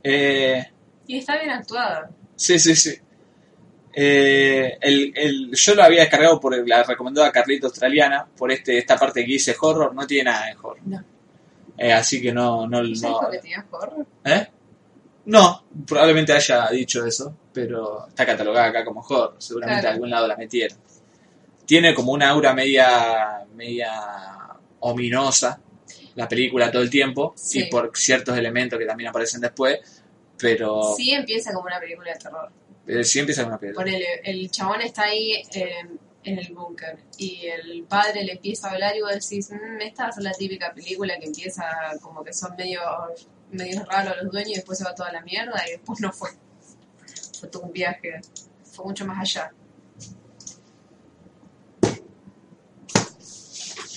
Eh, 0.05 0.65
Y 1.07 1.19
está 1.19 1.37
bien 1.39 1.51
actuada. 1.51 2.11
Sí, 2.37 2.59
sí, 2.59 2.77
sí. 2.77 2.95
Eh, 3.97 4.77
el, 4.81 5.13
el, 5.15 5.51
yo 5.53 5.75
lo 5.75 5.83
había 5.85 6.01
descargado 6.01 6.41
por 6.41 6.67
la 6.67 6.83
recomendada 6.83 7.31
Carlita 7.31 7.67
Australiana, 7.69 8.27
por 8.37 8.51
este 8.51 8.77
esta 8.79 8.97
parte 8.97 9.21
que 9.25 9.33
dice 9.33 9.55
horror, 9.61 9.95
no 9.95 10.07
tiene 10.07 10.31
nada 10.31 10.47
de 10.47 10.55
horror. 10.57 10.79
No. 10.85 11.05
Eh, 11.79 11.93
así 11.93 12.21
que 12.21 12.33
no, 12.33 12.67
no, 12.67 12.83
¿Ya 12.83 13.09
no, 13.09 13.09
dijo 13.19 13.31
que 13.31 13.39
tenías 13.39 13.65
horror? 13.71 14.07
¿eh? 14.25 14.49
No, 15.27 15.65
probablemente 15.87 16.33
haya 16.33 16.69
dicho 16.71 17.05
eso, 17.07 17.37
pero 17.53 18.07
está 18.09 18.27
catalogada 18.27 18.67
acá 18.69 18.85
como 18.85 19.01
horror, 19.01 19.37
seguramente 19.39 19.81
Claro. 19.83 19.95
algún 19.95 20.11
lado 20.11 20.27
la 20.29 20.37
metieron. 20.37 20.79
Tiene 21.67 21.95
como 21.95 22.13
una 22.13 22.29
aura 22.31 22.53
media, 22.53 23.45
media 23.55 23.91
ominosa 24.81 25.61
la 26.17 26.29
película 26.29 26.71
todo 26.71 26.83
el 26.83 26.91
tiempo, 26.91 27.33
Sí. 27.37 27.61
y 27.61 27.71
por 27.71 27.91
ciertos 27.97 28.37
elementos 28.37 28.79
que 28.79 28.85
también 28.87 29.09
aparecen 29.09 29.41
después, 29.41 29.79
pero 30.39 30.95
Sí 30.97 31.13
empieza 31.13 31.53
como 31.53 31.67
una 31.67 31.81
película 31.81 32.13
de 32.13 32.19
terror. 32.19 32.51
Pero 32.87 33.05
sí 33.05 33.19
empieza 33.21 33.47
una 33.47 33.59
película. 33.59 33.85
Ponele, 33.85 34.21
el 34.25 34.51
chabón 34.51 34.81
está 34.83 35.03
ahí 35.05 35.43
eh, 35.55 35.73
en 36.25 36.39
el 36.39 36.53
búnker 36.55 36.99
y 37.19 37.47
el 37.47 37.85
padre 37.85 38.25
le 38.25 38.33
empieza 38.33 38.69
a 38.69 38.73
hablar 38.73 38.97
y 38.97 39.01
vos 39.03 39.13
decís, 39.13 39.51
"Mm, 39.51 39.81
esta 39.83 40.09
es 40.09 40.17
la 40.19 40.33
típica 40.33 40.73
película 40.73 41.19
que 41.19 41.27
empieza 41.27 41.65
como 42.01 42.23
que 42.25 42.33
son 42.33 42.55
medio, 42.57 42.81
medio 43.51 43.85
raros 43.85 44.17
los 44.23 44.33
dueños 44.33 44.51
y 44.51 44.55
después 44.57 44.79
se 44.79 44.85
va 44.85 44.95
toda 44.95 45.13
la 45.13 45.21
mierda 45.23 45.63
y 45.69 45.73
después 45.73 46.01
no 46.01 46.13
fue. 46.13 46.31
Fue 47.41 47.49
todo 47.49 47.63
un 47.65 47.73
viaje, 47.73 48.21
fue 48.65 48.85
mucho 48.87 49.05
más 49.07 49.19
allá. 49.21 49.53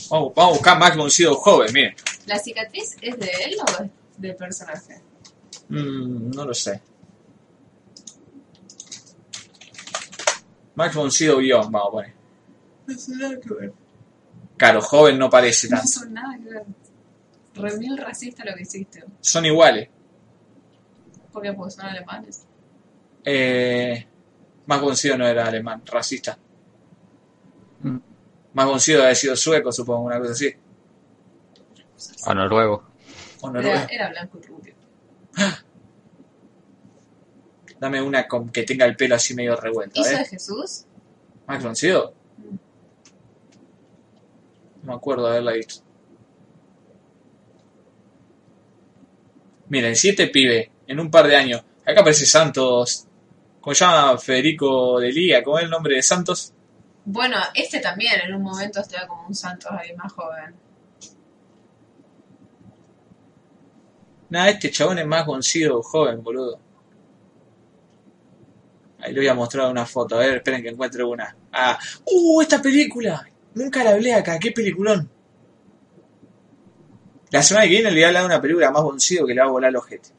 Vamos, 0.09 0.33
vamos 0.35 0.51
a 0.51 0.57
buscar 0.57 0.97
von 0.97 1.11
Sydow 1.11 1.35
joven, 1.35 1.73
miren. 1.73 1.95
¿La 2.25 2.39
cicatriz 2.39 2.95
es 3.01 3.17
de 3.19 3.29
él 3.45 3.55
o 3.61 3.89
del 4.17 4.35
personaje? 4.35 5.01
Mm, 5.69 6.31
no 6.31 6.45
lo 6.45 6.53
sé. 6.53 6.81
Max 10.77 10.95
von 10.95 11.11
Sydow 11.11 11.39
guion, 11.39 11.69
vamos 11.71 11.87
a 11.87 11.91
poner. 11.91 12.13
No 12.87 12.97
son 12.97 13.17
nada 13.17 13.39
que 13.39 13.53
ver. 13.53 13.73
Claro, 14.55 14.81
joven 14.81 15.17
no 15.19 15.29
parece 15.29 15.67
No 15.69 15.75
tanto. 15.77 15.91
son 15.91 16.13
nada 16.13 16.37
que 16.37 16.49
ver. 16.49 16.63
Re 17.55 17.77
mil 17.77 17.97
racista 17.97 18.45
lo 18.45 18.55
que 18.55 18.61
hiciste. 18.61 19.03
Son 19.19 19.45
iguales. 19.45 19.89
¿Por 21.33 21.41
qué? 21.43 21.51
Porque 21.53 21.71
son 21.71 21.85
alemanes. 21.87 22.45
Eh, 23.25 24.07
Max 24.67 24.81
von 24.81 24.95
Sydow 24.95 25.17
no 25.17 25.27
era 25.27 25.47
alemán, 25.47 25.81
racista. 25.85 26.37
Max 28.53 28.69
von 28.69 28.79
Sydow 28.79 29.01
había 29.03 29.15
sido 29.15 29.35
sueco, 29.35 29.71
supongo, 29.71 30.05
una 30.05 30.19
cosa 30.19 30.31
así. 30.33 30.53
O 32.27 32.33
noruego. 32.33 32.83
O 33.41 33.49
Era, 33.49 33.61
noruego. 33.61 33.87
era 33.89 34.09
blanco 34.09 34.39
y 34.41 34.45
rubio. 34.47 34.73
Dame 37.79 38.01
una 38.01 38.27
con 38.27 38.49
que 38.49 38.63
tenga 38.63 38.85
el 38.85 38.95
pelo 38.95 39.15
así 39.15 39.33
medio 39.33 39.55
revuelto, 39.55 40.01
¿Hizo 40.01 40.09
¿eh? 40.09 40.17
de 40.17 40.25
Jesús? 40.25 40.85
Von 41.47 41.75
Sydow. 41.75 42.13
No 44.81 44.91
me 44.91 44.93
acuerdo 44.93 45.25
de 45.25 45.31
haberla 45.31 45.53
visto. 45.53 45.83
Miren, 49.69 49.95
siete 49.95 50.27
pibe 50.27 50.71
en 50.87 50.99
un 50.99 51.11
par 51.11 51.27
de 51.27 51.35
años. 51.35 51.63
Acá 51.85 52.01
aparece 52.01 52.25
Santos. 52.25 53.05
¿Cómo 53.59 53.73
se 53.73 53.83
llama? 53.83 54.17
Federico 54.17 54.99
de 54.99 55.11
Liga. 55.11 55.43
¿Cómo 55.43 55.57
es 55.57 55.65
el 55.65 55.69
nombre 55.69 55.95
de 55.95 56.01
Santos? 56.01 56.53
Bueno, 57.05 57.37
este 57.53 57.79
también 57.79 58.19
en 58.25 58.33
un 58.33 58.41
momento 58.41 58.81
estaba 58.81 59.07
como 59.07 59.27
un 59.27 59.35
Santos 59.35 59.71
ahí 59.71 59.93
más 59.95 60.11
joven. 60.11 60.55
Nada, 64.29 64.49
este 64.49 64.71
chabón 64.71 64.99
es 64.99 65.07
más 65.07 65.23
concido 65.23 65.81
joven, 65.81 66.21
boludo. 66.21 66.59
Ahí 69.07 69.13
le 69.13 69.21
voy 69.21 69.27
a 69.29 69.33
mostrar 69.33 69.71
una 69.71 69.85
foto. 69.85 70.15
A 70.15 70.19
ver, 70.19 70.37
esperen 70.37 70.61
que 70.61 70.67
encuentre 70.67 71.01
una. 71.01 71.33
Ah, 71.53 71.79
¡uh! 72.05 72.41
Esta 72.41 72.61
película. 72.61 73.25
Nunca 73.53 73.81
la 73.81 73.91
hablé 73.91 74.13
acá. 74.13 74.37
¡Qué 74.37 74.51
peliculón! 74.51 75.09
La 77.31 77.41
semana 77.41 77.65
que 77.65 77.71
viene 77.71 77.89
le 77.89 77.95
voy 77.95 78.03
a 78.03 78.07
hablar 78.07 78.23
de 78.23 78.27
una 78.27 78.41
película 78.41 78.71
más 78.71 78.83
boncido 78.83 79.25
que 79.25 79.33
le 79.33 79.39
va 79.39 79.47
a 79.47 79.51
volar 79.51 79.69
el 79.69 79.77
ojete. 79.77 80.09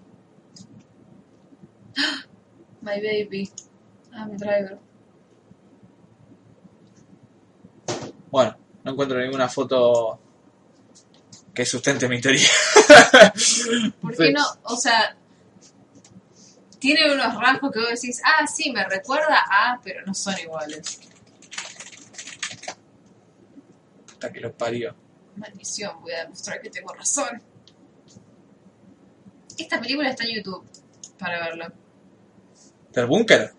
My 2.81 2.99
baby. 3.00 3.50
I'm 4.15 4.36
driver. 4.39 4.78
Bueno, 8.31 8.57
no 8.84 8.92
encuentro 8.92 9.18
ninguna 9.18 9.49
foto 9.49 10.18
que 11.52 11.67
sustente 11.67 12.08
mi 12.08 12.23
teoría. 12.23 12.49
¿Por 14.00 14.17
qué 14.17 14.33
no? 14.33 14.44
O 14.62 14.76
sea, 14.76 15.15
tiene 16.79 17.13
unos 17.13 17.35
rasgos 17.35 17.73
que 17.73 17.81
vos 17.81 17.89
decís, 17.91 18.21
ah, 18.25 18.47
sí, 18.47 18.71
me 18.71 18.85
recuerda 18.85 19.45
a, 19.51 19.81
pero 19.83 20.05
no 20.07 20.15
son 20.15 20.39
iguales. 20.39 21.01
Hasta 24.13 24.33
que 24.33 24.41
los 24.41 24.53
parió. 24.53 24.95
Maldición, 25.37 26.01
voy 26.01 26.13
a 26.13 26.23
demostrar 26.23 26.61
que 26.61 26.71
tengo 26.71 26.93
razón. 26.93 27.43
Esta 29.57 29.81
película 29.81 30.11
está 30.11 30.25
en 30.25 30.37
YouTube 30.37 30.65
para 31.19 31.41
verla. 31.41 31.73
¿Del 32.93 33.07
búnker? 33.07 33.53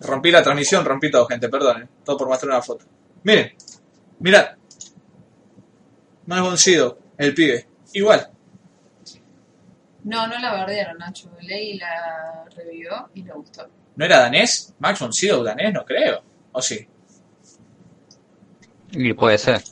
Rompí 0.00 0.30
la 0.30 0.42
transmisión, 0.42 0.84
rompí 0.84 1.10
todo, 1.10 1.26
gente, 1.26 1.48
perdón. 1.48 1.88
Todo 2.04 2.16
por 2.16 2.28
mostrar 2.28 2.50
una 2.50 2.62
foto. 2.62 2.84
Miren, 3.22 3.54
mirad. 4.18 4.56
Más 6.26 6.42
boncido, 6.42 6.98
el 7.18 7.34
pibe. 7.34 7.66
Igual. 7.92 8.29
No, 10.04 10.26
no 10.26 10.38
la 10.38 10.52
bardearon, 10.52 10.98
Nacho. 10.98 11.30
Leí 11.40 11.78
la 11.78 12.44
revivió 12.56 13.10
y 13.14 13.22
le 13.22 13.32
gustó. 13.32 13.68
¿No 13.96 14.04
era 14.04 14.20
danés? 14.20 14.74
Max 14.78 15.00
von 15.00 15.12
Sydow 15.12 15.42
danés, 15.42 15.72
no 15.72 15.84
creo. 15.84 16.22
¿O 16.52 16.62
sí? 16.62 16.86
Y 18.92 19.12
puede 19.12 19.38
ser. 19.38 19.62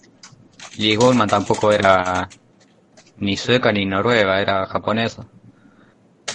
Liz 0.77 0.99
Goldman 0.99 1.29
tampoco 1.29 1.73
era 1.73 2.29
ni 3.17 3.37
sueca 3.37 3.73
ni 3.73 3.85
noruega, 3.85 4.41
era 4.41 4.67
japonesa. 4.67 5.27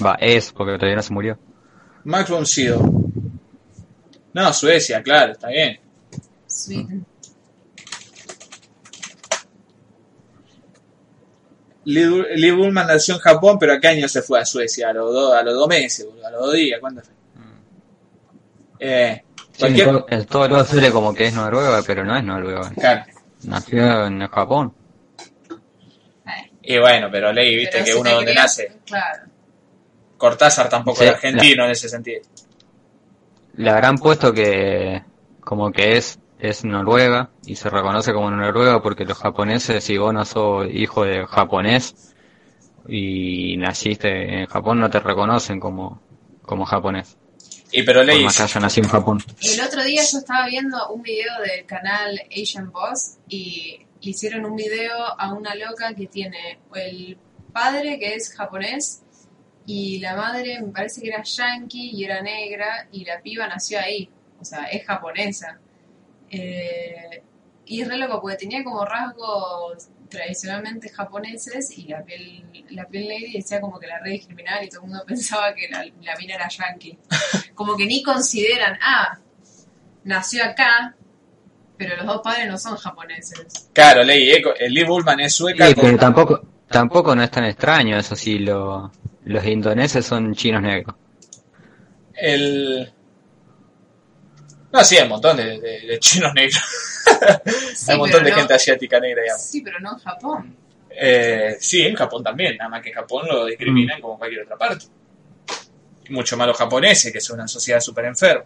Va, 0.04 0.16
es, 0.20 0.52
porque 0.52 0.76
todavía 0.76 0.98
no 0.98 1.04
se 1.04 1.14
murió. 1.14 1.40
Max 2.04 2.30
von 2.30 2.46
Sydow. 2.46 3.04
No, 4.34 4.52
Suecia, 4.52 5.02
claro, 5.04 5.34
está 5.34 5.50
bien. 5.50 5.80
Sweden. 6.48 7.06
Lee 11.86 12.24
Lee 12.36 12.52
Bullman 12.52 12.88
nació 12.88 13.16
en 13.16 13.20
Japón, 13.22 13.58
pero 13.60 13.74
¿a 13.74 13.80
qué 13.80 13.88
año 13.90 14.08
se 14.08 14.22
fue 14.22 14.40
a 14.40 14.46
Suecia? 14.46 14.90
A 14.90 14.94
los 14.94 15.14
dos, 15.14 15.34
a 15.34 15.44
los 15.44 15.54
dos 15.54 15.68
meses, 15.68 16.08
a 16.26 16.30
los 16.32 16.42
dos 16.42 16.54
días, 16.54 16.80
¿cuándo 16.80 17.02
fue? 17.02 17.14
Eh, 18.80 19.24
Sí, 19.54 19.60
cualquier... 19.60 19.86
todo, 19.88 20.06
el- 20.10 20.26
todo 20.26 20.48
lo 20.48 20.66
suele 20.66 20.92
como 20.92 21.14
que 21.14 21.28
es 21.28 21.34
noruega, 21.36 21.82
pero 21.86 22.04
no 22.04 22.18
es 22.18 22.24
noruega. 22.24 22.72
Claro. 22.72 23.04
Nació 23.44 24.08
en 24.08 24.28
Japón. 24.28 24.74
Y 26.64 26.78
bueno, 26.80 27.10
pero 27.12 27.32
Ley, 27.34 27.56
viste 27.58 27.72
Pero 27.74 27.86
que 27.86 27.92
si 27.92 27.98
uno 28.00 28.12
donde 28.12 28.34
nace. 28.34 28.72
Claro. 28.86 29.24
Cortázar 30.18 30.70
tampoco 30.70 31.00
Sí, 31.00 31.04
es 31.06 31.12
argentino 31.12 31.66
en 31.66 31.72
ese 31.72 31.88
sentido. 31.90 32.22
Le 33.58 33.70
habrán 33.70 33.98
puesto 33.98 34.34
que 34.34 35.04
como 35.42 35.72
que 35.72 35.98
es 35.98 36.18
es 36.44 36.66
noruega 36.66 37.30
y 37.46 37.56
se 37.56 37.70
reconoce 37.70 38.12
como 38.12 38.30
noruega 38.30 38.82
porque 38.82 39.06
los 39.06 39.18
japoneses, 39.18 39.82
si 39.82 39.98
vos 39.98 40.14
no 40.14 40.26
sos 40.26 40.68
hijo 40.70 41.06
de 41.06 41.26
japonés 41.26 42.14
y 42.86 43.56
naciste 43.56 44.42
en 44.42 44.48
Japón 44.48 44.82
no 44.82 44.90
te 44.90 45.00
reconocen 45.00 45.62
como, 45.62 46.02
como 46.42 46.66
japonés. 46.66 47.18
Y 47.72 47.84
pero 47.84 48.02
en 48.02 48.28
Japón. 48.28 49.24
El 49.42 49.62
otro 49.62 49.84
día 49.86 50.04
yo 50.04 50.18
estaba 50.18 50.46
viendo 50.48 50.90
un 50.90 51.02
video 51.02 51.32
del 51.40 51.66
canal 51.66 52.20
Asian 52.30 52.72
Boss 52.74 53.20
y 53.30 53.80
le 54.02 54.12
hicieron 54.12 54.44
un 54.44 54.58
video 54.58 54.98
a 55.18 55.34
una 55.34 55.56
loca 55.56 55.94
que 55.96 56.08
tiene 56.08 56.60
el 56.76 57.18
padre 57.54 57.98
que 58.00 58.16
es 58.16 58.36
japonés 58.36 59.02
y 59.66 60.00
la 60.00 60.18
madre 60.18 60.62
me 60.62 60.74
parece 60.74 61.02
que 61.02 61.08
era 61.08 61.24
yankee 61.24 61.92
y 61.94 62.04
era 62.04 62.22
negra 62.22 62.90
y 62.92 63.06
la 63.06 63.22
piba 63.22 63.48
nació 63.48 63.80
ahí, 63.80 64.10
o 64.42 64.44
sea, 64.44 64.66
es 64.66 64.86
japonesa. 64.86 65.62
Eh, 66.34 67.22
y 67.66 67.82
es 67.82 67.88
re 67.88 67.98
loco 67.98 68.20
porque 68.22 68.38
tenía 68.38 68.64
como 68.64 68.84
rasgos 68.86 69.88
tradicionalmente 70.10 70.90
japoneses 70.90 71.76
y 71.78 71.88
la 71.88 72.04
piel, 72.04 72.44
la 72.70 72.86
piel 72.88 73.08
lady 73.08 73.34
decía 73.34 73.62
como 73.62 73.80
que 73.80 73.88
la 73.88 74.00
re 74.00 74.12
discriminaban 74.12 74.64
y 74.64 74.70
todo 74.70 74.82
el 74.82 74.88
mundo 74.90 75.04
pensaba 75.08 75.54
que 75.56 75.68
la, 75.70 75.86
la 76.02 76.16
mina 76.18 76.36
era 76.36 76.48
yankee. 76.50 76.98
Como 77.56 77.76
que 77.78 77.86
ni 77.86 78.02
consideran, 78.02 78.78
ah, 78.82 79.20
nació 80.04 80.44
acá, 80.44 80.96
pero 81.78 81.98
los 81.98 82.06
dos 82.08 82.22
padres 82.24 82.48
no 82.48 82.58
son 82.58 82.76
japoneses. 82.78 83.70
claro, 83.74 84.04
Ley, 84.04 84.32
eh, 84.32 84.44
el 84.60 84.74
Lee 84.74 84.84
Bullman 84.84 85.20
es 85.20 85.34
sueca. 85.34 85.68
Sí, 85.68 85.76
con- 85.76 85.84
pero 85.86 85.98
tampoco, 85.98 86.42
tampoco 86.68 87.16
no 87.16 87.24
es 87.24 87.30
tan 87.32 87.46
extraño, 87.46 87.98
eso 87.98 88.16
sí, 88.16 88.40
lo, 88.40 88.92
los 89.26 89.46
indoneses 89.46 90.04
son 90.06 90.34
chinos 90.34 90.62
negros. 90.64 90.96
El... 92.16 92.92
No, 94.74 94.84
sí, 94.84 94.98
hay 94.98 95.04
un 95.04 95.10
montón 95.10 95.38
de, 95.38 95.60
de- 95.60 95.82
de 95.88 96.00
chinos 96.00 96.34
negros. 96.34 96.62
Sí, 97.76 97.86
hay 97.92 97.96
un 97.96 98.02
montón 98.02 98.24
de 98.24 98.32
no- 98.32 98.36
gente 98.38 98.54
asiática 98.54 99.00
negra, 99.00 99.22
digamos. 99.22 99.44
Sí, 99.46 99.62
pero 99.62 99.80
no 99.80 99.94
en 99.94 100.00
Japón. 100.00 100.58
Eh, 100.90 101.56
sí, 101.60 101.82
en 101.82 101.96
Japón 101.96 102.24
también, 102.24 102.58
nada 102.58 102.70
más 102.70 102.82
que 102.82 102.90
en 102.90 102.96
Japón 102.96 103.28
lo 103.28 103.46
discriminan 103.46 104.00
como 104.02 104.14
en 104.14 104.20
cualquier 104.20 104.44
otra 104.44 104.58
parte. 104.58 104.86
Mucho 106.10 106.36
más 106.38 106.48
los 106.48 106.58
japoneses, 106.58 107.12
que 107.14 107.22
son 107.22 107.40
una 107.40 107.48
sociedad 107.48 107.80
súper 107.80 108.06
enferma. 108.06 108.44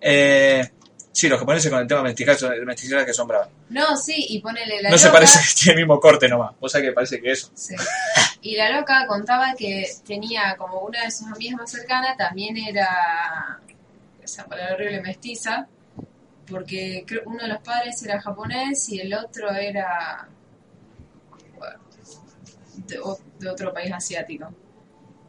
Eh, 0.00 0.68
sí, 1.12 1.28
los 1.28 1.38
japoneses 1.40 1.70
con 1.70 1.80
el 1.80 1.86
tema 1.88 2.02
mestizaje 2.02 2.46
mestizaje 2.64 3.06
que 3.06 3.12
son 3.14 3.26
bravos. 3.28 3.48
No, 3.70 3.96
sí, 3.96 4.14
y 4.30 4.38
ponele 4.40 4.80
la 4.82 4.90
No 4.90 4.98
se 4.98 5.10
parece 5.10 5.38
que 5.40 5.54
tiene 5.62 5.72
el 5.80 5.86
mismo 5.86 5.98
corte 6.00 6.28
nomás. 6.28 6.52
O 6.60 6.68
sea 6.68 6.80
que 6.80 6.92
parece 6.92 7.20
que 7.20 7.32
eso. 7.32 7.50
Sí. 7.54 7.74
Y 8.42 8.56
la 8.56 8.70
loca 8.78 9.06
contaba 9.06 9.54
que 9.58 9.86
tenía 10.06 10.54
como 10.56 10.80
una 10.80 11.02
de 11.04 11.10
sus 11.10 11.26
amigas 11.28 11.56
más 11.58 11.70
cercanas, 11.70 12.16
también 12.16 12.56
era, 12.56 13.60
esa 14.24 14.46
palabra 14.46 14.74
horrible, 14.74 15.02
mestiza, 15.02 15.68
porque 16.46 17.04
creo- 17.06 17.22
uno 17.26 17.42
de 17.42 17.48
los 17.48 17.60
padres 17.60 18.02
era 18.02 18.20
japonés 18.20 18.88
y 18.90 19.00
el 19.00 19.14
otro 19.14 19.50
era 19.50 20.28
de, 22.86 23.48
otro 23.48 23.72
país 23.72 23.92
asiático. 23.92 24.52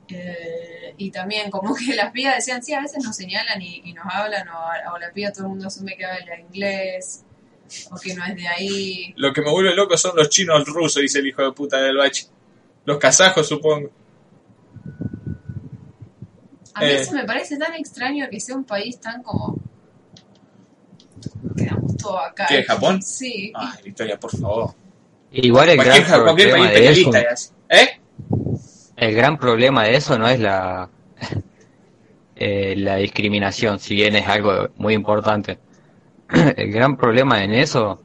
Eh, 0.07 0.93
y 0.97 1.09
también 1.09 1.49
como 1.49 1.73
que 1.75 1.95
las 1.95 2.11
pibas 2.11 2.35
decían, 2.35 2.63
sí, 2.63 2.73
a 2.73 2.81
veces 2.81 3.03
nos 3.03 3.15
señalan 3.15 3.61
y, 3.61 3.93
nos 3.93 4.05
hablan, 4.09 4.47
o, 4.49 4.93
o 4.93 4.97
la 4.97 5.11
piba 5.11 5.31
todo 5.31 5.43
el 5.45 5.49
mundo 5.49 5.67
asume 5.67 5.95
que 5.97 6.05
habla 6.05 6.39
inglés, 6.39 7.23
o 7.91 7.95
que 7.97 8.13
no 8.13 8.23
es 8.25 8.35
de 8.35 8.47
ahí. 8.47 9.13
Lo 9.17 9.33
que 9.33 9.41
me 9.41 9.51
vuelve 9.51 9.73
loco 9.73 9.97
son 9.97 10.15
los 10.15 10.29
chinos 10.29 10.65
rusos, 10.65 11.01
dice 11.01 11.19
el 11.19 11.27
hijo 11.27 11.41
de 11.43 11.51
puta 11.51 11.77
del 11.81 11.97
bache. 11.97 12.27
Los 12.85 12.97
kazajos, 12.99 13.47
supongo. 13.47 13.89
A 16.75 16.81
mí 16.81 16.87
Eh. 16.87 16.99
eso 16.99 17.13
me 17.13 17.23
parece 17.23 17.57
tan 17.57 17.73
extraño 17.73 18.27
que 18.29 18.39
sea 18.39 18.55
un 18.55 18.65
país 18.65 18.99
tan 18.99 19.23
como... 19.23 19.57
Quedamos 21.57 21.95
todos 21.97 22.19
acá. 22.21 22.45
¿Qué, 22.49 22.63
Japón? 22.63 23.01
Sí. 23.01 23.51
Ay, 23.55 23.83
Victoria, 23.85 24.19
por 24.19 24.31
favor. 24.37 24.75
Igual 25.31 25.69
el 25.69 25.77
Cualquier, 25.77 26.05
gran 26.05 26.21
cualquier 26.21 26.49
problema 26.49 26.73
país 26.73 27.11
de 27.11 27.21
eso. 27.21 27.53
¿Eh? 27.69 28.01
el 28.97 29.15
gran 29.15 29.37
problema 29.37 29.83
de 29.83 29.95
eso 29.95 30.17
no 30.17 30.27
es 30.27 30.39
la, 30.39 30.89
eh, 32.35 32.75
la 32.77 32.97
discriminación, 32.97 33.79
si 33.79 33.95
bien 33.95 34.15
es 34.15 34.27
algo 34.27 34.69
muy 34.75 34.93
importante. 34.93 35.59
El 36.57 36.71
gran 36.71 36.97
problema 36.97 37.43
en 37.43 37.53
eso, 37.53 38.01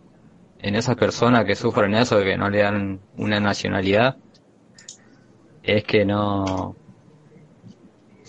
en 0.61 0.75
esas 0.75 0.95
personas 0.97 1.45
que 1.45 1.55
sufren 1.55 1.95
eso, 1.95 2.19
de 2.19 2.25
que 2.25 2.37
no 2.37 2.51
le 2.51 2.59
dan 2.59 3.01
una 3.17 3.41
nacionalidad, 3.41 4.17
es 5.63 5.85
que 5.85 6.05
no 6.05 6.77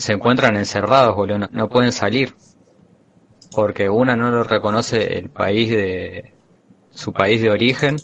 se 0.02 0.14
encuentran 0.14 0.58
encerrados, 0.58 1.16
boludo, 1.16 1.48
no, 1.52 1.70
pueden 1.70 1.92
salir. 1.92 2.34
Porque 3.56 3.88
una 3.88 4.16
no 4.16 4.32
lo 4.32 4.44
reconoce 4.44 5.18
el 5.20 5.30
país 5.30 5.70
de 5.70 6.34
su 6.90 7.14
país 7.14 7.42
de 7.42 7.52
origen 7.52 7.98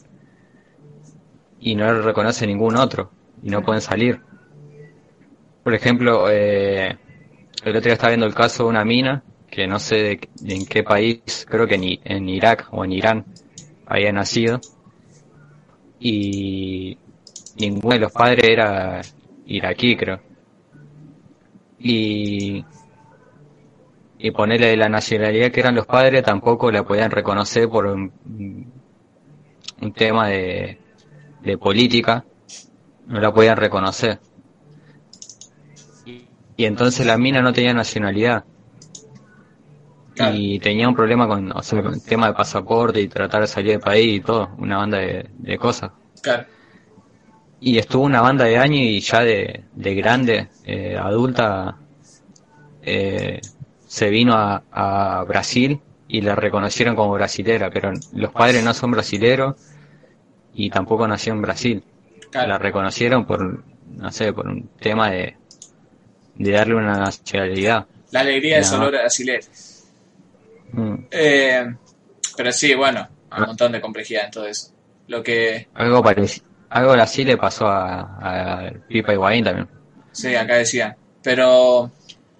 y 1.60 1.76
no 1.76 1.92
lo 1.92 2.04
reconoce 2.04 2.46
ningún 2.46 2.78
otro 2.78 3.12
y 3.42 3.50
no 3.50 3.64
pueden 3.64 3.82
salir. 3.82 4.22
Por 5.64 5.74
ejemplo, 5.74 6.30
eh, 6.30 6.98
el 7.64 7.70
otro 7.76 7.82
día 7.82 7.94
estaba 7.94 8.12
viendo 8.12 8.28
el 8.28 8.36
caso 8.36 8.64
de 8.64 8.70
una 8.70 8.86
mina 8.86 9.24
que 9.50 9.66
no 9.66 9.80
sé 9.80 9.96
de, 9.96 10.54
en 10.54 10.66
qué 10.66 10.84
país, 10.84 11.48
creo 11.50 11.66
que 11.66 11.76
en, 11.76 12.00
en 12.04 12.30
Irak 12.30 12.68
o 12.72 12.86
en 12.86 12.92
Irán 12.92 13.26
había 13.88 14.12
nacido 14.12 14.60
y 16.00 16.98
ninguno 17.58 17.96
de 17.96 18.02
los 18.02 18.12
padres 18.12 18.48
era 18.48 19.02
iraquí, 19.48 19.96
creo. 19.96 20.27
Y 21.80 22.66
y 24.20 24.32
ponerle 24.32 24.76
la 24.78 24.90
nacionalidad 24.90 25.52
que 25.52 25.60
eran 25.60 25.76
los 25.76 25.86
padres 25.86 26.24
tampoco 26.24 26.72
la 26.72 26.84
podían 26.84 27.12
reconocer 27.12 27.70
por 27.70 27.86
un, 27.86 28.12
un 29.82 29.94
tema 29.94 30.28
de, 30.30 30.80
de 31.42 31.58
política, 31.58 32.26
no 33.06 33.20
la 33.20 33.32
podían 33.32 33.58
reconocer. 33.58 34.20
Y 36.56 36.66
entonces 36.66 37.06
la 37.06 37.18
mina 37.18 37.42
no 37.42 37.54
tenía 37.54 37.74
nacionalidad. 37.74 38.44
Y 40.34 40.58
tenía 40.60 40.90
un 40.90 40.96
problema 40.96 41.28
con, 41.28 41.56
o 41.56 41.62
sea, 41.62 41.84
con 41.84 41.94
el 41.94 42.02
tema 42.04 42.28
de 42.30 42.34
pasaporte 42.34 43.00
y 43.00 43.08
tratar 43.08 43.42
de 43.42 43.48
salir 43.48 43.74
del 43.74 43.80
país 43.80 44.18
y 44.18 44.20
todo, 44.22 44.50
una 44.58 44.78
banda 44.78 44.98
de, 44.98 45.30
de 45.38 45.58
cosas. 45.60 45.92
Claro. 46.24 46.46
Y 47.60 47.78
estuvo 47.80 48.04
una 48.04 48.22
banda 48.22 48.46
de 48.46 48.58
años 48.58 48.82
y 48.82 49.00
ya 49.00 49.22
de, 49.24 49.64
de 49.74 49.96
grande, 49.96 50.48
eh, 50.64 50.96
adulta, 51.00 51.78
eh, 52.84 53.42
se 53.88 54.10
vino 54.10 54.34
a, 54.36 54.64
a 54.72 55.24
Brasil 55.24 55.80
y 56.08 56.22
la 56.22 56.36
reconocieron 56.36 56.96
como 56.96 57.14
brasilera, 57.14 57.70
pero 57.72 57.92
los 58.14 58.32
padres 58.32 58.64
no 58.64 58.74
son 58.74 58.92
brasileros 58.92 59.56
y 60.54 60.70
tampoco 60.70 61.08
nació 61.08 61.34
en 61.34 61.42
Brasil. 61.42 61.84
Claro. 62.32 62.48
La 62.48 62.58
reconocieron 62.58 63.26
por, 63.26 63.64
no 63.96 64.12
sé, 64.12 64.34
por 64.34 64.48
un 64.48 64.70
tema 64.80 65.10
de, 65.10 65.36
de 66.36 66.52
darle 66.52 66.76
una 66.76 66.98
nacionalidad. 66.98 67.86
La 68.12 68.20
alegría 68.22 68.62
No. 68.62 68.78
olor 68.78 68.96
a 68.96 69.00
brasileño. 69.02 69.48
Mm. 70.72 70.96
Eh, 71.12 71.76
pero 72.36 72.52
sí, 72.52 72.74
bueno, 72.76 73.08
hay 73.30 73.42
un 73.42 73.48
montón 73.48 73.72
de 73.72 73.82
complejidad 73.82 74.26
en 74.26 74.32
todo 74.32 74.48
eso. 74.48 74.72
Lo 75.08 75.24
que, 75.24 75.68
Algo 75.74 76.04
parecido. 76.04 76.46
Algo 76.70 76.92
así 76.94 77.24
le 77.24 77.38
pasó 77.38 77.68
a, 77.68 78.68
a 78.68 78.72
Pipa 78.88 79.14
Higuaín 79.14 79.44
también. 79.44 79.68
sí, 80.12 80.36
acá 80.36 80.56
decían. 80.56 80.96
Pero 81.24 81.92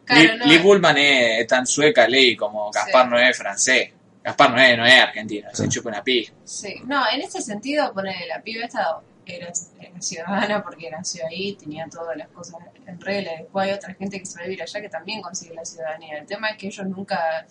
Claro, 0.08 0.22
Lee, 0.22 0.38
no. 0.38 0.46
Lee 0.46 0.58
Bullman 0.60 0.98
es, 0.98 1.40
es 1.42 1.48
tan 1.48 1.68
sueca, 1.68 2.08
Ley, 2.08 2.36
como 2.38 2.72
Gaspar 2.72 3.10
no 3.10 3.20
es 3.20 3.38
francés. 3.38 3.92
Gaspar 4.24 4.52
no 4.52 4.62
es, 4.62 4.78
no 4.78 4.86
es 4.86 5.02
argentino, 5.02 5.50
se 5.54 5.68
chupa 5.68 5.90
una 5.90 6.04
pija. 6.04 6.34
Sí. 6.46 6.76
No, 6.86 7.04
en 7.14 7.22
ese 7.22 7.42
sentido, 7.42 7.94
ponele, 7.94 8.26
la 8.28 8.42
piba 8.42 8.66
esta 8.66 9.00
era, 9.26 9.52
era 9.80 10.02
ciudadana 10.02 10.64
porque 10.64 10.90
nació 10.90 11.28
ahí, 11.28 11.56
tenía 11.56 11.88
todas 11.92 12.16
las 12.16 12.30
cosas 12.30 12.56
en 12.86 13.02
regla. 13.02 13.32
Después 13.38 13.68
hay 13.68 13.74
otra 13.74 13.94
gente 13.96 14.20
que 14.20 14.26
se 14.26 14.38
va 14.38 14.44
a 14.44 14.48
vivir 14.48 14.64
allá 14.64 14.82
que 14.82 14.90
también 14.90 15.22
consigue 15.22 15.54
la 15.54 15.66
ciudadanía. 15.66 16.20
El 16.20 16.26
tema 16.26 16.50
es 16.50 16.58
que 16.58 16.68
ellos 16.68 16.88
nunca, 16.88 17.46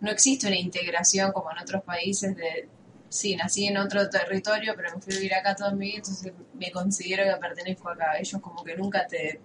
no 0.00 0.10
existe 0.10 0.46
una 0.46 0.56
integración 0.56 1.32
como 1.32 1.50
en 1.50 1.58
otros 1.58 1.82
países 1.82 2.36
de, 2.36 2.68
sí, 3.08 3.36
nací 3.36 3.66
en 3.66 3.76
otro 3.78 4.08
territorio, 4.08 4.74
pero 4.76 4.94
me 4.94 5.00
fui 5.00 5.14
a 5.14 5.16
vivir 5.16 5.34
acá 5.34 5.54
toda 5.54 5.72
mi 5.72 5.86
vida, 5.86 5.98
entonces 5.98 6.32
me 6.54 6.70
considero 6.70 7.24
que 7.24 7.40
pertenezco 7.40 7.90
acá. 7.90 8.18
Ellos 8.18 8.40
como 8.40 8.64
que 8.64 8.76
nunca 8.76 9.06
te 9.06 9.40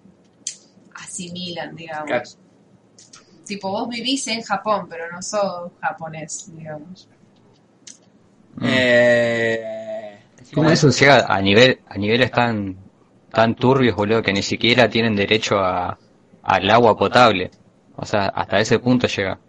asimilan, 0.95 1.75
digamos. 1.75 2.07
Claro. 2.07 2.29
Tipo, 3.45 3.71
vos 3.71 3.89
vivís 3.89 4.27
en 4.27 4.41
Japón, 4.41 4.87
pero 4.89 5.11
no 5.11 5.21
sos 5.21 5.71
japonés, 5.81 6.51
digamos. 6.55 7.09
Eh, 8.61 10.19
¿Cómo 10.53 10.69
eso 10.69 10.89
llega 10.89 11.25
a 11.27 11.41
nivel 11.41 11.79
a 11.87 11.97
niveles 11.97 12.31
tan 12.31 12.77
tan 13.31 13.55
turbios, 13.55 13.95
boludo, 13.95 14.21
que 14.21 14.33
ni 14.33 14.43
siquiera 14.43 14.89
tienen 14.89 15.15
derecho 15.15 15.59
a 15.59 15.97
al 16.43 16.69
agua 16.69 16.97
potable? 16.97 17.49
O 17.95 18.05
sea, 18.05 18.27
hasta 18.27 18.59
ese 18.59 18.79
punto 18.79 19.07
llega 19.07 19.39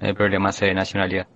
el 0.00 0.14
problema 0.14 0.50
ese 0.50 0.66
de 0.66 0.74
nacionalidad. 0.74 1.26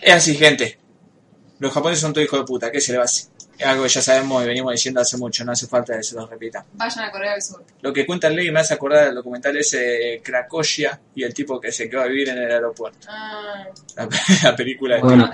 Es 0.00 0.14
así, 0.14 0.34
gente. 0.34 0.78
Los 1.58 1.72
japoneses 1.72 2.00
son 2.00 2.12
todo 2.12 2.24
hijo 2.24 2.38
de 2.38 2.44
puta, 2.44 2.70
¿qué 2.72 2.80
se 2.80 2.92
le 2.92 2.98
va 2.98 3.04
a 3.04 3.06
hacer? 3.06 3.30
Es 3.58 3.66
algo 3.66 3.82
que 3.82 3.90
ya 3.90 4.00
sabemos 4.00 4.42
y 4.42 4.46
venimos 4.46 4.72
diciendo 4.72 5.02
hace 5.02 5.18
mucho, 5.18 5.44
no 5.44 5.52
hace 5.52 5.66
falta 5.66 5.94
que 5.94 6.02
se 6.02 6.14
lo 6.14 6.26
repita. 6.26 6.64
Vayan 6.72 7.04
a 7.04 7.10
Corea 7.10 7.32
del 7.32 7.42
Sur. 7.42 7.62
Lo 7.82 7.92
que 7.92 8.06
cuenta 8.06 8.28
el 8.28 8.36
ley 8.36 8.50
me 8.50 8.60
hace 8.60 8.72
acordar 8.72 9.04
del 9.04 9.16
documental 9.16 9.54
ese 9.58 9.78
de 9.78 10.22
Cracovia 10.24 10.98
y 11.14 11.22
el 11.22 11.34
tipo 11.34 11.60
que 11.60 11.70
se 11.70 11.90
quedó 11.90 12.00
a 12.00 12.06
vivir 12.06 12.30
en 12.30 12.38
el 12.38 12.50
aeropuerto. 12.50 13.06
Ah, 13.10 13.66
La, 13.96 14.08
la 14.44 14.56
película 14.56 14.96
de 14.96 15.02
Bueno, 15.02 15.30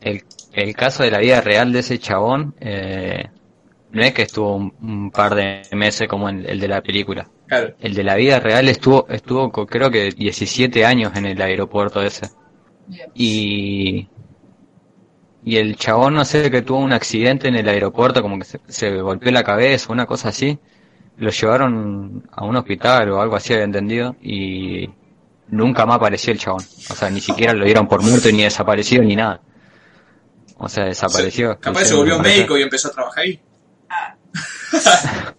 el, 0.00 0.24
el 0.54 0.74
caso 0.74 1.02
de 1.02 1.10
la 1.10 1.18
vida 1.18 1.42
real 1.42 1.70
de 1.70 1.80
ese 1.80 1.98
chabón, 1.98 2.54
eh, 2.60 3.26
no 3.90 4.02
es 4.02 4.14
que 4.14 4.22
estuvo 4.22 4.56
un, 4.56 4.74
un 4.80 5.10
par 5.10 5.34
de 5.34 5.62
meses 5.72 6.08
como 6.08 6.30
el, 6.30 6.46
el 6.48 6.58
de 6.58 6.68
la 6.68 6.80
película. 6.80 7.28
Claro. 7.46 7.74
El 7.80 7.92
de 7.92 8.04
la 8.04 8.14
vida 8.14 8.40
real 8.40 8.68
estuvo, 8.68 9.06
estuvo 9.10 9.52
creo 9.66 9.90
que 9.90 10.10
17 10.12 10.86
años 10.86 11.12
en 11.14 11.26
el 11.26 11.40
aeropuerto 11.42 12.00
ese. 12.00 12.30
Y, 13.14 14.08
y 15.44 15.56
el 15.56 15.76
chabón, 15.76 16.14
no 16.14 16.24
sé, 16.24 16.50
que 16.50 16.62
tuvo 16.62 16.78
un 16.78 16.92
accidente 16.92 17.48
en 17.48 17.56
el 17.56 17.68
aeropuerto, 17.68 18.22
como 18.22 18.38
que 18.38 18.44
se, 18.44 18.60
se 18.68 19.00
golpeó 19.00 19.30
la 19.32 19.44
cabeza, 19.44 19.92
una 19.92 20.06
cosa 20.06 20.30
así. 20.30 20.58
Lo 21.18 21.30
llevaron 21.30 22.28
a 22.32 22.44
un 22.44 22.56
hospital 22.56 23.10
o 23.10 23.20
algo 23.20 23.36
así, 23.36 23.52
había 23.52 23.64
entendido, 23.64 24.16
y 24.22 24.90
nunca 25.48 25.86
más 25.86 25.96
apareció 25.96 26.32
el 26.32 26.38
chabón. 26.38 26.64
O 26.90 26.94
sea, 26.94 27.10
ni 27.10 27.20
siquiera 27.20 27.52
lo 27.52 27.64
dieron 27.64 27.88
por 27.88 28.02
muerto, 28.02 28.30
ni 28.30 28.42
desaparecido, 28.42 29.02
ni 29.02 29.16
nada. 29.16 29.40
O 30.58 30.68
sea, 30.68 30.84
desapareció. 30.84 31.58
Capaz 31.58 31.84
se 31.84 31.94
volvió 31.94 32.18
médico 32.18 32.56
y 32.56 32.62
empezó 32.62 32.88
a 32.88 32.92
trabajar 32.92 33.24
ahí. 33.24 33.40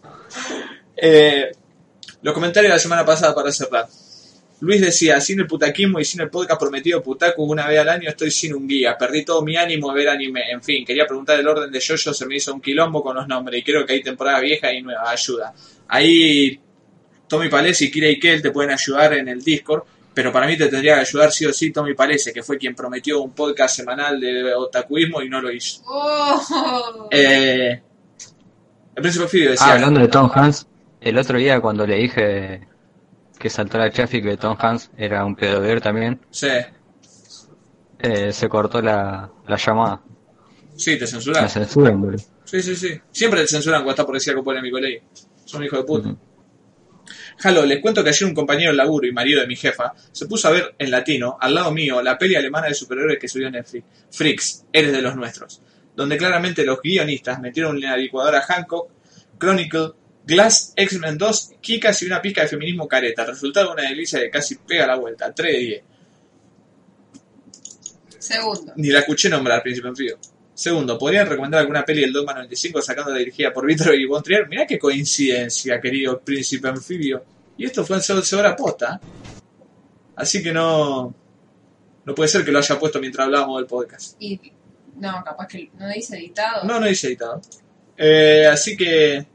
Eh, 1.00 1.52
los 2.24 2.34
comentarios 2.34 2.72
de 2.72 2.76
la 2.76 2.80
semana 2.80 3.06
pasada 3.06 3.36
para 3.36 3.52
cerrar. 3.52 3.88
Luis 4.60 4.82
decía, 4.82 5.22
sin 5.22 5.40
el 5.40 5.48
putaquismo 5.48 6.00
y 6.00 6.06
sin 6.06 6.22
el 6.22 6.30
podcast 6.32 6.60
prometido 6.60 7.04
Putaku 7.04 7.44
una 7.44 7.68
vez 7.68 7.80
al 7.80 7.90
año 7.90 8.10
estoy 8.10 8.32
sin 8.32 8.56
un 8.56 8.68
guía. 8.68 8.98
Perdí 8.98 9.24
todo 9.24 9.44
mi 9.44 9.56
ánimo 9.56 9.90
de 9.90 10.00
ver 10.00 10.10
anime. 10.10 10.50
En 10.50 10.64
fin, 10.64 10.84
quería 10.84 11.06
preguntar 11.06 11.40
el 11.40 11.48
orden 11.48 11.72
de 11.72 11.80
Jojo, 11.80 12.14
se 12.14 12.26
me 12.26 12.38
hizo 12.38 12.54
un 12.54 12.62
quilombo 12.62 13.04
con 13.04 13.16
los 13.16 13.28
nombres 13.28 13.60
y 13.60 13.64
creo 13.64 13.86
que 13.86 13.94
hay 13.94 14.02
temporada 14.02 14.40
vieja 14.40 14.74
y 14.74 14.82
nueva. 14.82 15.12
Ayuda. 15.12 15.54
Ahí 15.88 16.60
Tommy 17.28 17.50
Palese 17.50 17.86
y 17.86 17.92
Kira 17.92 18.10
Ikel 18.10 18.42
te 18.42 18.50
pueden 18.50 18.72
ayudar 18.72 19.14
en 19.14 19.28
el 19.28 19.44
Discord, 19.44 19.84
pero 20.12 20.32
para 20.32 20.48
mí 20.48 20.58
te 20.58 20.68
tendría 20.68 20.96
que 20.96 21.02
ayudar 21.02 21.32
sí 21.32 21.46
o 21.46 21.54
sí 21.54 21.72
Tommy 21.72 21.94
Palese, 21.94 22.34
que 22.34 22.42
fue 22.42 22.58
quien 22.58 22.74
prometió 22.74 23.22
un 23.22 23.34
podcast 23.34 23.76
semanal 23.76 24.20
de 24.20 24.56
otakuismo 24.56 25.22
y 25.22 25.30
no 25.30 25.40
lo 25.40 25.52
hizo. 25.52 25.84
Oh. 25.86 27.10
Eh, 27.12 27.80
el 28.96 29.02
príncipe 29.04 29.28
Fidio 29.28 29.52
decía... 29.52 29.68
Ah, 29.68 29.74
hablando 29.74 30.00
de 30.00 30.08
Tom 30.08 30.32
Hanks, 30.34 30.66
el 31.00 31.16
otro 31.20 31.38
día 31.38 31.62
cuando 31.62 31.86
le 31.86 31.98
dije 31.98 32.68
que 33.38 33.50
saltó 33.50 33.78
la 33.78 33.92
chafi 33.92 34.22
que 34.22 34.38
Tom 34.38 34.56
Hanks 34.60 34.92
era 34.98 35.24
un 35.26 35.36
pedover 35.36 35.82
también, 35.82 36.20
Sí, 36.30 36.48
eh, 38.00 38.32
se 38.32 38.50
cortó 38.50 38.82
la, 38.82 39.30
la 39.48 39.56
llamada. 39.58 40.02
sí, 40.76 40.98
te 40.98 41.08
censuran. 41.08 41.44
La 41.44 41.50
censuran, 41.50 42.00
boludo. 42.02 42.24
Sí, 42.46 42.62
sí, 42.62 42.76
sí. 42.76 43.00
Siempre 43.12 43.42
te 43.42 43.48
censuran 43.48 43.80
cuando 43.82 43.92
estás 43.92 44.06
por 44.06 44.16
decir 44.16 44.32
algo 44.32 44.44
polémico, 44.44 44.80
ley. 44.80 45.00
Son 45.46 45.64
hijos 45.64 45.80
de 45.80 45.86
puta. 45.86 46.16
Halo, 47.44 47.66
les 47.66 47.82
cuento 47.82 48.04
que 48.04 48.10
ayer 48.10 48.28
un 48.28 48.34
compañero 48.34 48.72
de 48.72 48.78
laburo 48.78 49.08
y 49.08 49.12
marido 49.12 49.40
de 49.42 49.48
mi 49.48 49.56
jefa 49.56 49.94
se 50.12 50.26
puso 50.26 50.48
a 50.48 50.52
ver 50.52 50.76
en 50.78 50.92
latino, 50.92 51.38
al 51.40 51.54
lado 51.54 51.72
mío, 51.72 52.02
la 52.02 52.18
peli 52.18 52.36
alemana 52.36 52.68
de 52.68 52.74
superhéroes 52.74 53.20
que 53.20 53.28
subió 53.28 53.50
Netflix, 53.52 53.86
Freaks, 54.12 54.66
Eres 54.74 54.92
de 54.92 55.02
los 55.02 55.16
Nuestros, 55.16 55.62
donde 55.96 56.18
claramente 56.18 56.66
los 56.66 56.82
guionistas 56.82 57.40
metieron 57.40 57.76
en 57.76 57.84
la 57.84 57.98
licuadora 57.98 58.42
Hancock, 58.42 58.90
Chronicle, 59.40 59.92
Glass, 60.28 60.74
X-Men 60.76 61.18
2, 61.18 61.52
Kikas 61.62 62.02
y 62.04 62.06
una 62.06 62.22
pizca 62.22 62.42
de 62.42 62.50
feminismo 62.50 62.86
careta. 62.86 63.24
Resultado 63.24 63.72
una 63.72 63.84
delicia 63.84 64.20
que 64.20 64.30
casi 64.30 64.56
pega 64.56 64.86
la 64.86 64.98
vuelta. 64.98 65.34
3 65.34 65.54
de 65.54 65.60
10. 65.60 65.84
Segundo. 68.20 68.74
Ni 68.76 68.90
la 68.90 69.00
escuché 69.00 69.30
nombrar, 69.30 69.64
Príncipe 69.64 69.88
Anfibio. 69.88 70.20
Segundo, 70.54 70.98
¿podrían 70.98 71.28
recomendar 71.28 71.62
alguna 71.62 71.86
peli 71.86 72.02
del 72.02 72.12
Dogma 72.12 72.34
95 72.34 72.82
sacando 72.82 73.12
la 73.12 73.20
dirigida 73.20 73.54
por 73.54 73.66
Víctor 73.66 73.96
y 73.96 74.06
Von 74.06 74.22
Trier? 74.22 74.50
Mirá 74.50 74.68
qué 74.68 74.78
coincidencia, 74.78 75.80
querido 75.80 76.20
Príncipe 76.20 76.68
Anfibio. 76.68 77.24
Y 77.58 77.66
esto 77.66 77.86
fue 77.86 77.96
en 77.96 78.04
12 78.06 78.36
horas 78.36 78.56
posta. 78.58 79.00
Así 80.18 80.44
que 80.44 80.52
no... 80.52 81.16
No 82.04 82.16
puede 82.16 82.28
ser 82.28 82.44
que 82.44 82.52
lo 82.52 82.60
haya 82.60 82.78
puesto 82.78 83.00
mientras 83.00 83.26
hablábamos 83.26 83.60
del 83.60 83.68
podcast. 83.68 84.22
Y 84.22 84.42
no, 84.98 85.24
capaz 85.24 85.48
que 85.48 85.70
no 85.78 85.88
dice 85.88 86.18
editado. 86.18 86.66
No, 86.66 86.80
no 86.82 86.86
dice 86.86 87.08
editado. 87.08 87.42
Eh, 87.96 88.46
así 88.52 88.76
que... 88.76 89.26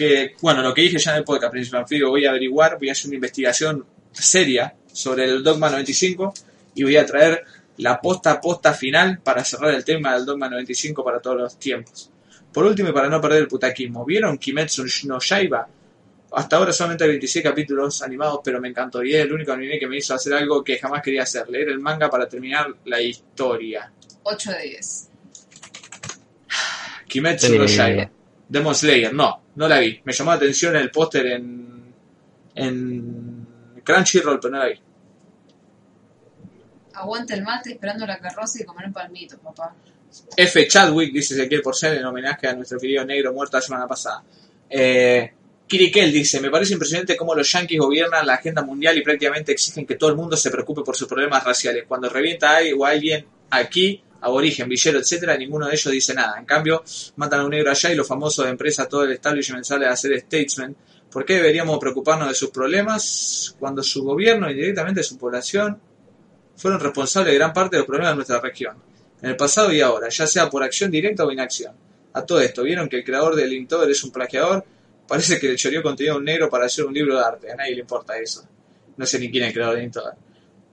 Que, 0.00 0.34
bueno, 0.40 0.62
lo 0.62 0.72
que 0.72 0.80
dije 0.80 0.96
ya 0.96 1.10
en 1.10 1.18
el 1.18 1.24
podcast, 1.24 1.52
Príncipe 1.52 1.76
Anfibio, 1.76 2.08
voy 2.08 2.24
a 2.24 2.30
averiguar, 2.30 2.78
voy 2.78 2.88
a 2.88 2.92
hacer 2.92 3.08
una 3.08 3.16
investigación 3.16 3.84
seria 4.10 4.74
sobre 4.90 5.24
el 5.24 5.44
Dogma 5.44 5.68
95 5.68 6.32
y 6.74 6.84
voy 6.84 6.96
a 6.96 7.04
traer 7.04 7.44
la 7.76 8.00
posta 8.00 8.40
posta 8.40 8.72
final 8.72 9.20
para 9.22 9.44
cerrar 9.44 9.74
el 9.74 9.84
tema 9.84 10.14
del 10.14 10.24
Dogma 10.24 10.48
95 10.48 11.04
para 11.04 11.20
todos 11.20 11.36
los 11.36 11.58
tiempos. 11.58 12.10
Por 12.50 12.64
último, 12.64 12.88
y 12.88 12.92
para 12.92 13.10
no 13.10 13.20
perder 13.20 13.42
el 13.42 13.48
putaquismo, 13.48 14.06
¿vieron 14.06 14.38
Kimetsu 14.38 14.86
no 15.04 15.18
Yaiba? 15.20 15.68
Hasta 16.32 16.56
ahora 16.56 16.72
solamente 16.72 17.04
hay 17.04 17.10
26 17.10 17.44
capítulos 17.44 18.00
animados, 18.00 18.40
pero 18.42 18.58
me 18.58 18.68
encantó. 18.68 19.04
Y 19.04 19.14
es 19.14 19.26
el 19.26 19.34
único 19.34 19.52
anime 19.52 19.78
que 19.78 19.86
me 19.86 19.98
hizo 19.98 20.14
hacer 20.14 20.32
algo 20.32 20.64
que 20.64 20.78
jamás 20.78 21.02
quería 21.02 21.24
hacer, 21.24 21.46
leer 21.50 21.68
el 21.68 21.78
manga 21.78 22.08
para 22.08 22.26
terminar 22.26 22.74
la 22.86 23.02
historia. 23.02 23.92
8 24.22 24.50
de 24.52 24.62
10. 24.62 25.10
Kimetsu 27.06 27.54
no. 27.54 27.66
Yaiba. 27.66 28.10
Demon 28.50 28.74
Slayer, 28.74 29.14
no, 29.14 29.42
no 29.60 29.68
la 29.68 29.78
vi. 29.78 30.00
Me 30.04 30.14
llamó 30.14 30.30
la 30.30 30.38
atención 30.38 30.74
el 30.74 30.90
póster 30.90 31.26
en, 31.26 31.92
en 32.54 33.46
Crunchyroll, 33.84 34.40
pero 34.40 34.52
no 34.52 34.58
la 34.58 34.68
vi. 34.68 34.80
Aguanta 36.94 37.34
el 37.34 37.42
mate 37.42 37.72
esperando 37.72 38.06
la 38.06 38.18
carroza 38.18 38.62
y 38.62 38.64
comer 38.64 38.86
un 38.86 38.94
palmito, 38.94 39.36
papá. 39.38 39.74
F. 40.34 40.66
Chadwick, 40.66 41.12
dice 41.12 41.34
Ezequiel 41.34 41.60
Porcel, 41.60 41.98
en 41.98 42.06
homenaje 42.06 42.48
a 42.48 42.54
nuestro 42.54 42.78
querido 42.78 43.04
negro 43.04 43.34
muerto 43.34 43.58
la 43.58 43.60
semana 43.60 43.86
pasada. 43.86 44.24
Eh, 44.70 45.30
Kirikel 45.66 46.10
dice, 46.10 46.40
me 46.40 46.48
parece 46.50 46.72
impresionante 46.72 47.14
cómo 47.14 47.34
los 47.34 47.52
yanquis 47.52 47.78
gobiernan 47.78 48.26
la 48.26 48.34
agenda 48.34 48.62
mundial 48.62 48.96
y 48.96 49.02
prácticamente 49.02 49.52
exigen 49.52 49.84
que 49.84 49.96
todo 49.96 50.08
el 50.08 50.16
mundo 50.16 50.38
se 50.38 50.50
preocupe 50.50 50.80
por 50.82 50.96
sus 50.96 51.06
problemas 51.06 51.44
raciales. 51.44 51.84
Cuando 51.86 52.08
revienta 52.08 52.56
a 52.56 52.60
o 52.78 52.86
a 52.86 52.90
alguien 52.90 53.26
aquí, 53.50 54.02
aborigen, 54.20 54.68
villero, 54.68 54.98
etcétera, 54.98 55.36
ninguno 55.36 55.66
de 55.66 55.74
ellos 55.74 55.92
dice 55.92 56.14
nada. 56.14 56.38
En 56.38 56.44
cambio, 56.44 56.82
matan 57.16 57.40
a 57.40 57.44
un 57.44 57.50
negro 57.50 57.70
allá 57.70 57.92
y 57.92 57.94
los 57.94 58.06
famosos 58.06 58.44
de 58.44 58.50
empresa, 58.50 58.86
todo 58.86 59.04
el 59.04 59.12
establishment 59.12 59.64
sale 59.64 59.86
a 59.86 59.92
hacer 59.92 60.18
statesmen. 60.20 60.76
¿Por 61.10 61.24
qué 61.24 61.34
deberíamos 61.34 61.78
preocuparnos 61.78 62.28
de 62.28 62.34
sus 62.34 62.50
problemas 62.50 63.56
cuando 63.58 63.82
su 63.82 64.04
gobierno 64.04 64.50
y 64.50 64.54
directamente 64.54 65.02
su 65.02 65.18
población 65.18 65.80
fueron 66.56 66.78
responsables 66.78 67.32
de 67.32 67.38
gran 67.38 67.52
parte 67.52 67.76
de 67.76 67.80
los 67.80 67.86
problemas 67.86 68.12
de 68.12 68.16
nuestra 68.16 68.40
región? 68.40 68.76
En 69.22 69.30
el 69.30 69.36
pasado 69.36 69.72
y 69.72 69.80
ahora, 69.80 70.08
ya 70.08 70.26
sea 70.26 70.48
por 70.48 70.62
acción 70.62 70.90
directa 70.90 71.24
o 71.24 71.32
inacción. 71.32 71.74
A 72.12 72.24
todo 72.24 72.40
esto, 72.40 72.62
¿vieron 72.62 72.88
que 72.88 72.98
el 72.98 73.04
creador 73.04 73.34
del 73.36 73.52
Inktober 73.52 73.90
es 73.90 74.02
un 74.02 74.10
plagiador? 74.10 74.64
Parece 75.06 75.38
que 75.38 75.48
le 75.48 75.56
choreó 75.56 75.82
contenido 75.82 76.14
a 76.14 76.18
un 76.18 76.24
negro 76.24 76.48
para 76.48 76.66
hacer 76.66 76.84
un 76.84 76.94
libro 76.94 77.16
de 77.16 77.24
arte. 77.24 77.52
A 77.52 77.56
nadie 77.56 77.74
le 77.74 77.80
importa 77.80 78.16
eso. 78.16 78.46
No 78.96 79.06
sé 79.06 79.18
ni 79.18 79.30
quién 79.30 79.44
es 79.44 79.48
el 79.48 79.54
creador 79.54 79.76
del 79.76 79.84
Inktober. 79.84 80.14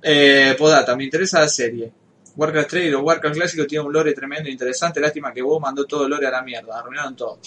Eh, 0.02 0.56
Podata, 0.58 0.96
me 0.96 1.04
interesa 1.04 1.40
la 1.40 1.48
serie. 1.48 1.92
Warcraft 2.38 2.70
3 2.70 2.86
y 2.86 2.90
los 2.92 3.02
Warcraft 3.02 3.36
clásicos 3.36 3.68
tienen 3.68 3.88
un 3.88 3.94
lore 3.94 4.14
tremendo 4.14 4.48
e 4.48 4.52
interesante. 4.52 5.00
Lástima 5.00 5.34
que 5.34 5.42
WoW 5.42 5.60
mandó 5.60 5.86
todo 5.86 6.04
el 6.04 6.12
lore 6.12 6.28
a 6.28 6.32
la 6.32 6.44
mierda. 6.44 6.80
Arruinaron 6.80 7.16
todo. 7.16 7.40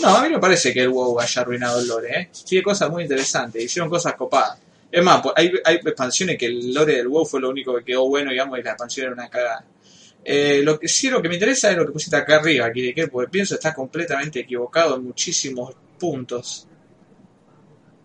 No, 0.00 0.16
a 0.16 0.22
mí 0.22 0.28
no 0.28 0.38
parece 0.38 0.72
que 0.72 0.82
el 0.82 0.90
WoW 0.90 1.18
haya 1.18 1.42
arruinado 1.42 1.80
el 1.80 1.88
lore, 1.88 2.20
¿eh? 2.20 2.30
Tiene 2.46 2.62
cosas 2.62 2.90
muy 2.90 3.04
interesantes. 3.04 3.64
Hicieron 3.64 3.88
cosas 3.88 4.14
copadas. 4.14 4.58
Es 4.92 5.02
más, 5.02 5.22
pues, 5.22 5.34
hay, 5.36 5.76
expansiones 5.76 6.36
que 6.36 6.46
el 6.46 6.74
lore 6.74 6.96
del 6.96 7.08
WoW 7.08 7.24
fue 7.24 7.40
lo 7.40 7.48
único 7.48 7.74
que 7.76 7.84
quedó 7.84 8.06
bueno, 8.06 8.30
digamos, 8.30 8.58
y 8.58 8.62
la 8.62 8.70
expansión 8.70 9.06
era 9.06 9.14
una 9.14 9.30
cagada. 9.30 9.64
Eh, 10.22 10.60
lo 10.62 10.78
que 10.78 10.88
sí, 10.88 11.08
lo 11.08 11.22
que 11.22 11.28
me 11.28 11.34
interesa 11.34 11.70
es 11.70 11.76
lo 11.78 11.86
que 11.86 11.92
pusiste 11.92 12.16
acá 12.16 12.36
arriba, 12.36 12.70
Kirike, 12.70 13.08
porque 13.08 13.30
pienso 13.30 13.54
está 13.54 13.72
completamente 13.72 14.40
equivocado 14.40 14.96
en 14.96 15.04
muchísimos 15.04 15.74
puntos. 15.98 16.68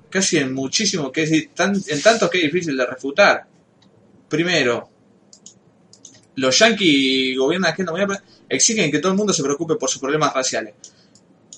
Casi 0.10 0.38
en 0.38 0.54
muchísimos, 0.54 1.12
que 1.12 1.24
es 1.24 1.32
en 1.32 2.02
tantos 2.02 2.30
que 2.30 2.38
es 2.40 2.44
difícil 2.46 2.78
de 2.78 2.86
refutar. 2.86 3.46
Primero, 4.28 4.90
los 6.40 6.58
yanquis 6.60 7.38
gobiernan 7.38 7.74
mundial, 7.78 8.22
exigen 8.48 8.92
que 8.92 9.00
todo 9.00 9.12
el 9.12 9.18
mundo 9.18 9.34
se 9.34 9.44
preocupe 9.44 9.76
por 9.76 9.90
sus 9.90 10.00
problemas 10.02 10.34
raciales. 10.34 10.74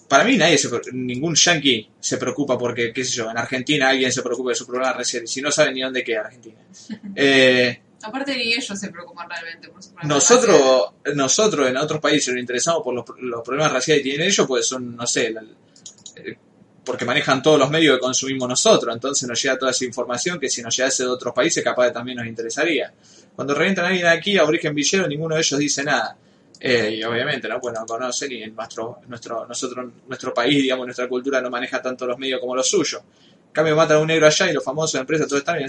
Para 0.08 0.26
mí 0.26 0.36
nadie 0.36 0.58
se, 0.58 0.70
ningún 0.92 1.36
yanqui 1.36 1.90
se 2.00 2.18
preocupa 2.18 2.58
porque, 2.58 2.92
qué 2.92 3.06
sé 3.06 3.12
yo, 3.14 3.32
en 3.32 3.38
Argentina 3.38 3.90
alguien 3.90 4.12
se 4.12 4.22
preocupe 4.22 4.50
de 4.50 4.56
sus 4.56 4.68
problemas 4.68 4.98
raciales, 4.98 5.32
si 5.32 5.42
no 5.42 5.50
saben 5.52 5.74
ni 5.74 5.82
dónde 5.82 6.04
queda 6.04 6.22
Argentina. 6.22 6.58
Eh, 7.16 7.82
Aparte 8.04 8.36
ni 8.36 8.54
ellos 8.54 8.80
se 8.80 8.90
preocupan 8.90 9.30
realmente 9.30 9.70
por 9.70 9.82
su 9.84 9.92
problema. 9.94 10.16
nosotros, 10.16 10.86
nosotros 11.16 11.70
en 11.70 11.78
otros 11.78 12.02
países 12.02 12.34
nos 12.34 12.42
interesamos 12.42 12.82
por 12.84 12.96
los, 12.96 13.06
los 13.22 13.42
problemas 13.44 13.72
raciales 13.72 14.04
que 14.04 14.10
tienen 14.10 14.28
ellos, 14.28 14.48
pues 14.48 14.66
son, 14.66 14.96
no 14.96 15.06
sé, 15.06 15.30
la- 15.30 15.44
eh, 16.16 16.36
porque 16.84 17.06
manejan 17.06 17.44
todos 17.44 17.60
los 17.60 17.70
medios 17.70 17.96
que 17.96 18.00
consumimos 18.02 18.50
nosotros, 18.50 18.94
entonces 18.94 19.30
nos 19.30 19.40
llega 19.42 19.58
toda 19.60 19.70
esa 19.72 19.86
información 19.86 20.40
que 20.40 20.50
si 20.50 20.64
nos 20.64 20.76
llegase 20.76 21.04
de 21.04 21.10
otros 21.10 21.32
países 21.34 21.64
capaz 21.64 21.86
de 21.86 21.92
también 21.92 22.18
nos 22.18 22.26
interesaría. 22.26 22.92
Cuando 23.42 23.56
revientan 23.56 23.86
a 23.86 23.88
alguien 23.88 24.06
aquí, 24.06 24.38
a 24.38 24.44
origen 24.44 24.76
villero, 24.76 25.08
ninguno 25.08 25.34
de 25.34 25.42
ellos 25.42 25.60
dice 25.60 25.84
nada. 25.84 26.16
Eh, 26.60 26.98
y 27.00 27.04
obviamente, 27.04 27.48
¿no? 27.48 27.60
Pues 27.60 27.74
no 27.74 27.84
conocen 27.88 28.32
y 28.32 28.44
en 28.44 28.54
nuestro, 28.54 29.00
nuestro, 29.08 29.48
nosotros, 29.48 29.92
nuestro 30.08 30.32
país, 30.32 30.62
digamos, 30.62 30.86
nuestra 30.86 31.08
cultura 31.10 31.42
no 31.42 31.50
maneja 31.50 31.82
tanto 31.82 32.06
los 32.06 32.20
medios 32.20 32.40
como 32.40 32.56
los 32.56 32.70
suyos. 32.70 33.02
En 33.48 33.52
cambio, 33.52 33.76
matan 33.76 33.98
a 33.98 34.00
un 34.00 34.06
negro 34.06 34.28
allá 34.28 34.48
y 34.52 34.54
los 34.54 34.64
famosos 34.64 35.02
empresas, 35.02 35.28
todo 35.28 35.40
están 35.40 35.58
bien, 35.58 35.68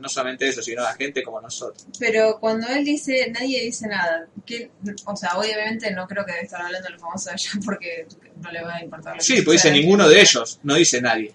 no 0.00 0.08
solamente 0.08 0.48
eso, 0.48 0.60
sino 0.60 0.82
la 0.82 0.92
gente 0.94 1.22
como 1.22 1.40
nosotros. 1.40 1.86
Pero 2.00 2.36
cuando 2.40 2.66
él 2.66 2.84
dice, 2.84 3.30
nadie 3.30 3.62
dice 3.62 3.86
nada. 3.86 4.26
¿Qué- 4.44 4.72
o 5.04 5.14
sea, 5.14 5.38
obviamente 5.38 5.92
no 5.92 6.08
creo 6.08 6.26
que 6.26 6.32
debe 6.32 6.44
estar 6.46 6.62
hablando 6.62 6.84
de 6.88 6.92
los 6.94 7.00
famosos 7.00 7.28
allá 7.28 7.50
porque 7.64 8.08
no 8.42 8.50
le 8.50 8.60
va 8.60 8.74
a 8.74 8.82
importar. 8.82 9.12
lo 9.14 9.18
que 9.18 9.24
Sí, 9.24 9.42
pues 9.42 9.62
dice 9.62 9.70
ninguno 9.70 10.08
de 10.08 10.20
ellos, 10.20 10.58
no 10.64 10.74
dice 10.74 11.00
nadie. 11.00 11.32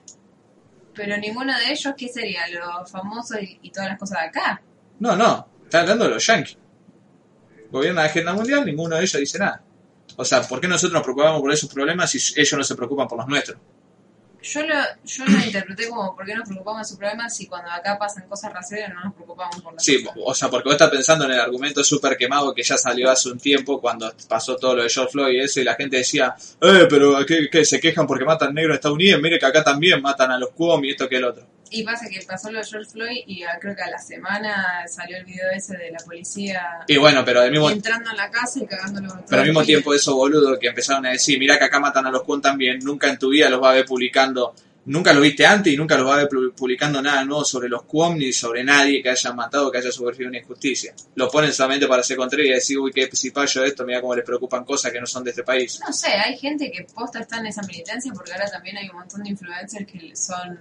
Pero 0.93 1.15
ninguno 1.15 1.57
de 1.57 1.71
ellos, 1.71 1.93
¿qué 1.97 2.09
sería? 2.09 2.41
Los 2.49 2.91
famosos 2.91 3.41
y, 3.41 3.59
y 3.61 3.71
todas 3.71 3.87
las 3.91 3.97
cosas 3.97 4.19
de 4.23 4.27
acá. 4.27 4.61
No, 4.99 5.15
no, 5.15 5.47
está 5.69 5.81
hablando 5.81 6.05
de 6.05 6.11
los 6.11 6.25
yankees. 6.25 6.57
gobierna 7.71 8.01
la 8.01 8.07
agenda 8.07 8.33
mundial, 8.33 8.65
ninguno 8.65 8.95
de 8.95 9.03
ellos 9.03 9.19
dice 9.19 9.39
nada. 9.39 9.61
O 10.17 10.25
sea, 10.25 10.41
¿por 10.41 10.59
qué 10.59 10.67
nosotros 10.67 10.93
nos 10.93 11.03
preocupamos 11.03 11.39
por 11.41 11.51
esos 11.53 11.71
problemas 11.71 12.09
si 12.11 12.17
ellos 12.39 12.53
no 12.57 12.63
se 12.63 12.75
preocupan 12.75 13.07
por 13.07 13.19
los 13.19 13.27
nuestros? 13.27 13.57
Yo 14.41 14.61
lo, 14.65 14.73
yo 15.03 15.25
lo 15.25 15.37
interpreté 15.45 15.89
como 15.89 16.15
por 16.15 16.25
qué 16.25 16.33
nos 16.33 16.47
preocupamos 16.47 16.81
de 16.81 16.85
sus 16.85 16.97
problemas 16.97 17.35
si 17.35 17.45
cuando 17.47 17.69
acá 17.71 17.97
pasan 17.99 18.25
cosas 18.29 18.53
raciales 18.53 18.89
no 18.95 19.03
nos 19.03 19.13
preocupamos 19.13 19.61
por 19.61 19.73
las 19.73 19.83
Sí, 19.83 20.01
cosas. 20.01 20.17
o 20.25 20.33
sea, 20.33 20.49
porque 20.49 20.63
vos 20.69 20.73
estás 20.75 20.89
pensando 20.89 21.25
en 21.25 21.31
el 21.31 21.39
argumento 21.41 21.83
súper 21.83 22.15
quemado 22.15 22.53
que 22.55 22.63
ya 22.63 22.77
salió 22.77 23.11
hace 23.11 23.29
un 23.29 23.37
tiempo 23.37 23.81
cuando 23.81 24.11
pasó 24.29 24.55
todo 24.55 24.77
lo 24.77 24.83
de 24.83 24.89
George 24.89 25.11
Floyd 25.11 25.33
y 25.33 25.39
eso, 25.41 25.59
y 25.59 25.65
la 25.65 25.75
gente 25.75 25.97
decía, 25.97 26.35
eh, 26.61 26.87
pero 26.89 27.17
¿qué, 27.25 27.49
qué? 27.51 27.65
se 27.65 27.81
quejan 27.81 28.07
porque 28.07 28.23
matan 28.23 28.53
negros 28.53 28.71
en 28.71 28.75
Estados 28.75 28.95
Unidos, 28.95 29.21
mire 29.21 29.37
que 29.39 29.45
acá 29.45 29.61
también 29.61 30.01
matan 30.01 30.31
a 30.31 30.39
los 30.39 30.51
Cuom 30.51 30.85
y 30.85 30.91
esto 30.91 31.09
que 31.09 31.17
el 31.17 31.25
otro. 31.25 31.45
Y 31.71 31.83
pasa 31.83 32.07
que 32.09 32.21
pasó 32.25 32.51
lo 32.51 32.59
de 32.59 32.65
George 32.65 32.89
Floyd 32.89 33.21
y 33.27 33.43
creo 33.61 33.75
que 33.75 33.81
a 33.81 33.89
la 33.89 33.99
semana 33.99 34.85
salió 34.87 35.17
el 35.17 35.25
video 35.25 35.49
ese 35.55 35.77
de 35.77 35.91
la 35.91 35.99
policía 35.99 36.61
Y 36.87 36.97
bueno, 36.97 37.23
pero 37.23 37.41
al 37.41 37.51
mismo, 37.51 37.69
entrando 37.69 38.09
en 38.11 38.17
la 38.17 38.29
casa 38.31 38.59
y 38.59 38.65
cagándolo. 38.65 39.23
pero 39.27 39.41
al 39.41 39.47
mismo 39.47 39.63
tiempo 39.63 39.93
esos 39.93 40.13
boludos 40.13 40.57
que 40.59 40.67
empezaron 40.67 41.05
a 41.05 41.11
decir, 41.11 41.37
mira 41.39 41.57
que 41.57 41.65
acá 41.65 41.79
matan 41.79 42.05
a 42.07 42.11
los 42.11 42.23
Cuom 42.23 42.41
también, 42.41 42.79
nunca 42.79 43.07
en 43.09 43.17
tu 43.17 43.29
vida 43.29 43.49
los 43.49 43.61
va 43.61 43.71
a 43.71 43.73
ver 43.75 43.85
publicando, 43.85 44.53
nunca 44.85 45.13
lo 45.13 45.21
viste 45.21 45.45
antes 45.45 45.71
y 45.71 45.77
nunca 45.77 45.95
los 45.97 46.07
va 46.07 46.15
a 46.15 46.17
ver 46.17 46.27
pu- 46.29 46.53
publicando 46.53 47.01
nada 47.01 47.23
nuevo 47.23 47.45
sobre 47.45 47.69
los 47.69 47.83
Cuom 47.83 48.17
ni 48.17 48.33
sobre 48.33 48.63
nadie 48.63 49.03
que 49.03 49.09
hayan 49.09 49.35
matado, 49.35 49.71
que 49.71 49.77
haya 49.77 49.91
sufrido 49.91 50.29
una 50.29 50.39
injusticia. 50.39 50.93
Lo 51.15 51.29
ponen 51.29 51.53
solamente 51.53 51.85
para 51.87 52.01
hacer 52.01 52.17
contrario 52.17 52.47
y 52.47 52.53
decir, 52.53 52.79
uy, 52.79 52.91
qué 52.91 53.07
cipayo 53.13 53.63
esto, 53.63 53.85
mira 53.85 54.01
cómo 54.01 54.15
les 54.15 54.25
preocupan 54.25 54.65
cosas 54.65 54.91
que 54.91 54.99
no 54.99 55.05
son 55.05 55.23
de 55.23 55.29
este 55.31 55.43
país. 55.43 55.79
No 55.85 55.93
sé, 55.93 56.07
hay 56.13 56.35
gente 56.37 56.71
que 56.71 56.83
posta 56.85 57.19
está 57.19 57.37
en 57.37 57.45
esa 57.47 57.61
militancia 57.63 58.11
porque 58.13 58.31
ahora 58.31 58.49
también 58.49 58.77
hay 58.77 58.89
un 58.89 58.95
montón 58.95 59.21
de 59.23 59.29
influencers 59.29 59.85
que 59.85 60.15
son 60.15 60.57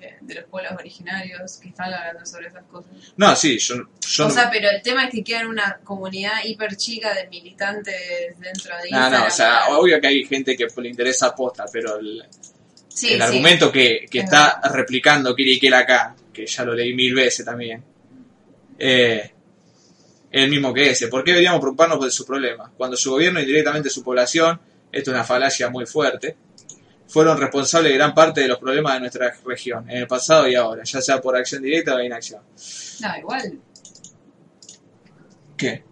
eh, 0.00 0.16
de 0.20 0.34
los 0.34 0.44
pueblos 0.44 0.72
originarios 0.78 1.56
que 1.58 1.68
están 1.68 1.92
hablando 1.92 2.24
sobre 2.26 2.48
esas 2.48 2.64
cosas. 2.64 2.90
No, 3.16 3.34
sí, 3.36 3.58
yo, 3.58 3.74
yo 4.00 4.24
o 4.24 4.28
no- 4.28 4.34
sea, 4.34 4.50
pero 4.50 4.68
el 4.70 4.82
tema 4.82 5.04
es 5.04 5.10
que 5.10 5.22
queda 5.24 5.40
en 5.42 5.48
una 5.48 5.78
comunidad 5.84 6.44
hiper 6.44 6.76
chica 6.76 7.12
de 7.14 7.28
militantes 7.28 7.94
dentro 8.38 8.74
de 8.76 8.90
No, 8.90 8.98
Instagram. 8.98 9.20
no, 9.22 9.26
o 9.26 9.30
sea, 9.30 9.68
obvio 9.76 10.00
que 10.00 10.06
hay 10.06 10.24
gente 10.24 10.56
que 10.56 10.66
le 10.76 10.88
interesa 10.88 11.26
aposta, 11.26 11.64
pero 11.72 11.98
el, 11.98 12.22
Sí, 12.88 13.08
el 13.12 13.16
sí. 13.16 13.22
argumento 13.22 13.72
que, 13.72 14.06
que 14.10 14.18
Es 14.18 14.24
está 14.24 14.60
replicando 14.72 15.34
Kirikel 15.34 15.74
acá, 15.74 16.14
que 16.32 16.46
ya 16.46 16.64
lo 16.64 16.74
leí 16.74 16.94
mil 16.94 17.12
veces 17.14 17.44
también, 17.44 17.82
eh, 18.78 19.30
es 20.30 20.42
el 20.42 20.50
mismo 20.50 20.72
que 20.74 20.90
ese. 20.90 21.08
¿Por 21.08 21.22
qué 21.22 21.30
deberíamos 21.30 21.60
preocuparnos 21.60 22.04
de 22.04 22.10
su 22.10 22.24
problema? 22.26 22.72
Cuando 22.76 22.96
su 22.96 23.10
gobierno 23.12 23.40
y 23.40 23.44
directamente 23.44 23.88
su 23.90 24.02
población, 24.02 24.60
esto 24.90 25.10
es 25.10 25.14
una 25.14 25.24
falacia 25.24 25.68
muy 25.70 25.86
fuerte, 25.86 26.36
fueron 27.14 27.38
responsables 27.38 27.92
de 27.92 27.96
gran 27.96 28.12
parte 28.12 28.40
de 28.40 28.48
los 28.48 28.58
problemas 28.58 28.94
de 28.94 28.98
nuestra 28.98 29.32
región, 29.46 29.88
en 29.88 29.98
el 29.98 30.08
pasado 30.08 30.48
y 30.48 30.56
ahora, 30.56 30.82
ya 30.82 31.00
sea 31.00 31.20
por 31.20 31.36
acción 31.36 31.62
directa 31.62 31.94
o 31.94 32.00
inacción. 32.00 32.42
No, 33.00 33.16
igual, 33.16 33.60
¿Qué? 35.56 35.84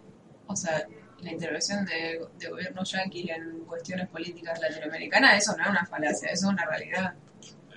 o 0.47 0.53
sea, 0.53 0.85
la 1.21 1.31
intervención 1.31 1.85
de, 1.85 2.27
de 2.37 2.49
gobiernos 2.49 2.91
yanquis 2.91 3.29
en 3.29 3.59
cuestiones 3.61 4.09
políticas 4.09 4.59
latinoamericanas, 4.59 5.41
eso 5.41 5.55
no 5.55 5.63
es 5.63 5.69
una 5.69 5.85
falacia, 5.85 6.29
eso 6.29 6.47
es 6.47 6.51
una 6.51 6.65
realidad. 6.65 7.13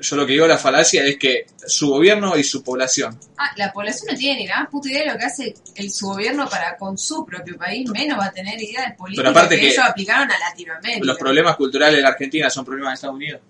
Yo 0.01 0.17
lo 0.17 0.27
que 0.27 0.33
digo 0.33 0.47
la 0.47 0.59
falacia 0.59 1.05
es 1.05 1.17
que 1.17 1.47
su 1.67 1.89
gobierno 1.89 2.37
y 2.37 2.45
su 2.45 2.63
población 2.63 3.19
Ah, 3.39 3.51
la 3.57 3.73
población 3.73 4.13
no 4.13 4.19
tiene 4.19 4.41
ni 4.41 4.47
la 4.47 4.61
más 4.61 4.69
puta 4.71 4.89
idea 4.89 5.05
de 5.05 5.13
lo 5.13 5.19
que 5.19 5.25
hace 5.25 5.55
el, 5.75 5.91
su 5.91 6.07
gobierno 6.07 6.49
para 6.49 6.77
con 6.77 6.97
su 6.99 7.25
propio 7.25 7.57
país, 7.57 7.89
menos 7.91 8.19
va 8.19 8.27
a 8.27 8.33
tener 8.33 8.61
idea 8.61 8.87
de 8.89 8.95
políticas 8.95 9.31
aparte 9.31 9.55
que, 9.57 9.61
que 9.63 9.69
ellos 9.69 9.85
aplicaron 9.85 10.31
a 10.31 10.39
Latinoamérica. 10.39 11.07
los 11.07 11.19
problemas 11.19 11.57
culturales 11.57 11.97
de 11.97 12.03
la 12.03 12.09
Argentina 12.11 12.51
son 12.51 12.65
problemas 12.65 12.93
de 12.93 12.95
Estados 12.95 13.17
Unidos. 13.17 13.41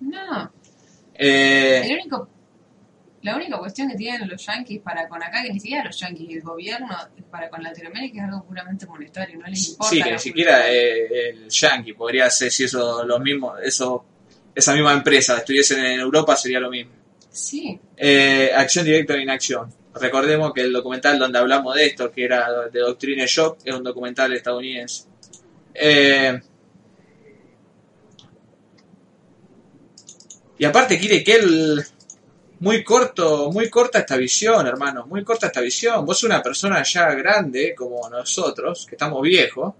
No, 0.00 0.52
Eh, 1.14 1.82
el 1.84 1.92
único, 1.98 2.28
la 3.22 3.34
única 3.34 3.58
cuestión 3.58 3.88
que 3.88 3.96
tienen 3.96 4.28
los 4.28 4.44
yanquis 4.44 4.80
para 4.82 5.08
con 5.08 5.22
acá, 5.22 5.42
que 5.42 5.52
ni 5.52 5.58
siquiera 5.58 5.84
los 5.84 5.98
yanquis, 5.98 6.30
el 6.36 6.42
gobierno 6.42 6.88
para 7.30 7.48
con 7.48 7.62
Latinoamérica 7.62 8.18
es 8.18 8.24
algo 8.28 8.44
puramente 8.44 8.86
monetario, 8.86 9.38
no 9.38 9.46
les 9.46 9.70
importa. 9.70 9.90
sí, 9.94 10.02
que 10.02 10.12
ni 10.12 10.18
siquiera 10.18 10.70
eh, 10.70 11.30
el 11.30 11.48
Yankee 11.48 11.94
podría 11.94 12.28
ser 12.30 12.52
si 12.52 12.64
eso 12.64 13.04
lo 13.04 13.18
mismo, 13.18 13.56
eso, 13.58 14.04
esa 14.56 14.72
misma 14.72 14.94
empresa 14.94 15.36
estuviesen 15.36 15.84
en 15.84 16.00
Europa 16.00 16.34
sería 16.34 16.58
lo 16.58 16.70
mismo. 16.70 16.92
Sí, 17.30 17.78
Eh, 17.98 18.50
acción 18.54 18.86
directa 18.86 19.12
o 19.14 19.18
inacción. 19.18 19.72
Recordemos 19.94 20.52
que 20.54 20.62
el 20.62 20.72
documental 20.72 21.18
donde 21.18 21.38
hablamos 21.38 21.74
de 21.74 21.86
esto, 21.86 22.10
que 22.10 22.24
era 22.24 22.68
de 22.72 22.80
Doctrine 22.80 23.26
Shock, 23.26 23.58
es 23.64 23.74
un 23.74 23.82
documental 23.82 24.32
estadounidense. 24.32 25.04
Eh, 25.74 26.40
y 30.58 30.64
aparte 30.64 30.98
quiere 30.98 31.22
que 31.22 31.34
él 31.34 31.84
muy 32.60 32.82
corto, 32.82 33.50
muy 33.52 33.68
corta 33.68 33.98
esta 33.98 34.16
visión, 34.16 34.66
hermano, 34.66 35.06
muy 35.06 35.22
corta 35.22 35.48
esta 35.48 35.60
visión. 35.60 36.06
Vos 36.06 36.24
una 36.24 36.42
persona 36.42 36.82
ya 36.82 37.12
grande 37.12 37.74
como 37.74 38.08
nosotros, 38.08 38.86
que 38.86 38.94
estamos 38.94 39.20
viejos, 39.22 39.74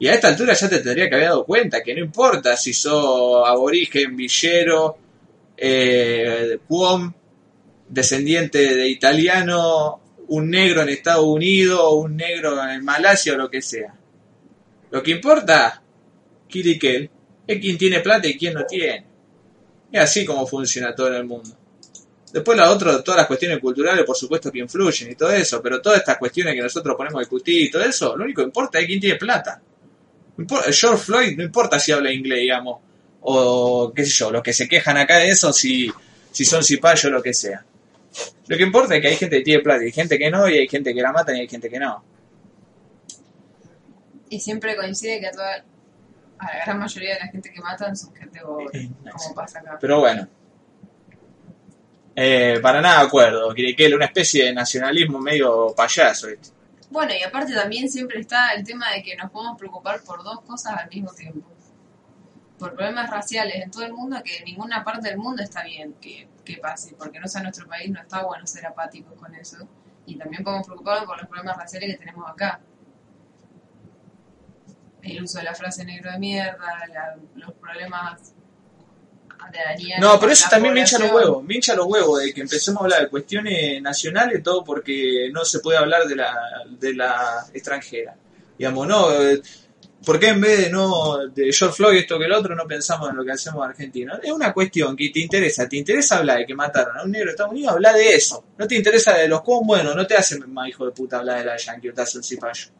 y 0.00 0.08
a 0.08 0.14
esta 0.14 0.28
altura 0.28 0.54
ya 0.54 0.66
te 0.66 0.78
tendría 0.78 1.10
que 1.10 1.14
haber 1.14 1.28
dado 1.28 1.44
cuenta 1.44 1.82
que 1.82 1.94
no 1.94 2.00
importa 2.00 2.56
si 2.56 2.72
sos 2.72 3.46
aborigen, 3.46 4.16
villero, 4.16 4.96
eh, 5.54 6.58
Cuom, 6.66 7.12
descendiente 7.86 8.76
de 8.76 8.88
italiano, 8.88 10.00
un 10.28 10.48
negro 10.48 10.80
en 10.80 10.88
Estados 10.88 11.26
Unidos, 11.26 11.92
un 11.92 12.16
negro 12.16 12.66
en 12.66 12.82
Malasia 12.82 13.34
o 13.34 13.36
lo 13.36 13.50
que 13.50 13.60
sea. 13.60 13.94
Lo 14.90 15.02
que 15.02 15.10
importa, 15.10 15.82
Kirikel, 16.48 17.10
es 17.46 17.60
quién 17.60 17.76
tiene 17.76 18.00
plata 18.00 18.26
y 18.26 18.38
quién 18.38 18.54
no 18.54 18.64
tiene. 18.64 19.04
Es 19.92 20.00
así 20.00 20.24
como 20.24 20.46
funciona 20.46 20.94
todo 20.94 21.08
en 21.08 21.14
el 21.14 21.24
mundo. 21.24 21.50
Después 22.32 22.56
la 22.56 22.70
otra, 22.70 23.04
todas 23.04 23.18
las 23.18 23.26
cuestiones 23.26 23.58
culturales, 23.58 24.06
por 24.06 24.16
supuesto 24.16 24.50
que 24.50 24.60
influyen 24.60 25.10
y 25.10 25.14
todo 25.14 25.30
eso, 25.32 25.60
pero 25.60 25.82
todas 25.82 25.98
estas 25.98 26.16
cuestiones 26.16 26.54
que 26.54 26.62
nosotros 26.62 26.96
ponemos 26.96 27.18
a 27.18 27.20
discutir 27.20 27.64
y 27.64 27.70
todo 27.70 27.82
eso, 27.82 28.16
lo 28.16 28.24
único 28.24 28.40
que 28.40 28.46
importa 28.46 28.78
es 28.78 28.86
quién 28.86 28.98
tiene 28.98 29.16
plata. 29.16 29.60
George 30.48 31.04
Floyd 31.04 31.36
no 31.36 31.44
importa 31.44 31.78
si 31.78 31.92
habla 31.92 32.12
inglés, 32.12 32.40
digamos, 32.40 32.80
o 33.22 33.92
qué 33.94 34.04
sé 34.04 34.10
yo, 34.10 34.30
los 34.30 34.42
que 34.42 34.52
se 34.52 34.68
quejan 34.68 34.96
acá 34.96 35.18
de 35.18 35.30
eso, 35.30 35.52
si, 35.52 35.90
si 36.30 36.44
son 36.44 36.62
cipayos 36.62 37.04
o 37.06 37.10
lo 37.10 37.22
que 37.22 37.34
sea. 37.34 37.64
Lo 38.46 38.56
que 38.56 38.62
importa 38.62 38.96
es 38.96 39.02
que 39.02 39.08
hay 39.08 39.16
gente 39.16 39.38
que 39.38 39.44
tiene 39.44 39.62
plata 39.62 39.82
y 39.82 39.86
hay 39.86 39.92
gente 39.92 40.18
que 40.18 40.30
no, 40.30 40.48
y 40.48 40.58
hay 40.58 40.68
gente 40.68 40.94
que 40.94 41.02
la 41.02 41.12
matan 41.12 41.36
y 41.36 41.40
hay 41.40 41.48
gente 41.48 41.68
que 41.68 41.78
no. 41.78 42.04
y 44.30 44.38
siempre 44.38 44.76
coincide 44.76 45.20
que 45.20 45.26
a 45.26 45.32
toda 45.32 45.64
a 46.38 46.56
la 46.56 46.64
gran 46.64 46.78
mayoría 46.78 47.14
de 47.14 47.20
la 47.20 47.26
gente 47.26 47.52
que 47.52 47.60
matan 47.60 47.96
son 47.96 48.14
gente 48.14 48.40
pobre, 48.40 48.88
como 49.12 49.34
pasa 49.34 49.58
acá. 49.58 49.76
Pero 49.78 50.00
bueno. 50.00 50.26
Eh, 52.16 52.58
para 52.62 52.80
nada 52.80 53.00
acuerdo. 53.00 53.52
Kirikel, 53.52 53.94
una 53.94 54.06
especie 54.06 54.46
de 54.46 54.54
nacionalismo 54.54 55.20
medio 55.20 55.74
payaso. 55.76 56.28
¿viste? 56.28 56.48
Bueno, 56.90 57.12
y 57.18 57.22
aparte 57.22 57.54
también 57.54 57.88
siempre 57.88 58.20
está 58.20 58.52
el 58.52 58.64
tema 58.64 58.90
de 58.92 59.02
que 59.02 59.16
nos 59.16 59.30
podemos 59.30 59.56
preocupar 59.58 60.02
por 60.02 60.22
dos 60.24 60.40
cosas 60.42 60.76
al 60.78 60.88
mismo 60.88 61.12
tiempo. 61.12 61.48
Por 62.58 62.74
problemas 62.74 63.08
raciales 63.08 63.54
en 63.62 63.70
todo 63.70 63.84
el 63.84 63.92
mundo, 63.92 64.20
que 64.24 64.38
en 64.38 64.44
ninguna 64.44 64.84
parte 64.84 65.08
del 65.08 65.16
mundo 65.18 65.42
está 65.42 65.62
bien 65.64 65.94
que, 66.00 66.28
que 66.44 66.58
pase, 66.58 66.94
porque 66.98 67.18
no 67.20 67.28
sea 67.28 67.42
nuestro 67.42 67.66
país, 67.66 67.90
no 67.90 68.00
está 68.00 68.22
bueno 68.24 68.46
ser 68.46 68.66
apáticos 68.66 69.14
con 69.18 69.34
eso. 69.34 69.56
Y 70.04 70.16
también 70.16 70.42
podemos 70.44 70.66
preocuparnos 70.66 71.06
por 71.06 71.16
los 71.18 71.26
problemas 71.28 71.56
raciales 71.56 71.90
que 71.92 71.98
tenemos 71.98 72.28
acá. 72.28 72.60
El 75.02 75.22
uso 75.22 75.38
de 75.38 75.44
la 75.44 75.54
frase 75.54 75.84
negro 75.84 76.10
de 76.12 76.18
mierda, 76.18 76.86
la- 76.92 77.16
los 77.36 77.52
problemas 77.54 78.34
No, 80.00 80.18
pero 80.18 80.32
eso 80.32 80.46
también 80.50 80.74
me 80.74 80.80
hincha 80.80 80.98
los 80.98 81.12
huevos. 81.12 81.44
Me 81.44 81.54
hincha 81.54 81.74
los 81.74 81.86
huevos 81.86 82.22
de 82.22 82.32
que 82.32 82.40
empecemos 82.40 82.80
a 82.80 82.84
hablar 82.84 83.02
de 83.02 83.08
cuestiones 83.08 83.82
nacionales, 83.82 84.42
todo 84.42 84.64
porque 84.64 85.30
no 85.32 85.44
se 85.44 85.60
puede 85.60 85.78
hablar 85.78 86.06
de 86.06 86.16
la, 86.16 86.34
de 86.68 86.94
la 86.94 87.46
extranjera. 87.52 88.14
Digamos, 88.58 88.86
no. 88.86 89.12
eh, 89.22 89.40
¿Por 90.04 90.18
qué 90.18 90.28
en 90.28 90.40
vez 90.40 90.58
de 90.58 90.70
no 90.70 91.26
de 91.28 91.52
George 91.52 91.76
Floyd 91.76 91.98
esto 91.98 92.18
que 92.18 92.24
el 92.24 92.32
otro 92.32 92.54
no 92.54 92.66
pensamos 92.66 93.10
en 93.10 93.16
lo 93.16 93.24
que 93.24 93.32
hacemos 93.32 93.62
en 93.62 93.70
Argentina? 93.70 94.18
Es 94.22 94.32
una 94.32 94.52
cuestión 94.52 94.96
que 94.96 95.10
te 95.10 95.20
interesa. 95.20 95.68
¿Te 95.68 95.76
interesa 95.76 96.18
hablar 96.18 96.38
de 96.38 96.46
que 96.46 96.54
mataron 96.54 96.96
a 96.96 97.02
un 97.02 97.10
negro 97.10 97.26
de 97.26 97.30
Estados 97.32 97.52
Unidos? 97.52 97.72
Habla 97.74 97.92
de 97.92 98.14
eso. 98.14 98.44
¿No 98.56 98.66
te 98.66 98.76
interesa 98.76 99.14
de 99.14 99.28
los 99.28 99.42
con 99.42 99.66
Bueno, 99.66 99.94
no 99.94 100.06
te 100.06 100.16
hace 100.16 100.38
más 100.38 100.68
hijo 100.68 100.86
de 100.86 100.92
puta 100.92 101.18
hablar 101.18 101.40
de 101.40 101.44
la 101.44 101.56
Yankee 101.56 101.90
o 101.90 101.92
te 101.92 102.00
hace 102.00 102.16
un 102.16 102.24
cipayo. 102.24 102.70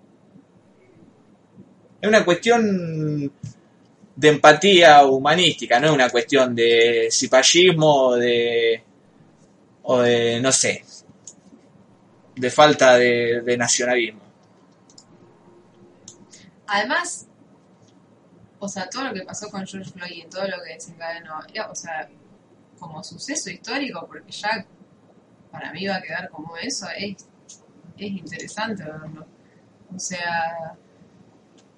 Es 2.00 2.08
una 2.08 2.24
cuestión 2.24 3.30
de 4.20 4.28
empatía 4.28 5.02
humanística, 5.06 5.80
no 5.80 5.86
es 5.86 5.92
una 5.94 6.10
cuestión 6.10 6.54
de 6.54 7.08
cipallismo 7.10 8.08
o 8.08 8.16
de, 8.16 8.84
o 9.84 9.98
de, 10.00 10.38
no 10.42 10.52
sé, 10.52 10.84
de 12.36 12.50
falta 12.50 12.98
de, 12.98 13.40
de 13.40 13.56
nacionalismo. 13.56 14.20
Además, 16.66 17.28
o 18.58 18.68
sea, 18.68 18.90
todo 18.90 19.04
lo 19.04 19.14
que 19.14 19.22
pasó 19.22 19.48
con 19.48 19.66
George 19.66 19.90
Floyd 19.90 20.12
y 20.12 20.28
todo 20.28 20.46
lo 20.48 20.62
que 20.64 20.74
desencadenó, 20.74 21.40
era, 21.54 21.70
o 21.70 21.74
sea, 21.74 22.06
como 22.78 23.02
suceso 23.02 23.48
histórico, 23.48 24.06
porque 24.06 24.32
ya 24.32 24.66
para 25.50 25.72
mí 25.72 25.86
va 25.86 25.96
a 25.96 26.02
quedar 26.02 26.28
como 26.28 26.58
eso, 26.58 26.86
es, 26.94 27.26
es 27.96 28.10
interesante 28.10 28.84
verlo. 28.84 29.26
O 29.96 29.98
sea, 29.98 30.76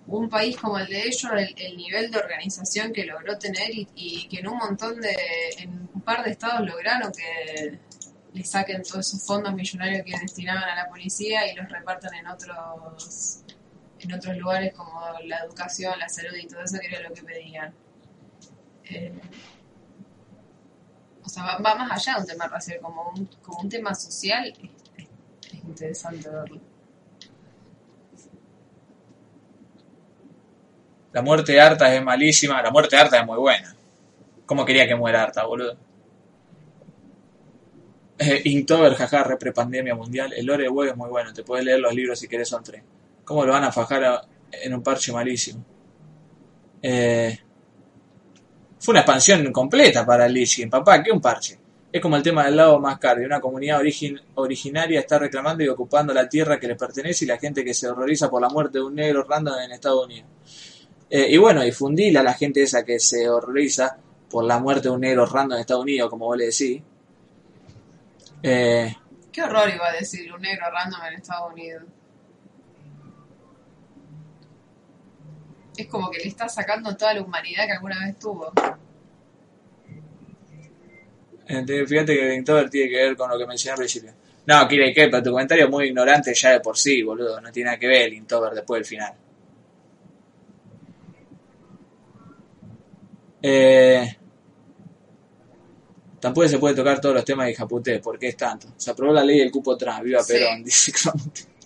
un 0.06 0.28
país 0.28 0.56
como 0.56 0.78
el 0.78 0.86
de 0.88 1.02
ellos, 1.02 1.24
el, 1.32 1.54
el 1.56 1.76
nivel 1.76 2.10
de 2.10 2.18
organización 2.18 2.92
que 2.92 3.04
logró 3.04 3.38
tener 3.38 3.70
y, 3.72 4.28
que 4.28 4.40
en 4.40 4.48
un 4.48 4.58
montón 4.58 5.00
de, 5.00 5.16
en 5.58 5.88
un 5.94 6.00
par 6.02 6.24
de 6.24 6.32
estados 6.32 6.66
lograron 6.66 7.12
que, 7.12 7.78
le 8.34 8.44
saquen 8.44 8.82
todos 8.82 9.06
esos 9.06 9.22
fondos 9.26 9.52
millonarios 9.54 10.04
que 10.06 10.18
destinaban 10.18 10.64
a 10.64 10.74
la 10.74 10.88
policía 10.88 11.50
y 11.50 11.54
los 11.54 11.68
repartan 11.68 12.14
en 12.14 12.26
otros 12.26 13.40
en 14.00 14.12
otros 14.14 14.36
lugares 14.36 14.72
como 14.74 15.00
la 15.26 15.38
educación, 15.44 15.96
la 15.98 16.08
salud 16.08 16.34
y 16.36 16.46
todo 16.48 16.62
eso 16.62 16.78
que 16.80 16.86
era 16.88 17.06
lo 17.08 17.14
que 17.14 17.22
pedían. 17.22 17.72
Eh, 18.84 19.12
o 21.24 21.28
sea, 21.28 21.58
va, 21.58 21.74
más 21.76 21.92
allá 21.92 22.14
de 22.16 22.20
un 22.22 22.26
tema 22.26 22.48
racial, 22.48 22.80
como 22.80 23.10
un, 23.10 23.26
como 23.42 23.60
un 23.60 23.68
tema 23.68 23.94
social, 23.94 24.52
es- 24.96 25.08
es 25.52 25.64
interesante 25.64 26.28
verlo. 26.28 26.60
La 31.12 31.22
muerte 31.22 31.52
de 31.52 31.60
Arta 31.60 31.94
es 31.94 32.02
malísima, 32.02 32.62
la 32.62 32.70
muerte 32.70 32.96
de 32.96 33.02
Arta 33.02 33.20
es 33.20 33.26
muy 33.26 33.38
buena. 33.38 33.74
¿Cómo 34.46 34.64
quería 34.64 34.86
que 34.86 34.94
muera 34.94 35.22
Arta, 35.22 35.44
boludo? 35.44 35.76
Eh, 38.18 38.40
Inktober, 38.44 38.94
jaja, 38.94 39.24
repre 39.24 39.52
pandemia 39.52 39.94
mundial. 39.94 40.32
El 40.32 40.46
lore 40.46 40.64
de 40.64 40.68
Web 40.68 40.90
es 40.90 40.96
muy 40.96 41.08
bueno, 41.10 41.32
te 41.32 41.42
puedes 41.42 41.64
leer 41.64 41.80
los 41.80 41.94
libros 41.94 42.18
si 42.18 42.28
querés, 42.28 42.48
son 42.48 42.62
tres. 42.62 42.82
¿Cómo 43.24 43.44
lo 43.44 43.52
van 43.52 43.64
a 43.64 43.72
fajar 43.72 44.22
en 44.52 44.74
un 44.74 44.82
parche 44.82 45.12
malísimo? 45.12 45.64
Eh, 46.82 47.38
fue 48.78 48.92
una 48.92 49.00
expansión 49.00 49.52
completa 49.52 50.04
para 50.04 50.26
el 50.26 50.32
Lich 50.32 50.56
King, 50.56 50.68
papá, 50.68 51.02
¿qué 51.02 51.12
un 51.12 51.20
parche? 51.20 51.58
Es 51.92 52.00
como 52.00 52.16
el 52.16 52.22
tema 52.22 52.44
del 52.44 52.56
lago 52.56 52.80
Mascar, 52.80 53.18
de 53.18 53.26
una 53.26 53.40
comunidad 53.40 53.80
origin- 53.80 54.20
originaria 54.36 54.98
está 55.00 55.18
reclamando 55.18 55.62
y 55.62 55.68
ocupando 55.68 56.12
la 56.14 56.28
tierra 56.28 56.58
que 56.58 56.66
les 56.66 56.76
pertenece 56.76 57.24
y 57.24 57.28
la 57.28 57.38
gente 57.38 57.64
que 57.64 57.74
se 57.74 57.86
horroriza 57.86 58.30
por 58.30 58.40
la 58.40 58.48
muerte 58.48 58.78
de 58.78 58.84
un 58.84 58.94
negro 58.94 59.24
random 59.24 59.54
en 59.64 59.72
Estados 59.72 60.06
Unidos. 60.06 60.28
Eh, 61.14 61.26
y 61.28 61.36
bueno, 61.36 61.60
difundila 61.60 62.20
a 62.20 62.22
la 62.22 62.32
gente 62.32 62.62
esa 62.62 62.86
que 62.86 62.98
se 62.98 63.28
horroriza 63.28 63.98
por 64.30 64.44
la 64.44 64.58
muerte 64.58 64.88
de 64.88 64.94
un 64.94 65.02
negro 65.02 65.26
random 65.26 65.56
en 65.56 65.60
Estados 65.60 65.82
Unidos, 65.82 66.08
como 66.08 66.24
vos 66.24 66.38
le 66.38 66.46
decís. 66.46 66.80
Eh, 68.42 68.96
Qué 69.30 69.42
horror 69.42 69.68
iba 69.68 69.88
a 69.88 69.92
decir 69.92 70.32
un 70.32 70.40
negro 70.40 70.70
random 70.70 71.00
en 71.08 71.14
Estados 71.18 71.52
Unidos. 71.52 71.82
Es 75.76 75.86
como 75.88 76.10
que 76.10 76.20
le 76.20 76.28
está 76.28 76.48
sacando 76.48 76.96
toda 76.96 77.12
la 77.12 77.20
humanidad 77.20 77.66
que 77.66 77.72
alguna 77.72 78.06
vez 78.06 78.18
tuvo. 78.18 78.50
Entonces, 81.46 81.88
fíjate 81.90 82.16
que 82.16 82.34
Inktober 82.34 82.70
tiene 82.70 82.88
que 82.88 82.96
ver 82.96 83.16
con 83.18 83.28
lo 83.28 83.36
que 83.36 83.46
mencioné 83.46 83.72
al 83.72 83.78
principio. 83.80 84.14
No, 84.46 84.66
Kira 84.66 84.86
y 84.86 84.94
tu 84.94 85.30
comentario 85.30 85.64
es 85.66 85.70
muy 85.70 85.88
ignorante 85.88 86.32
ya 86.32 86.52
de 86.52 86.60
por 86.60 86.78
sí, 86.78 87.02
boludo. 87.02 87.38
No 87.38 87.52
tiene 87.52 87.66
nada 87.66 87.78
que 87.78 87.86
ver 87.86 88.02
el 88.04 88.14
Inktober 88.14 88.54
después 88.54 88.78
del 88.78 88.86
final. 88.86 89.12
Eh, 93.42 94.16
tampoco 96.20 96.46
se 96.46 96.58
puede 96.58 96.76
tocar 96.76 97.00
todos 97.00 97.16
los 97.16 97.24
temas 97.24 97.46
de 97.46 97.54
Japuté, 97.54 97.98
¿por 97.98 98.18
qué 98.18 98.28
es 98.28 98.36
tanto? 98.36 98.68
Se 98.76 98.90
aprobó 98.90 99.12
la 99.12 99.24
ley 99.24 99.40
del 99.40 99.50
cupo 99.50 99.76
trans, 99.76 100.02
viva 100.02 100.22
Sí. 100.22 100.34
Perón, 100.34 100.62
dice. 100.64 100.92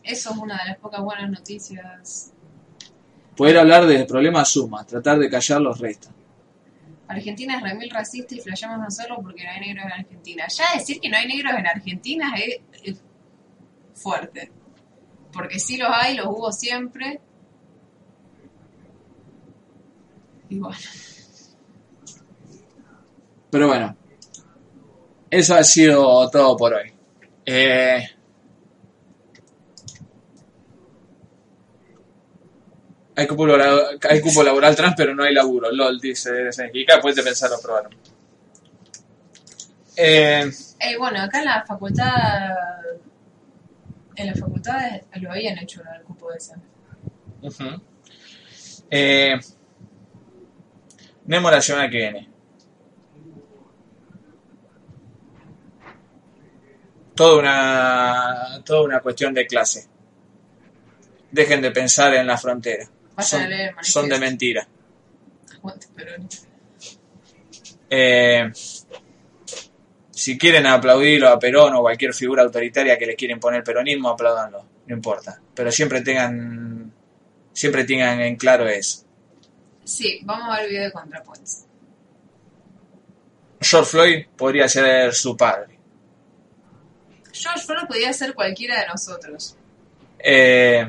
Eso 0.02 0.30
es 0.30 0.36
una 0.36 0.56
de 0.62 0.70
las 0.70 0.78
pocas 0.78 1.02
buenas 1.02 1.30
noticias. 1.30 2.32
Poder 3.36 3.58
hablar 3.58 3.86
de 3.86 4.06
problemas 4.06 4.48
suma, 4.48 4.86
tratar 4.86 5.18
de 5.18 5.28
callar 5.28 5.60
los 5.60 5.78
restos. 5.78 6.10
Argentina 7.08 7.56
es 7.56 7.62
remil 7.62 7.90
racista 7.90 8.34
y 8.34 8.40
flasheamos 8.40 8.78
no 8.78 8.86
hacerlo 8.86 9.18
porque 9.22 9.44
no 9.44 9.50
hay 9.50 9.60
negros 9.60 9.84
en 9.84 9.92
Argentina. 9.92 10.46
Ya 10.48 10.64
decir 10.78 11.00
que 11.00 11.08
no 11.08 11.16
hay 11.16 11.26
negros 11.26 11.52
en 11.56 11.66
Argentina 11.66 12.34
es, 12.36 12.60
es 12.82 13.02
fuerte. 13.94 14.50
Porque 15.32 15.58
sí 15.58 15.76
los 15.76 15.90
hay, 15.92 16.16
los 16.16 16.26
hubo 16.26 16.50
siempre. 16.50 17.20
Y 20.48 20.58
bueno. 20.58 20.78
Pero 23.57 23.68
bueno, 23.68 23.97
eso 25.31 25.55
ha 25.55 25.65
sido 25.65 26.28
todo 26.28 26.55
por 26.59 26.75
hoy. 26.75 26.93
Eh, 27.47 28.07
hay, 33.17 33.26
cupo 33.26 33.47
laboral, 33.47 33.99
hay 34.10 34.20
cupo 34.20 34.43
laboral 34.43 34.76
trans, 34.76 34.93
pero 34.94 35.15
no 35.15 35.23
hay 35.23 35.33
laburo. 35.33 35.73
LOL, 35.73 35.99
dice 35.99 36.52
Senjica, 36.52 37.01
puedes 37.01 37.25
pensarlo 37.25 37.57
probar. 37.62 37.89
Eh, 39.97 40.51
Eh, 40.81 40.99
bueno, 40.99 41.23
acá 41.23 41.39
en 41.39 41.44
la 41.47 41.65
facultad. 41.65 42.59
En 44.17 44.26
la 44.26 44.35
facultad 44.35 45.01
lo 45.15 45.33
habían 45.33 45.57
hecho 45.60 45.81
el 45.97 46.02
cupo 46.02 46.31
ese. 46.31 46.57
ujú. 47.41 47.81
Eh, 48.91 49.41
Nemo 51.25 51.51
la 51.51 51.62
semana 51.62 51.89
que 51.89 51.97
viene. 51.97 52.35
Toda 57.16 57.38
una, 57.38 58.62
toda 58.64 58.82
una 58.82 59.00
cuestión 59.00 59.32
de 59.32 59.46
clase. 59.46 59.88
Dejen 61.30 61.62
de 61.62 61.70
pensar 61.70 62.14
en 62.14 62.26
la 62.26 62.36
frontera. 62.36 62.88
Son, 63.18 63.48
leer 63.48 63.74
el 63.78 63.84
son 63.84 64.08
de 64.08 64.18
mentira. 64.18 64.68
Aguante. 65.56 65.86
Eh, 67.88 68.50
si 70.10 70.36
quieren 70.36 70.66
aplaudirlo 70.66 71.28
a 71.28 71.38
Perón 71.38 71.74
o 71.74 71.80
cualquier 71.80 72.12
figura 72.12 72.42
autoritaria 72.42 72.98
que 72.98 73.06
les 73.06 73.16
quieren 73.16 73.40
poner 73.40 73.64
peronismo, 73.64 74.10
aplaudanlo, 74.10 74.64
no 74.86 74.94
importa. 74.94 75.40
Pero 75.54 75.72
siempre 75.72 76.02
tengan, 76.02 76.92
siempre 77.52 77.84
tengan 77.84 78.20
en 78.20 78.36
claro 78.36 78.68
eso. 78.68 79.04
Sí, 79.84 80.20
vamos 80.24 80.48
a 80.50 80.56
ver 80.56 80.64
el 80.64 80.70
video 80.70 80.84
de 80.84 80.92
ContraPoints. 80.92 81.66
George 83.60 83.90
Floyd 83.90 84.26
podría 84.36 84.68
ser 84.68 85.14
su 85.14 85.36
padre. 85.36 85.75
George 87.42 87.60
Floyd 87.66 87.86
podría 87.89 88.12
ser 88.12 88.34
cualquiera 88.34 88.81
de 88.81 88.86
nosotros. 88.89 89.56
Eh, 90.18 90.89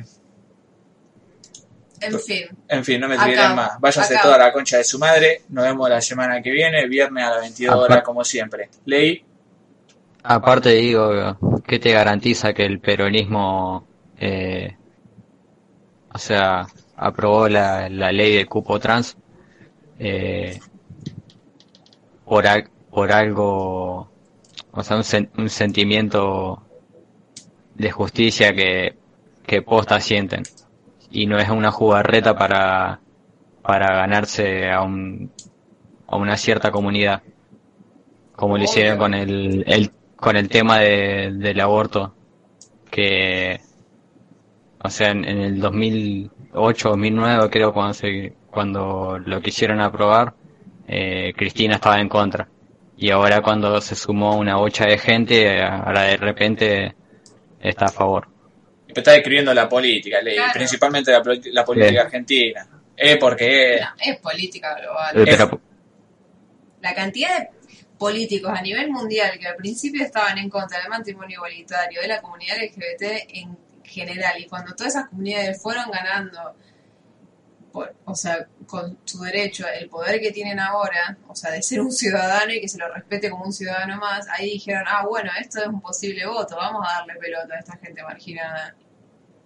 En 1.99 2.19
fin. 2.19 2.45
en 2.67 2.85
fin, 2.85 3.01
no 3.01 3.07
me 3.07 3.17
diré 3.17 3.35
más. 3.49 3.79
Váyase 3.79 4.13
acá. 4.13 4.23
toda 4.23 4.37
la 4.37 4.53
concha 4.53 4.77
de 4.77 4.83
su 4.83 4.99
madre. 4.99 5.41
Nos 5.49 5.63
vemos 5.65 5.89
la 5.89 5.99
semana 6.01 6.41
que 6.41 6.51
viene, 6.51 6.87
viernes 6.87 7.23
a 7.23 7.29
las 7.31 7.41
22 7.41 7.75
Apar- 7.75 7.79
horas, 7.83 8.03
como 8.03 8.23
siempre. 8.23 8.69
Leí. 8.85 9.23
Aparte 10.23 10.69
digo, 10.71 11.37
¿qué 11.65 11.79
te 11.79 11.91
garantiza 11.93 12.53
que 12.53 12.65
el 12.65 12.79
peronismo, 12.79 13.87
eh, 14.19 14.75
o 16.13 16.17
sea, 16.17 16.67
aprobó 16.97 17.47
la, 17.47 17.87
la 17.89 18.11
ley 18.11 18.35
de 18.35 18.45
cupo 18.45 18.79
trans 18.79 19.15
eh, 19.99 20.59
por, 22.25 22.45
al- 22.45 22.69
por 22.91 23.11
algo, 23.11 24.11
o 24.77 24.83
sea, 24.83 24.97
un, 24.97 25.29
un 25.37 25.49
sentimiento 25.49 26.61
de 27.73 27.91
justicia 27.91 28.53
que, 28.53 28.95
que 29.45 29.63
posta 29.63 29.99
sienten. 29.99 30.43
Y 31.09 31.25
no 31.25 31.39
es 31.39 31.49
una 31.49 31.71
jugarreta 31.71 32.37
para, 32.37 32.99
para 33.63 33.95
ganarse 33.95 34.69
a, 34.69 34.83
un, 34.83 35.31
a 36.07 36.15
una 36.17 36.37
cierta 36.37 36.71
comunidad. 36.71 37.23
Como 38.35 38.55
lo 38.57 38.63
hicieron 38.63 38.99
con 38.99 39.15
el, 39.15 39.63
el 39.67 39.91
con 40.15 40.35
el 40.35 40.47
tema 40.47 40.79
de, 40.79 41.31
del 41.33 41.59
aborto 41.59 42.13
que 42.89 43.59
o 44.83 44.89
sea 44.89 45.11
en, 45.11 45.25
en 45.25 45.39
el 45.39 45.59
2008 45.59 46.89
2009 46.89 47.49
creo 47.51 47.73
cuando 47.73 47.93
se 47.93 48.33
cuando 48.49 49.19
lo 49.19 49.41
quisieron 49.41 49.79
aprobar 49.79 50.33
eh, 50.87 51.33
Cristina 51.35 51.75
estaba 51.75 51.99
en 51.99 52.09
contra 52.09 52.47
y 52.97 53.11
ahora 53.11 53.41
cuando 53.41 53.79
se 53.79 53.95
sumó 53.95 54.35
una 54.35 54.57
bocha 54.57 54.85
de 54.85 54.97
gente 54.97 55.61
ahora 55.61 56.03
de 56.03 56.17
repente 56.17 56.95
está 57.59 57.85
a 57.85 57.91
favor 57.91 58.27
Está 58.97 59.11
describiendo 59.11 59.53
la 59.53 59.69
política. 59.69 60.19
Claro. 60.21 60.53
Principalmente 60.53 61.11
la, 61.11 61.63
política 61.65 62.01
argentina. 62.01 62.67
Eh, 62.95 63.17
porque 63.17 63.79
No, 63.79 63.87
es 63.99 64.19
política 64.19 64.75
global. 64.75 65.27
Eh, 65.27 65.37
La 66.81 66.95
cantidad 66.95 67.39
de 67.39 67.49
políticos 67.97 68.51
a 68.55 68.61
nivel 68.61 68.89
mundial 68.89 69.37
que 69.39 69.47
al 69.47 69.55
principio 69.55 70.03
estaban 70.03 70.37
en 70.37 70.49
contra 70.49 70.79
del 70.79 70.89
matrimonio 70.89 71.35
igualitario, 71.37 72.01
de 72.01 72.07
la 72.07 72.21
comunidad 72.21 72.57
LGBT 72.57 73.29
en 73.33 73.57
general, 73.83 74.39
y 74.39 74.47
cuando 74.47 74.73
todas 74.73 74.95
esas 74.95 75.09
comunidades 75.09 75.61
fueron 75.61 75.89
ganando, 75.91 76.55
por- 77.71 77.93
o 78.05 78.15
sea, 78.15 78.47
con 78.65 78.97
su 79.05 79.21
derecho, 79.23 79.65
el 79.67 79.89
poder 79.89 80.19
que 80.19 80.31
tienen 80.31 80.59
ahora, 80.59 81.17
o 81.27 81.35
sea, 81.35 81.51
de 81.51 81.61
ser 81.61 81.81
un 81.81 81.91
ciudadano 81.91 82.51
y 82.53 82.61
que 82.61 82.67
se 82.67 82.77
lo 82.77 82.87
respete 82.93 83.29
como 83.29 83.45
un 83.45 83.53
ciudadano 83.53 83.97
más, 83.97 84.27
ahí 84.29 84.51
dijeron, 84.51 84.83
ah, 84.87 85.05
bueno, 85.07 85.31
esto 85.39 85.59
es 85.61 85.67
un 85.67 85.81
posible 85.81 86.25
voto, 86.25 86.55
vamos 86.55 86.85
a 86.87 86.99
darle 86.99 87.15
pelota 87.15 87.55
a 87.55 87.59
esta 87.59 87.77
gente 87.77 88.01
marginada. 88.03 88.75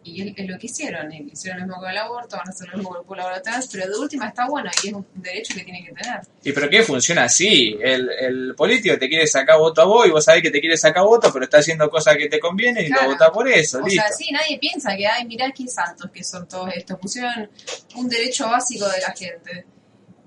Y 0.03 0.27
es, 0.29 0.33
es 0.35 0.49
lo 0.49 0.57
que 0.57 0.65
hicieron, 0.65 1.13
y 1.13 1.29
hicieron 1.31 1.59
lo 1.59 1.65
mismo 1.67 1.79
con 1.81 1.91
el 1.91 1.97
aborto, 1.99 2.35
van 2.35 2.47
a 2.47 2.49
hacer 2.49 2.67
lo 2.69 2.77
mismo 2.77 2.89
con 2.89 2.99
el 3.01 3.05
pueblo 3.05 3.41
trans, 3.43 3.67
pero 3.71 3.87
de 3.87 3.99
última 3.99 4.29
está 4.29 4.47
bueno 4.47 4.71
y 4.83 4.87
es 4.87 4.93
un 4.93 5.05
derecho 5.15 5.53
que 5.53 5.63
tienen 5.63 5.85
que 5.85 5.91
tener. 5.93 6.21
¿Y 6.43 6.51
pero 6.53 6.69
qué 6.71 6.81
funciona 6.81 7.25
así? 7.25 7.77
El, 7.79 8.09
el 8.19 8.55
político 8.55 8.97
te 8.97 9.07
quiere 9.07 9.27
sacar 9.27 9.59
voto 9.59 9.79
a 9.83 9.85
vos 9.85 10.07
y 10.07 10.09
vos 10.09 10.25
sabés 10.25 10.41
que 10.41 10.49
te 10.49 10.59
quiere 10.59 10.75
sacar 10.75 11.03
voto, 11.03 11.31
pero 11.31 11.45
está 11.45 11.59
haciendo 11.59 11.87
cosas 11.87 12.17
que 12.17 12.27
te 12.29 12.39
convienen 12.39 12.83
y 12.85 12.87
Claro. 12.87 13.03
lo 13.03 13.09
votás 13.11 13.29
por 13.29 13.47
eso, 13.47 13.77
O 13.77 13.85
listo. 13.85 14.01
sea, 14.01 14.11
sí, 14.11 14.31
nadie 14.31 14.57
piensa 14.57 14.95
que, 14.97 15.05
ay, 15.05 15.25
mirá 15.27 15.51
qué 15.51 15.67
santos 15.67 16.09
que 16.11 16.23
son 16.23 16.47
todos 16.47 16.71
estos. 16.73 16.97
Pusieron 16.97 17.49
un 17.95 18.09
derecho 18.09 18.49
básico 18.49 18.89
de 18.89 19.01
la 19.01 19.13
gente. 19.13 19.65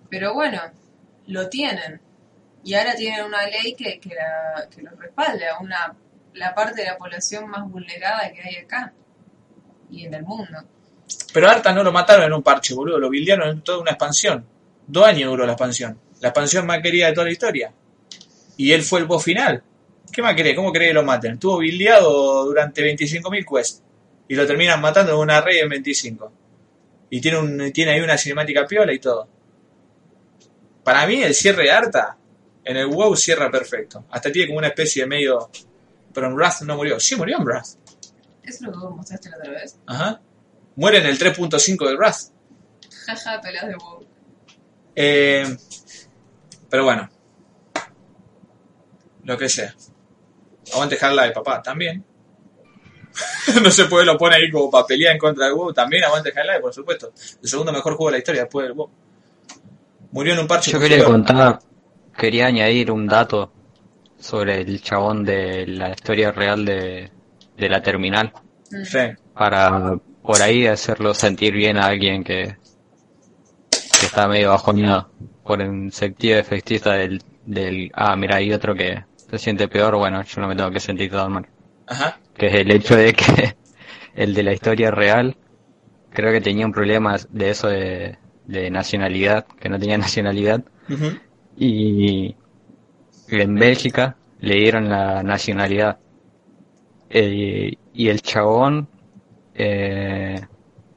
Pero 0.08 0.34
bueno, 0.34 0.60
lo 1.26 1.48
tienen. 1.48 2.00
Y 2.62 2.74
ahora 2.74 2.94
tienen 2.94 3.24
una 3.24 3.44
ley 3.48 3.74
que, 3.74 3.98
que, 3.98 4.10
la, 4.10 4.68
que 4.68 4.82
los 4.82 4.96
respalda, 5.00 5.58
una, 5.60 5.96
la 6.34 6.54
parte 6.54 6.82
de 6.82 6.86
la 6.86 6.96
población 6.96 7.48
más 7.48 7.68
vulnerada 7.68 8.30
que 8.32 8.40
hay 8.40 8.56
acá 8.64 8.92
y 9.90 10.04
en 10.04 10.14
el 10.14 10.22
mundo. 10.22 10.58
Pero 11.32 11.48
Arta 11.48 11.72
no 11.72 11.82
lo 11.82 11.92
mataron 11.92 12.26
en 12.26 12.32
un 12.32 12.42
parche, 12.42 12.74
boludo. 12.74 12.98
Lo 12.98 13.10
bildearon 13.10 13.48
en 13.48 13.60
toda 13.62 13.78
una 13.78 13.92
expansión. 13.92 14.44
Dos 14.86 15.06
años 15.06 15.30
duró 15.30 15.46
la 15.46 15.52
expansión. 15.52 15.98
La 16.20 16.28
expansión 16.28 16.66
más 16.66 16.80
querida 16.80 17.08
de 17.08 17.12
toda 17.12 17.26
la 17.26 17.32
historia. 17.32 17.72
Y 18.56 18.72
él 18.72 18.82
fue 18.82 19.00
el 19.00 19.06
boss 19.06 19.24
final. 19.24 19.62
¿Qué 20.12 20.22
más 20.22 20.34
querés? 20.34 20.54
¿Cómo 20.54 20.72
querés 20.72 20.88
que 20.88 20.94
lo 20.94 21.02
maten? 21.02 21.32
Estuvo 21.32 21.58
bildeado 21.58 22.44
durante 22.44 22.82
25.000 22.82 23.44
quests. 23.44 23.82
Y 24.28 24.34
lo 24.34 24.46
terminan 24.46 24.80
matando 24.80 25.12
en 25.12 25.18
una 25.18 25.40
rey 25.40 25.58
en 25.58 25.68
25. 25.68 26.32
Y 27.10 27.20
tiene, 27.20 27.38
un, 27.38 27.72
tiene 27.72 27.92
ahí 27.92 28.00
una 28.00 28.16
cinemática 28.16 28.66
piola 28.66 28.92
y 28.92 28.98
todo. 28.98 29.28
Para 30.82 31.06
mí 31.06 31.22
el 31.22 31.34
cierre 31.34 31.64
de 31.64 31.70
Arta 31.70 32.16
en 32.64 32.76
el 32.76 32.86
WoW 32.86 33.16
cierra 33.16 33.50
perfecto. 33.50 34.04
Hasta 34.10 34.30
tiene 34.30 34.48
como 34.48 34.58
una 34.58 34.68
especie 34.68 35.02
de 35.02 35.08
medio... 35.08 35.50
Pero 36.12 36.32
Wrath 36.32 36.62
no 36.62 36.76
murió. 36.76 37.00
Sí 37.00 37.16
murió 37.16 37.38
Wrath. 37.40 37.83
Eso 38.44 38.56
es 38.56 38.60
lo 38.60 38.72
que 38.72 38.78
vos 38.78 38.96
mostraste 38.96 39.30
la 39.30 39.38
otra 39.38 39.50
vez. 39.52 39.78
Ajá. 39.86 40.20
Muere 40.76 40.98
en 40.98 41.06
el 41.06 41.18
3.5 41.18 41.88
de 41.88 41.96
Wrath. 41.96 42.16
Jaja, 43.06 43.40
pelas 43.40 43.66
de 43.66 43.76
WoW. 43.76 44.06
Eh, 44.94 45.56
pero 46.68 46.84
bueno. 46.84 47.08
Lo 49.22 49.38
que 49.38 49.48
sea. 49.48 49.74
Aguante 50.72 50.98
Half-Life, 51.00 51.32
papá, 51.32 51.62
también. 51.62 52.04
no 53.62 53.70
se 53.70 53.84
puede, 53.84 54.04
lo 54.04 54.18
pone 54.18 54.36
ahí 54.36 54.50
como 54.50 54.70
para 54.70 54.86
pelear 54.86 55.12
en 55.12 55.18
contra 55.18 55.46
del 55.46 55.54
WoW. 55.54 55.72
También 55.72 56.04
aguante 56.04 56.32
Half-Life, 56.34 56.60
por 56.60 56.74
supuesto. 56.74 57.12
El 57.42 57.48
segundo 57.48 57.72
mejor 57.72 57.94
juego 57.94 58.06
de 58.06 58.12
la 58.12 58.18
historia 58.18 58.42
después 58.42 58.66
del 58.66 58.74
WoW. 58.74 58.90
Murió 60.10 60.34
en 60.34 60.40
un 60.40 60.46
parche. 60.46 60.70
Yo 60.70 60.78
que 60.78 60.88
quería 60.88 61.04
contar, 61.04 61.60
quería 62.16 62.46
añadir 62.46 62.90
un 62.90 63.06
dato 63.06 63.52
sobre 64.18 64.60
el 64.60 64.82
chabón 64.82 65.24
de 65.24 65.66
la 65.66 65.90
historia 65.90 66.30
real 66.30 66.64
de, 66.64 67.10
de 67.56 67.68
la 67.68 67.82
terminal. 67.82 68.32
Sí. 68.84 68.98
Para 69.34 69.98
por 70.22 70.42
ahí 70.42 70.66
hacerlo 70.66 71.14
sentir 71.14 71.52
bien 71.54 71.76
a 71.76 71.86
alguien 71.86 72.24
que, 72.24 72.56
que 73.70 74.06
está 74.06 74.26
medio 74.26 74.50
bajoneado 74.50 75.10
por 75.44 75.60
un 75.60 75.92
sentido 75.92 76.38
efectista 76.38 76.94
del, 76.94 77.22
del, 77.44 77.90
ah, 77.94 78.16
mira, 78.16 78.36
hay 78.36 78.52
otro 78.52 78.74
que 78.74 79.04
se 79.16 79.38
siente 79.38 79.68
peor, 79.68 79.96
bueno, 79.96 80.22
yo 80.22 80.40
no 80.40 80.48
me 80.48 80.56
tengo 80.56 80.70
que 80.70 80.80
sentir 80.80 81.10
tan 81.10 81.32
mal. 81.32 81.46
Ajá. 81.86 82.18
Que 82.34 82.46
es 82.46 82.54
el 82.54 82.70
hecho 82.70 82.96
de 82.96 83.12
que 83.12 83.56
el 84.14 84.34
de 84.34 84.42
la 84.42 84.52
historia 84.52 84.90
real 84.90 85.36
creo 86.10 86.32
que 86.32 86.40
tenía 86.40 86.64
un 86.64 86.72
problema 86.72 87.16
de 87.28 87.50
eso 87.50 87.68
de, 87.68 88.16
de 88.46 88.70
nacionalidad, 88.70 89.46
que 89.60 89.68
no 89.68 89.78
tenía 89.78 89.98
nacionalidad. 89.98 90.64
Y 91.56 92.34
en 93.28 93.54
Bélgica 93.54 94.16
le 94.40 94.56
dieron 94.56 94.88
la 94.88 95.22
nacionalidad. 95.22 95.98
Y 97.16 98.08
el 98.08 98.22
chabón 98.22 98.88
eh, 99.54 100.40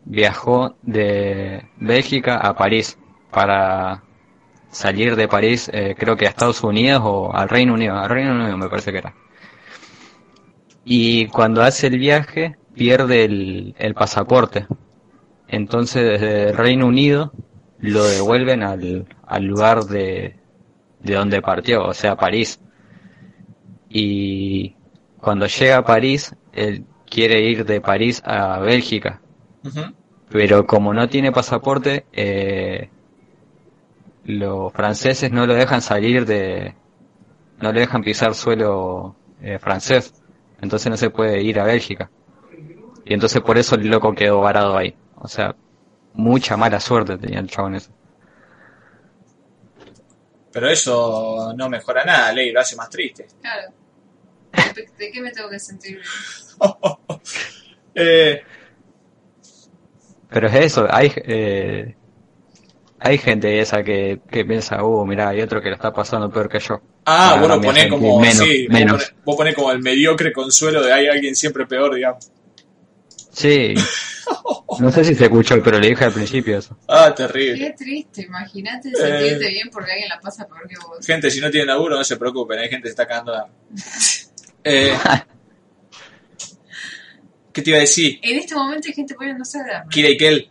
viajó 0.06 0.76
de 0.82 1.64
Bélgica 1.78 2.38
a 2.38 2.56
París 2.56 2.98
para 3.30 4.04
salir 4.72 5.16
de 5.16 5.28
París, 5.28 5.70
eh, 5.74 5.96
creo 5.98 6.18
que 6.18 6.26
a 6.26 6.30
Estados 6.30 6.64
Unidos 6.64 7.02
o 7.06 7.34
al 7.36 7.50
Reino 7.50 7.74
Unido, 7.74 7.96
al 7.98 8.10
Reino 8.10 8.34
Unido 8.34 8.58
me 8.58 8.68
parece 8.68 8.92
que 8.92 8.98
era. 8.98 9.14
Y 10.84 11.28
cuando 11.28 11.62
hace 11.62 11.88
el 11.88 12.00
viaje 12.00 12.56
pierde 12.74 13.26
el, 13.26 13.76
el 13.78 13.94
pasaporte. 13.94 14.66
Entonces 15.48 16.04
desde 16.04 16.50
el 16.50 16.58
Reino 16.58 16.88
Unido 16.88 17.32
lo 17.80 18.04
devuelven 18.06 18.64
al, 18.64 19.06
al 19.26 19.44
lugar 19.44 19.84
de, 19.84 20.36
de 21.02 21.14
donde 21.14 21.42
partió, 21.42 21.86
o 21.86 21.94
sea, 21.94 22.16
París. 22.16 22.60
Y 23.90 24.77
cuando 25.28 25.46
llega 25.48 25.76
a 25.76 25.84
París, 25.84 26.34
él 26.54 26.86
quiere 27.06 27.42
ir 27.42 27.66
de 27.66 27.82
París 27.82 28.22
a 28.24 28.60
Bélgica, 28.60 29.20
pero 30.30 30.66
como 30.66 30.94
no 30.94 31.10
tiene 31.10 31.34
pasaporte, 31.34 32.06
eh, 32.14 32.90
los 34.24 34.72
franceses 34.72 35.30
no 35.30 35.46
lo 35.46 35.54
dejan 35.54 35.82
salir 35.82 36.26
de, 36.26 36.76
no 37.60 37.74
le 37.74 37.82
dejan 37.82 38.04
pisar 38.04 38.36
suelo 38.36 39.18
eh, 39.42 39.60
francés, 39.60 40.14
entonces 40.62 40.90
no 40.90 40.96
se 40.96 41.10
puede 41.10 41.44
ir 41.44 41.60
a 41.60 41.66
Bélgica. 41.66 42.10
Y 43.04 43.14
entonces 43.14 43.42
por 43.42 43.58
eso 43.58 43.76
el 43.76 43.86
loco 43.90 44.16
quedó 44.16 44.40
varado 44.40 44.78
ahí. 44.78 44.96
O 45.18 45.28
sea, 45.28 45.58
mucha 46.14 46.56
mala 46.56 46.80
suerte 46.80 47.18
tenía 47.18 47.42
el 47.42 47.50
chabón 47.50 47.76
ese. 47.76 47.92
Pero 50.54 50.70
eso 50.70 51.54
no 51.54 51.68
mejora 51.68 52.06
nada, 52.06 52.32
Ley, 52.32 52.54
lo 52.54 52.62
hace 52.62 52.78
más 52.78 52.90
triste. 52.90 53.28
Claro. 53.42 53.74
¿De, 54.98 55.12
qué 55.12 55.22
me 55.22 55.32
tengo 55.32 55.50
que 55.50 55.60
sentir 55.60 55.96
bien? 56.00 56.08
Eh, 58.00 58.42
Pero 60.30 60.48
es 60.50 60.54
eso, 60.56 60.88
hay, 60.90 61.12
eh, 61.16 61.96
hay 63.00 63.18
gente 63.18 63.60
esa 63.60 63.84
que, 63.84 64.20
que 64.30 64.46
piensa, 64.46 64.84
uh, 64.84 65.04
mira, 65.06 65.30
hay 65.30 65.42
otro 65.42 65.62
que 65.62 65.70
lo 65.70 65.76
está 65.76 65.92
pasando 65.92 66.30
peor 66.32 66.48
que 66.48 66.60
yo. 66.60 66.80
ah, 67.06 67.32
Ahora 67.40 67.56
bueno, 67.56 67.74
sentí 67.74 67.90
como, 67.90 68.20
menos, 68.20 68.38
sí, 68.38 68.68
vos 68.68 68.74
menos. 68.80 69.04
ponés, 69.04 69.16
vos 69.26 69.36
ponés 69.36 69.56
como 69.56 69.72
el 69.72 69.80
mediocre 69.82 70.32
consuelo 70.32 70.84
de 70.84 70.94
hay 70.94 71.08
alguien 71.08 71.36
siempre 71.36 71.66
peor, 71.66 71.96
digamos. 71.96 72.32
Sí, 73.32 73.74
no 74.80 74.92
sé 74.92 75.04
si 75.04 75.16
se 75.16 75.24
escuchó, 75.26 75.62
pero 75.64 75.80
le 75.80 75.88
dije 75.90 76.06
al 76.06 76.14
principio 76.14 76.58
eso. 76.60 76.78
Ah, 76.88 77.14
terrible. 77.16 77.58
Qué 77.58 77.72
triste, 77.72 78.22
imagínate 78.24 78.90
Eh. 78.90 78.96
sentirte 78.96 79.48
bien 79.50 79.70
porque 79.72 79.92
alguien 79.92 80.10
la 80.10 80.20
pasa 80.20 80.46
peor 80.48 80.68
que 80.68 80.76
vos. 80.78 81.04
Gente, 81.06 81.32
si 81.32 81.40
no 81.42 81.50
tienen 81.50 81.68
laburo, 81.68 81.96
no 81.98 82.04
se 82.04 82.18
preocupen, 82.18 82.60
hay 82.60 82.70
gente 82.70 82.84
que 82.84 82.90
se 82.90 82.94
está 82.94 83.08
cagando 83.08 83.34
hambre. 83.34 83.56
Eh, 84.70 84.94
¿Qué 87.54 87.62
te 87.62 87.70
iba 87.72 87.78
a 87.78 87.82
decir? 87.82 88.20
En 88.22 88.38
este 88.38 88.56
momento 88.56 88.88
hay 88.88 88.94
gente 88.94 89.16
poniéndose 89.16 89.64
de 89.64 89.74
hambre. 89.76 89.94
Kira 89.94 90.10
y 90.10 90.18
Kel, 90.18 90.50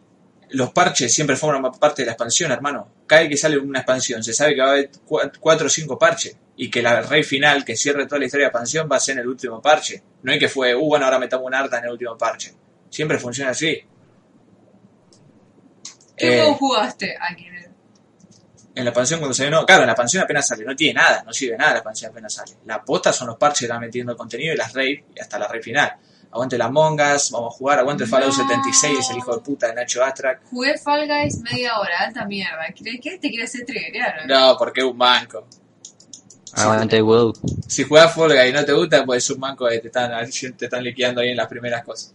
los 0.50 0.70
parches 0.72 1.12
siempre 1.14 1.36
forman 1.36 1.72
parte 1.78 2.02
de 2.02 2.06
la 2.06 2.12
expansión, 2.12 2.50
hermano. 2.50 2.88
Cada 3.06 3.22
vez 3.22 3.30
que 3.30 3.36
sale 3.36 3.58
una 3.58 3.80
expansión, 3.80 4.24
se 4.24 4.32
sabe 4.32 4.54
que 4.54 4.60
va 4.60 4.68
a 4.68 4.72
haber 4.72 4.90
cua- 5.06 5.32
cuatro 5.38 5.66
o 5.66 5.70
cinco 5.70 5.98
parches. 5.98 6.36
Y 6.56 6.70
que 6.70 6.82
la 6.82 7.02
rey 7.02 7.22
final, 7.22 7.64
que 7.64 7.76
cierre 7.76 8.06
toda 8.06 8.18
la 8.18 8.24
historia 8.24 8.46
de 8.46 8.48
expansión, 8.48 8.88
va 8.90 8.96
a 8.96 9.00
ser 9.00 9.14
en 9.14 9.20
el 9.20 9.28
último 9.28 9.60
parche. 9.60 10.02
No 10.22 10.32
hay 10.32 10.38
que 10.38 10.48
fue, 10.48 10.74
uh, 10.74 10.80
bueno, 10.84 11.04
ahora 11.04 11.18
metamos 11.18 11.46
un 11.46 11.54
arta 11.54 11.78
en 11.78 11.84
el 11.84 11.90
último 11.92 12.16
parche. 12.16 12.54
Siempre 12.90 13.18
funciona 13.18 13.50
así. 13.50 13.78
¿Qué 16.16 16.34
Eh, 16.34 16.38
juego 16.40 16.54
jugaste? 16.54 17.14
Aquí. 17.20 17.46
En 18.76 18.84
la 18.84 18.90
expansión 18.90 19.20
cuando 19.20 19.32
sale, 19.34 19.50
no, 19.50 19.64
claro, 19.64 19.82
en 19.82 19.86
la 19.86 19.92
expansión 19.94 20.22
apenas 20.22 20.46
sale, 20.46 20.62
no 20.62 20.76
tiene 20.76 21.00
nada, 21.00 21.22
no 21.24 21.32
sirve 21.32 21.56
nada 21.56 21.72
la 21.72 21.78
expansión 21.78 22.10
apenas 22.10 22.34
sale. 22.34 22.52
La 22.66 22.84
posta 22.84 23.10
son 23.10 23.28
los 23.28 23.38
parches 23.38 23.66
que 23.66 23.72
van 23.72 23.80
metiendo 23.80 24.14
contenido 24.14 24.52
y 24.52 24.56
las 24.56 24.74
raids 24.74 25.02
y 25.14 25.18
hasta 25.18 25.38
la 25.38 25.48
raid 25.48 25.62
final. 25.62 25.96
Aguante 26.30 26.58
las 26.58 26.70
mongas, 26.70 27.30
vamos 27.30 27.54
a 27.54 27.56
jugar, 27.56 27.78
aguante 27.78 28.04
el 28.04 28.10
Fallout 28.10 28.36
No. 28.36 28.36
76, 28.36 29.10
el 29.10 29.16
hijo 29.16 29.34
de 29.34 29.40
puta 29.40 29.68
de 29.68 29.74
Nacho 29.74 30.04
Astrak. 30.04 30.42
Jugué 30.50 30.76
Fall 30.76 31.08
Guys 31.08 31.38
media 31.40 31.78
hora, 31.78 32.00
alta 32.00 32.26
mierda. 32.26 32.66
¿Qué, 32.74 33.18
te 33.18 33.30
quiere 33.30 33.44
hacer 33.44 33.64
triggerear? 33.64 34.26
No, 34.28 34.56
porque 34.58 34.80
es 34.80 34.86
un 34.86 34.98
banco. 34.98 35.46
Aguante 36.52 37.00
WoW. 37.00 37.32
Si 37.66 37.84
juegas 37.84 38.14
Fall 38.14 38.34
Guys 38.34 38.50
y 38.50 38.52
no 38.52 38.62
te 38.62 38.72
gusta, 38.74 39.06
pues 39.06 39.24
es 39.24 39.30
un 39.30 39.40
banco 39.40 39.66
que 39.68 39.78
te 39.78 39.86
están, 39.86 40.10
te 40.58 40.66
están 40.66 40.84
liquidando 40.84 41.22
ahí 41.22 41.30
en 41.30 41.36
las 41.38 41.48
primeras 41.48 41.82
cosas. 41.82 42.14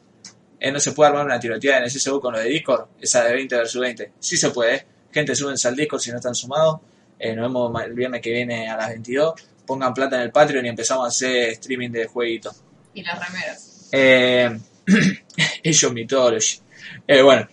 Eh, 0.60 0.72
no 0.72 0.80
se 0.80 0.92
puede 0.92 1.10
armar 1.10 1.26
una 1.26 1.40
tiroteada 1.40 1.80
en 1.80 1.86
el 1.86 1.90
CSGO 1.92 2.22
con 2.22 2.34
lo 2.34 2.40
de 2.40 2.46
Discord, 2.46 2.90
esa 3.00 3.24
de 3.24 3.34
20 3.34 3.56
versus 3.56 3.82
20. 3.82 4.12
Sí 4.20 4.38
se 4.38 4.52
puede, 4.52 4.76
eh. 4.76 4.86
Gente, 5.12 5.36
súbense 5.36 5.68
al 5.68 5.76
Discord 5.76 6.02
si 6.02 6.12
no 6.12 6.18
están 6.18 6.36
sumados. 6.36 6.80
Eh, 7.20 7.36
nos 7.36 7.44
vemos 7.44 7.84
el 7.84 7.94
viernes 7.94 8.22
que 8.22 8.32
viene 8.32 8.70
a 8.70 8.78
las 8.78 8.90
22. 8.90 9.34
Pongan 9.66 9.94
plata 9.94 10.16
en 10.16 10.24
el 10.24 10.32
Patreon 10.32 10.66
y 10.66 10.70
empezamos 10.70 11.06
a 11.06 11.08
hacer 11.10 11.50
streaming 11.52 11.92
de 11.92 12.08
jueguitos. 12.08 12.64
Y 12.94 13.04
las 13.04 13.28
remeras. 13.28 13.90
Eh, 13.92 14.60
ellos 15.64 15.94
Mythology. 15.94 16.60
Eh, 17.08 17.22
bueno. 17.22 17.48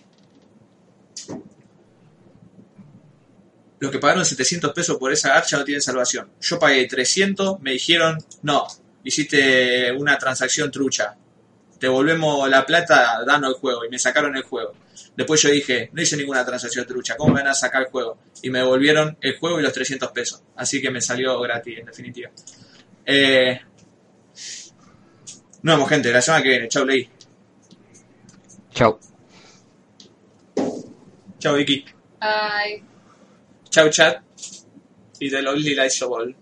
Los 3.79 3.91
que 3.91 3.99
pagaron 3.99 4.25
700 4.25 4.73
pesos 4.73 4.97
por 4.97 5.13
esa 5.13 5.35
archa 5.35 5.57
no 5.57 5.63
tienen 5.63 5.81
salvación. 5.81 6.29
Yo 6.41 6.59
pagué 6.59 6.85
300, 6.85 7.61
me 7.61 7.71
dijeron, 7.71 8.17
no, 8.41 8.67
hiciste 9.03 9.91
una 9.93 10.17
transacción 10.17 10.69
trucha. 10.69 11.15
Te 11.79 11.87
volvemos 11.87 12.49
la 12.49 12.65
plata, 12.65 13.23
danos 13.25 13.51
el 13.51 13.55
juego. 13.55 13.85
Y 13.85 13.89
me 13.89 13.97
sacaron 13.97 14.35
el 14.35 14.43
juego. 14.43 14.73
Después 15.15 15.41
yo 15.41 15.49
dije, 15.49 15.89
no 15.93 16.01
hice 16.01 16.17
ninguna 16.17 16.45
transacción 16.45 16.85
trucha, 16.85 17.15
¿cómo 17.17 17.33
me 17.33 17.41
van 17.41 17.49
a 17.49 17.53
sacar 17.53 17.83
el 17.83 17.89
juego? 17.89 18.17
Y 18.41 18.49
me 18.49 18.59
devolvieron 18.59 19.17
el 19.21 19.37
juego 19.37 19.59
y 19.59 19.63
los 19.63 19.73
300 19.73 20.11
pesos. 20.11 20.43
Así 20.55 20.81
que 20.81 20.91
me 20.91 21.01
salió 21.01 21.39
gratis, 21.39 21.79
en 21.79 21.85
definitiva. 21.85 22.29
Eh, 23.05 23.59
nos 25.61 25.75
vemos, 25.75 25.89
gente. 25.89 26.11
La 26.11 26.21
semana 26.21 26.43
que 26.43 26.49
viene. 26.49 26.67
Chau, 26.67 26.85
Ley. 26.85 27.09
Chau. 28.71 28.99
Chau, 31.39 31.55
Vicky. 31.55 31.85
Ay. 32.19 32.83
Chau, 33.69 33.89
chat. 33.89 34.21
Y 35.19 35.29
The 35.29 35.41
Lonely 35.41 35.75
Lights 35.75 36.01
of 36.03 36.11
All. 36.11 36.35